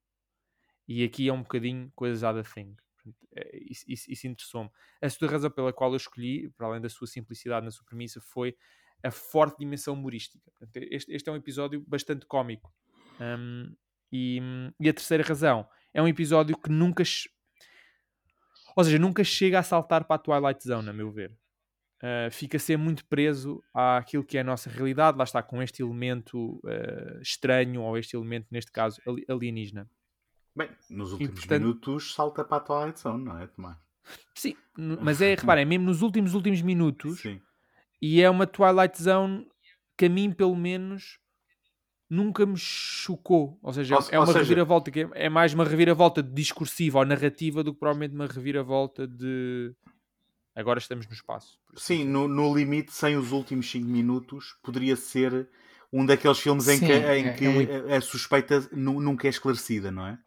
E 0.89 1.05
aqui 1.05 1.29
é 1.29 1.33
um 1.33 1.43
bocadinho 1.43 1.93
coisas 1.95 2.25
out 2.25 2.39
of 2.41 2.53
thing. 2.53 2.75
Portanto, 2.97 3.27
é- 3.37 3.59
Isso, 3.71 3.85
isso, 3.87 4.11
isso 4.11 4.27
interessou-me. 4.27 4.71
A 5.01 5.09
segunda 5.09 5.33
razão 5.33 5.51
pela 5.51 5.73
qual 5.73 5.91
eu 5.93 5.97
escolhi, 5.97 6.51
para 6.51 6.67
além 6.67 6.81
da 6.81 6.89
sua 6.89 7.07
simplicidade 7.07 7.65
na 7.65 7.71
sua 7.71 7.85
premissa, 7.85 8.21
foi 8.21 8.57
a 9.03 9.11
forte 9.11 9.59
dimensão 9.59 9.95
humorística. 9.95 10.51
Portanto, 10.59 10.77
este, 10.91 11.13
este 11.13 11.29
é 11.29 11.33
um 11.33 11.37
episódio 11.37 11.83
bastante 11.87 12.27
cómico. 12.27 12.73
Um, 13.21 13.75
e, 14.13 14.41
e 14.81 14.89
a 14.89 14.93
terceira 14.93 15.23
razão 15.23 15.69
é 15.95 16.03
um 16.03 16.09
episódio 16.09 16.57
que 16.59 16.69
nunca. 16.69 17.05
Ou 18.77 18.85
seja, 18.85 18.99
nunca 18.99 19.23
chega 19.25 19.59
a 19.59 19.63
saltar 19.63 20.05
para 20.05 20.17
a 20.17 20.19
Twilight 20.19 20.63
Zone, 20.65 20.89
a 20.89 20.93
meu 20.93 21.11
ver. 21.11 21.33
Uh, 22.03 22.31
fica 22.31 22.57
a 22.57 22.61
ser 22.61 22.79
muito 22.79 23.05
preso 23.05 23.63
àquilo 23.75 24.25
que 24.25 24.39
é 24.39 24.41
a 24.41 24.45
nossa 24.45 24.71
realidade, 24.71 25.19
lá 25.19 25.25
está, 25.25 25.43
com 25.43 25.63
este 25.63 25.83
elemento 25.83 26.55
uh, 26.65 27.21
estranho, 27.21 27.83
ou 27.83 27.99
este 27.99 28.17
elemento, 28.17 28.47
neste 28.51 28.73
caso, 28.73 28.99
ali- 29.07 29.25
alienígena. 29.29 29.87
Bem, 30.57 30.71
nos 30.89 31.13
últimos 31.13 31.41
portanto- 31.41 31.61
minutos 31.63 32.15
salta 32.15 32.43
para 32.43 32.57
a 32.57 32.61
Twilight 32.61 32.99
Zone, 33.01 33.25
não 33.25 33.39
é, 33.39 33.47
Tomás? 33.49 33.77
Sim, 34.35 34.57
mas 34.77 35.21
é, 35.21 35.35
reparem, 35.35 35.67
mesmo 35.67 35.85
nos 35.85 36.01
últimos 36.01 36.33
últimos 36.33 36.63
minutos, 36.63 37.21
Sim. 37.21 37.39
e 38.01 38.23
é 38.23 38.31
uma 38.31 38.47
Twilight 38.47 39.01
Zone 39.01 39.47
que 39.97 40.07
a 40.07 40.09
mim, 40.09 40.33
pelo 40.33 40.57
menos, 40.57 41.20
nunca 42.11 42.45
me 42.45 42.57
chocou. 42.57 43.57
Ou 43.63 43.73
seja, 43.73 43.95
Ou- 43.97 44.03
é 44.11 44.19
uma 44.19 44.27
seja- 44.27 44.41
reviravolta 44.41 44.91
que 44.91 45.01
é, 45.03 45.09
é 45.15 45.29
mais 45.29 45.55
uma 45.55 45.65
reviravolta 45.65 46.23
discursiva 46.23 46.99
ou 46.99 47.05
narrativa 47.07 47.63
do 47.63 47.73
que 47.73 47.79
provavelmente 47.79 48.15
uma 48.15 48.27
reviravolta 48.27 49.07
de 49.07 49.73
agora 50.55 50.81
estamos 50.81 51.07
no 51.07 51.13
espaço. 51.13 51.59
assim 51.75 51.99
Sim, 51.99 52.05
no, 52.05 52.27
no 52.27 52.55
limite, 52.55 52.93
sem 52.93 53.17
os 53.17 53.31
últimos 53.33 53.71
5 53.71 53.87
minutos, 53.87 54.57
poderia 54.63 54.97
ser 54.97 55.49
um 55.93 56.05
daqueles 56.05 56.39
filmes 56.39 56.69
em 56.69 56.79
Sim, 56.79 56.87
que, 56.87 56.93
é- 56.93 57.19
em 57.19 57.27
é 57.29 57.33
que 57.33 57.49
um- 57.49 57.93
a, 57.93 57.97
a 57.97 58.01
suspeita 58.01 58.69
nu- 58.73 59.01
nunca 59.01 59.27
é 59.29 59.31
esclarecida, 59.31 59.91
não 59.91 60.07
é? 60.07 60.19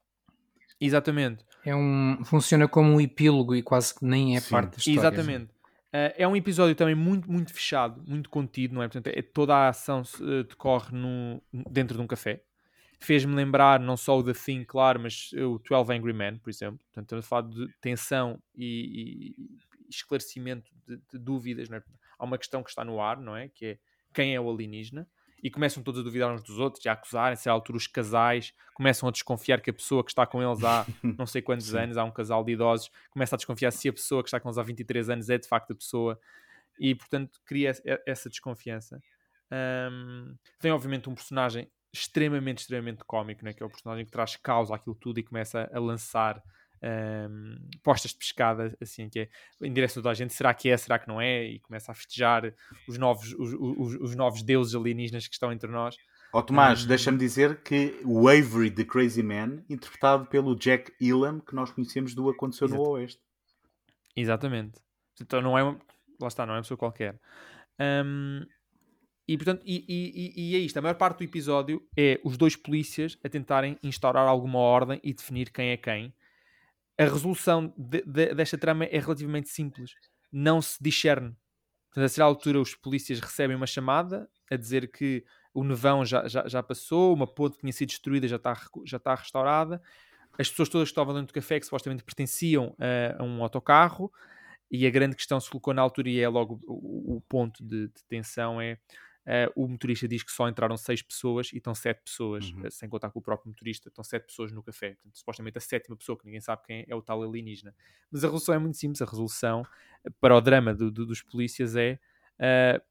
Exatamente. 0.80 1.46
É 1.66 1.74
um, 1.76 2.24
funciona 2.26 2.68
como 2.68 2.90
um 2.94 3.00
epílogo 3.00 3.56
e 3.56 3.62
quase 3.64 3.94
que 3.96 4.06
nem 4.06 4.36
é 4.36 4.40
Sim, 4.42 4.52
parte 4.52 4.72
da 4.72 4.78
história. 4.80 5.00
Exatamente. 5.00 5.53
Uh, 5.94 6.10
é 6.18 6.28
um 6.28 6.36
episódio 6.36 6.74
também 6.74 6.96
muito, 6.96 7.32
muito 7.32 7.54
fechado, 7.54 8.04
muito 8.08 8.28
contido, 8.28 8.74
não 8.74 8.82
é? 8.82 8.88
Portanto, 8.88 9.16
é, 9.16 9.22
toda 9.22 9.56
a 9.56 9.70
ação 9.70 10.02
uh, 10.02 10.44
decorre 10.44 10.96
no, 10.98 11.40
dentro 11.70 11.96
de 11.96 12.02
um 12.02 12.08
café. 12.08 12.44
Fez-me 13.00 13.36
lembrar 13.36 13.80
não 13.80 13.96
só 13.96 14.18
o 14.18 14.24
The 14.24 14.34
Thing, 14.34 14.64
claro, 14.64 15.00
mas 15.00 15.32
o 15.34 15.60
12 15.60 15.94
Angry 15.94 16.14
Men, 16.14 16.38
por 16.40 16.50
exemplo. 16.50 16.80
Portanto, 16.86 17.06
estamos 17.06 17.26
a 17.26 17.28
falar 17.28 17.42
de 17.44 17.68
tensão 17.80 18.42
e, 18.56 19.36
e 19.38 19.90
esclarecimento 19.90 20.72
de, 20.88 20.98
de 21.12 21.20
dúvidas, 21.20 21.70
não 21.70 21.78
é? 21.78 21.84
Há 22.18 22.24
uma 22.24 22.38
questão 22.38 22.64
que 22.64 22.70
está 22.70 22.84
no 22.84 23.00
ar, 23.00 23.20
não 23.20 23.36
é? 23.36 23.50
Que 23.50 23.66
é 23.66 23.80
quem 24.14 24.34
é 24.34 24.40
o 24.40 24.50
alienígena? 24.50 25.08
E 25.44 25.52
começam 25.52 25.84
todos 25.84 26.00
a 26.00 26.04
duvidar 26.04 26.32
uns 26.32 26.42
dos 26.42 26.58
outros 26.58 26.86
a 26.88 26.94
acusarem-se. 26.94 27.50
À 27.50 27.52
altura, 27.52 27.78
os 27.78 27.86
casais 27.86 28.54
começam 28.74 29.10
a 29.10 29.12
desconfiar 29.12 29.60
que 29.60 29.70
a 29.70 29.74
pessoa 29.74 30.04
que 30.04 30.10
está 30.10 30.26
com 30.26 30.42
eles 30.42 30.64
há 30.64 30.86
não 31.04 31.26
sei 31.26 31.42
quantos 31.42 31.76
anos, 31.76 31.98
há 31.98 32.04
um 32.06 32.12
casal 32.12 32.44
de 32.46 32.54
idosos, 32.54 32.90
começa 33.12 33.36
a 33.36 33.38
desconfiar 33.38 33.72
se 33.72 33.90
a 33.90 33.94
pessoa 33.94 34.24
que 34.24 34.30
está 34.30 34.40
com 34.40 34.48
eles 34.48 34.58
há 34.58 34.64
23 34.64 35.10
anos 35.10 35.30
é 35.30 35.38
de 35.38 35.48
facto 35.48 35.74
a 35.74 35.76
pessoa. 35.76 36.18
E, 36.80 36.96
portanto, 36.96 37.40
cria 37.46 37.74
essa 38.08 38.30
desconfiança. 38.30 39.02
Ahm, 39.52 40.36
tem, 40.60 40.72
obviamente, 40.72 41.10
um 41.10 41.14
personagem 41.14 41.70
extremamente, 41.94 42.60
extremamente 42.60 43.04
cómico, 43.06 43.46
né? 43.46 43.54
que 43.54 43.62
é 43.62 43.66
o 43.66 43.70
personagem 43.70 44.06
que 44.06 44.12
traz 44.12 44.36
causa 44.36 44.76
àquilo 44.76 44.96
tudo 44.96 45.20
e 45.20 45.24
começa 45.24 45.70
a 45.72 45.80
lançar 45.80 46.42
ahm, 46.84 47.56
postas 47.82 48.12
de 48.12 48.18
pescada, 48.18 48.76
assim, 48.82 49.10
que 49.10 49.20
é 49.22 49.30
em 49.62 49.72
direção 49.74 50.02
a 50.02 50.04
toda 50.04 50.12
a 50.12 50.14
gente, 50.14 50.34
será 50.34 50.54
que 50.54 50.70
é, 50.70 50.76
será 50.78 51.00
que 51.00 51.08
não 51.08 51.22
é? 51.22 51.46
E 51.46 51.60
começa 51.60 51.92
a 51.92 51.96
festejar 51.96 52.54
os 52.88 52.98
novos, 52.98 53.34
os, 53.34 53.54
os- 53.54 53.96
os 54.02 54.16
novos 54.16 54.44
deuses 54.44 54.76
alienígenas 54.76 55.28
que 55.28 55.34
estão 55.34 55.52
entre 55.52 55.70
nós. 55.72 55.96
Ó 56.34 56.42
Tomás, 56.42 56.84
Hum. 56.84 56.88
deixa-me 56.88 57.18
dizer 57.18 57.62
que 57.62 58.00
o 58.04 58.28
Avery 58.28 58.70
de 58.70 58.84
Crazy 58.84 59.22
Man, 59.24 59.64
interpretado 59.70 60.26
pelo 60.26 60.56
Jack 60.56 60.92
Elam, 61.00 61.40
que 61.40 61.54
nós 61.56 61.72
conhecemos 61.72 62.14
do 62.16 62.28
Aconteceu 62.30 62.68
no. 62.68 62.82
Oeste. 62.90 63.22
Exatamente. 64.16 64.80
Então 65.22 65.42
não 65.42 65.58
é 65.58 65.64
uma... 65.64 65.80
Lá 66.20 66.28
está, 66.28 66.46
não 66.46 66.54
é 66.54 66.58
uma 66.58 66.62
pessoa 66.64 66.78
qualquer. 66.78 67.20
Ahm, 67.80 68.46
e 69.28 69.38
portanto, 69.38 69.62
e- 69.66 69.86
e- 69.88 70.52
e 70.52 70.56
é 70.56 70.60
isto. 70.60 70.78
A 70.78 70.82
maior 70.82 70.96
parte 70.96 71.20
do 71.20 71.24
episódio 71.24 71.82
é 71.98 72.20
os 72.24 72.38
dois 72.38 72.56
polícias 72.56 73.18
a 73.24 73.30
tentarem 73.30 73.78
instaurar 73.84 74.28
alguma 74.28 74.60
ordem 74.60 75.00
e 75.04 75.14
definir 75.14 75.50
quem 75.52 75.70
é 75.70 75.78
quem. 75.78 76.14
A 76.98 77.04
resolução 77.04 77.74
de- 77.78 78.04
de- 78.06 78.36
desta 78.36 78.58
trama 78.58 78.86
é 78.86 79.00
relativamente 79.00 79.50
simples. 79.50 79.92
Não 80.32 80.62
se 80.62 80.82
discerne. 80.82 81.36
Portanto, 81.90 82.06
a 82.06 82.10
certa 82.10 82.24
altura 82.24 82.60
os 82.62 82.76
polícias 82.76 83.20
recebem 83.20 83.56
uma 83.56 83.68
chamada 83.68 84.30
a 84.52 84.56
dizer 84.56 84.92
que 84.92 85.24
o 85.54 85.64
nevão 85.64 86.04
já, 86.06 86.28
já, 86.28 86.48
já 86.48 86.64
passou, 86.64 87.14
uma 87.14 87.28
ponte 87.28 87.56
que 87.56 87.62
tinha 87.62 87.74
sido 87.74 87.90
destruída 87.90 88.28
já 88.28 88.38
está, 88.38 88.56
já 88.86 88.98
está 88.98 89.16
restaurada. 89.16 89.82
As 90.38 90.50
pessoas 90.50 90.70
todas 90.70 90.88
que 90.88 90.92
estavam 90.92 91.14
dentro 91.14 91.28
do 91.28 91.34
café, 91.34 91.60
que 91.60 91.66
supostamente 91.66 92.04
pertenciam 92.04 92.76
a, 92.80 93.22
a 93.22 93.24
um 93.24 93.44
autocarro, 93.44 94.12
e 94.72 94.88
a 94.88 94.90
grande 94.90 95.16
questão 95.16 95.40
se 95.40 95.50
colocou 95.50 95.74
na 95.74 95.82
altura, 95.84 96.10
e 96.10 96.20
é 96.20 96.28
logo 96.28 96.60
o, 96.66 97.18
o 97.18 97.22
ponto 97.22 97.64
de, 97.64 97.88
de 97.88 98.04
tensão, 98.10 98.60
é 98.60 98.80
eh, 99.26 99.50
o 99.56 99.68
motorista 99.68 100.08
diz 100.08 100.24
que 100.24 100.32
só 100.32 100.48
entraram 100.50 100.76
seis 100.78 101.02
pessoas 101.02 101.52
e 101.54 101.58
estão 101.58 101.74
sete 101.76 102.02
pessoas, 102.04 102.52
Uhum. 102.52 102.66
eh, 102.66 102.70
sem 102.70 102.90
contar 102.90 103.10
com 103.12 103.20
o 103.20 103.22
próprio 103.22 103.50
motorista, 103.50 103.90
estão 103.90 104.04
sete 104.04 104.28
pessoas 104.28 104.52
no 104.52 104.62
café. 104.64 104.92
Portanto, 104.96 105.18
supostamente 105.18 105.58
a 105.58 105.62
sétima 105.62 105.96
pessoa, 105.96 106.18
que 106.18 106.26
ninguém 106.26 106.42
sabe 106.42 106.62
quem 106.66 106.80
é, 106.82 106.86
é 106.90 106.96
o 106.96 107.02
tal 107.02 107.22
alienígena. 107.24 107.76
Mas 108.12 108.24
a 108.24 108.28
resolução 108.28 108.56
é 108.56 108.60
muito 108.60 108.78
simples, 108.78 109.02
a 109.02 109.06
resolução 109.06 109.64
para 110.20 110.36
o 110.36 110.42
drama 110.42 110.74
do- 110.74 110.92
do- 110.92 111.06
dos 111.06 111.22
polícias 111.22 111.76
é 111.76 112.00
eh, 112.40 112.82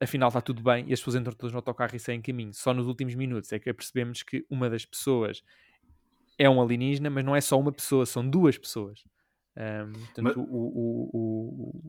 afinal 0.00 0.28
está 0.28 0.40
tudo 0.40 0.62
bem 0.62 0.88
e 0.88 0.92
as 0.92 1.00
pessoas 1.00 1.16
entram 1.16 1.34
todas 1.34 1.52
no 1.52 1.58
autocarro 1.58 1.94
e 1.96 2.00
saem 2.00 2.18
em 2.20 2.22
caminho. 2.22 2.54
Só 2.54 2.72
nos 2.74 2.86
últimos 2.86 3.14
minutos 3.14 3.52
é 3.52 3.58
que 3.58 3.72
percebemos 3.74 4.22
que 4.22 4.46
uma 4.50 4.70
das 4.70 4.84
pessoas 4.84 5.42
é 6.38 6.48
um 6.48 6.60
alienígena, 6.60 7.10
mas 7.10 7.24
não 7.24 7.34
é 7.34 7.40
só 7.40 7.58
uma 7.58 7.72
pessoa, 7.72 8.06
são 8.06 8.28
duas 8.28 8.56
pessoas. 8.56 9.04
Ahm, 9.60 9.90
portanto, 9.92 10.22
Mas- 10.22 10.36
o, 10.36 10.40
o, 10.40 11.10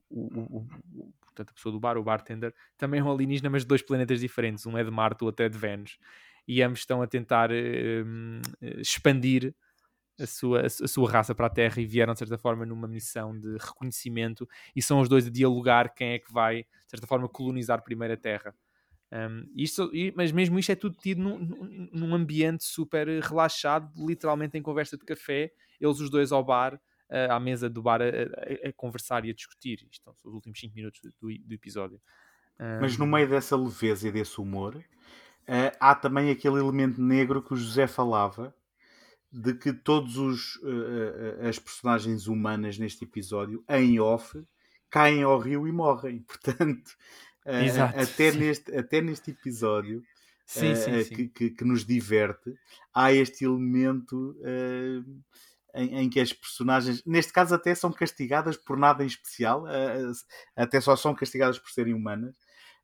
o, 0.09 0.59
o, 0.59 1.13
portanto, 1.21 1.51
a 1.51 1.53
pessoa 1.53 1.71
do 1.71 1.79
bar, 1.79 1.97
o 1.97 2.03
bartender, 2.03 2.53
também 2.77 2.99
é 2.99 3.03
um 3.03 3.11
alienígena, 3.11 3.49
mas 3.49 3.61
de 3.61 3.67
dois 3.67 3.83
planetas 3.83 4.19
diferentes. 4.21 4.65
Um 4.65 4.75
é 4.75 4.83
de 4.83 4.89
Marte, 4.89 5.23
o 5.23 5.27
outro 5.27 5.45
é 5.45 5.49
de 5.49 5.57
Vênus. 5.57 5.99
E 6.47 6.63
ambos 6.63 6.79
estão 6.79 6.99
a 7.01 7.07
tentar 7.07 7.51
eh, 7.51 8.03
expandir 8.79 9.53
a 10.19 10.25
sua, 10.25 10.65
a 10.65 10.69
su- 10.69 10.83
a 10.83 10.87
sua 10.87 11.09
raça 11.11 11.35
para 11.35 11.45
a 11.45 11.49
Terra 11.49 11.79
e 11.79 11.85
vieram, 11.85 12.13
de 12.13 12.19
certa 12.19 12.37
forma, 12.39 12.65
numa 12.65 12.87
missão 12.87 13.39
de 13.39 13.55
reconhecimento 13.57 14.49
e 14.75 14.81
são 14.81 14.99
os 14.99 15.07
dois 15.07 15.27
a 15.27 15.29
dialogar 15.29 15.93
quem 15.93 16.13
é 16.13 16.19
que 16.19 16.33
vai, 16.33 16.63
de 16.63 16.89
certa 16.89 17.05
forma, 17.05 17.29
colonizar 17.29 17.83
primeiro 17.83 18.15
a 18.15 18.17
Terra. 18.17 18.55
Um, 19.11 19.43
isto, 19.55 19.91
mas 20.15 20.31
mesmo 20.31 20.59
isto 20.59 20.71
é 20.71 20.75
tudo 20.75 20.95
tido 20.99 21.21
num- 21.21 21.89
num 21.93 22.13
ambiente 22.15 22.63
super 22.63 23.07
relaxado, 23.21 23.91
literalmente 24.05 24.57
em 24.57 24.61
conversa 24.61 24.97
de 24.97 25.05
café, 25.05 25.51
eles 25.79 25.99
os 25.99 26.09
dois 26.09 26.31
ao 26.31 26.43
bar, 26.43 26.79
ah, 27.09 27.35
à 27.35 27.39
mesa 27.39 27.69
do 27.69 27.81
bar, 27.81 28.01
a, 28.01 28.05
a- 28.05 28.69
a 28.69 28.73
conversar 28.73 29.25
e 29.25 29.29
a 29.31 29.33
discutir. 29.33 29.87
Isto 29.91 30.03
são 30.05 30.15
os 30.23 30.33
últimos 30.33 30.59
5 30.59 30.75
minutos 30.75 30.99
do, 31.01 31.11
do 31.45 31.53
episódio. 31.53 32.01
Mas 32.77 32.97
no 32.97 33.05
Um, 33.05 33.11
meio 33.11 33.27
dessa 33.29 33.55
leveza 33.57 34.07
e 34.07 34.11
desse 34.11 34.39
humor, 34.39 34.83
eh, 35.47 35.75
há 35.79 35.95
também 35.95 36.29
aquele 36.31 36.59
elemento 36.59 37.01
negro 37.01 37.41
que 37.43 37.53
o 37.53 37.57
José 37.57 37.87
falava, 37.87 38.53
de 39.31 39.53
que 39.53 39.73
todos 39.73 40.17
os 40.17 40.59
eh, 40.63 41.47
as 41.49 41.59
personagens 41.59 42.27
humanas 42.27 42.77
neste 42.77 43.03
episódio, 43.05 43.63
em 43.69 43.99
off, 43.99 44.41
caem 44.89 45.23
ao 45.23 45.39
rio 45.39 45.67
e 45.67 45.71
morrem. 45.71 46.23
Portanto, 46.27 46.91
eh, 47.45 47.65
Exato, 47.65 47.99
até, 48.01 48.31
sim. 48.31 48.39
neste, 48.39 48.75
até 48.75 49.01
neste 49.01 49.31
episódio 49.31 50.03
Sim, 50.45 50.73
eh, 50.75 51.03
sim. 51.03 51.15
Que, 51.15 51.27
que- 51.29 51.49
que 51.51 51.63
nos 51.65 51.85
diverte, 51.85 52.53
há 52.93 53.13
este 53.13 53.45
elemento 53.45 54.35
em, 55.75 55.99
em 55.99 56.09
que 56.09 56.19
as 56.19 56.33
personagens, 56.33 57.03
neste 57.05 57.31
caso, 57.31 57.53
até 57.53 57.73
são 57.75 57.91
castigadas 57.91 58.57
por 58.57 58.77
nada 58.77 59.03
em 59.03 59.07
especial, 59.07 59.67
eh, 59.67 60.11
até 60.55 60.81
só 60.81 60.95
são 60.95 61.13
castigadas 61.13 61.59
por 61.59 61.69
serem 61.69 61.93
humanas. 61.93 62.35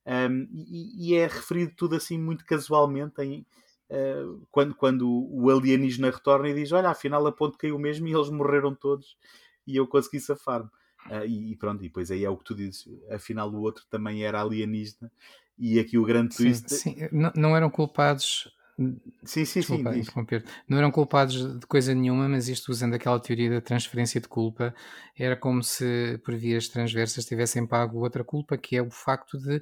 Um, 0.05 0.47
e, 0.51 1.13
e 1.13 1.15
é 1.15 1.25
referido 1.25 1.73
tudo 1.75 1.95
assim 1.95 2.17
muito 2.19 2.45
casualmente 2.45 3.21
em, 3.23 3.45
uh, 3.89 4.45
quando, 4.51 4.75
quando 4.75 5.09
o 5.09 5.49
alienígena 5.49 6.11
retorna 6.11 6.49
e 6.49 6.53
diz: 6.53 6.71
Olha, 6.71 6.89
afinal 6.89 7.25
a 7.25 7.31
ponte 7.31 7.57
caiu 7.57 7.79
mesmo 7.79 8.07
e 8.07 8.13
eles 8.13 8.29
morreram 8.29 8.75
todos 8.75 9.17
e 9.65 9.75
eu 9.75 9.87
consegui 9.87 10.19
safar-me. 10.19 10.69
Uh, 11.07 11.25
e, 11.25 11.51
e 11.51 11.55
pronto, 11.55 11.83
e 11.83 11.87
depois 11.87 12.11
aí 12.11 12.23
é 12.23 12.29
o 12.29 12.37
que 12.37 12.43
tu 12.43 12.53
dizes: 12.53 12.87
afinal 13.09 13.49
o 13.49 13.61
outro 13.61 13.83
também 13.89 14.23
era 14.23 14.41
alienígena. 14.41 15.11
E 15.57 15.79
aqui 15.79 15.97
o 15.97 16.03
grande 16.03 16.35
Sim, 16.35 16.43
twist. 16.43 16.69
Sim, 16.69 16.95
não, 17.11 17.31
não 17.35 17.57
eram 17.57 17.69
culpados. 17.69 18.53
Sim, 18.77 18.99
sim. 19.23 19.45
sim, 19.45 19.59
Desculpa 19.61 19.95
interromper. 19.95 20.45
Não 20.67 20.77
eram 20.77 20.91
culpados 20.91 21.59
de 21.59 21.65
coisa 21.67 21.93
nenhuma, 21.93 22.27
mas 22.27 22.49
isto 22.49 22.69
usando 22.71 22.93
aquela 22.93 23.19
teoria 23.19 23.49
da 23.49 23.61
transferência 23.61 24.19
de 24.19 24.27
culpa, 24.27 24.75
era 25.17 25.35
como 25.35 25.63
se 25.63 26.19
por 26.23 26.35
vias 26.35 26.67
transversas 26.67 27.25
tivessem 27.25 27.65
pago 27.65 27.99
outra 27.99 28.23
culpa, 28.23 28.57
que 28.57 28.75
é 28.75 28.81
o 28.81 28.91
facto 28.91 29.37
de 29.39 29.61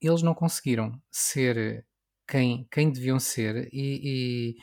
eles 0.00 0.22
não 0.22 0.34
conseguiram 0.34 1.00
ser 1.10 1.84
quem, 2.26 2.66
quem 2.70 2.90
deviam 2.90 3.20
ser 3.20 3.68
e, 3.72 4.54
e, 4.54 4.56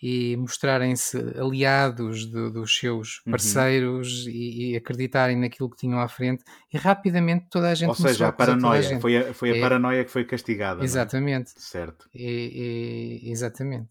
e 0.00 0.36
mostrarem-se 0.36 1.16
aliados 1.38 2.24
do- 2.26 2.50
dos 2.52 2.76
seus 2.78 3.20
Uhum. 3.26 3.32
parceiros 3.32 4.26
e, 4.28 4.72
e 4.72 4.76
acreditarem 4.76 5.36
naquilo 5.36 5.68
que 5.68 5.76
tinham 5.76 5.98
à 6.00 6.08
frente 6.08 6.44
e 6.72 6.78
rapidamente 6.78 7.46
toda 7.50 7.68
a 7.70 7.74
gente 7.74 7.88
Ou 7.88 7.94
seja, 7.94 8.28
a 8.28 8.32
paranoia. 8.32 8.82
gente. 8.82 9.00
Foi 9.00 9.16
a, 9.16 9.34
foi 9.34 9.50
a 9.52 9.56
É- 9.56 9.60
paranoia 9.60 10.04
que 10.04 10.10
foi 10.10 10.24
castigada. 10.24 10.82
é? 10.82 10.84
Exatamente. 10.84 11.50
Certo. 11.60 12.08
E- 12.14 13.20
e- 13.24 13.30
exatamente. 13.30 13.88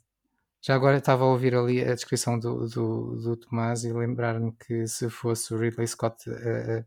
Já 0.62 0.76
agora 0.76 0.98
estava 0.98 1.24
a 1.24 1.28
ouvir 1.28 1.54
ali 1.56 1.82
a 1.82 1.94
descrição 1.94 2.38
do, 2.40 2.68
do, 2.68 3.16
do 3.22 3.36
Tomás 3.38 3.84
e 3.84 3.92
lembrar-me 3.94 4.52
que 4.54 4.88
se 4.88 5.10
fosse 5.10 5.54
o 5.54 5.58
Ridley 5.58 5.88
Scott 5.88 6.30
a, 6.30 6.34
a- 6.34 6.86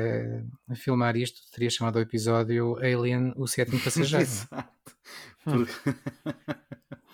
a- 0.00 0.72
a 0.72 0.74
filmar 0.76 1.16
isto, 1.16 1.40
teria 1.52 1.70
chamado 1.70 1.96
o 1.96 2.00
episódio 2.00 2.76
Alien, 2.78 3.32
o 3.36 3.46
sétimo 3.46 3.78
passageiro. 3.84 4.22
Exato. 4.24 4.68
Porque- 5.44 5.72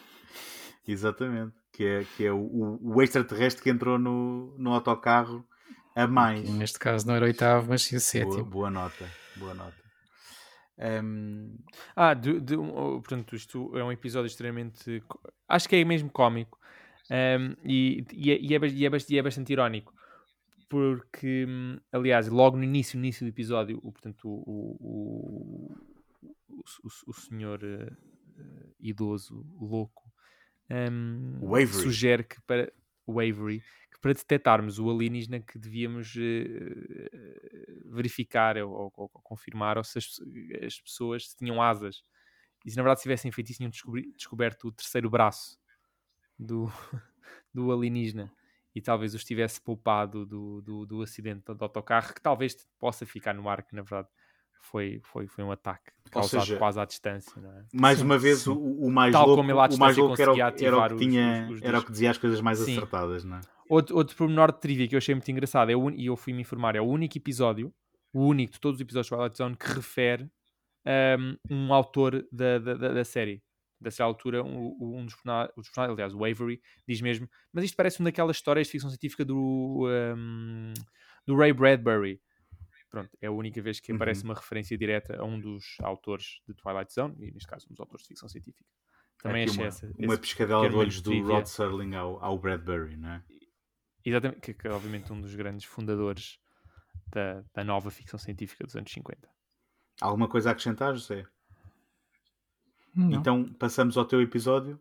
Exatamente. 0.87 1.55
Que 1.73 1.85
é, 1.85 2.05
que 2.17 2.25
é 2.27 2.33
o, 2.33 2.39
o- 2.39 2.95
o 2.97 3.03
extraterrestre 3.03 3.63
que 3.63 3.71
entrou 3.71 3.99
no, 3.99 4.55
no 4.59 4.73
autocarro 4.73 5.45
a 5.95 6.07
mais. 6.07 6.43
Que 6.43 6.51
neste 6.51 6.79
caso 6.79 7.07
não 7.07 7.15
era 7.15 7.25
oitavo, 7.25 7.69
mas 7.71 7.83
sim 7.83 7.97
o 7.97 8.01
Boa, 8.01 8.01
sétimo. 8.01 8.45
boa 8.45 8.71
nota. 8.71 9.09
Boa 9.37 9.55
nota. 9.55 9.83
Hum, 10.79 11.57
Ah, 11.95 12.15
de, 12.15 12.41
de- 12.41 12.57
um- 12.57 12.71
oh, 12.75 13.01
portanto, 13.01 13.37
isto 13.37 13.77
é 13.77 13.85
um 13.85 13.93
episódio 13.93 14.27
extremamente. 14.27 15.03
Acho 15.49 15.69
que 15.69 15.77
é 15.77 15.85
mesmo 15.85 16.11
cómico. 16.11 16.59
Um, 17.11 17.55
e, 17.65 18.05
e, 18.13 18.31
é, 18.33 18.39
e, 18.41 18.55
é, 18.55 18.59
bas- 18.59 18.73
e 18.73 18.87
é 18.87 18.91
e 19.15 19.19
é 19.19 19.23
bastante 19.23 19.53
irónico. 19.53 19.93
Porque, 20.69 21.45
hum, 21.49 21.79
aliás, 21.93 22.29
logo 22.29 22.57
no 22.57 22.65
início, 22.65 22.99
no 22.99 23.05
início 23.05 23.25
do 23.27 23.29
episódio, 23.29 23.79
o, 23.83 23.93
portanto, 23.93 24.27
o, 24.27 24.77
o, 24.81 25.73
o, 26.51 26.59
o, 26.85 26.89
o 27.09 27.13
senhor. 27.13 27.61
eh, 27.63 27.93
idoso, 28.81 29.47
louco, 29.61 30.02
um, 30.73 31.39
sugere 31.83 32.25
que 32.25 32.41
para 32.43 32.73
o 33.07 33.21
Avery 33.21 33.61
que 33.93 34.01
para 34.01 34.13
detectarmos 34.15 34.79
o 34.79 34.91
alienígena 34.91 35.41
que 35.41 35.59
devíamos 35.59 36.15
eh, 36.17 37.11
verificar 37.87 38.57
ou, 38.59 38.71
ou- 38.73 38.93
ou 38.97 39.09
confirmar 39.09 39.77
ou 39.79 39.85
se 39.85 39.99
as, 39.99 40.21
as 40.65 40.81
pessoas 40.81 41.31
se 41.31 41.37
tinham 41.37 41.61
asas. 41.63 42.03
E 42.65 42.71
se 42.71 42.77
na 42.77 42.83
verdade 42.83 43.01
se 43.01 43.05
tivessem 43.05 43.33
feito 43.33 43.51
isso 43.51 43.59
tinham 43.59 43.71
descobri- 43.71 44.13
descoberto 44.17 44.69
o 44.69 44.73
terceiro 44.73 45.11
braço 45.11 45.59
do, 46.39 46.67
do 47.55 47.73
alienígena. 47.73 48.33
E 48.75 48.81
talvez 48.81 49.15
os 49.15 49.25
tivesse 49.25 49.61
poupado 49.61 50.27
do, 50.27 50.63
do, 50.63 50.87
do 50.87 51.03
acidente 51.03 51.45
do 51.55 51.63
autocarro 51.65 52.15
que 52.15 52.23
talvez 52.23 52.57
possa 52.79 53.07
ficar 53.07 53.35
no 53.35 53.49
ar 53.49 53.63
que 53.65 53.75
na 53.75 53.83
verdade 53.83 54.09
foi, 54.63 55.01
foi, 55.03 55.27
foi 55.27 55.45
um 55.45 55.51
ataque 55.51 55.91
causado 56.11 56.41
seja, 56.45 56.57
quase 56.57 56.81
à 56.81 56.85
distância 56.85 57.41
não 57.41 57.51
é? 57.51 57.65
Mais 57.73 57.99
Sim, 57.99 58.05
uma 58.05 58.17
vez, 58.19 58.47
o, 58.47 58.55
o 58.55 58.91
mais 58.91 59.13
Tal 59.13 59.27
louco, 59.27 59.41
como 59.43 59.51
ele 59.51 59.59
à 59.59 59.67
o 59.67 59.79
mais 59.79 59.97
distância 59.97 60.03
louco 60.03 60.23
era, 60.23 60.31
era 60.33 60.43
o 60.45 60.49
ativar 60.49 60.89
que 60.89 60.95
os- 60.95 61.01
tinha, 61.01 61.47
os- 61.51 61.57
os 61.57 61.63
era 61.63 61.79
o 61.79 61.85
que 61.85 61.91
dizia 61.93 62.11
as 62.11 62.19
coisas 62.19 62.41
mais 62.41 62.59
Sim. 62.59 62.73
acertadas, 62.77 63.25
não 63.25 63.37
é? 63.37 63.41
Outro, 63.69 63.97
outro 63.97 64.17
pormenor 64.17 64.53
de 64.53 64.61
trivia 64.61 64.87
que 64.89 64.95
eu 64.95 64.99
achei 64.99 65.15
muito 65.15 65.31
engraçado 65.31 65.71
é 65.71 65.77
o 65.77 65.81
un- 65.89 65.95
e 65.95 66.07
eu 66.07 66.17
fui 66.17 66.33
me 66.33 66.41
informar, 66.43 66.77
é 66.77 66.81
o 66.81 66.85
único 66.85 67.17
episódio, 67.19 67.73
o 68.13 68.27
único 68.27 68.53
de 68.55 68.61
todos 68.61 68.77
os 68.77 68.81
episódios 68.83 69.07
de 69.07 69.17
Twilight 69.17 69.37
Zone 69.39 69.57
que 69.57 69.67
refere 69.73 70.31
um, 70.87 71.37
um 71.69 71.75
autor 71.75 72.27
da, 72.31 72.59
da, 72.59 72.75
da- 72.75 72.93
da 72.95 73.05
série. 73.05 73.43
Dessa 73.81 74.05
altura, 74.05 74.45
um, 74.45 74.77
um 74.81 75.05
dos 75.05 75.15
personagens, 75.15 75.53
os 75.57 75.67
personagens, 75.67 75.95
aliás, 75.95 76.15
o 76.15 76.25
Avery, 76.25 76.61
diz 76.87 77.01
mesmo, 77.01 77.29
mas 77.53 77.65
isto 77.65 77.77
parece 77.77 77.99
uma 77.99 78.05
daquelas 78.11 78.37
histórias 78.37 78.69
de 78.69 78.71
ficção 78.71 78.89
científica 78.89 79.25
do, 79.25 79.89
um, 80.17 80.73
do 81.27 81.35
Ray 81.37 81.53
Bradbury. 81.53 82.21
Pronto, 82.93 83.11
é 83.23 83.27
a 83.27 83.33
única 83.33 83.61
vez 83.63 83.81
que 83.81 83.91
Uhum. 83.91 83.97
aparece 83.97 84.23
uma 84.23 84.35
referência 84.35 84.77
direta 84.77 85.19
a 85.19 85.25
um 85.25 85.41
dos 85.41 85.79
autores 85.81 86.43
de 86.47 86.53
Twilight 86.53 86.93
Zone, 86.93 87.17
e 87.21 87.33
neste 87.33 87.49
caso, 87.49 87.67
um 87.71 87.73
dos 87.73 87.81
autores 87.81 88.03
de 88.03 88.09
ficção 88.09 88.29
científica. 88.29 88.69
Também 89.23 89.45
achei 89.45 89.57
uma, 89.63 89.67
essa, 89.69 89.91
uma 89.99 90.19
piscadela 90.19 90.69
de 90.69 90.77
olhos 90.77 91.01
do. 91.01 91.19
Rod 91.23 91.47
Serling 91.47 91.95
ao, 91.95 92.23
ao 92.23 92.39
Bradbury, 92.39 92.99
não 92.99 93.09
é? 93.09 93.23
Exatamente, 94.05 94.41
que, 94.43 94.53
que 94.53 94.67
é 94.69 94.71
obviamente 94.71 95.11
um 95.11 95.21
dos 95.21 95.35
grandes 95.35 95.65
fundadores 95.65 96.39
da, 97.07 97.43
da 97.55 97.65
nova 97.65 97.91
ficção 97.91 98.19
científica 98.19 98.65
dos 98.65 98.77
anos 98.77 98.93
50. 98.93 99.27
Alguma 100.01 100.29
coisa 100.29 100.51
a 100.51 100.53
acrescentar, 100.53 100.95
José? 100.95 101.25
Não. 102.95 103.13
Então, 103.13 103.55
passamos 103.55 103.97
ao 103.97 104.05
teu 104.05 104.21
episódio. 104.21 104.79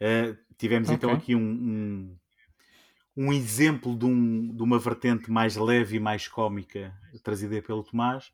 Uh, 0.00 0.36
tivemos 0.58 0.90
então 0.90 1.10
Ok. 1.10 1.22
aqui 1.22 1.34
um, 1.34 1.40
um, 1.40 2.18
um 3.16 3.32
exemplo 3.32 3.96
de, 3.96 4.04
um- 4.06 4.54
de 4.54 4.62
uma 4.62 4.78
vertente 4.78 5.30
mais 5.30 5.56
leve 5.56 5.96
e 5.96 6.00
mais 6.00 6.28
cómica 6.28 6.94
trazida 7.22 7.60
pelo 7.62 7.82
Tomás. 7.84 8.32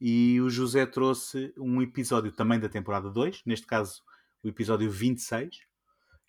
E 0.00 0.40
o 0.40 0.48
José 0.48 0.86
trouxe 0.86 1.52
um 1.58 1.82
episódio 1.82 2.32
também 2.32 2.58
da 2.58 2.68
temporada 2.68 3.10
2, 3.10 3.42
neste 3.44 3.66
caso 3.66 4.02
o 4.42 4.48
episódio 4.48 4.90
26, 4.90 5.60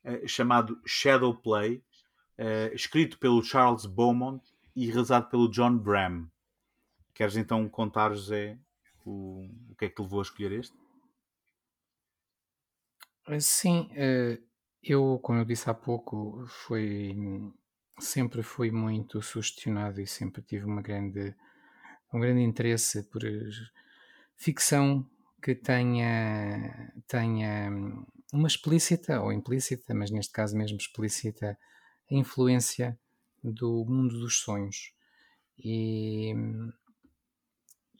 eh, 0.03 0.27
chamado 0.27 0.81
Shadow 0.85 1.33
Play, 1.35 1.81
eh, 2.37 2.71
escrito 2.73 3.17
pelo 3.19 3.43
Charles 3.43 3.85
Beaumont 3.85 4.43
e 4.75 4.87
realizado 4.87 5.29
pelo 5.29 5.49
John 5.49 5.77
Bram. 5.77 6.27
Queres 7.13 7.37
então 7.37 7.69
contar, 7.69 8.13
José, 8.13 8.57
o, 9.05 9.47
o 9.69 9.75
que 9.77 9.85
é 9.85 9.89
que 9.89 10.01
levou 10.01 10.19
a 10.19 10.23
escolher 10.23 10.51
este? 10.53 10.75
Sim, 13.39 13.89
eh, 13.95 14.39
eu, 14.83 15.19
como 15.19 15.39
eu 15.39 15.45
disse 15.45 15.69
há 15.69 15.73
pouco, 15.73 16.45
foi, 16.47 17.15
sempre 18.03 18.43
fui 18.43 18.71
muito 18.71 19.21
sugestionado 19.21 20.01
e 20.01 20.07
sempre 20.07 20.41
tive 20.41 20.65
uma 20.65 20.81
grande, 20.81 21.35
um 22.13 22.19
grande 22.19 22.41
interesse 22.41 23.03
por 23.03 23.21
ficção 24.35 25.05
que 25.41 25.55
tenha, 25.55 26.93
tenha 27.07 27.69
hum, 27.71 28.05
uma 28.33 28.47
explícita 28.47 29.21
ou 29.21 29.31
implícita, 29.33 29.93
mas 29.93 30.11
neste 30.11 30.31
caso 30.31 30.55
mesmo 30.57 30.77
explícita, 30.77 31.57
influência 32.09 32.97
do 33.43 33.85
mundo 33.85 34.19
dos 34.19 34.39
sonhos. 34.39 34.93
E, 35.63 36.33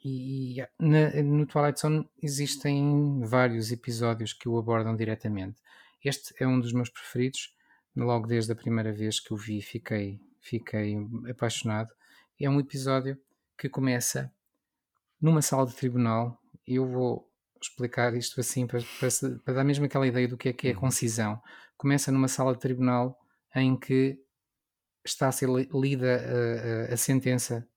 e 0.04 0.58
na- 0.80 1.22
no 1.24 1.46
Twilight 1.46 1.80
Zone 1.80 2.10
existem 2.22 3.22
vários 3.22 3.72
episódios 3.72 4.34
que 4.34 4.50
o 4.50 4.58
abordam 4.58 4.96
diretamente. 4.96 5.62
Este 6.04 6.34
é 6.42 6.48
um 6.48 6.60
dos 6.60 6.74
meus 6.74 6.90
preferidos. 6.90 7.54
Logo 7.96 8.28
desde 8.28 8.52
a 8.52 8.56
primeira 8.56 8.92
vez 8.94 9.20
que 9.20 9.34
o 9.34 9.38
vi, 9.38 9.62
fiquei, 9.62 10.20
fiquei 10.40 10.96
apaixonado. 11.30 11.90
É 12.40 12.50
um 12.50 12.60
episódio 12.60 13.18
que 13.58 13.70
começa 13.70 14.32
numa 15.22 15.42
sala 15.42 15.66
de 15.66 15.76
tribunal. 15.76 16.40
Eu 16.66 16.88
vou 16.88 17.30
explicar 17.62 18.16
isto 18.16 18.40
assim 18.40 18.66
para, 18.66 18.80
para, 19.00 19.10
para 19.44 19.54
dar 19.54 19.64
mesmo 19.64 19.86
aquela 19.86 20.08
ideia 20.08 20.28
do 20.28 20.38
que 20.38 20.50
é 20.50 20.54
que 20.54 20.68
é 20.68 20.72
a 20.72 20.74
Uhum. 20.74 20.80
concisão. 20.82 21.42
Começa 21.78 22.12
numa 22.12 22.28
sala 22.28 22.54
de 22.54 22.60
tribunal 22.60 23.18
em 23.56 23.78
que 23.78 24.18
está 25.06 25.28
a 25.28 25.32
ser 25.32 25.50
li- 25.50 25.70
lida 25.74 26.88
a, 26.88 26.92
a- 26.92 26.94
a 26.94 26.98
sentença 26.98 27.68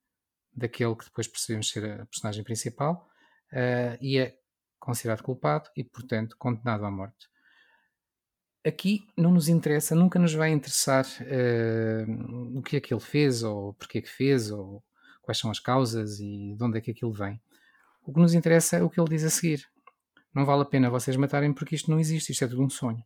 daquele 0.54 0.94
que 0.94 1.04
depois 1.06 1.26
percebemos 1.26 1.68
ser 1.70 1.84
a 2.00 2.06
personagem 2.06 2.44
principal 2.44 3.08
eh, 3.52 3.98
e 4.00 4.18
é 4.18 4.38
considerado 4.78 5.22
culpado 5.22 5.68
e, 5.76 5.82
portanto, 5.82 6.36
condenado 6.38 6.84
à 6.84 6.90
morte. 6.90 7.28
Aqui 8.66 9.06
não 9.16 9.30
nos 9.30 9.48
interessa, 9.48 9.94
nunca 9.94 10.18
nos 10.18 10.32
vai 10.32 10.50
interessar 10.50 11.06
eh, 11.20 12.06
o 12.54 12.62
que 12.62 12.76
é 12.76 12.80
que 12.80 12.94
ele 12.94 13.00
fez, 13.00 13.42
ou 13.42 13.74
porque 13.74 13.98
é 13.98 14.00
que 14.00 14.08
fez, 14.08 14.50
ou 14.50 14.82
quais 15.20 15.38
são 15.38 15.50
as 15.50 15.58
causas 15.58 16.18
e 16.18 16.54
de 16.56 16.64
onde 16.64 16.78
é 16.78 16.80
que 16.80 16.90
aquilo 16.90 17.12
vem. 17.12 17.40
O 18.02 18.12
que 18.12 18.20
nos 18.20 18.34
interessa 18.34 18.76
é 18.76 18.82
o 18.82 18.88
que 18.88 19.00
ele 19.00 19.08
diz 19.08 19.24
a 19.24 19.30
seguir. 19.30 19.68
Não 20.34 20.44
vale 20.44 20.62
a 20.62 20.66
pena 20.66 20.90
vocês 20.90 21.16
matarem 21.16 21.52
porque 21.52 21.74
isto 21.74 21.90
não 21.90 22.00
existe, 22.00 22.32
isto 22.32 22.44
é 22.44 22.48
tudo 22.48 22.62
um 22.62 22.70
sonho. 22.70 23.04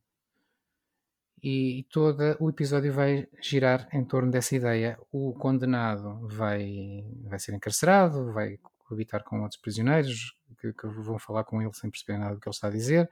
E 1.42 1.86
todo 1.90 2.18
o 2.40 2.48
episódio 2.50 2.92
vai 2.92 3.28
girar 3.40 3.88
em 3.92 4.04
torno 4.04 4.30
dessa 4.30 4.56
ideia. 4.56 4.98
O 5.12 5.32
condenado 5.34 6.26
vai, 6.28 7.04
vai 7.24 7.38
ser 7.38 7.54
encarcerado, 7.54 8.32
vai 8.32 8.58
coabitar 8.78 9.22
com 9.22 9.42
outros 9.42 9.60
prisioneiros 9.60 10.36
que, 10.60 10.72
que 10.72 10.86
vão 10.86 11.18
falar 11.18 11.44
com 11.44 11.60
ele 11.62 11.72
sem 11.74 11.90
perceber 11.90 12.18
nada 12.18 12.34
do 12.34 12.40
que 12.40 12.48
ele 12.48 12.54
está 12.54 12.68
a 12.68 12.72
dizer, 12.72 13.08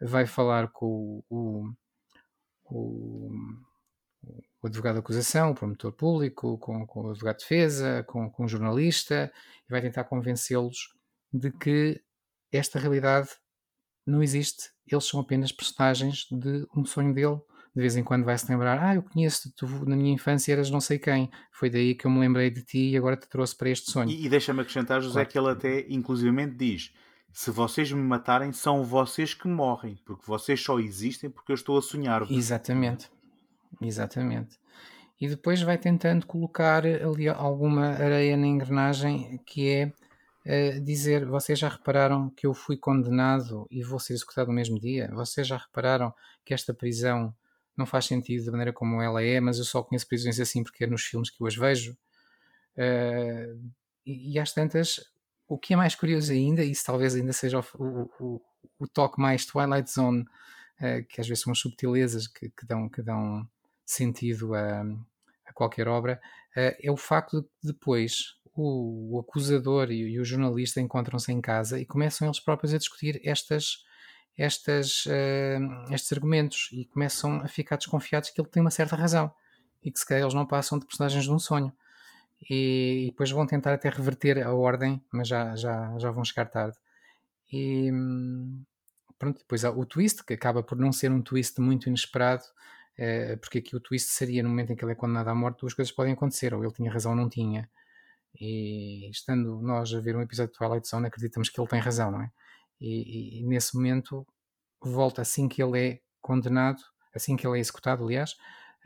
vai 0.00 0.26
falar 0.26 0.68
com 0.68 1.24
o, 1.28 1.72
o 2.70 4.66
advogado 4.66 4.94
de 4.94 5.00
acusação, 5.00 5.50
o 5.50 5.54
promotor 5.54 5.92
público, 5.92 6.58
com, 6.58 6.86
com 6.86 7.02
o 7.06 7.10
advogado 7.10 7.36
de 7.36 7.42
defesa, 7.42 8.02
com, 8.04 8.30
com 8.30 8.44
o 8.44 8.48
jornalista, 8.48 9.30
e 9.68 9.70
vai 9.70 9.80
tentar 9.82 10.04
convencê-los 10.04 10.76
de 11.32 11.50
que 11.52 12.00
esta 12.50 12.78
realidade 12.78 13.28
não 14.06 14.22
existe, 14.22 14.70
eles 14.90 15.04
são 15.04 15.20
apenas 15.20 15.50
personagens 15.52 16.26
de 16.30 16.66
um 16.76 16.84
sonho 16.84 17.12
dele. 17.14 17.40
De 17.74 17.80
vez 17.80 17.96
em 17.96 18.04
quando 18.04 18.24
vai-se 18.24 18.48
lembrar: 18.50 18.78
Ah, 18.80 18.94
eu 18.94 19.02
conheço-te, 19.02 19.52
tu 19.56 19.66
na 19.84 19.96
minha 19.96 20.14
infância 20.14 20.52
eras 20.52 20.70
não 20.70 20.80
sei 20.80 20.96
quem, 20.98 21.28
foi 21.50 21.68
daí 21.68 21.94
que 21.94 22.06
eu 22.06 22.10
me 22.10 22.20
lembrei 22.20 22.48
de 22.48 22.62
ti 22.62 22.90
e 22.90 22.96
agora 22.96 23.16
te 23.16 23.28
trouxe 23.28 23.56
para 23.56 23.68
este 23.68 23.90
sonho. 23.90 24.08
E, 24.10 24.26
e 24.26 24.28
deixa-me 24.28 24.60
acrescentar, 24.60 25.00
José, 25.02 25.24
Claro. 25.24 25.28
que 25.28 25.38
ele 25.38 25.50
até 25.50 25.86
inclusivamente 25.92 26.54
diz: 26.56 26.92
se 27.34 27.50
vocês 27.50 27.90
me 27.90 28.00
matarem, 28.00 28.52
são 28.52 28.84
vocês 28.84 29.34
que 29.34 29.48
morrem, 29.48 29.98
porque 30.06 30.22
vocês 30.24 30.62
só 30.62 30.78
existem 30.78 31.28
porque 31.28 31.50
eu 31.50 31.56
estou 31.56 31.76
a 31.76 31.82
sonhar-vos. 31.82 32.30
Exatamente, 32.30 33.10
exatamente. 33.82 34.56
E 35.20 35.28
depois 35.28 35.60
vai 35.60 35.76
tentando 35.76 36.26
colocar 36.26 36.86
ali 36.86 37.28
alguma 37.28 37.88
areia 37.88 38.36
na 38.36 38.46
engrenagem 38.46 39.40
que 39.44 39.68
é 39.68 39.92
eh, 40.44 40.78
dizer: 40.78 41.26
vocês 41.26 41.58
já 41.58 41.68
repararam 41.68 42.30
que 42.30 42.46
eu 42.46 42.54
fui 42.54 42.76
condenado 42.76 43.66
e 43.68 43.82
vou 43.82 43.98
ser 43.98 44.12
executado 44.12 44.48
no 44.48 44.54
mesmo 44.54 44.78
dia? 44.78 45.10
Vocês 45.12 45.44
já 45.44 45.56
repararam 45.56 46.14
que 46.44 46.54
esta 46.54 46.72
prisão 46.72 47.34
não 47.76 47.84
faz 47.84 48.04
sentido 48.04 48.44
da 48.44 48.52
maneira 48.52 48.72
como 48.72 49.02
ela 49.02 49.20
é, 49.20 49.40
mas 49.40 49.58
eu 49.58 49.64
só 49.64 49.82
conheço 49.82 50.06
prisões 50.06 50.38
assim 50.38 50.62
porque 50.62 50.84
é 50.84 50.86
nos 50.86 51.02
filmes 51.02 51.30
que 51.30 51.42
eu 51.42 51.48
as 51.48 51.56
vejo? 51.56 51.96
Eh, 52.76 53.56
e, 54.06 54.34
e 54.34 54.38
às 54.38 54.52
tantas, 54.52 55.00
o 55.54 55.58
que 55.58 55.72
é 55.72 55.76
mais 55.76 55.94
curioso 55.94 56.32
ainda, 56.32 56.64
e 56.64 56.72
isso 56.72 56.84
talvez 56.84 57.14
ainda 57.14 57.32
seja 57.32 57.60
o, 57.78 58.10
o, 58.18 58.42
o, 58.80 58.88
toque 58.88 59.20
mais 59.20 59.46
Twilight 59.46 59.88
Zone, 59.88 60.24
eh, 60.80 61.02
que 61.02 61.20
às 61.20 61.28
vezes 61.28 61.44
são 61.44 61.52
as 61.52 61.60
subtilezas 61.60 62.26
que, 62.26 62.50
que 62.50 62.66
dão, 62.66 62.88
que 62.88 63.00
dão 63.00 63.48
sentido 63.86 64.52
a, 64.54 64.82
a 65.46 65.52
qualquer 65.52 65.86
obra, 65.86 66.20
eh, 66.56 66.76
é 66.82 66.90
o 66.90 66.96
facto 66.96 67.40
de 67.40 67.46
que 67.46 67.66
depois 67.68 68.34
o, 68.56 69.16
o 69.16 69.20
acusador 69.20 69.92
e, 69.92 70.00
e 70.00 70.18
o 70.18 70.24
jornalista 70.24 70.80
encontram-se 70.80 71.30
em 71.30 71.40
casa 71.40 71.78
e 71.78 71.86
começam 71.86 72.26
eles 72.26 72.40
próprios 72.40 72.74
a 72.74 72.78
discutir 72.78 73.20
estas, 73.24 73.84
estas, 74.36 75.04
eh, 75.06 75.60
estes 75.92 76.12
argumentos 76.12 76.68
e 76.72 76.84
começam 76.86 77.36
a 77.42 77.46
ficar 77.46 77.76
desconfiados 77.76 78.30
que 78.30 78.40
ele 78.40 78.48
tem 78.48 78.60
uma 78.60 78.72
certa 78.72 78.96
razão 78.96 79.32
e 79.84 79.92
que 79.92 80.00
se 80.00 80.06
calhar 80.06 80.24
eles 80.24 80.34
não 80.34 80.46
passam 80.46 80.80
de 80.80 80.86
personagens 80.86 81.22
de 81.22 81.30
um 81.30 81.38
sonho. 81.38 81.72
E, 82.48 83.06
e 83.06 83.10
depois 83.10 83.30
vão 83.30 83.46
tentar 83.46 83.72
até 83.74 83.88
reverter 83.88 84.42
a 84.44 84.52
ordem, 84.54 85.02
mas 85.12 85.28
já, 85.28 85.54
já, 85.56 85.98
já 85.98 86.10
vão 86.10 86.24
chegar 86.24 86.46
tarde. 86.46 86.76
E 87.52 87.90
hum, 87.92 88.64
pronto, 89.18 89.38
depois 89.40 89.64
há 89.64 89.70
o 89.70 89.86
twist, 89.86 90.24
que 90.24 90.34
acaba 90.34 90.62
por 90.62 90.78
não 90.78 90.92
ser 90.92 91.10
um 91.12 91.22
twist 91.22 91.60
muito 91.60 91.88
inesperado, 91.88 92.44
eh, 92.98 93.36
porque 93.36 93.58
aqui 93.58 93.76
o 93.76 93.80
twist 93.80 94.10
seria 94.10 94.42
no 94.42 94.48
momento 94.48 94.72
em 94.72 94.76
que 94.76 94.84
ele 94.84 94.92
é 94.92 94.94
condenado 94.96 95.28
à 95.28 95.34
morte, 95.34 95.60
duas 95.60 95.74
coisas 95.74 95.92
podem 95.94 96.12
acontecer, 96.14 96.54
ou 96.54 96.62
ele 96.64 96.72
tinha 96.72 96.92
razão 96.92 97.12
ou 97.12 97.16
não 97.18 97.28
tinha. 97.28 97.68
E 98.40 99.08
estando 99.10 99.60
nós 99.62 99.92
a 99.94 100.00
ver 100.00 100.16
um 100.16 100.22
episódio 100.22 100.52
de 100.52 100.58
Twilight 100.58 100.88
Zone, 100.88 101.06
acreditamos 101.06 101.48
que 101.48 101.60
ele 101.60 101.68
tem 101.68 101.80
razão, 101.80 102.10
não 102.10 102.22
é? 102.22 102.30
E, 102.80 103.38
e- 103.38 103.42
e 103.42 103.46
nesse 103.46 103.76
momento 103.76 104.26
volta 104.82 105.22
assim 105.22 105.48
que 105.48 105.62
ele 105.62 105.78
é 105.80 106.00
condenado, 106.20 106.80
assim 107.14 107.36
que 107.36 107.46
ele 107.46 107.58
é 107.58 107.60
executado, 107.60 108.04
aliás, 108.04 108.36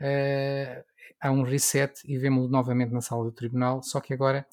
uh, 0.01 0.83
há 1.19 1.31
um 1.31 1.43
reset 1.43 2.01
e 2.05 2.17
vemos-lo 2.17 2.49
novamente 2.49 2.91
na 2.91 3.01
sala 3.01 3.23
do 3.23 3.31
tribunal, 3.31 3.81
só 3.83 3.99
que 3.99 4.13
agora 4.13 4.45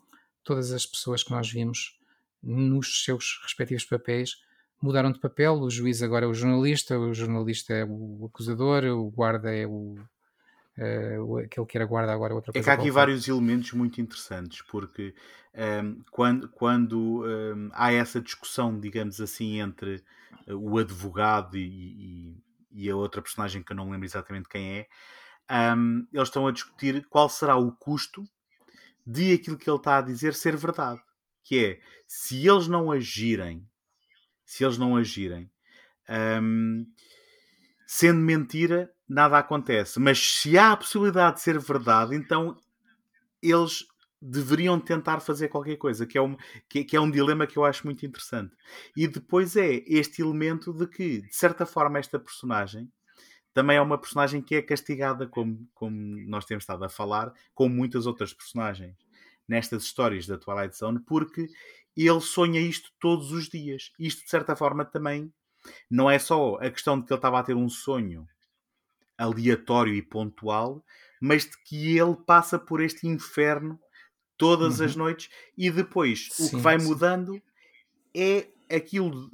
todas 0.44 0.73
as 0.73 0.86
pessoas 0.86 1.23
que 1.23 1.31
nós 1.31 1.50
vimos 1.50 1.99
nos 2.42 3.05
seus 3.05 3.41
respectivos 3.42 3.84
papéis 3.84 4.36
mudaram 4.81 5.10
de 5.10 5.18
papel, 5.18 5.55
o 5.55 5.70
juiz 5.70 6.02
agora 6.02 6.26
é 6.26 6.28
o 6.28 6.34
jornalista, 6.34 6.99
o 6.99 7.12
jornalista 7.15 7.73
é 7.73 7.84
o 7.84 8.26
acusador, 8.26 8.84
o 8.84 9.10
guarda 9.10 9.55
é 9.55 9.66
o 9.66 9.97
uh, 10.78 11.39
aquele 11.39 11.66
que 11.66 11.76
era 11.76 11.86
guarda 11.86 12.12
agora 12.12 12.33
é 12.33 12.36
outra 12.36 12.52
coisa. 12.52 12.62
É 12.62 12.65
que 12.65 12.70
há 12.70 12.75
aqui 12.81 12.91
vários 12.91 13.26
elementos 13.26 13.73
muito 13.73 14.00
interessantes, 14.00 14.62
porque 14.62 15.15
um, 15.55 15.60
ehm, 15.60 15.97
quando, 16.10 16.49
quando 16.50 17.23
um, 17.23 17.26
ehm, 17.26 17.70
há 17.73 17.92
essa 17.92 18.20
discussão, 18.20 18.78
digamos 18.78 19.20
assim, 19.20 19.60
entre 19.60 20.05
o 20.49 20.78
advogado 20.78 21.57
e, 21.57 22.36
e, 22.70 22.84
e, 22.84 22.91
a 22.91 22.97
outra 22.97 23.20
personagem 23.20 23.62
que 23.62 23.73
eu 23.73 23.76
não 23.76 23.91
lembro 23.91 24.05
exatamente 24.05 24.49
quem 24.49 24.78
é, 24.78 24.86
um, 25.50 26.07
eles 26.12 26.28
estão 26.28 26.47
a 26.47 26.52
discutir 26.52 27.07
qual 27.08 27.28
será 27.28 27.57
o 27.57 27.73
custo 27.73 28.26
de 29.07 29.33
aquilo 29.33 29.57
que 29.57 29.70
ele 29.70 29.76
está 29.76 29.99
a 29.99 30.02
dizer 30.02 30.34
ser 30.34 30.57
verdade. 30.57 31.00
Que 31.44 31.65
é, 31.65 31.81
se 32.07 32.47
eles 32.47 32.66
não 32.66 32.91
agirem, 32.91 33.65
se 34.44 34.65
eles 34.65 34.76
não 34.76 34.97
agirem, 34.97 35.50
um, 36.42 36.84
sendo 37.86 38.20
mentira, 38.20 38.92
nada 39.08 39.39
acontece. 39.39 40.00
Mas 40.00 40.18
se 40.18 40.58
há 40.58 40.73
a 40.73 40.76
possibilidade 40.76 41.36
de 41.36 41.42
ser 41.42 41.58
verdade, 41.58 42.16
então 42.16 42.58
eles 43.41 43.86
deveriam 44.20 44.81
tentar 44.81 45.20
fazer 45.20 45.49
qualquer 45.49 45.76
coisa, 45.76 46.07
que 46.07 46.18
é, 46.18 46.23
um, 46.23 46.36
que, 46.68 46.83
que, 46.83 46.97
é 46.97 47.00
um 47.00 47.10
dilema 47.10 47.47
que 47.47 47.57
eu 47.57 47.65
acho 47.65 47.86
muito 47.86 48.05
interessante. 48.05 48.57
E 48.97 49.07
depois 49.07 49.57
é 49.57 49.84
este 49.86 50.23
elemento 50.23 50.73
de 50.73 50.86
que, 50.86 51.23
de 51.23 51.36
certa 51.36 51.65
forma, 51.65 51.99
esta 51.99 52.18
personagem 52.18 52.91
também 53.56 53.78
é 53.78 53.80
uma 53.80 53.96
personagem 53.96 54.42
que 54.42 54.54
é 54.54 54.60
castigada, 54.60 55.26
como, 55.26 55.66
como 55.72 55.96
nós 56.28 56.44
temos 56.44 56.64
estado 56.64 56.84
a 56.84 56.90
falar, 56.90 57.32
com 57.54 57.70
muitas 57.70 58.04
outras 58.06 58.34
personagens 58.34 58.94
nestas 59.48 59.84
histórias 59.84 60.26
da 60.26 60.36
Twilight 60.36 60.76
Zone, 60.76 61.00
porque 61.00 61.48
ele 61.96 62.20
sonha 62.20 62.60
isto 62.60 62.90
todos 63.00 63.32
os 63.32 63.48
dias. 63.48 63.94
Isto, 63.98 64.24
de 64.24 64.28
certa 64.28 64.54
forma, 64.54 64.84
também 64.84 65.32
não 65.90 66.10
é 66.10 66.18
só 66.18 66.56
a 66.56 66.70
questão 66.70 67.00
de 67.00 67.06
que 67.06 67.12
ele 67.14 67.18
estava 67.18 67.38
a 67.38 67.42
ter 67.42 67.54
um 67.54 67.66
sonho 67.70 68.28
aleatório 69.16 69.94
e 69.94 70.02
pontual, 70.02 70.84
mas 71.18 71.44
de 71.44 71.56
que 71.64 71.96
ele 71.96 72.14
passa 72.26 72.58
por 72.58 72.82
este 72.82 73.06
inferno 73.06 73.80
todas 74.36 74.80
uhum. 74.80 74.84
as 74.84 74.96
noites 74.96 75.30
e 75.56 75.70
depois 75.70 76.28
sim, 76.30 76.44
o 76.44 76.50
que 76.50 76.56
vai 76.56 76.78
sim. 76.78 76.86
mudando 76.86 77.42
é 78.14 78.48
aquilo 78.70 79.30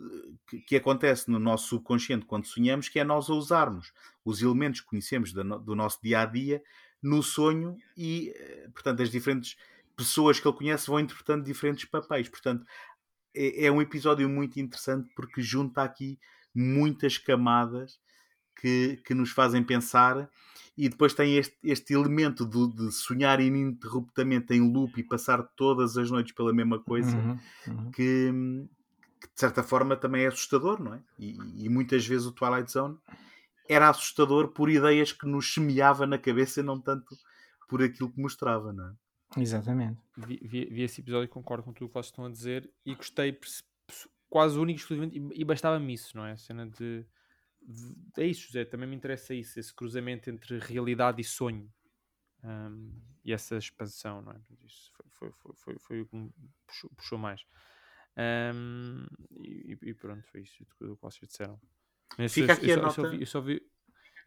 que, 0.67 0.76
acontece 0.76 1.31
no 1.31 1.39
nosso 1.39 1.68
subconsciente 1.68 2.26
quando 2.26 2.47
sonhamos, 2.47 2.89
que 2.89 2.99
é 2.99 3.05
nós 3.05 3.31
a 3.31 3.34
usarmos 3.34 3.92
os 4.25 4.42
elementos 4.42 4.81
que 4.81 4.86
conhecemos 4.86 5.33
do 5.33 5.75
nosso 5.75 6.01
dia 6.02 6.20
a 6.20 6.26
dia 6.26 6.62
no 7.02 7.23
sonho 7.23 7.76
e, 7.97 8.33
eh, 8.34 8.68
portanto, 8.73 9.02
as 9.02 9.10
diferentes 9.10 9.57
pessoas 9.97 10.39
que 10.39 10.47
ele 10.47 10.57
conhece 10.57 10.86
vão 10.86 11.01
interpretando 11.01 11.44
diferentes 11.44 11.84
papéis. 11.84 12.28
Portanto, 12.28 12.65
é, 13.34 13.67
é 13.67 13.73
um 13.73 13.83
episódio 13.83 14.28
muito 14.28 14.60
interessante 14.60 15.10
porque 15.15 15.42
junta 15.42 15.83
aqui 15.83 16.18
muitas 16.55 17.18
camadas 17.18 17.99
que, 18.60 19.01
que 19.05 19.15
nos 19.15 19.31
fazem 19.31 19.62
pensar 19.62 20.28
e 20.76 20.89
depois 20.89 21.15
tem 21.15 21.36
este, 21.36 21.57
este 21.62 21.94
elemento 21.94 22.47
de, 22.47 22.75
de, 22.75 22.92
sonhar 22.92 23.41
ininterruptamente 23.41 24.55
em 24.55 24.60
loop 24.60 24.99
e 24.99 25.02
passar 25.02 25.42
todas 25.57 25.97
as 25.97 26.10
noites 26.10 26.33
pela 26.33 26.52
mesma 26.52 26.78
coisa 26.78 27.17
uhum, 27.17 27.39
uhum. 27.68 27.91
Que, 27.91 28.33
que, 29.20 29.26
de 29.34 29.41
certa 29.41 29.62
forma 29.62 29.97
também 29.97 30.25
é 30.25 30.28
assustador, 30.28 30.83
não 30.83 30.94
é? 30.94 31.01
E, 31.18 31.36
e, 31.57 31.68
muitas 31.68 32.07
vezes 32.07 32.26
o 32.26 32.33
Twilight 32.33 32.70
Zone 32.70 32.97
era 33.69 33.89
assustador 33.89 34.49
por 34.49 34.71
ideias 34.71 35.13
que 35.13 35.27
nos 35.27 35.53
semeava 35.53 36.07
na 36.07 36.19
cabeça 36.19 36.61
e 36.61 36.63
não 36.63 36.81
tanto 36.81 37.17
por 37.69 37.83
aquilo 37.83 38.13
que 38.13 38.21
mostrava, 38.21 38.73
não 38.73 38.89
é? 38.89 38.95
Exatamente. 39.41 40.01
Vi, 40.17 40.41
vi, 40.43 40.65
vi 40.67 40.83
esse 40.83 41.01
episódio 41.01 41.25
e 41.25 41.29
concordo 41.29 41.65
com 41.65 41.73
tudo 41.73 41.87
o 41.87 41.89
que 41.89 41.95
vocês 41.95 42.07
estão 42.07 42.27
a 42.27 42.31
dizer 42.31 42.71
e 42.85 42.95
gostei 42.95 43.39
quase 44.29 44.59
único 44.59 44.81
exclusivamente 44.81 45.19
e, 45.19 45.41
e 45.41 45.45
bastava-me 45.45 45.95
isso, 45.95 46.17
não 46.17 46.27
é? 46.27 46.33
A 46.33 46.37
cena 46.37 46.67
de, 46.67 47.07
de, 47.63 48.23
É 48.23 48.27
isso, 48.27 48.47
José, 48.47 48.65
também 48.65 48.89
me 48.89 48.97
interessa 48.97 49.35
isso, 49.35 49.59
esse 49.59 49.73
cruzamento 49.75 50.29
entre 50.29 50.59
realidade 50.59 51.21
e 51.21 51.25
sonho. 51.25 51.73
Um, 52.45 52.93
e 53.25 53.33
essa 53.33 53.57
expansão, 53.57 54.21
não 54.21 54.33
é? 54.33 54.41
Isso 54.65 54.91
foi, 55.13 55.31
foi, 55.31 55.53
foi, 55.55 55.79
foi, 55.79 56.01
o 56.01 56.07
que 56.07 56.17
me 56.17 56.31
puxou, 56.67 56.91
puxou 56.97 57.19
mais. 57.19 57.45
Um, 58.55 59.07
e, 59.39 59.79
e, 59.81 59.95
pronto, 59.95 60.27
foi 60.27 60.43
isso 60.43 60.63
o 60.63 60.67
que 60.67 61.01
vocês 61.01 61.29
disseram. 61.29 61.61
Fica 62.29 62.53
aqui 62.53 62.71
eu, 62.71 62.79
a 62.79 62.83
nota. 62.83 62.95
Só 62.95 63.09
vi, 63.09 63.21
eu 63.21 63.27
só 63.27 63.41
vi, 63.41 63.63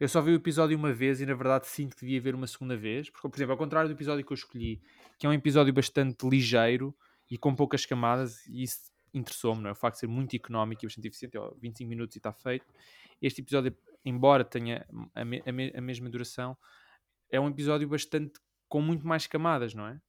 eu 0.00 0.08
só 0.08 0.20
vi 0.20 0.32
o 0.32 0.34
episódio 0.34 0.76
uma 0.76 0.92
vez 0.92 1.20
e 1.20 1.26
na 1.26 1.34
verdade 1.34 1.66
sinto 1.66 1.96
que 1.96 2.02
devia 2.02 2.20
ver 2.20 2.34
uma 2.34 2.46
segunda 2.46 2.76
vez. 2.76 3.10
Porque, 3.10 3.28
por 3.28 3.36
exemplo, 3.36 3.52
ao 3.52 3.58
contrário 3.58 3.88
do 3.88 3.94
episódio 3.94 4.24
que 4.24 4.32
eu 4.32 4.34
escolhi, 4.34 4.82
que 5.18 5.26
é 5.26 5.28
um 5.28 5.32
episódio 5.32 5.72
bastante 5.72 6.28
ligeiro 6.28 6.94
e 7.30 7.38
com 7.38 7.54
poucas 7.54 7.86
camadas, 7.86 8.46
e 8.46 8.62
isso 8.62 8.90
interessou-me, 9.12 9.62
não 9.62 9.70
é? 9.70 9.72
O 9.72 9.76
facto 9.76 9.94
de 9.94 10.00
ser 10.00 10.06
muito 10.06 10.36
económico 10.36 10.84
e 10.84 10.86
bastante 10.86 11.08
eficiente, 11.08 11.38
ó, 11.38 11.52
25 11.60 11.88
minutos 11.88 12.16
e 12.16 12.18
está 12.18 12.32
feito. 12.32 12.66
Este 13.20 13.40
episódio, 13.40 13.74
embora 14.04 14.44
tenha 14.44 14.86
a, 15.14 15.24
me, 15.24 15.42
a, 15.46 15.52
me, 15.52 15.72
a, 15.74 15.80
mesma 15.80 16.10
duração, 16.10 16.56
é 17.30 17.40
um 17.40 17.48
episódio 17.48 17.88
bastante 17.88 18.38
com 18.68 18.80
muito 18.82 19.06
mais 19.06 19.26
camadas, 19.26 19.74
não 19.74 19.86
é? 19.86 20.00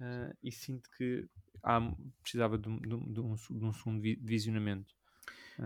Uh, 0.00 0.36
e 0.42 0.52
sinto 0.52 0.88
que 0.96 1.26
há, 1.62 1.80
precisava 2.22 2.56
de, 2.56 2.68
de, 2.80 2.86
de, 2.86 3.20
um, 3.20 3.34
de 3.34 3.64
um 3.64 3.72
segundo 3.72 4.00
visionamento. 4.20 4.94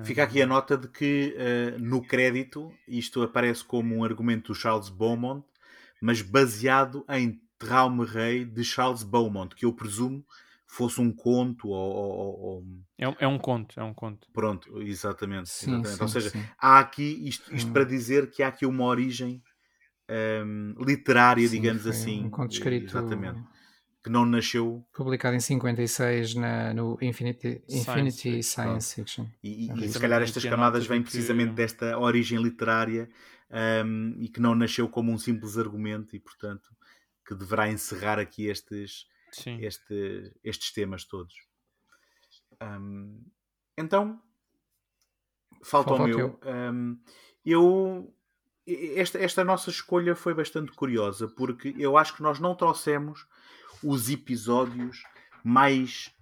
Fica 0.05 0.23
aqui 0.23 0.41
a 0.41 0.47
nota 0.47 0.77
de 0.77 0.89
que 0.89 1.37
uh, 1.37 1.79
no 1.79 2.03
crédito 2.03 2.73
isto 2.89 3.23
aparece 3.23 3.63
como 3.63 3.95
um 3.97 4.05
argumento 4.05 4.53
do 4.53 4.59
Charles 4.59 4.89
Beaumont, 4.89 5.45
mas 6.01 6.23
baseado 6.23 7.05
em 7.11 7.41
Traume 7.59 8.05
Rei 8.05 8.45
de 8.45 8.65
Charles 8.65 9.03
Beaumont, 9.03 9.55
que 9.55 9.67
eu 9.67 9.73
presumo 9.73 10.25
fosse 10.67 11.01
um 11.01 11.13
conto 11.13 11.69
ou, 11.69 11.95
ou, 11.95 12.41
ou... 12.41 12.65
É, 12.97 13.07
um, 13.07 13.15
é, 13.21 13.29
um, 13.29 13.39
conto, 13.39 13.79
é 13.79 13.85
um 13.85 13.93
conto. 13.93 14.27
Pronto, 14.33 14.81
exatamente. 14.81 15.51
Sim, 15.51 15.81
exatamente. 15.81 15.97
Sim, 15.97 16.03
ou 16.03 16.09
seja, 16.09 16.31
sim. 16.31 16.45
há 16.59 16.79
aqui 16.79 17.29
isto, 17.29 17.55
isto 17.55 17.71
para 17.71 17.85
dizer 17.85 18.31
que 18.31 18.43
há 18.43 18.49
aqui 18.49 18.65
uma 18.65 18.85
origem 18.85 19.43
um, 20.09 20.75
literária, 20.83 21.47
digamos 21.47 21.87
assim. 21.87 22.25
Um 22.25 22.31
conto 22.31 22.53
escrito. 22.53 22.87
Exatamente 22.87 23.43
que 24.03 24.11
não 24.11 24.27
nasceu. 24.27 24.85
Publicado 24.93 25.37
em 25.37 25.41
56 25.41 26.35
na, 26.35 26.75
no 26.75 26.99
Infinity, 27.01 27.63
Infinity 27.69 28.43
Science, 28.43 28.49
Science 28.49 28.95
Fiction. 28.97 29.27
E, 29.43 29.71
e, 29.71 29.85
e 29.85 29.89
se 29.89 30.01
calhar 30.01 30.21
estas 30.21 30.45
camadas 30.45 30.87
vêm 30.87 31.03
precisamente 31.03 31.51
que... 31.51 31.57
desta 31.57 31.99
origem 31.99 32.43
literária 32.43 33.09
um, 33.85 34.15
e 34.19 34.29
que 34.29 34.41
não 34.41 34.55
nasceu 34.55 34.89
como 34.89 35.13
um 35.13 35.19
simples 35.19 35.57
argumento 35.57 36.17
e, 36.17 36.19
portanto, 36.19 36.71
que 37.25 37.35
deverá 37.35 37.69
encerrar 37.69 38.19
aqui 38.19 38.47
estes, 38.47 39.07
este, 39.61 40.33
estes 40.43 40.73
temas 40.73 41.05
todos. 41.05 41.35
Um, 42.61 43.23
então, 43.79 44.21
falta, 45.63 45.91
falta 45.91 46.03
o 46.03 46.07
meu. 46.07 46.41
Um, 46.45 46.99
eu. 47.45 48.15
Esta, 48.95 49.19
esta 49.19 49.43
nossa 49.43 49.71
escolha 49.71 50.15
foi 50.15 50.35
bastante 50.35 50.71
curiosa 50.71 51.27
porque 51.27 51.75
eu 51.77 51.97
acho 51.99 52.15
que 52.15 52.23
nós 52.23 52.39
não 52.39 52.55
trouxemos 52.55 53.27
os 53.83 54.11
episódios 54.11 55.03
mais, 55.45 56.15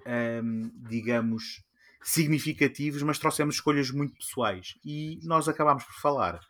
um, 0.43 0.71
digamos, 0.89 1.63
significativos, 2.03 3.03
mas 3.03 3.19
trouxemos 3.19 3.57
escolhas 3.57 3.91
muito 3.91 4.15
pessoais. 4.15 4.75
E 4.85 5.21
nós 5.23 5.49
acabámos 5.49 5.85
por 5.85 5.95
falar 5.95 6.41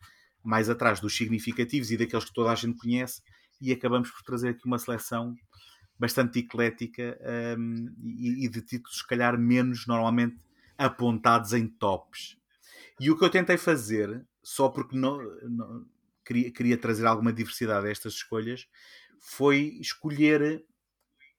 mais 0.43 0.71
atrás 0.71 1.01
dos 1.01 1.17
significativos 1.17 1.91
e 1.91 1.97
daqueles 1.97 2.25
que 2.25 2.33
toda 2.33 2.51
a 2.51 2.55
gente 2.55 2.79
conhece, 2.79 3.23
e 3.61 3.73
acabamos 3.73 4.11
por 4.11 4.23
trazer 4.23 4.51
aqui 4.51 4.65
uma 4.65 4.79
seleção 4.79 5.35
bastante 5.99 6.39
eclética 6.39 7.19
um, 7.59 7.95
e, 8.03 8.47
e, 8.47 8.49
de 8.49 8.63
títulos, 8.63 8.99
se 8.99 9.07
calhar, 9.07 9.39
menos 9.39 9.87
normalmente 9.87 10.39
apontados 10.79 11.53
em 11.53 11.69
tops. 11.69 12.39
E 12.99 13.11
o 13.11 13.19
que 13.19 13.25
eu 13.25 13.29
tentei 13.29 13.59
fazer, 13.59 14.25
só 14.43 14.71
porque 14.71 14.97
não, 14.97 15.19
não 15.43 15.87
queria, 16.25 16.51
queria 16.51 16.79
trazer 16.79 17.05
alguma 17.05 17.33
diversidade 17.33 17.87
a 17.87 17.91
estas 17.91 18.15
escolhas, 18.15 18.67
foi 19.21 19.77
escolher 19.79 20.65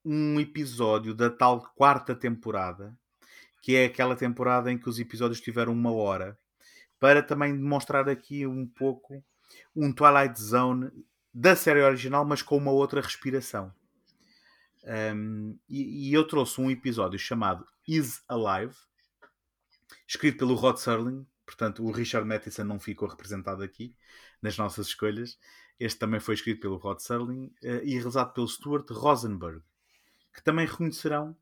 um 0.03 0.39
episódio 0.39 1.13
da 1.13 1.29
tal 1.29 1.61
quarta 1.75 2.15
temporada, 2.15 2.97
que 3.61 3.75
é 3.75 3.85
aquela 3.85 4.15
temporada 4.15 4.71
em 4.71 4.77
que 4.77 4.89
os 4.89 4.99
episódios 4.99 5.41
tiveram 5.41 5.73
uma 5.73 5.91
hora, 5.91 6.37
para 6.99 7.21
também 7.21 7.55
demonstrar 7.55 8.09
aqui 8.09 8.45
um 8.45 8.67
pouco 8.67 9.23
um 9.75 9.91
Twilight 9.91 10.39
Zone 10.41 10.91
da 11.33 11.55
série 11.55 11.81
original, 11.81 12.25
mas 12.25 12.41
com 12.41 12.57
uma 12.57 12.71
outra 12.71 13.01
respiração. 13.01 13.73
Um, 14.83 15.57
e, 15.69 16.09
e, 16.09 16.13
eu 16.13 16.27
trouxe 16.27 16.59
um 16.59 16.69
episódio 16.71 17.19
chamado 17.19 17.65
Is 17.87 18.23
Alive, 18.27 18.75
escrito 20.07 20.39
pelo 20.39 20.55
Rod 20.55 20.77
Serling. 20.77 21.25
Portanto, 21.45 21.83
o 21.83 21.91
Richard 21.91 22.27
Matheson 22.27 22.63
não 22.63 22.79
ficou 22.79 23.07
representado 23.07 23.61
aqui 23.61 23.95
nas 24.41 24.57
nossas 24.57 24.87
escolhas. 24.87 25.37
Este 25.79 25.99
também 25.99 26.19
foi 26.19 26.35
escrito 26.35 26.61
pelo 26.61 26.77
Rod 26.77 26.99
Serling 26.99 27.47
uh, 27.63 27.83
e 27.83 27.93
realizado 27.95 28.33
pelo 28.33 28.47
Stuart 28.47 28.89
Rosenberg 28.89 29.61
que 30.33 30.43
também 30.43 30.65
reconhecerão 30.65 31.35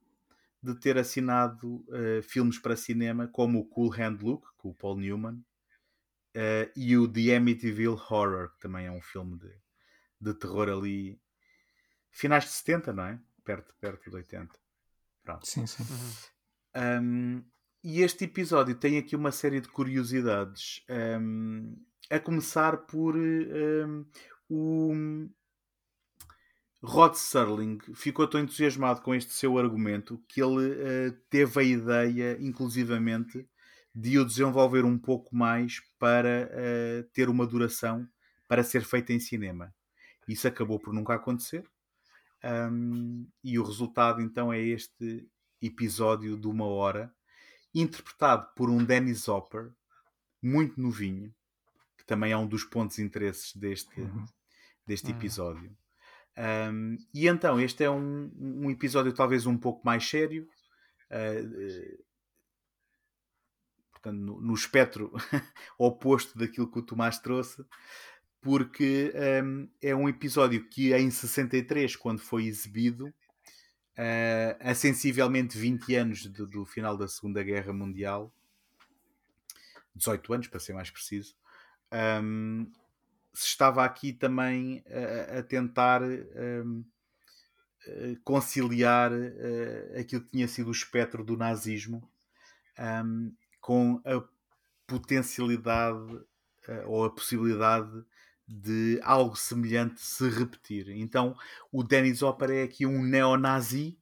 de 0.61 0.76
ter 0.76 0.98
assinado 0.98 1.85
uh, 1.88 2.22
filmes 2.24 2.59
para 2.59 2.76
cinema 2.76 3.27
como 3.27 3.59
o 3.59 3.66
Cool 3.66 3.93
Hand 3.93 4.19
Luke, 4.22 4.48
com 4.58 4.69
o 4.69 4.76
Paul 4.76 4.98
Newman, 4.98 5.43
Uh, 6.35 6.69
e 6.76 6.95
o 6.95 7.08
The 7.08 7.35
Amityville 7.35 8.00
Horror, 8.09 8.51
que 8.53 8.59
também 8.59 8.85
é 8.85 8.92
um 8.92 9.01
filme 9.01 9.38
de, 9.40 9.51
de 10.22 10.34
terror 10.35 10.69
ali. 10.69 11.19
Finais 12.11 12.43
de 12.43 12.51
70, 12.51 12.93
não 12.93 13.03
é? 13.03 13.19
Perto, 13.43 13.76
perto 13.80 14.09
de 14.09 14.16
80. 14.16 14.56
Pronto. 15.24 15.48
Sim, 15.48 15.66
sim. 15.66 15.84
Uhum. 15.84 17.01
Um, 17.01 17.43
e 17.84 18.01
este 18.01 18.26
episódio 18.26 18.76
tem 18.76 18.98
aqui 18.98 19.16
uma 19.16 19.32
série 19.32 19.59
de 19.59 19.68
curiosidades. 19.69 20.85
Um, 20.90 21.76
a 22.09 22.19
começar 22.19 22.77
por 22.85 23.16
um, 23.18 24.06
o 24.48 24.93
Rod 26.82 27.14
Serling 27.16 27.77
ficou 27.93 28.27
tão 28.27 28.40
entusiasmado 28.40 29.01
com 29.01 29.14
este 29.14 29.33
seu 29.33 29.58
argumento 29.58 30.24
que 30.27 30.41
ele 30.41 30.72
uh, 30.72 31.11
teve 31.30 31.59
a 31.59 31.64
ideia, 31.64 32.38
inclusivamente, 32.40 33.48
de 33.93 34.17
o 34.17 34.25
desenvolver 34.25 34.85
um 34.85 34.98
pouco 34.98 35.35
mais 35.35 35.82
para 35.98 36.49
uh, 36.49 37.03
ter 37.11 37.27
uma 37.27 37.45
duração 37.45 38.08
para 38.48 38.64
ser 38.64 38.83
feita 38.85 39.11
em 39.11 39.19
cinema. 39.19 39.74
Isso 40.27 40.48
acabou 40.48 40.80
por 40.80 40.93
nunca 40.93 41.16
acontecer. 41.16 41.66
Um, 42.41 43.27
e 43.43 43.59
o 43.59 43.64
resultado 43.64 44.22
então 44.22 44.53
é 44.53 44.61
este 44.61 45.27
episódio 45.61 46.38
de 46.38 46.48
uma 46.48 46.66
hora, 46.66 47.14
interpretado 47.75 48.48
por 48.56 48.69
um 48.69 48.83
Dennis 48.83 49.27
Hopper, 49.27 49.72
muito 50.41 50.80
novinho, 50.80 51.33
que 51.98 52.06
também 52.06 52.32
é 52.32 52.38
um 52.38 52.48
dos 52.48 52.64
pontos 52.64 52.95
de 52.95 53.03
interesses 53.03 53.53
deste, 53.53 53.99
uhum. 53.99 54.25
deste 54.88 55.11
uhum. 55.11 55.17
episódio. 55.17 55.77
Um, 56.40 56.98
e 57.14 57.27
então, 57.27 57.59
este 57.59 57.84
é 57.84 57.92
um, 57.92 58.32
um, 58.40 58.72
episódio 58.72 59.11
talvez 59.11 59.45
um 59.45 59.58
pouco 59.58 59.85
mais 59.85 60.08
sério, 60.08 60.48
uh, 61.11 62.03
portanto, 63.92 64.18
no, 64.18 64.40
no 64.40 64.53
espectro 64.53 65.11
oposto 65.77 66.38
daquilo 66.40 66.72
que 66.72 66.80
o 66.80 66.85
Tomás 66.85 67.19
trouxe, 67.19 67.66
porque 68.40 69.14
um, 69.43 69.69
é 69.82 69.93
um 69.93 70.08
episódio 70.08 70.66
que 70.69 70.93
em 70.93 71.11
63, 71.11 71.98
quando 71.98 72.19
foi 72.19 72.45
exibido, 72.45 73.08
uh, 73.08 74.56
a 74.61 74.74
sensivelmente 74.74 75.58
20 75.58 75.95
anos 75.95 76.26
do, 76.26 76.48
do, 76.48 76.66
final 76.66 76.95
da 76.95 77.09
Segunda 77.09 77.43
Guerra 77.43 77.74
Mundial, 77.74 78.34
18 79.93 80.34
anos 80.34 80.48
para 80.48 80.61
ser 80.61 80.72
mais 80.72 80.90
preciso, 80.90 81.35
um, 82.24 82.72
se 83.33 83.48
estava 83.48 83.83
aqui 83.85 84.14
também 84.14 84.83
a, 84.88 85.40
a 85.40 85.43
tentar 85.43 86.01
um, 86.01 86.83
conciliar 88.24 89.11
uh, 89.11 89.99
aquilo 89.99 90.22
que 90.24 90.32
tinha 90.32 90.48
sido 90.48 90.67
o 90.67 90.72
espectro 90.72 91.24
do 91.24 91.38
nazismo 91.38 92.08
um, 93.06 93.33
com 93.59 94.01
a 94.06 94.24
potencialidade 94.88 96.14
uh, 96.14 96.88
ou 96.88 97.06
a 97.06 97.09
possibilidade 97.09 98.03
de 98.48 98.99
algo 99.03 99.35
semelhante 99.35 100.01
se 100.01 100.27
repetir. 100.27 100.90
Então, 100.90 101.38
o 101.72 101.83
Dennis 101.83 102.24
Hopper 102.24 102.49
é 102.49 102.64
aqui 102.64 102.85
um 102.85 103.03
neonazi 103.03 103.98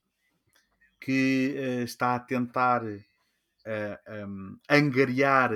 que 1.00 1.56
uh, 1.58 1.84
está 1.84 2.16
a 2.16 2.20
tentar 2.20 2.84
um, 4.26 4.58
angariar, 4.70 5.52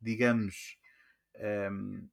digamos, 0.00 0.76
um, 1.70 2.08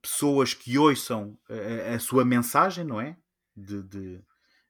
pessoas 0.00 0.54
que 0.54 0.78
ouçam 0.78 1.38
a, 1.48 1.94
a, 1.94 1.98
sua 1.98 2.24
mensagem, 2.24 2.84
não 2.84 3.00
é? 3.00 3.16
De, 3.56 3.82
de 3.82 4.20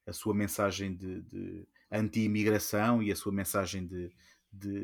a 0.07 0.13
sua 0.13 0.35
mensagem 0.35 0.95
de, 0.95 1.23
de 1.23 1.69
anti-imigração 1.91 3.03
e 3.03 3.13
a 3.13 3.17
sua 3.17 3.33
mensagem 3.33 3.87
de, 3.87 4.11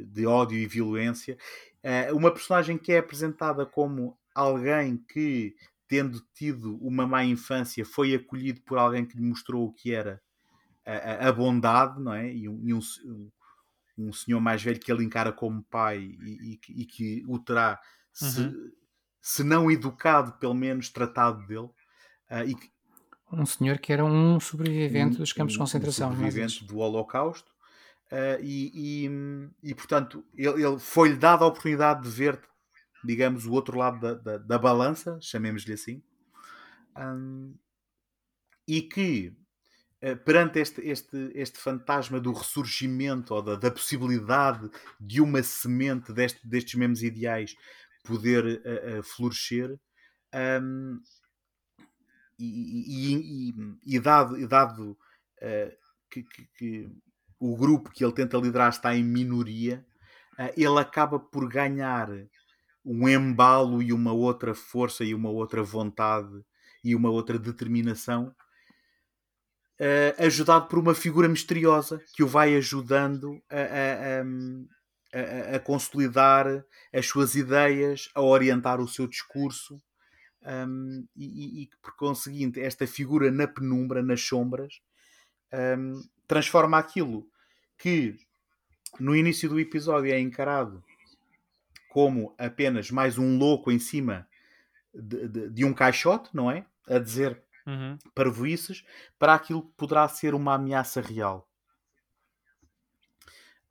de, 0.05 0.27
ódio 0.27 0.57
e 0.57 0.67
violência. 0.67 1.37
Uh, 1.83 2.17
uma 2.17 2.31
personagem 2.31 2.79
que 2.79 2.93
é 2.93 2.99
apresentada 2.99 3.67
como 3.67 4.17
alguém 4.35 4.97
que, 4.97 5.57
tendo 5.89 6.21
tido 6.35 6.77
uma 6.85 7.07
má 7.07 7.25
infância, 7.25 7.85
foi 7.85 8.15
acolhido 8.15 8.61
por 8.63 8.79
alguém 8.79 9.05
que 9.05 9.17
lhe 9.17 9.23
mostrou 9.23 9.67
o 9.67 9.73
que 9.73 9.93
era 9.93 10.21
a, 10.85 11.29
a 11.29 11.33
bondade, 11.33 12.01
não 12.01 12.13
é? 12.13 12.33
E 12.33 12.49
um, 12.49 12.61
e 12.65 12.75
um, 12.75 12.81
um, 13.99 14.13
senhor 14.13 14.41
mais 14.41 14.63
velho 14.63 14.79
que 14.79 14.91
ele 14.91 15.05
encara 15.05 15.33
como 15.33 15.65
pai 15.65 15.99
e, 15.99 16.61
e, 16.69 16.83
e 16.83 16.85
que 16.85 17.25
o 17.27 17.39
terá, 17.39 17.81
uhum. 18.23 18.71
Se, 19.27 19.43
não 19.43 19.69
educado, 19.69 20.33
pelo 20.35 20.55
menos 20.55 20.89
tratado 20.89 21.45
dele. 21.47 21.69
Uh, 22.31 22.45
e 22.47 22.55
que, 22.55 22.71
um 23.33 23.45
senhor 23.45 23.79
que 23.79 23.93
era 23.93 24.05
um 24.05 24.39
sobrevivente 24.39 25.19
dos 25.19 25.33
campos 25.33 25.55
de 25.55 25.59
concentração. 25.59 26.11
Um 26.11 26.13
sobrevivente 26.13 26.65
do 26.65 26.79
Holocausto 26.79 27.57
Uh, 28.07 28.39
e, 28.41 28.71
e, 29.05 29.11
e, 29.65 29.75
portanto 29.75 30.25
ele, 30.37 30.65
ele 30.65 30.79
foi-lhe 30.79 31.17
dada 31.17 31.43
a 31.43 31.49
oportunidade 31.49 32.05
de 32.05 32.09
ver, 32.09 32.41
digamos, 33.05 33.47
o 33.47 33.53
outro 33.53 33.77
lado 33.77 33.99
da, 33.99 34.15
da, 34.15 34.39
da 34.39 34.59
balança, 34.61 35.19
chamemos-lhe 35.21 35.73
assim, 35.73 36.01
um, 36.97 37.53
e 38.65 38.81
que 38.81 39.37
uh, 40.05 40.17
perante 40.25 40.61
este, 40.61 40.81
este, 40.83 41.33
este 41.35 41.59
fantasma 41.59 42.21
do 42.21 42.33
ressurgimento 42.33 43.35
ou 43.35 43.43
da, 43.43 43.57
da 43.57 43.73
possibilidade 43.73 44.71
de 45.01 45.21
uma 45.21 45.43
semente 45.43 46.13
deste, 46.13 46.47
destes 46.47 46.77
mesmos 46.77 47.03
ideais 47.03 47.57
poder 48.07 48.45
uh, 48.45 49.03
florescer. 49.03 49.79
Um, 50.63 51.01
e, 52.39 53.55
e, 53.87 53.99
dado, 53.99 54.39
e 54.39 54.47
dado 54.47 54.99
que, 56.11 56.23
que, 56.23 56.47
que 56.59 56.91
o 57.39 57.57
grupo 57.57 57.91
que 57.91 58.05
ele 58.05 58.13
tenta 58.13 58.37
liderar 58.37 58.69
está 58.71 58.95
em 58.95 59.05
minoria, 59.05 59.85
uh, 60.39 60.53
ele 60.57 60.79
acaba 60.79 61.19
por 61.19 61.49
ganhar 61.49 62.09
um 62.85 63.09
embalo 63.09 63.83
e 63.83 63.93
uma 63.93 64.13
outra 64.13 64.55
força 64.55 65.05
e 65.05 65.15
uma 65.15 65.31
outra 65.31 65.63
vontade 65.63 66.45
e 66.85 66.95
uma 66.95 67.11
outra 67.11 67.39
determinação, 67.39 68.35
uh, 69.81 70.25
ajudado 70.25 70.69
por 70.69 70.79
uma 70.79 70.95
figura 70.95 71.29
misteriosa 71.29 72.01
que 72.15 72.23
o 72.23 72.29
vai 72.29 72.55
ajudando 72.57 73.43
a, 73.51 73.57
a, 73.57 74.25
a 75.57 75.61
consolidar 75.61 76.65
as 76.93 77.07
suas 77.07 77.35
ideias, 77.35 78.11
a 78.15 78.21
orientar 78.21 78.81
o 78.81 78.89
seu 78.89 79.07
discurso. 79.07 79.81
Um, 80.43 81.07
e, 81.17 81.63
e, 81.63 81.71
por 81.83 81.97
conseguinte, 81.97 82.61
esta 82.61 82.87
figura 82.87 83.31
na 83.33 83.49
penumbra, 83.49 84.03
nas 84.03 84.21
sombras, 84.21 84.81
um, 85.79 86.03
transforma 86.29 86.79
aquilo 86.79 87.29
que 87.77 88.17
no 89.01 89.15
início 89.15 89.49
do 89.49 89.59
episódio 89.59 90.13
é 90.13 90.21
encarado 90.21 90.85
como 91.89 92.35
apenas 92.39 92.91
mais 92.91 93.19
um 93.19 93.39
louco 93.39 93.73
em 93.73 93.79
cima 93.79 94.29
de, 94.95 95.29
de, 95.29 95.51
de 95.51 95.65
um 95.65 95.73
caixote, 95.73 96.29
não 96.35 96.51
é? 96.51 96.65
A 96.87 96.99
dizer 96.99 97.43
uhum. 97.67 97.99
parvoices, 98.15 98.85
para 99.19 99.35
aquilo 99.35 99.63
que 99.63 99.73
poderá 99.77 100.07
ser 100.09 100.35
uma 100.35 100.55
ameaça 100.55 101.01
real. 101.01 101.49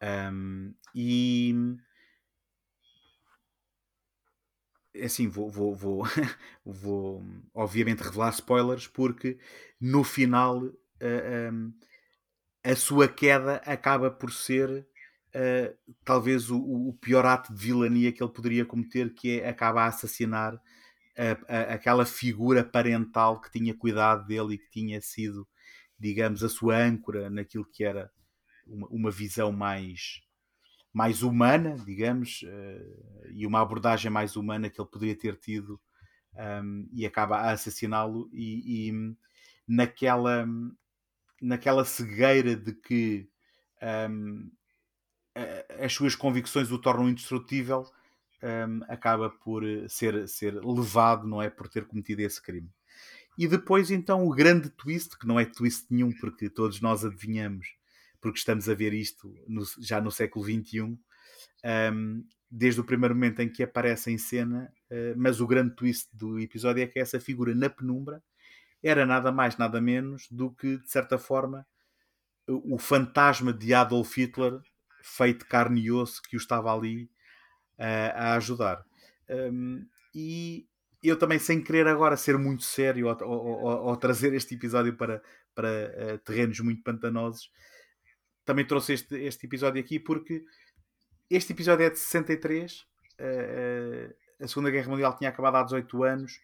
Um, 0.02 0.74
e 0.94 1.54
assim, 5.04 5.28
vou, 5.28 5.50
vou, 5.50 5.76
vou, 5.76 6.04
vou 6.66 7.24
obviamente 7.54 8.04
revelar 8.04 8.30
spoilers, 8.30 8.88
porque 8.88 9.38
no 9.80 10.04
final 10.04 10.64
uh, 10.64 11.52
um, 11.52 11.74
a 12.64 12.76
sua 12.76 13.08
queda 13.08 13.58
acaba 13.66 14.10
por 14.10 14.32
ser 14.32 14.70
uh, 15.36 15.94
talvez 16.04 16.50
o, 16.50 16.58
o, 16.58 16.94
pior 16.94 17.26
ato 17.26 17.54
de 17.54 17.60
vilania 17.60 18.12
que 18.12 18.24
ele 18.24 18.32
poderia 18.32 18.66
cometer, 18.66 19.14
que 19.14 19.40
é 19.40 19.50
acaba 19.50 19.84
a 19.84 19.88
assassinar 19.88 20.60
a, 21.18 21.56
a, 21.56 21.62
aquela 21.74 22.06
figura 22.06 22.64
parental 22.64 23.42
que 23.42 23.52
tinha 23.52 23.74
cuidado 23.74 24.26
dele 24.26 24.56
e 24.56 24.58
que 24.58 24.70
tinha 24.70 25.02
sido, 25.02 25.48
digamos, 26.00 26.44
a 26.44 26.50
sua 26.50 26.78
âncora 26.78 27.30
naquilo 27.30 27.66
que 27.66 27.84
era 27.84 28.12
uma, 28.66 28.88
uma 28.88 29.12
visão 29.12 29.52
mais 29.52 30.22
mais 30.94 31.24
humana, 31.24 31.76
digamos, 31.86 32.42
uh, 32.44 33.28
e 33.32 33.46
uma 33.46 33.62
abordagem 33.62 34.10
mais 34.10 34.38
humana 34.38 34.70
que 34.70 34.80
ele 34.80 34.90
poderia 34.90 35.16
ter 35.16 35.36
tido 35.36 35.78
um, 36.64 36.88
e 36.94 37.06
acaba 37.06 37.38
a 37.38 37.52
assassiná-lo 37.52 38.30
e, 38.32 38.90
e, 38.90 38.94
naquela 39.68 40.48
naquela 41.42 41.84
cegueira 41.84 42.56
de 42.56 42.74
que 42.74 43.28
um, 44.14 44.50
as 45.84 45.94
suas 45.94 46.16
convicções 46.16 46.72
o 46.72 46.80
tornam 46.80 47.10
indestrutível, 47.10 47.86
um, 48.42 48.82
acaba 48.88 49.30
por 49.30 49.66
eh, 49.66 49.88
ser, 49.90 50.28
ser 50.28 50.54
levado, 50.64 51.28
não 51.28 51.42
é? 51.42 51.50
Por 51.50 51.68
ter 51.68 51.86
cometido 51.86 52.22
esse 52.22 52.42
crime. 52.42 52.70
E 53.38 53.48
depois, 53.48 53.92
então, 53.92 54.26
o 54.26 54.34
grande 54.34 54.70
twist, 54.70 55.18
que 55.18 55.28
não 55.28 55.40
é 55.40 55.46
twist 55.46 55.88
nenhum, 55.90 56.12
porque 56.12 56.50
todos 56.50 56.80
nós 56.80 57.04
adivinhamos, 57.04 57.76
porque 58.26 58.40
estamos 58.40 58.68
a 58.68 58.74
ver 58.74 58.92
isto 58.92 59.32
no, 59.48 59.64
já 59.80 60.02
no 60.02 60.10
século 60.10 60.44
XXI, 60.44 60.98
um, 61.94 62.26
desde 62.50 62.82
o 62.82 62.84
primeiro 62.84 63.14
momento 63.14 63.40
em 63.40 63.48
que 63.48 63.62
aparece 63.62 64.12
em 64.12 64.18
cena, 64.18 64.74
uh, 64.90 65.14
mas 65.16 65.40
o 65.40 65.46
grande 65.46 65.76
twist 65.76 66.10
do 66.12 66.40
episódio 66.40 66.82
é 66.82 66.88
que 66.88 66.98
essa 66.98 67.20
figura 67.20 67.54
na 67.54 67.70
penumbra 67.70 68.24
era 68.82 69.06
nada 69.06 69.32
mais, 69.32 69.58
nada 69.58 69.80
menos 69.80 70.28
do 70.32 70.50
que, 70.50 70.80
de 70.80 70.90
certa 70.90 71.20
forma, 71.20 71.68
o 72.48 72.80
fantasma 72.80 73.54
de 73.54 73.76
Adolf 73.76 74.18
Hitler 74.18 74.60
feito 75.04 75.46
carne 75.46 75.82
e 75.82 75.92
osso 75.92 76.20
que 76.24 76.36
o 76.36 76.40
estava 76.40 76.76
ali 76.76 77.04
uh, 77.78 78.12
a 78.16 78.34
ajudar. 78.38 78.84
Um, 79.30 79.86
e 80.16 80.66
eu 81.04 81.16
também, 81.16 81.38
sem 81.38 81.64
querer 81.64 81.86
agora 81.86 82.18
ser 82.18 82.40
muito 82.40 82.64
sério 82.64 83.06
ou, 83.08 83.18
ou, 83.22 83.46
ou, 83.46 83.86
ou 83.86 83.98
trazer 83.98 84.34
este 84.34 84.56
episódio 84.56 84.98
para, 84.98 85.22
para 85.54 85.70
uh, 85.70 86.18
terrenos 86.26 86.60
muito 86.62 86.82
pantanosos, 86.82 87.52
também 88.46 88.66
trouxe 88.66 88.94
este, 88.94 89.16
este 89.16 89.46
episódio 89.46 89.82
aqui 89.82 90.00
porque 90.00 90.46
este 91.30 91.54
episódio 91.54 91.86
é 91.86 91.90
de 91.90 91.98
63. 91.98 92.86
Uh, 93.20 93.24
uh, 93.24 94.44
a 94.44 94.48
Segunda 94.48 94.70
Guerra 94.70 94.90
Mundial 94.90 95.18
tinha 95.18 95.30
acabado 95.30 95.56
há 95.56 95.64
18 95.64 96.04
anos 96.04 96.40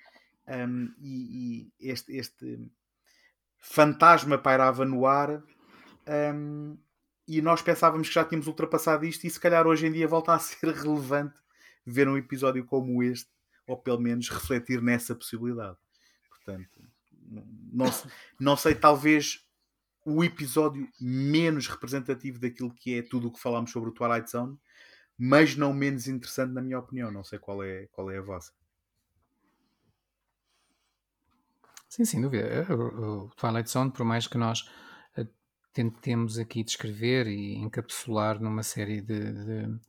um, 0.48 0.94
e, 1.00 1.70
e, 1.80 1.90
este, 1.90 2.16
este 2.16 2.72
fantasma 3.60 4.38
pairava 4.38 4.86
no 4.86 5.06
ar. 5.06 5.44
Um, 6.08 6.78
e 7.28 7.42
nós 7.42 7.62
pensávamos 7.62 8.08
que 8.08 8.16
já 8.16 8.26
tínhamos 8.26 8.48
ultrapassado 8.48 9.06
isto, 9.06 9.26
e 9.26 9.30
se 9.30 9.40
calhar 9.40 9.68
hoje 9.68 9.86
em 9.86 9.92
dia 9.92 10.08
volta 10.08 10.34
a 10.34 10.40
ser 10.40 10.74
relevante 10.74 11.40
ver 11.86 12.08
um 12.08 12.18
episódio 12.18 12.66
como 12.66 13.02
este, 13.04 13.30
ou 13.68 13.78
pelo 13.78 14.00
menos 14.00 14.30
refletir 14.30 14.82
nessa 14.82 15.16
possibilidade. 15.16 15.78
Portanto, 16.30 16.70
não, 17.72 17.86
não 18.40 18.58
sei, 18.58 18.76
talvez 18.76 19.46
o 20.06 20.24
episódio 20.24 20.88
menos 21.00 21.68
representativo 21.68 22.40
daquilo 22.40 22.74
que 22.74 22.98
é 22.98 23.02
tudo 23.02 23.28
o 23.28 23.32
que 23.32 23.40
falámos 23.40 23.72
sobre 23.72 23.90
o 23.90 23.94
Twilight 23.94 24.30
Zone, 24.30 24.58
mas 25.18 25.56
não 25.56 25.74
menos 25.74 26.08
interessante 26.08 26.54
na 26.54 26.62
minha 26.62 26.80
opinião. 26.80 27.12
Não 27.12 27.24
sei 27.24 27.38
qual 27.38 27.64
é, 27.64 27.88
qual 27.92 28.10
é 28.10 28.18
a 28.18 28.22
vossa. 28.22 28.52
Sim, 31.88 32.06
sem 32.06 32.22
dúvida. 32.22 32.66
O 32.74 33.30
Twilight 33.36 33.70
Zone, 33.70 33.92
por 33.92 34.06
mais 34.06 34.26
que 34.26 34.38
nós 34.38 34.68
eh, 35.16 35.28
tentemos 35.74 36.40
aqui 36.40 36.64
descrever 36.64 37.28
e 37.28 37.56
encapsular 37.56 38.42
numa 38.42 38.64
série 38.64 39.02
de, 39.02 39.34
de, 39.34 39.80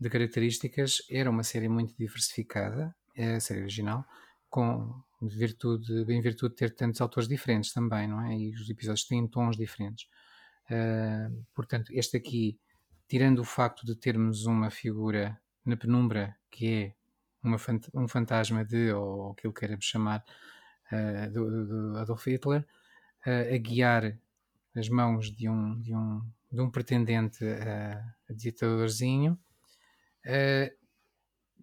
de 0.00 0.10
características, 0.10 1.02
era 1.10 1.30
uma 1.30 1.42
série 1.42 1.68
muito 1.68 1.94
diversificada, 1.96 2.96
é 3.14 3.34
a 3.34 3.40
série 3.40 3.60
original, 3.60 4.04
com 4.48 4.98
virtude, 5.34 6.04
em 6.12 6.20
virtude 6.20 6.54
de 6.54 6.58
ter 6.58 6.74
tantos 6.74 7.00
autores 7.00 7.28
diferentes 7.28 7.72
também, 7.72 8.06
não 8.06 8.20
é? 8.24 8.36
E 8.36 8.54
os 8.54 8.68
episódios 8.68 9.06
têm 9.06 9.26
tons 9.26 9.56
diferentes. 9.56 10.06
Uh, 10.70 11.44
portanto, 11.54 11.92
este 11.92 12.16
aqui, 12.16 12.58
tirando 13.08 13.40
o 13.40 13.44
facto 13.44 13.86
de 13.86 13.94
termos 13.94 14.46
uma 14.46 14.70
figura 14.70 15.38
na 15.64 15.76
penumbra 15.76 16.36
que 16.50 16.66
é 16.66 16.94
uma, 17.42 17.56
um 17.94 18.08
fantasma 18.08 18.64
de, 18.64 18.92
ou 18.92 19.32
aquilo 19.32 19.52
que 19.52 19.60
queremos 19.60 19.84
chamar, 19.84 20.24
uh, 20.92 21.30
do, 21.32 21.66
do, 21.66 21.98
Adolf 21.98 22.26
Hitler, 22.26 22.66
uh, 23.26 23.54
a 23.54 23.58
guiar 23.58 24.18
as 24.74 24.88
mãos 24.88 25.30
de 25.30 25.48
um, 25.48 25.80
de 25.80 25.94
um, 25.94 26.22
de 26.52 26.60
um 26.60 26.70
pretendente 26.70 27.44
a 27.44 28.32
ditadorzinho, 28.32 29.38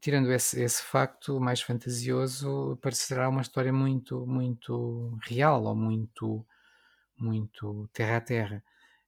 tirando 0.03 0.33
esse, 0.33 0.61
esse 0.61 0.83
facto 0.83 1.39
mais 1.39 1.61
fantasioso, 1.61 2.77
parecerá 2.81 3.29
uma 3.29 3.41
história 3.41 3.71
muito, 3.71 4.27
muito 4.27 5.17
real 5.23 5.63
ou 5.63 5.73
muito, 5.73 6.45
muito 7.17 7.89
terra 7.93 8.17
a 8.17 8.21
terra. 8.21 8.63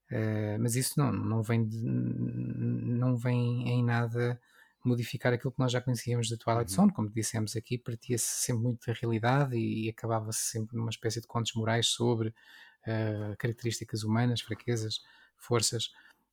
Uh, 0.09 0.57
mas 0.57 0.77
isso 0.77 0.93
não, 0.97 1.11
não, 1.11 1.43
vem 1.43 1.67
de, 1.67 1.81
não 1.83 3.17
vem 3.17 3.67
em 3.67 3.83
nada 3.83 4.39
modificar 4.85 5.33
aquilo 5.33 5.51
que 5.51 5.59
nós 5.59 5.73
já 5.73 5.81
conhecíamos 5.81 6.29
da 6.29 6.37
Twilight 6.37 6.71
uhum. 6.71 6.75
Zone, 6.77 6.93
como 6.93 7.09
dissemos 7.09 7.57
aqui, 7.57 7.77
partia-se 7.77 8.45
sempre 8.45 8.63
muito 8.63 8.85
da 8.87 8.93
realidade 8.93 9.57
e, 9.57 9.87
e 9.87 9.89
acabava-se 9.89 10.49
sempre 10.49 10.77
numa 10.77 10.91
espécie 10.91 11.19
de 11.19 11.27
contos 11.27 11.51
morais 11.55 11.87
sobre 11.87 12.29
uh, 12.29 13.35
características 13.37 14.03
humanas, 14.03 14.39
fraquezas, 14.39 15.01
forças, 15.35 15.87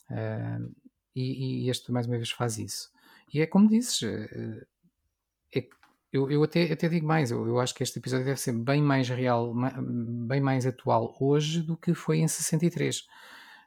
uh, 0.08 0.72
e, 1.16 1.64
e, 1.64 1.68
este 1.68 1.90
mais 1.90 2.06
uma 2.06 2.16
vez 2.16 2.30
faz 2.30 2.58
isso. 2.58 2.92
E 3.32 3.40
é 3.40 3.46
como 3.46 3.68
dizes, 3.68 4.02
eh, 4.02 4.66
é, 5.56 5.66
eu, 6.12 6.30
eu 6.30 6.42
até, 6.42 6.70
até 6.70 6.88
digo 6.88 7.06
mais, 7.06 7.30
eu, 7.30 7.46
eu, 7.46 7.58
acho 7.58 7.74
que 7.74 7.82
este 7.82 7.98
episódio 7.98 8.26
deve 8.26 8.38
ser 8.40 8.52
bem 8.52 8.82
mais 8.82 9.08
real, 9.08 9.54
bem 10.26 10.40
mais 10.40 10.66
atual 10.66 11.16
hoje 11.18 11.62
do 11.62 11.76
que 11.76 11.94
foi 11.94 12.18
em 12.18 12.28
63. 12.28 12.98
Uh, 12.98 13.04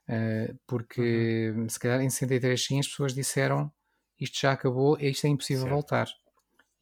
eh, 0.07 0.55
porque 0.67 1.51
uhum. 1.55 1.67
se 1.67 1.79
calhar 1.79 1.99
em 2.01 2.09
63 2.09 2.63
sim 2.63 2.79
as 2.79 2.87
pessoas 2.87 3.13
disseram 3.13 3.71
isto 4.19 4.39
já 4.39 4.51
acabou, 4.51 4.97
isto 4.99 5.25
é 5.25 5.29
impossível 5.29 5.63
certo. 5.63 5.73
voltar. 5.73 6.07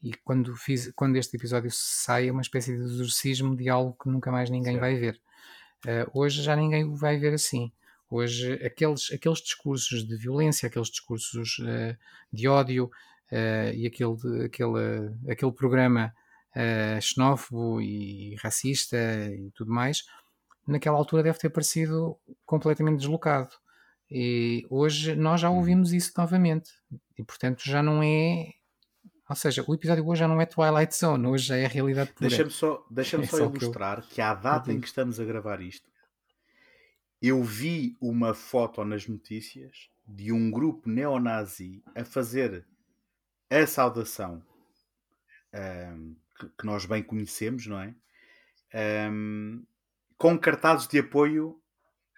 E 0.02 0.12
quando, 0.22 0.54
fiz, 0.54 0.92
quando 0.94 1.16
este 1.16 1.36
episódio 1.36 1.70
sai 1.72 2.28
é 2.28 2.32
uma 2.32 2.42
espécie 2.42 2.76
de 2.76 2.82
exorcismo 2.82 3.56
de 3.56 3.68
algo 3.70 3.96
que 4.00 4.10
nunca 4.10 4.30
mais 4.30 4.50
ninguém 4.50 4.74
certo. 4.74 4.80
vai 4.80 4.94
ver. 4.96 5.20
Hoje 6.12 6.42
já 6.42 6.54
ninguém 6.54 6.84
o 6.84 6.94
vai 6.94 7.18
ver 7.18 7.34
assim. 7.34 7.72
Hoje, 8.16 8.52
aqueles, 8.64 9.10
aqueles 9.12 9.40
discursos 9.40 10.06
de 10.06 10.16
violência, 10.16 10.68
aqueles 10.68 10.88
discursos 10.88 11.58
uh, 11.58 11.98
de 12.32 12.46
ódio 12.46 12.84
uh, 12.84 13.74
e 13.74 13.88
aquele, 13.88 14.44
aquele, 14.44 15.10
aquele 15.28 15.50
programa 15.50 16.14
uh, 16.54 17.02
xenófobo 17.02 17.80
e 17.80 18.36
racista 18.36 18.96
e 19.36 19.50
tudo 19.50 19.72
mais, 19.72 20.04
naquela 20.64 20.96
altura 20.96 21.24
deve 21.24 21.40
ter 21.40 21.50
parecido 21.50 22.16
completamente 22.46 23.00
deslocado. 23.00 23.50
E 24.08 24.64
hoje 24.70 25.16
nós 25.16 25.40
já 25.40 25.50
uhum. 25.50 25.56
ouvimos 25.56 25.92
isso 25.92 26.12
novamente. 26.16 26.70
E 27.18 27.24
portanto 27.24 27.64
já 27.64 27.82
não 27.82 28.00
é. 28.00 28.52
Ou 29.28 29.34
seja, 29.34 29.64
o 29.66 29.74
episódio 29.74 30.06
hoje 30.06 30.20
já 30.20 30.28
não 30.28 30.40
é 30.40 30.46
Twilight 30.46 30.96
Zone, 30.96 31.26
hoje 31.26 31.46
já 31.46 31.56
é 31.56 31.64
a 31.64 31.68
realidade 31.68 32.12
pura. 32.12 32.28
Deixa-me 32.28 32.50
só, 32.52 32.86
deixa 32.88 33.16
é 33.20 33.26
só 33.26 33.46
ilustrar 33.46 34.02
que, 34.02 34.06
eu... 34.06 34.14
que 34.14 34.20
à 34.20 34.34
data 34.34 34.72
em 34.72 34.78
que 34.78 34.86
estamos 34.86 35.18
a 35.18 35.24
gravar 35.24 35.60
isto, 35.60 35.90
eu 37.28 37.42
vi 37.42 37.96
uma 38.00 38.34
foto 38.34 38.84
nas 38.84 39.06
notícias 39.06 39.88
de 40.06 40.32
um 40.32 40.50
grupo 40.50 40.88
neonazi 40.88 41.82
a 41.94 42.04
fazer 42.04 42.66
a 43.50 43.66
saudação 43.66 44.42
um, 45.54 46.14
que, 46.58 46.66
nós 46.66 46.84
bem 46.84 47.02
conhecemos, 47.02 47.66
não 47.66 47.80
é? 47.80 47.94
Um, 49.10 49.64
com 50.18 50.38
cartazes 50.38 50.88
de 50.88 50.98
apoio 50.98 51.60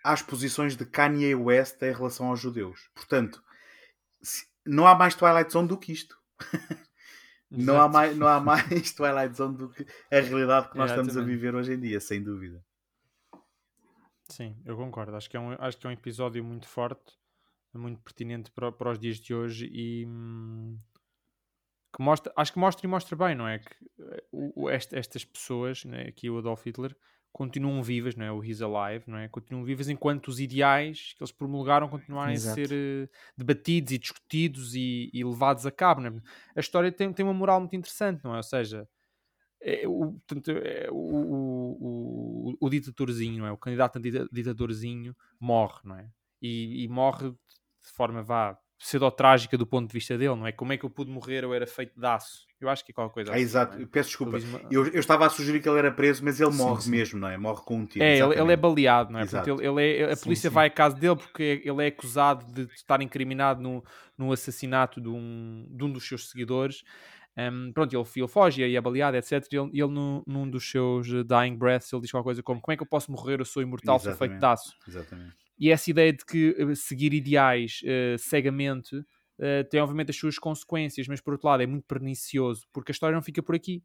às 0.03 0.23
posições 0.23 0.77
de 0.77 0.87
Kanye 0.87 1.35
West 1.35 1.83
em 1.83 1.93
relação 1.93 2.27
aos 2.27 2.41
judeus. 2.41 2.89
Portanto, 2.95 3.43
não 4.65 4.87
há 4.87 4.95
mais 4.95 5.15
Twilight 5.15 5.53
Zone 5.53 5.69
do 5.69 5.77
que 5.77 5.93
isto. 5.93 6.19
não, 7.51 7.81
há 7.81 7.89
mais, 7.89 8.17
não 8.17 8.27
há 8.27 8.41
mais 8.41 8.93
Twilight 8.93 9.37
Zone 9.37 9.57
do 9.57 9.69
que 9.69 9.87
a 10.11 10.21
realidade 10.21 10.71
que 10.71 10.79
nós 10.79 10.91
Exatamente. 10.91 11.11
estamos 11.11 11.17
a 11.17 11.23
viver 11.23 11.55
hoje 11.55 11.75
em 11.75 11.81
dia, 11.81 12.01
sem 12.01 12.23
dúvida. 12.23 12.65
Sim, 14.29 14.57
eu 14.65 14.77
concordo. 14.77 15.15
Acho 15.17 15.31
que 15.31 15.37
é 15.37 15.41
um, 15.41 15.53
acho 15.59 15.79
que 15.79 15.87
é 15.87 15.91
um 15.91 15.93
episódio 15.93 16.43
muito 16.45 16.67
forte, 16.67 17.17
muito 17.75 18.01
pertinente 18.01 18.51
para, 18.51 18.73
para 18.73 18.91
os 18.91 18.99
dias 18.99 19.19
de 19.19 19.35
hoje 19.35 19.69
e 19.73 20.05
hum, 20.07 20.79
que 21.95 22.03
mostra, 22.03 22.33
acho 22.37 22.53
que 22.53 22.59
mostra 22.59 22.87
e 22.87 22.91
mostra 22.91 23.17
bem, 23.17 23.35
não 23.35 23.49
é? 23.49 23.59
Que 23.59 23.75
eh, 24.01 24.25
o, 24.33 24.69
estas 24.71 25.25
pessoas, 25.25 25.85
né, 25.85 26.03
aqui 26.09 26.29
o 26.29 26.39
Adolf 26.39 26.65
Hitler, 26.67 26.95
continuam 27.33 27.83
vivas, 27.83 28.17
não 28.17 28.25
é? 28.25 28.33
O 28.33 28.43
He's 28.43 28.63
Alive, 28.63 29.05
não 29.07 29.19
é? 29.19 29.29
Continuam 29.29 29.65
vivas 29.65 29.89
enquanto 29.89 30.29
os 30.29 30.41
ideais 30.41 31.15
que 31.17 31.23
eles 31.23 31.33
promulgaram 31.33 31.89
continuarem 31.89 32.35
Exato. 32.35 32.61
a 32.61 32.67
ser 32.67 32.73
uh, 32.73 33.11
debatidos 33.37 33.93
e 33.93 33.99
discutidos 33.99 34.75
e, 34.75 35.11
e, 35.13 35.23
levados 35.23 35.67
a 35.67 35.71
cabo, 35.71 36.01
não 36.01 36.19
é? 36.19 36.23
A 36.57 36.61
história 36.61 36.91
tem, 36.91 37.13
tem 37.13 37.25
uma 37.25 37.35
moral 37.35 37.61
muito 37.61 37.77
interessante, 37.77 38.25
não 38.25 38.35
é? 38.35 38.39
Ou 38.39 38.43
seja, 38.43 38.89
é, 39.61 39.87
o, 39.87 40.13
portanto, 40.27 40.51
é, 40.51 40.89
o, 40.91 40.97
o, 40.97 42.57
o, 42.61 42.67
o 42.67 42.71
ditadorzinho, 42.71 43.39
não 43.39 43.47
é? 43.47 43.53
O 43.53 43.57
candidato 43.57 43.99
a 43.99 44.01
ditadorzinho 44.33 45.15
morre, 45.41 45.81
não 45.85 45.97
é? 45.97 46.09
E, 46.41 46.85
e 46.85 46.89
morre 46.89 47.31
de 47.31 47.93
forma, 47.93 48.23
vá, 48.23 48.59
pseudo-trágica 48.79 49.57
do 49.57 49.67
ponto 49.67 49.89
de 49.89 49.93
vista 49.93 50.19
dele, 50.19 50.35
não 50.37 50.47
é? 50.47 50.53
Como 50.53 50.73
é 50.73 50.77
que 50.77 50.85
eu 50.85 50.91
pude 50.91 51.11
morrer? 51.11 51.45
Eu 51.45 51.55
era 51.55 51.67
feito 51.67 51.99
de 51.99 52.07
aço. 52.07 52.47
Eu 52.61 52.69
acho 52.69 52.85
que 52.85 52.93
é 52.93 52.95
qualquer 52.95 53.15
coisa. 53.15 53.33
Ah, 53.33 53.41
exato. 53.41 53.81
É? 53.81 53.87
Peço 53.87 54.11
desculpa. 54.11 54.39
Uma... 54.39 54.61
Eu, 54.71 54.87
eu 54.87 55.01
estava 55.01 55.27
a 55.27 55.31
sugerir 55.31 55.61
que 55.61 55.69
ele 55.69 55.79
era 55.79 55.91
preso, 55.91 56.25
mas 56.25 56.41
ele 56.41 56.55
morre 56.55 56.83
sim, 56.83 56.91
mesmo, 56.91 57.19
não 57.19 57.29
é? 57.29 57.37
Morre 57.37 57.63
com 57.65 57.79
um 57.79 57.87
tiro. 57.87 58.05
É, 58.05 58.19
ele, 58.19 58.39
ele, 58.39 58.53
é 58.53 58.57
baleado, 58.57 59.13
não 59.13 59.21
é? 59.21 59.27
Portanto, 59.27 59.61
ele, 59.61 59.67
ele 59.67 59.99
é, 59.99 60.13
a 60.13 60.17
polícia 60.17 60.49
sim, 60.49 60.55
vai 60.55 60.69
à 60.69 60.71
casa 60.71 60.97
dele 60.97 61.17
porque 61.17 61.63
ele 61.65 61.85
é 61.85 61.89
acusado 61.89 62.51
de 62.53 62.63
estar 62.73 63.01
incriminado 63.03 63.63
no, 63.63 63.85
no 64.17 64.33
assassinato 64.33 65.01
de 65.01 65.09
um, 65.09 65.67
de 65.71 65.85
um 65.85 65.93
dos 65.93 66.07
seus 66.07 66.31
seguidores. 66.31 66.83
Um, 67.39 67.71
pronto, 67.73 67.95
ele, 67.95 68.05
ele 68.17 68.29
foge 68.29 68.65
e 68.65 68.77
é 68.77 68.81
baleado, 68.81 69.17
etc. 69.17 69.33
E 69.53 69.57
ele, 69.57 69.71
ele 69.75 69.89
num, 69.89 70.23
num, 70.27 70.49
dos 70.49 70.69
seus 70.71 71.07
eh, 71.09 71.23
dying 71.23 71.57
breaths, 71.57 71.93
ele 71.93 72.01
diz 72.01 72.11
qualquer 72.11 72.25
coisa 72.25 72.43
como: 72.43 72.61
Como 72.61 72.73
é 72.73 72.77
que 72.77 72.83
eu 72.83 72.87
posso 72.87 73.13
morrer? 73.13 73.41
Eu 73.41 73.45
sou 73.45 73.63
imortal, 73.63 73.97
Exatamente. 73.97 74.19
sou 74.19 74.27
feito 74.27 74.41
de 74.41 74.47
aço. 74.47 74.75
Exatamente. 74.89 75.37
E 75.59 75.71
essa 75.71 75.91
ideia 75.91 76.13
de 76.13 76.25
que 76.25 76.51
uh, 76.63 76.77
seguir 76.77 77.13
ideais 77.15 77.81
uh, 77.83 78.19
cegamente 78.19 78.97
uh, 78.97 79.65
tem, 79.71 79.81
obviamente, 79.81 80.11
as 80.11 80.17
suas 80.17 80.39
consequências, 80.39 81.07
mas 81.09 81.21
por 81.21 81.35
outro 81.35 81.49
lado 81.49 81.63
é 81.63 81.67
muito 81.67 81.85
pernicioso 81.87 82.67
porque 82.73 82.91
a 82.91 82.95
história 82.95 83.15
não 83.15 83.23
fica 83.23 83.43
por 83.43 83.55
aqui. 83.55 83.83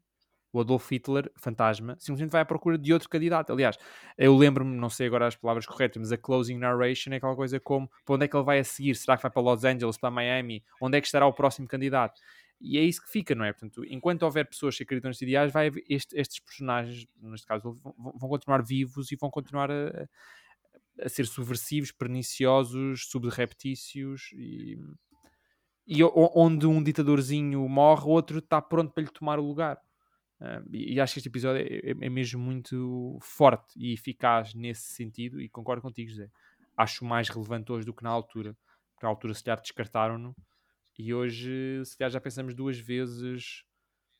O 0.54 0.60
Adolf 0.60 0.90
Hitler, 0.90 1.32
fantasma, 1.34 1.96
simplesmente 1.98 2.30
vai 2.30 2.42
à 2.42 2.44
procura 2.44 2.76
de 2.76 2.92
outro 2.92 3.08
candidato. 3.08 3.50
Aliás, 3.50 3.78
eu 4.18 4.36
lembro-me, 4.36 4.76
não 4.76 4.90
sei 4.90 5.06
agora 5.06 5.26
as 5.26 5.34
palavras 5.34 5.64
corretas, 5.64 5.98
mas 5.98 6.12
a 6.12 6.18
closing 6.18 6.58
narration 6.58 7.10
é 7.12 7.16
aquela 7.16 7.34
coisa 7.34 7.58
como 7.58 7.90
para 8.04 8.16
onde 8.16 8.24
é 8.26 8.28
que 8.28 8.36
ele 8.36 8.44
vai 8.44 8.58
a 8.58 8.64
seguir? 8.64 8.94
Será 8.94 9.16
que 9.16 9.22
vai 9.22 9.32
para 9.32 9.40
Los 9.40 9.64
Angeles, 9.64 9.96
para 9.96 10.10
Miami? 10.10 10.62
Onde 10.78 10.98
é 10.98 11.00
que 11.00 11.06
estará 11.06 11.26
o 11.26 11.32
próximo 11.32 11.66
candidato? 11.66 12.20
E 12.60 12.78
é 12.78 12.82
isso 12.82 13.02
que 13.02 13.10
fica, 13.10 13.34
não 13.34 13.44
é? 13.44 13.52
Portanto, 13.52 13.84
enquanto 13.84 14.22
houver 14.22 14.46
pessoas 14.46 14.76
que 14.76 14.84
acreditam 14.84 15.08
nestes 15.08 15.26
ideais, 15.26 15.52
vai 15.52 15.70
este, 15.88 16.16
estes 16.18 16.38
personagens, 16.40 17.06
neste 17.20 17.46
caso, 17.46 17.78
vão, 17.82 17.94
vão, 17.96 18.28
continuar 18.28 18.62
vivos 18.62 19.10
e 19.10 19.16
vão 19.16 19.30
continuar 19.30 19.70
a, 19.70 20.08
a 21.00 21.08
ser 21.08 21.26
subversivos, 21.26 21.90
perniciosos, 21.90 23.08
subreptícios 23.08 24.30
e, 24.32 24.78
e 25.86 26.04
onde 26.04 26.66
um 26.66 26.82
ditadorzinho 26.82 27.68
morre, 27.68 28.04
outro 28.06 28.38
está 28.38 28.62
pronto 28.62 28.92
para 28.92 29.02
lhe 29.02 29.10
tomar 29.10 29.38
o 29.38 29.46
lugar. 29.46 29.80
E, 30.72 31.00
acho 31.00 31.14
que 31.14 31.18
este 31.20 31.28
episódio 31.28 31.62
é, 31.62 31.90
é, 31.90 32.06
é, 32.06 32.10
mesmo 32.10 32.40
muito 32.40 33.18
forte 33.22 33.74
e 33.76 33.92
eficaz 33.92 34.54
nesse 34.54 34.88
sentido, 34.94 35.40
e 35.40 35.48
concordo 35.48 35.82
contigo, 35.82 36.10
José. 36.10 36.28
Acho 36.76 37.04
mais 37.04 37.28
relevante 37.28 37.70
hoje 37.70 37.86
do 37.86 37.94
que 37.94 38.02
na 38.02 38.10
altura, 38.10 38.56
porque 38.92 39.06
na 39.06 39.10
altura 39.10 39.34
se 39.34 39.44
calhar 39.44 39.60
descartaram-no, 39.60 40.34
e 40.98 41.12
hoje 41.12 41.82
se 41.84 41.96
calhar 41.96 42.10
já 42.10 42.20
pensamos 42.20 42.54
duas 42.54 42.78
vezes 42.78 43.64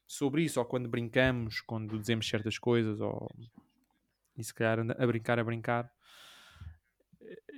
sobre 0.06 0.42
isso, 0.42 0.58
ou 0.60 0.66
quando 0.66 0.88
brincamos, 0.88 1.60
quando 1.60 1.98
dizemos 1.98 2.28
certas 2.28 2.58
coisas, 2.58 3.00
ou 3.00 3.28
e 4.36 4.42
se 4.42 4.52
calhar 4.54 4.78
a 4.80 5.06
brincar, 5.06 5.38
a 5.38 5.44
brincar, 5.44 5.90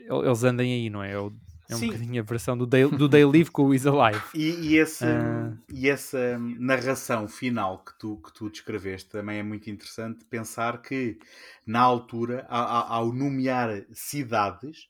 eles 0.06 0.44
andem 0.44 0.72
aí, 0.72 0.90
não 0.90 1.02
é? 1.02 1.12
É, 1.12 1.14
é 1.14 1.74
um 1.74 1.78
Sim. 1.78 1.86
bocadinho 1.86 2.20
a 2.20 2.24
versão 2.24 2.58
do 2.58 2.66
Day, 2.66 2.86
do 2.86 3.08
Day 3.08 3.24
Live 3.24 3.50
com 3.50 3.64
o 3.64 3.74
Is 3.74 3.86
Alive. 3.86 4.22
E, 4.34 4.50
e, 4.68 4.76
esse, 4.76 5.04
uh... 5.04 5.58
e 5.72 5.88
essa 5.88 6.38
narração 6.38 7.26
final 7.26 7.82
que 7.82 7.98
tu, 7.98 8.18
que 8.18 8.32
tu 8.34 8.50
descreveste 8.50 9.08
também 9.08 9.38
é 9.38 9.42
muito 9.42 9.70
interessante 9.70 10.24
pensar 10.26 10.82
que 10.82 11.18
na 11.66 11.80
altura, 11.80 12.46
ao, 12.48 12.92
ao 12.92 13.12
nomear 13.12 13.84
cidades, 13.92 14.88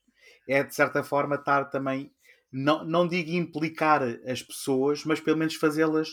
é 0.48 0.62
de 0.62 0.74
certa 0.74 1.04
forma 1.04 1.36
estar 1.36 1.66
também, 1.66 2.10
não, 2.54 2.84
não 2.84 3.08
digo 3.08 3.32
implicar 3.32 4.02
as 4.26 4.42
pessoas, 4.42 5.04
mas 5.04 5.20
pelo 5.20 5.36
menos 5.36 5.56
fazê-las 5.56 6.08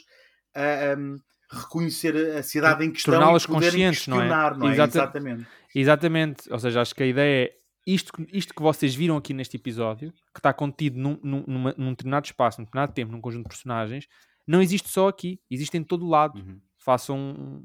ah, 0.56 0.95
reconhecer 1.52 2.16
a 2.38 2.42
cidade 2.42 2.84
em 2.84 2.92
questão 2.92 3.14
torná-las 3.14 3.45
conscientes, 3.45 4.08
não 4.08 4.22
é? 4.22 4.28
Não 4.58 4.70
é? 4.70 4.72
Exatamente. 4.72 5.48
Exatamente. 5.76 6.52
Ou 6.52 6.60
seja, 6.60 6.82
acho 6.82 6.95
que 6.95 7.03
a 7.03 7.06
ideia 7.06 7.45
é 7.45 7.61
isto, 7.86 8.11
isto 8.32 8.53
que 8.53 8.61
vocês 8.61 8.95
viram 8.95 9.18
aqui 9.18 9.34
neste 9.34 9.58
episódio, 9.58 10.11
que 10.34 10.40
está 10.40 10.53
contido 10.53 10.98
num, 11.00 11.20
num, 11.22 11.44
numa, 11.48 11.76
num 11.78 11.92
determinado 11.92 12.26
espaço, 12.26 12.60
num 12.60 12.66
determinado 12.66 12.94
tempo, 12.94 13.11
num 13.11 13.22
conjunto 13.22 13.44
de 13.44 13.50
personagens, 13.50 14.08
não 14.48 14.61
existe 14.61 14.90
só 14.90 15.08
aqui, 15.08 15.40
existe 15.50 15.78
em 15.78 15.84
todo 15.84 16.06
o 16.06 16.10
lado. 16.10 16.40
Uhum. 16.40 16.60
Façam 16.78 17.18
um, 17.18 17.64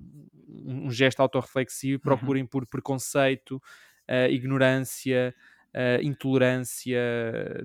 um, 0.48 0.86
um 0.86 0.90
gesto 0.90 1.20
autorreflexivo, 1.20 1.98
uhum. 1.98 2.16
procurem 2.16 2.42
uhum. 2.42 2.48
por 2.48 2.66
preconceito, 2.66 3.56
uh, 3.56 4.30
ignorância, 4.30 5.34
uh, 5.76 6.02
intolerância, 6.02 6.98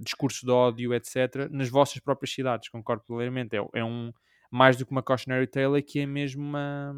discurso 0.03 0.45
de 0.45 0.51
ódio, 0.51 0.93
etc., 0.93 1.49
nas 1.49 1.69
vossas 1.69 1.99
próprias 1.99 2.33
cidades. 2.33 2.69
Concordo 2.69 3.03
plenamente. 3.05 3.55
É, 3.55 3.65
é 3.73 3.83
um 3.83 4.11
mais 4.51 4.75
do 4.75 4.85
que 4.85 4.91
uma 4.91 5.01
cautionary 5.01 5.47
tale, 5.47 5.79
é 5.79 5.81
que 5.81 5.99
é 6.01 6.05
mesmo 6.05 6.43
uma 6.43 6.93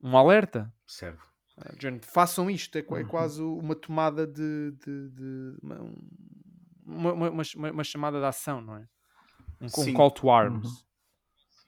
um 0.00 0.16
alerta. 0.16 0.72
Certo. 0.86 1.22
Uh, 1.58 2.00
façam 2.02 2.50
isto, 2.50 2.76
é, 2.76 2.80
é 2.80 2.84
uhum. 2.84 3.06
quase 3.06 3.42
uma 3.42 3.74
tomada 3.74 4.26
de, 4.26 4.72
de, 4.84 5.10
de 5.10 5.56
uma, 5.62 7.12
uma, 7.12 7.30
uma, 7.30 7.42
uma, 7.70 7.84
chamada 7.84 8.18
de 8.18 8.24
ação, 8.24 8.60
não 8.60 8.76
é? 8.76 8.88
Um, 9.60 9.66
um 9.66 9.92
call 9.92 10.10
to 10.10 10.30
arms. 10.30 10.66
Uhum. 10.66 10.76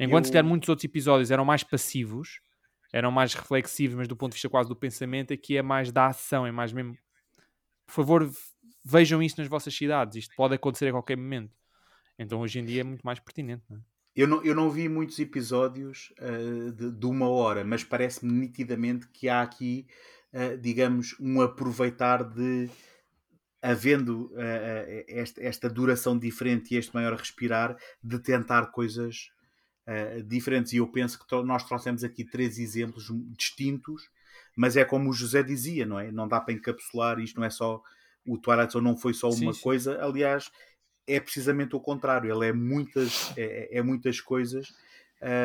Enquanto 0.01 0.25
Eu... 0.25 0.27
se 0.27 0.33
calhar 0.33 0.45
muitos 0.45 0.69
outros 0.69 0.85
episódios 0.85 1.31
eram 1.31 1.45
mais 1.45 1.63
passivos, 1.63 2.41
eram 2.93 3.11
mais 3.11 3.35
reflexivos, 3.35 3.97
mas 3.97 4.09
do 4.09 4.17
ponto 4.17 4.31
de 4.31 4.37
vista 4.37 4.49
quase 4.49 4.69
do 4.69 4.75
pensamento, 4.75 5.33
aqui 5.33 5.57
é 5.57 5.63
mais 5.63 5.93
da 5.93 6.07
ação, 6.07 6.47
é 6.47 6.51
mais 6.51 6.73
mesmo. 6.73 6.97
Por 7.87 7.93
favor, 7.93 8.31
vejam 8.85 9.23
isso 9.23 9.37
nas 9.39 9.49
vossas 9.49 9.75
cidades, 9.75 10.17
isto 10.17 10.35
pode 10.37 10.55
acontecer 10.55 10.89
a 10.89 10.93
qualquer 10.93 11.17
momento. 11.17 11.53
Então 12.19 12.41
hoje 12.41 12.59
em 12.59 12.65
dia 12.65 12.81
é 12.81 12.85
muito 12.85 13.03
mais 13.03 13.19
pertinente. 13.19 13.65
Não 13.69 13.79
é? 13.79 13.81
Eu 14.15 14.29
não, 14.29 14.43
eu 14.45 14.55
não 14.55 14.71
vi 14.71 14.89
muitos 14.89 15.19
episódios 15.19 16.15
uh, 16.21 16.71
de, 16.73 16.93
de, 16.93 17.07
uma 17.07 17.29
hora, 17.29 17.65
mas 17.65 17.83
parece-me 17.83 18.33
nitidamente 18.33 19.09
que 19.09 19.29
há 19.29 19.43
aqui, 19.43 19.89
uh, 20.33 20.57
digamos, 20.57 21.17
um 21.19 21.41
aproveitar 21.41 22.23
de, 22.23 22.71
havendo 23.61 24.27
uh, 24.27 25.05
esta, 25.09 25.43
esta, 25.43 25.69
duração 25.69 26.17
diferente 26.17 26.73
e 26.73 26.79
este 26.79 26.95
maior 26.95 27.15
respirar, 27.15 27.77
de 28.03 28.19
tentar 28.21 28.67
coisas 28.67 29.31
diferentes. 30.27 30.73
E 30.73 30.79
eu 30.79 30.87
penso 30.91 31.19
que 31.19 31.43
nós 31.43 31.63
trouxemos 31.65 32.03
aqui 32.03 32.25
três 32.25 32.59
exemplos 32.59 33.05
distintos, 33.37 34.09
mas 34.57 34.77
é 34.77 34.85
como 34.85 35.11
o 35.11 35.13
José 35.13 35.43
dizia, 35.43 35.85
não 35.85 35.99
é? 35.99 36.11
Não 36.13 36.29
dá 36.29 36.41
para 36.41 36.55
encapsular, 36.55 37.19
isto 37.19 37.39
não 37.39 37.47
é 37.47 37.51
só. 37.51 37.83
O 38.27 38.39
Twilight 38.39 38.73
Zone 38.73 38.85
não 38.85 38.97
foi 38.97 39.13
só 39.13 39.29
uma 39.31 39.53
sim, 39.53 39.61
coisa, 39.61 40.03
aliás, 40.03 40.51
é 41.07 41.21
precisamente 41.21 41.77
o 41.77 41.81
contrário. 41.81 42.35
Ele 42.35 42.49
é 42.49 42.53
muitas, 42.53 43.33
é, 43.37 43.79
é 43.79 43.83
muitas 43.83 44.21
coisas 44.21 44.73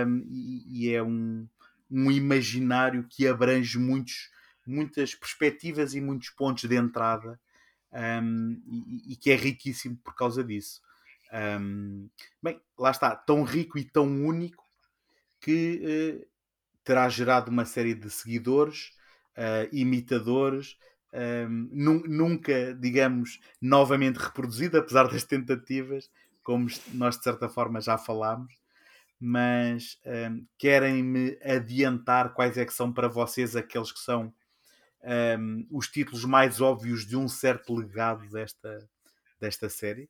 um, 0.07 0.25
e, 0.29 0.85
e, 0.85 0.93
é 0.93 1.03
um, 1.03 1.47
um 1.89 2.11
imaginário 2.11 3.05
que 3.09 3.27
abrange 3.27 3.77
muitos, 3.77 4.29
muitas 4.65 5.15
perspectivas 5.15 5.93
e 5.93 6.01
muitos 6.01 6.29
pontos 6.29 6.63
de 6.69 6.75
entrada 6.75 7.39
um, 8.21 8.61
e, 8.65 9.13
e, 9.13 9.15
que 9.15 9.31
é 9.31 9.35
riquíssimo 9.35 9.97
por 10.03 10.15
causa 10.15 10.43
disso. 10.43 10.81
Um, 11.31 12.09
bem, 12.41 12.59
lá 12.77 12.91
está, 12.91 13.15
tão 13.15 13.43
rico 13.43 13.77
e 13.77 13.83
tão 13.83 14.05
único 14.25 14.67
que 15.39 16.21
uh, 16.23 16.27
terá 16.83 17.07
gerado 17.07 17.51
uma 17.51 17.65
série 17.65 17.93
de 17.93 18.09
seguidores, 18.09 18.91
uh, 19.39 19.69
imitadores, 19.71 20.77
um, 21.13 21.69
nunca, 22.07 22.73
digamos, 22.75 23.39
novamente 23.61 24.17
reproduzido, 24.17 24.77
apesar 24.77 25.07
das 25.07 25.23
tentativas, 25.23 26.09
como 26.43 26.67
nós 26.93 27.17
de 27.17 27.23
certa 27.23 27.49
forma 27.49 27.81
já 27.81 27.97
falámos. 27.97 28.53
Mas 29.19 29.99
um, 30.05 30.45
querem-me 30.57 31.37
adiantar 31.43 32.33
quais 32.33 32.57
é 32.57 32.65
que 32.65 32.73
são 32.73 32.91
para 32.93 33.07
vocês 33.07 33.55
aqueles 33.55 33.91
que 33.91 33.99
são 33.99 34.33
um, 35.39 35.67
os 35.71 35.87
títulos 35.87 36.23
mais 36.25 36.61
óbvios 36.61 37.05
de 37.05 37.17
um 37.17 37.27
certo 37.27 37.75
legado 37.75 38.29
desta, 38.29 38.89
desta 39.39 39.69
série? 39.69 40.09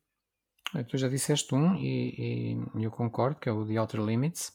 Tu 0.88 0.96
já 0.96 1.08
disseste 1.08 1.52
um 1.54 1.74
e, 1.74 2.54
e, 2.76 2.84
eu 2.84 2.90
concordo, 2.92 3.40
que 3.40 3.48
é 3.48 3.52
o 3.52 3.66
The 3.66 3.80
Outer 3.80 4.00
Limits, 4.00 4.52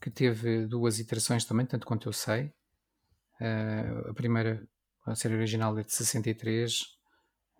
que 0.00 0.10
teve 0.10 0.66
duas 0.66 0.98
iterações 0.98 1.44
também, 1.44 1.66
tanto 1.66 1.86
quanto 1.86 2.08
eu 2.08 2.12
sei. 2.12 2.50
Uh, 3.40 4.10
a 4.10 4.14
primeira 4.14 4.62
a 5.06 5.14
série 5.14 5.34
original 5.34 5.76
é 5.78 5.82
de 5.82 5.92
63, 5.92 6.80
uh, 6.82 6.86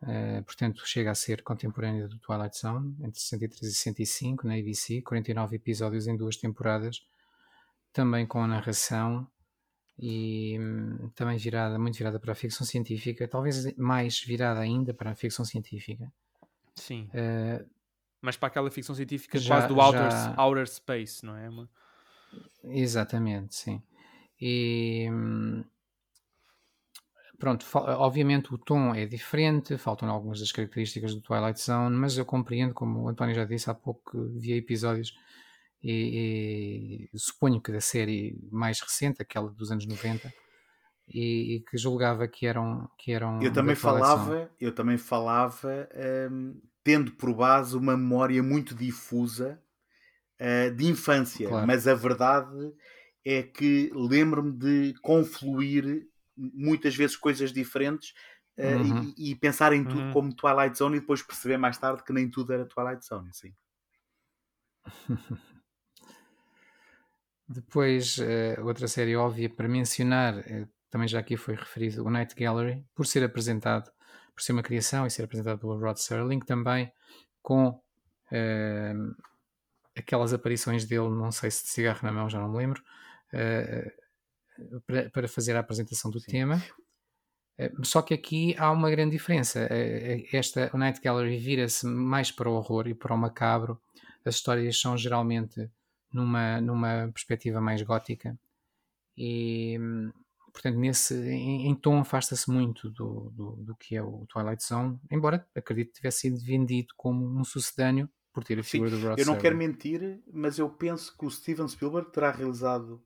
eh, 0.02 0.42
portanto 0.42 0.86
chega 0.86 1.10
a 1.10 1.14
ser 1.14 1.42
contemporânea 1.42 2.06
do 2.06 2.18
Twilight 2.18 2.58
Zone, 2.58 2.96
entre 3.00 3.18
63 3.18 3.72
e 3.72 3.74
65 3.74 4.46
na 4.46 4.54
ABC, 4.54 5.00
49 5.02 5.56
episódios 5.56 6.06
em 6.06 6.16
duas 6.16 6.36
temporadas, 6.36 7.02
também 7.92 8.26
com 8.26 8.42
a 8.42 8.46
narração 8.46 9.26
e 9.98 10.58
hum, 10.60 11.10
também 11.14 11.36
virada, 11.36 11.78
muito 11.78 11.96
virada 11.96 12.20
para 12.20 12.32
a 12.32 12.34
ficção 12.34 12.66
científica, 12.66 13.26
talvez 13.26 13.74
mais 13.76 14.20
virada 14.20 14.60
ainda 14.60 14.94
para 14.94 15.10
a 15.10 15.14
ficção 15.14 15.44
científica. 15.44 16.12
Sim. 16.74 17.10
Uh, 17.14 17.68
mas 18.20 18.36
para 18.36 18.48
aquela 18.48 18.70
ficção 18.70 18.94
científica 18.94 19.38
já, 19.38 19.56
quase 19.56 19.68
do 19.68 19.80
outer, 19.80 20.10
já... 20.10 20.34
outer 20.38 20.68
space, 20.68 21.24
não 21.24 21.36
é? 21.36 21.50
Exatamente, 22.64 23.54
sim. 23.54 23.82
E, 24.40 25.08
hum, 25.10 25.64
pronto, 27.38 27.66
obviamente 27.74 28.54
o 28.54 28.58
tom 28.58 28.94
é 28.94 29.06
diferente, 29.06 29.76
faltam 29.76 30.08
algumas 30.08 30.40
das 30.40 30.52
características 30.52 31.14
do 31.14 31.20
Twilight 31.20 31.60
Zone, 31.60 31.96
mas 31.96 32.16
eu 32.16 32.24
compreendo, 32.24 32.72
como 32.72 33.00
o 33.00 33.08
António 33.08 33.34
já 33.34 33.44
disse 33.44 33.70
há 33.70 33.74
pouco, 33.74 34.10
que 34.10 34.38
via 34.38 34.56
episódios 34.56 35.14
e, 35.82 37.08
e 37.12 37.18
suponho 37.18 37.60
que 37.60 37.72
da 37.72 37.80
série 37.80 38.38
mais 38.50 38.80
recente, 38.80 39.22
aquela 39.22 39.50
dos 39.50 39.70
anos 39.70 39.86
90, 39.86 40.32
e, 41.12 41.56
e 41.56 41.60
que 41.60 41.76
julgava 41.76 42.28
que 42.28 42.46
eram 42.46 42.88
que 42.96 43.12
eram 43.12 43.42
eu 43.42 43.52
também 43.52 43.74
falava 43.74 44.50
eu 44.60 44.72
também 44.72 44.96
falava 44.96 45.88
um, 46.30 46.60
tendo 46.84 47.12
por 47.12 47.34
base 47.34 47.76
uma 47.76 47.96
memória 47.96 48.40
muito 48.42 48.74
difusa 48.74 49.60
uh, 50.40 50.72
de 50.72 50.86
infância 50.86 51.48
claro. 51.48 51.66
mas 51.66 51.88
a 51.88 51.94
verdade 51.94 52.72
é 53.24 53.42
que 53.42 53.90
lembro-me 53.94 54.52
de 54.52 54.94
confluir 55.00 56.06
muitas 56.36 56.96
vezes 56.96 57.16
coisas 57.16 57.52
diferentes 57.52 58.14
uh, 58.58 58.62
uhum. 58.62 59.14
e, 59.16 59.32
e, 59.32 59.34
pensar 59.34 59.72
em 59.72 59.84
tudo 59.84 60.00
uhum. 60.00 60.12
como 60.12 60.34
Twilight 60.34 60.76
Zone 60.76 60.96
e 60.96 61.00
depois 61.00 61.22
perceber 61.22 61.58
mais 61.58 61.78
tarde 61.78 62.02
que 62.02 62.12
nem 62.12 62.28
tudo 62.30 62.52
era 62.52 62.66
Twilight 62.66 63.04
Zone, 63.04 63.32
sim. 63.32 63.54
depois, 67.48 68.16
uh, 68.18 68.64
outra 68.64 68.88
série 68.88 69.16
óbvia 69.16 69.50
para 69.50 69.68
mencionar, 69.68 70.38
uh, 70.38 70.68
também 70.88 71.06
já 71.06 71.20
aqui 71.20 71.36
foi 71.36 71.54
referido, 71.54 72.04
o 72.04 72.10
Night 72.10 72.34
Gallery, 72.34 72.82
por 72.94 73.06
ser 73.06 73.22
apresentado, 73.22 73.90
por 74.34 74.42
ser 74.42 74.52
uma 74.52 74.62
criação 74.62 75.06
e 75.06 75.10
ser 75.10 75.24
apresentado 75.24 75.58
pelo 75.58 75.78
Rod 75.78 75.98
Serling, 75.98 76.40
também 76.40 76.90
com 77.42 77.80
aquelas 79.96 80.32
aparições 80.32 80.84
dele, 80.84 81.08
não 81.10 81.32
sei 81.32 81.50
se 81.50 81.64
de 81.64 81.70
cigarro 81.70 81.98
na 82.02 82.12
mão, 82.12 82.30
já 82.30 82.38
não 82.38 82.48
me 82.48 82.58
lembro, 82.58 82.80
uh, 83.34 84.80
para, 84.86 85.10
para 85.10 85.28
fazer 85.28 85.56
a 85.56 85.60
apresentação 85.60 86.10
do 86.10 86.20
Sim. 86.20 86.30
tema. 86.30 86.62
Eh, 87.60 87.70
só 87.82 88.00
que 88.00 88.14
aqui 88.14 88.56
há 88.58 88.70
uma 88.70 88.90
grande 88.90 89.12
diferença. 89.12 89.60
Eh, 89.70 90.26
eh, 90.32 90.36
esta 90.36 90.70
o 90.72 90.78
Night 90.78 91.00
Gallery 91.00 91.36
vira-se 91.36 91.86
mais 91.86 92.32
para 92.32 92.48
o 92.48 92.54
horror 92.54 92.88
e 92.88 92.94
para 92.94 93.14
o 93.14 93.18
macabro. 93.18 93.78
As 94.24 94.36
histórias 94.36 94.80
são 94.80 94.96
geralmente 94.96 95.70
numa, 96.10 96.60
numa 96.60 97.10
perspectiva 97.12 97.60
mais 97.60 97.82
gótica. 97.82 98.38
E, 99.16 99.78
portanto, 100.52 100.78
nesse, 100.78 101.14
em, 101.14 101.66
em 101.68 101.74
tom 101.74 102.00
afasta-se 102.00 102.50
muito 102.50 102.88
do, 102.90 103.30
do, 103.30 103.56
do, 103.56 103.76
que 103.76 103.94
é 103.94 104.02
o 104.02 104.24
Twilight 104.26 104.64
Zone, 104.64 104.98
embora 105.10 105.46
acredito 105.54 105.88
que 105.88 105.96
tivesse 105.96 106.20
sido 106.20 106.38
vendido 106.42 106.94
como 106.96 107.26
um 107.38 107.44
sucedâneo 107.44 108.08
por 108.32 108.44
ter 108.44 108.58
a 108.58 108.62
Sim, 108.62 108.70
figura 108.70 108.90
do 108.90 109.00
Rod 109.00 109.18
eu 109.18 109.26
não 109.26 109.36
quero 109.36 109.56
mentir, 109.56 110.22
mas 110.32 110.58
eu 110.58 110.70
penso 110.70 111.16
que 111.18 111.26
o 111.26 111.30
Steven 111.30 111.68
Spielberg 111.68 112.10
terá 112.12 112.30
realizado 112.30 113.02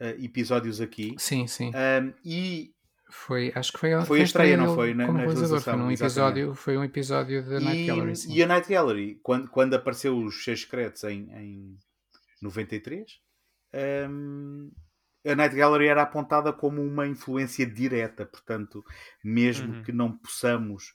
uh, 0.00 0.24
episódios 0.24 0.80
aqui 0.80 1.14
Sim, 1.18 1.46
sim. 1.46 1.70
um, 1.70 2.12
e 2.24 2.72
Foi, 3.10 3.50
acho 3.54 3.72
que 3.72 3.78
foi, 3.78 3.92
a- 3.94 4.04
Foi 4.04 4.20
a 4.20 4.24
estreia, 4.24 4.56
não 4.56 4.74
foi, 4.74 4.92
na- 4.94 5.06
como 5.06 5.18
na 5.18 5.24
realizador. 5.24 5.48
Foi 5.60 5.72
exatamente. 5.72 6.02
episódio, 6.02 6.54
foi 6.54 6.76
um 6.76 6.84
episódio 6.84 7.42
da 7.48 7.58
Night 7.60 7.82
e, 7.82 7.86
Gallery. 7.86 8.16
Sim. 8.16 8.32
e 8.34 8.42
a 8.42 8.46
Night 8.46 8.68
Gallery, 8.68 9.18
quando, 9.22 9.48
quando 9.48 9.74
apareceu 9.74 10.16
os 10.18 10.44
Seis 10.44 10.60
Secretos 10.62 11.04
em, 11.04 11.30
em 11.32 11.78
93, 12.42 13.10
hum, 14.10 14.70
a 15.26 15.34
Night 15.34 15.54
Gallery 15.56 15.88
era 15.88 16.02
apontada 16.02 16.52
como 16.52 16.80
uma 16.82 17.06
influência 17.06 17.66
direta, 17.66 18.24
portanto, 18.26 18.84
mesmo 19.24 19.74
Uhum. 19.74 19.82
que 19.82 19.92
não 19.92 20.16
possamos 20.16 20.94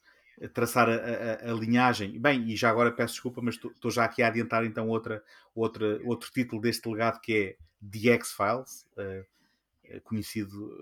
traçar 0.54 0.90
a, 0.90 0.94
a- 0.94 1.52
a 1.52 1.54
linhagem. 1.54 2.20
Bem, 2.20 2.50
e 2.50 2.56
já 2.56 2.70
agora 2.70 2.92
peço 2.92 3.14
desculpa, 3.14 3.42
mas 3.42 3.56
estou 3.56 3.92
já 3.92 4.06
aqui 4.06 4.22
a 4.24 4.28
adiantar 4.28 4.66
então 4.66 4.88
outra, 4.88 5.22
outra, 5.54 6.00
outro 6.06 6.32
título 6.32 6.62
deste 6.62 6.88
legado 6.90 7.20
que 7.22 7.34
é 7.36 7.56
The 7.92 8.14
X-Files, 8.14 8.88
eh, 8.98 10.00
conhecido 10.04 10.78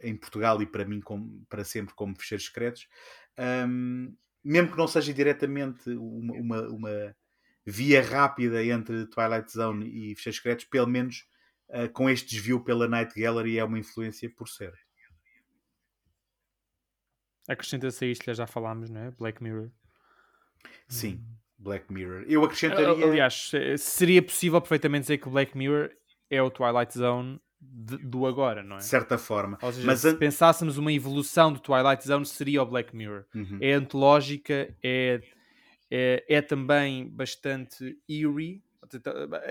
eh, 0.00 0.08
em 0.08 0.16
Portugal 0.16 0.60
e 0.62 0.66
para 0.66 0.84
mim 0.84 1.00
como, 1.00 1.44
para 1.48 1.64
sempre 1.64 1.94
como 1.94 2.16
Fecheiros 2.16 2.46
Secretos. 2.46 2.88
Hum, 3.66 4.14
mesmo 4.42 4.70
que 4.70 4.78
não 4.78 4.88
seja 4.88 5.12
diretamente 5.12 5.90
uma, 5.90 6.34
uma, 6.34 6.62
uma 6.68 7.16
via 7.64 8.02
rápida 8.02 8.64
entre 8.64 9.06
Twilight 9.06 9.52
Zone 9.52 9.86
e 9.86 10.14
Fecheiros 10.14 10.36
Secretos, 10.36 10.64
pelo 10.64 10.86
menos 10.86 11.28
eh, 11.68 11.88
com 11.88 12.08
este 12.08 12.30
desvio 12.30 12.62
pela 12.62 12.88
Night 12.88 13.18
Gallery 13.18 13.58
é 13.58 13.64
uma 13.64 13.78
influência 13.78 14.28
por 14.30 14.48
certo. 14.48 14.78
Acrescenta-se 17.48 18.04
a 18.04 18.08
isto 18.08 18.32
já 18.32 18.46
falámos, 18.46 18.90
não 18.90 19.00
é? 19.00 19.10
Black 19.10 19.42
Mirror. 19.42 19.70
Sim, 20.88 21.24
Black 21.60 21.92
Mirror. 21.92 22.24
Eu 22.26 22.42
acrescentaria. 22.44 22.88
Aliás, 23.04 23.50
se- 23.50 23.76
seria 23.78 24.22
possível 24.22 24.60
perfeitamente 24.60 25.02
dizer 25.02 25.18
que 25.18 25.28
o 25.28 25.30
Black 25.30 25.56
Mirror 25.56 25.90
é 26.30 26.42
o 26.42 26.50
Twilight 26.50 26.96
Zone 26.96 27.40
de- 27.60 27.98
do 27.98 28.26
agora, 28.26 28.62
não 28.62 28.76
é? 28.76 28.78
de 28.78 28.84
certa 28.86 29.18
forma. 29.18 29.58
Seja, 29.60 29.86
Mas 29.86 30.00
se 30.00 30.14
pensássemos 30.14 30.78
uma 30.78 30.90
evolução 30.92 31.52
do 31.52 31.60
Twilight 31.60 32.06
Zone, 32.06 32.24
seria 32.24 32.62
o 32.62 32.66
Black 32.66 32.96
Mirror. 32.96 33.24
Uhum. 33.34 33.58
É 33.60 33.74
antológica, 33.74 34.74
é, 34.82 35.20
é, 35.90 36.24
é 36.28 36.40
também 36.42 37.08
bastante 37.10 37.98
eerie, 38.08 38.62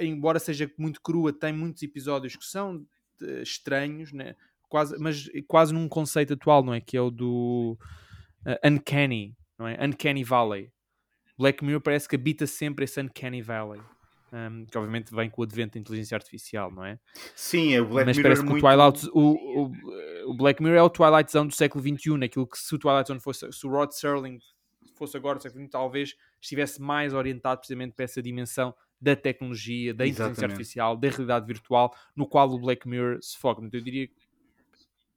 embora 0.01 0.39
seja 0.39 0.69
muito 0.77 1.01
crua, 1.01 1.31
tem 1.31 1.53
muitos 1.53 1.83
episódios 1.83 2.35
que 2.35 2.45
são 2.45 2.83
eh, 3.21 3.41
estranhos, 3.43 4.11
né? 4.11 4.35
quase, 4.67 4.97
mas 4.99 5.29
quase 5.47 5.73
num 5.73 5.87
conceito 5.87 6.33
atual, 6.33 6.63
não 6.63 6.73
é? 6.73 6.81
Que 6.81 6.97
é 6.97 7.01
o 7.01 7.09
do 7.11 7.77
eh, 8.45 8.59
Uncanny, 8.69 9.35
não 9.57 9.67
é? 9.67 9.77
Uncanny 9.85 10.23
Valley. 10.23 10.71
Black 11.39 11.63
Mirror 11.63 11.79
parece 11.79 12.07
que 12.07 12.17
habita 12.17 12.45
sempre 12.45 12.83
esse 12.83 13.01
Uncanny 13.01 13.41
Valley. 13.41 13.81
um, 14.33 14.65
que 14.65 14.77
obviamente 14.77 15.15
vem 15.15 15.29
com 15.29 15.41
o 15.41 15.45
advento 15.45 15.75
da 15.75 15.79
inteligência 15.79 16.13
artificial, 16.13 16.69
não 16.69 16.83
é? 16.83 16.99
Sim, 17.33 17.73
é 17.73 17.81
o 17.81 17.85
Black 17.85 18.07
mas 18.07 18.17
Mirror 18.17 18.29
parece 18.29 18.41
que 18.43 18.49
muito... 18.49 18.65
o, 18.65 18.69
Twilight, 18.69 19.09
o, 19.13 19.63
o, 19.63 20.31
o 20.31 20.33
Black 20.35 20.61
Mirror 20.61 20.77
é 20.77 20.83
o 20.83 20.89
Twilight 20.89 21.31
Zone 21.31 21.47
do 21.47 21.55
século 21.55 21.81
XXI, 21.81 22.17
naquilo 22.17 22.45
que 22.45 22.57
se 22.59 22.75
o 22.75 22.77
Twilight 22.77 23.07
Zone 23.07 23.21
fosse, 23.21 23.49
se 23.53 23.65
o 23.65 23.69
Rod 23.69 23.91
Serling 23.91 24.37
fosse 24.95 25.15
agora 25.15 25.37
do 25.37 25.41
século 25.41 25.63
XXI, 25.63 25.71
talvez 25.71 26.15
estivesse 26.41 26.81
mais 26.81 27.13
orientado 27.13 27.59
precisamente 27.59 27.93
para 27.93 28.03
essa 28.03 28.21
dimensão 28.21 28.75
da 28.99 29.15
tecnologia, 29.15 29.93
da 29.93 30.05
inteligência 30.05 30.31
Exatamente. 30.31 30.51
artificial, 30.51 30.97
da 30.97 31.07
realidade 31.07 31.47
virtual, 31.47 31.95
no 32.13 32.27
qual 32.27 32.49
o 32.49 32.59
Black 32.59 32.85
Mirror 32.85 33.17
se 33.21 33.37
foca. 33.37 33.63
Então 33.63 33.79
eu 33.79 33.83
diria 33.83 34.09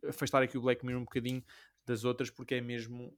afastar 0.08 0.40
aqui 0.40 0.56
o 0.56 0.62
Black 0.62 0.86
Mirror 0.86 1.02
um 1.02 1.04
bocadinho 1.04 1.42
das 1.84 2.04
outras, 2.04 2.30
porque 2.30 2.54
é 2.54 2.60
mesmo 2.60 3.12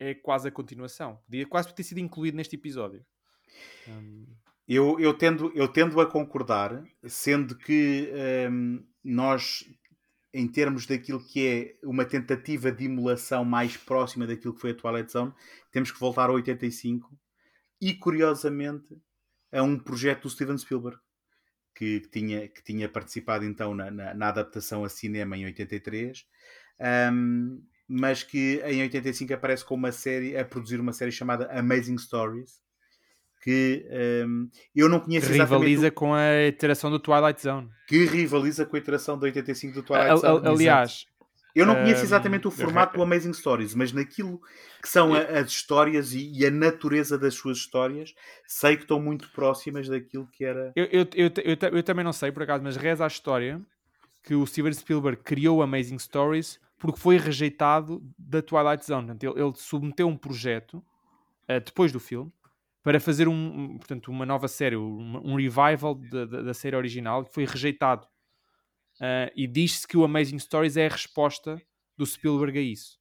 é 0.00 0.14
quase 0.14 0.48
a 0.48 0.50
continuação. 0.50 1.20
Podia 1.26 1.46
quase 1.46 1.72
ter 1.74 1.84
sido 1.84 1.98
incluído 1.98 2.36
neste 2.36 2.56
episódio. 2.56 3.04
Um, 3.86 4.26
Eu, 4.66 4.98
eu, 4.98 5.12
tendo, 5.12 5.52
eu 5.54 5.68
tendo 5.68 6.00
a 6.00 6.06
concordar, 6.06 6.82
sendo 7.04 7.56
que 7.56 8.10
hum, 8.50 8.84
nós, 9.04 9.68
em 10.32 10.48
termos 10.48 10.86
daquilo 10.86 11.22
que 11.22 11.46
é 11.46 11.86
uma 11.86 12.04
tentativa 12.04 12.72
de 12.72 12.86
emulação 12.86 13.44
mais 13.44 13.76
próxima 13.76 14.26
daquilo 14.26 14.54
que 14.54 14.60
foi 14.60 14.70
a 14.70 14.74
Twilight 14.74 15.12
Zone, 15.12 15.34
temos 15.70 15.90
que 15.90 16.00
voltar 16.00 16.30
a 16.30 16.32
85 16.32 17.10
e, 17.80 17.94
curiosamente, 17.94 18.96
a 19.52 19.62
um 19.62 19.78
projeto 19.78 20.22
do 20.22 20.30
Steven 20.30 20.56
Spielberg, 20.56 20.98
que, 21.74 22.00
que 22.00 22.08
tinha, 22.08 22.48
que 22.48 22.62
tinha 22.62 22.88
participado 22.88 23.44
então 23.44 23.74
na, 23.74 23.90
na, 23.90 24.14
na 24.14 24.28
adaptação 24.28 24.84
a 24.84 24.88
cinema 24.88 25.36
em 25.36 25.46
83, 25.46 26.24
hum, 27.12 27.60
mas 27.92 28.22
que 28.22 28.62
em 28.64 28.82
85 28.82 29.34
aparece 29.34 29.64
com 29.64 29.74
uma 29.74 29.90
série, 29.90 30.36
a 30.36 30.44
produzir 30.44 30.78
uma 30.80 30.92
série 30.92 31.10
chamada 31.10 31.50
Amazing 31.50 31.98
Stories, 31.98 32.60
que 33.42 33.84
hum, 34.26 34.48
eu 34.76 34.88
não 34.88 35.00
que 35.00 35.06
conheço 35.06 35.26
exatamente 35.32 35.58
rivaliza 35.58 35.88
o- 35.88 35.92
com 35.92 36.14
a 36.14 36.46
iteração 36.46 36.90
do 36.90 36.98
Twilight 37.00 37.42
Zone. 37.42 37.68
que 37.88 38.04
rivaliza 38.04 38.64
com 38.64 38.76
a 38.76 38.78
iteração 38.78 39.18
de 39.18 39.24
85 39.24 39.74
do 39.74 39.80
A- 39.80 39.82
Twilight 39.82 40.12
a- 40.12 40.16
Zone. 40.16 40.46
aliás, 40.48 41.06
eu 41.54 41.66
não 41.66 41.74
conheço 41.74 42.02
hum, 42.02 42.04
exatamente 42.04 42.46
o 42.46 42.50
formato 42.50 42.96
do 42.96 43.02
Amazing 43.02 43.32
Stories, 43.32 43.74
mas 43.74 43.92
naquilo 43.92 44.40
que 44.80 44.88
são 44.88 45.12
a- 45.14 45.22
as 45.40 45.48
histórias 45.48 46.12
e, 46.12 46.30
e 46.32 46.46
a 46.46 46.50
natureza 46.50 47.18
das 47.18 47.34
suas 47.34 47.58
histórias, 47.58 48.14
sei 48.46 48.76
que 48.76 48.82
estão 48.82 49.00
muito 49.00 49.28
próximas 49.32 49.88
daquilo 49.88 50.28
que 50.30 50.44
era. 50.44 50.70
Eu, 50.76 50.84
eu, 50.84 51.06
eu, 51.14 51.30
eu, 51.44 51.76
eu 51.78 51.82
também 51.82 52.04
não 52.04 52.12
sei, 52.12 52.30
por 52.30 52.42
acaso, 52.44 52.62
mas 52.62 52.76
reza 52.76 53.04
a 53.04 53.08
história 53.08 53.60
que 54.22 54.34
o 54.34 54.46
Steven 54.46 54.72
Spielberg 54.74 55.22
criou 55.24 55.60
Amazing 55.62 55.98
Stories 55.98 56.60
porque 56.80 56.98
foi 56.98 57.16
rejeitado 57.18 58.02
da 58.18 58.42
Twilight 58.42 58.84
Zone. 58.84 59.06
Portanto, 59.06 59.22
ele, 59.36 59.44
ele 59.44 59.52
submeteu 59.54 60.08
um 60.08 60.16
projeto 60.16 60.82
eh, 61.46 61.60
depois 61.60 61.92
do 61.92 62.00
filme 62.00 62.32
para 62.82 62.98
fazer 62.98 63.28
um, 63.28 63.34
um, 63.34 63.78
portanto, 63.78 64.08
uma 64.10 64.24
nova 64.26 64.48
série, 64.48 64.76
um, 64.76 65.16
um 65.22 65.34
revival 65.36 65.94
da, 65.94 66.24
da, 66.24 66.42
da 66.42 66.54
série 66.54 66.74
original 66.74 67.22
que 67.24 67.32
foi 67.34 67.44
rejeitado. 67.44 68.08
Eh, 69.00 69.32
e 69.36 69.46
diz-se 69.46 69.86
que 69.86 69.96
o 69.96 70.04
Amazing 70.04 70.38
Stories 70.38 70.76
é 70.76 70.86
a 70.86 70.90
resposta 70.90 71.60
do 71.96 72.06
Spielberg 72.06 72.58
a 72.58 72.62
isso. 72.62 72.98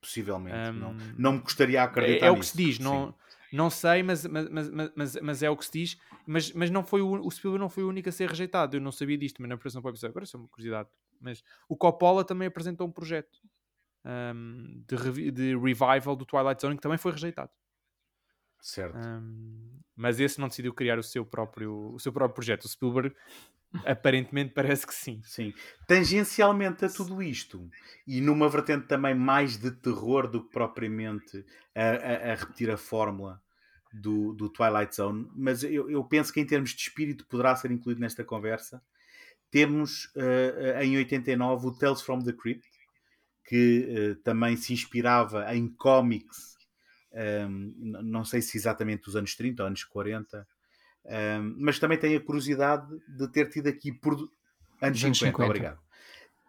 Possivelmente. 0.00 0.70
Hum, 0.70 0.72
não, 0.74 0.94
não 1.18 1.32
me 1.32 1.38
gostaria 1.40 1.72
de 1.80 1.84
acreditar 1.84 2.26
É, 2.26 2.28
é 2.28 2.30
o 2.30 2.34
que 2.34 2.38
nisso. 2.40 2.52
se 2.52 2.56
diz, 2.56 2.76
Sim. 2.76 2.84
não, 2.84 3.14
não 3.52 3.68
sei, 3.68 4.02
mas, 4.04 4.24
mas, 4.26 4.48
mas, 4.48 4.70
mas- 4.94 5.18
mas, 5.20 5.42
é 5.42 5.50
o 5.50 5.56
que 5.56 5.64
se 5.64 5.72
diz. 5.72 5.98
Mas, 6.24 6.52
mas 6.52 6.70
não 6.70 6.84
foi 6.84 7.00
o, 7.02 7.26
o 7.26 7.30
Spielberg 7.32 7.60
não 7.60 7.68
foi 7.68 7.82
o 7.82 7.88
único 7.88 8.08
a 8.08 8.12
ser 8.12 8.28
rejeitado. 8.28 8.76
Eu 8.76 8.80
não 8.80 8.92
sabia 8.92 9.18
disto, 9.18 9.42
mas 9.42 9.48
na 9.48 9.56
apresentação 9.56 9.82
para 9.82 9.88
o 9.88 9.92
episódio. 9.92 10.12
Agora 10.12 10.24
isso 10.24 10.36
é 10.36 10.40
uma 10.40 10.48
curiosidade. 10.48 10.88
Mas 11.20 11.42
o 11.68 11.76
Coppola 11.76 12.24
também 12.24 12.48
apresentou 12.48 12.86
um 12.86 12.92
projeto 12.92 13.38
um, 14.04 14.82
de, 14.86 14.96
revi- 14.96 15.30
de 15.30 15.56
revival 15.56 16.16
do 16.16 16.24
Twilight 16.24 16.60
Zone 16.62 16.76
que 16.76 16.82
também 16.82 16.98
foi 16.98 17.12
rejeitado. 17.12 17.50
Certo. 18.60 18.96
Um, 18.98 19.80
mas 19.94 20.18
esse 20.18 20.40
não 20.40 20.48
decidiu 20.48 20.74
criar 20.74 20.98
o 20.98 21.02
seu 21.02 21.24
próprio, 21.24 21.92
o 21.94 21.98
seu 21.98 22.12
próprio 22.12 22.34
projeto. 22.34 22.64
O 22.64 22.68
Spielberg 22.68 23.14
aparentemente 23.86 24.52
parece 24.52 24.86
que 24.86 24.94
sim. 24.94 25.20
Sim. 25.24 25.52
Tangencialmente 25.86 26.84
a 26.84 26.88
tudo 26.88 27.22
isto, 27.22 27.68
e 28.06 28.20
numa 28.20 28.48
vertente 28.48 28.86
também 28.86 29.14
mais 29.14 29.56
de 29.58 29.70
terror 29.70 30.28
do 30.28 30.42
que 30.44 30.50
propriamente 30.50 31.44
a, 31.74 31.82
a- 31.82 32.32
a 32.32 32.34
repetir 32.34 32.70
a 32.70 32.76
fórmula 32.76 33.40
do, 33.92 34.32
do 34.34 34.48
Twilight 34.50 34.94
Zone, 34.96 35.30
mas 35.34 35.62
eu, 35.62 35.88
eu 35.90 36.04
penso 36.04 36.32
que 36.32 36.40
em 36.40 36.46
termos 36.46 36.70
de 36.70 36.80
espírito 36.82 37.26
poderá 37.26 37.54
ser 37.56 37.70
incluído 37.70 38.00
nesta 38.00 38.24
conversa. 38.24 38.82
Temos 39.50 40.10
eh, 40.16 40.80
em 40.84 40.96
89 40.96 41.66
o 41.68 41.72
Tales 41.72 42.02
from 42.02 42.22
the 42.22 42.32
Crypt, 42.32 42.68
que 43.44 43.86
eh, 43.88 44.14
também 44.22 44.56
se 44.56 44.72
inspirava 44.74 45.54
em 45.54 45.68
cómics, 45.68 46.56
ehm, 47.12 47.72
n- 47.78 48.02
não 48.02 48.24
sei 48.24 48.42
se 48.42 48.58
exatamente 48.58 49.04
dos 49.04 49.16
anos 49.16 49.34
30 49.34 49.62
ou 49.62 49.66
anos 49.68 49.84
40, 49.84 50.46
ehm, 51.06 51.54
mas 51.58 51.78
também 51.78 51.98
tenho 51.98 52.18
a 52.18 52.22
curiosidade 52.22 52.86
de 53.08 53.28
ter 53.28 53.48
tido 53.48 53.68
aqui 53.68 53.90
produ- 53.92 54.30
anos 54.82 54.98
Dos 54.98 55.04
anos 55.04 55.18
50, 55.18 55.36
50. 55.36 55.46
obrigado. 55.46 55.80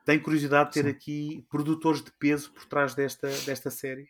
Tenho 0.06 0.22
curiosidade 0.22 0.70
de 0.70 0.74
ter 0.74 0.84
Sim. 0.86 0.90
aqui 0.90 1.46
produtores 1.50 2.04
de 2.04 2.12
peso 2.12 2.52
por 2.52 2.66
trás 2.66 2.94
desta, 2.96 3.30
desta 3.46 3.70
série, 3.72 4.10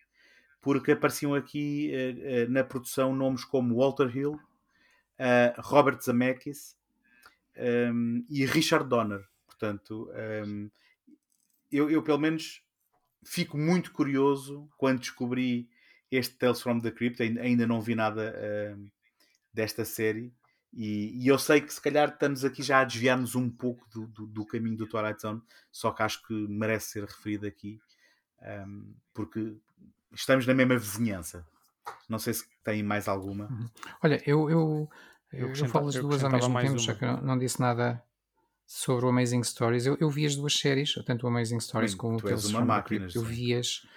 porque 0.62 0.94
apareciam 0.94 1.36
aqui 1.36 1.92
eh, 1.94 2.48
na 2.48 2.64
produção 2.64 3.16
nomes 3.16 3.46
como 3.46 3.76
Walter 3.76 4.16
Hill, 4.16 4.40
Robert 5.58 6.02
Zemeckis 6.02 6.79
um, 7.60 8.26
e 8.30 8.46
Richard 8.46 8.88
Donner. 8.88 9.28
Portanto, 9.46 10.10
um, 10.46 10.70
eu, 11.72 11.90
eu, 11.90 12.02
pelo 12.02 12.18
menos 12.18 12.64
fico 13.24 13.58
muito 13.58 13.92
curioso 13.92 14.70
quando 14.78 15.00
descobri 15.00 15.70
este 16.12 16.36
Tales 16.36 16.62
from 16.62 16.80
the 16.80 16.92
Crypt. 16.92 17.22
Ainda, 17.22 17.68
não 17.68 17.82
vi 17.82 17.96
nada 17.96 18.34
um, 18.76 18.90
desta 19.54 19.86
série. 19.86 20.34
E, 20.74 21.24
e, 21.24 21.28
eu 21.28 21.38
sei 21.40 21.62
que 21.62 21.74
se 21.74 21.82
calhar 21.82 22.10
estamos 22.10 22.46
aqui 22.46 22.62
já 22.62 22.82
a 22.82 22.84
desviar-nos 22.84 23.36
um 23.36 23.50
pouco 23.50 23.88
do, 23.90 24.08
do, 24.08 24.28
do, 24.28 24.46
caminho 24.46 24.78
do 24.78 24.88
Twilight 24.88 25.20
Zone, 25.20 25.42
só 25.72 25.92
que 25.92 26.04
acho 26.04 26.26
que 26.28 26.34
merece 26.34 26.92
ser 26.92 27.06
referido 27.06 27.48
aqui, 27.48 27.80
um, 28.68 28.94
porque 29.12 29.58
estamos 30.14 30.46
na 30.46 30.54
mesma 30.54 30.78
vizinhança. 30.78 31.44
Não 32.08 32.20
sei 32.20 32.36
se 32.36 32.46
tem 32.64 32.84
mais 32.84 33.08
alguma. 33.08 33.50
Olha, 34.04 34.22
eu, 34.28 34.48
eu, 34.48 34.90
eu, 35.32 35.54
eu 35.54 35.66
falo 35.68 35.88
as 35.88 35.96
duas 35.96 36.24
ao 36.24 36.32
mesmo 36.32 36.60
tempo, 36.60 36.78
já 36.80 36.96
que 36.96 37.04
eu 37.04 37.14
não, 37.14 37.22
não, 37.22 37.38
disse 37.38 37.60
nada 37.60 38.02
sobre 38.66 39.06
o 39.06 39.10
Amazing 39.10 39.44
Stories. 39.44 39.86
Eu, 39.86 39.98
eu 40.00 40.10
vi 40.10 40.26
as 40.26 40.36
duas 40.36 40.54
séries, 40.54 40.94
tanto 41.06 41.26
o 41.26 41.30
Amazing 41.30 41.60
Stories 41.60 41.94
Bem, 41.94 41.98
como 41.98 42.18
o 42.18 42.22
Tales 42.22 42.46
uma 42.46 42.60
from 42.60 42.60
the 42.60 42.66
máquina, 42.66 43.00
Crypt. 43.00 43.16
Eu 43.16 43.24
sim. 43.24 43.28
vi-as 43.28 43.88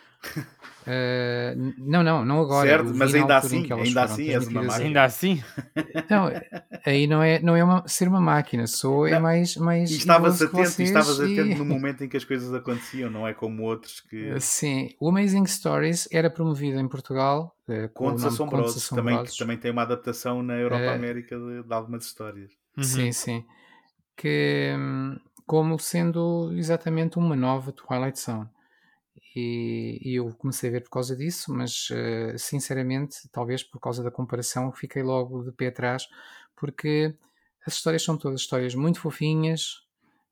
Uh, 0.82 1.74
não, 1.78 2.02
não, 2.02 2.24
não 2.24 2.40
agora. 2.40 2.68
Certo, 2.68 2.94
mas 2.94 3.14
ainda 3.14 3.36
assim, 3.36 3.72
ainda 3.72 4.02
assim 4.02 4.30
és 4.30 4.48
uma 4.48 4.62
máquina. 4.62 4.84
Ainda 4.84 5.04
assim? 5.04 5.42
Não, 6.10 6.30
aí 6.84 7.06
não 7.06 7.22
é, 7.22 7.40
não 7.40 7.54
é 7.54 7.62
uma, 7.62 7.86
ser 7.86 8.08
uma 8.08 8.20
máquina, 8.20 8.66
sou 8.66 9.06
é 9.06 9.18
mais. 9.18 9.56
mais 9.56 9.90
e 9.92 9.98
estavas 9.98 10.42
atento, 10.42 10.82
e 10.82 10.84
estavas 10.84 11.18
e... 11.20 11.40
atento 11.40 11.58
no 11.58 11.64
momento 11.72 12.02
em 12.02 12.08
que 12.08 12.16
as 12.16 12.24
coisas 12.24 12.52
aconteciam, 12.52 13.10
não 13.10 13.26
é 13.26 13.32
como 13.32 13.62
outros 13.62 14.00
que. 14.00 14.38
Sim, 14.40 14.90
o 14.98 15.08
Amazing 15.08 15.46
Stories 15.46 16.08
era 16.10 16.28
promovido 16.28 16.80
em 16.80 16.88
Portugal. 16.88 17.56
Uh, 17.68 17.88
Contos 17.90 18.24
Assombrosos, 18.24 18.88
Contos 18.88 18.88
Também, 18.88 19.24
também 19.38 19.56
tem 19.56 19.70
uma 19.70 19.82
adaptação 19.82 20.42
na 20.42 20.54
Europa 20.54 20.86
uh, 20.86 20.90
América 20.90 21.38
de, 21.38 21.62
de, 21.62 21.72
algumas 21.72 22.04
histórias. 22.04 22.50
Uhum. 22.76 22.82
Sim, 22.82 23.12
sim. 23.12 23.44
Que, 24.16 24.74
hum, 24.76 25.16
como 25.46 25.78
sendo 25.78 26.52
exatamente 26.56 27.18
uma 27.18 27.36
nova 27.36 27.70
Twilight 27.70 28.18
Zone. 28.18 28.48
E, 29.34 29.98
e, 30.02 30.14
eu 30.16 30.30
comecei 30.34 30.68
a 30.68 30.72
ver 30.72 30.82
por 30.82 30.90
causa 30.90 31.16
disso, 31.16 31.52
mas 31.52 31.88
uh, 31.90 32.38
sinceramente, 32.38 33.28
talvez 33.32 33.62
por 33.62 33.80
causa 33.80 34.02
da 34.02 34.10
comparação, 34.10 34.72
fiquei 34.72 35.02
logo 35.02 35.42
de 35.42 35.52
pé 35.52 35.68
atrás, 35.68 36.06
porque 36.54 37.14
as 37.66 37.74
histórias 37.74 38.02
são 38.02 38.16
todas 38.18 38.40
histórias 38.40 38.74
muito 38.74 39.00
fofinhas, 39.00 39.82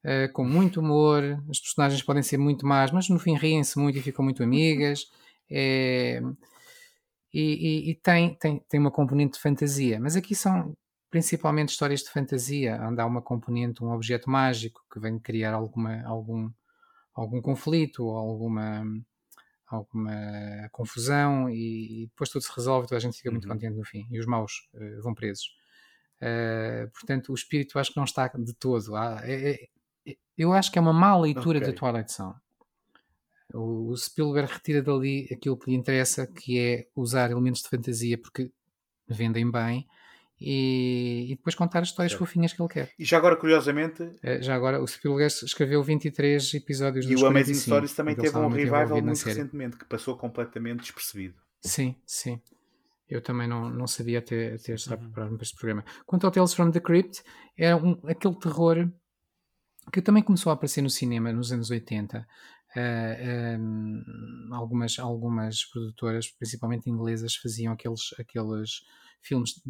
uh, 0.05 0.31
com 0.33 0.45
muito 0.45 0.81
humor, 0.81 1.23
as 1.49 1.61
personagens 1.61 2.03
podem 2.03 2.23
ser 2.23 2.37
muito 2.37 2.67
más, 2.67 2.93
mas 2.93 3.09
no 3.09 3.19
fim 3.19 3.37
riem-se 3.37 3.79
muito 3.79 3.99
e 3.99 4.03
ficam 4.03 4.25
muito 4.25 4.43
amigas. 4.43 5.11
É, 5.51 6.21
e, 7.33 7.89
e, 7.89 7.91
e 7.91 7.95
tem, 7.95 8.35
tem, 8.35 8.63
tem 8.69 8.81
uma 8.81 8.91
componente 8.91 9.35
de 9.35 9.41
fantasia, 9.41 9.99
mas 9.99 10.17
aqui 10.17 10.35
são 10.35 10.75
principalmente 11.11 11.71
histórias 11.71 12.03
de 12.03 12.11
fantasia, 12.11 12.79
onde 12.83 13.01
há 13.01 13.07
uma 13.07 13.21
componente, 13.21 13.83
um 13.83 13.91
objeto 13.93 14.31
mágico 14.31 14.85
que 14.93 15.01
vem 15.01 15.19
criar 15.19 15.55
alguma, 15.55 16.03
algum 16.05 16.51
algum 17.21 17.41
conflito 17.41 18.05
ou 18.05 18.17
alguma, 18.17 18.83
alguma 19.67 20.69
confusão 20.73 21.49
e, 21.51 22.03
e, 22.03 22.07
depois 22.07 22.31
tudo 22.31 22.43
se 22.43 22.53
resolve 22.55 22.89
toda 22.89 22.97
a 22.97 23.01
gente 23.01 23.17
fica 23.17 23.31
muito 23.31 23.45
uhum. 23.47 23.53
contente 23.55 23.77
no 23.77 23.85
fim 23.85 24.07
e 24.11 24.19
os 24.19 24.27
maus 24.27 24.69
uh, 24.75 25.03
vão 25.03 25.15
presos. 25.15 25.55
Uh, 26.21 26.91
portanto, 26.91 27.31
o 27.31 27.35
espírito 27.35 27.79
acho 27.79 27.93
que 27.93 27.97
não 27.97 28.05
está 28.05 28.29
de 28.29 28.55
todo. 28.55 28.97
é, 28.97 29.53
é, 29.53 29.69
é, 30.07 30.17
eu 30.37 30.53
acho 30.53 30.71
que 30.73 30.79
é 30.79 30.83
uma 30.83 30.93
má 30.93 31.17
leitura 31.17 31.59
okay. 31.59 31.73
da 31.73 31.79
Twilight 31.79 32.13
Zone. 32.13 32.35
O, 33.53 33.91
o 33.91 33.97
Spielberg 33.97 34.53
retira 34.53 34.83
dali 34.83 35.29
aquilo 35.33 35.59
que 35.59 35.71
lhe 35.71 35.77
interessa, 35.77 36.27
que 36.27 36.59
é 36.59 36.89
usar 36.95 37.31
elementos 37.31 37.63
de 37.63 37.69
fantasia 37.69 38.17
porque 38.19 38.51
vendem 39.09 39.51
bem 39.51 39.87
e, 40.41 41.27
e 41.31 41.37
depois 41.37 41.55
contar 41.55 41.81
as 41.81 41.89
histórias 41.89 42.13
fofinhas 42.15 42.53
que 42.53 42.63
ele 42.63 42.69
quer. 42.69 42.93
E 42.99 43.05
já 43.05 43.19
agora, 43.19 43.37
curiosamente. 43.37 44.11
É, 44.23 44.41
já 44.41 44.55
agora, 44.55 44.81
o 44.81 44.87
Spielberg 44.87 45.33
escreveu 45.45 45.83
23 45.83 46.55
episódios 46.55 47.05
E 47.05 47.15
o 47.15 47.27
Amazing 47.27 47.53
45, 47.53 47.61
Stories 47.61 47.95
também 47.95 48.15
teve 48.17 48.37
um 48.39 48.49
revival 48.49 49.03
muito 49.03 49.23
recentemente 49.23 49.77
que 49.77 49.85
passou 49.85 50.17
completamente 50.17 50.81
despercebido. 50.81 51.35
Sim, 51.61 51.95
sim. 52.07 52.41
Eu 53.09 53.21
também 53.21 53.47
não, 53.47 53.69
não 53.69 53.87
sabia 53.87 54.21
até, 54.21 54.55
até 54.55 54.73
estar 54.73 54.95
uhum. 54.95 55.03
preparado 55.03 55.35
para 55.35 55.43
este 55.43 55.57
programa. 55.57 55.85
Quanto 56.07 56.25
ao 56.25 56.31
Tales 56.31 56.55
from 56.55 56.71
the 56.71 56.81
Crypt, 56.81 57.23
é 57.59 57.75
um, 57.75 58.01
aquele 58.05 58.37
terror 58.37 58.89
que 59.93 60.01
também 60.01 60.23
começou 60.23 60.51
a 60.51 60.55
aparecer 60.55 60.81
no 60.81 60.89
cinema 60.89 61.33
nos 61.33 61.53
anos 61.53 61.71
80. 61.71 62.27
Uh, 62.77 63.61
um, 63.61 64.55
algumas, 64.55 64.99
algumas 65.01 65.65
produtoras, 65.65 66.29
principalmente 66.29 66.89
inglesas, 66.89 67.35
faziam 67.35 67.73
aqueles, 67.73 68.15
aqueles 68.17 68.83
filmes 69.21 69.61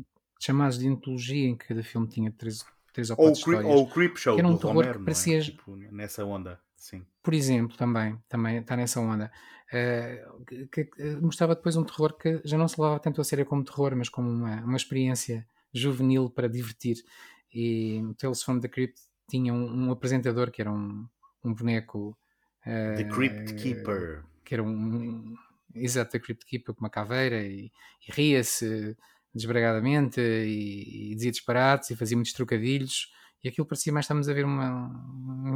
chamados 0.41 0.79
de 0.79 0.89
antologia, 0.89 1.49
em 1.49 1.55
que 1.55 1.69
cada 1.69 1.83
filme 1.85 2.09
tinha 2.09 2.33
três, 2.33 2.65
três 2.93 3.11
ou 3.11 3.17
quatro 3.17 3.31
ou 3.31 3.33
histórias. 3.37 3.65
Ou 3.67 3.83
o 3.83 3.91
Creep 3.91 4.17
Show 4.17 4.35
que 4.35 4.41
era 4.41 4.49
um 4.49 4.53
do 4.53 4.59
terror 4.59 4.75
Romero, 4.75 4.99
que 4.99 5.05
parecia... 5.05 5.39
É? 5.39 5.43
Tipo, 5.43 5.77
nessa 5.77 6.25
onda, 6.25 6.59
sim. 6.77 7.05
Por 7.23 7.35
exemplo, 7.35 7.77
também, 7.77 8.19
também 8.29 8.57
está 8.57 8.75
nessa 8.75 8.99
onda. 9.01 9.31
Uh, 9.69 10.45
que, 10.45 10.85
que, 10.87 11.05
mostrava 11.21 11.55
depois 11.55 11.77
um 11.77 11.85
terror 11.85 12.15
que 12.15 12.41
já 12.43 12.57
não 12.57 12.67
se 12.67 12.81
levava 12.81 12.99
tanto 12.99 13.21
a 13.21 13.25
sério 13.25 13.45
como 13.45 13.63
terror, 13.63 13.95
mas 13.95 14.09
como 14.09 14.29
uma, 14.29 14.57
uma 14.63 14.77
experiência 14.77 15.47
juvenil 15.73 16.31
para 16.31 16.49
divertir. 16.49 16.97
E 17.55 18.03
Tales 18.19 18.43
from 18.43 18.59
the 18.61 18.69
Crypt 18.69 19.01
tinha 19.29 19.53
um, 19.53 19.89
um 19.89 19.93
apresentador 19.93 20.51
que 20.51 20.63
era 20.63 20.73
um, 20.73 21.07
um 21.45 21.55
boneco... 21.55 22.17
Uh, 22.67 22.97
the 22.97 23.05
Crypt 23.05 23.55
Keeper. 23.55 24.25
Que 24.43 24.55
era 24.55 24.63
um... 24.63 25.37
Exato, 25.75 26.11
The 26.13 26.19
Crypt 26.19 26.47
Keeper 26.47 26.75
com 26.75 26.81
uma 26.81 26.91
caveira 26.91 27.41
e, 27.45 27.71
e 28.09 28.13
ria-se 28.13 28.97
desbragadamente 29.35 30.21
e, 30.21 31.13
e, 31.13 31.15
dizia 31.15 31.31
disparates 31.31 31.91
e 31.91 31.97
fazia 31.97 32.17
muitos 32.17 32.33
trocadilhos 32.33 33.13
e 33.43 33.49
aquilo 33.49 33.67
parecia 33.67 33.93
mais 33.93 34.05
estamos 34.05 34.29
a 34.29 34.35
ver 34.35 34.45
uma, 34.45 34.89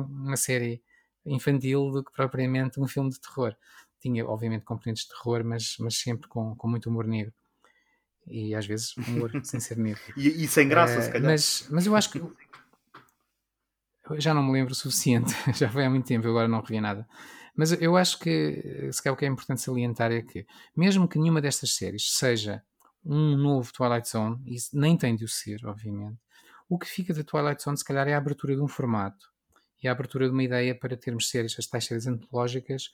uma 0.07 0.37
série 0.37 0.83
infantil 1.27 1.91
do 1.91 2.05
que 2.05 2.13
propriamente 2.13 2.81
um 2.81 2.87
filme 2.87 3.11
de 3.11 3.21
terror. 3.21 3.55
Tinha, 4.01 4.27
obviamente, 4.27 4.65
componentes 4.65 5.05
de 5.05 5.11
terror, 5.11 5.45
mas, 5.45 5.77
mas 5.79 5.97
sempre 5.97 6.29
com, 6.29 6.55
com 6.55 6.69
muito 6.69 6.89
humor 6.89 7.07
negro. 7.07 7.33
E 8.27 8.55
às 8.55 8.67
vezes 8.67 8.97
humor 8.97 9.31
sem 9.45 9.61
ser 9.61 9.77
negro. 9.77 10.03
e, 10.17 10.45
e, 10.45 10.49
sem 10.49 10.69
graça, 10.69 10.99
uh, 10.99 11.03
se 11.03 11.11
calhar. 11.11 11.31
Mas, 11.31 11.67
mas 11.71 11.87
eu 11.87 11.95
acho 11.97 12.11
que. 12.11 12.23
Eu 14.11 14.21
já 14.21 14.35
não 14.35 14.43
me 14.43 14.53
lembro 14.53 14.73
o 14.73 14.77
suficiente, 14.77 15.33
já 15.57 15.69
foi 15.71 15.85
há 15.85 15.91
muito 15.91 16.07
tempo, 16.07 16.29
agora 16.29 16.47
não 16.47 16.61
revi 16.61 16.81
nada. 16.81 17.07
Mas 17.57 17.73
eu 17.81 17.97
acho 17.97 18.19
que, 18.19 18.91
se 18.93 19.03
calhar, 19.03 19.15
o 19.15 19.17
que 19.17 19.25
é 19.25 19.29
importante 19.29 19.61
salientar 19.61 20.11
é 20.11 20.21
que, 20.21 20.45
mesmo 20.77 21.09
que 21.09 21.19
nenhuma 21.19 21.41
destas 21.41 21.75
séries 21.75 22.11
seja 22.13 22.63
um 23.05 23.37
novo 23.37 23.73
Twilight 23.73 24.09
Zone, 24.09 24.43
e 24.47 24.57
nem 24.73 24.97
tem 24.97 25.15
de 25.15 25.25
o 25.25 25.29
ser, 25.29 25.65
obviamente. 25.67 26.19
O 26.69 26.79
que 26.79 26.87
fica 26.87 27.13
da 27.13 27.23
Twilight 27.23 27.63
Zone, 27.63 27.77
se 27.77 27.85
calhar, 27.85 28.09
é 28.09 28.15
a 28.15 28.19
abertura 28.19 28.55
de 28.55 28.63
um 28.63 28.69
formato 28.69 29.33
e 29.83 29.89
a 29.89 29.93
abertura 29.93 30.27
de 30.27 30.33
uma 30.33 30.43
ideia 30.43 30.75
para 30.75 30.97
termos 30.97 31.29
séries, 31.29 31.55
as 31.59 31.67
tais 31.67 31.85
séries 31.85 32.07
antológicas, 32.07 32.91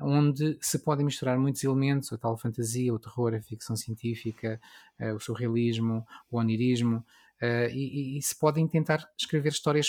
onde 0.00 0.58
se 0.60 0.78
podem 0.78 1.06
misturar 1.06 1.38
muitos 1.38 1.64
elementos, 1.64 2.12
a 2.12 2.18
tal 2.18 2.36
fantasia, 2.36 2.92
o 2.92 2.98
terror, 2.98 3.34
a 3.34 3.40
ficção 3.40 3.74
científica, 3.76 4.60
uh, 5.00 5.14
o 5.14 5.20
surrealismo, 5.20 6.04
o 6.30 6.38
onirismo, 6.38 6.98
uh, 7.40 7.70
e, 7.72 8.16
e, 8.16 8.18
e, 8.18 8.22
se 8.22 8.38
podem 8.38 8.68
tentar 8.68 9.08
escrever 9.18 9.52
histórias 9.52 9.88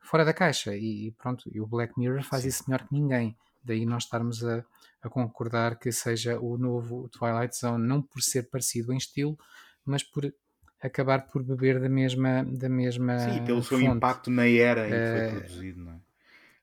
fora 0.00 0.24
da 0.24 0.34
caixa. 0.34 0.76
E, 0.76 1.06
e 1.06 1.12
pronto, 1.12 1.48
e 1.52 1.60
o 1.60 1.66
Black 1.66 1.98
Mirror 1.98 2.22
faz 2.22 2.42
Sim. 2.42 2.48
isso 2.48 2.64
melhor 2.66 2.86
que 2.86 2.92
ninguém. 2.92 3.36
Daí 3.66 3.84
nós 3.84 4.04
estarmos 4.04 4.44
a, 4.44 4.64
a 5.02 5.08
concordar 5.08 5.78
que 5.78 5.90
seja 5.90 6.38
o 6.38 6.56
novo 6.56 7.08
Twilight 7.08 7.58
Zone, 7.58 7.86
não 7.86 8.00
por 8.00 8.22
ser 8.22 8.48
parecido 8.48 8.92
em 8.92 8.96
estilo, 8.96 9.36
mas 9.84 10.02
por 10.02 10.32
acabar 10.80 11.26
por 11.26 11.42
beber 11.42 11.80
da 11.80 11.88
mesma 11.88 12.44
da 12.44 12.68
mesma 12.68 13.18
Sim, 13.18 13.44
pelo 13.44 13.62
seu 13.62 13.78
fonte. 13.78 13.96
impacto 13.96 14.30
na 14.30 14.46
era 14.46 14.86
em 14.86 14.90
que 14.90 15.18
foi 15.18 15.26
uh, 15.26 15.40
produzido, 15.40 15.80
não 15.80 15.92
é? 15.92 16.00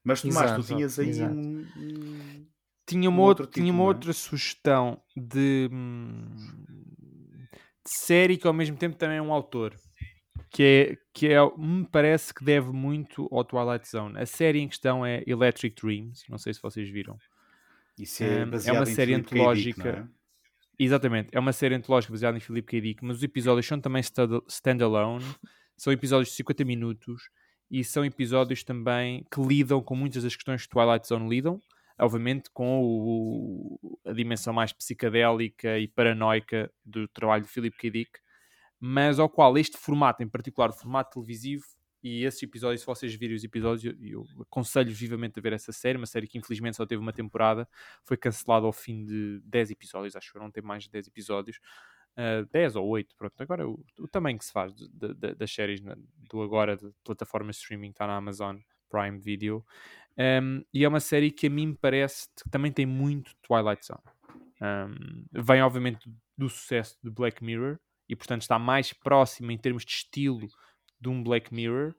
Mas 0.03 0.21
Tomás, 0.21 0.51
exato, 0.51 0.61
tu 0.61 0.67
tinhas 0.67 0.99
aí 0.99 1.09
exato. 1.09 1.33
um, 1.33 2.45
tinha 2.85 3.09
uma, 3.09 3.21
um 3.21 3.25
outra, 3.25 3.47
tinha 3.47 3.71
uma 3.71 3.83
é? 3.83 3.87
outra 3.87 4.13
sugestão 4.13 5.01
de, 5.15 5.69
de, 5.69 5.71
série 7.85 8.37
que 8.37 8.45
ao 8.45 8.53
mesmo 8.53 8.75
tempo 8.75 8.97
também 8.97 9.17
é 9.17 9.21
um 9.21 9.31
autor 9.31 9.73
que 10.53 10.63
é, 10.63 10.97
que 11.11 11.27
é 11.27 11.39
me 11.57 11.83
parece 11.85 12.31
que 12.31 12.43
deve 12.43 12.71
muito 12.71 13.27
ao 13.31 13.43
Twilight 13.43 13.89
Zone. 13.89 14.19
A 14.19 14.25
série 14.25 14.59
em 14.59 14.67
questão 14.67 15.03
é 15.03 15.23
Electric 15.25 15.75
Dreams, 15.81 16.23
não 16.29 16.37
sei 16.37 16.53
se 16.53 16.61
vocês 16.61 16.87
viram. 16.87 17.17
Isso 17.97 18.23
é, 18.23 18.41
é 18.65 18.71
uma 18.71 18.85
série 18.85 19.15
antológica. 19.15 19.89
É? 19.89 20.83
Exatamente, 20.83 21.29
é 21.31 21.39
uma 21.39 21.51
série 21.53 21.73
antológica 21.73 22.13
baseada 22.13 22.37
em 22.37 22.39
Philip 22.39 22.67
K. 22.67 22.81
Dick, 22.81 23.03
mas 23.03 23.17
os 23.17 23.23
episódios 23.23 23.65
são 23.65 23.79
também 23.81 24.03
standalone, 24.47 25.25
são 25.75 25.91
episódios 25.91 26.29
de 26.29 26.35
50 26.35 26.63
minutos 26.63 27.29
e 27.69 27.83
são 27.83 28.05
episódios 28.05 28.63
também 28.63 29.25
que 29.31 29.41
lidam 29.41 29.81
com 29.81 29.95
muitas 29.95 30.21
das 30.21 30.35
questões 30.35 30.63
que 30.63 30.69
Twilight 30.69 31.07
Zone 31.07 31.27
lidam, 31.27 31.59
obviamente 31.99 32.51
com 32.51 32.79
o, 32.83 33.99
a 34.05 34.13
dimensão 34.13 34.53
mais 34.53 34.71
psicadélica 34.71 35.79
e 35.79 35.87
paranoica 35.87 36.71
do 36.85 37.07
trabalho 37.07 37.43
de 37.43 37.49
Philip 37.49 37.75
K. 37.75 37.89
Dick, 37.89 38.19
mas 38.85 39.17
ao 39.17 39.29
qual 39.29 39.57
este 39.57 39.77
formato, 39.77 40.21
em 40.21 40.27
particular 40.27 40.69
o 40.69 40.73
formato 40.73 41.13
televisivo, 41.13 41.63
e 42.03 42.25
esses 42.25 42.43
episódios, 42.43 42.81
se 42.81 42.85
vocês 42.85 43.15
virem 43.15 43.33
os 43.33 43.41
episódios, 43.41 43.95
eu, 44.01 44.25
aconselho 44.41 44.93
vivamente 44.93 45.39
a 45.39 45.41
ver 45.41 45.53
essa 45.53 45.71
série, 45.71 45.97
uma 45.97 46.05
série 46.05 46.27
que 46.27 46.37
infelizmente 46.37 46.75
só 46.75 46.85
teve 46.85 47.01
uma 47.01 47.13
temporada, 47.13 47.65
foi 48.03 48.17
cancelada 48.17 48.65
ao 48.65 48.73
fim 48.73 49.05
de 49.05 49.39
10 49.45 49.71
episódios, 49.71 50.17
acho 50.17 50.33
que 50.33 50.37
não 50.37 50.51
tem 50.51 50.61
mais 50.61 50.83
de 50.83 50.89
10 50.89 51.07
episódios, 51.07 51.61
uh, 52.17 52.43
ah, 52.43 52.47
10 52.51 52.75
ou 52.75 52.85
8, 52.89 53.15
pronto. 53.15 53.41
Agora 53.41 53.65
o, 53.65 53.81
o 53.99 54.05
tamanho 54.05 54.37
que 54.37 54.43
se 54.43 54.51
faz 54.51 54.75
de, 54.75 54.85
de, 54.89 55.13
de, 55.13 55.33
das 55.33 55.49
séries 55.49 55.79
na, 55.79 55.95
do 56.29 56.41
agora, 56.41 56.75
de 56.75 56.91
plataforma 57.05 57.51
streaming, 57.51 57.91
está 57.91 58.05
na 58.05 58.17
Amazon 58.17 58.57
Prime 58.89 59.17
Video, 59.17 59.65
um, 60.17 60.61
e 60.73 60.83
é 60.83 60.87
uma 60.89 60.99
série 60.99 61.31
que 61.31 61.47
a 61.47 61.49
mim 61.49 61.67
me 61.67 61.77
parece 61.77 62.27
que 62.35 62.49
também 62.49 62.69
tem 62.69 62.85
muito 62.85 63.33
Twilight 63.43 63.85
Zone. 63.85 64.03
Um, 64.61 65.25
vem 65.31 65.61
obviamente 65.61 66.13
do 66.37 66.49
sucesso 66.49 66.97
de 67.01 67.09
Black 67.09 67.41
Mirror 67.41 67.79
e 68.13 68.15
portanto 68.15 68.43
está 68.43 68.59
mais 68.59 68.93
próximo 68.93 69.51
em 69.51 69.57
termos 69.57 69.83
de 69.83 69.91
estilo 69.91 70.47
de 71.01 71.09
um 71.09 71.21
Black 71.21 71.53
Mirror, 71.53 71.93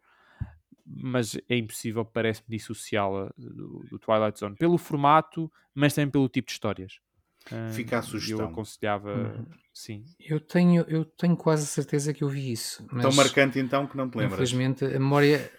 mas 0.86 1.36
é 1.48 1.56
impossível, 1.56 2.04
parece-me, 2.04 2.56
dissociá-la 2.56 3.30
do, 3.36 3.84
do, 3.90 3.98
Twilight 3.98 4.38
Zone 4.38 4.56
pelo 4.56 4.78
formato, 4.78 5.50
mas 5.74 5.92
também 5.92 6.10
pelo 6.10 6.28
tipo 6.28 6.46
de 6.46 6.52
histórias. 6.52 7.00
Fica 7.72 7.98
a 7.98 8.02
sugestão. 8.02 8.46
Eu 8.46 8.52
aconselhava, 8.52 9.12
uhum. 9.12 9.46
sim. 9.72 10.04
Eu 10.18 10.40
tenho, 10.40 10.82
eu 10.88 11.04
tenho 11.04 11.36
quase 11.36 11.66
certeza 11.66 12.14
que 12.14 12.24
eu 12.24 12.28
vi 12.28 12.52
isso. 12.52 12.86
Tão 13.02 13.12
marcante 13.12 13.58
então 13.58 13.86
que 13.86 13.96
não 13.96 14.08
te 14.08 14.16
lembras. 14.16 14.34
Infelizmente 14.34 14.84
a 14.84 14.98
memória, 14.98 15.52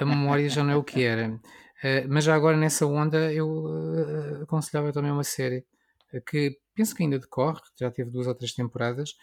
a 0.00 0.04
memória 0.04 0.48
já 0.48 0.62
não 0.62 0.72
é 0.74 0.76
o 0.76 0.84
que 0.84 1.02
era. 1.02 1.30
Uh, 1.30 2.06
mas 2.08 2.24
já 2.24 2.34
agora 2.34 2.56
nessa 2.56 2.86
onda 2.86 3.32
eu 3.32 3.48
uh, 3.48 4.42
aconselhava 4.42 4.92
também 4.92 5.10
uma 5.10 5.24
série 5.24 5.64
que 6.28 6.56
penso 6.74 6.94
que 6.94 7.02
ainda 7.02 7.18
decorre, 7.18 7.60
já 7.78 7.90
teve 7.90 8.10
duas 8.10 8.26
ou 8.26 8.34
três 8.34 8.52
temporadas, 8.52 9.14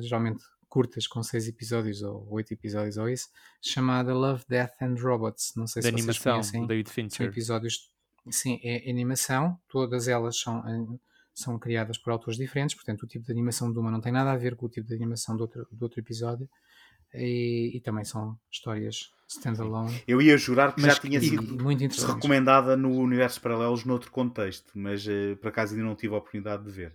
geralmente 0.00 0.42
curtas, 0.68 1.06
com 1.06 1.22
seis 1.22 1.48
episódios 1.48 2.02
ou 2.02 2.26
oito 2.30 2.52
episódios 2.52 2.96
ou 2.98 3.08
isso, 3.08 3.28
chamada 3.62 4.14
Love, 4.14 4.44
Death 4.48 4.82
and 4.82 4.94
Robots. 5.00 5.52
Não 5.56 5.66
sei 5.66 5.82
da 5.82 5.88
se 5.88 5.94
animação, 5.94 6.34
vocês 6.36 6.50
conhecem. 6.50 6.66
David 6.66 6.90
Fincher. 6.90 7.16
São 7.16 7.26
episódios, 7.26 7.90
sim, 8.30 8.60
é 8.62 8.90
animação, 8.90 9.58
todas 9.68 10.08
elas 10.08 10.38
são, 10.38 10.62
são 11.34 11.58
criadas 11.58 11.98
por 11.98 12.10
autores 12.10 12.38
diferentes, 12.38 12.74
portanto 12.74 13.02
o 13.02 13.06
tipo 13.06 13.24
de 13.24 13.32
animação 13.32 13.72
de 13.72 13.78
uma 13.78 13.90
não 13.90 14.00
tem 14.00 14.12
nada 14.12 14.30
a 14.30 14.36
ver 14.36 14.56
com 14.56 14.66
o 14.66 14.68
tipo 14.68 14.86
de 14.86 14.94
animação 14.94 15.36
do 15.36 15.42
outro, 15.42 15.66
do 15.72 15.82
outro 15.82 16.00
episódio. 16.00 16.48
E, 17.14 17.72
e 17.74 17.80
também 17.80 18.04
são 18.04 18.38
histórias 18.50 19.10
standalone. 19.26 20.02
Eu 20.06 20.20
ia 20.20 20.36
jurar 20.36 20.74
que 20.74 20.82
Mas 20.82 20.94
já 20.94 21.00
tinha 21.00 21.20
sido 21.20 21.56
recomendada 22.06 22.76
no 22.76 22.90
Universos 22.90 23.38
Paralelos 23.38 23.84
noutro 23.84 24.10
contexto, 24.10 24.72
mas 24.74 25.06
eh, 25.08 25.34
por 25.36 25.48
acaso 25.48 25.74
ainda 25.74 25.86
não 25.86 25.94
tive 25.94 26.14
a 26.14 26.18
oportunidade 26.18 26.64
de 26.64 26.70
ver. 26.70 26.94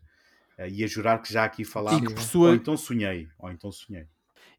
Eh, 0.58 0.70
ia 0.70 0.88
jurar 0.88 1.22
que 1.22 1.32
já 1.32 1.46
aqui 1.46 1.64
falámos, 1.66 2.02
E 2.12 2.14
por 2.14 2.22
ou 2.22 2.26
sua, 2.28 2.56
então 2.56 2.78
sonhei, 2.78 3.28
ou 3.40 3.52
então 3.52 3.72
sonhei. 3.72 4.06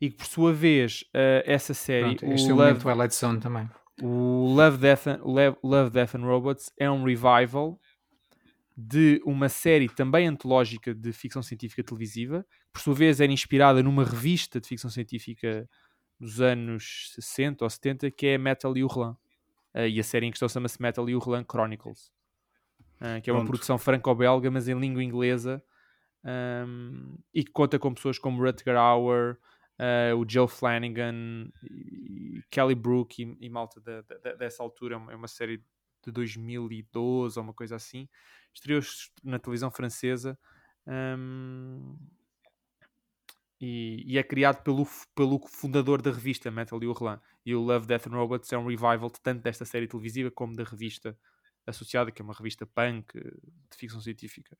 e 0.00 0.10
que 0.10 0.16
por 0.16 0.26
sua 0.26 0.52
vez, 0.52 1.04
eh, 1.14 1.42
essa 1.46 1.72
série, 1.74 2.16
Pronto, 2.16 2.32
este 2.34 2.50
é 2.50 2.52
o 2.52 2.56
o 2.56 2.58
Love, 2.58 2.80
Twilight 2.80 3.14
Zone 3.14 3.40
também. 3.40 3.68
O 4.02 4.52
Love, 4.54 4.78
Death 4.78 5.06
and, 5.06 5.20
Love, 5.22 5.56
Love, 5.62 5.90
Death 5.90 6.14
and 6.16 6.24
Robots 6.24 6.72
é 6.78 6.90
um 6.90 7.04
revival 7.04 7.78
de 8.76 9.20
uma 9.24 9.48
série 9.48 9.88
também 9.88 10.26
antológica 10.26 10.92
de 10.92 11.12
ficção 11.12 11.42
científica 11.42 11.82
televisiva, 11.84 12.44
que 12.66 12.72
por 12.72 12.80
sua 12.82 12.94
vez 12.94 13.20
era 13.20 13.30
inspirada 13.30 13.82
numa 13.84 14.04
revista 14.04 14.60
de 14.60 14.66
ficção 14.66 14.90
científica 14.90 15.68
dos 16.18 16.40
anos 16.40 17.12
60 17.14 17.64
ou 17.64 17.70
70, 17.70 18.10
que 18.10 18.26
é 18.26 18.38
Metal 18.38 18.72
Hurlant. 18.72 19.16
Uh, 19.74 19.86
e 19.88 19.98
a 20.00 20.04
série 20.04 20.26
em 20.26 20.30
questão 20.30 20.48
chama-se 20.48 20.80
Metal 20.82 21.04
Hurlant 21.04 21.46
Chronicles, 21.50 22.10
uh, 23.00 23.20
que 23.22 23.30
é 23.30 23.32
uma 23.32 23.40
Pronto. 23.40 23.46
produção 23.46 23.78
franco-belga, 23.78 24.50
mas 24.50 24.66
em 24.68 24.78
língua 24.78 25.02
inglesa, 25.04 25.62
um, 26.24 27.16
e 27.32 27.44
que 27.44 27.52
conta 27.52 27.78
com 27.78 27.94
pessoas 27.94 28.18
como 28.18 28.42
Rutger 28.42 28.76
Hauer, 28.76 29.38
Uh, 29.76 30.14
o 30.16 30.24
Joe 30.24 30.46
Flanagan, 30.46 31.50
e 31.68 32.40
Kelly 32.48 32.76
Brook 32.76 33.20
e, 33.20 33.36
e 33.40 33.50
malta 33.50 33.80
da- 33.80 34.02
da- 34.02 34.34
dessa 34.34 34.62
altura, 34.62 34.94
é 34.94 34.96
uma- 34.96 35.12
é 35.12 35.26
série 35.26 35.64
de 36.04 36.12
2012 36.12 37.36
ou 37.36 37.44
uma 37.44 37.52
coisa 37.52 37.74
assim, 37.74 38.08
estreou-se 38.54 39.10
na 39.24 39.36
televisão 39.36 39.72
francesa. 39.72 40.38
Um, 40.86 41.96
e, 43.60 44.04
e 44.06 44.18
é 44.18 44.22
criado 44.22 44.62
pelo, 44.62 44.86
pelo 45.14 45.40
fundador 45.48 46.02
da 46.02 46.12
revista 46.12 46.50
Metal 46.50 46.78
Hurlant 46.78 47.20
e 47.44 47.54
o 47.54 47.60
Love, 47.60 47.86
Death 47.86 48.06
and 48.06 48.10
Robots 48.10 48.52
é 48.52 48.58
um 48.58 48.66
revival 48.66 49.10
de 49.10 49.20
tanto 49.20 49.42
desta 49.42 49.64
série 49.64 49.88
televisiva 49.88 50.30
como 50.30 50.54
da 50.54 50.64
revista 50.64 51.18
associada, 51.66 52.12
que 52.12 52.20
é 52.20 52.24
uma 52.24 52.34
revista 52.34 52.66
punk 52.66 53.12
de 53.18 53.76
ficção 53.76 54.00
científica. 54.00 54.56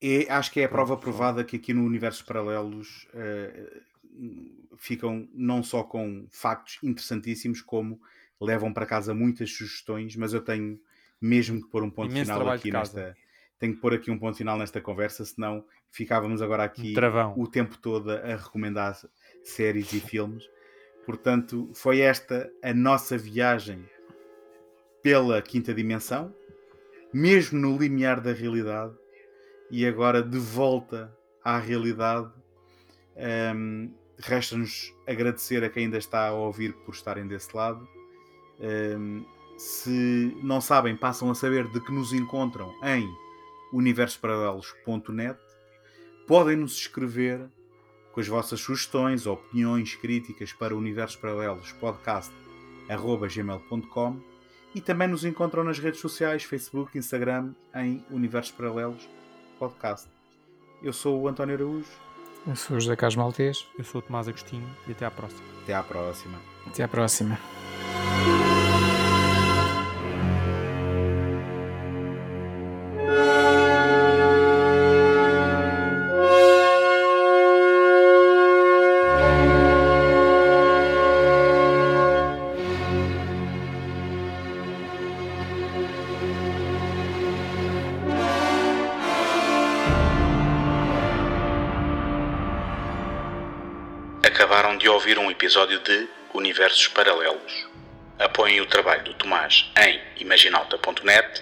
E 0.00 0.26
acho 0.28 0.52
que 0.52 0.60
é 0.60 0.64
a 0.64 0.68
prova 0.68 0.96
provada 0.96 1.42
que 1.42 1.56
aqui 1.56 1.72
no 1.72 1.84
Universos 1.84 2.22
Paralelos 2.22 3.08
eh, 3.14 3.80
ficam 4.76 5.28
não 5.32 5.62
só 5.62 5.82
com 5.82 6.26
factos 6.30 6.78
interessantíssimos, 6.82 7.62
como 7.62 8.00
levam 8.40 8.72
para 8.72 8.86
casa 8.86 9.14
muitas 9.14 9.50
sugestões, 9.50 10.14
mas 10.16 10.32
eu 10.32 10.42
tenho 10.42 10.78
mesmo 11.20 11.62
que 11.62 11.68
pôr 11.70 11.82
um 11.82 11.90
ponto 11.90 12.10
Imenso 12.10 12.32
final 12.32 12.48
aqui 12.50 12.70
nesta. 12.70 13.16
Tenho 13.58 13.74
que 13.74 13.80
pôr 13.80 13.94
aqui 13.94 14.10
um 14.10 14.18
ponto 14.18 14.36
final 14.36 14.58
nesta 14.58 14.82
conversa, 14.82 15.24
senão 15.24 15.64
ficávamos 15.90 16.42
agora 16.42 16.64
aqui 16.64 16.92
Um 16.92 17.42
o 17.42 17.46
tempo 17.48 17.78
todo 17.78 18.10
a 18.10 18.36
recomendar 18.36 18.94
séries 19.42 19.90
e 19.94 20.00
filmes. 20.00 20.44
Portanto, 21.06 21.70
foi 21.72 22.00
esta 22.00 22.50
a 22.62 22.74
nossa 22.74 23.16
viagem 23.16 23.88
pela 25.02 25.40
quinta 25.40 25.72
dimensão, 25.72 26.34
mesmo 27.14 27.58
no 27.58 27.78
limiar 27.78 28.20
da 28.20 28.32
realidade, 28.32 28.94
e 29.70 29.86
agora 29.86 30.22
de 30.22 30.38
volta 30.38 31.14
à 31.44 31.58
realidade. 31.58 32.32
Hum, 33.54 33.92
Resta-nos 34.18 34.94
agradecer 35.06 35.62
a 35.62 35.68
quem 35.68 35.84
ainda 35.84 35.98
está 35.98 36.28
a 36.28 36.32
ouvir 36.32 36.72
por 36.72 36.94
estarem 36.94 37.26
desse 37.26 37.54
lado. 37.54 37.86
Hum, 38.58 39.26
se 39.58 40.34
não 40.42 40.58
sabem, 40.60 40.96
passam 40.96 41.30
a 41.30 41.34
saber 41.34 41.66
de 41.68 41.80
que 41.80 41.92
nos 41.92 42.12
encontram 42.12 42.74
em 42.82 43.08
universosparalelos.net. 43.72 45.38
Podem 46.26 46.56
nos 46.56 46.76
escrever 46.76 47.48
com 48.12 48.20
as 48.20 48.28
vossas 48.28 48.60
sugestões, 48.60 49.26
opiniões, 49.26 49.94
críticas 49.94 50.52
para 50.52 50.74
o 50.74 50.78
Universos 50.78 51.16
Paralelos 51.16 51.72
podcast.gmail.com 51.72 54.20
e 54.74 54.80
também 54.80 55.08
nos 55.08 55.24
encontram 55.24 55.62
nas 55.62 55.78
redes 55.78 56.00
sociais, 56.00 56.42
Facebook, 56.42 56.96
Instagram, 56.96 57.54
em 57.74 58.02
Universos 58.10 58.52
Paralelos 58.52 59.06
Podcast. 59.58 60.08
Eu 60.82 60.92
sou 60.92 61.20
o 61.20 61.28
António 61.28 61.54
Araújo. 61.54 61.88
Eu 62.46 62.54
sou 62.54 62.76
o 62.76 62.80
José 62.80 62.94
Carlos 62.94 63.16
Maltês. 63.16 63.66
Eu 63.78 63.84
sou 63.84 64.00
o 64.00 64.02
Tomás 64.02 64.28
Agostinho 64.28 64.68
e 64.86 64.92
até 64.92 65.04
à 65.06 65.10
próxima. 65.10 65.42
Até 65.62 65.74
à 65.74 65.82
próxima. 65.82 66.38
Até 66.66 66.82
à 66.84 66.88
próxima. 66.88 67.38
Episódio 95.46 95.78
de 95.78 96.08
Universos 96.34 96.88
Paralelos. 96.88 97.68
Apoiem 98.18 98.60
o 98.60 98.66
trabalho 98.66 99.04
do 99.04 99.14
Tomás 99.14 99.70
em 99.78 100.02
imaginalta.net, 100.16 101.40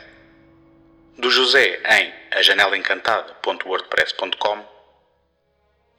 do 1.16 1.30
José 1.30 1.80
em 1.90 2.12
ajanelaencantada.wordpress.com 2.38 4.62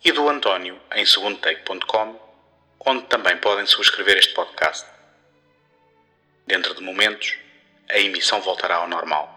e 0.03 0.11
do 0.11 0.29
António 0.29 0.79
em 0.93 1.03
segundotake.com, 1.03 2.19
onde 2.85 3.07
também 3.07 3.37
podem 3.37 3.65
subscrever 3.65 4.17
este 4.17 4.35
podcast. 4.35 4.87
Dentro 6.45 6.75
de 6.75 6.83
momentos, 6.83 7.39
a 7.89 7.97
emissão 7.97 8.39
voltará 8.39 8.75
ao 8.75 8.87
normal. 8.87 9.34